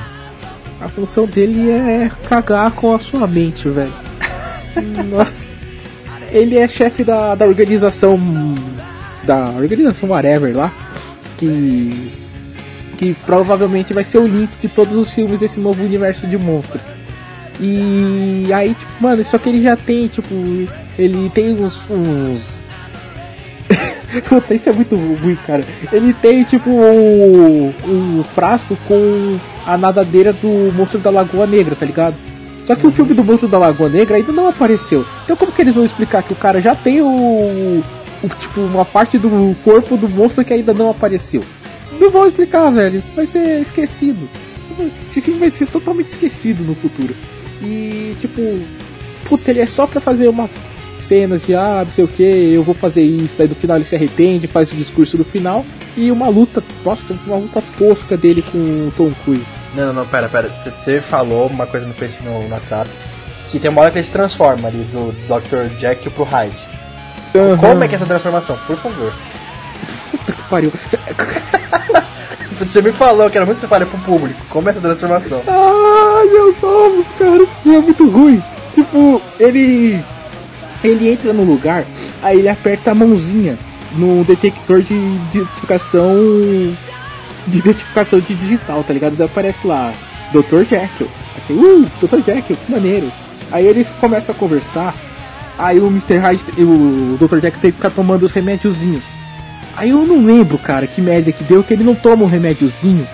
A 0.80 0.88
função 0.88 1.26
dele 1.26 1.68
é 1.70 2.10
cagar 2.28 2.70
com 2.70 2.94
a 2.94 2.98
sua 3.00 3.26
mente, 3.26 3.68
velho. 3.68 3.92
Nossa. 5.10 5.44
Ele 6.30 6.56
é 6.56 6.68
chefe 6.68 7.02
da, 7.04 7.34
da 7.34 7.44
organização. 7.46 8.18
Da 9.24 9.50
organização 9.50 10.08
whatever 10.10 10.56
lá. 10.56 10.72
que 11.36 12.10
que 12.98 13.14
provavelmente 13.24 13.94
vai 13.94 14.02
ser 14.02 14.18
o 14.18 14.26
link 14.26 14.50
de 14.60 14.68
todos 14.68 14.94
os 14.96 15.10
filmes 15.10 15.38
desse 15.38 15.58
novo 15.60 15.82
universo 15.82 16.26
de 16.26 16.36
monstros. 16.36 16.82
E 17.60 18.52
aí, 18.52 18.74
tipo, 18.74 18.92
mano, 19.00 19.24
só 19.24 19.38
que 19.38 19.48
ele 19.48 19.62
já 19.62 19.76
tem, 19.76 20.08
tipo, 20.08 20.34
ele 20.98 21.30
tem 21.30 21.52
uns. 21.52 21.78
uns... 21.88 22.58
Puta, 24.28 24.54
isso 24.54 24.68
é 24.68 24.72
muito 24.72 24.96
ruim, 24.96 25.36
cara. 25.46 25.64
Ele 25.92 26.12
tem, 26.12 26.42
tipo, 26.44 26.70
um, 26.70 27.72
um 27.86 28.24
frasco 28.34 28.76
com 28.86 29.38
a 29.66 29.76
nadadeira 29.76 30.32
do 30.32 30.72
monstro 30.74 30.98
da 30.98 31.10
Lagoa 31.10 31.46
Negra, 31.46 31.76
tá 31.76 31.86
ligado? 31.86 32.16
Só 32.64 32.74
que 32.74 32.86
o 32.86 32.92
filme 32.92 33.14
do 33.14 33.24
monstro 33.24 33.48
da 33.48 33.58
Lagoa 33.58 33.88
Negra 33.88 34.16
ainda 34.16 34.32
não 34.32 34.48
apareceu. 34.48 35.04
Então 35.24 35.36
como 35.36 35.52
que 35.52 35.62
eles 35.62 35.74
vão 35.74 35.84
explicar 35.84 36.22
que 36.22 36.32
o 36.32 36.36
cara 36.36 36.60
já 36.60 36.74
tem 36.74 37.00
o, 37.00 37.06
o 37.06 38.28
tipo, 38.38 38.60
uma 38.60 38.84
parte 38.84 39.18
do 39.18 39.56
corpo 39.64 39.96
do 39.96 40.08
monstro 40.08 40.44
que 40.44 40.52
ainda 40.52 40.74
não 40.74 40.90
apareceu? 40.90 41.42
Não 41.98 42.10
vou 42.10 42.26
explicar, 42.26 42.70
velho. 42.70 42.98
Isso 42.98 43.14
vai 43.14 43.26
ser 43.26 43.62
esquecido. 43.62 44.28
Esse 45.10 45.20
filme 45.20 45.40
vai 45.40 45.50
ser 45.50 45.66
totalmente 45.66 46.08
esquecido 46.08 46.62
no 46.62 46.74
futuro. 46.74 47.14
E, 47.62 48.16
tipo, 48.20 48.40
puta, 49.28 49.50
ele 49.50 49.60
é 49.60 49.66
só 49.66 49.86
pra 49.86 50.00
fazer 50.00 50.28
umas 50.28 50.50
cenas 51.00 51.42
de, 51.42 51.54
ah, 51.54 51.82
não 51.84 51.92
sei 51.92 52.04
o 52.04 52.08
que, 52.08 52.22
eu 52.22 52.62
vou 52.62 52.74
fazer 52.74 53.02
isso. 53.02 53.34
Daí 53.36 53.48
no 53.48 53.54
final 53.54 53.76
ele 53.76 53.84
se 53.84 53.96
arrepende, 53.96 54.46
faz 54.46 54.70
o 54.72 54.76
discurso 54.76 55.16
do 55.16 55.24
final. 55.24 55.64
E 55.96 56.10
uma 56.12 56.28
luta, 56.28 56.62
nossa, 56.84 57.18
uma 57.26 57.36
luta 57.36 57.62
tosca 57.76 58.16
dele 58.16 58.42
com 58.42 58.58
o 58.58 58.92
Tom 58.96 59.12
Cruise. 59.24 59.44
Não, 59.74 59.86
não, 59.86 59.92
não, 59.92 60.06
pera, 60.06 60.28
pera. 60.28 60.48
Você 60.48 61.00
falou 61.00 61.48
uma 61.48 61.66
coisa 61.66 61.86
no 61.86 61.94
Facebook, 61.94 62.28
no 62.28 62.54
WhatsApp, 62.54 62.88
que 63.48 63.58
tem 63.58 63.70
uma 63.70 63.82
hora 63.82 63.90
que 63.90 63.98
ele 63.98 64.06
se 64.06 64.12
transforma 64.12 64.68
ali 64.68 64.86
do 64.92 65.12
Dr. 65.26 65.74
Jack 65.78 66.08
pro 66.10 66.24
Hyde. 66.24 66.56
Uhum. 67.34 67.56
Como 67.56 67.84
é 67.84 67.88
que 67.88 67.94
é 67.94 67.96
essa 67.96 68.06
transformação? 68.06 68.56
Por 68.66 68.76
favor. 68.76 69.12
Puta 70.10 70.32
que 70.32 70.42
pariu. 70.48 70.72
Você 72.58 72.82
me 72.82 72.90
falou 72.90 73.30
que 73.30 73.36
era 73.36 73.46
muito 73.46 73.66
fala 73.68 73.86
pro 73.86 73.98
público. 73.98 74.40
Como 74.50 74.68
é 74.68 74.72
essa 74.72 74.80
transformação? 74.80 75.42
Ai, 75.46 76.26
meus 76.26 76.62
ovos, 76.62 77.06
cara, 77.18 77.42
isso 77.42 77.56
é 77.66 77.80
muito 77.80 78.08
ruim. 78.08 78.42
Tipo, 78.74 79.22
ele. 79.38 80.02
Ele 80.82 81.10
entra 81.10 81.32
no 81.32 81.42
lugar, 81.42 81.84
aí 82.22 82.38
ele 82.38 82.48
aperta 82.48 82.92
a 82.92 82.94
mãozinha 82.94 83.58
no 83.92 84.24
detector 84.24 84.82
de 84.82 84.94
identificação. 84.94 86.16
De 87.46 87.58
identificação 87.58 88.20
de 88.20 88.34
digital, 88.34 88.84
tá 88.84 88.92
ligado? 88.92 89.16
Daí 89.16 89.26
aparece 89.26 89.66
lá, 89.66 89.92
Dr. 90.32 90.64
Jekyll. 90.68 91.08
Assim, 91.36 91.54
uh, 91.54 91.90
Dr. 92.00 92.24
Jekyll, 92.24 92.56
que 92.56 92.70
maneiro. 92.70 93.10
Aí 93.50 93.66
eles 93.66 93.88
começam 94.00 94.34
a 94.34 94.38
conversar. 94.38 94.94
Aí 95.58 95.80
o 95.80 95.86
Mr. 95.88 96.18
Hyde, 96.18 96.42
o 96.58 97.16
Dr. 97.18 97.40
Jekyll 97.40 97.60
tem 97.60 97.70
que 97.70 97.76
ficar 97.76 97.90
tomando 97.90 98.24
os 98.24 98.32
remédiozinhos. 98.32 99.17
Aí 99.78 99.90
eu 99.90 100.04
não 100.04 100.26
lembro, 100.26 100.58
cara, 100.58 100.88
que 100.88 101.00
média 101.00 101.32
que 101.32 101.44
deu, 101.44 101.62
que 101.62 101.72
ele 101.72 101.84
não 101.84 101.94
toma 101.94 102.24
um 102.24 102.28
remédiozinho. 102.28 103.06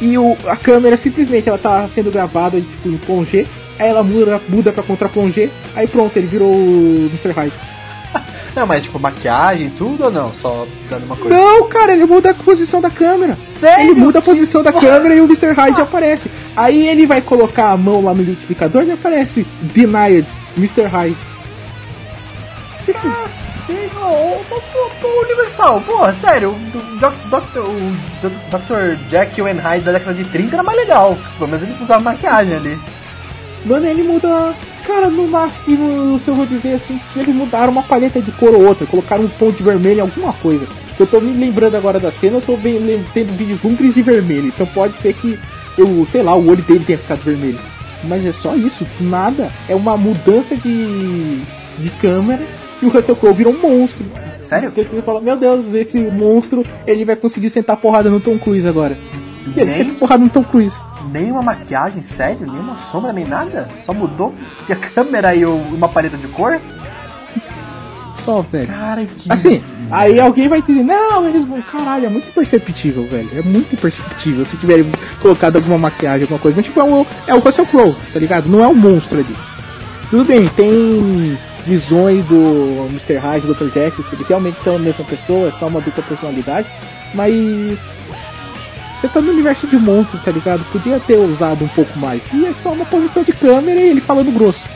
E 0.00 0.16
o, 0.16 0.36
a 0.46 0.54
câmera 0.54 0.96
simplesmente 0.96 1.48
ela 1.48 1.58
tá 1.58 1.88
sendo 1.92 2.08
gravada 2.08 2.60
tipo, 2.60 2.88
em 2.88 2.96
plongé. 2.96 3.46
Aí 3.76 3.88
ela 3.88 4.04
muda, 4.04 4.40
muda 4.48 4.72
pra 4.72 4.84
contra 4.84 5.08
plongé. 5.08 5.50
Aí 5.74 5.88
pronto, 5.88 6.16
ele 6.16 6.28
virou 6.28 6.52
o 6.52 7.10
Mr. 7.10 7.32
Hyde. 7.32 7.52
Não, 8.54 8.64
mas 8.64 8.84
tipo, 8.84 9.00
maquiagem, 9.00 9.70
tudo 9.70 10.04
ou 10.04 10.12
não? 10.12 10.32
Só 10.32 10.64
dando 10.88 11.06
uma 11.06 11.16
coisa? 11.16 11.36
Não, 11.36 11.68
cara, 11.68 11.92
ele 11.92 12.04
muda 12.04 12.30
a 12.30 12.34
posição 12.34 12.80
da 12.80 12.88
câmera. 12.88 13.36
Sério? 13.42 13.90
Ele 13.90 13.98
muda 13.98 14.20
a 14.20 14.22
posição 14.22 14.62
da 14.62 14.72
câmera 14.72 15.16
e 15.16 15.20
o 15.20 15.24
Mr. 15.24 15.50
Hyde 15.50 15.80
aparece. 15.80 16.30
Aí 16.54 16.86
ele 16.86 17.04
vai 17.04 17.20
colocar 17.20 17.72
a 17.72 17.76
mão 17.76 18.04
lá 18.04 18.14
no 18.14 18.22
identificador 18.22 18.84
e 18.84 18.92
aparece 18.92 19.44
Denied, 19.60 20.24
Mr. 20.56 20.82
Hyde. 20.82 21.16
O 23.72 25.22
Universal, 25.24 25.80
pô, 25.82 26.12
sério, 26.20 26.50
o 26.50 26.98
Dr. 26.98 27.60
O 27.60 28.50
Dr. 28.50 28.98
Jekyll 29.10 29.46
and 29.46 29.60
Hyde 29.60 29.84
da 29.84 29.92
década 29.92 30.14
de 30.14 30.24
30 30.24 30.56
era 30.56 30.62
mais 30.62 30.78
legal. 30.78 31.16
Pelo 31.38 31.48
menos 31.48 31.62
ele 31.62 31.74
usava 31.82 32.00
maquiagem 32.00 32.54
ali. 32.54 32.78
Mano, 33.64 33.86
ele 33.86 34.02
muda. 34.02 34.54
Cara, 34.86 35.08
no 35.08 35.26
máximo, 35.26 36.18
se 36.18 36.28
eu 36.28 36.34
vou 36.34 36.44
dizer 36.44 36.74
assim, 36.74 37.00
eles 37.16 37.34
mudaram 37.34 37.72
uma 37.72 37.82
paleta 37.82 38.20
de 38.20 38.30
cor 38.32 38.54
ou 38.54 38.66
outra, 38.66 38.86
colocaram 38.86 39.24
um 39.24 39.28
tom 39.28 39.50
de 39.50 39.62
vermelho 39.62 39.98
em 39.98 40.02
alguma 40.02 40.32
coisa. 40.34 40.66
Eu 40.98 41.06
tô 41.06 41.20
me 41.20 41.32
lembrando 41.32 41.74
agora 41.74 41.98
da 41.98 42.12
cena, 42.12 42.36
eu 42.36 42.42
tô 42.42 42.54
bem, 42.56 42.78
tendo 43.14 43.32
vislumbres 43.32 43.94
de 43.94 44.02
vermelho. 44.02 44.48
Então 44.48 44.66
pode 44.66 44.94
ser 44.98 45.14
que 45.14 45.38
eu, 45.78 46.06
sei 46.10 46.22
lá, 46.22 46.34
o 46.34 46.46
olho 46.48 46.62
dele 46.62 46.84
tenha 46.84 46.98
ficado 46.98 47.20
vermelho. 47.20 47.58
Mas 48.04 48.26
é 48.26 48.32
só 48.32 48.54
isso, 48.54 48.86
nada. 49.00 49.50
É 49.66 49.74
uma 49.74 49.96
mudança 49.96 50.54
de, 50.54 51.40
de 51.78 51.90
câmera 51.98 52.44
e 52.84 52.86
o 52.86 52.90
Russell 52.90 53.16
Crowe 53.16 53.34
virou 53.34 53.54
um 53.54 53.60
monstro. 53.60 54.04
Sério? 54.36 54.70
Ele 54.76 55.02
fala, 55.02 55.20
meu 55.20 55.36
Deus, 55.36 55.72
esse 55.72 55.98
monstro, 55.98 56.64
ele 56.86 57.04
vai 57.04 57.16
conseguir 57.16 57.48
sentar 57.48 57.78
porrada 57.78 58.10
no 58.10 58.20
Tom 58.20 58.38
Cruise 58.38 58.68
agora. 58.68 58.96
E 59.56 59.58
ele 59.58 59.74
senta 59.74 59.94
porrada 59.94 60.22
no 60.22 60.30
Tom 60.30 60.44
Cruise. 60.44 60.76
Nem 61.10 61.30
uma 61.30 61.42
maquiagem, 61.42 62.02
sério? 62.02 62.46
Nem 62.46 62.60
uma 62.60 62.78
sombra, 62.78 63.12
nem 63.12 63.24
nada? 63.24 63.68
Só 63.78 63.94
mudou 63.94 64.34
a 64.68 64.76
câmera 64.76 65.34
e 65.34 65.44
uma 65.44 65.88
paleta 65.88 66.16
de 66.16 66.28
cor? 66.28 66.60
Só, 68.24 68.42
velho. 68.42 68.68
Cara, 68.68 69.04
que... 69.04 69.30
Assim, 69.30 69.62
aí 69.90 70.18
alguém 70.18 70.48
vai 70.48 70.62
dizer, 70.62 70.82
não, 70.82 71.26
eles 71.28 71.44
vão. 71.44 71.60
Caralho, 71.60 72.06
é 72.06 72.08
muito 72.08 72.28
imperceptível, 72.28 73.06
velho. 73.06 73.28
É 73.34 73.42
muito 73.42 73.74
imperceptível 73.74 74.44
se 74.44 74.56
tiverem 74.56 74.90
colocado 75.20 75.56
alguma 75.56 75.76
maquiagem, 75.76 76.22
alguma 76.22 76.40
coisa. 76.40 76.56
Mas 76.56 76.64
tipo, 76.64 76.80
é 76.80 76.84
o, 76.84 77.06
é 77.26 77.34
o 77.34 77.38
Russell 77.38 77.66
Crowe, 77.66 77.94
tá 78.12 78.18
ligado? 78.18 78.46
Não 78.46 78.64
é 78.64 78.66
o 78.66 78.74
monstro 78.74 79.18
ali. 79.18 79.36
Tudo 80.10 80.24
bem, 80.24 80.48
tem 80.48 81.36
visões 81.66 82.24
do 82.26 82.86
Mr. 82.90 83.16
Hyde 83.16 83.46
e 83.46 83.48
do 83.48 83.54
Dr. 83.54 83.72
Jack, 83.72 84.04
eles 84.12 84.28
realmente 84.28 84.62
são 84.62 84.76
a 84.76 84.78
mesma 84.78 85.04
pessoa, 85.04 85.48
é 85.48 85.52
só 85.52 85.66
uma 85.66 85.80
dupla 85.80 86.02
personalidade, 86.02 86.68
mas 87.14 87.78
você 89.00 89.08
tá 89.08 89.20
no 89.20 89.32
universo 89.32 89.66
de 89.66 89.76
monstros, 89.76 90.22
tá 90.22 90.30
ligado? 90.30 90.64
Podia 90.72 90.98
ter 91.00 91.18
usado 91.18 91.64
um 91.64 91.68
pouco 91.68 91.98
mais. 91.98 92.22
E 92.32 92.46
é 92.46 92.52
só 92.54 92.72
uma 92.72 92.86
posição 92.86 93.22
de 93.22 93.32
câmera 93.32 93.78
e 93.78 93.90
ele 93.90 94.00
falando 94.00 94.32
grosso. 94.32 94.66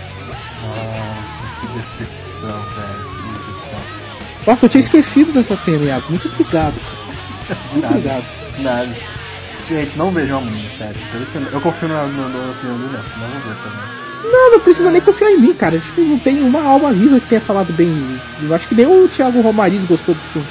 Nossa, 0.63 1.61
que 1.61 1.67
decepção, 1.79 2.51
velho. 2.51 3.09
Que 3.17 3.39
decepção. 3.39 3.81
Nossa, 4.47 4.67
eu 4.67 4.69
tinha 4.69 4.81
esquecido 4.83 5.33
dessa 5.33 5.57
cena, 5.57 5.85
Iago. 5.85 6.05
Muito 6.11 6.29
obrigado. 6.29 6.75
Muito 7.73 7.83
Nada. 7.83 7.97
obrigado. 7.97 8.25
Nada. 8.59 8.97
Gente, 9.69 9.97
não 9.97 10.11
vejam 10.11 10.39
a 10.39 10.41
música, 10.43 10.77
sério. 10.77 11.01
Eu 11.53 11.61
confio 11.61 11.89
no, 11.89 12.09
no 12.09 12.51
opinião 12.51 12.79
do 12.79 12.93
Neto, 12.93 13.19
não 13.19 13.29
vou 13.29 13.41
ver 13.41 13.63
também. 13.63 14.08
Não, 14.25 14.53
não 14.53 14.61
precisa 14.61 14.91
nem 14.91 15.01
confiar 15.01 15.31
em 15.31 15.39
mim, 15.39 15.55
cara. 15.55 15.79
Tipo, 15.79 16.01
não 16.01 16.19
tem 16.19 16.43
uma 16.43 16.63
alma 16.63 16.93
viva 16.93 17.21
que 17.21 17.29
tenha 17.29 17.41
falado 17.41 17.73
bem. 17.73 17.93
Eu 18.43 18.55
acho 18.55 18.69
que 18.69 18.75
nem 18.75 18.87
o 18.87 19.09
Thiago 19.09 19.41
Romariz 19.41 19.83
gostou 19.87 20.15
desse 20.15 20.29
filme. 20.29 20.49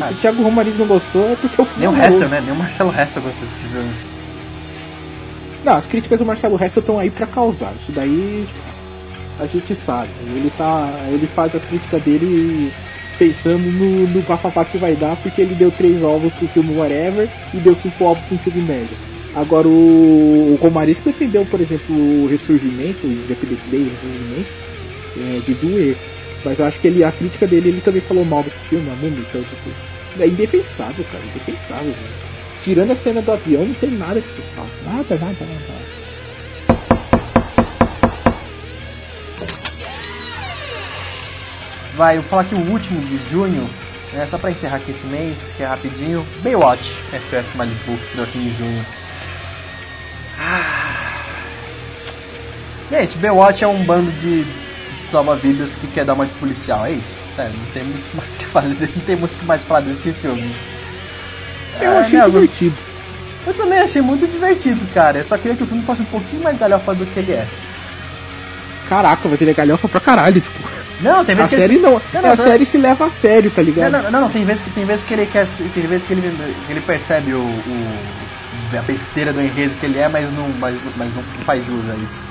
Ah. 0.00 0.08
Se 0.08 0.14
o 0.14 0.16
Thiago 0.16 0.42
Romariz 0.42 0.78
não 0.78 0.86
gostou, 0.86 1.30
é 1.30 1.36
porque 1.36 1.60
o 1.60 1.64
filme 1.64 1.86
Nem 1.86 1.88
o. 1.88 2.04
Hessel, 2.04 2.28
né? 2.28 2.40
Nem 2.40 2.52
o 2.52 2.56
Marcelo 2.56 2.90
Hessel 2.90 3.22
gostou 3.22 3.42
desse 3.46 3.60
filme. 3.60 3.92
Não, 5.64 5.74
as 5.74 5.86
críticas 5.86 6.18
do 6.18 6.24
Marcelo 6.24 6.56
Hessel 6.56 6.80
estão 6.80 6.98
aí 6.98 7.10
pra 7.10 7.26
causar. 7.26 7.72
Isso 7.82 7.92
daí 7.92 8.48
a 9.38 9.46
gente 9.46 9.74
sabe. 9.74 10.08
Ele 10.22 10.50
tá. 10.56 10.88
Ele 11.08 11.28
faz 11.34 11.54
as 11.54 11.64
críticas 11.64 12.02
dele 12.02 12.72
pensando 13.18 13.70
no, 13.70 14.06
no 14.08 14.22
bafafá 14.22 14.64
que 14.64 14.78
vai 14.78 14.96
dar, 14.96 15.14
porque 15.16 15.42
ele 15.42 15.54
deu 15.54 15.70
três 15.70 16.02
ovos 16.02 16.32
pro 16.32 16.48
filme 16.48 16.74
Whatever 16.74 17.28
e 17.52 17.58
deu 17.58 17.74
cinco 17.74 18.04
ovos 18.04 18.24
pro 18.24 18.38
filme 18.38 18.62
Média. 18.62 19.09
Agora 19.34 19.68
o, 19.68 20.54
o 20.54 20.58
que 20.60 21.04
defendeu, 21.04 21.46
por 21.46 21.60
exemplo, 21.60 21.94
o 21.94 22.26
ressurgimento, 22.28 23.06
o 23.06 23.12
Independence 23.12 23.68
Day, 23.68 23.82
o 23.82 23.90
ressurgimento, 23.90 24.48
é, 25.16 25.40
de 25.46 25.54
doer. 25.54 25.96
Mas 26.44 26.58
eu 26.58 26.64
acho 26.64 26.80
que 26.80 26.88
ele, 26.88 27.04
a 27.04 27.12
crítica 27.12 27.46
dele, 27.46 27.68
ele 27.68 27.80
também 27.80 28.00
falou 28.00 28.24
mal 28.24 28.42
desse 28.42 28.58
filme, 28.68 28.90
a 28.90 28.94
tipo, 28.96 29.70
é 30.18 30.26
indefensável, 30.26 31.04
cara, 31.12 31.24
indefensável. 31.24 31.92
Velho. 31.92 32.30
Tirando 32.64 32.90
a 32.90 32.94
cena 32.94 33.22
do 33.22 33.32
avião, 33.32 33.64
não 33.64 33.74
tem 33.74 33.90
nada 33.90 34.20
que 34.20 34.32
se 34.34 34.42
salve. 34.42 34.70
Nada, 34.84 35.16
nada, 35.16 35.36
nada. 35.40 36.00
Vai, 41.94 42.16
eu 42.16 42.22
vou 42.22 42.30
falar 42.30 42.42
aqui 42.42 42.54
o 42.54 42.70
último 42.70 43.00
de 43.02 43.18
junho, 43.30 43.68
né, 44.12 44.26
só 44.26 44.38
pra 44.38 44.50
encerrar 44.50 44.76
aqui 44.76 44.90
esse 44.90 45.06
mês, 45.06 45.52
que 45.56 45.62
é 45.62 45.66
rapidinho. 45.66 46.26
Baywatch, 46.42 47.02
FS 47.12 47.54
Malibu, 47.54 47.96
que 47.96 48.16
deu 48.16 48.24
aqui 48.24 48.38
em 48.38 48.54
junho. 48.54 48.99
Gente, 52.90 53.18
Baywatch 53.18 53.62
é 53.62 53.68
um 53.68 53.82
bando 53.84 54.10
de 54.20 54.44
salva-vidas 55.12 55.74
que 55.74 55.86
quer 55.88 56.04
dar 56.04 56.14
uma 56.14 56.26
de 56.26 56.32
policial, 56.34 56.84
é 56.86 56.92
isso? 56.92 57.20
Sério, 57.36 57.52
não 57.56 57.72
tem 57.72 57.84
muito 57.84 58.08
mais 58.16 58.34
o 58.34 58.36
que 58.38 58.44
fazer, 58.44 58.90
não 58.96 59.02
tem 59.02 59.16
muito 59.16 59.44
mais 59.44 59.62
pra 59.64 59.76
falar 59.76 59.88
desse 59.88 60.12
filme. 60.12 60.42
Eu 61.80 61.92
É, 61.92 61.98
achei 62.00 62.20
divertido. 62.20 62.76
Eu 63.46 63.54
também 63.54 63.78
achei 63.78 64.02
muito 64.02 64.26
divertido, 64.26 64.80
cara. 64.92 65.18
Eu 65.18 65.24
só 65.24 65.38
queria 65.38 65.56
que 65.56 65.62
o 65.62 65.66
filme 65.66 65.82
fosse 65.84 66.02
um 66.02 66.06
pouquinho 66.06 66.42
mais 66.42 66.58
galhofa 66.58 66.94
do 66.94 67.06
que 67.06 67.20
ele 67.20 67.32
é. 67.32 67.46
Caraca, 68.88 69.28
vai 69.28 69.38
ter 69.38 69.54
galhofa 69.54 69.88
pra 69.88 70.00
caralho, 70.00 70.40
tipo. 70.40 70.58
Não, 71.00 71.24
tem 71.24 71.34
A 71.34 71.36
vezes 71.38 71.50
que 71.50 71.56
série 71.56 71.74
ele... 71.74 71.82
não, 71.82 71.92
Não, 72.12 72.22
não, 72.22 72.32
a 72.32 72.36
não. 72.36 72.44
série 72.44 72.66
se 72.66 72.76
leva 72.76 73.06
a 73.06 73.10
sério, 73.10 73.50
tá 73.50 73.62
ligado? 73.62 73.92
não, 73.92 74.10
não, 74.10 74.20
não, 74.22 74.30
tem 74.30 74.44
vezes 74.44 74.62
que 74.62 74.70
tem 74.70 74.84
vezes 74.84 75.04
que 75.04 75.14
ele 75.14 75.26
quer, 75.26 75.46
tem 75.72 75.86
vezes 75.86 76.06
que 76.06 76.12
ele, 76.12 76.54
que 76.66 76.72
ele 76.72 76.80
percebe 76.82 77.32
o, 77.32 77.38
o- 77.40 77.98
a 78.78 78.82
besteira 78.82 79.32
do 79.32 79.40
enredo 79.40 79.74
que 79.78 79.86
ele 79.86 79.98
é, 79.98 80.08
mas 80.08 80.32
não, 80.32 80.48
mas, 80.58 80.80
mas 80.96 81.14
não 81.14 81.22
faz 81.44 81.64
jus 81.64 81.90
a 81.90 81.94
isso. 81.96 82.24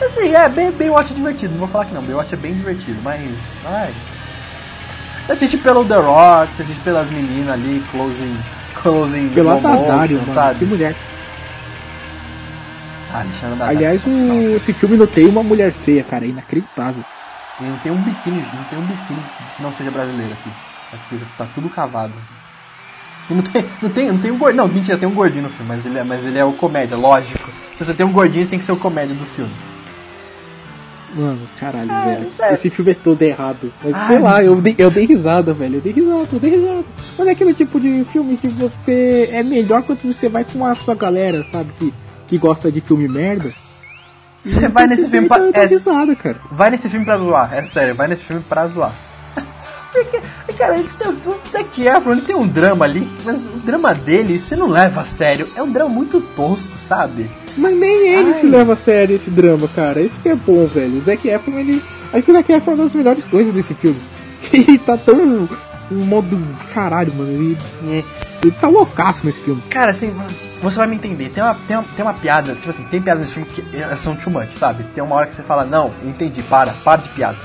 Assim, 0.00 0.34
é 0.34 0.48
bem, 0.48 0.70
bem 0.72 0.88
Watch 0.88 1.12
é 1.12 1.14
divertido, 1.14 1.52
não 1.52 1.60
vou 1.60 1.68
falar 1.68 1.84
que 1.84 1.94
não, 1.94 2.02
Baywatch 2.02 2.32
é 2.32 2.36
bem 2.36 2.54
divertido, 2.54 2.98
mas 3.02 3.30
ai, 3.66 3.92
Você 5.26 5.32
assiste 5.32 5.58
pelo 5.58 5.84
The 5.84 5.96
Rock, 5.96 6.52
você 6.54 6.62
assiste 6.62 6.80
pelas 6.80 7.10
meninas 7.10 7.52
ali, 7.52 7.84
closing. 7.90 8.38
Closing. 8.74 9.28
Pela 9.30 9.56
motion, 9.56 9.84
Tadário, 9.86 10.20
mano. 10.20 10.34
sabe? 10.34 10.58
Que 10.60 10.64
mulher. 10.64 10.96
Ah, 13.12 13.24
Aliás, 13.66 14.06
o, 14.06 14.56
esse 14.56 14.72
filme 14.72 14.96
não 14.96 15.06
tem 15.06 15.26
uma 15.26 15.42
mulher 15.42 15.72
feia, 15.72 16.04
cara. 16.04 16.24
É 16.24 16.28
inacreditável. 16.28 17.04
E 17.60 17.64
não 17.64 17.76
tem 17.78 17.92
um 17.92 18.00
biquíni, 18.00 18.40
não 18.54 18.64
tem 18.64 18.78
um 18.78 18.82
biquíni 18.82 19.22
que 19.56 19.62
não 19.62 19.72
seja 19.72 19.90
brasileiro 19.90 20.32
aqui. 20.32 20.50
Aqui 20.92 21.20
tá 21.36 21.46
tudo 21.54 21.68
cavado. 21.68 22.14
E 23.30 23.34
não 23.34 23.42
tem, 23.42 23.64
não 23.80 23.90
tem, 23.90 24.06
não 24.12 24.18
tem 24.18 24.30
um 24.30 24.38
gordinho. 24.38 24.64
Não, 24.66 24.72
mentira, 24.72 24.98
tem 24.98 25.08
um 25.08 25.14
gordinho 25.14 25.44
no 25.44 25.50
filme, 25.50 25.68
mas 25.68 25.86
ele 25.86 25.98
é, 25.98 26.02
mas 26.04 26.26
ele 26.26 26.38
é 26.38 26.44
o 26.44 26.52
comédia, 26.52 26.96
lógico. 26.96 27.50
Se 27.76 27.84
você 27.84 27.94
tem 27.94 28.04
um 28.04 28.12
gordinho, 28.12 28.46
tem 28.48 28.58
que 28.58 28.64
ser 28.64 28.72
o 28.72 28.76
comédia 28.76 29.14
do 29.14 29.24
filme. 29.24 29.52
Mano, 31.14 31.40
caralho, 31.58 31.90
Ah, 31.90 32.04
velho. 32.04 32.30
sério. 32.30 32.54
Esse 32.54 32.70
filme 32.70 32.92
é 32.92 32.94
todo 32.94 33.20
errado. 33.22 33.72
Mas 33.82 33.94
Ai, 33.94 34.06
sei 34.08 34.18
lá, 34.20 34.42
eu 34.44 34.54
dei, 34.60 34.74
eu 34.78 34.90
dei 34.92 35.06
risada, 35.06 35.52
velho. 35.52 35.76
Eu 35.76 35.80
dei 35.80 35.92
risada, 35.92 36.28
eu 36.32 36.38
dei 36.38 36.50
risada. 36.50 36.84
Mas 37.18 37.26
é 37.26 37.30
aquele 37.32 37.52
tipo 37.54 37.80
de 37.80 38.04
filme 38.04 38.36
que 38.36 38.46
você 38.48 39.28
é 39.32 39.42
melhor 39.42 39.82
quando 39.82 40.00
você 40.02 40.28
vai 40.28 40.44
com 40.44 40.64
a 40.64 40.74
sua 40.76 40.94
galera, 40.94 41.44
sabe? 41.50 41.70
Que, 41.80 41.92
que 42.28 42.38
gosta 42.38 42.70
de 42.70 42.80
filme 42.80 43.08
merda. 43.08 43.50
Você 44.44 44.68
vai 44.68 44.86
nesse 44.86 45.08
filme 45.08 45.26
pra. 45.28 45.38
É, 45.52 45.66
risada, 45.66 46.14
cara. 46.14 46.36
vai 46.52 46.70
nesse 46.70 46.88
filme 46.88 47.04
pra 47.04 47.16
zoar, 47.18 47.52
é 47.54 47.64
sério, 47.66 47.94
vai 47.94 48.06
nesse 48.06 48.22
filme 48.24 48.42
pra 48.48 48.66
zoar. 48.68 48.92
Porque, 49.92 50.20
cara, 50.56 50.78
ele 50.78 50.88
tem, 50.98 51.08
o 51.08 51.40
Zac 51.50 51.82
Efron, 51.82 52.12
ele 52.12 52.20
tem 52.22 52.36
um 52.36 52.46
drama 52.46 52.84
ali, 52.84 53.08
mas 53.24 53.38
o 53.54 53.58
drama 53.58 53.94
dele 53.94 54.38
você 54.38 54.54
não 54.54 54.68
leva 54.68 55.00
a 55.00 55.04
sério. 55.06 55.48
É 55.56 55.62
um 55.62 55.70
drama 55.70 55.90
muito 55.90 56.20
tosco, 56.36 56.78
sabe? 56.78 57.28
Mas 57.56 57.76
nem 57.76 58.08
ele 58.08 58.30
Ai. 58.32 58.34
se 58.34 58.46
leva 58.46 58.74
a 58.74 58.76
sério 58.76 59.16
esse 59.16 59.30
drama, 59.30 59.68
cara. 59.68 60.00
Esse 60.00 60.18
que 60.20 60.28
é 60.28 60.34
bom, 60.36 60.64
velho. 60.66 60.98
O 60.98 61.02
Zac 61.02 61.26
Efron, 61.28 61.58
ele. 61.58 61.82
Acho 62.12 62.22
que 62.22 62.30
o 62.30 62.34
Zac 62.34 62.52
Efron 62.52 62.72
é 62.72 62.74
uma 62.74 62.84
das 62.84 62.94
melhores 62.94 63.24
coisas 63.24 63.52
desse 63.52 63.74
filme. 63.74 64.00
Ele 64.52 64.78
tá 64.78 64.96
tão. 64.96 65.48
Um 65.92 66.04
modo. 66.04 66.40
Caralho, 66.72 67.12
mano. 67.14 67.30
Ele, 67.30 67.58
E, 67.84 68.04
ele 68.42 68.52
tá 68.60 68.68
loucaço 68.68 69.24
nesse 69.26 69.40
filme. 69.40 69.60
cara, 69.68 69.90
assim, 69.90 70.14
você 70.62 70.78
vai 70.78 70.86
me 70.88 70.96
entender. 70.96 71.28
Tem 71.28 71.42
uma, 71.42 71.54
tem 71.66 71.76
uma, 71.76 71.84
tem 71.94 72.04
uma 72.04 72.14
piada, 72.14 72.54
tipo 72.54 72.70
assim, 72.70 72.84
tem 72.84 73.02
piadas 73.02 73.20
nesse 73.22 73.34
filme 73.34 73.48
que 73.48 73.96
são 73.96 74.16
too 74.16 74.32
much, 74.32 74.48
sabe? 74.58 74.84
Tem 74.94 75.04
uma 75.04 75.14
hora 75.16 75.26
que 75.26 75.34
você 75.34 75.42
fala, 75.42 75.64
não, 75.64 75.92
entendi, 76.04 76.42
para, 76.44 76.72
para 76.84 77.02
de 77.02 77.08
piada. 77.10 77.36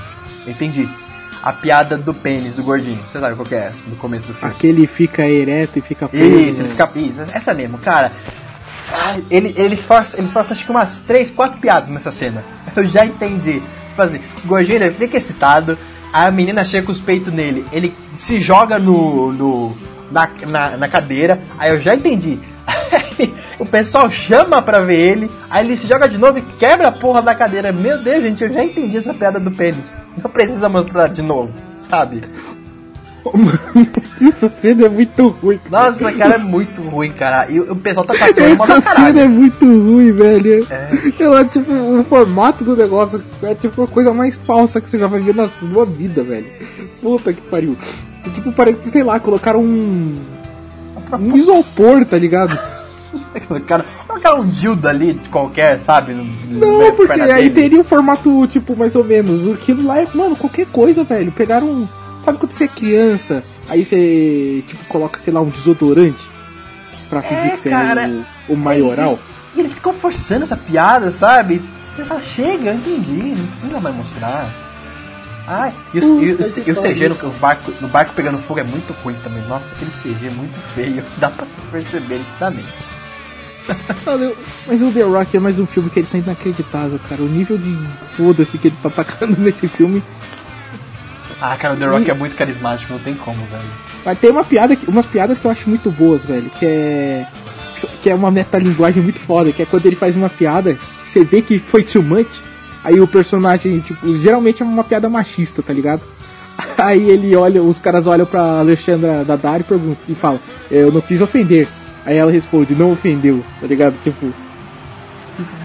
Entendi. 0.46 0.88
A 1.42 1.52
piada 1.52 1.96
do 1.96 2.12
pênis 2.12 2.54
do 2.56 2.62
gordinho. 2.62 2.96
Você 2.96 3.20
sabe 3.20 3.36
qual 3.36 3.46
que 3.46 3.54
é? 3.54 3.70
No 3.86 3.96
começo 3.96 4.26
do 4.26 4.34
filme. 4.34 4.52
Aquele 4.54 4.86
fica 4.86 5.28
ereto 5.28 5.78
e 5.78 5.82
fica 5.82 6.08
preso. 6.08 6.24
Isso, 6.36 6.60
ele 6.62 6.68
no- 6.68 6.70
fica. 6.70 6.90
Isso, 6.96 7.20
essa 7.32 7.54
mesmo, 7.54 7.78
cara. 7.78 8.10
Ele, 9.30 9.54
ele 9.56 9.74
esforça, 9.74 10.16
ele 10.16 10.26
esforça 10.26 10.52
acho 10.52 10.64
que 10.64 10.70
umas 10.70 11.00
3, 11.00 11.30
4 11.30 11.58
piadas 11.60 11.88
nessa 11.90 12.10
cena. 12.10 12.44
Eu 12.74 12.86
já 12.86 13.04
entendi. 13.04 13.62
Tipo 13.90 14.02
assim, 14.02 14.20
o 14.44 14.48
gordinho 14.48 14.76
ele 14.76 14.90
fica 14.92 15.16
excitado, 15.16 15.78
a 16.12 16.30
menina 16.30 16.64
chega 16.64 16.84
com 16.86 16.92
os 16.92 17.00
peitos 17.00 17.32
nele, 17.32 17.64
ele 17.72 17.94
se 18.18 18.38
joga 18.38 18.78
no. 18.78 19.32
no 19.32 19.76
na, 20.10 20.30
na, 20.46 20.76
na 20.76 20.88
cadeira, 20.88 21.40
aí 21.58 21.70
eu 21.70 21.80
já 21.80 21.94
entendi. 21.94 22.38
Aí 23.18 23.34
o 23.58 23.64
pessoal 23.64 24.10
chama 24.10 24.60
pra 24.60 24.80
ver 24.80 24.98
ele, 24.98 25.30
aí 25.50 25.64
ele 25.64 25.76
se 25.76 25.86
joga 25.86 26.08
de 26.08 26.18
novo 26.18 26.38
e 26.38 26.42
quebra 26.42 26.88
a 26.88 26.92
porra 26.92 27.22
da 27.22 27.34
cadeira. 27.34 27.72
Meu 27.72 27.98
Deus, 27.98 28.22
gente, 28.22 28.44
eu 28.44 28.52
já 28.52 28.62
entendi 28.62 28.96
essa 28.96 29.14
piada 29.14 29.40
do 29.40 29.50
pênis. 29.50 30.02
Não 30.22 30.30
precisa 30.30 30.68
mostrar 30.68 31.08
de 31.08 31.22
novo, 31.22 31.52
sabe? 31.76 32.22
Essa 34.24 34.48
cena 34.48 34.86
é 34.86 34.88
muito 34.88 35.28
ruim. 35.28 35.58
cara. 35.58 35.86
Nossa, 35.86 36.12
cara, 36.12 36.34
é 36.34 36.38
muito 36.38 36.82
ruim, 36.82 37.12
cara. 37.12 37.50
E 37.50 37.58
o 37.60 37.74
pessoal 37.76 38.06
tá 38.06 38.14
tatuando 38.18 38.56
mal 38.56 38.68
Essa 38.68 38.94
cena 38.94 39.20
é 39.20 39.28
muito 39.28 39.64
ruim, 39.64 40.12
velho. 40.12 40.66
É. 40.70 41.22
Ela, 41.22 41.44
tipo, 41.44 41.72
o 41.72 42.04
formato 42.04 42.62
do 42.62 42.76
negócio 42.76 43.22
é 43.42 43.54
tipo 43.54 43.82
a 43.82 43.88
coisa 43.88 44.12
mais 44.12 44.36
falsa 44.36 44.80
que 44.80 44.88
você 44.88 44.98
já 44.98 45.06
vai 45.06 45.20
ver 45.20 45.34
na 45.34 45.48
sua 45.48 45.84
vida, 45.84 46.22
velho. 46.22 46.46
Puta 47.00 47.32
que 47.32 47.40
pariu. 47.40 47.76
Tipo, 48.34 48.52
parece 48.52 48.78
que, 48.78 48.90
sei 48.90 49.02
lá, 49.02 49.18
colocaram 49.18 49.60
um. 49.60 50.18
Um 51.12 51.36
isopor, 51.36 52.04
tá 52.04 52.18
ligado? 52.18 52.58
Cara, 53.66 53.84
colocar 54.06 54.34
um 54.34 54.44
dildo 54.46 54.88
ali 54.88 55.12
de 55.14 55.28
qualquer, 55.28 55.78
sabe? 55.80 56.12
Não, 56.14 56.94
porque 56.94 57.12
aí 57.20 57.50
teria 57.50 57.80
um 57.80 57.84
formato, 57.84 58.46
tipo, 58.46 58.76
mais 58.76 58.94
ou 58.94 59.04
menos. 59.04 59.54
Aquilo 59.54 59.86
lá 59.86 59.98
é, 60.00 60.06
mano, 60.14 60.36
qualquer 60.36 60.66
coisa, 60.66 61.04
velho. 61.04 61.30
Pegaram 61.32 61.66
um. 61.66 61.88
Sabe 62.24 62.38
quando 62.38 62.52
você 62.52 62.64
é 62.64 62.68
criança, 62.68 63.44
aí 63.68 63.84
você, 63.84 64.64
tipo, 64.66 64.84
coloca, 64.86 65.18
sei 65.20 65.32
lá, 65.32 65.40
um 65.40 65.48
desodorante 65.48 66.18
pra 67.08 67.22
fingir 67.22 67.52
que 67.52 67.58
você 67.58 67.70
cara. 67.70 68.02
é 68.02 68.08
o, 68.48 68.54
o 68.54 68.56
maioral? 68.56 69.18
E 69.54 69.60
eles 69.60 69.72
ficam 69.74 69.92
forçando 69.94 70.42
essa 70.42 70.56
piada, 70.56 71.12
sabe? 71.12 71.62
Você 71.80 72.02
fala, 72.04 72.20
chega, 72.20 72.70
eu 72.70 72.74
entendi, 72.74 73.34
não 73.36 73.46
precisa 73.46 73.80
mais 73.80 73.94
mostrar. 73.94 74.50
Ai, 75.46 75.72
e 75.94 76.00
o, 76.00 76.02
e 76.20 76.32
o- 76.32 76.36
e 76.66 76.72
o 76.72 76.74
CG 76.82 77.08
no 77.08 77.30
barco, 77.38 77.72
no 77.80 77.86
barco 77.86 78.12
pegando 78.16 78.38
fogo 78.38 78.58
é 78.58 78.64
muito 78.64 78.92
ruim 79.04 79.14
também. 79.22 79.42
Nossa, 79.46 79.72
aquele 79.74 79.92
CG 79.92 80.26
é 80.26 80.30
muito 80.30 80.58
feio. 80.74 81.04
Dá 81.18 81.30
pra 81.30 81.46
se 81.46 81.60
perceber 81.70 82.18
nitidamente. 82.18 82.66
Mas 84.66 84.82
o 84.82 84.90
The 84.92 85.02
Rock 85.02 85.36
é 85.36 85.40
mais 85.40 85.58
um 85.58 85.66
filme 85.66 85.90
que 85.90 86.00
ele 86.00 86.08
tá 86.10 86.18
inacreditável, 86.18 86.98
cara. 87.08 87.22
O 87.22 87.26
nível 87.28 87.58
de 87.58 87.76
foda-se 88.16 88.56
que 88.58 88.68
ele 88.68 88.76
tá 88.82 88.88
atacando 88.88 89.34
nesse 89.40 89.66
filme. 89.68 90.02
Ah, 91.40 91.56
cara, 91.56 91.74
o 91.74 91.76
The 91.76 91.86
Rock 91.86 92.06
E- 92.06 92.10
é 92.10 92.14
muito 92.14 92.34
carismático, 92.36 92.92
não 92.92 93.00
tem 93.00 93.14
como, 93.14 93.38
velho. 93.46 93.64
Mas 94.04 94.18
tem 94.18 94.30
uma 94.30 94.44
piada, 94.44 94.76
umas 94.88 95.06
piadas 95.06 95.38
que 95.38 95.44
eu 95.44 95.50
acho 95.50 95.68
muito 95.68 95.90
boas, 95.90 96.22
velho. 96.22 96.50
Que 96.58 96.64
é. 96.66 97.26
Que 98.02 98.10
é 98.10 98.14
uma 98.14 98.30
metalinguagem 98.30 99.02
muito 99.02 99.20
foda. 99.20 99.52
Que 99.52 99.62
é 99.62 99.66
quando 99.66 99.84
ele 99.86 99.96
faz 99.96 100.16
uma 100.16 100.30
piada, 100.30 100.78
você 101.04 101.22
vê 101.24 101.42
que 101.42 101.58
foi 101.58 101.82
too 101.82 102.02
much. 102.02 102.28
Aí 102.82 103.00
o 103.00 103.06
personagem, 103.06 103.80
tipo, 103.80 104.16
geralmente 104.18 104.62
é 104.62 104.64
uma 104.64 104.84
piada 104.84 105.08
machista, 105.08 105.60
tá 105.62 105.72
ligado? 105.72 106.00
Aí 106.78 107.10
ele 107.10 107.34
olha, 107.34 107.62
os 107.62 107.78
caras 107.80 108.06
olham 108.06 108.24
pra 108.24 108.60
Alexandra 108.60 109.24
Daddario 109.24 109.60
e 109.62 109.64
perguntam 109.64 109.96
e 110.08 110.14
falam, 110.14 110.40
eu 110.70 110.90
não 110.92 111.00
quis 111.00 111.20
ofender. 111.20 111.66
Aí 112.06 112.16
ela 112.16 112.30
responde, 112.30 112.74
não 112.74 112.92
ofendeu, 112.92 113.44
tá 113.60 113.66
ligado? 113.66 113.94
Tipo. 114.02 114.32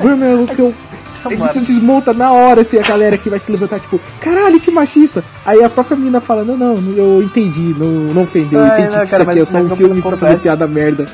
Mano, 0.04 0.26
é 0.26 0.36
o 0.36 0.48
que 0.48 0.60
eu. 0.60 0.74
Ele 1.30 1.48
se 1.50 1.60
desmonta 1.60 2.14
na 2.14 2.32
hora, 2.32 2.62
assim, 2.62 2.80
a 2.80 2.82
galera 2.82 3.16
que 3.16 3.30
vai 3.30 3.38
se 3.38 3.52
levantar, 3.52 3.80
tipo, 3.80 4.02
caralho, 4.20 4.60
que 4.60 4.72
machista. 4.72 5.24
Aí 5.46 5.64
a 5.64 5.70
própria 5.70 5.96
menina 5.96 6.20
fala, 6.20 6.44
não, 6.44 6.58
não, 6.58 6.76
eu 6.98 7.22
entendi, 7.22 7.76
não, 7.78 8.12
não 8.12 8.24
ofendeu, 8.24 8.60
eu 8.60 8.66
Ai, 8.66 8.72
entendi 8.72 8.88
não, 8.90 8.98
que 8.98 9.06
isso 9.06 9.12
cara, 9.12 9.24
aqui 9.24 9.40
mas- 9.40 9.50
é 9.50 9.52
só 9.52 9.58
um 9.60 9.76
filme 9.76 10.02
pra 10.02 10.18
fazer 10.18 10.40
piada 10.40 10.66
merda. 10.66 11.08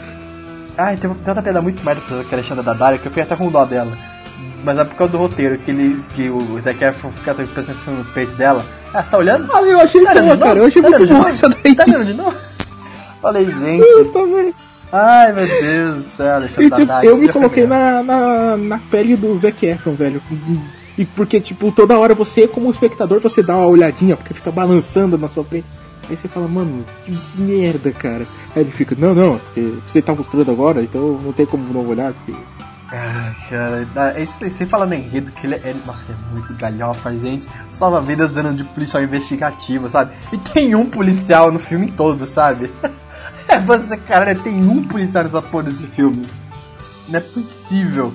Ai, 0.77 0.95
tem, 0.95 1.09
tem 1.09 1.27
outra 1.27 1.41
piada 1.41 1.61
muito 1.61 1.83
merda 1.83 2.01
que 2.07 2.13
a 2.13 2.37
Alexandra 2.37 2.63
Daddario, 2.63 2.99
que 2.99 3.07
eu 3.07 3.11
fiquei 3.11 3.23
até 3.23 3.35
com 3.35 3.49
dó 3.49 3.65
dela. 3.65 3.91
Mas 4.63 4.77
é 4.77 4.85
por 4.85 4.95
causa 4.95 5.11
do 5.11 5.17
roteiro, 5.17 5.57
que, 5.57 5.71
ele, 5.71 6.01
que 6.15 6.29
o 6.29 6.61
Zac 6.63 6.81
Efron 6.83 7.11
fica 7.11 7.33
prestando 7.33 7.71
atenção 7.71 7.95
nos 7.95 8.09
peitos 8.09 8.35
dela. 8.35 8.63
Ah, 8.93 9.03
você 9.03 9.11
tá 9.11 9.17
olhando? 9.17 9.51
Ah, 9.53 9.61
eu 9.61 9.81
achei 9.81 10.03
Tá 10.03 10.13
boa, 10.13 10.23
olhando 10.23 10.39
cara, 10.39 10.59
eu 10.59 10.65
achei 10.67 10.81
Tá 10.81 10.87
olhando 10.87 10.99
muito 11.01 11.13
boa 11.15 11.29
essa 11.29 11.49
daí. 11.49 11.75
Tá 11.75 11.83
vendo 11.83 12.05
de 12.05 12.13
novo? 12.13 12.35
Falei, 13.21 13.45
gente. 13.45 13.83
Puta, 14.05 14.25
velho. 14.25 14.55
Ai, 14.91 15.33
meu 15.33 15.45
Deus 15.47 15.95
do 15.95 16.01
céu, 16.01 16.39
E, 16.45 16.47
tipo, 16.47 16.91
eu 17.03 17.17
me 17.17 17.27
coloquei 17.33 17.67
na, 17.67 18.03
na, 18.03 18.57
na 18.57 18.79
pele 18.79 19.15
do 19.17 19.37
Zac 19.39 19.65
Efron, 19.65 19.93
velho. 19.95 20.21
E 20.97 21.05
porque, 21.05 21.39
tipo, 21.41 21.71
toda 21.71 21.97
hora 21.99 22.15
você, 22.15 22.47
como 22.47 22.71
espectador, 22.71 23.19
você 23.19 23.43
dá 23.43 23.55
uma 23.55 23.65
olhadinha, 23.67 24.15
porque 24.15 24.33
fica 24.33 24.51
balançando 24.51 25.17
na 25.17 25.27
sua 25.29 25.43
frente. 25.43 25.65
Aí 26.09 26.15
você 26.15 26.27
fala, 26.29 26.47
mano, 26.47 26.85
que 27.05 27.11
merda, 27.41 27.91
cara. 27.91 28.25
Aí 28.55 28.61
ele 28.63 28.71
fica, 28.71 28.95
não, 28.97 29.13
não, 29.13 29.37
porque 29.39 29.73
você 29.85 30.01
tá 30.01 30.15
mostrando 30.15 30.49
agora, 30.49 30.81
então 30.81 31.19
não 31.21 31.33
tem 31.33 31.45
como 31.45 31.71
não 31.73 31.85
olhar, 31.85 32.13
porque. 32.13 32.33
Ai, 32.89 33.35
cara, 33.49 33.87
ah, 33.97 34.13
esse- 34.19 34.49
você 34.49 34.65
falando 34.65 34.93
em 34.93 35.01
enredo 35.03 35.29
que 35.33 35.45
ele 35.45 35.55
é, 35.55 35.61
ele- 35.71 35.81
nossa, 35.85 36.05
é 36.09 36.33
muito 36.33 36.53
galhofa, 36.53 37.13
gente. 37.17 37.45
Salva 37.69 38.01
vidas 38.01 38.31
dando 38.31 38.53
de 38.53 38.63
policial 38.63 39.03
investigativo, 39.03 39.89
sabe? 39.89 40.13
E 40.31 40.37
tem 40.37 40.73
um 40.73 40.85
policial 40.85 41.51
no 41.51 41.59
filme 41.59 41.91
todo, 41.91 42.25
sabe? 42.25 42.71
É 43.49 43.59
você, 43.59 43.95
cara, 43.97 44.35
tem 44.35 44.55
um 44.67 44.83
policial 44.83 45.23
nessa 45.23 45.41
porra 45.41 45.63
desse 45.63 45.87
filme. 45.87 46.25
Não 47.07 47.17
é 47.17 47.21
possível. 47.21 48.13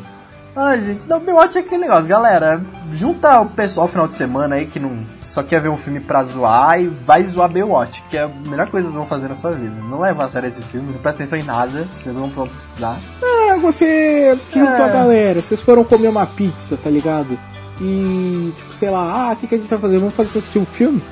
Ai, 0.55 0.85
gente, 0.85 1.09
não, 1.09 1.19
Baywatch 1.19 1.57
é 1.57 1.61
aquele 1.63 1.81
negócio, 1.81 2.05
galera. 2.07 2.61
Junta 2.93 3.41
o 3.41 3.47
pessoal 3.47 3.89
final 3.89 4.07
de 4.07 4.15
semana 4.15 4.57
aí 4.57 4.67
que 4.67 4.79
não 4.79 4.99
só 5.25 5.43
quer 5.43 5.63
ver 5.63 5.71
um 5.71 5.79
filme 5.79 5.99
pra 5.99 6.23
zoar 6.25 6.79
e 6.79 6.89
vai 6.89 7.25
zoar 7.25 7.49
Baywatch, 7.49 8.03
que 8.11 8.19
é 8.19 8.25
a 8.25 8.29
melhor 8.29 8.67
coisa 8.69 8.87
que 8.87 8.93
vocês 8.93 8.95
vão 8.95 9.07
fazer 9.07 9.29
na 9.29 9.35
sua 9.35 9.53
vida. 9.53 9.75
Não 9.89 10.01
leva 10.01 10.25
a 10.25 10.29
sério 10.29 10.47
esse 10.51 10.61
filme, 10.61 10.93
não 10.93 11.01
presta 11.01 11.23
atenção 11.23 11.39
em 11.39 11.43
nada, 11.43 11.87
vocês 11.97 12.15
não 12.17 12.29
vão 12.29 12.47
precisar. 12.47 12.99
Ah, 13.23 13.57
você 13.57 14.37
junto 14.53 14.69
É. 14.69 14.83
a 14.85 14.89
galera, 14.89 15.41
vocês 15.41 15.63
foram 15.63 15.85
comer 15.85 16.09
uma 16.09 16.27
pizza, 16.27 16.77
tá 16.77 16.91
ligado? 16.91 17.39
E, 17.81 18.53
tipo, 18.55 18.75
sei 18.75 18.91
lá, 18.91 19.31
ah, 19.31 19.33
o 19.33 19.37
que, 19.37 19.47
que 19.47 19.55
a 19.55 19.59
gente 19.59 19.71
vai 19.71 19.79
fazer? 19.79 19.99
Vamos 19.99 20.15
fazer 20.15 20.29
assistir 20.39 20.59
um 20.59 20.67
filme? 20.67 21.03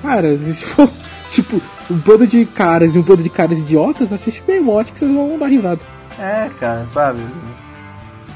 Cara, 0.00 0.34
se 0.38 0.54
for, 0.64 0.88
tipo, 1.30 1.60
um 1.90 1.94
bando 1.96 2.26
de 2.26 2.44
caras 2.46 2.94
e 2.94 2.98
um 2.98 3.02
bando 3.02 3.22
de 3.22 3.30
caras 3.30 3.58
idiotas, 3.58 4.12
assiste 4.12 4.42
Baywatch 4.46 4.92
que 4.92 4.98
vocês 4.98 5.10
vão 5.12 5.38
dar 5.38 5.46
risada. 5.46 5.80
É, 6.18 6.48
cara, 6.58 6.84
sabe? 6.86 7.20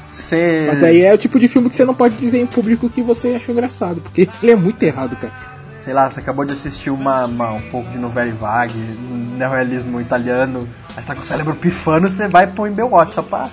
Você. 0.01 0.67
Mas 0.71 0.79
daí 0.81 1.01
é 1.01 1.13
o 1.13 1.17
tipo 1.17 1.39
de 1.39 1.47
filme 1.47 1.69
que 1.69 1.75
você 1.75 1.85
não 1.85 1.93
pode 1.93 2.15
dizer 2.15 2.39
em 2.39 2.45
público 2.47 2.89
que 2.89 3.01
você 3.01 3.29
achou 3.35 3.53
engraçado, 3.53 3.99
porque 4.01 4.29
ele 4.41 4.51
é 4.51 4.55
muito 4.55 4.81
errado, 4.83 5.15
cara. 5.15 5.33
Sei 5.79 5.93
lá, 5.93 6.09
você 6.09 6.21
acabou 6.21 6.45
de 6.45 6.53
assistir 6.53 6.89
uma, 6.91 7.25
uma- 7.25 7.51
um 7.51 7.61
pouco 7.69 7.89
de 7.89 7.97
novela 7.97 8.31
vague, 8.33 8.73
um 9.11 9.35
neorrealismo 9.37 9.99
italiano, 9.99 10.67
aí 10.95 11.03
tá 11.03 11.13
com 11.13 11.19
o 11.21 11.23
cérebro 11.25 11.55
pifando, 11.55 12.07
você 12.09 12.27
vai 12.27 12.47
pôr 12.47 12.67
em 12.69 12.71
Baywatch 12.71 13.13
só 13.15 13.21
pra, 13.21 13.49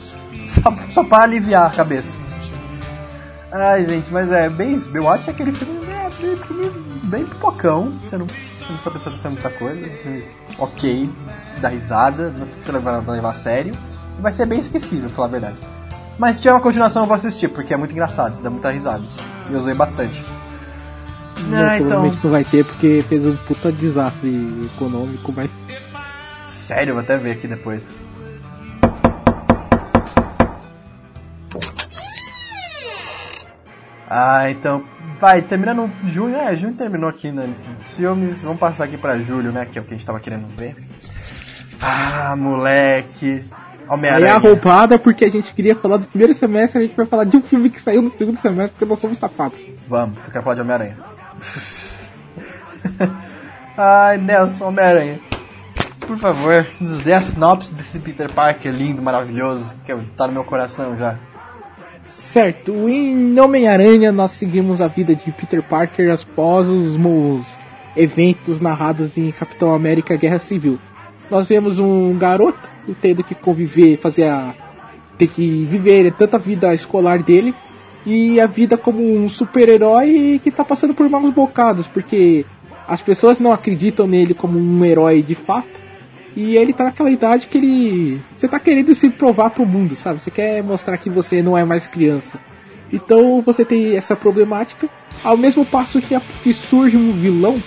só, 0.47 0.75
só 0.93 1.03
pra 1.03 1.23
aliviar 1.23 1.67
a 1.67 1.71
cabeça. 1.71 2.19
Ai, 3.51 3.85
gente, 3.85 4.13
mas 4.13 4.31
é 4.31 4.49
bem 4.49 4.77
isso. 4.77 4.89
Baywatch 4.91 5.29
é 5.29 5.33
aquele 5.33 5.51
filme, 5.51 5.81
é, 5.93 6.09
filme 6.11 6.71
bem 7.05 7.25
pipocão, 7.25 7.93
você 8.09 8.17
não 8.17 8.29
não 8.71 8.77
precisa 8.79 8.91
prestar 8.91 9.11
atenção 9.11 9.31
em 9.31 9.35
muita 9.35 9.51
coisa. 9.51 9.91
Ok, 10.59 11.11
se 11.49 11.61
dá 11.61 11.69
risada, 11.69 12.31
não 12.31 12.47
precisa 12.47 12.73
levar, 12.73 12.99
levar 13.09 13.31
a 13.31 13.35
sério. 13.35 13.75
Vai 14.21 14.33
ser 14.33 14.47
bem 14.47 14.61
esquecível, 14.61 15.07
pra 15.09 15.17
falar 15.17 15.29
a 15.29 15.31
verdade. 15.31 15.57
Mas 16.19 16.37
se 16.37 16.43
tiver 16.43 16.53
uma 16.55 16.61
continuação 16.61 17.03
eu 17.03 17.07
vou 17.07 17.15
assistir, 17.15 17.49
porque 17.49 17.73
é 17.73 17.77
muito 17.77 17.93
engraçado, 17.93 18.35
se 18.37 18.43
dá 18.43 18.51
muita 18.51 18.71
risada. 18.71 19.03
E 19.49 19.53
eu 19.53 19.59
usei 19.59 19.75
bastante. 19.75 20.23
Não, 21.49 21.59
Ah, 21.59 21.77
então. 21.77 21.87
provavelmente 21.89 22.21
não 22.23 22.31
vai 22.31 22.45
ter 22.45 22.65
porque 22.65 23.03
fez 23.09 23.25
um 23.25 23.37
puta 23.37 23.73
desastre 23.73 24.69
econômico, 24.75 25.33
mas. 25.35 25.51
Sério, 26.51 26.93
vou 26.95 27.03
até 27.03 27.17
ver 27.17 27.33
aqui 27.33 27.49
depois. 27.49 27.83
Ah, 34.09 34.51
então. 34.51 34.85
Vai, 35.21 35.43
terminando 35.43 35.91
junho. 36.07 36.35
É, 36.37 36.57
junho 36.57 36.73
terminou 36.73 37.11
aqui 37.11 37.31
né, 37.31 37.47
nesses 37.47 37.67
filmes. 37.95 38.43
Vamos 38.43 38.59
passar 38.59 38.85
aqui 38.85 38.97
pra 38.97 39.19
julho, 39.19 39.53
né? 39.53 39.67
Que 39.67 39.79
é 39.79 39.83
o 39.83 39.85
que 39.85 39.93
a 39.93 39.97
gente 39.97 40.07
tava 40.07 40.19
querendo 40.19 40.49
ver. 40.57 40.75
Ah, 41.81 42.35
moleque. 42.37 43.45
Aí 43.45 43.45
é 43.45 43.89
a 43.89 43.95
Homem-Aranha. 43.95 44.39
roubada 44.39 44.99
porque 44.99 45.25
a 45.25 45.31
gente 45.31 45.53
queria 45.53 45.75
falar 45.75 45.97
do 45.97 46.07
primeiro 46.07 46.33
semestre, 46.33 46.79
a 46.79 46.83
gente 46.83 46.97
vai 46.97 47.07
falar 47.07 47.25
de 47.25 47.37
um 47.37 47.43
filme 47.43 47.69
que 47.69 47.81
saiu 47.81 48.01
no 48.01 48.11
segundo 48.13 48.39
semestre 48.39 48.71
porque 48.79 48.85
nós 48.85 49.01
somos 49.01 49.19
sapatos. 49.19 49.67
Vamos, 49.89 50.17
eu 50.25 50.31
quero 50.31 50.45
falar 50.45 50.55
de 50.55 50.61
Homem-Aranha. 50.61 50.97
Ai, 53.77 54.17
Nelson, 54.19 54.69
Homem-Aranha. 54.69 55.19
Por 56.07 56.17
favor, 56.19 56.67
nos 56.81 56.99
dê 57.01 57.13
a 57.13 57.21
sinopse 57.21 57.73
desse 57.75 57.99
Peter 57.99 58.33
Parker 58.33 58.73
lindo, 58.73 59.03
maravilhoso, 59.03 59.75
que 59.85 59.95
tá 60.17 60.27
no 60.27 60.33
meu 60.33 60.45
coração 60.45 60.97
já. 60.97 61.19
Certo, 62.11 62.89
em 62.89 63.39
Homem-Aranha 63.39 64.13
nós 64.13 64.33
seguimos 64.33 64.81
a 64.81 64.87
vida 64.87 65.15
de 65.15 65.33
Peter 65.33 65.63
Parker 65.63 66.13
após 66.13 66.69
os 66.69 67.57
eventos 67.97 68.61
narrados 68.61 69.17
em 69.17 69.31
Capitão 69.31 69.75
América 69.75 70.17
Guerra 70.17 70.39
Civil. 70.39 70.79
Nós 71.31 71.49
vemos 71.49 71.79
um 71.79 72.17
garoto 72.17 72.71
tendo 73.01 73.23
que 73.23 73.35
conviver, 73.35 73.97
fazer 73.99 74.25
a. 74.25 74.55
ter 75.17 75.29
que 75.29 75.67
viver 75.71 76.13
tanta 76.13 76.39
vida 76.39 76.75
escolar 76.75 77.23
dele 77.23 77.55
e 78.05 78.41
a 78.41 78.47
vida 78.47 78.77
como 78.77 79.01
um 79.01 79.29
super-herói 79.29 80.41
que 80.43 80.51
tá 80.51 80.65
passando 80.65 80.95
por 80.95 81.09
maus 81.09 81.33
bocados, 81.33 81.87
porque 81.87 82.45
as 82.89 83.01
pessoas 83.01 83.39
não 83.39 83.53
acreditam 83.53 84.07
nele 84.07 84.35
como 84.35 84.59
um 84.59 84.85
herói 84.85 85.23
de 85.23 85.35
fato. 85.35 85.90
E 86.37 86.57
ele 86.57 86.73
tá 86.73 86.85
naquela 86.85 87.11
idade 87.11 87.47
que 87.49 87.59
ele. 87.59 88.21
Você 88.37 88.47
tá 88.47 88.59
querendo 88.61 88.95
se 88.95 89.09
provar 89.11 89.51
pro 89.51 89.67
mundo, 89.67 89.97
sabe? 89.97 90.21
Você 90.21 90.31
quer 90.31 90.63
mostrar 90.63 90.97
que 90.97 91.11
você 91.11 91.43
não 91.43 91.59
é 91.59 91.65
mais 91.65 91.87
criança. 91.87 92.39
Então 92.93 93.41
você 93.45 93.65
tem 93.65 93.97
essa 93.97 94.15
problemática. 94.17 94.89
Ao 95.25 95.37
mesmo 95.37 95.65
passo 95.67 96.01
que, 96.01 96.15
a- 96.15 96.23
que 96.43 96.53
surge 96.55 96.97
um 96.97 97.13
vilão. 97.13 97.61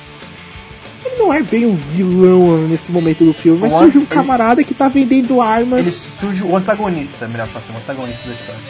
Ele 1.05 1.15
não 1.17 1.33
é 1.33 1.41
bem 1.43 1.65
um 1.65 1.75
vilão 1.75 2.57
nesse 2.69 2.89
momento 2.91 3.25
do 3.25 3.33
filme, 3.33 3.59
mas 3.59 3.71
surge 3.73 3.97
um 3.97 4.01
ele- 4.01 4.07
camarada 4.07 4.63
que 4.63 4.73
tá 4.73 4.87
vendendo 4.87 5.41
armas. 5.41 5.81
Ele 5.81 5.91
surge 5.91 6.43
o 6.43 6.55
antagonista, 6.55 7.27
melhor 7.27 7.47
falar 7.47 7.65
assim, 7.65 7.73
o 7.73 7.77
antagonista 7.77 8.27
da 8.27 8.33
história. 8.33 8.61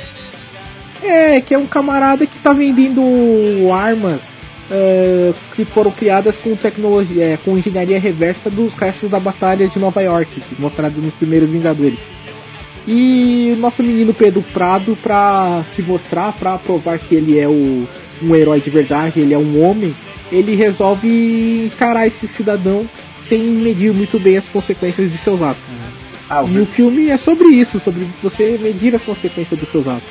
É, 1.03 1.39
que 1.41 1.53
é 1.53 1.57
um 1.57 1.67
camarada 1.67 2.25
que 2.25 2.39
tá 2.39 2.51
vendendo 2.51 3.01
armas 3.71 4.32
é, 4.71 5.33
que 5.55 5.65
foram 5.65 5.91
criadas 5.91 6.37
com 6.37 6.55
tecnologia, 6.55 7.23
é, 7.25 7.37
com 7.43 7.57
engenharia 7.57 7.99
reversa 7.99 8.49
dos 8.49 8.73
restos 8.73 9.09
da 9.11 9.19
batalha 9.19 9.67
de 9.67 9.77
Nova 9.79 10.01
York, 10.01 10.41
mostrado 10.59 11.01
nos 11.01 11.13
primeiros 11.13 11.49
Vingadores. 11.49 11.99
E 12.87 13.53
o 13.55 13.59
nosso 13.61 13.81
menino 13.81 14.13
Pedro 14.13 14.41
Prado, 14.53 14.97
pra 15.01 15.63
se 15.73 15.81
mostrar, 15.81 16.33
pra 16.33 16.57
provar 16.57 16.99
que 16.99 17.15
ele 17.15 17.39
é 17.39 17.47
o, 17.47 17.87
um 18.21 18.35
herói 18.35 18.59
de 18.59 18.69
verdade, 18.69 19.19
ele 19.21 19.33
é 19.33 19.37
um 19.37 19.63
homem, 19.63 19.95
ele 20.31 20.55
resolve 20.55 21.65
encarar 21.73 22.07
esse 22.07 22.27
cidadão 22.27 22.85
sem 23.25 23.39
medir 23.41 23.93
muito 23.93 24.19
bem 24.19 24.35
as 24.37 24.49
consequências 24.49 25.09
de 25.09 25.17
seus 25.17 25.41
atos. 25.41 25.63
Ah, 26.29 26.41
o, 26.43 26.47
E 26.49 26.59
o 26.59 26.65
vi- 26.65 26.71
filme 26.71 27.09
é 27.09 27.15
sobre 27.15 27.47
isso, 27.49 27.79
sobre 27.79 28.05
você 28.21 28.57
medir 28.61 28.93
as 28.95 29.01
consequências 29.01 29.57
dos 29.57 29.69
seus 29.69 29.87
atos. 29.87 30.09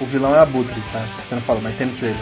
o 0.00 0.06
vilão 0.06 0.34
é 0.34 0.38
Abutre, 0.38 0.74
tá? 0.92 1.04
Você 1.26 1.34
não 1.34 1.42
falou, 1.42 1.60
mas 1.62 1.74
tem 1.74 1.86
no 1.86 1.92
trailer. 1.94 2.16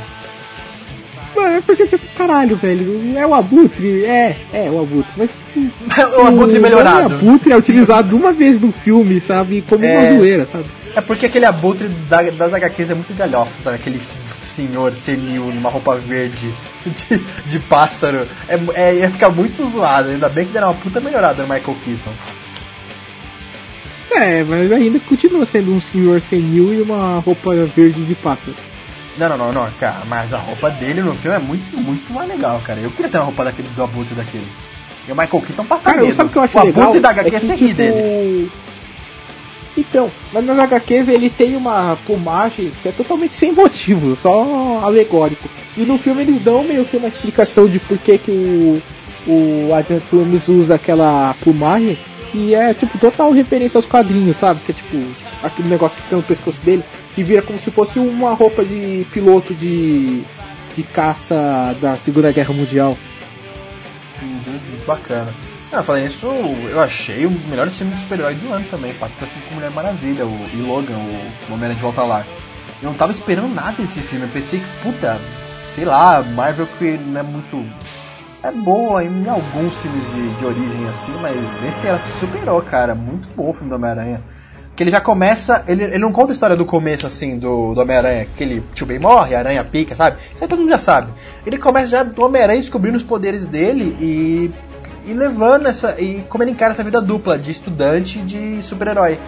Mano, 1.35 1.57
é 1.57 1.61
porque, 1.61 1.87
tipo, 1.87 2.05
caralho, 2.17 2.57
velho, 2.57 3.17
é 3.17 3.27
o 3.27 3.35
Abutre? 3.35 4.05
É, 4.05 4.37
é 4.53 4.71
o 4.71 4.81
Abutre, 4.83 5.11
mas... 5.17 5.31
o 6.19 6.27
Abutre 6.27 6.59
melhorado. 6.59 7.15
O 7.15 7.17
Abutre 7.19 7.53
é 7.53 7.57
utilizado 7.57 8.15
uma 8.17 8.33
vez 8.33 8.61
no 8.61 8.71
filme, 8.73 9.21
sabe, 9.21 9.63
como 9.69 9.85
É. 9.85 10.11
uma 10.11 10.19
zoeira, 10.19 10.49
sabe? 10.51 10.65
É 10.95 11.01
porque 11.01 11.25
aquele 11.27 11.47
Abutre 11.47 11.89
da- 12.09 12.23
das 12.31 12.53
HQs 12.53 12.91
é 12.91 12.95
muito 12.95 13.15
galhofa, 13.17 13.51
sabe? 13.63 13.77
Aquele 13.77 13.99
senhor 14.47 14.95
senil 14.95 15.45
numa 15.47 15.71
roupa 15.71 15.97
verde 15.97 16.53
de, 16.85 17.19
de 17.47 17.59
pássaro. 17.61 18.29
É, 18.47 18.59
é, 18.75 18.95
ia 18.97 19.11
ficar 19.11 19.31
muito 19.31 19.67
zoado, 19.71 20.11
ainda 20.11 20.29
bem 20.29 20.45
que 20.47 20.53
deram 20.53 20.69
uma 20.69 20.75
puta 20.75 21.01
melhorada 21.01 21.43
no 21.43 21.49
Michael 21.49 21.77
Keaton. 21.83 22.13
É, 24.15 24.45
mas 24.45 24.71
ainda 24.71 25.01
continua 25.01 25.47
sendo 25.47 25.73
um 25.73 25.81
senhor 25.81 26.21
senil 26.21 26.75
e 26.75 26.83
uma 26.83 27.19
roupa 27.21 27.55
verde 27.55 28.05
de 28.05 28.15
pássaro. 28.15 28.55
Não, 29.19 29.29
não, 29.29 29.37
não, 29.37 29.53
não, 29.53 29.71
cara, 29.79 30.03
mas 30.07 30.33
a 30.33 30.39
roupa 30.39 30.71
dele 30.71 31.03
no 31.03 31.15
filme 31.15 31.37
é 31.37 31.41
muito, 31.41 31.77
muito 31.77 32.13
mais 32.13 32.29
legal, 32.29 32.61
cara. 32.65 32.81
Eu 32.81 32.91
queria 32.91 33.11
ter 33.11 33.19
uma 33.19 33.27
roupa 33.27 33.45
daquele 33.45 33.69
do 33.69 33.83
Abutre 33.83 34.15
daquele. 34.15 34.47
E 35.07 35.13
o 35.13 35.17
Michael 35.17 35.43
Keaton 35.43 35.65
passa 35.65 35.91
Cara, 35.91 36.03
medo. 36.03 36.15
sabe 36.15 36.29
o 36.29 36.33
que 36.33 36.39
eu 36.39 36.43
acho 36.43 36.59
o 36.59 36.65
legal? 36.65 36.83
Abutre 36.85 37.01
da 37.01 37.09
É 37.09 37.13
HQ 37.13 37.31
que, 37.31 37.41
você 37.41 37.55
ri 37.55 37.67
tipo, 37.69 37.75
dele. 37.75 38.51
Então, 39.77 40.11
mas 40.33 40.45
nas 40.45 40.59
HQs 40.59 41.09
ele 41.09 41.31
tem 41.31 41.57
uma 41.57 41.97
plumagem 42.07 42.71
que 42.83 42.89
é 42.89 42.93
totalmente 42.93 43.35
sem 43.35 43.53
motivo, 43.53 44.17
só 44.17 44.81
alegórico. 44.85 45.49
E 45.77 45.81
no 45.83 45.99
filme 45.99 46.23
eles 46.23 46.43
dão 46.43 46.63
meio 46.63 46.85
que 46.85 46.97
uma 46.97 47.09
explicação 47.09 47.67
de 47.67 47.79
por 47.79 47.97
que, 47.99 48.19
que 48.19 48.31
o, 48.31 48.83
o 49.27 50.01
Toomes 50.11 50.49
usa 50.49 50.75
aquela 50.75 51.35
plumagem. 51.41 51.99
E 52.35 52.55
é 52.55 52.73
tipo 52.73 52.99
total 52.99 53.31
referência 53.31 53.77
aos 53.79 53.87
quadrinhos, 53.87 54.37
sabe? 54.37 54.61
Que 54.65 54.73
é 54.73 54.75
tipo 54.75 54.97
aquele 55.43 55.69
negócio 55.69 55.97
que 55.97 56.03
fica 56.05 56.17
no 56.17 56.23
pescoço 56.23 56.61
dele, 56.63 56.83
que 57.15 57.23
vira 57.23 57.43
como 57.43 57.59
se 57.59 57.71
fosse 57.71 57.99
uma 57.99 58.33
roupa 58.35 58.65
de 58.65 59.07
piloto 59.13 59.55
de, 59.55 60.23
de 60.75 60.83
caça 60.83 61.77
da 61.81 61.97
Segunda 61.97 62.33
Guerra 62.33 62.55
Mundial. 62.55 62.97
Uhum, 64.23 64.59
bacana. 64.87 65.33
Ah, 65.73 65.83
falando 65.83 66.05
isso, 66.05 66.27
eu 66.27 66.81
achei 66.81 67.27
um 67.27 67.33
dos 67.33 67.47
melhores 67.47 67.77
filmes 67.77 67.97
de 67.97 68.03
super-herói 68.03 68.35
do 68.35 68.53
ano 68.53 68.67
também, 68.71 68.93
parecido 68.93 69.41
com 69.49 69.55
Mulher 69.55 69.71
Maravilha 69.71 70.27
o, 70.27 70.49
e 70.53 70.57
Logan, 70.59 70.99
o 71.49 71.55
Homem 71.55 71.73
de 71.73 71.81
Volta 71.81 72.03
lá. 72.03 72.27
Eu 72.83 72.91
não 72.91 72.95
tava 72.95 73.13
esperando 73.13 73.55
nada 73.55 73.77
desse 73.79 74.01
filme, 74.01 74.27
eu 74.27 74.31
pensei 74.31 74.61
que, 74.61 74.67
puta, 74.83 75.19
sei 75.75 75.87
lá, 75.87 76.23
Marvel 76.23 76.67
que 76.79 76.99
não 76.99 77.21
é 77.21 77.23
muito. 77.23 77.65
É 78.43 78.51
boa 78.51 79.03
em 79.05 79.29
alguns 79.29 79.75
filmes 79.77 80.05
de, 80.13 80.35
de 80.35 80.45
origem 80.45 80.89
assim, 80.89 81.13
mas 81.23 81.37
esse 81.67 81.87
ela 81.87 81.99
superou, 82.19 82.61
cara. 82.61 82.95
Muito 82.95 83.29
bom 83.35 83.51
o 83.51 83.53
filme 83.53 83.71
do 83.71 83.77
Homem-Aranha. 83.77 84.21
Que 84.75 84.83
ele 84.83 84.91
já 84.91 85.01
começa. 85.01 85.65
Ele, 85.69 85.85
ele 85.85 85.99
não 85.99 86.13
conta 86.13 86.33
a 86.33 86.35
história 86.35 86.57
do 86.57 86.65
começo, 86.65 87.07
assim, 87.07 87.39
do, 87.39 87.75
do 87.75 87.81
Homem-Aranha, 87.81 88.27
que 88.37 88.43
ele 88.43 88.63
tio 88.75 88.87
Ben 88.87 88.99
morre, 88.99 89.35
a 89.35 89.39
aranha 89.39 89.63
pica, 89.65 89.95
sabe? 89.95 90.17
Isso 90.35 90.43
aí 90.43 90.49
todo 90.49 90.61
mundo 90.61 90.71
já 90.71 90.79
sabe. 90.79 91.13
Ele 91.45 91.59
começa 91.59 91.89
já 91.89 92.03
do 92.03 92.25
Homem-Aranha 92.25 92.61
descobrindo 92.61 92.97
os 92.97 93.03
poderes 93.03 93.47
dele 93.47 93.97
e. 94.01 94.51
E 95.05 95.13
levando 95.13 95.67
essa. 95.67 96.01
E 96.01 96.23
como 96.29 96.45
ele 96.45 96.53
encara 96.53 96.73
essa 96.73 96.85
vida 96.85 97.03
dupla 97.03 97.37
de 97.37 97.51
estudante 97.51 98.21
e 98.21 98.23
de 98.23 98.63
super-herói. 98.63 99.19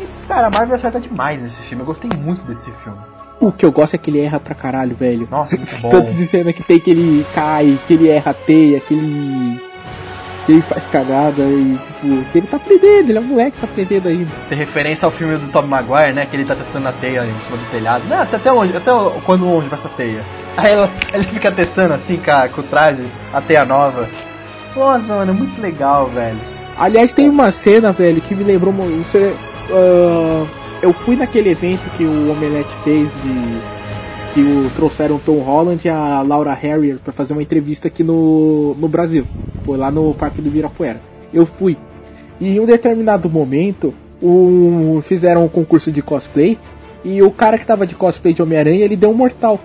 E, 0.00 0.26
cara, 0.26 0.48
a 0.48 0.50
Marvel 0.50 0.74
acerta 0.74 1.00
demais 1.00 1.40
nesse 1.40 1.62
filme. 1.62 1.82
Eu 1.82 1.86
gostei 1.86 2.10
muito 2.18 2.42
desse 2.44 2.70
filme. 2.72 2.98
O 3.40 3.52
que 3.52 3.64
eu 3.64 3.72
gosto 3.72 3.94
é 3.94 3.98
que 3.98 4.10
ele 4.10 4.20
erra 4.20 4.40
pra 4.40 4.54
caralho, 4.54 4.96
velho. 4.96 5.28
Nossa, 5.30 5.54
muito 5.56 5.78
bom. 5.78 5.90
Tanto 5.90 6.12
de 6.14 6.26
cena 6.26 6.52
que 6.52 6.62
tem 6.62 6.80
que 6.80 6.90
ele 6.90 7.26
cai, 7.34 7.78
que 7.86 7.94
ele 7.94 8.08
erra 8.08 8.30
a 8.30 8.34
teia, 8.34 8.80
que 8.80 8.94
ele. 8.94 9.60
Ele 10.52 10.62
faz 10.62 10.86
cagada 10.86 11.42
e, 11.42 11.78
tipo, 11.86 12.24
ele 12.38 12.46
tá 12.46 12.56
aprendendo, 12.56 13.08
ele 13.10 13.18
é 13.18 13.20
um 13.20 13.24
moleque 13.24 13.52
que 13.52 13.60
tá 13.60 13.66
aprendendo 13.66 14.08
ainda. 14.08 14.30
Tem 14.48 14.58
referência 14.58 15.06
ao 15.06 15.10
filme 15.12 15.36
do 15.36 15.48
Tobey 15.48 15.70
Maguire, 15.70 16.12
né? 16.12 16.26
Que 16.26 16.36
ele 16.36 16.44
tá 16.44 16.54
testando 16.54 16.88
a 16.88 16.92
teia 16.92 17.24
em 17.24 17.40
cima 17.40 17.56
do 17.56 17.70
telhado. 17.70 18.04
Não, 18.08 18.20
até, 18.22 18.36
até 18.36 18.52
onde? 18.52 18.76
Até 18.76 18.90
quando 19.24 19.48
onde 19.48 19.68
vai 19.68 19.78
essa 19.78 19.88
teia? 19.88 20.22
Aí 20.56 20.72
ela- 20.72 20.90
ele 21.12 21.24
fica 21.24 21.50
testando 21.50 21.94
assim, 21.94 22.16
cara, 22.16 22.48
com 22.48 22.60
o 22.60 22.64
traje, 22.64 23.04
a 23.32 23.40
teia 23.40 23.64
nova. 23.64 24.08
Nossa, 24.76 25.14
mano, 25.14 25.30
é 25.32 25.34
muito 25.34 25.60
legal, 25.60 26.08
velho. 26.08 26.38
Aliás, 26.78 27.12
tem 27.12 27.28
uma 27.30 27.50
cena, 27.52 27.92
velho, 27.92 28.20
que 28.20 28.34
me 28.34 28.42
lembrou. 28.44 28.72
Você, 28.72 29.32
ah, 29.70 30.44
eu 30.82 30.92
fui 30.92 31.16
naquele 31.16 31.50
evento 31.50 31.88
que 31.96 32.04
o 32.04 32.30
Omelete 32.32 32.70
fez 32.84 33.08
de. 33.22 33.60
Que 34.34 34.40
o, 34.40 34.68
trouxeram 34.74 35.16
o 35.16 35.20
Tom 35.20 35.38
Holland 35.38 35.86
e 35.86 35.88
a 35.88 36.20
Laura 36.22 36.52
Harrier 36.52 36.98
pra 37.02 37.12
fazer 37.12 37.32
uma 37.32 37.42
entrevista 37.42 37.86
aqui 37.86 38.02
no, 38.02 38.74
no 38.74 38.88
Brasil. 38.88 39.24
Foi 39.64 39.78
lá 39.78 39.90
no 39.90 40.12
Parque 40.12 40.42
do 40.42 40.50
Virapuera. 40.50 41.00
Eu 41.32 41.46
fui. 41.46 41.76
E 42.40 42.48
em 42.48 42.60
um 42.60 42.66
determinado 42.66 43.30
momento, 43.30 43.94
o, 44.20 45.00
fizeram 45.04 45.44
um 45.44 45.48
concurso 45.48 45.92
de 45.92 46.02
cosplay. 46.02 46.58
E 47.04 47.22
o 47.22 47.30
cara 47.30 47.56
que 47.56 47.64
tava 47.64 47.86
de 47.86 47.94
cosplay 47.94 48.34
de 48.34 48.42
Homem-Aranha, 48.42 48.84
ele 48.84 48.96
deu 48.96 49.10
um 49.10 49.14
mortal. 49.14 49.60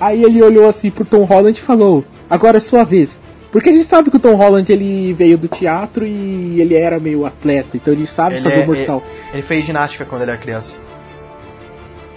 Aí 0.00 0.24
ele 0.24 0.42
olhou 0.42 0.68
assim 0.68 0.90
pro 0.90 1.04
Tom 1.04 1.22
Holland 1.22 1.56
e 1.56 1.62
falou: 1.62 2.04
Agora 2.28 2.56
é 2.56 2.60
sua 2.60 2.82
vez. 2.82 3.10
Porque 3.52 3.68
a 3.68 3.72
gente 3.72 3.86
sabe 3.86 4.10
que 4.10 4.16
o 4.16 4.20
Tom 4.20 4.34
Holland 4.34 4.72
ele 4.72 5.12
veio 5.12 5.36
do 5.36 5.46
teatro 5.46 6.06
e 6.06 6.58
ele 6.58 6.74
era 6.74 6.98
meio 6.98 7.26
atleta, 7.26 7.76
então 7.76 7.92
ele 7.92 8.06
sabe 8.06 8.36
Ele 8.36 8.42
fazer 8.42 8.62
é- 8.62 8.66
mortal. 8.66 9.02
Ele 9.32 9.42
fez 9.42 9.66
ginástica 9.66 10.06
quando 10.06 10.22
ele 10.22 10.30
era 10.30 10.40
criança. 10.40 10.74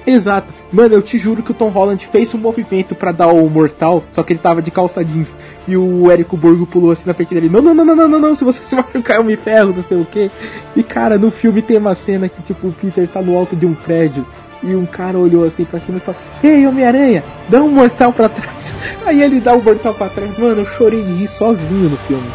Exato. 0.06 0.54
Mano, 0.72 0.94
eu 0.94 1.02
te 1.02 1.18
juro 1.18 1.42
que 1.42 1.52
o 1.52 1.54
Tom 1.54 1.70
Holland 1.70 2.06
fez 2.12 2.34
um 2.34 2.38
movimento 2.38 2.94
para 2.94 3.12
dar 3.12 3.28
o 3.28 3.50
mortal, 3.50 4.04
só 4.12 4.22
que 4.22 4.34
ele 4.34 4.40
tava 4.40 4.62
de 4.62 4.70
calça 4.70 5.04
jeans. 5.04 5.36
E 5.68 5.76
o 5.76 6.12
Érico 6.12 6.38
Borgo 6.38 6.66
pulou 6.66 6.92
assim 6.92 7.08
na 7.08 7.14
frente 7.14 7.34
dele. 7.34 7.50
Não, 7.50 7.62
não, 7.62 7.74
não, 7.74 7.86
não, 7.86 7.96
não, 7.96 8.08
não, 8.08 8.20
não, 8.20 8.36
se 8.36 8.44
você 8.44 8.62
se 8.66 8.76
machucar 8.76 9.18
eu 9.18 9.24
me 9.24 9.36
ferro, 9.36 9.74
não 9.76 9.84
sei 9.84 9.98
o 9.98 10.06
quê. 10.06 10.30
E 10.76 10.84
cara, 10.84 11.18
no 11.18 11.32
filme 11.32 11.62
tem 11.62 11.78
uma 11.78 11.96
cena 11.96 12.30
que 12.30 12.42
tipo 12.44 12.68
o 12.68 12.74
Peter 12.74 13.08
tá 13.08 13.22
no 13.22 13.38
alto 13.38 13.56
de 13.56 13.66
um 13.66 13.74
prédio. 13.74 14.26
E 14.64 14.76
um 14.76 14.86
cara 14.86 15.18
olhou 15.18 15.46
assim 15.46 15.64
pra 15.64 15.80
cima 15.80 15.98
e 15.98 16.02
falou: 16.02 16.20
Ei, 16.44 16.66
Homem-Aranha, 16.66 17.24
dá 17.50 17.62
um 17.62 17.70
mortal 17.70 18.12
pra 18.12 18.30
trás. 18.30 18.74
Aí 19.06 19.22
ele 19.22 19.40
dá 19.40 19.54
um 19.54 19.62
mortal 19.62 19.94
pra 19.94 20.10
trás. 20.10 20.38
Mano, 20.38 20.62
eu 20.62 20.66
chorei 20.66 21.04
de 21.04 21.14
rir 21.14 21.28
sozinho 21.28 21.90
no 21.90 21.98
filme. 21.98 22.28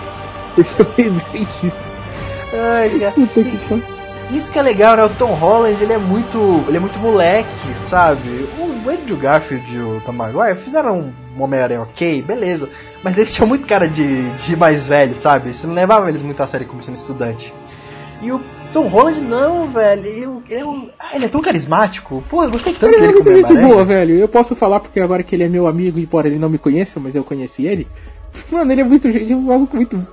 Porque 0.55 0.83
eu 0.83 0.87
lembrei 0.97 1.47
disso. 1.61 1.93
Ai, 2.53 2.91
cara. 2.99 4.00
Isso 4.33 4.51
que 4.51 4.59
é 4.59 4.63
legal, 4.63 4.97
né? 4.97 5.05
O 5.05 5.09
Tom 5.09 5.35
Holland, 5.35 5.83
ele 5.83 5.93
é 5.93 5.99
muito. 5.99 6.65
ele 6.69 6.77
é 6.77 6.81
muito 6.81 6.99
moleque, 6.99 7.75
sabe? 7.77 8.49
O 8.59 8.89
Andrew 8.89 9.17
Garfield 9.17 9.75
e 9.75 9.79
o 9.79 10.01
Tom 10.07 10.13
Maguire 10.13 10.57
fizeram 10.57 11.13
um 11.37 11.43
Homem-Aranha 11.43 11.83
ok, 11.83 12.23
beleza. 12.23 12.69
Mas 13.03 13.17
eles 13.17 13.35
tinham 13.35 13.49
muito 13.49 13.67
cara 13.67 13.89
de, 13.89 14.31
de 14.31 14.57
mais 14.57 14.87
velho, 14.87 15.15
sabe? 15.15 15.53
Você 15.53 15.67
não 15.67 15.75
levava 15.75 16.09
eles 16.09 16.23
muito 16.23 16.41
a 16.43 16.47
sério 16.47 16.67
como 16.67 16.83
sendo 16.83 16.97
estudante. 16.97 17.53
E 18.23 18.31
o 18.31 18.41
Tom 18.73 18.87
Holland 18.87 19.21
não, 19.21 19.69
velho. 19.69 20.43
É 20.49 20.65
um, 20.65 20.89
ah, 20.99 21.17
ele 21.17 21.25
é 21.25 21.29
tão 21.29 21.41
carismático. 21.41 22.23
Pô, 22.31 22.45
eu 22.45 22.51
gostei 22.51 22.73
tanto 22.73 22.95
Ele 22.95 22.97
é 22.97 23.01
dele 23.01 23.13
muito 23.15 23.25
como 23.25 23.59
gente 23.59 23.69
boa, 23.69 23.85
velho. 23.85 24.15
Eu 24.15 24.29
posso 24.29 24.55
falar 24.55 24.79
porque 24.79 25.01
agora 25.01 25.23
que 25.23 25.35
ele 25.35 25.45
é 25.45 25.49
meu 25.49 25.67
amigo, 25.67 25.99
embora 25.99 26.29
ele 26.29 26.39
não 26.39 26.49
me 26.49 26.59
conheça, 26.59 27.01
mas 27.01 27.15
eu 27.17 27.25
conheci 27.25 27.67
ele. 27.67 27.87
Mano, 28.51 28.71
ele 28.71 28.83
é 28.83 28.85
muito 28.85 29.11
gente, 29.11 29.35
um 29.35 29.41
maluco 29.43 29.77
muito. 29.77 30.07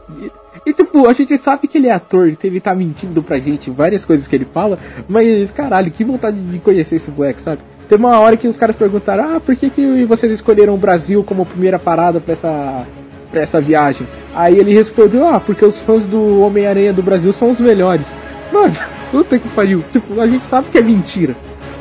E 0.68 0.74
tipo, 0.74 1.08
a 1.08 1.14
gente 1.14 1.38
sabe 1.38 1.66
que 1.66 1.78
ele 1.78 1.88
é 1.88 1.94
ator, 1.94 2.36
ele 2.44 2.60
tá 2.60 2.76
mentindo 2.76 3.24
pra 3.24 3.40
gente 3.40 3.70
várias 3.70 4.04
coisas 4.04 4.28
que 4.28 4.36
ele 4.36 4.44
fala, 4.44 4.78
mas 5.08 5.50
caralho, 5.52 5.90
que 5.90 6.04
vontade 6.04 6.38
de 6.38 6.60
conhecer 6.60 6.98
esse 6.98 7.10
Black, 7.10 7.42
sabe? 7.42 7.62
Tem 7.88 7.98
uma 7.98 8.20
hora 8.20 8.36
que 8.36 8.50
os 8.50 8.58
caras 8.58 8.76
perguntaram, 8.76 9.38
ah, 9.38 9.40
por 9.40 9.56
que, 9.56 9.70
que 9.70 10.04
vocês 10.04 10.30
escolheram 10.30 10.74
o 10.74 10.78
Brasil 10.78 11.24
como 11.24 11.46
primeira 11.46 11.80
parada 11.80 12.20
pra 12.20 12.34
essa, 12.34 12.86
pra 13.32 13.42
essa 13.44 13.62
viagem? 13.62 14.06
Aí 14.36 14.60
ele 14.60 14.74
respondeu, 14.74 15.26
ah, 15.26 15.40
porque 15.40 15.64
os 15.64 15.80
fãs 15.80 16.06
do 16.06 16.42
Homem-Aranha 16.42 16.92
do 16.92 17.02
Brasil 17.02 17.32
são 17.32 17.50
os 17.50 17.62
melhores. 17.62 18.08
Mano, 18.52 18.76
puta 19.10 19.40
que 19.40 19.48
pariu. 19.48 19.86
Tipo, 19.94 20.20
a 20.20 20.28
gente 20.28 20.44
sabe 20.48 20.70
que 20.70 20.78
é 20.78 20.82
mentira. 20.82 21.34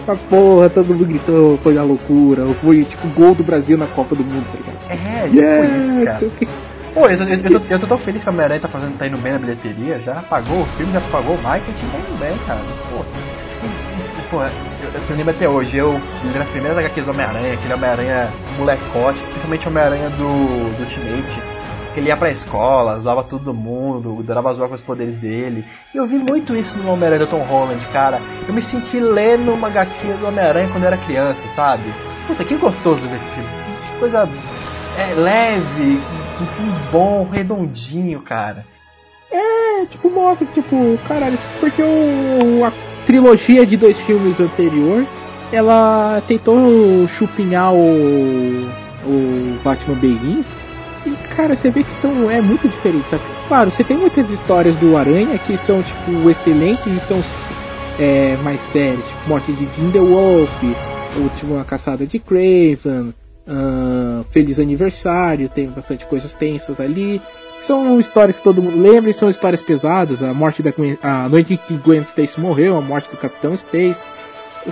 A 0.07 0.15
porra, 0.15 0.71
todo 0.71 0.95
mundo 0.95 1.07
gritou, 1.07 1.59
foi 1.61 1.77
a 1.77 1.83
loucura, 1.83 2.45
foi 2.63 2.85
tipo 2.85 3.09
gol 3.09 3.35
do 3.35 3.43
Brasil 3.43 3.77
na 3.77 3.87
Copa 3.89 4.15
do 4.15 4.23
Mundo, 4.23 4.47
tá 4.53 4.59
ligado? 4.59 4.87
É, 4.89 5.29
tipo 5.29 5.77
isso, 5.77 6.05
cara. 6.05 6.65
Pô, 6.97 7.06
eu 7.09 7.18
tô, 7.18 7.24
eu, 7.24 7.60
tô, 7.60 7.66
eu 7.74 7.78
tô 7.78 7.86
tão 7.86 7.98
feliz 7.98 8.23
que 8.23 8.28
a 8.31 8.32
Homem-Aranha 8.32 8.59
tá, 8.59 8.68
fazendo, 8.68 8.97
tá 8.97 9.06
indo 9.06 9.18
bem 9.18 9.35
na 9.35 9.39
bilheteria, 9.39 9.98
já 9.98 10.14
pagou 10.14 10.62
o 10.62 10.66
filme, 10.78 10.94
já 10.94 11.01
pagou 11.12 11.36
o 11.36 11.43
marketing, 11.43 11.86
tá 11.89 11.98
indo 11.98 12.18
bem, 12.18 12.39
cara. 12.47 12.60
Pô, 12.90 13.05
pô 14.31 14.43
eu, 14.43 15.02
eu 15.10 15.16
lembro 15.16 15.31
até 15.31 15.47
hoje, 15.47 15.77
eu 15.77 16.01
das 16.32 16.48
primeiras 16.48 16.78
HQs 16.78 17.05
do 17.05 17.10
Homem-Aranha, 17.10 17.52
aquele 17.52 17.74
Homem-Aranha 17.74 18.32
molecote, 18.56 19.20
principalmente 19.24 19.66
o 19.66 19.70
Homem-Aranha 19.70 20.09
do, 20.09 20.74
do 20.74 20.82
Ultimate, 20.85 21.43
que 21.93 22.01
ele 22.01 22.09
ia 22.09 22.16
pra 22.16 22.31
escola, 22.31 22.98
zoava 22.98 23.23
todo 23.23 23.52
mundo, 23.52 24.16
adorava 24.20 24.55
zoar 24.55 24.70
com 24.70 24.74
os 24.74 24.81
poderes 24.81 25.16
dele. 25.16 25.66
E 25.93 25.98
eu 25.98 26.06
vi 26.06 26.16
muito 26.16 26.56
isso 26.56 26.78
no 26.78 26.93
Homem-Aranha 26.93 27.27
do 27.27 27.31
Tom 27.31 27.43
Holland, 27.43 27.85
cara. 27.93 28.18
Eu 28.48 28.55
me 28.55 28.62
senti 28.62 28.98
lendo 28.98 29.52
uma 29.52 29.68
HQ 29.68 30.14
do 30.14 30.28
Homem-Aranha 30.28 30.70
quando 30.73 30.85
eu 30.85 30.89
era 30.89 30.97
criança, 30.97 31.47
sabe? 31.55 31.93
Puta, 32.27 32.43
que 32.43 32.56
gostoso 32.56 33.06
ver 33.06 33.16
esse 33.16 33.28
filme. 33.32 33.51
Que 33.93 33.98
coisa 33.98 34.27
é, 34.98 35.12
leve, 35.12 36.01
um 36.41 36.47
filme 36.47 36.73
bom, 36.91 37.29
redondinho, 37.31 38.21
cara. 38.21 38.65
É, 39.31 39.87
tipo, 39.87 40.11
mostra, 40.11 40.47
tipo, 40.55 40.99
caralho, 41.07 41.39
porque 41.61 41.83
o, 41.83 42.65
a 42.65 42.73
trilogia 43.05 43.67
de 43.67 43.77
dois 43.77 43.99
filmes 44.01 44.41
anterior, 44.41 45.07
ela 45.53 46.23
tentou 46.27 47.07
chupinhar 47.09 47.73
o, 47.73 48.69
o 49.05 49.59
Batman 49.63 49.97
Begins, 49.97 50.47
e, 51.07 51.11
cara, 51.37 51.55
você 51.55 51.71
vê 51.71 51.85
que 51.85 51.95
são, 52.01 52.31
é 52.31 52.41
muito 52.41 52.69
diferente, 52.69 53.09
sabe? 53.09 53.23
Claro, 53.49 53.71
você 53.71 53.85
tem 53.85 53.97
muitas 53.97 54.29
histórias 54.31 54.77
do 54.77 54.97
Aranha 54.97 55.39
que 55.39 55.57
são, 55.57 55.83
tipo, 55.83 56.29
excelentes 56.29 56.87
e 56.87 57.01
são 57.01 57.23
é, 57.99 58.37
mais 58.43 58.61
sérias, 58.61 59.05
tipo, 59.07 59.29
Morte 59.29 59.53
de 59.53 59.65
Grindelwald, 59.67 60.51
Última 61.17 61.65
Caçada 61.65 62.07
de 62.07 62.19
Craven, 62.19 63.15
ah, 63.48 64.24
Feliz 64.31 64.59
Aniversário, 64.59 65.48
tem 65.48 65.68
bastante 65.68 66.06
coisas 66.06 66.32
tensas 66.32 66.81
ali. 66.81 67.20
São 67.60 67.98
histórias 67.98 68.36
que 68.36 68.43
todo 68.43 68.62
mundo 68.62 68.81
lembra 68.81 69.10
e 69.10 69.14
são 69.14 69.31
histórias 69.31 69.60
pesadas. 69.60 70.23
A 70.23 70.32
morte 70.32 70.62
da 70.62 70.73
a 71.02 71.28
noite 71.28 71.55
em 71.55 71.56
que 71.56 71.74
Gwen 71.74 72.02
Stacy 72.02 72.40
morreu, 72.40 72.77
a 72.77 72.81
morte 72.81 73.10
do 73.10 73.16
Capitão 73.16 73.55
Stacy. 73.55 74.02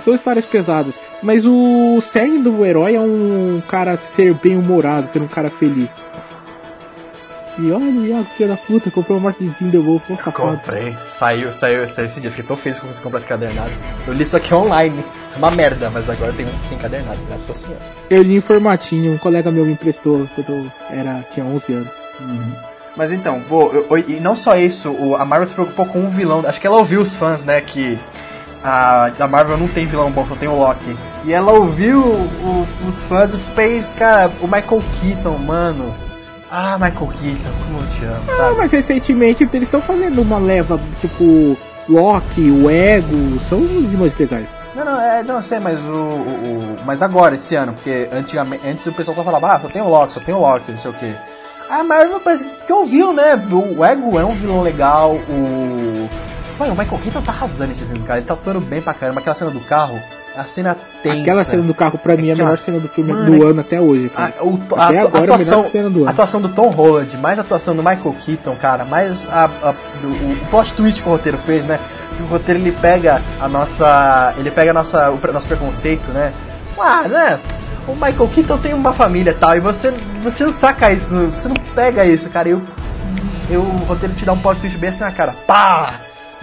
São 0.03 0.13
histórias 0.13 0.45
pesadas. 0.45 0.93
Mas 1.23 1.45
o 1.45 2.01
cerne 2.01 2.39
do 2.39 2.65
herói 2.65 2.95
é 2.95 2.99
um 2.99 3.61
cara 3.67 3.97
ser 3.97 4.33
bem 4.35 4.57
humorado, 4.57 5.11
ser 5.11 5.21
um 5.21 5.27
cara 5.27 5.49
feliz. 5.49 5.89
E 7.57 7.71
olha, 7.71 7.85
olha, 8.15 8.25
filho 8.35 8.49
da 8.49 8.57
puta, 8.57 8.91
comprou 8.91 9.17
a 9.17 9.21
morte 9.21 9.43
de 9.43 9.49
Grindelwald, 9.59 10.03
foi 10.05 10.15
um 10.15 10.19
safado. 10.19 10.33
Comprei, 10.57 10.95
saiu, 11.07 11.53
saiu, 11.53 11.87
saiu 11.87 12.07
esse 12.07 12.19
dia, 12.19 12.29
fiquei 12.29 12.45
tão 12.45 12.57
feliz 12.57 12.77
quando 12.79 12.93
você 12.93 13.01
comprou 13.01 13.17
esse 13.17 13.27
cadernado. 13.27 13.71
Eu 14.05 14.13
li 14.13 14.23
isso 14.23 14.35
aqui 14.35 14.53
online, 14.53 15.05
uma 15.37 15.49
merda, 15.51 15.89
mas 15.89 16.09
agora 16.09 16.33
tem 16.33 16.45
um 16.45 16.49
que 16.49 16.69
tem 16.69 16.77
cadernado, 16.77 17.17
graças 17.27 17.49
a 17.49 17.53
senhora. 17.53 17.79
Eu 18.09 18.21
li 18.23 18.35
em 18.35 18.41
formatinho, 18.41 19.13
um 19.13 19.17
colega 19.17 19.51
meu 19.51 19.65
me 19.65 19.71
emprestou 19.71 20.27
quando 20.35 20.49
eu 20.49 20.65
era, 20.89 21.23
tinha 21.33 21.45
11 21.45 21.71
anos. 21.73 21.87
Mas 22.97 23.11
então, 23.11 23.41
pô, 23.47 23.71
eu- 23.73 23.85
eu- 23.89 23.97
e 24.09 24.19
não 24.19 24.35
só 24.35 24.55
isso, 24.57 24.89
o- 24.89 25.15
a 25.15 25.23
Marvel 25.25 25.47
se 25.49 25.53
preocupou 25.53 25.85
com 25.85 25.99
um 25.99 26.09
vilão. 26.09 26.43
Acho 26.45 26.59
que 26.59 26.67
ela 26.67 26.77
ouviu 26.77 27.01
os 27.01 27.15
fãs, 27.15 27.41
né? 27.43 27.59
Que 27.61 27.97
a, 28.63 29.11
a 29.19 29.27
Marvel 29.27 29.57
não 29.57 29.67
tem 29.67 29.85
vilão 29.85 30.09
bom, 30.11 30.25
só 30.27 30.35
tem 30.35 30.47
o 30.49 30.55
Loki. 30.57 30.95
E 31.25 31.33
ela 31.33 31.51
ouviu 31.51 31.99
o- 32.01 32.67
os 32.87 33.03
fãs 33.03 33.33
e 33.33 33.37
fez, 33.53 33.93
cara, 33.97 34.31
o 34.41 34.45
Michael 34.45 34.81
Keaton, 35.01 35.37
mano. 35.37 35.93
Ah, 36.57 36.77
Michael 36.77 37.07
Keaton, 37.07 37.51
como 37.65 37.79
eu 37.79 37.87
te 37.87 38.05
amo, 38.05 38.31
Ah, 38.31 38.35
sabe? 38.37 38.57
mas 38.57 38.71
recentemente 38.71 39.43
eles 39.51 39.63
estão 39.67 39.81
fazendo 39.81 40.21
uma 40.21 40.37
leva, 40.37 40.79
tipo, 41.01 41.57
Loki, 41.89 42.49
o 42.49 42.69
Ego, 42.69 43.39
são 43.49 43.59
os 43.59 43.91
mais 43.93 44.17
legais. 44.17 44.47
Não, 44.73 44.85
não, 44.85 45.01
é, 45.01 45.21
não 45.23 45.41
sei, 45.41 45.59
mas 45.59 45.79
o, 45.81 45.83
o, 45.87 45.89
o- 45.89 46.77
Mas 46.85 47.01
agora, 47.01 47.35
esse 47.35 47.55
ano, 47.55 47.73
porque 47.73 48.07
antigamente, 48.11 48.65
antes 48.67 48.85
o 48.85 48.93
pessoal 48.93 49.15
só 49.17 49.23
falava, 49.23 49.53
ah, 49.53 49.59
só 49.59 49.67
tem 49.67 49.81
o 49.81 49.89
Loki, 49.89 50.13
só 50.13 50.19
tem 50.21 50.33
o 50.33 50.39
Loki, 50.39 50.71
não 50.71 50.79
sei 50.79 50.91
o 50.91 50.93
que. 50.93 51.13
A 51.69 51.83
Marvel 51.83 52.19
parece 52.21 52.45
que 52.65 52.71
ouviu, 52.71 53.11
né? 53.11 53.33
O 53.51 53.83
Ego 53.83 54.17
é 54.19 54.23
um 54.23 54.35
vilão 54.35 54.61
legal, 54.61 55.11
o. 55.13 56.09
Mano, 56.59 56.73
o 56.73 56.77
Michael 56.77 57.01
Keaton 57.01 57.21
tá 57.21 57.31
arrasando 57.33 57.71
esse 57.73 57.83
filme, 57.83 58.05
cara. 58.05 58.19
Ele 58.19 58.27
tá 58.27 58.33
atuando 58.33 58.61
bem 58.61 58.81
pra 58.81 58.93
caramba. 58.93 59.19
Aquela 59.19 59.35
cena 59.35 59.51
do 59.51 59.59
carro, 59.61 59.99
a 60.37 60.43
cena 60.45 60.75
tensa. 61.03 61.21
Aquela 61.21 61.43
cena 61.43 61.61
do 61.63 61.73
carro, 61.73 61.97
pra 61.97 62.15
mim, 62.15 62.29
é 62.29 62.33
a 62.33 62.35
melhor 62.35 62.57
cena 62.57 62.79
do 62.79 62.87
filme 62.87 63.13
Mano, 63.13 63.25
do 63.39 63.47
ano 63.47 63.61
até 63.61 63.79
hoje. 63.79 64.11
A, 64.15 64.29
Cara. 64.31 64.33
o, 64.43 64.61
a, 64.75 64.85
Até 64.87 64.99
a, 64.99 65.01
agora, 65.03 65.31
a 65.31 65.35
atuação, 65.35 65.57
melhor 65.59 65.71
cena 65.71 65.89
do 65.89 65.99
ano. 65.99 66.07
a 66.07 66.11
atuação 66.11 66.41
do 66.41 66.49
Tom 66.49 66.69
Holland, 66.69 67.17
mais 67.17 67.37
a 67.37 67.41
atuação 67.41 67.75
do 67.75 67.81
Michael 67.83 68.15
Keaton, 68.25 68.55
cara, 68.55 68.85
mais 68.85 69.27
a, 69.31 69.45
a- 69.45 69.73
do- 70.01 70.07
o, 70.07 70.33
o 70.33 70.45
plot 70.49 70.73
twist 70.73 71.01
que 71.01 71.07
o 71.07 71.11
roteiro 71.11 71.37
fez, 71.37 71.65
né? 71.65 71.79
Que 72.17 72.23
o 72.23 72.27
roteiro 72.27 72.59
ele 72.61 72.71
pega 72.71 73.21
a 73.41 73.47
nossa. 73.47 74.33
Ele 74.37 74.49
pega 74.51 74.71
a 74.71 74.73
nossa, 74.73 75.09
o 75.11 75.19
nosso 75.33 75.47
preconceito, 75.47 76.11
né? 76.11 76.31
Ah, 76.79 77.07
né? 77.07 77.39
O 77.87 77.93
Michael 77.93 78.27
Keaton 78.33 78.57
tem 78.57 78.73
uma 78.73 78.93
família 78.93 79.31
e 79.31 79.33
tal, 79.35 79.55
e 79.55 79.59
você, 79.59 79.91
você 80.23 80.43
não 80.43 80.51
saca 80.51 80.91
isso, 80.91 81.09
você 81.27 81.47
não 81.47 81.55
pega 81.75 82.03
isso, 82.05 82.29
cara. 82.29 82.49
Eu, 82.49 82.61
eu, 83.49 83.61
o 83.61 83.85
roteiro 83.85 84.13
te 84.15 84.25
dá 84.25 84.33
um 84.33 84.39
plot 84.39 84.59
twist 84.59 84.77
bem 84.77 84.89
assim 84.89 85.01
na 85.01 85.11
cara. 85.11 85.35
Pá! 85.45 85.93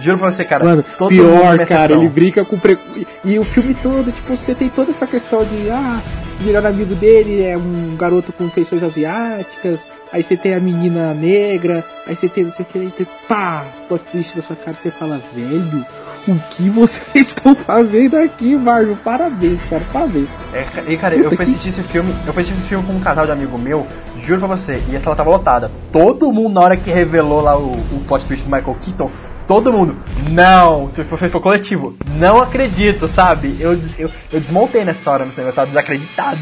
Juro 0.03 0.19
pra 0.19 0.31
você, 0.31 0.45
cara. 0.45 0.65
Mano, 0.65 0.85
pior, 1.09 1.59
cara, 1.67 1.93
ele 1.95 2.09
brinca 2.09 2.45
com 2.45 2.59
pre... 2.59 2.77
E 3.25 3.39
o 3.39 3.45
filme 3.45 3.75
todo, 3.75 4.13
tipo, 4.13 4.37
você 4.37 4.55
tem 4.55 4.69
toda 4.69 4.91
essa 4.91 5.07
questão 5.07 5.45
de, 5.45 5.71
ah, 5.71 6.03
o 6.41 6.45
melhor 6.45 6.67
amigo 6.67 6.95
dele 6.95 7.43
é 7.43 7.57
um 7.57 7.95
garoto 7.97 8.33
com 8.33 8.51
feições 8.51 8.83
asiáticas, 8.83 9.81
aí 10.13 10.23
você 10.23 10.37
tem 10.37 10.55
a 10.55 10.61
menina 10.61 11.15
negra, 11.15 11.85
aí 12.07 12.17
você 12.17 12.29
tem, 12.29 12.45
você 12.45 12.65
tem, 12.65 12.91
tem 12.91 13.07
pá, 13.29 13.65
plot 13.89 14.05
twist 14.11 14.37
na 14.37 14.43
sua 14.43 14.57
cara, 14.57 14.77
você 14.81 14.91
fala, 14.91 15.21
velho, 15.33 15.87
o 16.29 16.39
que 16.51 16.69
vocês 16.69 17.03
estão 17.29 17.55
fazendo 17.55 18.17
aqui, 18.17 18.57
Marvel? 18.57 18.97
Parabéns, 19.05 19.61
cara, 19.71 19.83
parabéns. 19.93 20.29
É, 20.53 20.67
e 20.93 20.97
cara, 20.97 21.15
eu 21.15 21.31
fui 21.31 21.45
assistir 21.45 21.69
esse 21.69 21.83
filme, 21.85 22.15
eu 22.27 22.33
fui 22.33 22.43
assistir 22.43 22.59
esse 22.59 22.69
filme 22.69 22.85
com 22.85 22.93
um 22.93 23.01
casal 23.01 23.25
de 23.25 23.33
amigo 23.33 23.57
meu, 23.57 23.87
juro 24.25 24.41
pra 24.41 24.57
você, 24.57 24.83
e 24.91 24.97
a 24.97 25.01
sala 25.01 25.17
tava 25.17 25.31
lotada. 25.31 25.71
Todo 25.91 26.33
mundo, 26.33 26.55
na 26.55 26.61
hora 26.61 26.77
que 26.77 26.91
revelou 26.91 27.41
lá 27.41 27.57
o, 27.57 27.71
o 27.71 28.05
plot 28.07 28.27
twist 28.27 28.45
do 28.47 28.55
Michael 28.55 28.77
Keaton, 28.81 29.11
todo 29.53 29.71
mundo, 29.71 29.95
não, 30.31 30.89
tipo, 30.95 31.15
foi, 31.15 31.29
foi 31.29 31.41
coletivo, 31.41 31.95
não 32.17 32.41
acredito, 32.41 33.07
sabe? 33.07 33.55
Eu, 33.61 33.79
eu, 33.99 34.11
eu 34.33 34.41
desmontei 34.41 34.83
nessa 34.83 35.11
hora 35.11 35.27
no 35.27 35.31
cinema, 35.31 35.51
eu 35.51 35.55
tava 35.55 35.67
desacreditado. 35.69 36.41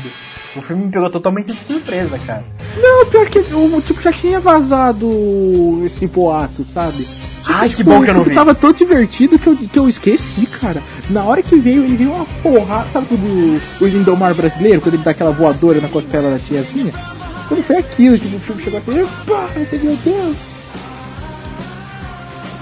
O 0.54 0.62
filme 0.62 0.84
me 0.84 0.92
pegou 0.92 1.10
totalmente 1.10 1.52
de 1.52 1.58
surpresa, 1.66 2.16
cara. 2.20 2.44
Não, 2.76 3.06
pior 3.06 3.28
que 3.28 3.40
o 3.40 3.80
tipo 3.80 4.00
já 4.00 4.12
tinha 4.12 4.38
vazado 4.38 5.82
esse 5.84 6.06
boato, 6.06 6.64
sabe? 6.64 7.04
Ai, 7.44 7.68
que 7.68 7.76
Tipo, 7.76 7.90
bom 7.90 8.02
que 8.04 8.10
eu 8.10 8.14
não 8.14 8.20
o 8.20 8.24
filme 8.24 8.30
vi. 8.30 8.34
tava 8.36 8.54
tão 8.54 8.72
divertido 8.72 9.38
que 9.40 9.46
eu, 9.48 9.56
que 9.56 9.78
eu 9.78 9.88
esqueci, 9.88 10.46
cara. 10.46 10.80
Na 11.08 11.24
hora 11.24 11.42
que 11.42 11.56
veio, 11.56 11.82
ele 11.84 11.96
veio 11.96 12.12
uma 12.12 12.26
porrada. 12.42 12.88
Sabe 12.92 13.16
do 13.16 13.60
o 13.84 13.88
Lindomar 13.88 14.34
brasileiro, 14.34 14.80
quando 14.80 14.94
ele 14.94 15.02
dá 15.02 15.10
aquela 15.10 15.32
voadora 15.32 15.80
na 15.80 15.88
costela 15.88 16.30
da 16.30 16.38
tiazinha? 16.38 16.92
Quando 17.48 17.62
foi 17.64 17.76
aquilo, 17.78 18.16
tipo, 18.18 18.36
o 18.36 18.40
filme 18.40 18.62
chegou 18.62 18.78
assim, 18.78 19.06
pá, 19.26 19.48
meu 19.82 19.96
Deus. 20.04 20.49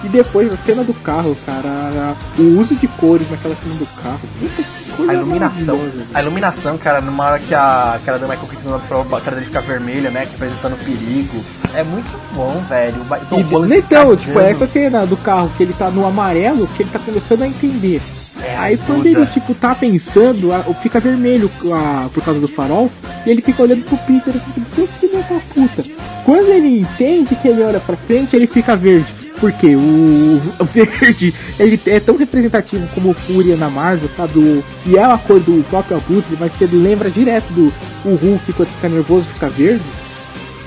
E 0.05 0.09
depois 0.09 0.53
a 0.53 0.57
cena 0.57 0.85
do 0.85 0.95
carro, 0.95 1.37
cara, 1.45 2.15
o 2.39 2.61
uso 2.61 2.75
de 2.77 2.87
cores 2.87 3.29
naquela 3.31 3.55
cena 3.57 3.75
do 3.75 3.87
carro. 4.01 4.21
Puta 4.39 4.63
que 4.63 4.91
coisa 4.97 5.13
A 5.13 5.15
iluminação, 5.15 5.79
a 6.15 6.23
iluminação, 6.23 6.79
cara, 6.79 7.01
numa 7.01 7.25
hora 7.25 7.39
que 7.41 7.55
a 7.55 7.99
cara 8.05 8.19
do 8.19 8.29
Michael 8.29 8.47
Keaton 8.49 8.75
a 9.17 9.21
cara 9.21 9.37
dele 9.37 9.47
fica 9.47 9.61
vermelha, 9.61 10.11
né? 10.11 10.25
Que 10.27 10.35
apresentando 10.35 10.77
perigo. 10.85 11.45
É 11.75 11.83
muito 11.83 12.17
bom, 12.35 12.63
velho. 12.69 12.97
Tom 13.29 13.43
Holland 13.43 13.77
então, 13.79 14.17
tipo, 14.17 14.39
essa 14.41 14.67
cena 14.67 15.05
do 15.05 15.17
carro 15.17 15.51
que 15.57 15.63
ele 15.65 15.73
tá 15.73 15.91
no 15.91 16.07
amarelo, 16.07 16.69
que 16.77 16.85
ele 16.85 16.91
tá 16.91 16.99
começando 17.01 17.43
a 17.43 17.49
entender. 17.49 18.01
É, 18.41 18.57
Aí 18.57 18.77
quando 18.77 19.05
ele, 19.05 19.27
tipo, 19.27 19.53
tá 19.53 19.75
pensando, 19.75 20.53
a- 20.53 20.63
fica 20.81 21.01
vermelho 21.01 21.51
a- 21.73 22.09
por 22.15 22.23
causa 22.23 22.39
do 22.39 22.47
farol, 22.47 22.89
e 23.27 23.31
ele 23.31 23.43
fica 23.43 23.63
olhando 23.65 23.83
pro 23.85 23.97
Peter 23.99 24.33
assim, 24.33 24.53
tipo, 24.53 24.67
"Deus, 24.77 24.91
que 25.01 25.09
filho 25.09 25.23
da 25.25 25.41
puta. 25.53 25.85
Quando 26.25 26.49
ele 26.49 26.81
entende 26.81 27.35
que 27.35 27.49
ele 27.49 27.63
olha 27.65 27.81
pra 27.81 27.97
frente, 27.97 28.37
ele 28.37 28.47
fica 28.47 28.77
verde. 28.77 29.18
Porque 29.41 29.77
o, 29.77 30.41
verde, 30.73 31.33
ele 31.61 31.81
é 31.87 32.01
tão 32.01 32.17
representativo 32.17 32.89
como 32.95 33.11
o 33.11 33.15
Fúria 33.15 33.57
na 33.57 33.71
Marvel, 33.71 34.11
sabe? 34.17 34.39
O- 34.39 34.65
e 34.85 34.97
é 34.97 35.05
a 35.05 35.17
cor 35.17 35.39
do 35.39 35.65
próprio 35.69 35.97
Abutre, 35.99 36.37
mas 36.41 36.53
você 36.53 36.67
lembra 36.67 37.09
direto 37.11 37.47
do 37.53 37.73
o 38.05 38.15
Hulk 38.17 38.53
quando 38.53 38.69
fica 38.69 38.89
nervoso 38.89 39.27
fica 39.33 39.49
verde. 39.49 39.85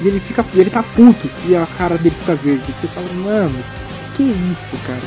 E 0.02 0.08
ele 0.08 0.20
fica. 0.22 0.44
ele 0.56 0.70
tá 0.70 0.82
puto 0.96 1.30
e 1.48 1.56
a 1.56 1.68
cara 1.78 1.98
dele 1.98 2.16
fica 2.20 2.34
verde. 2.36 2.64
Você 2.80 2.88
fala, 2.88 3.08
mano, 3.24 3.56
que 4.16 4.24
isso, 4.24 4.78
cara? 4.88 5.02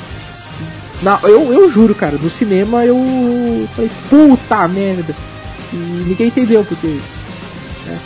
Não, 1.03 1.19
eu, 1.28 1.53
eu 1.53 1.70
juro, 1.70 1.95
cara, 1.95 2.16
no 2.16 2.31
cinema 2.31 2.85
eu 2.85 3.69
falei, 3.74 3.91
puta 4.09 4.69
merda. 4.69 5.15
E 5.73 5.77
ninguém 5.77 6.28
entendeu, 6.28 6.65
porque. 6.65 6.86
né, 7.86 7.99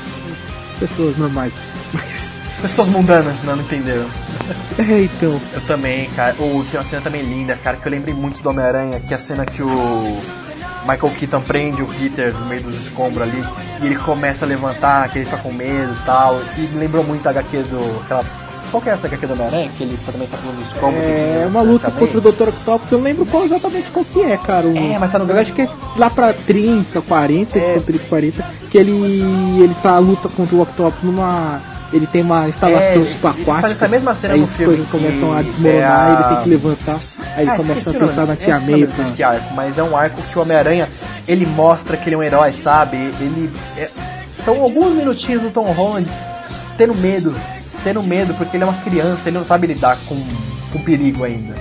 pessoas 0.79 1.17
normais. 1.19 1.53
Mas. 1.93 2.31
Pessoas 2.63 2.89
mundanas 2.89 3.37
não 3.45 3.57
entenderam. 3.61 4.07
É, 4.79 5.03
então. 5.03 5.41
Eu 5.53 5.61
também, 5.67 6.09
cara. 6.11 6.35
Ou 6.39 6.65
tem 6.65 6.79
uma 6.81 6.87
cena 6.87 7.03
também 7.03 7.23
linda, 7.23 7.57
cara, 7.57 7.77
que 7.77 7.87
eu 7.87 7.91
lembrei 7.93 8.15
muito 8.15 8.41
do 8.41 8.49
Homem-Aranha, 8.51 9.01
que 9.01 9.13
é 9.13 9.17
a 9.17 9.21
cena 9.21 9.45
que 9.45 9.63
o 9.63 10.19
Michael 10.83 11.13
Keaton 11.19 11.41
prende 11.43 11.83
o 11.83 11.87
Peter 11.87 12.33
no 12.33 12.47
meio 12.47 12.63
dos 12.63 12.77
escombros 12.87 13.23
ali, 13.23 13.45
e 13.83 13.87
ele 13.87 13.97
começa 13.97 14.45
a 14.45 14.49
levantar, 14.49 15.09
que 15.11 15.19
ele 15.19 15.25
fica 15.27 15.37
com 15.39 15.53
medo 15.53 15.93
e 15.93 16.07
tal. 16.07 16.41
E 16.57 16.61
me 16.61 16.79
lembrou 16.79 17.05
muito 17.05 17.27
a 17.27 17.31
HQ 17.31 17.57
do. 17.65 18.01
Aquela, 18.05 18.25
qual 18.71 18.83
que 18.83 18.89
é 18.91 18.93
essa 18.93 19.07
HQ 19.07 19.27
do 19.27 19.33
Homem-Aranha? 19.33 19.71
Que 19.77 19.83
ele 19.85 19.99
também 20.07 20.29
tá 20.29 20.37
pulando 20.37 20.59
os 20.61 20.67
escombros. 20.67 21.03
É 21.05 21.47
uma 21.49 21.63
luta 21.63 21.91
contra 21.91 22.19
o 22.19 22.21
Dr. 22.21 22.49
Octopus, 22.49 22.93
eu 22.93 22.99
não 22.99 23.05
lembro 23.05 23.27
qual 23.27 23.45
exatamente 23.45 23.91
qual 23.91 24.05
que 24.05 24.23
é, 24.23 24.37
cara. 24.37 24.67
o- 24.67 24.77
É, 24.77 24.99
mas 24.99 25.11
tá 25.11 25.19
no- 25.19 25.29
Eu 25.31 25.39
acho 25.41 25.53
que 25.53 25.63
é 25.63 25.69
lá 25.97 26.09
pra 26.09 26.33
30, 26.33 27.01
40, 27.03 27.59
É. 27.59 27.77
é. 27.77 27.81
30, 27.81 28.05
40, 28.09 28.45
que 28.71 28.79
ele. 28.79 28.93
ele 29.63 29.75
tá 29.83 29.99
luta 29.99 30.29
contra 30.29 30.55
o 30.57 30.63
Octopus 30.63 31.03
numa. 31.03 31.61
Ele 31.93 32.07
tem 32.07 32.21
uma 32.23 32.47
instalação 32.49 32.81
É, 33.03 33.05
tipo 33.05 33.05
ele 33.05 33.15
faz 33.19 33.41
aquática. 33.41 33.69
essa 33.73 33.89
mesma 33.89 34.15
cena 34.15 34.35
aí 34.35 34.41
no 34.41 34.47
as 34.47 34.53
filme 34.53 34.77
coisas 34.77 34.91
começam 34.91 35.33
a 35.33 35.43
que 35.43 35.51
desmoronar, 35.51 35.81
é 35.81 35.85
a- 35.87 36.13
ele 36.29 36.35
tem 36.35 36.43
que 36.45 36.49
levantar. 36.51 36.99
Aí 37.35 37.43
ele 37.45 37.51
Ah, 37.51 37.57
começa 37.57 37.91
a 37.91 37.95
pensar 37.95 38.27
na 38.27 38.37
tia 38.37 38.61
May. 38.61 38.87
desse 38.87 39.23
arco, 39.23 39.55
mas 39.55 39.79
é 39.79 39.83
um 39.83 39.97
arco 39.97 40.21
que 40.23 40.39
o 40.39 40.43
Homem-Aranha 40.43 40.89
ele 41.27 41.47
mostra 41.47 41.97
que 41.97 42.09
ele 42.09 42.15
é 42.15 42.19
um 42.19 42.23
herói, 42.23 42.53
sabe? 42.53 42.97
Ele 42.99 43.51
é- 43.79 43.89
são 44.37 44.61
alguns 44.61 44.93
minutinhos 44.95 45.43
do 45.43 45.51
Tom 45.51 45.73
Holland 45.73 46.09
tendo 46.77 46.95
medo, 46.95 47.35
tendo 47.83 48.03
medo 48.03 48.35
porque 48.35 48.57
ele 48.59 48.65
é 48.65 48.67
uma 48.67 48.77
criança, 48.83 49.21
ele 49.27 49.39
não 49.39 49.45
sabe 49.47 49.67
lidar 49.69 49.97
com, 50.07 50.17
com 50.73 50.79
perigo 50.83 51.25
ainda. 51.25 51.55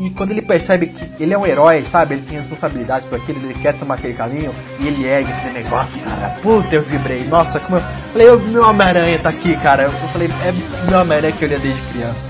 E 0.00 0.10
quando 0.10 0.32
ele 0.32 0.42
percebe 0.42 0.88
que 0.88 1.22
ele 1.22 1.32
é 1.32 1.38
um 1.38 1.46
herói, 1.46 1.84
sabe? 1.84 2.14
Ele 2.14 2.22
tem 2.28 2.38
responsabilidades 2.38 3.06
por 3.06 3.16
aquilo, 3.16 3.38
ele 3.44 3.54
quer 3.54 3.74
tomar 3.74 3.94
aquele 3.94 4.14
caminho 4.14 4.52
e 4.80 4.86
ele 4.88 5.06
ergue 5.06 5.30
aquele 5.32 5.54
negócio, 5.62 6.00
cara. 6.00 6.30
Puta, 6.42 6.74
eu 6.74 6.82
vibrei. 6.82 7.24
Nossa, 7.24 7.60
como 7.60 7.78
eu 7.78 7.82
falei, 8.12 8.28
"Ô, 8.30 8.38
meu 8.38 8.62
Homem-Aranha 8.64 9.18
tá 9.20 9.28
aqui, 9.28 9.56
cara. 9.58 9.84
Eu 9.84 9.90
falei, 10.08 10.28
é 10.28 10.90
meu 10.90 11.00
Homem-Aranha 11.00 11.32
que 11.32 11.44
eu 11.44 11.48
lia 11.48 11.58
desde 11.60 11.80
criança. 11.92 12.28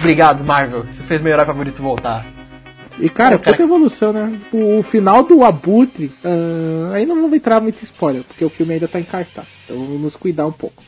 Obrigado, 0.00 0.44
Marvel. 0.44 0.84
Você 0.92 1.02
fez 1.04 1.20
meu 1.20 1.32
herói 1.32 1.46
favorito 1.46 1.80
voltar. 1.82 2.26
E 2.98 3.08
cara, 3.08 3.34
É, 3.36 3.38
cara- 3.38 3.56
puta 3.56 3.62
evolução, 3.62 4.12
né? 4.12 4.38
O 4.52 4.82
final 4.82 5.22
do 5.22 5.42
Abutre, 5.44 6.12
ah, 6.24 6.94
aí 6.94 7.06
não 7.06 7.20
vou 7.28 7.34
entrar 7.34 7.60
muito 7.60 7.80
em 7.80 7.84
spoiler, 7.84 8.22
porque 8.22 8.44
o 8.44 8.50
filme 8.50 8.74
ainda 8.74 8.86
tá 8.88 9.00
em 9.00 9.04
cartaz. 9.04 9.46
Então 9.64 9.78
vamos 9.78 10.00
nos 10.00 10.16
cuidar 10.16 10.46
um 10.46 10.52
pouco. 10.52 10.82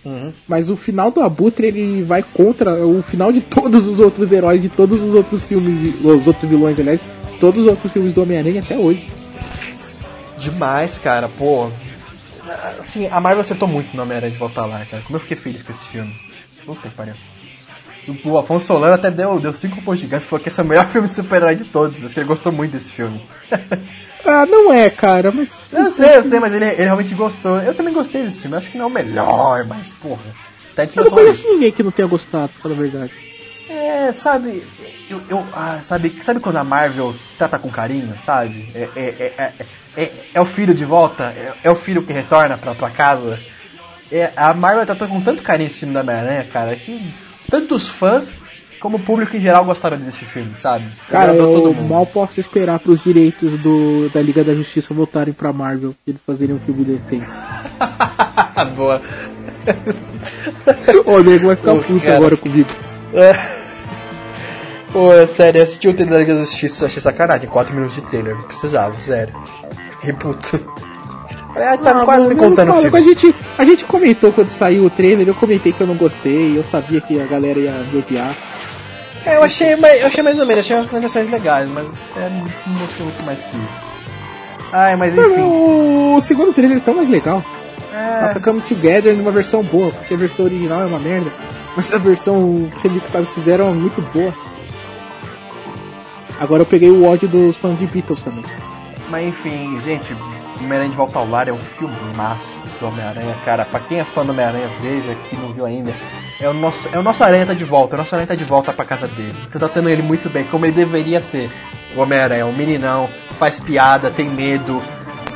Mas 0.46 0.68
o 0.68 0.76
final 0.76 1.10
do 1.10 1.22
Abutre, 1.22 1.66
ele 1.68 2.02
vai 2.02 2.22
contra 2.22 2.74
o 2.74 3.02
final 3.02 3.32
de 3.32 3.40
todos 3.42 3.86
os 3.88 3.98
outros 4.00 4.30
heróis, 4.32 4.60
de 4.60 4.68
todos 4.68 5.00
os 5.02 5.14
outros 5.14 5.42
filmes, 5.44 5.98
de- 6.00 6.06
os 6.06 6.26
outros 6.26 6.48
vilões, 6.48 6.78
aliás, 6.78 7.00
de 7.00 7.38
todos 7.38 7.62
os 7.62 7.66
outros 7.68 7.90
filmes 7.92 8.12
do 8.12 8.22
Homem-Aranha 8.22 8.60
até 8.60 8.76
hoje. 8.76 9.06
Demais, 10.38 10.98
cara, 10.98 11.28
pô. 11.28 11.70
Assim, 12.78 13.08
a 13.10 13.20
Marvel 13.20 13.40
acertou 13.40 13.66
muito 13.66 13.96
no 13.96 14.02
Homem-Aranha 14.02 14.32
de 14.32 14.38
voltar 14.38 14.66
lá, 14.66 14.84
cara. 14.86 15.02
Como 15.02 15.16
eu 15.16 15.20
fiquei 15.20 15.36
feliz 15.36 15.62
com 15.62 15.72
esse 15.72 15.84
filme. 15.86 16.14
Puta 16.64 16.88
que 16.88 16.94
pariu. 16.94 17.14
O 18.24 18.30
o 18.30 18.38
Afonso 18.38 18.66
Solano 18.66 18.94
até 18.94 19.10
deu, 19.10 19.40
deu 19.40 19.52
cinco 19.52 19.82
pontos 19.82 20.00
gigantes 20.00 20.24
e 20.26 20.28
falou 20.28 20.40
que 20.42 20.48
esse 20.48 20.60
é 20.60 20.62
o 20.62 20.66
melhor 20.66 20.86
filme 20.90 21.08
de 21.08 21.14
super-herói 21.14 21.56
de 21.56 21.64
todos. 21.64 22.04
Acho 22.04 22.14
que 22.14 22.20
ele 22.20 22.28
gostou 22.28 22.52
muito 22.52 22.72
desse 22.72 22.92
filme. 22.92 23.20
Ah, 24.24 24.46
não 24.46 24.72
é, 24.72 24.88
cara, 24.90 25.30
mas. 25.32 25.60
eu 25.72 25.90
sei, 25.90 26.16
eu 26.16 26.24
sei, 26.24 26.40
mas 26.40 26.52
ele, 26.52 26.64
ele 26.64 26.84
realmente 26.84 27.14
gostou. 27.14 27.60
Eu 27.60 27.74
também 27.74 27.92
gostei 27.94 28.22
desse 28.22 28.42
filme. 28.42 28.56
Acho 28.56 28.70
que 28.70 28.78
não 28.78 28.84
é 28.86 28.88
o 28.88 28.92
melhor, 28.92 29.64
mas, 29.66 29.92
porra. 29.92 30.34
Tá 30.74 30.84
Eu 30.84 31.04
não 31.04 31.10
conheço 31.10 31.10
favoritos. 31.10 31.44
ninguém 31.52 31.72
que 31.72 31.82
não 31.82 31.90
tenha 31.90 32.08
gostado, 32.08 32.48
pra 32.50 32.62
falar 32.62 32.74
a 32.74 32.78
verdade. 32.78 33.12
É, 33.68 34.12
sabe, 34.12 34.66
eu, 35.08 35.22
eu- 35.28 35.46
ah, 35.52 35.80
sabe, 35.82 36.16
sabe 36.22 36.38
quando 36.38 36.56
a 36.56 36.64
Marvel 36.64 37.14
trata 37.38 37.58
com 37.58 37.70
carinho, 37.70 38.14
sabe? 38.20 38.68
É, 38.74 38.90
é, 38.94 39.02
é, 39.04 39.34
é, 39.38 39.52
é- 40.04 40.12
é 40.34 40.40
o 40.40 40.44
filho 40.44 40.74
de 40.74 40.84
volta, 40.84 41.32
é, 41.36 41.52
é 41.64 41.70
o 41.70 41.74
filho 41.74 42.02
que 42.04 42.12
retorna 42.12 42.56
pra, 42.58 42.74
pra 42.74 42.90
casa. 42.90 43.40
É, 44.12 44.32
a 44.36 44.52
Marvel 44.54 44.86
tratou 44.86 45.08
com 45.08 45.20
tanto 45.20 45.42
carinho 45.42 45.66
esse 45.66 45.80
filme 45.80 45.94
da 45.94 46.00
Homem-Aranha, 46.02 46.44
cara, 46.44 46.76
que 46.76 47.12
tanto 47.50 47.74
os 47.74 47.88
fãs 47.88 48.40
como 48.86 48.98
o 48.98 49.00
público 49.00 49.36
em 49.36 49.40
geral 49.40 49.64
gostaram 49.64 49.98
desse 49.98 50.24
filme, 50.24 50.54
sabe? 50.54 50.86
Cara, 51.08 51.34
eu 51.34 51.74
mal 51.74 52.06
posso 52.06 52.38
esperar 52.38 52.78
pros 52.78 53.02
direitos 53.02 53.58
do, 53.58 54.08
da 54.10 54.22
Liga 54.22 54.44
da 54.44 54.54
Justiça 54.54 54.94
voltarem 54.94 55.34
pra 55.34 55.52
Marvel 55.52 55.92
e 56.06 56.10
eles 56.10 56.22
fazerem 56.24 56.54
um 56.54 56.60
filme 56.60 56.84
decente. 56.84 57.26
Boa. 58.76 59.02
o 61.04 61.18
nego 61.18 61.48
vai 61.48 61.56
ficar 61.56 61.72
Ô, 61.72 61.82
puto 61.82 62.00
cara. 62.00 62.16
agora 62.16 62.36
comigo. 62.36 62.68
É. 63.12 63.32
Pô, 64.92 65.26
sério, 65.34 65.58
eu 65.58 65.64
assisti 65.64 65.88
o 65.88 65.92
trailer 65.92 66.14
da 66.14 66.20
Liga 66.20 66.34
da 66.34 66.40
Justiça, 66.44 66.86
achei 66.86 67.02
sacanagem. 67.02 67.50
4 67.50 67.74
minutos 67.74 67.96
de 67.96 68.02
trailer, 68.02 68.36
não 68.36 68.44
precisava, 68.44 69.00
sério. 69.00 69.34
Fiquei 69.90 70.12
puto. 70.12 70.64
Ah, 71.56 71.76
tá 71.76 72.02
Ah, 72.02 72.04
quase 72.04 72.28
mano, 72.28 72.34
me 72.36 72.36
contando 72.36 72.68
o 72.68 72.72
falo, 72.74 72.82
filme. 72.82 72.98
A 72.98 73.02
gente, 73.02 73.34
a 73.58 73.64
gente 73.64 73.84
comentou 73.84 74.32
quando 74.32 74.50
saiu 74.50 74.84
o 74.84 74.90
trailer, 74.90 75.26
eu 75.26 75.34
comentei 75.34 75.72
que 75.72 75.80
eu 75.80 75.88
não 75.88 75.96
gostei, 75.96 76.56
eu 76.56 76.62
sabia 76.62 77.00
que 77.00 77.20
a 77.20 77.26
galera 77.26 77.58
ia 77.58 77.72
me 77.72 77.98
odiar. 77.98 78.54
É, 79.26 79.36
eu 79.36 79.42
achei, 79.42 79.74
mais, 79.76 80.00
eu 80.00 80.06
achei 80.06 80.22
mais 80.22 80.38
ou 80.38 80.46
menos, 80.46 80.60
achei 80.64 80.76
umas 80.76 80.90
versões 80.90 81.28
legais, 81.30 81.68
mas 81.68 81.92
é, 82.16 82.28
mostrou 82.66 83.08
muito 83.08 83.24
mais 83.24 83.42
que 83.44 83.56
isso. 83.56 83.86
Ai, 84.72 84.96
mas 84.96 85.14
Mas 85.14 85.32
enfim. 85.32 85.42
o 85.42 86.20
segundo 86.20 86.52
trailer 86.52 86.78
é 86.78 86.80
tão 86.80 86.94
mais 86.94 87.08
legal. 87.08 87.44
É, 87.92 88.34
Tá 88.34 88.40
Come 88.40 88.60
Together 88.62 89.14
numa 89.16 89.30
versão 89.30 89.62
boa, 89.62 89.90
porque 89.90 90.14
a 90.14 90.16
versão 90.16 90.44
original 90.44 90.82
é 90.82 90.86
uma 90.86 90.98
merda. 90.98 91.32
Mas 91.76 91.92
a 91.92 91.98
versão 91.98 92.70
que 92.80 92.86
eles 92.86 93.02
sabe 93.10 93.26
fizeram 93.34 93.68
é 93.68 93.72
muito 93.72 94.00
boa. 94.12 94.32
Agora 96.38 96.62
eu 96.62 96.66
peguei 96.66 96.90
o 96.90 97.04
ódio 97.06 97.28
dos 97.28 97.56
fãs 97.56 97.78
de 97.78 97.86
Beatles 97.86 98.22
também. 98.22 98.44
mas 99.10 99.26
enfim, 99.28 99.78
gente, 99.80 100.14
Homem-Aranha 100.58 100.90
de 100.90 100.96
Volta 100.96 101.18
ao 101.18 101.28
Lar 101.28 101.48
é 101.48 101.52
um 101.52 101.58
filmaço 101.58 102.62
do 102.78 102.86
Homem-Aranha, 102.86 103.36
cara. 103.44 103.64
Pra 103.64 103.80
quem 103.80 104.00
é 104.00 104.04
fã 104.04 104.24
do 104.24 104.32
Homem-Aranha, 104.32 104.68
veja, 104.80 105.14
que 105.28 105.36
não 105.36 105.52
viu 105.52 105.64
ainda. 105.64 105.94
É 106.38 106.48
o 106.48 106.52
nosso, 106.52 106.88
é 106.92 106.98
o 106.98 107.02
nosso 107.02 107.24
Aranha 107.24 107.46
tá 107.46 107.54
de 107.54 107.64
volta, 107.64 107.94
o 107.94 107.98
nosso 107.98 108.14
Aranha 108.14 108.28
tá 108.28 108.34
de 108.34 108.44
volta 108.44 108.72
pra 108.72 108.84
casa 108.84 109.08
dele. 109.08 109.48
Tratando 109.50 109.88
ele 109.88 110.02
muito 110.02 110.28
bem, 110.28 110.44
como 110.44 110.66
ele 110.66 110.72
deveria 110.72 111.22
ser. 111.22 111.50
O 111.96 112.00
Homem-Aranha, 112.00 112.44
um 112.44 112.54
meninão, 112.54 113.08
faz 113.38 113.58
piada, 113.58 114.10
tem 114.10 114.28
medo, 114.28 114.82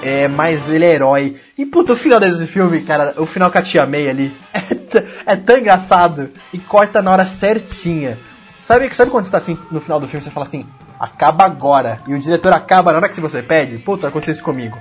é, 0.02 0.28
mas 0.28 0.68
ele 0.68 0.84
é 0.84 0.94
herói. 0.94 1.40
E 1.56 1.64
puta, 1.64 1.94
o 1.94 1.96
final 1.96 2.20
desse 2.20 2.46
filme, 2.46 2.82
cara, 2.82 3.14
o 3.16 3.24
final 3.24 3.50
com 3.50 3.58
a 3.58 3.62
tia 3.62 3.86
May 3.86 4.08
ali, 4.08 4.36
é, 4.52 5.32
é 5.32 5.36
tão 5.36 5.56
engraçado 5.56 6.30
e 6.52 6.58
corta 6.58 7.00
na 7.00 7.12
hora 7.12 7.24
certinha. 7.24 8.18
Sabe, 8.64 8.94
sabe 8.94 9.10
quando 9.10 9.24
você 9.24 9.30
tá 9.30 9.38
assim, 9.38 9.58
no 9.70 9.80
final 9.80 9.98
do 9.98 10.06
filme, 10.06 10.22
você 10.22 10.30
fala 10.30 10.46
assim, 10.46 10.66
acaba 10.98 11.44
agora, 11.44 12.02
e 12.06 12.14
o 12.14 12.18
diretor 12.18 12.52
acaba 12.52 12.92
na 12.92 12.98
hora 12.98 13.08
que 13.08 13.20
você 13.20 13.42
pede? 13.42 13.78
Puta, 13.78 14.06
aconteceu 14.06 14.34
isso 14.34 14.44
comigo. 14.44 14.78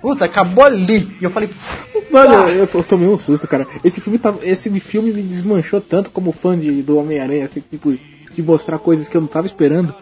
Puta, 0.00 0.24
acabou 0.24 0.64
ali. 0.64 1.16
E 1.20 1.24
eu 1.24 1.30
falei, 1.30 1.50
Mano, 2.10 2.34
Ah. 2.44 2.50
eu, 2.50 2.68
eu 2.72 2.82
tomei 2.84 3.08
um 3.08 3.18
susto, 3.18 3.46
cara. 3.48 3.66
Esse 3.84 4.00
filme, 4.00 4.18
tá, 4.18 4.32
esse 4.42 4.70
filme 4.80 5.12
me 5.12 5.22
desmanchou 5.22 5.80
tanto 5.80 6.10
como 6.10 6.32
fã 6.32 6.56
de, 6.58 6.82
do 6.82 6.98
Homem-Aranha, 6.98 7.46
assim, 7.46 7.62
tipo, 7.68 7.92
de 8.32 8.42
mostrar 8.42 8.78
coisas 8.78 9.08
que 9.08 9.16
eu 9.16 9.20
não 9.20 9.28
tava 9.28 9.46
esperando. 9.46 9.94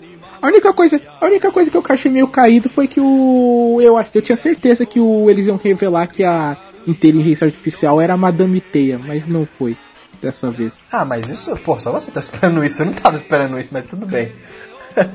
A 0.43 0.47
única 0.49 0.73
coisa, 0.75 1.01
a 1.21 1.25
única 1.27 1.51
coisa 1.51 1.71
que 1.71 1.77
eu 1.77 1.83
achei 1.89 2.11
meio 2.11 2.29
caído 2.29 2.69
foi 2.69 2.87
que 2.87 3.01
o. 3.01 3.79
Eu 3.83 3.97
acho 3.97 4.11
eu 4.15 4.21
tinha 4.23 4.37
certeza 4.37 4.85
que 4.85 5.01
o, 5.01 5.31
eles 5.31 5.47
iam 5.47 5.57
revelar 5.63 6.07
que 6.07 6.23
a 6.23 6.57
inteligência 6.87 7.47
artificial 7.47 7.99
era 8.01 8.13
a 8.13 8.17
Madame 8.17 8.61
Teia, 8.61 8.99
mas 8.99 9.27
não 9.27 9.49
foi 9.59 9.75
dessa 10.21 10.51
vez. 10.51 10.73
ah, 10.93 11.05
mas 11.05 11.29
isso, 11.31 11.57
pô, 11.65 11.79
só 11.81 11.91
você 11.93 12.11
tá 12.11 12.21
esperando 12.21 12.63
isso. 12.63 12.83
Eu 12.83 12.87
não 12.87 12.93
tava 12.93 13.17
esperando 13.17 13.59
isso, 13.59 13.71
mas 13.73 13.87
tudo 13.87 14.05
bem. 14.05 14.33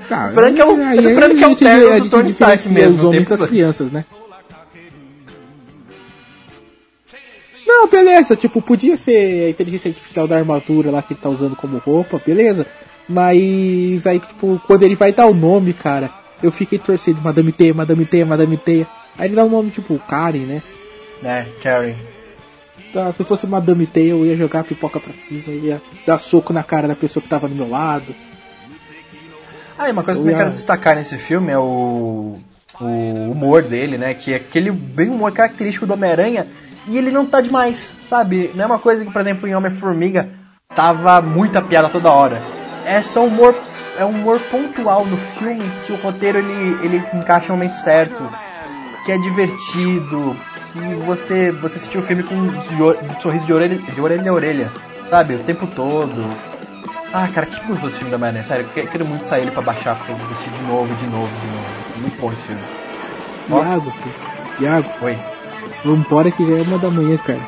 Tá, 0.09 0.29
Esperando 0.29 0.55
que 0.55 0.61
é 0.61 0.65
o- 0.65 0.75
aí- 0.83 0.97
eu 0.97 1.03
tô 1.03 1.09
esperando 1.09 1.35
que 1.37 1.43
é 1.43 1.47
o 1.47 1.55
terno 1.55 1.99
do 2.05 2.09
Tony 2.09 2.29
Stark 2.31 2.69
mesmo, 2.69 2.95
Os 2.97 3.03
homens 3.03 3.27
das 3.27 3.41
crianças, 3.43 3.91
né? 3.91 4.05
Não, 7.69 7.87
beleza, 7.87 8.35
tipo, 8.35 8.63
podia 8.63 8.97
ser 8.97 9.45
a 9.45 9.49
inteligência 9.51 9.89
artificial 9.89 10.27
da 10.27 10.35
armadura 10.35 10.89
lá 10.89 11.03
que 11.03 11.13
ele 11.13 11.19
tá 11.21 11.29
usando 11.29 11.55
como 11.55 11.77
roupa, 11.77 12.19
beleza. 12.25 12.65
Mas 13.07 14.07
aí, 14.07 14.19
tipo, 14.19 14.59
quando 14.65 14.81
ele 14.81 14.95
vai 14.95 15.13
dar 15.13 15.27
o 15.27 15.35
nome, 15.35 15.71
cara, 15.71 16.09
eu 16.41 16.51
fiquei 16.51 16.79
torcendo, 16.79 17.21
Madame 17.21 17.51
Teia, 17.51 17.71
Madame 17.71 18.05
Teia, 18.07 18.25
Madame 18.25 18.57
Teia. 18.57 18.87
Aí 19.15 19.27
ele 19.27 19.35
dá 19.35 19.45
um 19.45 19.49
nome 19.49 19.69
tipo 19.69 19.99
Karen, 19.99 20.47
né? 20.47 20.63
É, 21.23 21.45
Karen. 21.61 21.95
Tá, 22.91 23.13
se 23.13 23.23
fosse 23.23 23.45
Madame 23.45 23.85
Teia, 23.85 24.13
eu 24.13 24.25
ia 24.25 24.35
jogar 24.35 24.61
a 24.61 24.63
pipoca 24.63 24.99
pra 24.99 25.13
cima, 25.13 25.43
ia 25.49 25.79
dar 26.07 26.17
soco 26.17 26.51
na 26.51 26.63
cara 26.63 26.87
da 26.87 26.95
pessoa 26.95 27.21
que 27.21 27.29
tava 27.29 27.47
do 27.47 27.53
meu 27.53 27.69
lado. 27.69 28.15
Ah, 29.77 29.89
e 29.89 29.91
uma 29.91 30.01
coisa 30.01 30.19
que 30.19 30.27
eu 30.27 30.35
quero 30.35 30.49
destacar 30.49 30.95
nesse 30.95 31.19
filme 31.19 31.51
é 31.51 31.59
o, 31.59 32.39
o 32.81 33.31
humor 33.31 33.61
dele, 33.61 33.95
né? 33.95 34.15
Que 34.15 34.33
é 34.33 34.37
aquele 34.37 34.71
bem 34.71 35.09
humor 35.09 35.31
característico 35.31 35.85
do 35.85 35.93
Homem-Aranha 35.93 36.47
e 36.89 36.97
ele 36.97 37.11
não 37.11 37.25
tá 37.25 37.39
demais, 37.39 37.95
sabe? 38.01 38.51
Não 38.55 38.63
é 38.63 38.65
uma 38.65 38.79
coisa 38.79 39.05
que, 39.05 39.11
por 39.11 39.21
exemplo, 39.21 39.47
em 39.47 39.53
Homem-Formiga 39.53 40.27
tava 40.75 41.21
muita 41.21 41.61
piada 41.61 41.87
toda 41.87 42.11
hora. 42.11 42.41
É 42.83 42.99
só 43.03 43.23
humor, 43.23 43.55
é 43.95 44.03
um 44.03 44.09
humor 44.09 44.41
pontual 44.49 45.05
no 45.05 45.15
filme 45.15 45.69
que 45.83 45.93
o 45.93 45.97
roteiro 45.97 46.39
ele, 46.39 46.83
ele 46.83 47.03
encaixa 47.13 47.49
em 47.49 47.51
momentos 47.51 47.77
certos, 47.79 48.35
que 49.05 49.11
é 49.11 49.17
divertido, 49.19 50.35
que 50.73 50.95
você 51.05 51.51
você 51.51 51.77
assistiu 51.77 52.01
o 52.01 52.03
filme 52.03 52.23
com 52.23 52.33
um 52.33 53.19
sorriso 53.19 53.45
de 53.45 53.53
orelha, 53.53 53.77
de 53.77 54.01
orelha 54.01 54.31
a 54.31 54.33
orelha, 54.33 54.73
sabe? 55.09 55.35
O 55.35 55.43
tempo 55.43 55.67
todo. 55.67 56.35
Ah, 57.13 57.27
cara, 57.27 57.45
que 57.45 57.59
gostoso 57.65 57.87
esse 57.87 57.97
filme 57.97 58.11
da 58.11 58.17
Mané, 58.17 58.41
sério. 58.41 58.67
Eu 58.75 58.87
quero 58.87 59.05
muito 59.05 59.25
sair 59.27 59.43
ele 59.43 59.51
pra 59.51 59.61
baixar, 59.61 59.95
pra 60.05 60.15
assistir 60.31 60.51
de 60.51 60.63
novo, 60.63 60.93
de 60.95 61.05
novo, 61.07 61.31
de 61.39 61.47
novo. 61.47 61.99
Muito 62.01 62.19
bom 62.19 62.31
esse 62.33 62.41
filme. 62.43 62.61
Iago, 63.49 63.93
Iago. 64.59 64.89
Oi. 65.01 65.38
Vamos 65.83 66.05
embora 66.05 66.31
que 66.31 66.45
já 66.45 66.57
é 66.57 66.61
uma 66.61 66.77
da 66.77 66.89
manhã, 66.89 67.17
cara. 67.17 67.39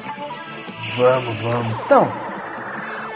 Vamos, 0.96 1.40
vamos. 1.40 1.76
Então, 1.86 2.12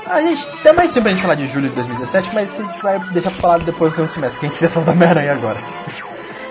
a 0.06 0.22
gente 0.22 0.48
tem 0.62 0.74
mais 0.74 0.94
tempo 0.94 1.04
pra 1.04 1.12
gente 1.12 1.22
falar 1.22 1.36
de 1.36 1.48
julho 1.48 1.70
de 1.70 1.76
2017, 1.76 2.32
mas 2.34 2.52
isso 2.52 2.62
a 2.62 2.66
gente 2.66 2.82
vai 2.82 3.00
deixar 3.12 3.32
pra 3.32 3.42
falar 3.42 3.58
depois 3.60 3.92
do 3.92 3.96
segundo 3.96 4.10
semestre, 4.10 4.40
que 4.40 4.46
a 4.46 4.50
gente 4.50 4.62
vai 4.62 4.70
falar 4.70 4.86
da 4.86 4.92
Homem-Aranha 4.92 5.34
agora. 5.34 5.60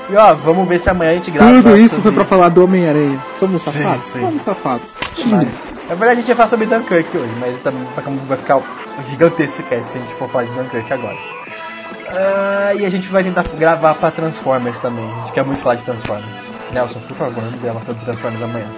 E 0.06 0.16
ó, 0.16 0.34
vamos 0.34 0.68
ver 0.68 0.78
se 0.78 0.90
amanhã 0.90 1.12
a 1.12 1.14
gente 1.14 1.30
grava. 1.30 1.50
Tudo 1.50 1.78
isso 1.78 1.94
sobre... 1.94 2.10
foi 2.10 2.12
pra 2.12 2.24
falar 2.26 2.50
do 2.50 2.62
Homem-Aranha. 2.62 3.24
Somos 3.36 3.62
safados? 3.62 4.04
Sim, 4.04 4.12
sim. 4.12 4.20
Somos 4.20 4.42
safados. 4.42 4.96
Mas, 5.24 5.72
na 5.88 5.94
verdade 5.94 6.10
a 6.10 6.14
gente 6.16 6.28
ia 6.28 6.36
falar 6.36 6.48
sobre 6.50 6.66
Dunkirk 6.66 7.16
hoje, 7.16 7.34
mas 7.40 7.58
também 7.60 7.88
vai 8.26 8.36
ficar 8.36 8.62
gigantesco 9.04 9.62
se 9.66 9.96
a 9.96 10.00
gente 10.00 10.12
for 10.12 10.28
falar 10.28 10.44
de 10.44 10.50
Dunkirk 10.52 10.92
agora. 10.92 11.16
Uh, 11.16 12.78
e 12.78 12.84
a 12.84 12.90
gente 12.90 13.08
vai 13.08 13.24
tentar 13.24 13.44
gravar 13.44 13.94
pra 13.94 14.10
Transformers 14.10 14.78
também. 14.78 15.10
A 15.10 15.16
gente 15.20 15.32
quer 15.32 15.42
muito 15.42 15.62
falar 15.62 15.76
de 15.76 15.86
Transformers. 15.86 16.50
Nelson, 16.74 17.00
por 17.00 17.16
favor, 17.16 17.42
não 17.42 17.58
grava 17.58 17.84
sobre 17.84 18.04
Transformers 18.04 18.42
amanhã. 18.42 18.70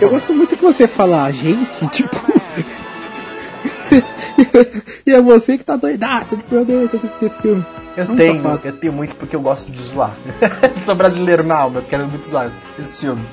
Eu 0.00 0.08
gosto 0.08 0.32
muito 0.32 0.56
que 0.56 0.62
você 0.62 0.86
fala 0.86 1.24
a 1.24 1.32
gente, 1.32 1.86
tipo. 1.90 2.16
e 5.06 5.10
é 5.10 5.20
você 5.20 5.58
que 5.58 5.64
tá 5.64 5.76
doidaço, 5.76 6.38
meu 6.50 6.64
Deus, 6.64 6.82
eu 6.82 7.00
tenho 7.00 7.12
que 7.18 7.24
esse 7.26 7.42
filme. 7.42 7.66
Eu 7.94 8.06
não 8.06 8.16
tenho, 8.16 8.42
sapato. 8.42 8.66
eu 8.66 8.76
tenho 8.78 8.92
muito 8.92 9.14
porque 9.16 9.36
eu 9.36 9.42
gosto 9.42 9.70
de 9.70 9.82
zoar. 9.82 10.16
Sou 10.86 10.94
brasileiro 10.94 11.42
na 11.42 11.56
alma, 11.56 11.80
eu 11.80 11.84
quero 11.84 12.06
muito 12.06 12.26
zoar 12.26 12.50
esse 12.78 13.00
filme. 13.00 13.28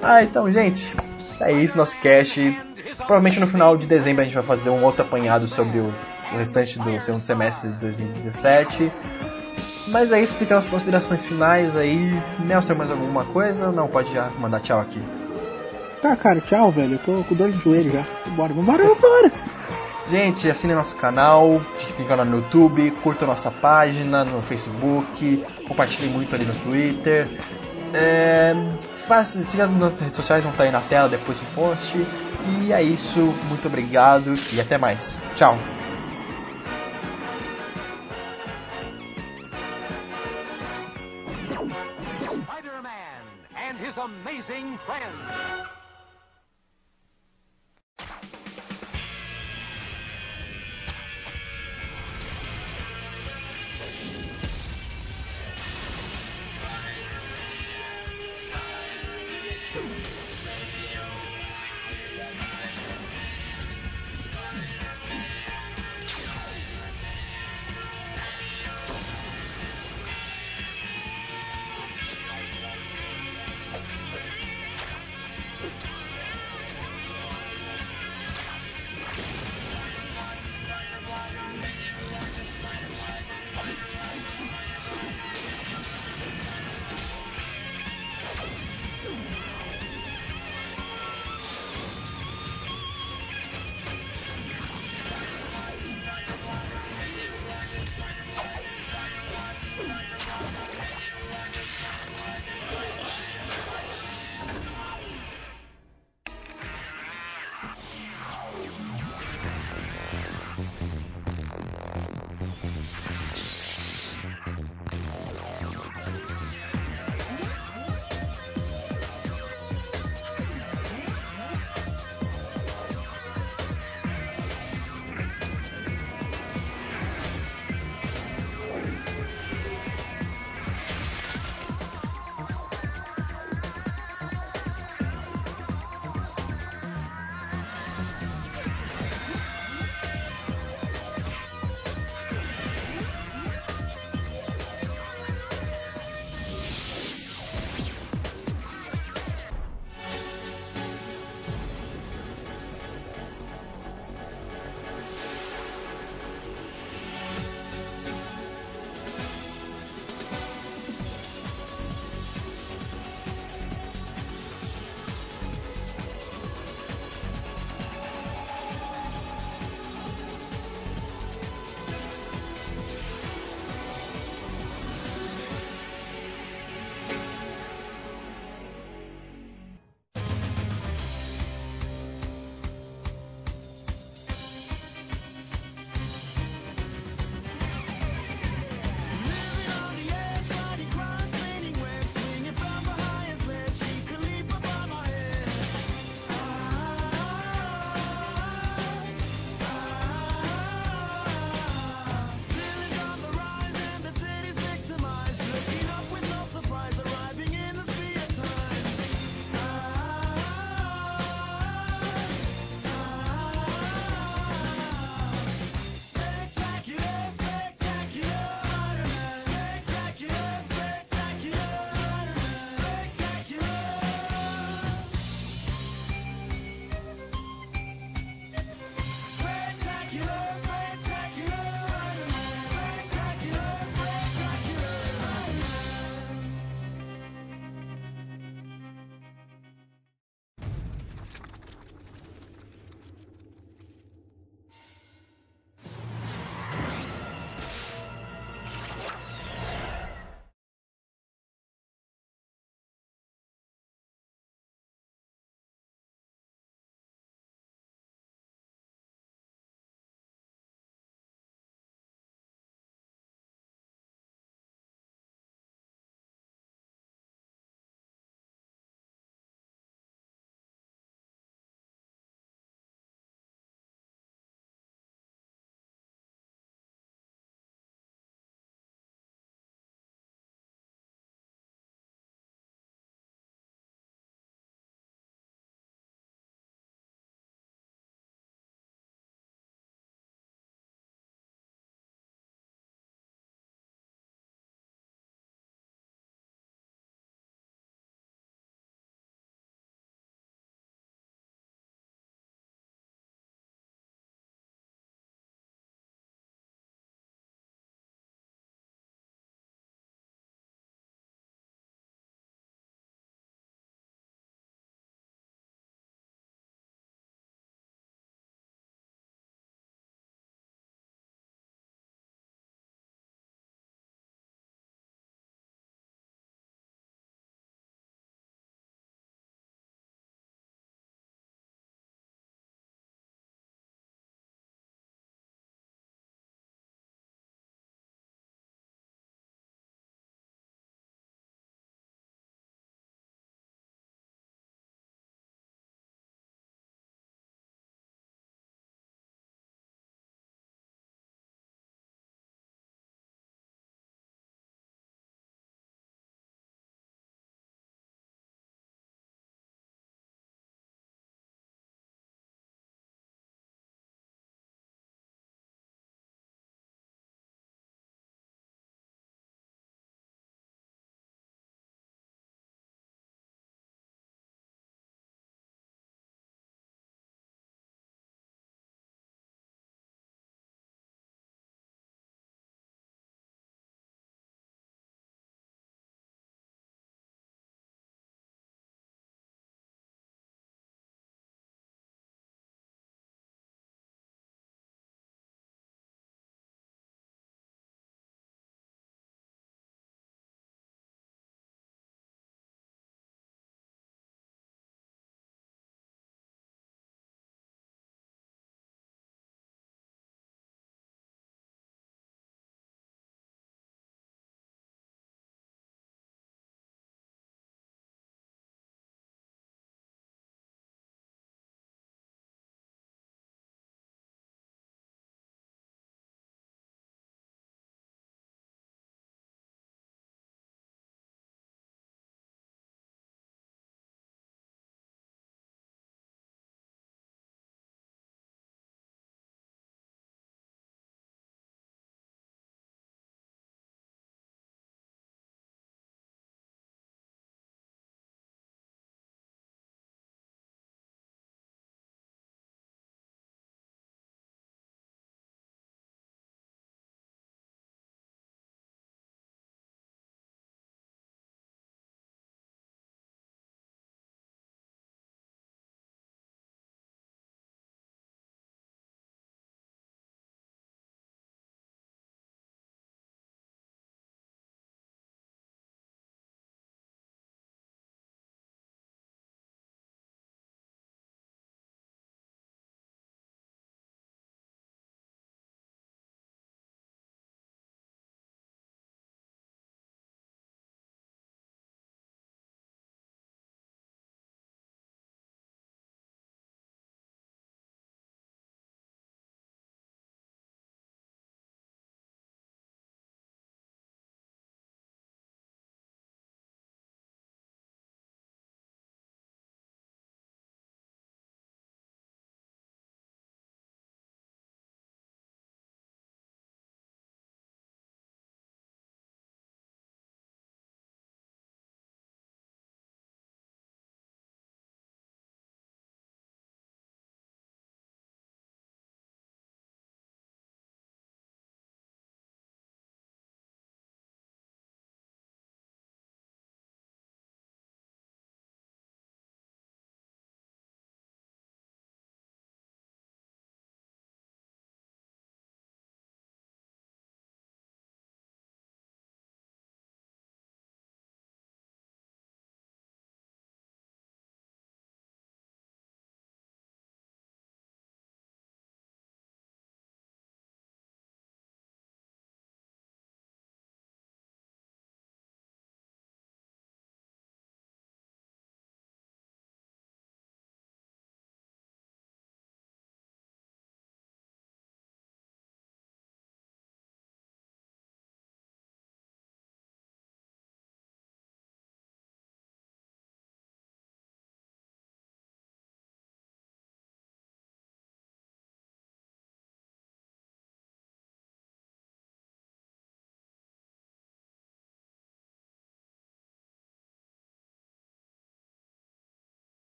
Ah, 0.00 0.22
então, 0.22 0.50
gente, 0.52 0.94
é 1.40 1.52
isso, 1.52 1.76
nosso 1.76 1.98
cast. 1.98 2.56
Provavelmente 2.98 3.40
no 3.40 3.46
final 3.46 3.76
de 3.76 3.86
dezembro 3.86 4.22
a 4.22 4.24
gente 4.24 4.34
vai 4.34 4.44
fazer 4.44 4.70
um 4.70 4.84
outro 4.84 5.02
apanhado 5.02 5.48
sobre 5.48 5.80
o, 5.80 5.92
o 6.32 6.36
restante 6.36 6.78
do 6.78 7.00
segundo 7.00 7.22
semestre 7.22 7.70
de 7.70 7.76
2017. 7.80 8.92
Mas 9.88 10.12
é 10.12 10.20
isso, 10.20 10.34
fica 10.34 10.56
as 10.56 10.68
considerações 10.68 11.24
finais 11.24 11.76
aí. 11.76 12.12
Nelson, 12.38 12.74
mais 12.74 12.90
alguma 12.90 13.24
coisa? 13.24 13.72
Não, 13.72 13.88
pode 13.88 14.12
já 14.12 14.30
mandar 14.38 14.60
tchau 14.60 14.80
aqui. 14.80 15.02
Tá, 16.00 16.16
cara, 16.16 16.40
tchau, 16.40 16.70
velho. 16.70 16.94
Eu 16.94 16.98
tô 16.98 17.24
com 17.24 17.34
dor 17.34 17.50
de 17.50 17.58
joelho 17.58 17.92
já. 17.92 18.04
Vambora, 18.26 18.52
vambora, 18.52 18.84
vambora! 18.84 19.32
Gente, 20.06 20.50
assine 20.50 20.74
nosso 20.74 20.96
canal, 20.96 21.64
tem 21.96 22.06
canal 22.06 22.24
no 22.24 22.38
YouTube, 22.38 22.90
curta 23.02 23.26
nossa 23.26 23.50
página 23.50 24.24
no 24.24 24.42
Facebook, 24.42 25.44
compartilhe 25.68 26.08
muito 26.08 26.34
ali 26.34 26.44
no 26.44 26.58
Twitter. 26.60 27.28
É, 27.94 28.54
faça, 29.06 29.40
siga 29.40 29.66
nas 29.66 30.00
redes 30.00 30.16
sociais, 30.16 30.42
vão 30.42 30.52
estar 30.52 30.64
aí 30.64 30.72
na 30.72 30.80
tela 30.80 31.08
depois 31.08 31.38
do 31.38 31.46
post. 31.54 31.96
E 32.44 32.72
é 32.72 32.82
isso, 32.82 33.20
muito 33.20 33.68
obrigado 33.68 34.34
e 34.52 34.60
até 34.60 34.78
mais. 34.78 35.22
Tchau! 35.34 35.58
His 43.90 43.98
amazing 43.98 44.78
friends. 44.86 45.59